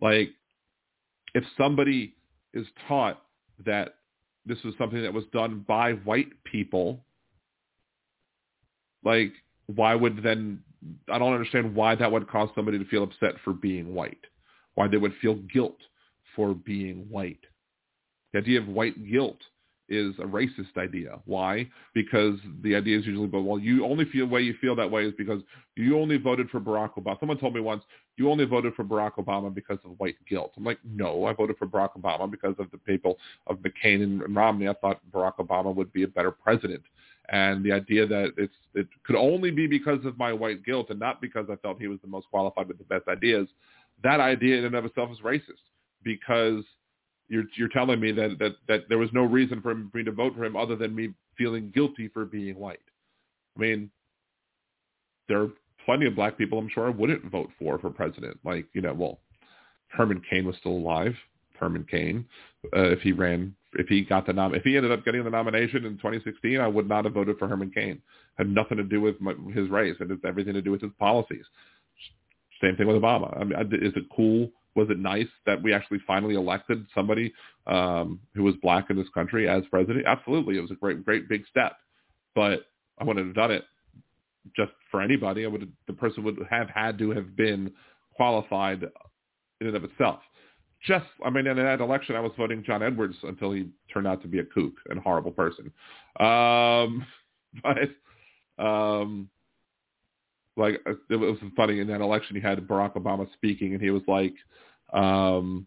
Like, 0.01 0.31
if 1.35 1.45
somebody 1.57 2.15
is 2.55 2.67
taught 2.89 3.23
that 3.65 3.97
this 4.47 4.63
was 4.65 4.75
something 4.79 5.03
that 5.03 5.13
was 5.13 5.25
done 5.33 5.65
by 5.67 5.93
white 5.93 6.33
people, 6.45 7.05
like, 9.05 9.33
why 9.67 9.95
would 9.95 10.23
then, 10.23 10.63
I 11.11 11.19
don't 11.19 11.33
understand 11.33 11.75
why 11.75 11.95
that 11.97 12.11
would 12.11 12.29
cause 12.29 12.49
somebody 12.55 12.79
to 12.79 12.85
feel 12.87 13.03
upset 13.03 13.35
for 13.45 13.53
being 13.53 13.95
white, 13.95 14.25
why 14.75 14.89
they 14.89 14.97
would 14.97 15.15
feel 15.21 15.35
guilt 15.35 15.79
for 16.35 16.55
being 16.55 17.09
white. 17.11 17.45
The 18.33 18.39
idea 18.39 18.61
of 18.61 18.69
white 18.69 19.11
guilt 19.11 19.39
is 19.89 20.15
a 20.19 20.23
racist 20.23 20.77
idea. 20.77 21.19
Why? 21.25 21.69
Because 21.95 22.35
the 22.63 22.75
idea 22.75 22.99
is 22.99 23.07
usually, 23.07 23.27
but 23.27 23.43
well, 23.43 23.59
you 23.59 23.85
only 23.85 24.05
feel 24.07 24.27
the 24.27 24.33
way 24.33 24.41
you 24.41 24.55
feel 24.61 24.75
that 24.77 24.91
way 24.91 25.05
is 25.05 25.15
because 25.17 25.43
you 25.77 25.99
only 25.99 26.17
voted 26.17 26.51
for 26.51 26.61
Barack 26.61 26.95
Obama. 26.95 27.19
Someone 27.21 27.39
told 27.39 27.55
me 27.55 27.61
once, 27.61 27.83
you 28.17 28.31
only 28.31 28.45
voted 28.45 28.75
for 28.75 28.85
Barack 28.85 29.15
Obama 29.15 29.53
because 29.55 29.79
of 29.85 29.93
white 29.99 30.17
guilt. 30.29 30.53
I'm 30.57 30.65
like, 30.65 30.79
no, 30.85 31.25
I 31.27 31.33
voted 31.33 31.57
for 31.59 31.67
Barack 31.67 31.91
Obama 32.01 32.31
because 32.31 32.55
of 32.59 32.71
the 32.71 32.79
people 32.79 33.19
of 33.47 33.59
McCain 33.59 34.03
and 34.03 34.35
Romney. 34.35 34.69
I 34.69 34.75
thought 34.75 35.01
Barack 35.13 35.37
Obama 35.39 35.75
would 35.75 35.93
be 35.93 36.03
a 36.03 36.09
better 36.09 36.31
president. 36.31 36.83
And 37.29 37.65
the 37.65 37.73
idea 37.73 38.07
that 38.07 38.33
it's 38.37 38.55
it 38.75 38.87
could 39.05 39.17
only 39.17 39.51
be 39.51 39.67
because 39.67 40.05
of 40.05 40.17
my 40.17 40.33
white 40.33 40.65
guilt 40.65 40.91
and 40.91 41.01
not 41.01 41.21
because 41.21 41.47
I 41.51 41.57
felt 41.57 41.81
he 41.81 41.89
was 41.89 41.99
the 42.01 42.09
most 42.09 42.29
qualified 42.31 42.69
with 42.69 42.79
the 42.79 42.85
best 42.85 43.09
ideas, 43.09 43.49
that 44.03 44.21
idea 44.21 44.59
in 44.59 44.65
and 44.65 44.75
of 44.75 44.85
itself 44.85 45.11
is 45.11 45.19
racist 45.21 45.63
because 46.03 46.63
you're 47.29 47.45
you're 47.57 47.69
telling 47.69 48.01
me 48.01 48.13
that 48.13 48.39
that 48.39 48.53
that 48.69 48.89
there 48.89 48.99
was 48.99 49.11
no 49.13 49.23
reason 49.23 49.61
for 49.61 49.75
me 49.75 50.03
to 50.05 50.13
vote 50.13 50.35
for 50.37 50.45
him 50.45 50.57
other 50.57 50.77
than 50.77 50.95
me 50.95 51.11
feeling 51.37 51.71
guilty 51.75 52.09
for 52.09 52.25
being 52.25 52.57
white. 52.57 52.81
I 53.57 53.61
mean, 53.61 53.91
there 55.29 55.43
are 55.43 55.49
plenty 55.85 56.07
of 56.07 56.15
black 56.15 56.39
people 56.39 56.59
I'm 56.59 56.69
sure 56.69 56.87
I 56.87 56.91
wouldn't 56.91 57.31
vote 57.31 57.51
for 57.59 57.79
for 57.79 57.91
president. 57.91 58.39
Like 58.45 58.67
you 58.73 58.81
know, 58.81 58.93
well, 58.93 59.21
Herman 59.89 60.23
Cain 60.29 60.47
was 60.47 60.57
still 60.57 60.73
alive. 60.73 61.15
Herman 61.59 61.87
Cain, 61.91 62.27
uh, 62.77 62.91
if 62.91 63.01
he 63.01 63.13
ran, 63.13 63.55
if 63.75 63.89
he 63.89 64.03
got 64.03 64.27
the 64.27 64.33
nom, 64.33 64.55
if 64.55 64.63
he 64.63 64.77
ended 64.77 64.93
up 64.93 65.05
getting 65.05 65.25
the 65.25 65.31
nomination 65.31 65.87
in 65.87 65.97
2016, 65.97 66.61
I 66.61 66.69
would 66.69 66.87
not 66.87 67.07
have 67.07 67.15
voted 67.15 67.39
for 67.39 67.49
Herman 67.49 67.71
Cain. 67.75 68.03
Had 68.37 68.51
nothing 68.51 68.77
to 68.77 68.85
do 68.85 69.01
with 69.01 69.19
my, 69.23 69.35
his 69.55 69.71
race, 69.71 69.97
It 69.99 70.11
it's 70.11 70.25
everything 70.25 70.53
to 70.53 70.61
do 70.61 70.71
with 70.71 70.83
his 70.83 70.93
policies. 70.99 71.45
Same 72.61 72.77
thing 72.77 72.87
with 72.87 73.01
Obama. 73.01 73.39
I 73.41 73.45
mean, 73.45 73.59
is 73.83 73.93
it 73.97 74.05
cool 74.15 74.51
was 74.77 74.91
it 74.91 74.99
nice 74.99 75.27
that 75.47 75.61
we 75.61 75.73
actually 75.73 75.99
finally 76.07 76.35
elected 76.35 76.87
somebody 76.95 77.33
um, 77.67 78.21
who 78.35 78.45
was 78.45 78.55
black 78.63 78.91
in 78.91 78.97
this 78.97 79.09
country 79.15 79.49
as 79.49 79.65
president? 79.71 80.05
Absolutely, 80.07 80.59
it 80.59 80.61
was 80.61 80.71
a 80.71 80.75
great, 80.75 81.05
great 81.05 81.29
big 81.29 81.45
step. 81.51 81.73
But 82.35 82.67
I 82.99 83.05
wouldn't 83.05 83.27
have 83.27 83.35
done 83.35 83.51
it 83.51 83.65
just 84.55 84.73
for 84.91 85.01
anybody. 85.01 85.45
I 85.45 85.49
would 85.49 85.73
the 85.87 85.93
person 85.95 86.23
would 86.25 86.39
have 86.51 86.69
had 86.69 86.99
to 86.99 87.11
have 87.11 87.35
been 87.35 87.73
qualified 88.15 88.83
in 89.61 89.67
and 89.67 89.77
of 89.77 89.85
itself. 89.85 90.21
Just, 90.87 91.07
I 91.25 91.31
mean, 91.31 91.47
in 91.47 91.57
that 91.57 91.81
election, 91.81 92.15
I 92.15 92.21
was 92.21 92.33
voting 92.37 92.63
John 92.65 92.83
Edwards 92.83 93.17
until 93.23 93.53
he 93.53 93.71
turned 93.93 94.07
out 94.07 94.21
to 94.23 94.29
be 94.29 94.41
a 94.41 94.45
kook 94.45 94.75
and 94.91 95.01
horrible 95.01 95.33
person. 95.33 95.73
Um, 96.21 97.07
but 97.63 98.63
um, 98.63 99.29
like 100.57 100.81
it 101.11 101.17
was 101.17 101.39
funny 101.57 101.81
in 101.81 101.87
that 101.89 102.01
election. 102.01 102.37
He 102.37 102.43
had 102.43 102.59
Barack 102.67 102.95
Obama 102.95 103.31
speaking, 103.35 103.75
and 103.75 103.83
he 103.83 103.91
was 103.91 104.03
like, 104.09 104.35
um, 104.93 105.67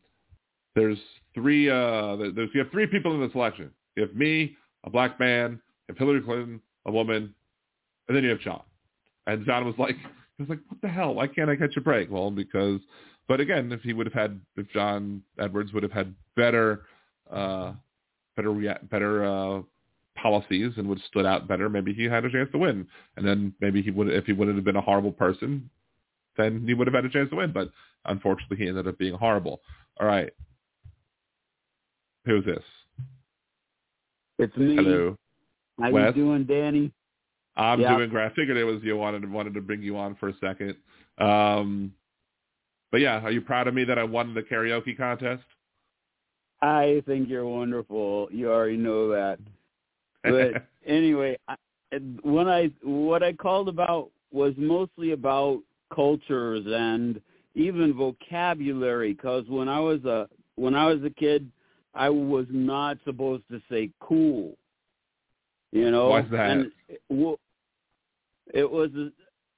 "There's 0.75 0.97
three. 1.33 1.69
Uh, 1.69 2.15
there's 2.15 2.49
you 2.53 2.61
have 2.61 2.71
three 2.71 2.87
people 2.87 3.13
in 3.13 3.21
this 3.21 3.35
election. 3.35 3.71
You 3.95 4.03
have 4.03 4.15
me, 4.15 4.55
a 4.83 4.89
black 4.89 5.19
man, 5.19 5.51
you 5.51 5.93
have 5.93 5.97
Hillary 5.97 6.21
Clinton, 6.21 6.61
a 6.85 6.91
woman, 6.91 7.33
and 8.07 8.17
then 8.17 8.23
you 8.23 8.29
have 8.31 8.39
John." 8.39 8.61
And 9.27 9.45
John 9.45 9.65
was 9.65 9.75
like, 9.77 9.95
"He 10.37 10.43
was 10.43 10.49
like, 10.49 10.59
what 10.67 10.81
the 10.81 10.87
hell? 10.87 11.13
Why 11.13 11.27
can't 11.27 11.49
I 11.49 11.55
catch 11.55 11.77
a 11.77 11.81
break?" 11.81 12.09
Well, 12.09 12.31
because, 12.31 12.79
but 13.27 13.39
again, 13.39 13.71
if 13.71 13.81
he 13.81 13.93
would 13.93 14.07
have 14.07 14.13
had, 14.13 14.41
if 14.57 14.69
John 14.71 15.21
Edwards 15.37 15.71
would 15.73 15.83
have 15.83 15.91
had 15.91 16.15
better, 16.35 16.85
uh, 17.31 17.73
better, 18.35 18.51
rea- 18.51 18.79
better. 18.89 19.23
Uh, 19.23 19.61
policies 20.21 20.73
and 20.77 20.87
would 20.87 20.99
have 20.99 21.07
stood 21.07 21.25
out 21.25 21.47
better, 21.47 21.69
maybe 21.69 21.93
he 21.93 22.05
had 22.05 22.25
a 22.25 22.31
chance 22.31 22.49
to 22.51 22.57
win. 22.57 22.87
And 23.17 23.27
then 23.27 23.53
maybe 23.59 23.81
he 23.81 23.91
would, 23.91 24.09
if 24.09 24.25
he 24.25 24.33
wouldn't 24.33 24.57
have 24.57 24.65
been 24.65 24.75
a 24.75 24.81
horrible 24.81 25.11
person, 25.11 25.69
then 26.37 26.63
he 26.65 26.73
would 26.73 26.87
have 26.87 26.93
had 26.93 27.05
a 27.05 27.09
chance 27.09 27.29
to 27.31 27.37
win. 27.37 27.51
But 27.51 27.69
unfortunately, 28.05 28.57
he 28.57 28.67
ended 28.67 28.87
up 28.87 28.97
being 28.97 29.15
horrible. 29.15 29.61
All 29.99 30.07
right. 30.07 30.31
Who's 32.25 32.45
this? 32.45 32.63
It's 34.37 34.55
me. 34.55 34.75
Hello. 34.75 35.17
How 35.79 35.91
Wes? 35.91 36.13
you 36.15 36.23
doing, 36.23 36.45
Danny? 36.45 36.91
I'm 37.55 37.79
doing 37.79 38.09
great. 38.09 38.25
I 38.31 38.35
figured 38.35 38.57
it 38.57 38.63
was 38.63 38.81
you 38.83 38.95
wanted 38.95 39.29
wanted 39.29 39.53
to 39.55 39.61
bring 39.61 39.81
you 39.81 39.97
on 39.97 40.15
for 40.15 40.29
a 40.29 40.33
second. 40.39 40.75
Um, 41.17 41.93
but 42.91 43.01
yeah, 43.01 43.19
are 43.19 43.31
you 43.31 43.41
proud 43.41 43.67
of 43.67 43.73
me 43.73 43.83
that 43.83 43.99
I 43.99 44.03
won 44.03 44.33
the 44.33 44.41
karaoke 44.41 44.97
contest? 44.97 45.43
I 46.61 47.03
think 47.05 47.29
you're 47.29 47.45
wonderful. 47.45 48.29
You 48.31 48.51
already 48.51 48.77
know 48.77 49.09
that. 49.09 49.39
But 50.23 50.67
anyway, 50.85 51.37
I, 51.47 51.55
when 52.21 52.47
I 52.47 52.71
what 52.83 53.23
I 53.23 53.33
called 53.33 53.69
about 53.69 54.09
was 54.31 54.53
mostly 54.57 55.11
about 55.11 55.61
cultures 55.93 56.65
and 56.67 57.21
even 57.55 57.93
vocabulary. 57.93 59.13
Because 59.13 59.45
when 59.47 59.67
I 59.67 59.79
was 59.79 60.03
a 60.05 60.27
when 60.55 60.75
I 60.75 60.85
was 60.85 61.03
a 61.03 61.09
kid, 61.09 61.49
I 61.93 62.09
was 62.09 62.45
not 62.49 62.97
supposed 63.05 63.43
to 63.51 63.61
say 63.69 63.91
cool. 63.99 64.57
You 65.71 65.91
know, 65.91 66.09
Why's 66.09 66.25
that? 66.31 66.49
and 66.49 66.71
it, 66.87 67.01
well, 67.09 67.39
it 68.53 68.69
was 68.69 68.89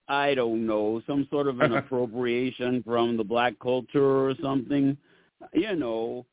I 0.08 0.34
don't 0.36 0.66
know 0.66 1.02
some 1.08 1.28
sort 1.30 1.48
of 1.48 1.60
an 1.62 1.74
appropriation 1.78 2.84
from 2.84 3.18
the 3.18 3.24
black 3.24 3.54
culture 3.60 4.26
or 4.26 4.34
something. 4.42 4.98
You 5.54 5.76
know, 5.76 6.26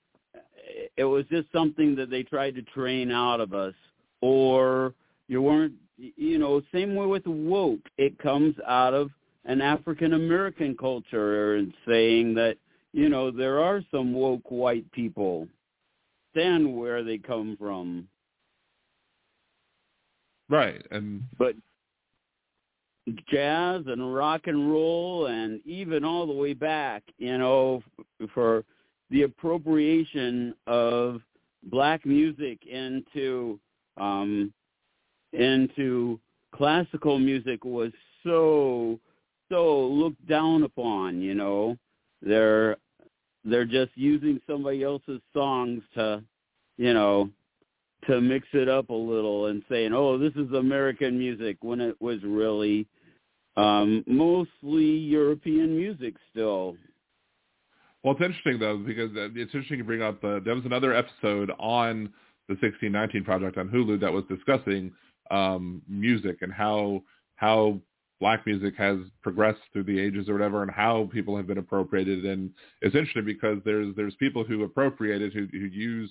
it 0.96 1.04
was 1.04 1.24
just 1.30 1.50
something 1.52 1.94
that 1.96 2.10
they 2.10 2.22
tried 2.22 2.54
to 2.56 2.62
train 2.62 3.10
out 3.10 3.40
of 3.40 3.54
us 3.54 3.74
or 4.20 4.94
you 5.28 5.42
weren't 5.42 5.74
you 5.96 6.38
know 6.38 6.62
same 6.72 6.94
way 6.94 7.06
with 7.06 7.26
woke. 7.26 7.80
It 7.96 8.18
comes 8.18 8.54
out 8.66 8.94
of 8.94 9.10
an 9.44 9.60
african 9.60 10.12
american 10.14 10.76
culture 10.76 11.56
and 11.56 11.72
saying 11.86 12.34
that 12.34 12.56
you 12.92 13.08
know 13.08 13.30
there 13.30 13.60
are 13.60 13.82
some 13.90 14.12
woke 14.12 14.50
white 14.50 14.90
people. 14.92 15.48
Stand 16.32 16.76
where 16.76 17.02
they 17.02 17.18
come 17.18 17.56
from. 17.58 18.06
Right, 20.50 20.84
and 20.90 21.22
but 21.38 21.54
jazz 23.28 23.82
and 23.86 24.14
rock 24.14 24.42
and 24.46 24.70
roll 24.70 25.26
and 25.26 25.64
even 25.64 26.04
all 26.04 26.26
the 26.26 26.32
way 26.32 26.52
back 26.52 27.02
you 27.16 27.38
know 27.38 27.82
for 28.34 28.64
the 29.10 29.22
appropriation 29.22 30.54
of 30.66 31.22
black 31.64 32.04
music 32.04 32.66
into 32.66 33.58
um 34.00 34.52
into 35.32 36.18
classical 36.54 37.18
music 37.18 37.64
was 37.64 37.92
so 38.24 38.98
so 39.50 39.80
looked 39.86 40.26
down 40.26 40.62
upon 40.62 41.20
you 41.20 41.34
know 41.34 41.76
they're 42.22 42.76
they're 43.44 43.64
just 43.64 43.92
using 43.94 44.40
somebody 44.46 44.82
else's 44.82 45.20
songs 45.34 45.82
to 45.94 46.22
you 46.76 46.92
know 46.94 47.28
to 48.06 48.20
mix 48.20 48.46
it 48.52 48.68
up 48.68 48.90
a 48.90 48.94
little 48.94 49.46
and 49.46 49.62
saying 49.68 49.92
oh 49.92 50.18
this 50.18 50.32
is 50.36 50.50
american 50.52 51.18
music 51.18 51.56
when 51.60 51.80
it 51.80 51.96
was 52.00 52.18
really 52.22 52.86
um 53.56 54.04
mostly 54.06 54.84
european 54.84 55.76
music 55.76 56.14
still 56.30 56.76
Well, 58.02 58.14
it's 58.14 58.22
interesting 58.22 58.58
though 58.58 58.78
because 58.78 59.10
uh, 59.16 59.28
it's 59.34 59.52
interesting 59.52 59.78
to 59.78 59.84
bring 59.84 60.02
up. 60.02 60.22
Uh, 60.22 60.40
there 60.44 60.54
was 60.54 60.64
another 60.64 60.94
episode 60.94 61.50
on 61.58 62.12
the 62.48 62.54
1619 62.54 63.24
project 63.24 63.58
on 63.58 63.68
Hulu 63.68 64.00
that 64.00 64.12
was 64.12 64.24
discussing 64.28 64.92
um, 65.30 65.82
music 65.88 66.38
and 66.40 66.52
how 66.52 67.02
how 67.36 67.78
black 68.20 68.44
music 68.46 68.74
has 68.76 68.98
progressed 69.22 69.60
through 69.72 69.84
the 69.84 69.98
ages 69.98 70.28
or 70.28 70.32
whatever, 70.32 70.62
and 70.62 70.70
how 70.70 71.08
people 71.12 71.36
have 71.36 71.46
been 71.46 71.58
appropriated. 71.58 72.24
And 72.24 72.50
it's 72.80 72.94
interesting 72.94 73.24
because 73.24 73.58
there's 73.64 73.94
there's 73.96 74.14
people 74.16 74.44
who 74.44 74.64
appropriated 74.64 75.32
who 75.32 75.46
who 75.52 75.66
use 75.66 76.10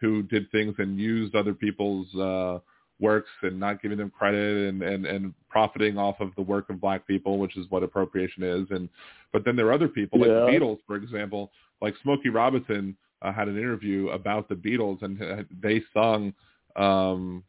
who 0.00 0.22
did 0.22 0.50
things 0.50 0.74
and 0.78 0.98
used 0.98 1.34
other 1.34 1.54
people's 1.54 2.12
uh, 2.16 2.58
works 3.00 3.30
and 3.42 3.58
not 3.58 3.80
giving 3.82 3.98
them 3.98 4.10
credit 4.10 4.68
and, 4.68 4.82
and, 4.82 5.06
and 5.06 5.34
profiting 5.48 5.96
off 5.96 6.20
of 6.20 6.30
the 6.36 6.42
work 6.42 6.70
of 6.70 6.80
black 6.80 7.06
people, 7.06 7.38
which 7.38 7.56
is 7.56 7.66
what 7.70 7.82
appropriation 7.82 8.42
is. 8.42 8.66
And 8.70 8.88
but 9.32 9.44
then 9.44 9.56
there 9.56 9.66
are 9.66 9.72
other 9.72 9.88
people 9.88 10.20
like 10.20 10.28
the 10.28 10.34
Beatles, 10.34 10.78
for 10.86 10.96
example, 10.96 11.50
like 11.80 11.94
Smokey 12.02 12.28
Robinson 12.28 12.96
uh, 13.22 13.32
had 13.32 13.48
an 13.48 13.56
interview 13.56 14.08
about 14.08 14.48
the 14.48 14.54
Beatles 14.54 15.02
and 15.02 15.46
they 15.62 15.82
sung 15.94 16.34
um, 16.76 17.44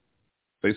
they 0.62 0.74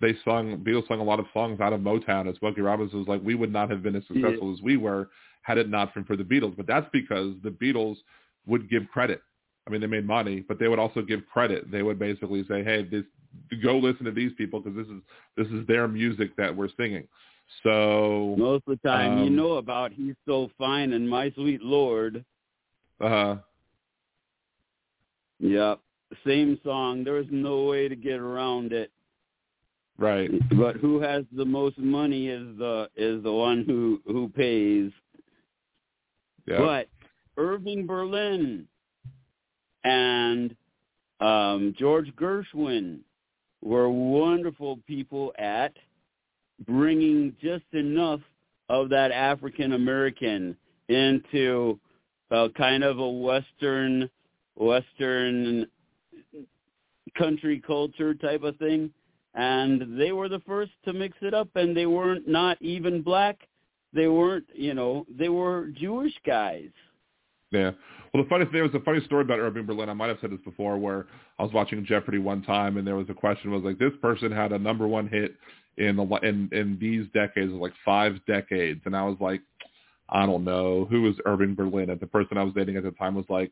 they 0.00 0.14
sung 0.24 0.58
Beatles 0.58 0.86
sung 0.88 1.00
a 1.00 1.04
lot 1.04 1.18
of 1.18 1.26
songs 1.32 1.60
out 1.60 1.72
of 1.72 1.80
Motown. 1.80 2.28
As 2.28 2.36
Smokey 2.36 2.60
Robinson 2.60 2.98
was 2.98 3.08
like, 3.08 3.22
we 3.22 3.34
would 3.34 3.52
not 3.52 3.70
have 3.70 3.82
been 3.82 3.96
as 3.96 4.02
successful 4.06 4.48
yeah. 4.48 4.54
as 4.54 4.62
we 4.62 4.76
were 4.76 5.08
had 5.42 5.58
it 5.58 5.68
not 5.68 5.94
been 5.94 6.04
for 6.04 6.16
the 6.16 6.24
Beatles. 6.24 6.56
But 6.56 6.66
that's 6.66 6.88
because 6.92 7.34
the 7.42 7.50
Beatles 7.50 7.96
would 8.46 8.68
give 8.68 8.88
credit. 8.92 9.22
I 9.66 9.70
mean, 9.70 9.80
they 9.80 9.86
made 9.86 10.06
money, 10.06 10.44
but 10.46 10.58
they 10.58 10.68
would 10.68 10.78
also 10.78 11.02
give 11.02 11.20
credit. 11.26 11.70
They 11.70 11.82
would 11.82 11.98
basically 11.98 12.44
say, 12.46 12.62
"Hey, 12.62 12.82
this 12.82 13.04
go 13.62 13.78
listen 13.78 14.04
to 14.04 14.12
these 14.12 14.32
people 14.36 14.60
because 14.60 14.76
this 14.76 14.86
is 14.86 15.02
this 15.36 15.46
is 15.48 15.66
their 15.66 15.88
music 15.88 16.36
that 16.36 16.54
we're 16.54 16.68
singing." 16.76 17.08
So 17.62 18.34
most 18.38 18.64
of 18.66 18.78
the 18.78 18.88
time, 18.88 19.18
um, 19.18 19.24
you 19.24 19.30
know 19.30 19.54
about 19.54 19.92
"He's 19.92 20.14
So 20.26 20.50
Fine" 20.58 20.92
and 20.92 21.08
"My 21.08 21.30
Sweet 21.32 21.62
Lord." 21.62 22.24
Uh 23.00 23.08
huh. 23.08 23.36
Yep, 25.40 25.80
same 26.26 26.58
song. 26.64 27.04
There's 27.04 27.26
no 27.30 27.64
way 27.64 27.88
to 27.88 27.96
get 27.96 28.18
around 28.18 28.72
it. 28.72 28.90
Right. 29.98 30.30
But 30.58 30.76
who 30.76 31.00
has 31.00 31.24
the 31.32 31.44
most 31.44 31.78
money 31.78 32.28
is 32.28 32.46
the 32.58 32.88
is 32.96 33.22
the 33.22 33.32
one 33.32 33.64
who 33.66 34.00
who 34.06 34.28
pays. 34.28 34.92
Yep. 36.46 36.58
But 36.58 36.88
Irving 37.36 37.86
Berlin 37.86 38.66
and 39.84 40.54
um, 41.20 41.74
George 41.78 42.12
Gershwin 42.16 43.00
were 43.62 43.88
wonderful 43.88 44.78
people 44.86 45.32
at 45.38 45.72
bringing 46.66 47.34
just 47.40 47.64
enough 47.72 48.20
of 48.68 48.88
that 48.90 49.12
African 49.12 49.72
American 49.72 50.56
into 50.88 51.78
a 52.30 52.48
kind 52.56 52.84
of 52.84 52.98
a 52.98 53.08
Western 53.08 54.10
Western 54.56 55.66
country 57.16 57.62
culture 57.64 58.14
type 58.14 58.42
of 58.42 58.56
thing. 58.56 58.90
And 59.34 60.00
they 60.00 60.12
were 60.12 60.28
the 60.28 60.40
first 60.40 60.72
to 60.84 60.92
mix 60.92 61.16
it 61.20 61.34
up 61.34 61.48
and 61.54 61.76
they 61.76 61.86
weren't 61.86 62.26
not 62.26 62.60
even 62.62 63.02
black. 63.02 63.36
They 63.92 64.08
weren't, 64.08 64.46
you 64.54 64.74
know, 64.74 65.06
they 65.10 65.28
were 65.28 65.68
Jewish 65.78 66.14
guys. 66.26 66.70
Yeah. 67.50 67.72
Well, 68.12 68.22
the 68.22 68.28
funny 68.28 68.46
there 68.50 68.62
was 68.62 68.74
a 68.74 68.80
funny 68.80 69.04
story 69.04 69.22
about 69.22 69.38
Irving 69.38 69.66
Berlin. 69.66 69.88
I 69.88 69.92
might 69.92 70.08
have 70.08 70.18
said 70.20 70.30
this 70.30 70.40
before, 70.44 70.78
where 70.78 71.06
I 71.38 71.42
was 71.42 71.52
watching 71.52 71.84
Jeopardy 71.84 72.18
one 72.18 72.42
time, 72.42 72.76
and 72.76 72.86
there 72.86 72.96
was 72.96 73.08
a 73.10 73.14
question 73.14 73.50
was 73.50 73.62
like, 73.62 73.78
this 73.78 73.92
person 74.00 74.32
had 74.32 74.52
a 74.52 74.58
number 74.58 74.86
one 74.86 75.08
hit 75.08 75.34
in 75.76 75.96
the 75.96 76.04
in 76.22 76.48
in 76.52 76.78
these 76.80 77.06
decades, 77.12 77.52
like 77.52 77.72
five 77.84 78.14
decades, 78.26 78.80
and 78.86 78.96
I 78.96 79.02
was 79.02 79.16
like, 79.20 79.42
I 80.08 80.24
don't 80.24 80.44
know 80.44 80.86
who 80.86 81.02
was 81.02 81.16
Irving 81.26 81.54
Berlin, 81.54 81.90
and 81.90 82.00
the 82.00 82.06
person 82.06 82.38
I 82.38 82.42
was 82.42 82.54
dating 82.54 82.76
at 82.76 82.84
the 82.84 82.92
time 82.92 83.14
was 83.14 83.26
like, 83.28 83.50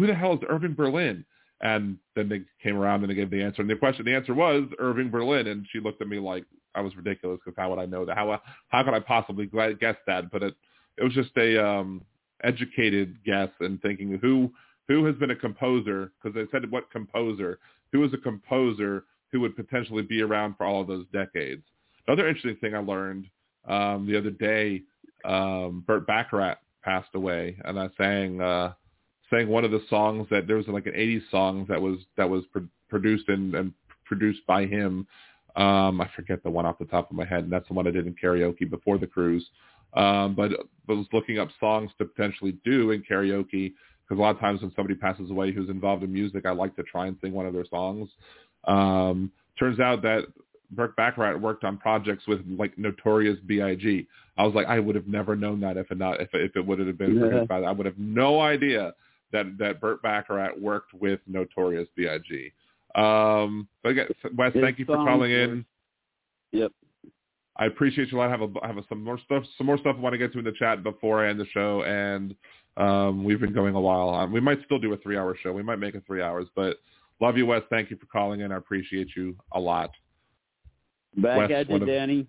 who 0.00 0.06
the 0.06 0.14
hell 0.14 0.34
is 0.34 0.40
Irving 0.48 0.74
Berlin? 0.74 1.24
And 1.62 1.98
then 2.16 2.28
they 2.30 2.40
came 2.62 2.76
around 2.76 3.02
and 3.02 3.10
they 3.10 3.14
gave 3.14 3.30
the 3.30 3.42
answer, 3.42 3.60
and 3.60 3.70
the 3.70 3.76
question, 3.76 4.06
the 4.06 4.14
answer 4.14 4.32
was 4.32 4.64
Irving 4.78 5.10
Berlin, 5.10 5.46
and 5.46 5.66
she 5.70 5.78
looked 5.78 6.00
at 6.00 6.08
me 6.08 6.18
like 6.18 6.44
I 6.74 6.80
was 6.80 6.96
ridiculous 6.96 7.38
because 7.44 7.56
how 7.58 7.68
would 7.68 7.78
I 7.78 7.84
know 7.84 8.06
that? 8.06 8.16
How 8.16 8.40
how 8.68 8.82
could 8.82 8.94
I 8.94 9.00
possibly 9.00 9.46
guess 9.46 9.96
that? 10.06 10.30
But 10.30 10.42
it 10.42 10.54
it 10.96 11.04
was 11.04 11.12
just 11.12 11.36
a 11.36 11.62
um 11.62 12.02
educated 12.42 13.18
guess 13.24 13.50
and 13.60 13.80
thinking 13.82 14.18
who 14.22 14.50
who 14.88 15.04
has 15.04 15.16
been 15.16 15.32
a 15.32 15.36
composer 15.36 16.12
because 16.22 16.34
they 16.34 16.50
said 16.50 16.70
what 16.70 16.90
composer 16.90 17.58
who 17.92 18.02
is 18.04 18.14
a 18.14 18.18
composer 18.18 19.04
who 19.32 19.40
would 19.40 19.54
potentially 19.54 20.02
be 20.02 20.22
around 20.22 20.56
for 20.56 20.64
all 20.64 20.80
of 20.80 20.86
those 20.86 21.06
decades. 21.12 21.62
Another 22.06 22.26
interesting 22.26 22.56
thing 22.56 22.74
I 22.74 22.78
learned 22.78 23.26
um, 23.68 24.06
the 24.06 24.18
other 24.18 24.30
day, 24.30 24.82
um, 25.24 25.84
Burt 25.86 26.06
passed 26.06 27.14
away, 27.14 27.56
and 27.64 27.78
I 27.78 27.88
sang 27.96 28.40
uh, 28.40 28.72
sang 29.30 29.48
one 29.48 29.64
of 29.64 29.70
the 29.70 29.82
songs 29.88 30.26
that 30.30 30.46
there 30.46 30.56
was 30.56 30.66
like 30.68 30.86
an 30.86 30.92
'80s 30.92 31.22
song 31.30 31.66
that 31.68 31.80
was 31.80 31.98
that 32.16 32.28
was 32.28 32.44
pro- 32.52 32.68
produced 32.88 33.28
and, 33.28 33.54
and 33.54 33.72
produced 34.04 34.46
by 34.46 34.66
him. 34.66 35.06
Um, 35.56 36.00
I 36.00 36.08
forget 36.14 36.42
the 36.42 36.50
one 36.50 36.66
off 36.66 36.78
the 36.78 36.84
top 36.84 37.10
of 37.10 37.16
my 37.16 37.24
head, 37.24 37.44
and 37.44 37.52
that's 37.52 37.68
the 37.68 37.74
one 37.74 37.86
I 37.86 37.90
did 37.90 38.06
in 38.06 38.14
karaoke 38.14 38.68
before 38.68 38.98
the 38.98 39.06
cruise. 39.06 39.46
Um, 39.94 40.34
but 40.34 40.52
I 40.88 40.92
was 40.92 41.06
looking 41.12 41.38
up 41.38 41.48
songs 41.58 41.90
to 41.98 42.04
potentially 42.04 42.56
do 42.64 42.92
in 42.92 43.02
karaoke 43.02 43.72
because 44.10 44.18
a 44.18 44.22
lot 44.22 44.34
of 44.34 44.40
times 44.40 44.60
when 44.60 44.72
somebody 44.74 44.94
passes 44.94 45.30
away 45.30 45.52
who's 45.52 45.68
involved 45.68 46.02
in 46.02 46.12
music, 46.12 46.46
I 46.46 46.50
like 46.50 46.76
to 46.76 46.82
try 46.82 47.06
and 47.06 47.16
sing 47.20 47.32
one 47.32 47.46
of 47.46 47.52
their 47.52 47.64
songs. 47.66 48.08
Um, 48.64 49.32
turns 49.58 49.80
out 49.80 50.02
that 50.02 50.24
Burt 50.72 50.94
Bacharach 50.96 51.40
worked 51.40 51.64
on 51.64 51.76
projects 51.76 52.26
with 52.26 52.40
like 52.58 52.76
Notorious 52.78 53.38
B.I.G. 53.46 54.06
I 54.36 54.44
was 54.44 54.54
like, 54.54 54.66
I 54.66 54.78
would 54.78 54.94
have 54.94 55.08
never 55.08 55.34
known 55.34 55.60
that 55.60 55.76
if 55.76 55.90
it 55.90 55.98
not 55.98 56.20
if 56.20 56.28
if 56.32 56.56
it 56.56 56.64
would 56.64 56.78
have 56.78 56.98
been 56.98 57.16
yeah. 57.16 57.40
his 57.40 57.48
father. 57.48 57.66
I 57.66 57.72
would 57.72 57.86
have 57.86 57.98
no 57.98 58.40
idea 58.40 58.92
that 59.32 59.58
that 59.58 59.80
Burt 59.80 60.02
Bacharach 60.02 60.56
worked 60.58 60.94
with 60.94 61.20
Notorious 61.26 61.88
B.I.G. 61.96 62.52
Um, 62.94 63.68
but 63.82 63.90
again, 63.90 64.06
Wes, 64.36 64.52
thank 64.60 64.78
you 64.78 64.84
for 64.84 64.96
calling 64.96 65.30
in. 65.30 65.64
Yep. 66.52 66.72
I 67.56 67.66
appreciate 67.66 68.10
you 68.10 68.18
a 68.18 68.20
lot. 68.20 68.28
I 68.28 68.30
have 68.30 68.42
a, 68.42 68.66
have 68.66 68.78
a, 68.78 68.84
some 68.88 69.04
more 69.04 69.18
stuff, 69.24 69.44
some 69.58 69.66
more 69.66 69.78
stuff 69.78 69.96
I 69.98 70.00
want 70.00 70.14
to 70.14 70.18
get 70.18 70.32
to 70.32 70.38
in 70.38 70.44
the 70.44 70.52
chat 70.52 70.82
before 70.82 71.24
I 71.24 71.30
end 71.30 71.38
the 71.38 71.46
show, 71.46 71.82
and 71.82 72.34
um, 72.76 73.22
we've 73.22 73.40
been 73.40 73.52
going 73.52 73.74
a 73.74 73.80
while. 73.80 74.10
Um, 74.10 74.32
we 74.32 74.40
might 74.40 74.64
still 74.64 74.78
do 74.78 74.92
a 74.92 74.96
three-hour 74.96 75.36
show. 75.42 75.52
We 75.52 75.62
might 75.62 75.78
make 75.78 75.94
it 75.94 76.02
three 76.06 76.22
hours, 76.22 76.46
but 76.56 76.78
love 77.20 77.36
you, 77.36 77.46
Wes. 77.46 77.62
Thank 77.68 77.90
you 77.90 77.96
for 77.98 78.06
calling 78.06 78.40
in. 78.40 78.50
I 78.50 78.56
appreciate 78.56 79.08
you 79.14 79.36
a 79.52 79.60
lot. 79.60 79.90
Back 81.16 81.38
Wes, 81.38 81.50
at 81.50 81.70
you, 81.70 81.76
of, 81.76 81.86
Danny. 81.86 82.26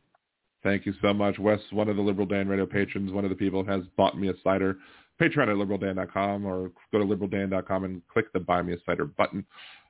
Thank 0.63 0.85
you 0.85 0.93
so 1.01 1.13
much, 1.13 1.39
Wes. 1.39 1.59
One 1.71 1.87
of 1.87 1.95
the 1.95 2.01
Liberal 2.01 2.27
Dan 2.27 2.47
Radio 2.47 2.65
patrons, 2.65 3.11
one 3.11 3.23
of 3.23 3.29
the 3.29 3.35
people 3.35 3.63
has 3.63 3.81
bought 3.97 4.17
me 4.17 4.29
a 4.29 4.33
cider. 4.43 4.77
Patreon 5.21 5.49
at 5.49 5.55
liberaldan.com 5.55 6.45
or 6.45 6.71
go 6.91 6.99
to 6.99 7.05
liberaldan.com 7.05 7.83
and 7.83 8.01
click 8.07 8.31
the 8.33 8.39
Buy 8.39 8.61
Me 8.61 8.73
a 8.73 8.77
Cider 8.85 9.05
button. 9.05 9.45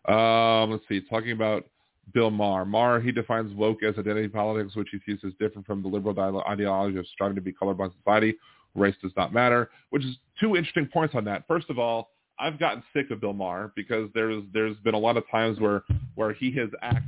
Um, 0.08 0.72
let's 0.72 0.84
see, 0.90 1.02
talking 1.10 1.32
about 1.32 1.66
Bill 2.14 2.30
Maher. 2.30 2.66
Maher, 2.66 3.00
he 3.00 3.12
defines 3.12 3.54
woke 3.54 3.84
as 3.84 3.98
identity 3.98 4.28
politics, 4.28 4.76
which 4.76 4.90
he 4.92 5.00
sees 5.06 5.24
as 5.26 5.34
different 5.40 5.66
from 5.66 5.82
the 5.82 5.88
liberal 5.88 6.44
ideology 6.48 6.98
of 6.98 7.08
striving 7.08 7.36
to 7.36 7.42
be 7.42 7.54
colorblind 7.54 7.94
society. 7.98 8.36
Race 8.76 8.96
does 9.02 9.12
not 9.16 9.34
matter, 9.34 9.70
which 9.90 10.04
is 10.04 10.16
two 10.40 10.56
interesting 10.56 10.88
points 10.92 11.16
on 11.16 11.26
that. 11.26 11.44
First 11.48 11.70
of 11.70 11.78
all, 11.78 12.12
I've 12.40 12.60
gotten 12.60 12.84
sick 12.94 13.12
of 13.12 13.22
Bill 13.22 13.34
Maher 13.34 13.72
because 13.76 14.10
there's 14.14 14.44
there's 14.54 14.78
been 14.78 14.96
a 14.96 15.00
lot 15.00 15.18
of 15.18 15.24
times 15.30 15.60
where 15.60 15.84
where 16.16 16.34
he 16.34 16.52
has 16.54 16.70
act 16.82 17.06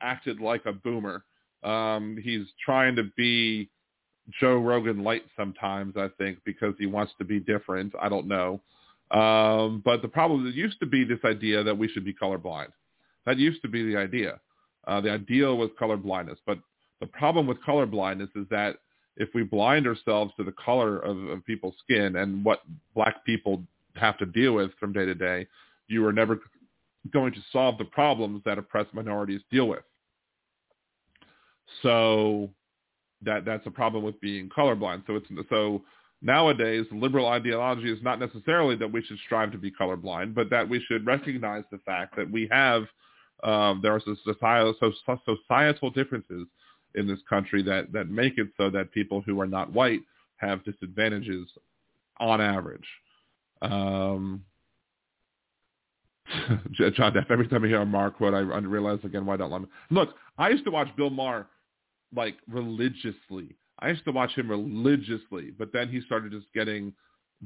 acted 0.00 0.40
like 0.40 0.66
a 0.66 0.72
boomer. 0.72 1.24
Um, 1.64 2.18
he's 2.22 2.46
trying 2.64 2.94
to 2.96 3.04
be 3.16 3.70
Joe 4.40 4.58
Rogan 4.58 5.02
light 5.02 5.24
sometimes, 5.36 5.96
I 5.96 6.08
think, 6.18 6.38
because 6.44 6.74
he 6.78 6.86
wants 6.86 7.12
to 7.18 7.24
be 7.24 7.40
different. 7.40 7.94
I 8.00 8.08
don't 8.08 8.26
know. 8.26 8.60
Um, 9.10 9.82
but 9.84 10.02
the 10.02 10.08
problem 10.08 10.46
is 10.46 10.54
it 10.54 10.56
used 10.56 10.80
to 10.80 10.86
be 10.86 11.04
this 11.04 11.20
idea 11.24 11.62
that 11.62 11.76
we 11.76 11.88
should 11.88 12.04
be 12.04 12.12
colorblind. 12.12 12.72
That 13.24 13.38
used 13.38 13.62
to 13.62 13.68
be 13.68 13.90
the 13.90 13.98
idea. 13.98 14.40
Uh, 14.86 15.00
the 15.00 15.10
ideal 15.10 15.56
was 15.56 15.70
colorblindness. 15.80 16.36
But 16.46 16.58
the 17.00 17.06
problem 17.06 17.46
with 17.46 17.58
colorblindness 17.66 18.30
is 18.36 18.46
that 18.50 18.76
if 19.16 19.30
we 19.34 19.42
blind 19.42 19.86
ourselves 19.86 20.32
to 20.36 20.44
the 20.44 20.52
color 20.52 20.98
of, 20.98 21.16
of 21.24 21.44
people's 21.44 21.74
skin 21.82 22.16
and 22.16 22.44
what 22.44 22.60
black 22.94 23.24
people 23.24 23.62
have 23.96 24.16
to 24.18 24.26
deal 24.26 24.54
with 24.54 24.70
from 24.78 24.92
day 24.92 25.04
to 25.04 25.14
day, 25.14 25.46
you 25.88 26.06
are 26.06 26.12
never 26.12 26.38
going 27.12 27.32
to 27.32 27.40
solve 27.52 27.78
the 27.78 27.84
problems 27.84 28.42
that 28.44 28.58
oppressed 28.58 28.92
minorities 28.94 29.40
deal 29.50 29.68
with. 29.68 29.82
So 31.82 32.50
that 33.22 33.44
that's 33.44 33.66
a 33.66 33.70
problem 33.70 34.04
with 34.04 34.20
being 34.20 34.48
colorblind. 34.48 35.04
So 35.06 35.16
it's 35.16 35.26
so 35.48 35.82
nowadays 36.22 36.86
liberal 36.92 37.26
ideology 37.26 37.92
is 37.92 38.02
not 38.02 38.18
necessarily 38.18 38.76
that 38.76 38.90
we 38.90 39.02
should 39.02 39.18
strive 39.26 39.52
to 39.52 39.58
be 39.58 39.70
colorblind, 39.70 40.34
but 40.34 40.50
that 40.50 40.68
we 40.68 40.80
should 40.88 41.06
recognize 41.06 41.64
the 41.70 41.78
fact 41.78 42.16
that 42.16 42.30
we 42.30 42.48
have 42.50 42.84
um, 43.44 43.80
there 43.82 43.94
are 43.94 44.02
societal, 44.24 44.74
societal 45.24 45.90
differences 45.90 46.46
in 46.94 47.06
this 47.06 47.20
country 47.28 47.62
that, 47.62 47.92
that 47.92 48.08
make 48.08 48.38
it 48.38 48.48
so 48.56 48.70
that 48.70 48.90
people 48.92 49.20
who 49.20 49.40
are 49.40 49.46
not 49.46 49.72
white 49.72 50.00
have 50.36 50.64
disadvantages 50.64 51.46
on 52.18 52.40
average. 52.40 52.86
Um, 53.62 54.44
John 56.72 57.12
Depp, 57.12 57.30
every 57.30 57.48
time 57.48 57.64
I 57.64 57.68
hear 57.68 57.80
a 57.80 57.86
Maher 57.86 58.10
quote, 58.10 58.34
I 58.34 58.40
realize 58.40 58.98
again 59.02 59.24
why 59.24 59.34
I 59.34 59.36
don't 59.38 59.50
love 59.50 59.62
him. 59.62 59.70
Look, 59.90 60.14
I 60.36 60.50
used 60.50 60.64
to 60.64 60.70
watch 60.70 60.88
Bill 60.96 61.10
Maher 61.10 61.46
like 62.14 62.36
religiously. 62.48 63.56
I 63.80 63.88
used 63.90 64.04
to 64.04 64.12
watch 64.12 64.32
him 64.32 64.50
religiously, 64.50 65.52
but 65.56 65.72
then 65.72 65.88
he 65.88 66.00
started 66.00 66.32
just 66.32 66.46
getting 66.54 66.92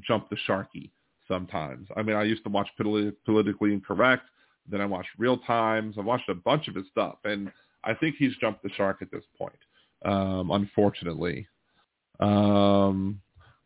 jump 0.01 0.29
the 0.29 0.37
sharky 0.47 0.89
sometimes. 1.27 1.87
I 1.95 2.01
mean, 2.01 2.15
I 2.15 2.23
used 2.23 2.43
to 2.43 2.49
watch 2.49 2.67
politi- 2.79 3.15
politically 3.25 3.73
incorrect. 3.73 4.23
Then 4.69 4.81
I 4.81 4.85
watched 4.85 5.09
Real 5.17 5.37
Times. 5.39 5.95
I 5.97 6.01
watched 6.01 6.29
a 6.29 6.35
bunch 6.35 6.67
of 6.67 6.75
his 6.75 6.85
stuff, 6.89 7.17
and 7.25 7.51
I 7.83 7.93
think 7.93 8.15
he's 8.17 8.35
jumped 8.37 8.63
the 8.63 8.69
shark 8.69 9.01
at 9.01 9.11
this 9.11 9.23
point. 9.37 9.53
Um, 10.05 10.51
unfortunately, 10.51 11.47
um, 12.19 13.21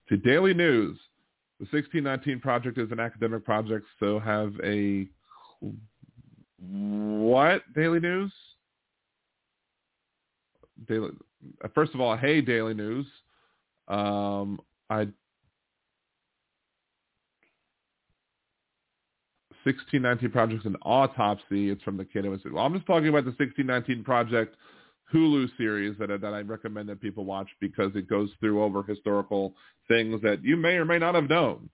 to 0.10 0.18
Daily 0.18 0.54
News, 0.54 0.98
the 1.60 1.66
1619 1.66 2.40
project 2.40 2.78
is 2.78 2.92
an 2.92 3.00
academic 3.00 3.44
project, 3.44 3.86
so 4.00 4.20
have 4.20 4.54
a 4.64 5.08
what 6.60 7.62
Daily 7.76 8.00
News? 8.00 8.32
Daily. 10.88 11.12
First 11.74 11.94
of 11.94 12.02
all, 12.02 12.18
hey 12.18 12.42
Daily 12.42 12.74
News. 12.74 13.06
Um, 13.88 14.60
I 14.90 15.08
1619 19.68 20.32
Project's 20.32 20.66
an 20.66 20.78
autopsy. 20.84 21.70
It's 21.70 21.84
from 21.84 21.98
the 21.98 22.06
kid 22.06 22.26
was. 22.26 22.40
Well, 22.50 22.64
I'm 22.64 22.74
just 22.74 22.88
talking 22.88 23.10
about 23.10 23.26
the 23.26 23.32
1619 23.32 24.04
Project 24.04 24.56
Hulu 25.14 25.50
series 25.58 25.98
that 26.00 26.08
that 26.22 26.34
I 26.34 26.42
recommend 26.42 26.90
that 26.90 27.02
people 27.02 27.26
watch 27.26 27.50
because 27.60 27.92
it 27.96 28.10
goes 28.10 28.30
through 28.40 28.64
over 28.64 28.84
historical 28.84 29.54
things 29.88 30.22
that 30.22 30.44
you 30.44 30.56
may 30.56 30.76
or 30.76 30.86
may 30.86 31.00
not 31.00 31.16
have 31.16 31.30
known. 31.30 31.70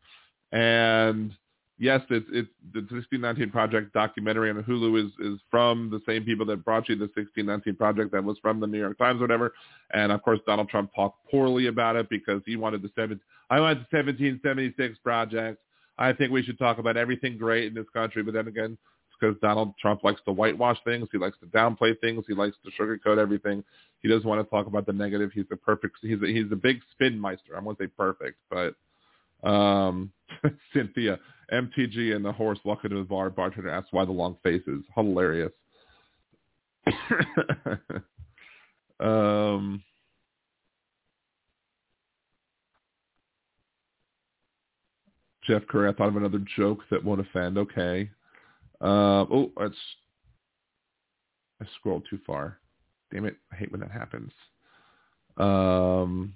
And 0.51 1.33
yes, 1.77 2.01
it's 2.09 2.25
it's 2.31 2.49
the 2.73 2.79
1619 2.81 3.51
Project 3.51 3.93
documentary 3.93 4.49
on 4.49 4.63
Hulu 4.63 5.05
is 5.05 5.11
is 5.19 5.39
from 5.49 5.89
the 5.89 6.01
same 6.07 6.23
people 6.23 6.45
that 6.47 6.63
brought 6.63 6.89
you 6.89 6.95
the 6.95 7.05
1619 7.15 7.75
Project 7.75 8.11
that 8.11 8.23
was 8.23 8.37
from 8.39 8.59
the 8.59 8.67
New 8.67 8.79
York 8.79 8.97
Times 8.97 9.19
or 9.19 9.23
whatever. 9.23 9.53
And 9.93 10.11
of 10.11 10.21
course, 10.21 10.39
Donald 10.45 10.69
Trump 10.69 10.91
talked 10.95 11.29
poorly 11.29 11.67
about 11.67 11.95
it 11.95 12.09
because 12.09 12.41
he 12.45 12.55
wanted 12.55 12.81
the 12.81 12.91
seven. 12.95 13.19
I 13.49 13.59
want 13.59 13.79
the 13.79 13.97
1776 13.97 14.97
Project. 14.99 15.59
I 15.97 16.13
think 16.13 16.31
we 16.31 16.43
should 16.43 16.57
talk 16.57 16.79
about 16.79 16.97
everything 16.97 17.37
great 17.37 17.65
in 17.65 17.73
this 17.73 17.89
country. 17.93 18.23
But 18.23 18.33
then 18.33 18.47
again, 18.47 18.77
it's 19.07 19.17
because 19.19 19.39
Donald 19.41 19.73
Trump 19.79 20.03
likes 20.03 20.21
to 20.25 20.31
whitewash 20.31 20.77
things. 20.85 21.07
He 21.11 21.17
likes 21.17 21.37
to 21.39 21.45
downplay 21.47 21.99
things. 21.99 22.23
He 22.27 22.33
likes 22.33 22.55
to 22.65 22.71
sugarcoat 22.81 23.17
everything. 23.17 23.63
He 24.01 24.09
doesn't 24.09 24.27
want 24.27 24.45
to 24.45 24.49
talk 24.49 24.67
about 24.67 24.85
the 24.85 24.93
negative. 24.93 25.31
He's 25.33 25.45
a 25.51 25.55
perfect. 25.55 25.97
He's 26.01 26.21
a, 26.21 26.27
he's 26.27 26.51
a 26.51 26.55
big 26.55 26.81
spin 26.91 27.19
meister. 27.19 27.55
I 27.55 27.59
won't 27.59 27.77
say 27.77 27.87
perfect, 27.87 28.37
but 28.49 28.75
um, 29.43 30.11
Cynthia, 30.73 31.19
MTG 31.53 32.15
and 32.15 32.25
the 32.25 32.31
horse 32.31 32.59
walk 32.65 32.83
into 32.83 32.97
the 32.97 33.03
bar. 33.03 33.29
Bartender 33.29 33.69
asks 33.69 33.89
why 33.91 34.05
the 34.05 34.11
long 34.11 34.37
face 34.43 34.63
is 34.67 34.81
hilarious. 34.95 35.51
um, 38.99 39.81
Jeff 45.45 45.65
Curry, 45.67 45.89
I 45.89 45.93
thought 45.93 46.07
of 46.09 46.15
another 46.17 46.43
joke 46.57 46.79
that 46.89 47.03
won't 47.03 47.21
offend. 47.21 47.57
Okay. 47.57 48.09
Uh, 48.81 49.25
oh, 49.31 49.51
that's 49.57 49.75
I 51.61 51.65
scrolled 51.79 52.05
too 52.09 52.19
far. 52.25 52.59
Damn 53.11 53.25
it! 53.25 53.37
I 53.51 53.55
hate 53.55 53.71
when 53.71 53.81
that 53.81 53.91
happens. 53.91 54.31
Um, 55.37 56.33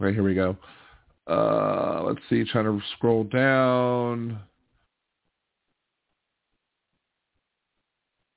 okay, 0.00 0.12
here 0.12 0.22
we 0.22 0.34
go. 0.34 0.56
Uh, 1.28 2.02
let's 2.04 2.20
see. 2.30 2.44
Trying 2.44 2.64
to 2.64 2.80
scroll 2.96 3.24
down. 3.24 4.40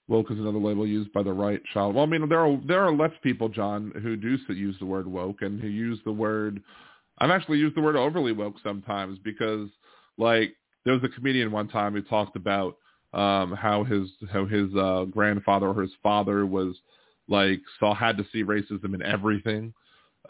Woke 0.08 0.30
is 0.30 0.38
another 0.40 0.60
label 0.60 0.86
used 0.86 1.14
by 1.14 1.24
the 1.24 1.32
right 1.32 1.62
child. 1.74 1.96
Well, 1.96 2.04
I 2.04 2.08
mean, 2.08 2.28
there 2.28 2.46
are 2.46 2.60
there 2.68 2.82
are 2.82 2.94
left 2.94 3.22
people, 3.24 3.48
John, 3.48 3.94
who 4.04 4.18
do 4.18 4.38
use 4.50 4.76
the 4.80 4.86
word 4.86 5.08
woke 5.08 5.42
and 5.42 5.62
who 5.62 5.70
use 5.70 6.00
the 6.04 6.12
word. 6.12 6.62
I've 7.20 7.30
actually 7.30 7.60
used 7.60 7.78
the 7.78 7.82
word 7.82 7.96
overly 7.96 8.34
woke 8.34 8.56
sometimes 8.62 9.20
because, 9.20 9.70
like, 10.18 10.56
there 10.84 10.94
was 10.94 11.04
a 11.04 11.10
comedian 11.10 11.52
one 11.52 11.70
time 11.70 11.94
who 11.94 12.02
talked 12.02 12.36
about 12.36 12.76
um, 13.14 13.54
how 13.54 13.86
his 13.86 14.10
how 14.32 14.46
his 14.46 14.74
uh, 14.76 15.06
grandfather 15.06 15.68
or 15.68 15.82
his 15.82 15.92
father 16.04 16.46
was 16.46 16.76
like 17.30 17.62
saw 17.80 17.94
had 17.94 18.18
to 18.18 18.26
see 18.34 18.44
racism 18.44 18.94
in 18.94 19.02
everything. 19.02 19.74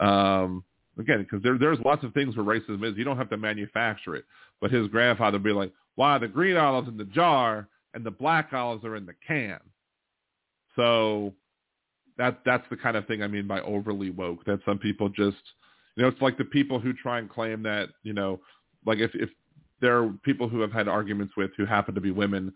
Um, 0.00 0.62
again, 0.98 1.22
because 1.22 1.42
there, 1.42 1.58
there's 1.58 1.78
lots 1.84 2.04
of 2.04 2.12
things 2.12 2.36
where 2.36 2.44
racism 2.44 2.88
is. 2.88 2.96
You 2.96 3.04
don't 3.04 3.16
have 3.16 3.30
to 3.30 3.36
manufacture 3.36 4.14
it. 4.14 4.24
But 4.60 4.70
his 4.70 4.88
grandfather 4.88 5.36
would 5.36 5.44
be 5.44 5.52
like, 5.52 5.72
why 5.94 6.18
the 6.18 6.28
green 6.28 6.56
olives 6.56 6.88
in 6.88 6.96
the 6.96 7.04
jar 7.04 7.68
and 7.94 8.04
the 8.04 8.10
black 8.10 8.52
olives 8.52 8.84
are 8.84 8.96
in 8.96 9.06
the 9.06 9.14
can? 9.26 9.60
So 10.76 11.34
that 12.18 12.40
that's 12.44 12.64
the 12.70 12.76
kind 12.76 12.96
of 12.96 13.06
thing 13.06 13.22
I 13.22 13.26
mean 13.26 13.46
by 13.46 13.60
overly 13.60 14.10
woke. 14.10 14.44
That 14.44 14.60
some 14.64 14.78
people 14.78 15.08
just, 15.08 15.36
you 15.96 16.02
know, 16.02 16.08
it's 16.08 16.22
like 16.22 16.38
the 16.38 16.44
people 16.44 16.78
who 16.78 16.92
try 16.92 17.18
and 17.18 17.28
claim 17.28 17.62
that, 17.64 17.90
you 18.02 18.12
know, 18.12 18.40
like 18.86 18.98
if 18.98 19.10
if 19.14 19.30
there 19.80 20.02
are 20.02 20.12
people 20.22 20.48
who 20.48 20.60
have 20.60 20.72
had 20.72 20.88
arguments 20.88 21.34
with 21.36 21.50
who 21.56 21.66
happen 21.66 21.94
to 21.94 22.00
be 22.00 22.10
women 22.10 22.52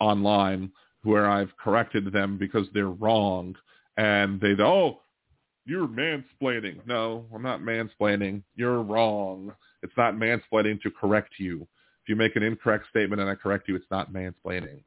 online 0.00 0.70
where 1.02 1.28
I've 1.28 1.56
corrected 1.56 2.12
them 2.12 2.36
because 2.36 2.66
they're 2.74 2.90
wrong 2.90 3.54
and 3.96 4.40
they 4.40 4.54
oh 4.60 5.00
you're 5.66 5.88
mansplaining. 5.88 6.86
No, 6.86 7.26
I'm 7.34 7.42
not 7.42 7.60
mansplaining. 7.60 8.42
You're 8.54 8.82
wrong. 8.82 9.52
It's 9.82 9.92
not 9.96 10.14
mansplaining 10.14 10.80
to 10.82 10.90
correct 10.90 11.34
you. 11.38 11.62
If 12.02 12.08
you 12.08 12.16
make 12.16 12.36
an 12.36 12.44
incorrect 12.44 12.86
statement 12.88 13.20
and 13.20 13.28
I 13.28 13.34
correct 13.34 13.68
you, 13.68 13.74
it's 13.74 13.90
not 13.90 14.12
mansplaining. 14.12 14.80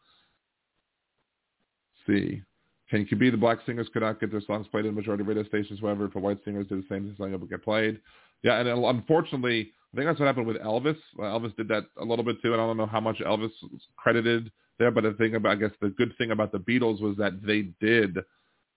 C. 2.08 2.41
Can 2.90 3.06
you 3.11 3.17
be 3.17 3.30
the 3.30 3.38
black 3.38 3.59
singers 3.66 3.88
could 3.93 4.01
not 4.01 4.19
get 4.19 4.32
their 4.32 4.41
songs 4.41 4.67
played 4.72 4.85
in 4.85 4.95
the 4.95 4.99
majority 4.99 5.22
of 5.22 5.27
radio 5.27 5.43
stations, 5.43 5.80
however, 5.80 6.06
if 6.06 6.14
the 6.14 6.19
white 6.19 6.40
singers 6.43 6.67
did 6.67 6.80
the 6.82 6.88
same, 6.90 7.08
the 7.08 7.16
song 7.17 7.32
would 7.32 7.49
get 7.49 7.64
played. 7.64 7.99
Yeah, 8.41 8.59
and 8.59 8.69
unfortunately, 8.69 9.74
I 9.93 9.98
think 9.98 10.08
that's 10.08 10.19
what 10.19 10.25
happened 10.25 10.48
with 10.48 10.58
Elvis. 10.58 10.98
Elvis 11.19 11.56
did 11.56 11.67
that 11.67 11.85
a 12.01 12.06
little 12.06 12.25
bit 12.25 12.41
too, 12.41 12.53
and 12.53 12.61
I 12.61 12.66
don't 12.66 12.77
know 12.77 12.88
how 12.88 13.01
much 13.01 13.17
Elvis 13.17 13.51
was 13.61 13.82
credited 13.98 14.51
there, 14.80 14.91
but 14.91 15.03
the 15.03 15.14
thing 15.14 15.35
about, 15.35 15.51
I 15.51 15.56
guess 15.56 15.72
the 15.82 15.90
good 15.90 16.14
thing 16.17 16.32
about 16.32 16.51
the 16.51 16.59
Beatles 16.59 17.01
was 17.01 17.17
that 17.17 17.43
they 17.43 17.69
did 17.80 18.17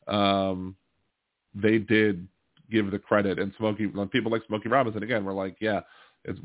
um, 0.09 0.77
they 1.55 1.79
did 1.79 2.27
give 2.71 2.91
the 2.91 2.99
credit. 2.99 3.39
And 3.39 3.53
Smokey, 3.59 3.89
people 4.11 4.33
like 4.33 4.43
Smokey 4.47 4.69
Robinson 4.69 5.03
again 5.03 5.25
were 5.25 5.33
like, 5.33 5.57
yeah, 5.61 5.81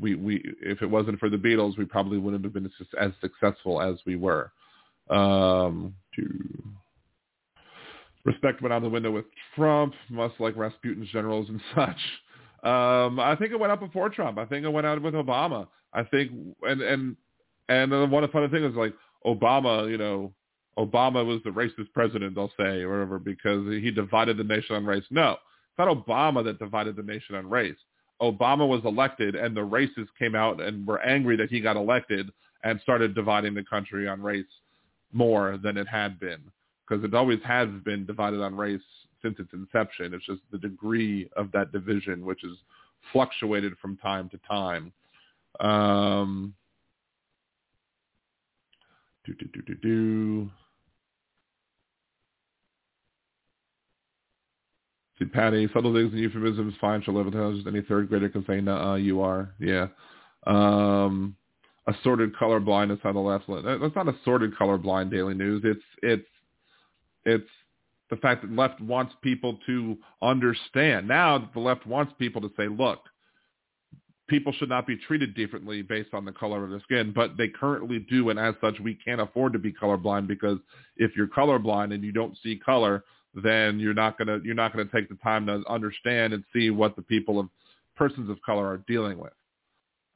we 0.00 0.14
we 0.14 0.42
if 0.60 0.82
it 0.82 0.86
wasn't 0.86 1.18
for 1.18 1.30
the 1.30 1.36
Beatles, 1.36 1.78
we 1.78 1.84
probably 1.84 2.18
wouldn't 2.18 2.44
have 2.44 2.52
been 2.52 2.70
as 3.00 3.12
successful 3.20 3.80
as 3.80 3.96
we 4.06 4.16
were. 4.16 4.52
Um, 5.10 5.94
respect 8.24 8.60
went 8.60 8.72
out 8.72 8.82
the 8.82 8.88
window 8.88 9.10
with 9.10 9.24
Trump, 9.54 9.94
must 10.10 10.34
like 10.38 10.56
Rasputin's 10.56 11.08
generals 11.10 11.48
and 11.48 11.60
such. 11.74 12.68
Um, 12.68 13.20
I 13.20 13.36
think 13.38 13.52
it 13.52 13.60
went 13.60 13.72
out 13.72 13.80
before 13.80 14.10
Trump. 14.10 14.38
I 14.38 14.44
think 14.44 14.64
it 14.64 14.68
went 14.68 14.86
out 14.86 15.00
with 15.00 15.14
Obama. 15.14 15.68
I 15.92 16.02
think, 16.02 16.32
and 16.62 16.82
and 16.82 17.16
and 17.68 17.90
one 18.10 18.24
of 18.24 18.30
the 18.30 18.32
funny 18.32 18.48
things 18.48 18.70
is 18.70 18.76
like 18.76 18.94
Obama, 19.24 19.88
you 19.88 19.96
know, 19.96 20.32
Obama 20.78 21.26
was 21.26 21.40
the 21.44 21.50
racist 21.50 21.92
president, 21.92 22.34
they'll 22.34 22.52
say, 22.56 22.82
or 22.82 22.90
whatever, 22.90 23.18
because 23.18 23.66
he 23.66 23.90
divided 23.90 24.36
the 24.36 24.44
nation 24.44 24.76
on 24.76 24.86
race. 24.86 25.04
No, 25.10 25.32
it's 25.32 25.78
not 25.78 25.88
Obama 25.88 26.44
that 26.44 26.58
divided 26.58 26.96
the 26.96 27.02
nation 27.02 27.34
on 27.34 27.50
race. 27.50 27.76
Obama 28.22 28.66
was 28.66 28.80
elected, 28.84 29.34
and 29.34 29.56
the 29.56 29.60
racists 29.60 30.08
came 30.18 30.34
out 30.34 30.60
and 30.60 30.86
were 30.86 31.00
angry 31.00 31.36
that 31.36 31.50
he 31.50 31.60
got 31.60 31.76
elected 31.76 32.30
and 32.64 32.80
started 32.80 33.14
dividing 33.14 33.54
the 33.54 33.64
country 33.64 34.08
on 34.08 34.22
race 34.22 34.44
more 35.12 35.58
than 35.62 35.76
it 35.76 35.88
had 35.88 36.18
been, 36.20 36.40
because 36.86 37.04
it 37.04 37.14
always 37.14 37.40
has 37.44 37.68
been 37.84 38.06
divided 38.06 38.40
on 38.40 38.56
race 38.56 38.80
since 39.22 39.38
its 39.38 39.52
inception. 39.52 40.14
It's 40.14 40.26
just 40.26 40.40
the 40.52 40.58
degree 40.58 41.28
of 41.36 41.50
that 41.52 41.72
division, 41.72 42.24
which 42.24 42.40
has 42.42 42.56
fluctuated 43.12 43.74
from 43.80 43.96
time 43.96 44.28
to 44.30 44.38
time. 44.48 44.92
Um, 45.60 46.54
do 49.24 49.34
do 49.34 49.46
do 49.52 49.62
do 49.62 49.74
do. 49.74 50.50
See, 55.18 55.24
Patty, 55.24 55.68
subtle 55.74 55.92
things 55.92 56.12
and 56.12 56.20
euphemisms, 56.20 56.74
fine, 56.80 57.02
shall 57.02 57.14
live 57.14 57.26
with 57.26 57.66
Any 57.66 57.82
third 57.82 58.08
grader 58.08 58.28
can 58.28 58.44
say, 58.46 58.60
nah, 58.60 58.94
you 58.94 59.20
are. 59.20 59.52
Yeah. 59.58 59.88
Um, 60.46 61.36
assorted 61.88 62.34
colorblind 62.36 62.92
is 62.92 62.98
how 63.02 63.12
the 63.12 63.18
left. 63.18 63.46
That's 63.48 63.96
not 63.96 64.08
assorted 64.08 64.54
colorblind 64.54 65.10
Daily 65.10 65.34
News. 65.34 65.62
It's 65.64 65.82
it's 66.02 66.28
it's 67.24 67.50
the 68.10 68.16
fact 68.16 68.42
that 68.42 68.52
left 68.52 68.80
wants 68.80 69.14
people 69.22 69.58
to 69.66 69.96
understand. 70.22 71.08
Now 71.08 71.50
the 71.52 71.60
left 71.60 71.86
wants 71.86 72.12
people 72.18 72.40
to 72.42 72.50
say, 72.56 72.68
look, 72.68 73.00
people 74.28 74.52
should 74.52 74.68
not 74.68 74.86
be 74.86 74.96
treated 74.96 75.34
differently 75.34 75.82
based 75.82 76.14
on 76.14 76.24
the 76.24 76.32
color 76.32 76.64
of 76.64 76.70
their 76.70 76.80
skin, 76.80 77.12
but 77.14 77.36
they 77.36 77.48
currently 77.48 78.06
do, 78.10 78.30
and 78.30 78.38
as 78.38 78.54
such, 78.60 78.78
we 78.80 78.94
can't 78.94 79.20
afford 79.20 79.52
to 79.54 79.58
be 79.58 79.72
colorblind 79.72 80.26
because 80.26 80.58
if 80.96 81.16
you're 81.16 81.26
colorblind 81.26 81.92
and 81.92 82.04
you 82.04 82.12
don't 82.12 82.36
see 82.42 82.60
color, 82.64 83.04
then 83.42 83.78
you're 83.78 83.94
not 83.94 84.18
gonna 84.18 84.38
you're 84.44 84.54
not 84.54 84.72
gonna 84.72 84.88
take 84.92 85.08
the 85.08 85.16
time 85.16 85.46
to 85.46 85.62
understand 85.68 86.32
and 86.32 86.44
see 86.52 86.70
what 86.70 86.96
the 86.96 87.02
people 87.02 87.38
of 87.38 87.48
persons 87.96 88.30
of 88.30 88.40
color 88.42 88.66
are 88.66 88.78
dealing 88.88 89.18
with. 89.18 89.32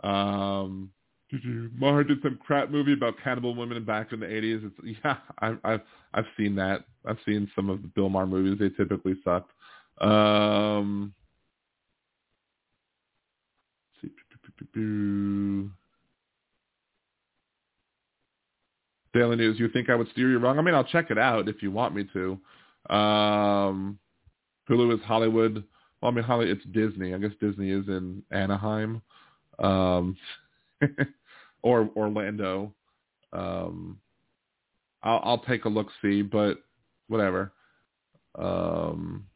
Um, 0.03 0.91
did 1.31 1.45
you, 1.45 1.71
Maher 1.75 2.05
did 2.05 2.19
some 2.23 2.39
crap 2.45 2.71
movie 2.71 2.93
about 2.93 3.15
cannibal 3.23 3.55
women 3.55 3.83
back 3.85 4.13
in 4.13 4.21
the 4.21 4.27
80s. 4.27 4.67
It's, 4.67 4.99
yeah, 5.05 5.17
I, 5.41 5.57
I've 5.65 5.81
I've 6.15 6.27
seen 6.37 6.55
that. 6.57 6.85
I've 7.07 7.19
seen 7.25 7.51
some 7.57 7.71
of 7.71 7.83
the 7.83 7.89
Bill 7.89 8.09
Maher 8.09 8.27
movies. 8.27 8.59
They 8.59 8.69
typically 8.77 9.15
suck. 9.25 9.49
Um, 10.01 11.15
see. 14.01 14.11
Daily 19.15 19.37
News, 19.37 19.59
you 19.59 19.69
think 19.69 19.91
I 19.91 19.95
would 19.95 20.09
steer 20.11 20.31
you 20.31 20.39
wrong? 20.39 20.59
I 20.59 20.63
mean, 20.63 20.75
I'll 20.75 20.85
check 20.85 21.11
it 21.11 21.19
out 21.19 21.49
if 21.49 21.63
you 21.63 21.71
want 21.71 21.95
me 21.95 22.05
to. 22.13 22.39
Um, 22.91 23.99
Hulu 24.69 24.95
is 24.95 25.01
Hollywood. 25.05 25.65
Well, 26.01 26.11
I 26.11 26.15
mean, 26.15 26.25
Holly, 26.25 26.51
it's 26.51 26.65
Disney. 26.73 27.15
I 27.15 27.19
guess 27.19 27.31
Disney 27.41 27.71
is 27.71 27.87
in 27.89 28.23
Anaheim, 28.31 29.03
um, 29.59 30.17
or 31.63 31.91
Orlando. 31.97 32.75
Um, 33.33 33.99
I'll, 35.03 35.21
I'll 35.25 35.39
take 35.45 35.65
a 35.65 35.69
look 35.69 35.89
see, 36.01 36.23
but 36.23 36.59
whatever. 37.09 37.53
Um, 38.37 39.27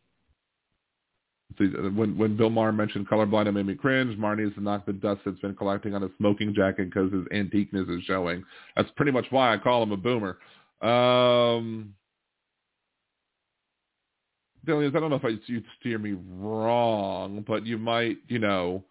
see, 1.59 1.67
when 1.67 2.17
when 2.17 2.37
Bill 2.37 2.51
Maher 2.51 2.73
mentioned 2.73 3.09
colorblind, 3.09 3.47
it 3.47 3.53
made 3.53 3.67
me 3.67 3.75
cringe. 3.75 4.17
Maher 4.19 4.37
needs 4.37 4.55
to 4.55 4.63
knock 4.63 4.87
the 4.87 4.93
dust 4.93 5.21
that's 5.25 5.39
been 5.41 5.55
collecting 5.55 5.95
on 5.95 6.03
his 6.03 6.11
smoking 6.19 6.55
jacket 6.55 6.87
because 6.87 7.13
his 7.13 7.27
antiqueness 7.33 7.89
is 7.89 8.03
showing. 8.05 8.45
That's 8.77 8.91
pretty 8.97 9.13
much 9.13 9.27
why 9.31 9.53
I 9.53 9.59
call 9.59 9.83
him 9.83 9.93
a 9.93 9.97
boomer. 9.97 10.39
Um, 10.83 11.95
Dillians, 14.67 14.97
I 14.97 15.01
don't 15.01 15.11
know 15.11 15.21
if 15.23 15.41
you'd 15.47 15.65
steer 15.81 15.99
me 15.99 16.17
wrong, 16.29 17.45
but 17.47 17.65
you 17.65 17.79
might, 17.79 18.19
you 18.29 18.39
know, 18.39 18.85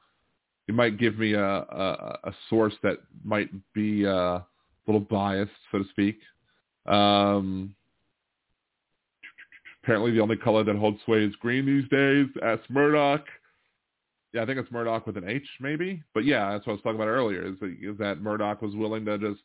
you 0.67 0.73
might 0.73 0.97
give 0.97 1.17
me 1.17 1.33
a, 1.33 1.45
a, 1.45 2.19
a 2.23 2.33
source 2.49 2.73
that 2.81 2.97
might 3.23 3.49
be 3.73 4.05
a 4.05 4.45
little 4.87 5.01
biased, 5.01 5.51
so 5.71 5.79
to 5.79 5.85
speak. 5.89 6.19
Um, 6.85 7.75
apparently 9.83 10.11
the 10.11 10.21
only 10.21 10.37
color 10.37 10.63
that 10.63 10.75
holds 10.75 10.97
sway 11.05 11.23
is 11.23 11.35
green 11.35 11.65
these 11.65 11.87
days. 11.89 12.27
As 12.43 12.59
Murdoch. 12.69 13.25
Yeah, 14.33 14.43
I 14.43 14.45
think 14.45 14.59
it's 14.59 14.71
Murdoch 14.71 15.05
with 15.07 15.17
an 15.17 15.29
H, 15.29 15.47
maybe. 15.61 16.03
But 16.13 16.25
yeah, 16.25 16.51
that's 16.51 16.65
what 16.65 16.73
I 16.73 16.75
was 16.75 16.81
talking 16.81 16.99
about 16.99 17.07
earlier. 17.07 17.47
Is, 17.47 17.55
is 17.61 17.97
that 17.99 18.21
Murdoch 18.21 18.61
was 18.61 18.75
willing 18.75 19.05
to 19.05 19.17
just 19.17 19.41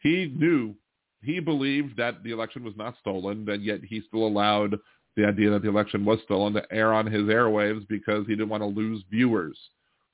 he 0.00 0.32
knew 0.36 0.74
he 1.22 1.40
believed 1.40 1.96
that 1.96 2.22
the 2.22 2.32
election 2.32 2.62
was 2.62 2.74
not 2.76 2.96
stolen, 3.00 3.44
but 3.44 3.62
yet 3.62 3.80
he 3.82 4.02
still 4.06 4.26
allowed 4.26 4.78
the 5.16 5.24
idea 5.24 5.50
that 5.50 5.62
the 5.62 5.68
election 5.68 6.04
was 6.04 6.18
stolen 6.24 6.52
to 6.52 6.72
air 6.72 6.92
on 6.92 7.06
his 7.06 7.22
airwaves 7.22 7.86
because 7.88 8.26
he 8.26 8.34
didn't 8.34 8.50
want 8.50 8.62
to 8.62 8.66
lose 8.66 9.02
viewers. 9.10 9.58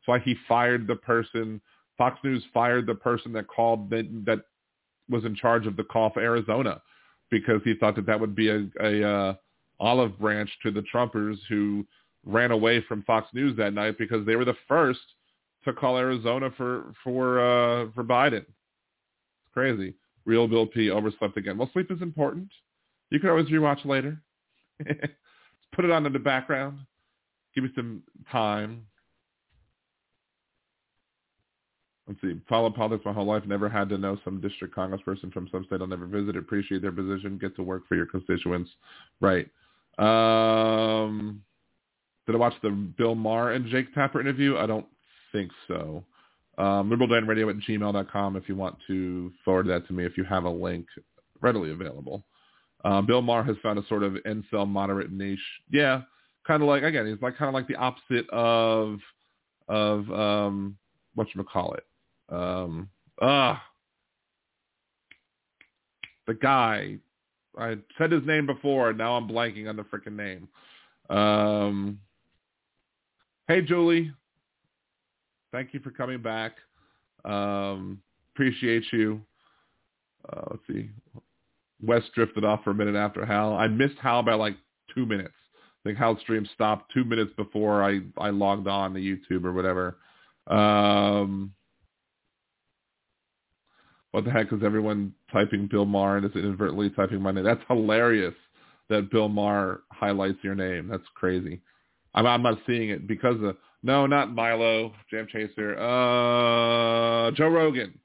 That's 0.00 0.08
why 0.08 0.18
he 0.20 0.36
fired 0.48 0.86
the 0.86 0.96
person. 0.96 1.60
Fox 1.98 2.18
News 2.24 2.44
fired 2.54 2.86
the 2.86 2.94
person 2.94 3.32
that 3.32 3.48
called 3.48 3.90
that, 3.90 4.06
that 4.26 4.40
was 5.08 5.24
in 5.24 5.34
charge 5.34 5.66
of 5.66 5.76
the 5.76 5.84
call 5.84 6.10
for 6.10 6.20
Arizona 6.20 6.80
because 7.30 7.60
he 7.64 7.74
thought 7.74 7.96
that 7.96 8.06
that 8.06 8.20
would 8.20 8.34
be 8.34 8.48
a, 8.48 8.66
a 8.80 9.08
uh, 9.08 9.34
olive 9.80 10.18
branch 10.18 10.50
to 10.62 10.70
the 10.70 10.84
Trumpers 10.92 11.38
who 11.48 11.84
ran 12.24 12.52
away 12.52 12.80
from 12.88 13.02
Fox 13.02 13.28
News 13.34 13.56
that 13.56 13.74
night 13.74 13.98
because 13.98 14.24
they 14.24 14.36
were 14.36 14.44
the 14.44 14.56
first 14.68 15.00
to 15.64 15.72
call 15.72 15.96
Arizona 15.96 16.50
for 16.56 16.92
for 17.02 17.40
uh, 17.40 17.86
for 17.94 18.04
Biden. 18.04 18.42
It's 18.42 19.52
crazy. 19.52 19.94
Real 20.24 20.46
Bill 20.46 20.66
P 20.66 20.90
overslept 20.90 21.36
again. 21.36 21.58
Well, 21.58 21.70
sleep 21.72 21.90
is 21.90 22.00
important. 22.00 22.48
You 23.10 23.18
can 23.18 23.30
always 23.30 23.48
rewatch 23.48 23.84
later. 23.84 24.22
Put 25.72 25.84
it 25.84 25.90
on 25.90 26.06
in 26.06 26.12
the 26.12 26.18
background. 26.18 26.78
Give 27.54 27.64
me 27.64 27.70
some 27.74 28.02
time. 28.30 28.86
Let's 32.08 32.20
see. 32.20 32.40
Followed 32.48 32.74
politics 32.74 33.04
my 33.04 33.12
whole 33.12 33.26
life. 33.26 33.44
Never 33.46 33.68
had 33.68 33.88
to 33.90 33.98
know 33.98 34.18
some 34.24 34.40
district 34.40 34.74
congressperson 34.76 35.32
from 35.32 35.48
some 35.52 35.64
state 35.64 35.80
I'll 35.80 35.86
never 35.86 36.06
visit. 36.06 36.36
Appreciate 36.36 36.82
their 36.82 36.92
position. 36.92 37.38
Get 37.40 37.54
to 37.56 37.62
work 37.62 37.86
for 37.88 37.94
your 37.94 38.06
constituents. 38.06 38.70
Right. 39.20 39.48
Um, 39.98 41.42
did 42.26 42.34
I 42.34 42.38
watch 42.38 42.54
the 42.62 42.70
Bill 42.70 43.14
Maher 43.14 43.52
and 43.52 43.66
Jake 43.66 43.94
Tapper 43.94 44.20
interview? 44.20 44.56
I 44.56 44.66
don't 44.66 44.86
think 45.32 45.50
so. 45.68 46.04
Um, 46.58 46.90
liberaldanradio 46.90 47.50
at 47.50 47.56
gmail.com 47.66 48.36
if 48.36 48.48
you 48.48 48.56
want 48.56 48.76
to 48.86 49.32
forward 49.44 49.68
that 49.68 49.86
to 49.86 49.92
me 49.92 50.04
if 50.04 50.18
you 50.18 50.24
have 50.24 50.44
a 50.44 50.50
link 50.50 50.86
readily 51.40 51.70
available. 51.70 52.24
Uh, 52.84 53.00
Bill 53.00 53.22
Maher 53.22 53.44
has 53.44 53.56
found 53.62 53.78
a 53.78 53.86
sort 53.86 54.02
of 54.02 54.14
incel 54.26 54.66
moderate 54.66 55.12
niche. 55.12 55.38
Yeah, 55.70 56.02
kind 56.46 56.62
of 56.62 56.68
like 56.68 56.82
again, 56.82 57.06
he's 57.06 57.22
like 57.22 57.36
kind 57.36 57.48
of 57.48 57.54
like 57.54 57.68
the 57.68 57.76
opposite 57.76 58.28
of 58.30 58.98
of 59.68 60.10
um, 60.10 60.76
what 61.14 61.28
you 61.34 61.42
call 61.44 61.74
it. 61.74 61.86
Um, 62.28 62.88
ah, 63.20 63.62
the 66.26 66.34
guy 66.34 66.98
I 67.58 67.76
said 67.98 68.12
his 68.12 68.26
name 68.26 68.46
before, 68.46 68.90
and 68.90 68.98
now 68.98 69.16
I'm 69.16 69.28
blanking 69.28 69.68
on 69.68 69.76
the 69.76 69.84
freaking 69.84 70.16
name. 70.16 70.48
Um, 71.10 72.00
hey, 73.48 73.62
Julie. 73.62 74.12
Thank 75.52 75.74
you 75.74 75.80
for 75.80 75.90
coming 75.90 76.22
back. 76.22 76.52
Um, 77.26 78.00
appreciate 78.34 78.84
you. 78.90 79.20
Uh, 80.32 80.42
let's 80.50 80.62
see. 80.66 80.88
Wes 81.82 82.02
drifted 82.14 82.44
off 82.44 82.62
for 82.64 82.70
a 82.70 82.74
minute 82.74 82.96
after 82.96 83.26
Hal. 83.26 83.54
I 83.54 83.68
missed 83.68 83.98
Hal 84.00 84.22
by 84.22 84.34
like 84.34 84.56
two 84.94 85.04
minutes. 85.06 85.34
I 85.84 85.88
think 85.88 85.98
Hal's 85.98 86.20
stream 86.20 86.46
stopped 86.54 86.92
two 86.94 87.04
minutes 87.04 87.32
before 87.36 87.82
I, 87.82 88.00
I 88.16 88.30
logged 88.30 88.68
on 88.68 88.94
to 88.94 89.00
YouTube 89.00 89.44
or 89.44 89.52
whatever. 89.52 89.96
Um, 90.46 91.52
what 94.12 94.24
the 94.24 94.30
heck 94.30 94.52
is 94.52 94.62
everyone 94.62 95.14
typing 95.32 95.66
Bill 95.66 95.86
Maher 95.86 96.18
and 96.18 96.26
is 96.26 96.36
inadvertently 96.36 96.90
typing 96.90 97.20
my 97.20 97.32
name? 97.32 97.44
That's 97.44 97.62
hilarious 97.66 98.34
that 98.88 99.10
Bill 99.10 99.28
Maher 99.28 99.82
highlights 99.90 100.38
your 100.42 100.54
name. 100.54 100.86
That's 100.88 101.02
crazy. 101.14 101.60
I'm, 102.14 102.26
I'm 102.26 102.42
not 102.42 102.58
seeing 102.66 102.90
it 102.90 103.08
because 103.08 103.42
of, 103.42 103.56
no, 103.82 104.06
not 104.06 104.32
Milo, 104.32 104.92
Jam 105.10 105.26
Chaser, 105.32 105.76
uh, 105.78 107.30
Joe 107.32 107.48
Rogan. 107.48 107.98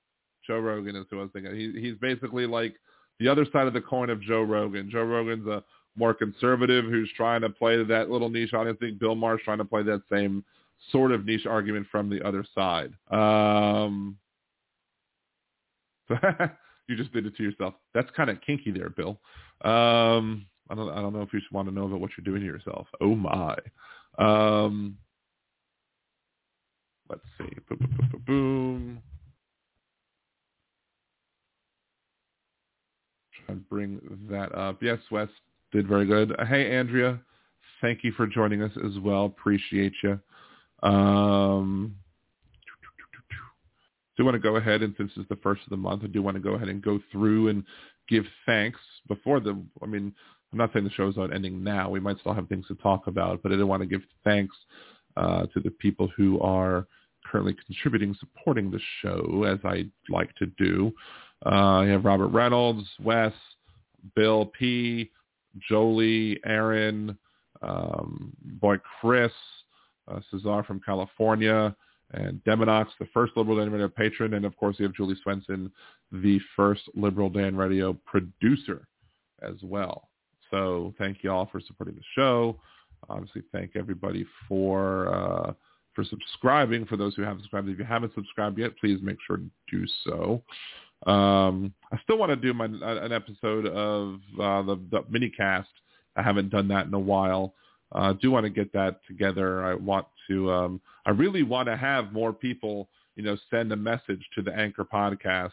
Joe 0.47 0.59
Rogan 0.59 0.95
is 0.95 1.05
who 1.11 1.19
I 1.19 1.23
was 1.23 1.31
thinking. 1.33 1.53
He, 1.55 1.79
he's 1.79 1.97
basically 1.97 2.47
like 2.47 2.73
the 3.19 3.27
other 3.27 3.45
side 3.51 3.67
of 3.67 3.73
the 3.73 3.81
coin 3.81 4.09
of 4.09 4.21
Joe 4.21 4.41
Rogan. 4.43 4.89
Joe 4.89 5.03
Rogan's 5.03 5.47
a 5.47 5.63
more 5.95 6.13
conservative 6.13 6.85
who's 6.85 7.11
trying 7.15 7.41
to 7.41 7.49
play 7.49 7.83
that 7.83 8.09
little 8.09 8.29
niche 8.29 8.53
audience. 8.53 8.77
I 8.81 8.85
think 8.85 8.99
Bill 8.99 9.15
Maher's 9.15 9.41
trying 9.43 9.57
to 9.57 9.65
play 9.65 9.83
that 9.83 10.03
same 10.11 10.43
sort 10.91 11.11
of 11.11 11.25
niche 11.25 11.45
argument 11.45 11.87
from 11.91 12.09
the 12.09 12.25
other 12.25 12.45
side. 12.53 12.93
Um, 13.09 14.17
you 16.87 16.95
just 16.95 17.11
did 17.13 17.25
it 17.25 17.35
to 17.37 17.43
yourself. 17.43 17.73
That's 17.93 18.09
kind 18.15 18.29
of 18.29 18.39
kinky 18.41 18.71
there, 18.71 18.89
Bill. 18.89 19.19
Um, 19.61 20.45
I 20.69 20.75
don't, 20.75 20.89
I 20.89 21.01
don't 21.01 21.13
know 21.13 21.21
if 21.21 21.33
you 21.33 21.39
just 21.39 21.51
want 21.51 21.67
to 21.67 21.73
know 21.73 21.85
about 21.85 21.99
what 21.99 22.11
you're 22.17 22.25
doing 22.25 22.41
to 22.41 22.45
yourself. 22.45 22.87
Oh 23.01 23.15
my. 23.15 23.57
Um, 24.17 24.97
let's 27.09 27.21
see. 27.37 27.49
Boom, 27.69 27.79
boom, 27.79 28.09
boom, 28.11 28.23
boom. 28.25 29.01
Try 33.33 33.36
and 33.36 33.36
bring 33.53 33.99
that 34.29 34.53
up. 34.55 34.81
Yes, 34.81 34.99
Wes 35.11 35.29
did 35.71 35.87
very 35.87 36.05
good. 36.05 36.35
Hey, 36.47 36.75
Andrea. 36.75 37.19
Thank 37.81 38.03
you 38.03 38.11
for 38.13 38.25
joining 38.25 38.63
us 38.63 38.71
as 38.85 38.97
well. 38.99 39.25
Appreciate 39.25 39.93
you. 40.03 40.19
Um, 40.83 41.95
do 44.17 44.25
want 44.25 44.35
to 44.35 44.39
go 44.39 44.55
ahead, 44.55 44.81
and 44.81 44.95
since 44.97 45.11
it's 45.15 45.29
the 45.29 45.35
first 45.37 45.61
of 45.63 45.69
the 45.69 45.77
month, 45.77 46.03
I 46.03 46.07
do 46.07 46.21
want 46.21 46.35
to 46.35 46.41
go 46.41 46.55
ahead 46.55 46.69
and 46.69 46.81
go 46.81 46.99
through 47.11 47.49
and 47.49 47.63
give 48.09 48.25
thanks 48.45 48.79
before 49.07 49.39
the, 49.39 49.61
I 49.81 49.85
mean, 49.85 50.13
I'm 50.51 50.57
not 50.57 50.71
saying 50.73 50.85
the 50.85 50.91
show's 50.91 51.17
not 51.17 51.33
ending 51.33 51.63
now. 51.63 51.89
We 51.89 51.99
might 51.99 52.19
still 52.19 52.33
have 52.33 52.47
things 52.47 52.65
to 52.67 52.75
talk 52.75 53.07
about, 53.07 53.43
but 53.43 53.51
I 53.51 53.55
do 53.55 53.67
want 53.67 53.81
to 53.83 53.87
give 53.87 54.01
thanks 54.23 54.55
uh, 55.17 55.45
to 55.47 55.59
the 55.59 55.71
people 55.71 56.09
who 56.17 56.39
are 56.39 56.87
currently 57.29 57.55
contributing, 57.65 58.15
supporting 58.19 58.71
the 58.71 58.79
show, 59.01 59.43
as 59.43 59.59
I 59.63 59.85
like 60.09 60.33
to 60.35 60.45
do. 60.57 60.91
Uh, 61.45 61.83
you 61.85 61.91
have 61.91 62.05
Robert 62.05 62.27
Reynolds, 62.27 62.87
Wes, 63.03 63.33
Bill 64.15 64.45
P., 64.45 65.11
Jolie, 65.69 66.39
Aaron, 66.45 67.17
um, 67.61 68.33
boy 68.43 68.77
Chris, 68.99 69.31
uh, 70.07 70.19
Cesar 70.31 70.63
from 70.63 70.79
California, 70.79 71.75
and 72.13 72.41
Demonox, 72.45 72.87
the 72.99 73.07
first 73.13 73.35
Liberal 73.35 73.57
Dan 73.57 73.71
Radio 73.71 73.89
patron, 73.89 74.35
and 74.35 74.45
of 74.45 74.55
course 74.57 74.77
you 74.79 74.85
have 74.85 74.95
Julie 74.95 75.17
Swenson, 75.23 75.71
the 76.11 76.39
first 76.55 76.81
Liberal 76.95 77.29
Dan 77.29 77.55
Radio 77.55 77.93
producer 78.05 78.87
as 79.41 79.55
well. 79.61 80.09
So 80.49 80.93
thank 80.97 81.23
you 81.23 81.31
all 81.31 81.47
for 81.51 81.59
supporting 81.59 81.95
the 81.95 82.01
show. 82.15 82.57
Obviously, 83.09 83.43
thank 83.51 83.75
everybody 83.75 84.25
for 84.47 85.13
uh, 85.13 85.53
for 85.93 86.03
subscribing. 86.05 86.85
For 86.85 86.97
those 86.97 87.15
who 87.15 87.23
haven't 87.23 87.41
subscribed, 87.41 87.69
if 87.69 87.77
you 87.77 87.85
haven't 87.85 88.13
subscribed 88.13 88.57
yet, 88.57 88.77
please 88.77 88.99
make 89.01 89.17
sure 89.25 89.37
to 89.37 89.49
do 89.69 89.85
so. 90.05 90.41
Um, 91.05 91.73
I 91.91 91.99
still 92.03 92.17
want 92.17 92.31
to 92.31 92.35
do 92.35 92.53
my 92.53 92.65
an 92.65 93.11
episode 93.11 93.67
of 93.67 94.15
uh, 94.39 94.61
the, 94.63 94.79
the 94.91 95.03
mini 95.09 95.29
cast. 95.29 95.69
I 96.15 96.23
haven't 96.23 96.49
done 96.49 96.67
that 96.69 96.87
in 96.87 96.93
a 96.93 96.99
while. 96.99 97.53
I 97.91 98.09
uh, 98.09 98.13
do 98.13 98.31
want 98.31 98.45
to 98.45 98.49
get 98.49 98.73
that 98.73 98.99
together. 99.07 99.63
I 99.63 99.75
want 99.75 100.07
to. 100.27 100.51
Um, 100.51 100.81
I 101.05 101.11
really 101.11 101.43
want 101.43 101.67
to 101.67 101.77
have 101.77 102.11
more 102.11 102.33
people, 102.33 102.89
you 103.15 103.23
know, 103.23 103.37
send 103.49 103.71
a 103.71 103.77
message 103.77 104.27
to 104.35 104.41
the 104.41 104.53
Anchor 104.53 104.83
podcast. 104.83 105.51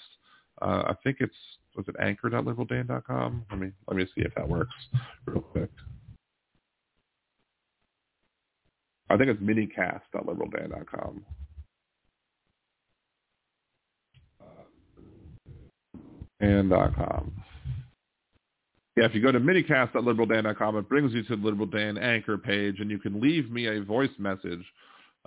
Uh, 0.60 0.84
I 0.86 0.94
think 1.04 1.18
it's 1.20 1.34
was 1.76 1.86
it 1.88 1.96
anchor.liberaldan.com? 2.00 3.46
Let 3.50 3.60
me 3.60 3.70
let 3.86 3.96
me 3.96 4.04
see 4.14 4.22
if 4.22 4.34
that 4.34 4.48
works 4.48 4.74
real 5.26 5.42
quick. 5.42 5.70
I 9.10 9.16
think 9.16 9.28
it's 9.28 9.40
minicast.liberaldan.com. 9.40 11.24
And 16.44 16.70
.com. 16.70 17.32
Yeah, 18.96 19.06
if 19.06 19.14
you 19.14 19.22
go 19.22 19.32
to 19.32 19.40
minicast.liberaldan.com, 19.40 20.76
it 20.76 20.88
brings 20.88 21.12
you 21.12 21.22
to 21.24 21.36
the 21.36 21.42
Liberal 21.42 21.66
Dan 21.66 21.96
Anchor 21.98 22.38
page, 22.38 22.80
and 22.80 22.90
you 22.90 22.98
can 22.98 23.20
leave 23.20 23.50
me 23.50 23.66
a 23.66 23.82
voice 23.82 24.10
message. 24.18 24.64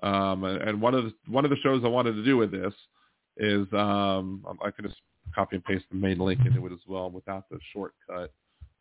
Um, 0.03 0.43
and 0.43 0.79
one 0.79 0.93
of 0.93 1.05
the, 1.05 1.13
one 1.27 1.43
of 1.43 1.49
the 1.49 1.57
shows 1.57 1.81
I 1.83 1.87
wanted 1.87 2.13
to 2.13 2.23
do 2.23 2.37
with 2.37 2.51
this 2.51 2.73
is 3.37 3.67
um, 3.73 4.45
I 4.63 4.69
can 4.71 4.85
just 4.85 5.01
copy 5.33 5.55
and 5.55 5.65
paste 5.65 5.85
the 5.91 5.97
main 5.97 6.19
link 6.19 6.39
into 6.45 6.65
it 6.67 6.71
as 6.71 6.79
well 6.87 7.09
without 7.09 7.49
the 7.49 7.59
shortcut. 7.73 8.31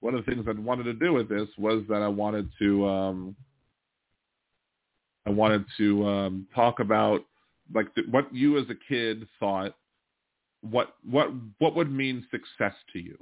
One 0.00 0.15
of 0.15 0.24
the 0.24 0.31
things 0.31 0.47
I 0.47 0.60
wanted 0.60 0.84
to 0.84 0.92
do 0.92 1.15
with 1.15 1.28
this 1.28 1.48
was 1.56 1.82
that 1.89 2.02
I 2.02 2.08
wanted 2.08 2.50
to 2.60 2.86
um, 2.86 3.36
I 5.26 5.31
wanted 5.31 5.65
to 5.78 6.06
um, 6.06 6.47
talk 6.55 6.81
about 6.81 7.24
like 7.74 7.92
th- 7.94 8.06
what 8.10 8.32
you 8.32 8.58
as 8.58 8.66
a 8.70 8.76
kid 8.89 9.26
thought 9.40 9.74
what 10.70 10.94
what 11.08 11.30
what 11.58 11.74
would 11.76 11.92
mean 11.92 12.26
success 12.30 12.74
to 12.92 12.98
you? 12.98 13.16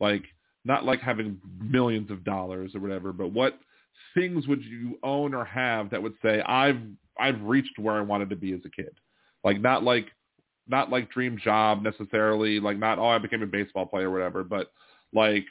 Like 0.00 0.24
not 0.64 0.84
like 0.84 1.00
having 1.00 1.40
millions 1.58 2.10
of 2.10 2.24
dollars 2.24 2.74
or 2.74 2.80
whatever 2.80 3.12
but 3.12 3.32
what 3.32 3.58
things 4.14 4.46
would 4.46 4.62
you 4.62 4.98
own 5.02 5.34
or 5.34 5.44
have 5.44 5.90
that 5.90 6.02
would 6.02 6.14
say 6.22 6.40
i've 6.42 6.80
i've 7.18 7.40
reached 7.42 7.78
where 7.78 7.94
i 7.96 8.00
wanted 8.00 8.30
to 8.30 8.36
be 8.36 8.52
as 8.52 8.60
a 8.64 8.70
kid. 8.70 8.94
Like 9.44 9.60
not 9.60 9.82
like 9.82 10.06
not 10.68 10.90
like 10.90 11.10
dream 11.10 11.38
job 11.42 11.82
necessarily 11.82 12.60
like 12.60 12.78
not 12.78 12.98
oh 12.98 13.08
i 13.08 13.18
became 13.18 13.42
a 13.42 13.46
baseball 13.46 13.86
player 13.86 14.08
or 14.08 14.12
whatever 14.12 14.44
but 14.44 14.70
like 15.12 15.46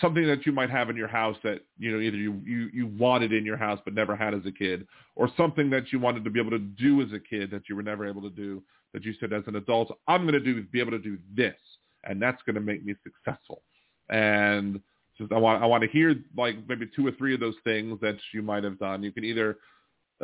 something 0.00 0.26
that 0.26 0.46
you 0.46 0.52
might 0.52 0.70
have 0.70 0.88
in 0.90 0.96
your 0.96 1.08
house 1.08 1.36
that 1.42 1.60
you 1.78 1.92
know 1.92 2.00
either 2.00 2.16
you, 2.16 2.40
you 2.44 2.70
you 2.72 2.86
wanted 2.86 3.32
in 3.32 3.44
your 3.44 3.56
house 3.56 3.80
but 3.84 3.94
never 3.94 4.14
had 4.14 4.34
as 4.34 4.46
a 4.46 4.52
kid 4.52 4.86
or 5.16 5.28
something 5.36 5.68
that 5.70 5.92
you 5.92 5.98
wanted 5.98 6.24
to 6.24 6.30
be 6.30 6.38
able 6.38 6.50
to 6.50 6.58
do 6.58 7.02
as 7.02 7.12
a 7.12 7.18
kid 7.18 7.50
that 7.50 7.68
you 7.68 7.74
were 7.74 7.82
never 7.82 8.06
able 8.06 8.22
to 8.22 8.30
do 8.30 8.62
that 8.92 9.04
you 9.04 9.12
said 9.18 9.32
as 9.32 9.42
an 9.48 9.56
adult 9.56 9.96
i'm 10.06 10.22
going 10.22 10.32
to 10.32 10.40
do 10.40 10.62
be 10.64 10.80
able 10.80 10.92
to 10.92 10.98
do 10.98 11.18
this 11.34 11.56
and 12.04 12.20
that's 12.20 12.40
going 12.42 12.54
to 12.54 12.60
make 12.60 12.84
me 12.84 12.94
successful. 13.02 13.62
And 14.08 14.80
just 15.18 15.32
i 15.32 15.38
want 15.38 15.62
i 15.62 15.66
want 15.66 15.82
to 15.82 15.88
hear 15.88 16.14
like 16.36 16.56
maybe 16.68 16.88
two 16.94 17.06
or 17.06 17.12
three 17.12 17.34
of 17.34 17.40
those 17.40 17.54
things 17.64 17.98
that 18.00 18.16
you 18.32 18.42
might 18.42 18.64
have 18.64 18.78
done. 18.78 19.02
You 19.02 19.12
can 19.12 19.24
either 19.24 19.58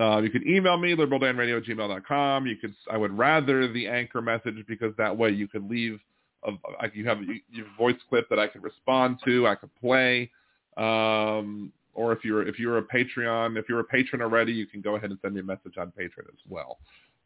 uh, 0.00 0.18
you 0.18 0.30
can 0.30 0.46
email 0.46 0.76
me 0.76 0.94
liberaldanradio 0.94 1.64
gmail.com 1.66 2.46
you 2.46 2.56
could 2.56 2.74
i 2.90 2.96
would 2.96 3.16
rather 3.16 3.70
the 3.72 3.86
anchor 3.86 4.20
message 4.20 4.56
because 4.68 4.94
that 4.98 5.16
way 5.16 5.30
you 5.30 5.48
could 5.48 5.68
leave 5.70 5.98
of 6.46 6.54
like 6.80 6.94
you 6.94 7.06
have 7.06 7.18
your 7.50 7.66
voice 7.76 7.96
clip 8.08 8.28
that 8.30 8.38
I 8.38 8.46
can 8.46 8.62
respond 8.62 9.18
to, 9.24 9.46
I 9.46 9.54
could 9.56 9.74
play. 9.76 10.30
Um, 10.76 11.72
or 11.96 12.12
if 12.12 12.24
you're 12.24 12.46
if 12.46 12.58
you're 12.58 12.78
a 12.78 12.82
Patreon, 12.82 13.58
if 13.58 13.68
you're 13.68 13.80
a 13.80 13.84
patron 13.84 14.22
already, 14.22 14.52
you 14.52 14.66
can 14.66 14.80
go 14.80 14.96
ahead 14.96 15.10
and 15.10 15.18
send 15.22 15.34
me 15.34 15.40
a 15.40 15.44
message 15.44 15.76
on 15.78 15.92
Patreon 15.98 16.28
as 16.28 16.40
well. 16.48 16.78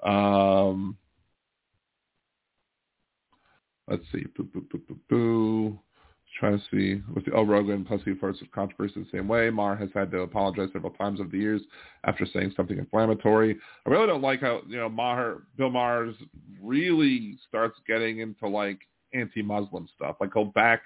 Um, 0.02 0.96
let's 3.88 4.04
see. 4.12 4.24
Boo, 4.36 4.44
boo, 4.44 4.64
boo, 4.70 4.80
boo, 4.88 4.98
boo. 5.08 5.78
Trying 6.38 6.58
to 6.58 6.64
see 6.70 7.02
with 7.12 7.24
the 7.24 7.34
El 7.34 7.44
Rogan 7.44 7.84
plus 7.84 8.00
he 8.04 8.14
first 8.14 8.40
of 8.40 8.50
controversy 8.52 9.00
the 9.00 9.18
same 9.18 9.26
way. 9.26 9.50
Maher 9.50 9.74
has 9.74 9.90
had 9.92 10.12
to 10.12 10.20
apologize 10.20 10.68
several 10.72 10.92
times 10.92 11.20
over 11.20 11.28
the 11.28 11.36
years 11.36 11.60
after 12.04 12.24
saying 12.24 12.52
something 12.56 12.78
inflammatory. 12.78 13.58
I 13.84 13.90
really 13.90 14.06
don't 14.06 14.22
like 14.22 14.40
how 14.40 14.60
you 14.66 14.76
know 14.76 14.88
Maher 14.88 15.42
Bill 15.58 15.70
Maher's 15.70 16.14
really 16.62 17.36
starts 17.48 17.78
getting 17.88 18.20
into 18.20 18.46
like 18.46 18.78
anti-Muslim 19.14 19.88
stuff. 19.96 20.16
Like 20.20 20.30
he'll 20.34 20.46
back 20.46 20.82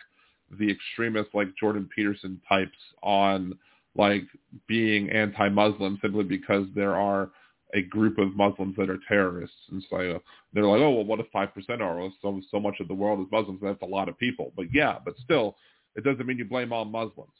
the 0.58 0.70
extremists 0.70 1.34
like 1.34 1.48
Jordan 1.58 1.88
Peterson 1.94 2.40
types 2.48 2.78
on 3.02 3.58
like 3.96 4.24
being 4.66 5.10
anti-Muslim 5.10 5.98
simply 6.02 6.24
because 6.24 6.66
there 6.74 6.94
are 6.96 7.30
a 7.74 7.82
group 7.82 8.18
of 8.18 8.36
Muslims 8.36 8.76
that 8.76 8.88
are 8.88 8.98
terrorists. 9.08 9.56
And 9.70 9.84
so 9.90 10.20
they're 10.52 10.64
like, 10.64 10.80
oh, 10.80 10.90
well, 10.90 11.04
what 11.04 11.20
if 11.20 11.26
5% 11.34 11.80
are? 11.80 12.08
So, 12.22 12.40
so 12.50 12.60
much 12.60 12.76
of 12.80 12.88
the 12.88 12.94
world 12.94 13.20
is 13.20 13.26
Muslims. 13.32 13.60
That's 13.62 13.82
a 13.82 13.86
lot 13.86 14.08
of 14.08 14.18
people. 14.18 14.52
But 14.56 14.66
yeah, 14.72 14.98
but 15.04 15.14
still, 15.22 15.56
it 15.96 16.04
doesn't 16.04 16.24
mean 16.26 16.38
you 16.38 16.44
blame 16.44 16.72
all 16.72 16.84
Muslims. 16.84 17.32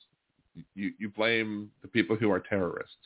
You, 0.75 0.93
you 0.99 1.09
blame 1.09 1.71
the 1.83 1.89
people 1.89 2.17
who 2.17 2.31
are 2.31 2.41
terrorists. 2.41 2.97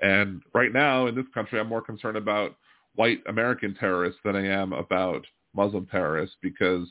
And 0.00 0.42
right 0.54 0.72
now 0.72 1.06
in 1.06 1.14
this 1.14 1.26
country, 1.32 1.60
I'm 1.60 1.68
more 1.68 1.82
concerned 1.82 2.16
about 2.16 2.56
white 2.94 3.20
American 3.28 3.74
terrorists 3.74 4.20
than 4.24 4.36
I 4.36 4.46
am 4.46 4.72
about 4.72 5.24
Muslim 5.54 5.86
terrorists 5.86 6.36
because 6.42 6.88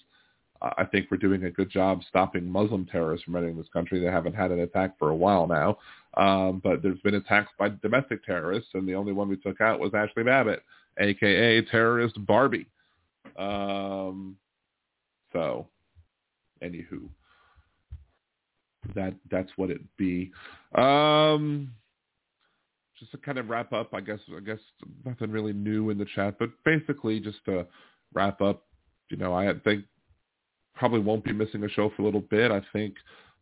I 0.61 0.85
think 0.85 1.07
we're 1.09 1.17
doing 1.17 1.45
a 1.45 1.51
good 1.51 1.72
job 1.72 2.01
stopping 2.07 2.49
Muslim 2.49 2.85
terrorists 2.85 3.25
from 3.25 3.35
entering 3.35 3.57
this 3.57 3.67
country. 3.73 3.99
They 3.99 4.11
haven't 4.11 4.35
had 4.35 4.51
an 4.51 4.59
attack 4.59 4.98
for 4.99 5.09
a 5.09 5.15
while 5.15 5.48
now, 5.48 5.77
um, 6.17 6.61
but 6.64 6.83
there's 6.83 6.99
been 6.99 7.15
attacks 7.15 7.51
by 7.57 7.69
domestic 7.81 8.23
terrorists, 8.23 8.69
and 8.75 8.88
the 8.88 8.93
only 8.93 9.11
one 9.11 9.27
we 9.27 9.38
took 9.38 9.59
out 9.59 9.80
was 9.80 9.93
Ashley 9.95 10.23
Babbitt, 10.23 10.64
aka 10.99 11.61
terrorist 11.64 12.23
Barbie. 12.27 12.67
Um, 13.38 14.38
so, 15.33 15.67
anywho, 16.64 17.09
that 18.93 19.15
that's 19.31 19.51
what 19.56 19.72
it 19.72 19.81
be. 19.98 20.31
Um, 20.75 21.72
just 22.99 23.11
to 23.14 23.17
kind 23.17 23.40
of 23.40 23.49
wrap 23.49 23.73
up, 23.73 23.95
I 23.95 24.01
guess 24.01 24.19
I 24.35 24.41
guess 24.41 24.59
nothing 25.03 25.31
really 25.31 25.53
new 25.53 25.90
in 25.90 25.98
the 25.98 26.06
chat, 26.14 26.35
but 26.38 26.49
basically 26.64 27.19
just 27.19 27.43
to 27.45 27.65
wrap 28.14 28.41
up, 28.41 28.67
you 29.09 29.17
know, 29.17 29.33
I 29.33 29.51
think 29.64 29.85
probably 30.75 31.00
won't 31.00 31.24
be 31.24 31.33
missing 31.33 31.64
a 31.64 31.69
show 31.69 31.91
for 31.95 32.01
a 32.01 32.06
little 32.06 32.22
bit. 32.22 32.51
I 32.51 32.61
think 32.74 32.95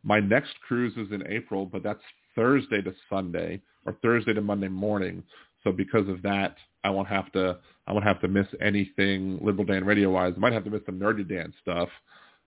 my 0.04 0.20
next 0.20 0.54
cruise 0.68 0.94
is 0.98 1.12
in 1.12 1.26
April, 1.28 1.66
but 1.66 1.84
that's 1.84 2.02
Thursday 2.36 2.82
to 2.82 2.94
Sunday 3.10 3.62
or 3.86 3.94
Thursday 4.02 4.34
to 4.34 4.42
Monday 4.42 4.68
morning. 4.68 5.24
So 5.64 5.72
because 5.72 6.08
of 6.08 6.22
that, 6.24 6.56
I 6.84 6.90
won't 6.90 7.08
have 7.08 7.32
to 7.34 7.58
I 7.88 7.92
won't 7.92 8.06
have 8.06 8.22
to 8.22 8.28
miss 8.28 8.48
anything 8.62 9.40
Liberal 9.42 9.66
Dan 9.66 9.86
radio 9.86 10.10
wise. 10.10 10.34
I 10.36 10.40
might 10.40 10.54
have 10.54 10.64
to 10.64 10.70
miss 10.70 10.82
some 10.86 11.00
Nerdy 11.00 11.28
Dan 11.28 11.54
stuff. 11.62 11.90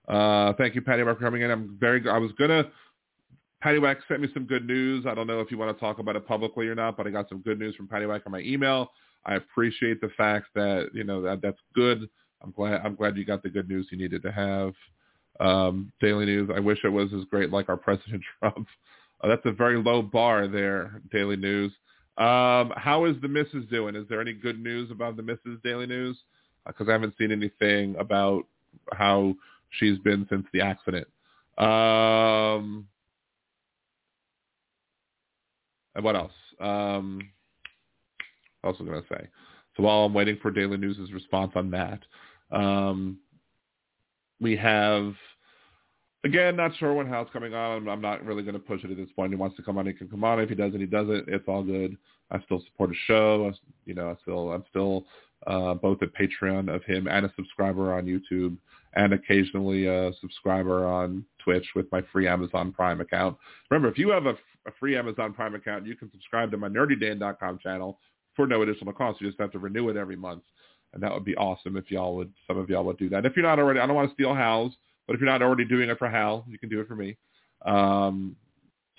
Uh, 0.07 0.53
thank 0.53 0.75
you, 0.75 0.81
Patty 0.81 1.03
for 1.03 1.15
coming 1.15 1.41
in. 1.41 1.51
I'm 1.51 1.77
very. 1.79 2.07
I 2.09 2.17
was 2.17 2.31
gonna. 2.37 2.65
Patty 3.61 3.79
Wack 3.79 3.97
sent 4.07 4.21
me 4.21 4.27
some 4.33 4.45
good 4.45 4.67
news. 4.67 5.05
I 5.05 5.13
don't 5.13 5.27
know 5.27 5.39
if 5.39 5.49
you 5.49 5.57
want 5.57 5.75
to 5.75 5.79
talk 5.79 5.99
about 5.99 6.17
it 6.17 6.27
publicly 6.27 6.67
or 6.67 6.75
not, 6.75 6.97
but 6.97 7.07
I 7.07 7.11
got 7.11 7.29
some 7.29 7.39
good 7.39 7.59
news 7.59 7.75
from 7.75 7.87
Patty 7.87 8.05
Wack 8.05 8.23
on 8.25 8.31
my 8.31 8.39
email. 8.39 8.91
I 9.25 9.35
appreciate 9.35 10.01
the 10.01 10.09
fact 10.17 10.47
that 10.55 10.89
you 10.93 11.03
know 11.03 11.21
that 11.21 11.41
that's 11.41 11.59
good 11.73 12.09
I'm 12.43 12.51
glad 12.51 12.81
I'm 12.83 12.95
glad 12.95 13.17
you 13.17 13.25
got 13.25 13.43
the 13.43 13.49
good 13.49 13.69
news 13.69 13.87
you 13.91 13.97
needed 13.97 14.21
to 14.23 14.31
have. 14.31 14.73
Um, 15.39 15.91
Daily 15.99 16.25
News. 16.25 16.49
I 16.55 16.59
wish 16.59 16.79
it 16.83 16.89
was 16.89 17.09
as 17.13 17.25
great 17.25 17.51
like 17.51 17.69
our 17.69 17.77
President 17.77 18.21
Trump. 18.39 18.67
Uh, 19.23 19.27
that's 19.27 19.45
a 19.45 19.51
very 19.51 19.81
low 19.81 20.01
bar 20.01 20.47
there, 20.47 21.01
Daily 21.11 21.37
News. 21.37 21.71
Um, 22.17 22.71
how 22.75 23.05
is 23.05 23.15
the 23.21 23.27
missus 23.27 23.65
doing? 23.71 23.95
Is 23.95 24.05
there 24.09 24.21
any 24.21 24.33
good 24.33 24.61
news 24.61 24.91
about 24.91 25.17
the 25.17 25.23
missus 25.23 25.59
Daily 25.63 25.87
News? 25.87 26.17
Because 26.67 26.87
uh, 26.87 26.91
I 26.91 26.93
haven't 26.93 27.15
seen 27.17 27.31
anything 27.31 27.95
about 27.97 28.45
how 28.91 29.33
she's 29.79 29.97
been 29.99 30.27
since 30.29 30.45
the 30.53 30.61
accident. 30.61 31.07
Um, 31.57 32.87
and 35.95 36.03
what 36.03 36.15
else? 36.15 36.31
Um, 36.59 37.21
was 38.63 38.77
going 38.77 39.01
to 39.01 39.07
say? 39.09 39.27
So 39.75 39.83
while 39.83 40.05
I'm 40.05 40.13
waiting 40.13 40.37
for 40.41 40.51
Daily 40.51 40.77
News' 40.77 41.11
response 41.11 41.51
on 41.55 41.71
that, 41.71 41.99
um, 42.53 43.17
we 44.39 44.55
have, 44.57 45.13
again, 46.23 46.55
not 46.55 46.75
sure 46.77 46.93
when 46.93 47.07
Hal's 47.07 47.27
coming 47.33 47.53
on. 47.53 47.87
I'm 47.89 48.01
not 48.01 48.23
really 48.25 48.43
going 48.43 48.53
to 48.53 48.59
push 48.59 48.83
it 48.83 48.91
at 48.91 48.97
this 48.97 49.09
point. 49.15 49.31
He 49.31 49.37
wants 49.37 49.55
to 49.57 49.63
come 49.63 49.77
on, 49.77 49.85
he 49.85 49.93
can 49.93 50.07
come 50.07 50.23
on. 50.23 50.39
If 50.39 50.49
he 50.49 50.55
doesn't, 50.55 50.79
he 50.79 50.85
doesn't. 50.85 51.27
It's 51.27 51.47
all 51.47 51.63
good. 51.63 51.97
I 52.31 52.41
still 52.41 52.63
support 52.65 52.91
his 52.91 52.97
show. 53.05 53.51
I, 53.51 53.57
you 53.85 53.93
know, 53.93 54.09
I 54.09 54.15
still, 54.21 54.51
I'm 54.51 54.63
still 54.69 55.05
uh, 55.47 55.73
both 55.73 55.99
a 56.01 56.07
Patreon 56.07 56.73
of 56.73 56.83
him 56.83 57.07
and 57.07 57.25
a 57.25 57.33
subscriber 57.35 57.93
on 57.93 58.05
YouTube 58.05 58.57
and 58.95 59.13
occasionally 59.13 59.87
a 59.87 60.11
subscriber 60.21 60.85
on 60.85 61.25
Twitch 61.43 61.65
with 61.75 61.91
my 61.91 62.01
free 62.11 62.27
Amazon 62.27 62.71
Prime 62.71 63.01
account. 63.01 63.35
Remember, 63.69 63.89
if 63.89 63.97
you 63.97 64.09
have 64.09 64.25
a 64.27 64.35
free 64.79 64.95
Amazon 64.95 65.33
Prime 65.33 65.55
account, 65.55 65.85
you 65.85 65.95
can 65.95 66.11
subscribe 66.11 66.51
to 66.51 66.57
my 66.57 66.69
nerdydan.com 66.69 67.59
channel 67.59 67.99
for 68.35 68.47
no 68.47 68.61
additional 68.61 68.93
cost. 68.93 69.19
You 69.19 69.27
just 69.27 69.39
have 69.39 69.51
to 69.51 69.59
renew 69.59 69.89
it 69.89 69.97
every 69.97 70.15
month 70.15 70.43
and 70.93 71.01
that 71.01 71.13
would 71.13 71.25
be 71.25 71.35
awesome 71.35 71.77
if 71.77 71.89
y'all 71.89 72.15
would, 72.15 72.31
some 72.47 72.57
of 72.57 72.69
y'all 72.69 72.83
would 72.85 72.97
do 72.97 73.09
that. 73.09 73.25
If 73.25 73.35
you're 73.35 73.45
not 73.45 73.59
already, 73.59 73.79
I 73.79 73.85
don't 73.85 73.95
want 73.95 74.09
to 74.09 74.13
steal 74.13 74.33
Hal's, 74.33 74.73
but 75.07 75.15
if 75.15 75.21
you're 75.21 75.29
not 75.29 75.41
already 75.41 75.65
doing 75.65 75.89
it 75.89 75.97
for 75.97 76.09
Hal, 76.09 76.45
you 76.47 76.57
can 76.57 76.69
do 76.69 76.79
it 76.79 76.87
for 76.87 76.95
me. 76.95 77.17
Um, 77.65 78.35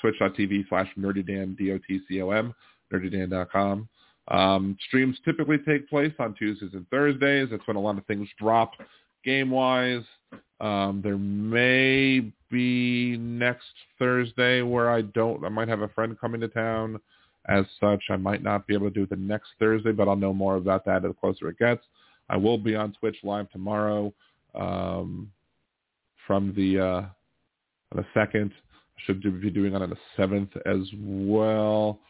Twitch.tv 0.00 0.68
slash 0.68 0.89
nerdydan, 0.98 1.56
D-O-T-C-O-M, 1.56 2.55
nerdydan.com. 2.92 3.89
Um, 4.28 4.76
streams 4.86 5.18
typically 5.24 5.58
take 5.58 5.89
place 5.89 6.12
on 6.18 6.34
Tuesdays 6.34 6.74
and 6.74 6.89
Thursdays. 6.89 7.48
That's 7.50 7.66
when 7.66 7.76
a 7.76 7.81
lot 7.81 7.98
of 7.98 8.06
things 8.06 8.28
drop 8.39 8.73
game-wise. 9.24 10.05
Um, 10.60 11.00
there 11.02 11.18
may 11.18 12.32
be 12.50 13.16
next 13.18 13.66
Thursday 13.98 14.62
where 14.62 14.90
I 14.90 15.02
don't, 15.02 15.44
I 15.44 15.48
might 15.48 15.68
have 15.68 15.82
a 15.82 15.89
friend 15.89 16.18
coming 16.18 16.40
to 16.40 16.48
town 16.48 17.00
as 17.48 17.64
such, 17.81 18.02
I 18.10 18.16
might 18.16 18.42
not 18.42 18.66
be 18.66 18.74
able 18.74 18.89
to 18.89 18.94
do 18.94 19.06
the 19.06 19.16
next 19.16 19.50
Thursday, 19.58 19.92
but 19.92 20.08
I'll 20.08 20.16
know 20.16 20.32
more 20.32 20.56
about 20.56 20.84
that 20.86 21.02
the 21.02 21.12
closer 21.12 21.48
it 21.48 21.58
gets. 21.58 21.82
I 22.28 22.36
will 22.36 22.58
be 22.58 22.74
on 22.74 22.92
Twitch 22.92 23.16
live 23.23 23.50
tomorrow 23.50 24.12
um, 24.55 25.31
from 26.26 26.55
the 26.56 26.81
uh, 26.81 27.02
the 27.94 28.05
second. 28.14 28.52
I 28.97 29.00
should 29.05 29.23
be 29.42 29.50
doing 29.50 29.74
it 29.74 29.82
on 29.82 29.90
the 29.90 29.97
seventh 30.16 30.50
as 30.64 30.78
well. 30.98 32.00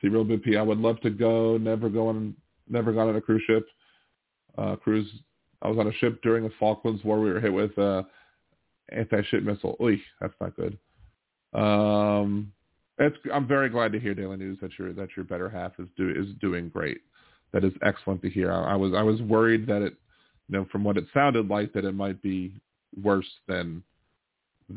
See, 0.00 0.08
real 0.08 0.24
BP. 0.24 0.56
I 0.56 0.62
would 0.62 0.78
love 0.78 1.00
to 1.00 1.10
go. 1.10 1.56
Never 1.56 1.88
go 1.88 2.08
on. 2.08 2.36
Never 2.68 2.92
gone 2.92 3.08
on 3.08 3.16
a 3.16 3.20
cruise 3.20 3.42
ship. 3.46 3.66
Uh, 4.56 4.76
cruise. 4.76 5.10
I 5.62 5.68
was 5.68 5.78
on 5.78 5.88
a 5.88 5.92
ship 5.94 6.20
during 6.22 6.44
the 6.44 6.52
Falklands 6.60 7.02
War. 7.02 7.20
We 7.20 7.32
were 7.32 7.40
hit 7.40 7.52
with 7.52 7.76
uh, 7.78 8.02
anti-ship 8.90 9.42
missile. 9.42 9.76
Oy, 9.80 10.00
that's 10.20 10.34
not 10.40 10.54
good. 10.54 10.78
Um, 11.54 12.52
it's, 12.98 13.16
I'm 13.32 13.46
very 13.46 13.68
glad 13.68 13.92
to 13.92 14.00
hear 14.00 14.14
Daily 14.14 14.36
News 14.36 14.58
that 14.60 14.78
your 14.78 14.92
that 14.94 15.08
your 15.16 15.24
better 15.24 15.48
half 15.48 15.72
is 15.78 15.88
do 15.96 16.10
is 16.10 16.26
doing 16.40 16.68
great. 16.68 16.98
That 17.52 17.64
is 17.64 17.72
excellent 17.82 18.22
to 18.22 18.30
hear. 18.30 18.52
I, 18.52 18.72
I 18.72 18.76
was 18.76 18.92
I 18.94 19.02
was 19.02 19.20
worried 19.22 19.66
that 19.66 19.82
it, 19.82 19.94
you 20.48 20.56
know, 20.58 20.66
from 20.72 20.84
what 20.84 20.96
it 20.96 21.04
sounded 21.12 21.48
like, 21.48 21.72
that 21.74 21.84
it 21.84 21.94
might 21.94 22.20
be 22.22 22.54
worse 23.02 23.28
than 23.48 23.82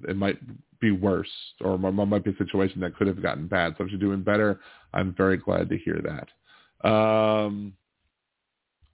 it 0.08 0.18
might 0.18 0.38
be 0.80 0.92
worse, 0.92 1.30
or 1.62 1.78
might 1.78 2.24
be 2.24 2.32
a 2.32 2.38
situation 2.38 2.80
that 2.82 2.96
could 2.96 3.08
have 3.08 3.22
gotten 3.22 3.48
bad. 3.48 3.76
So 3.78 3.84
if 3.84 3.92
you're 3.92 4.00
doing 4.00 4.22
better, 4.22 4.60
I'm 4.94 5.14
very 5.16 5.38
glad 5.38 5.70
to 5.70 5.78
hear 5.78 6.02
that. 6.04 6.88
Um, 6.88 7.74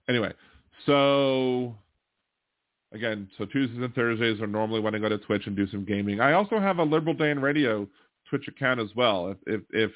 anyway, 0.07 0.33
so 0.85 1.75
again, 2.91 3.29
so 3.37 3.45
Tuesdays 3.45 3.81
and 3.81 3.93
Thursdays 3.93 4.39
are 4.41 4.47
normally 4.47 4.79
when 4.79 4.95
I 4.95 4.99
go 4.99 5.09
to 5.09 5.17
Twitch 5.17 5.47
and 5.47 5.55
do 5.55 5.67
some 5.67 5.85
gaming. 5.85 6.19
I 6.19 6.33
also 6.33 6.59
have 6.59 6.77
a 6.77 6.83
Liberal 6.83 7.13
Dan 7.13 7.39
Radio 7.39 7.87
Twitch 8.29 8.47
account 8.47 8.79
as 8.79 8.89
well. 8.95 9.29
If 9.29 9.37
if 9.47 9.61
if 9.71 9.91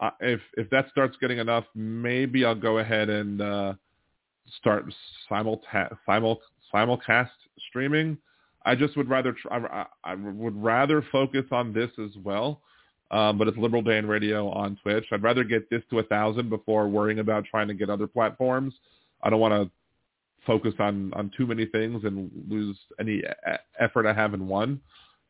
uh, 0.00 0.10
if, 0.20 0.40
if 0.56 0.68
that 0.70 0.88
starts 0.90 1.16
getting 1.20 1.38
enough, 1.38 1.64
maybe 1.74 2.44
I'll 2.44 2.54
go 2.54 2.78
ahead 2.78 3.08
and 3.08 3.40
uh, 3.40 3.74
start 4.58 4.84
simulta- 5.30 5.96
simul 6.04 6.40
simulcast 6.72 7.30
streaming. 7.68 8.18
I 8.64 8.74
just 8.74 8.96
would 8.96 9.08
rather 9.08 9.32
try, 9.32 9.58
I, 9.58 9.86
I 10.04 10.14
would 10.14 10.62
rather 10.62 11.02
focus 11.12 11.44
on 11.50 11.72
this 11.72 11.90
as 12.02 12.10
well. 12.22 12.60
Um, 13.12 13.38
but 13.38 13.46
it's 13.46 13.56
Liberal 13.56 13.82
Dan 13.82 14.06
Radio 14.06 14.48
on 14.48 14.76
Twitch. 14.82 15.06
I'd 15.12 15.22
rather 15.22 15.44
get 15.44 15.70
this 15.70 15.82
to 15.90 16.00
a 16.00 16.02
thousand 16.02 16.50
before 16.50 16.88
worrying 16.88 17.20
about 17.20 17.44
trying 17.44 17.68
to 17.68 17.74
get 17.74 17.88
other 17.88 18.08
platforms. 18.08 18.74
I 19.22 19.30
don't 19.30 19.38
want 19.38 19.54
to 19.54 19.70
focus 20.44 20.74
on 20.80 21.12
on 21.14 21.30
too 21.36 21.46
many 21.46 21.66
things 21.66 22.04
and 22.04 22.30
lose 22.48 22.76
any 22.98 23.22
effort 23.78 24.06
I 24.06 24.12
have 24.12 24.34
in 24.34 24.48
one. 24.48 24.80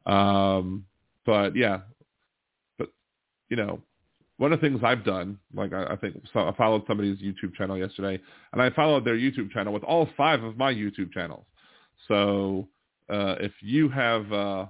Um, 0.07 0.87
but 1.27 1.55
yeah, 1.55 1.81
you 3.49 3.57
know, 3.57 3.81
one 4.39 4.53
of 4.53 4.61
the 4.61 4.69
things 4.69 4.81
I've 4.85 5.05
done, 5.05 5.39
like 5.55 5.73
I, 5.73 5.93
I 5.93 5.97
think 5.97 6.23
so 6.33 6.41
I 6.41 6.55
followed 6.57 6.83
somebody's 6.87 7.19
YouTube 7.19 7.55
channel 7.55 7.79
yesterday, 7.79 8.21
and 8.53 8.61
I 8.61 8.71
followed 8.71 9.05
their 9.05 9.17
YouTube 9.17 9.51
channel 9.51 9.73
with 9.73 9.85
all 9.85 10.09
five 10.17 10.43
of 10.43 10.57
my 10.57 10.73
YouTube 10.73 11.13
channels. 11.13 11.45
So 12.09 12.69
uh, 13.09 13.37
if 13.41 13.53
you 13.61 13.89
have, 13.89 14.31
uh, 14.33 14.67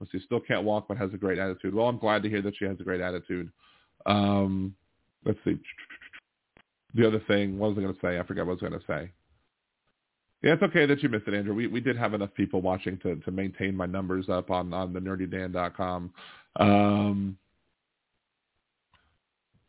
let's 0.00 0.12
see, 0.12 0.20
still 0.24 0.40
can't 0.40 0.64
walk 0.64 0.88
but 0.88 0.96
has 0.96 1.12
a 1.12 1.18
great 1.18 1.38
attitude. 1.38 1.74
Well, 1.74 1.88
I'm 1.88 1.98
glad 1.98 2.22
to 2.22 2.30
hear 2.30 2.42
that 2.42 2.56
she 2.56 2.64
has 2.64 2.78
a 2.80 2.84
great 2.84 3.00
attitude. 3.00 3.50
Um, 4.06 4.74
let's 5.24 5.38
see. 5.44 5.58
The 6.94 7.06
other 7.06 7.20
thing, 7.26 7.58
what 7.58 7.70
was 7.70 7.78
I 7.78 7.82
going 7.82 7.94
to 7.94 8.00
say? 8.00 8.18
I 8.18 8.22
forgot 8.22 8.46
what 8.46 8.52
I 8.52 8.54
was 8.54 8.70
going 8.70 8.80
to 8.80 8.86
say. 8.86 9.10
Yeah, 10.42 10.52
it's 10.52 10.62
okay 10.62 10.84
that 10.86 11.02
you 11.02 11.08
missed 11.08 11.26
it, 11.26 11.32
Andrew. 11.32 11.54
We 11.54 11.66
we 11.66 11.80
did 11.80 11.96
have 11.96 12.12
enough 12.12 12.32
people 12.34 12.60
watching 12.60 12.98
to 12.98 13.16
to 13.16 13.30
maintain 13.30 13.74
my 13.74 13.86
numbers 13.86 14.28
up 14.28 14.50
on 14.50 14.72
on 14.74 14.92
the 14.92 15.00
nerdydan.com. 15.00 16.12
Um, 16.56 17.36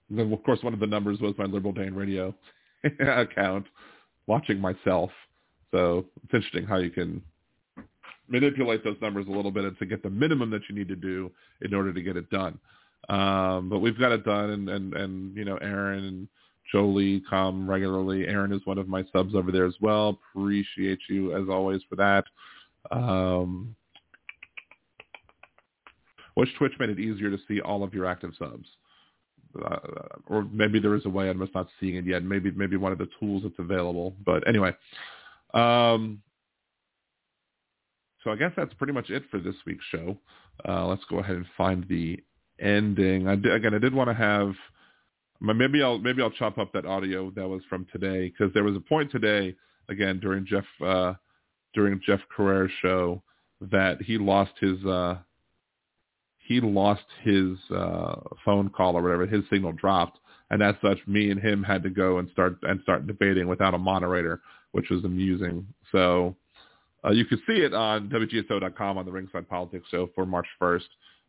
then 0.10 0.32
of 0.32 0.44
course 0.44 0.62
one 0.62 0.74
of 0.74 0.80
the 0.80 0.88
numbers 0.88 1.20
was 1.20 1.34
my 1.38 1.46
Liberal 1.46 1.74
Dan 1.74 1.96
Radio 1.96 2.34
account, 3.00 3.66
watching 4.28 4.60
myself. 4.60 5.12
So 5.72 6.06
it's 6.24 6.34
interesting 6.34 6.66
how 6.66 6.78
you 6.78 6.92
can 6.92 7.22
manipulate 8.28 8.84
those 8.84 8.98
numbers 9.02 9.28
a 9.28 9.32
little 9.32 9.52
bit 9.52 9.78
to 9.78 9.86
get 9.86 10.04
the 10.04 10.10
minimum 10.10 10.50
that 10.52 10.62
you 10.70 10.76
need 10.76 10.88
to 10.88 10.96
do 10.96 11.32
in 11.62 11.74
order 11.74 11.94
to 11.94 12.02
get 12.02 12.18
it 12.18 12.30
done. 12.30 12.58
Um, 13.10 13.70
but 13.70 13.80
we've 13.80 14.00
got 14.00 14.12
it 14.12 14.26
done, 14.26 14.52
and 14.52 14.70
and 14.70 14.94
and 14.96 15.36
you 15.36 15.46
know 15.46 15.58
Aaron 15.58 16.06
and 16.06 16.28
Jolie 16.72 17.22
come 17.30 17.70
regularly. 17.70 18.28
Aaron 18.28 18.52
is 18.52 18.66
one 18.66 18.78
of 18.78 18.88
my 18.88 19.04
subs 19.14 19.36
over 19.36 19.52
there 19.52 19.66
as 19.66 19.76
well. 19.80 20.20
Appreciate 20.32 21.00
you 21.10 21.36
as 21.36 21.48
always 21.50 21.82
for 21.88 21.96
that. 21.98 22.26
Um, 22.92 23.76
which 26.36 26.50
Twitch 26.58 26.74
made 26.80 26.90
it 26.90 27.00
easier 27.00 27.30
to 27.30 27.38
see 27.48 27.60
all 27.60 27.84
of 27.84 27.94
your 27.94 28.06
active 28.06 28.32
subs 28.38 28.68
uh, 29.64 29.78
or 30.28 30.44
maybe 30.52 30.80
there 30.80 30.96
is 30.96 31.06
a 31.06 31.10
way 31.10 31.30
I'm 31.30 31.40
just 31.40 31.56
not 31.56 31.68
seeing 31.80 31.96
it 31.96 32.06
yet. 32.06 32.24
Maybe 32.24 32.52
maybe 32.52 32.78
one 32.78 32.92
of 32.92 32.98
the 32.98 33.08
tools 33.20 33.44
that's 33.44 33.60
available. 33.60 34.16
But 34.26 34.48
anyway, 34.48 34.72
um, 35.54 36.22
so 38.24 38.32
I 38.32 38.36
guess 38.36 38.52
that's 38.56 38.74
pretty 38.76 38.94
much 38.94 39.10
it 39.10 39.24
for 39.32 39.40
this 39.40 39.56
week's 39.66 39.86
show. 39.92 40.18
Uh, 40.68 40.86
let's 40.88 41.04
go 41.10 41.20
ahead 41.20 41.36
and 41.36 41.46
find 41.58 41.86
the 41.88 42.20
ending. 42.60 43.28
I 43.28 43.36
did, 43.36 43.54
again, 43.54 43.74
I 43.74 43.80
did 43.80 43.94
want 43.94 44.10
to 44.10 44.14
have 44.14 44.54
maybe 45.42 45.84
I'll 45.84 46.00
maybe 46.00 46.22
I'll 46.22 46.32
chop 46.32 46.58
up 46.58 46.74
that 46.74 46.86
audio 46.86 47.32
that 47.32 47.48
was 47.48 47.62
from 47.70 47.86
today 47.92 48.30
because 48.30 48.54
there 48.54 48.64
was 48.64 48.76
a 48.76 48.82
point 48.82 49.12
today 49.12 49.56
again 49.90 50.20
during 50.20 50.46
Jeff 50.46 50.66
uh, 50.84 51.14
during 51.74 52.00
Jeff 52.06 52.22
Crouere's 52.36 52.72
show 52.82 53.22
that 53.62 54.02
he 54.02 54.18
lost 54.18 54.52
his 54.60 54.84
uh, 54.86 55.18
he 56.48 56.62
lost 56.62 57.06
his 57.24 57.58
uh, 57.76 58.16
phone 58.44 58.70
call 58.70 58.98
or 58.98 59.02
whatever. 59.02 59.26
His 59.26 59.44
signal 59.50 59.72
dropped, 59.72 60.20
and 60.50 60.62
as 60.62 60.76
such, 60.82 61.00
me 61.08 61.32
and 61.32 61.42
him 61.42 61.64
had 61.64 61.84
to 61.84 61.90
go 61.90 62.20
and 62.20 62.30
start 62.32 62.58
and 62.64 62.80
start 62.82 63.08
debating 63.08 63.48
without 63.48 63.74
a 63.74 63.78
moderator, 63.78 64.42
which 64.72 64.90
was 64.90 65.04
amusing. 65.04 65.66
So 65.92 66.36
uh, 67.06 67.12
you 67.12 67.26
can 67.26 67.42
see 67.48 67.58
it 67.58 67.74
on 67.74 68.10
WGSO.com 68.10 68.98
on 68.98 69.06
the 69.06 69.12
Ringside 69.12 69.50
Politics 69.50 69.88
show 69.90 70.10
for 70.16 70.26
March 70.26 70.48
1st. 70.62 70.84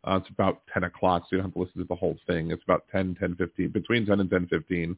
Uh, 0.07 0.17
it's 0.17 0.29
about 0.31 0.63
10 0.73 0.85
o'clock, 0.85 1.23
so 1.23 1.29
you 1.33 1.39
don't 1.39 1.47
have 1.47 1.55
to 1.55 1.61
listen 1.61 1.81
to 1.81 1.87
the 1.89 1.95
whole 1.95 2.17
thing. 2.27 2.51
It's 2.51 2.63
about 2.63 2.85
10, 2.93 3.17
10, 3.19 3.37
15, 3.37 3.71
between 3.71 4.07
10 4.07 4.21
and 4.21 4.31
10, 4.31 4.47
15. 4.49 4.97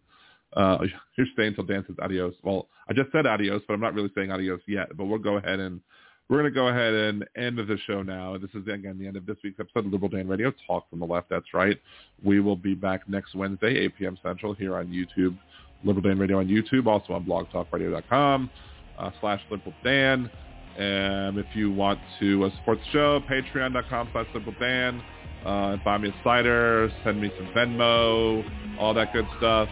Uh, 0.55 0.79
you're 1.17 1.27
staying 1.33 1.49
until 1.49 1.65
Dan 1.65 1.85
says 1.87 1.97
adios. 2.03 2.35
Well, 2.43 2.69
I 2.89 2.93
just 2.93 3.11
said 3.13 3.27
adios, 3.27 3.63
but 3.67 3.75
I'm 3.75 3.81
not 3.81 3.95
really 3.95 4.11
saying 4.15 4.31
adios 4.31 4.61
yet. 4.67 4.97
But 4.97 5.07
we'll 5.07 5.19
go 5.19 5.37
ahead 5.37 5.61
and 5.61 5.81
we're 6.29 6.41
going 6.41 6.53
to 6.53 6.55
go 6.55 6.69
ahead 6.69 6.93
and 6.93 7.25
end 7.37 7.59
the 7.59 7.79
show 7.87 8.03
now. 8.03 8.37
This 8.37 8.51
is, 8.51 8.67
again, 8.69 8.99
the 8.99 9.07
end 9.07 9.17
of 9.17 9.25
this 9.25 9.37
week's 9.43 9.59
episode 9.59 9.87
of 9.87 9.93
Liberal 9.93 10.11
Dan 10.11 10.29
Radio, 10.29 10.53
Talk 10.67 10.89
from 10.91 10.99
the 10.99 11.07
Left. 11.07 11.31
That's 11.31 11.55
right. 11.55 11.79
We 12.23 12.41
will 12.41 12.57
be 12.57 12.75
back 12.75 13.09
next 13.09 13.35
Wednesday, 13.35 13.79
8 13.79 13.97
p.m. 13.99 14.19
Central, 14.23 14.53
here 14.53 14.77
on 14.77 14.89
YouTube, 14.89 15.39
Liberal 15.85 16.03
Dan 16.03 16.19
Radio 16.19 16.39
on 16.39 16.47
YouTube, 16.47 16.87
also 16.87 17.15
on 17.15 17.25
blogtalkradio.com 17.25 18.51
uh, 18.99 19.11
slash 19.21 19.41
Liberal 19.51 19.75
Dan. 19.83 20.31
And 20.77 21.39
if 21.39 21.47
you 21.55 21.73
want 21.73 21.99
to 22.21 22.45
uh, 22.45 22.51
support 22.59 22.79
the 22.79 22.93
show, 22.93 23.21
patreon.com 23.21 24.11
slash 24.13 24.27
Liberal 24.35 24.55
Dan. 24.61 25.03
Uh, 25.47 25.77
buy 25.85 25.97
me 25.97 26.11
a 26.11 26.15
cider, 26.23 26.91
send 27.05 27.21
me 27.21 27.31
some 27.39 27.47
Venmo, 27.55 28.79
all 28.79 28.93
that 28.93 29.13
good 29.13 29.27
stuff. 29.39 29.69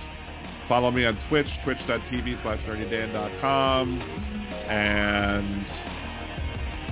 Follow 0.69 0.91
me 0.91 1.05
on 1.05 1.19
Twitch, 1.29 1.47
twitch.tv 1.65 2.43
slash 2.43 2.59
nerdydan.com. 2.61 4.01
And 4.69 5.67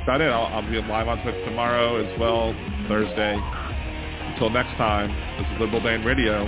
about 0.04 0.20
it. 0.20 0.30
I'll, 0.30 0.46
I'll 0.52 0.70
be 0.70 0.76
live 0.82 1.08
on 1.08 1.20
Twitch 1.22 1.34
tomorrow 1.46 1.96
as 1.96 2.20
well, 2.20 2.54
Thursday. 2.88 3.40
Until 4.32 4.50
next 4.50 4.76
time, 4.76 5.08
this 5.38 5.46
is 5.48 5.60
Liberal 5.60 5.80
Dan 5.80 6.04
Radio. 6.04 6.46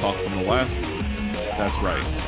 Talk 0.00 0.14
from 0.22 0.36
the 0.38 0.48
left. 0.48 0.70
That's 1.58 1.74
right. 1.82 2.24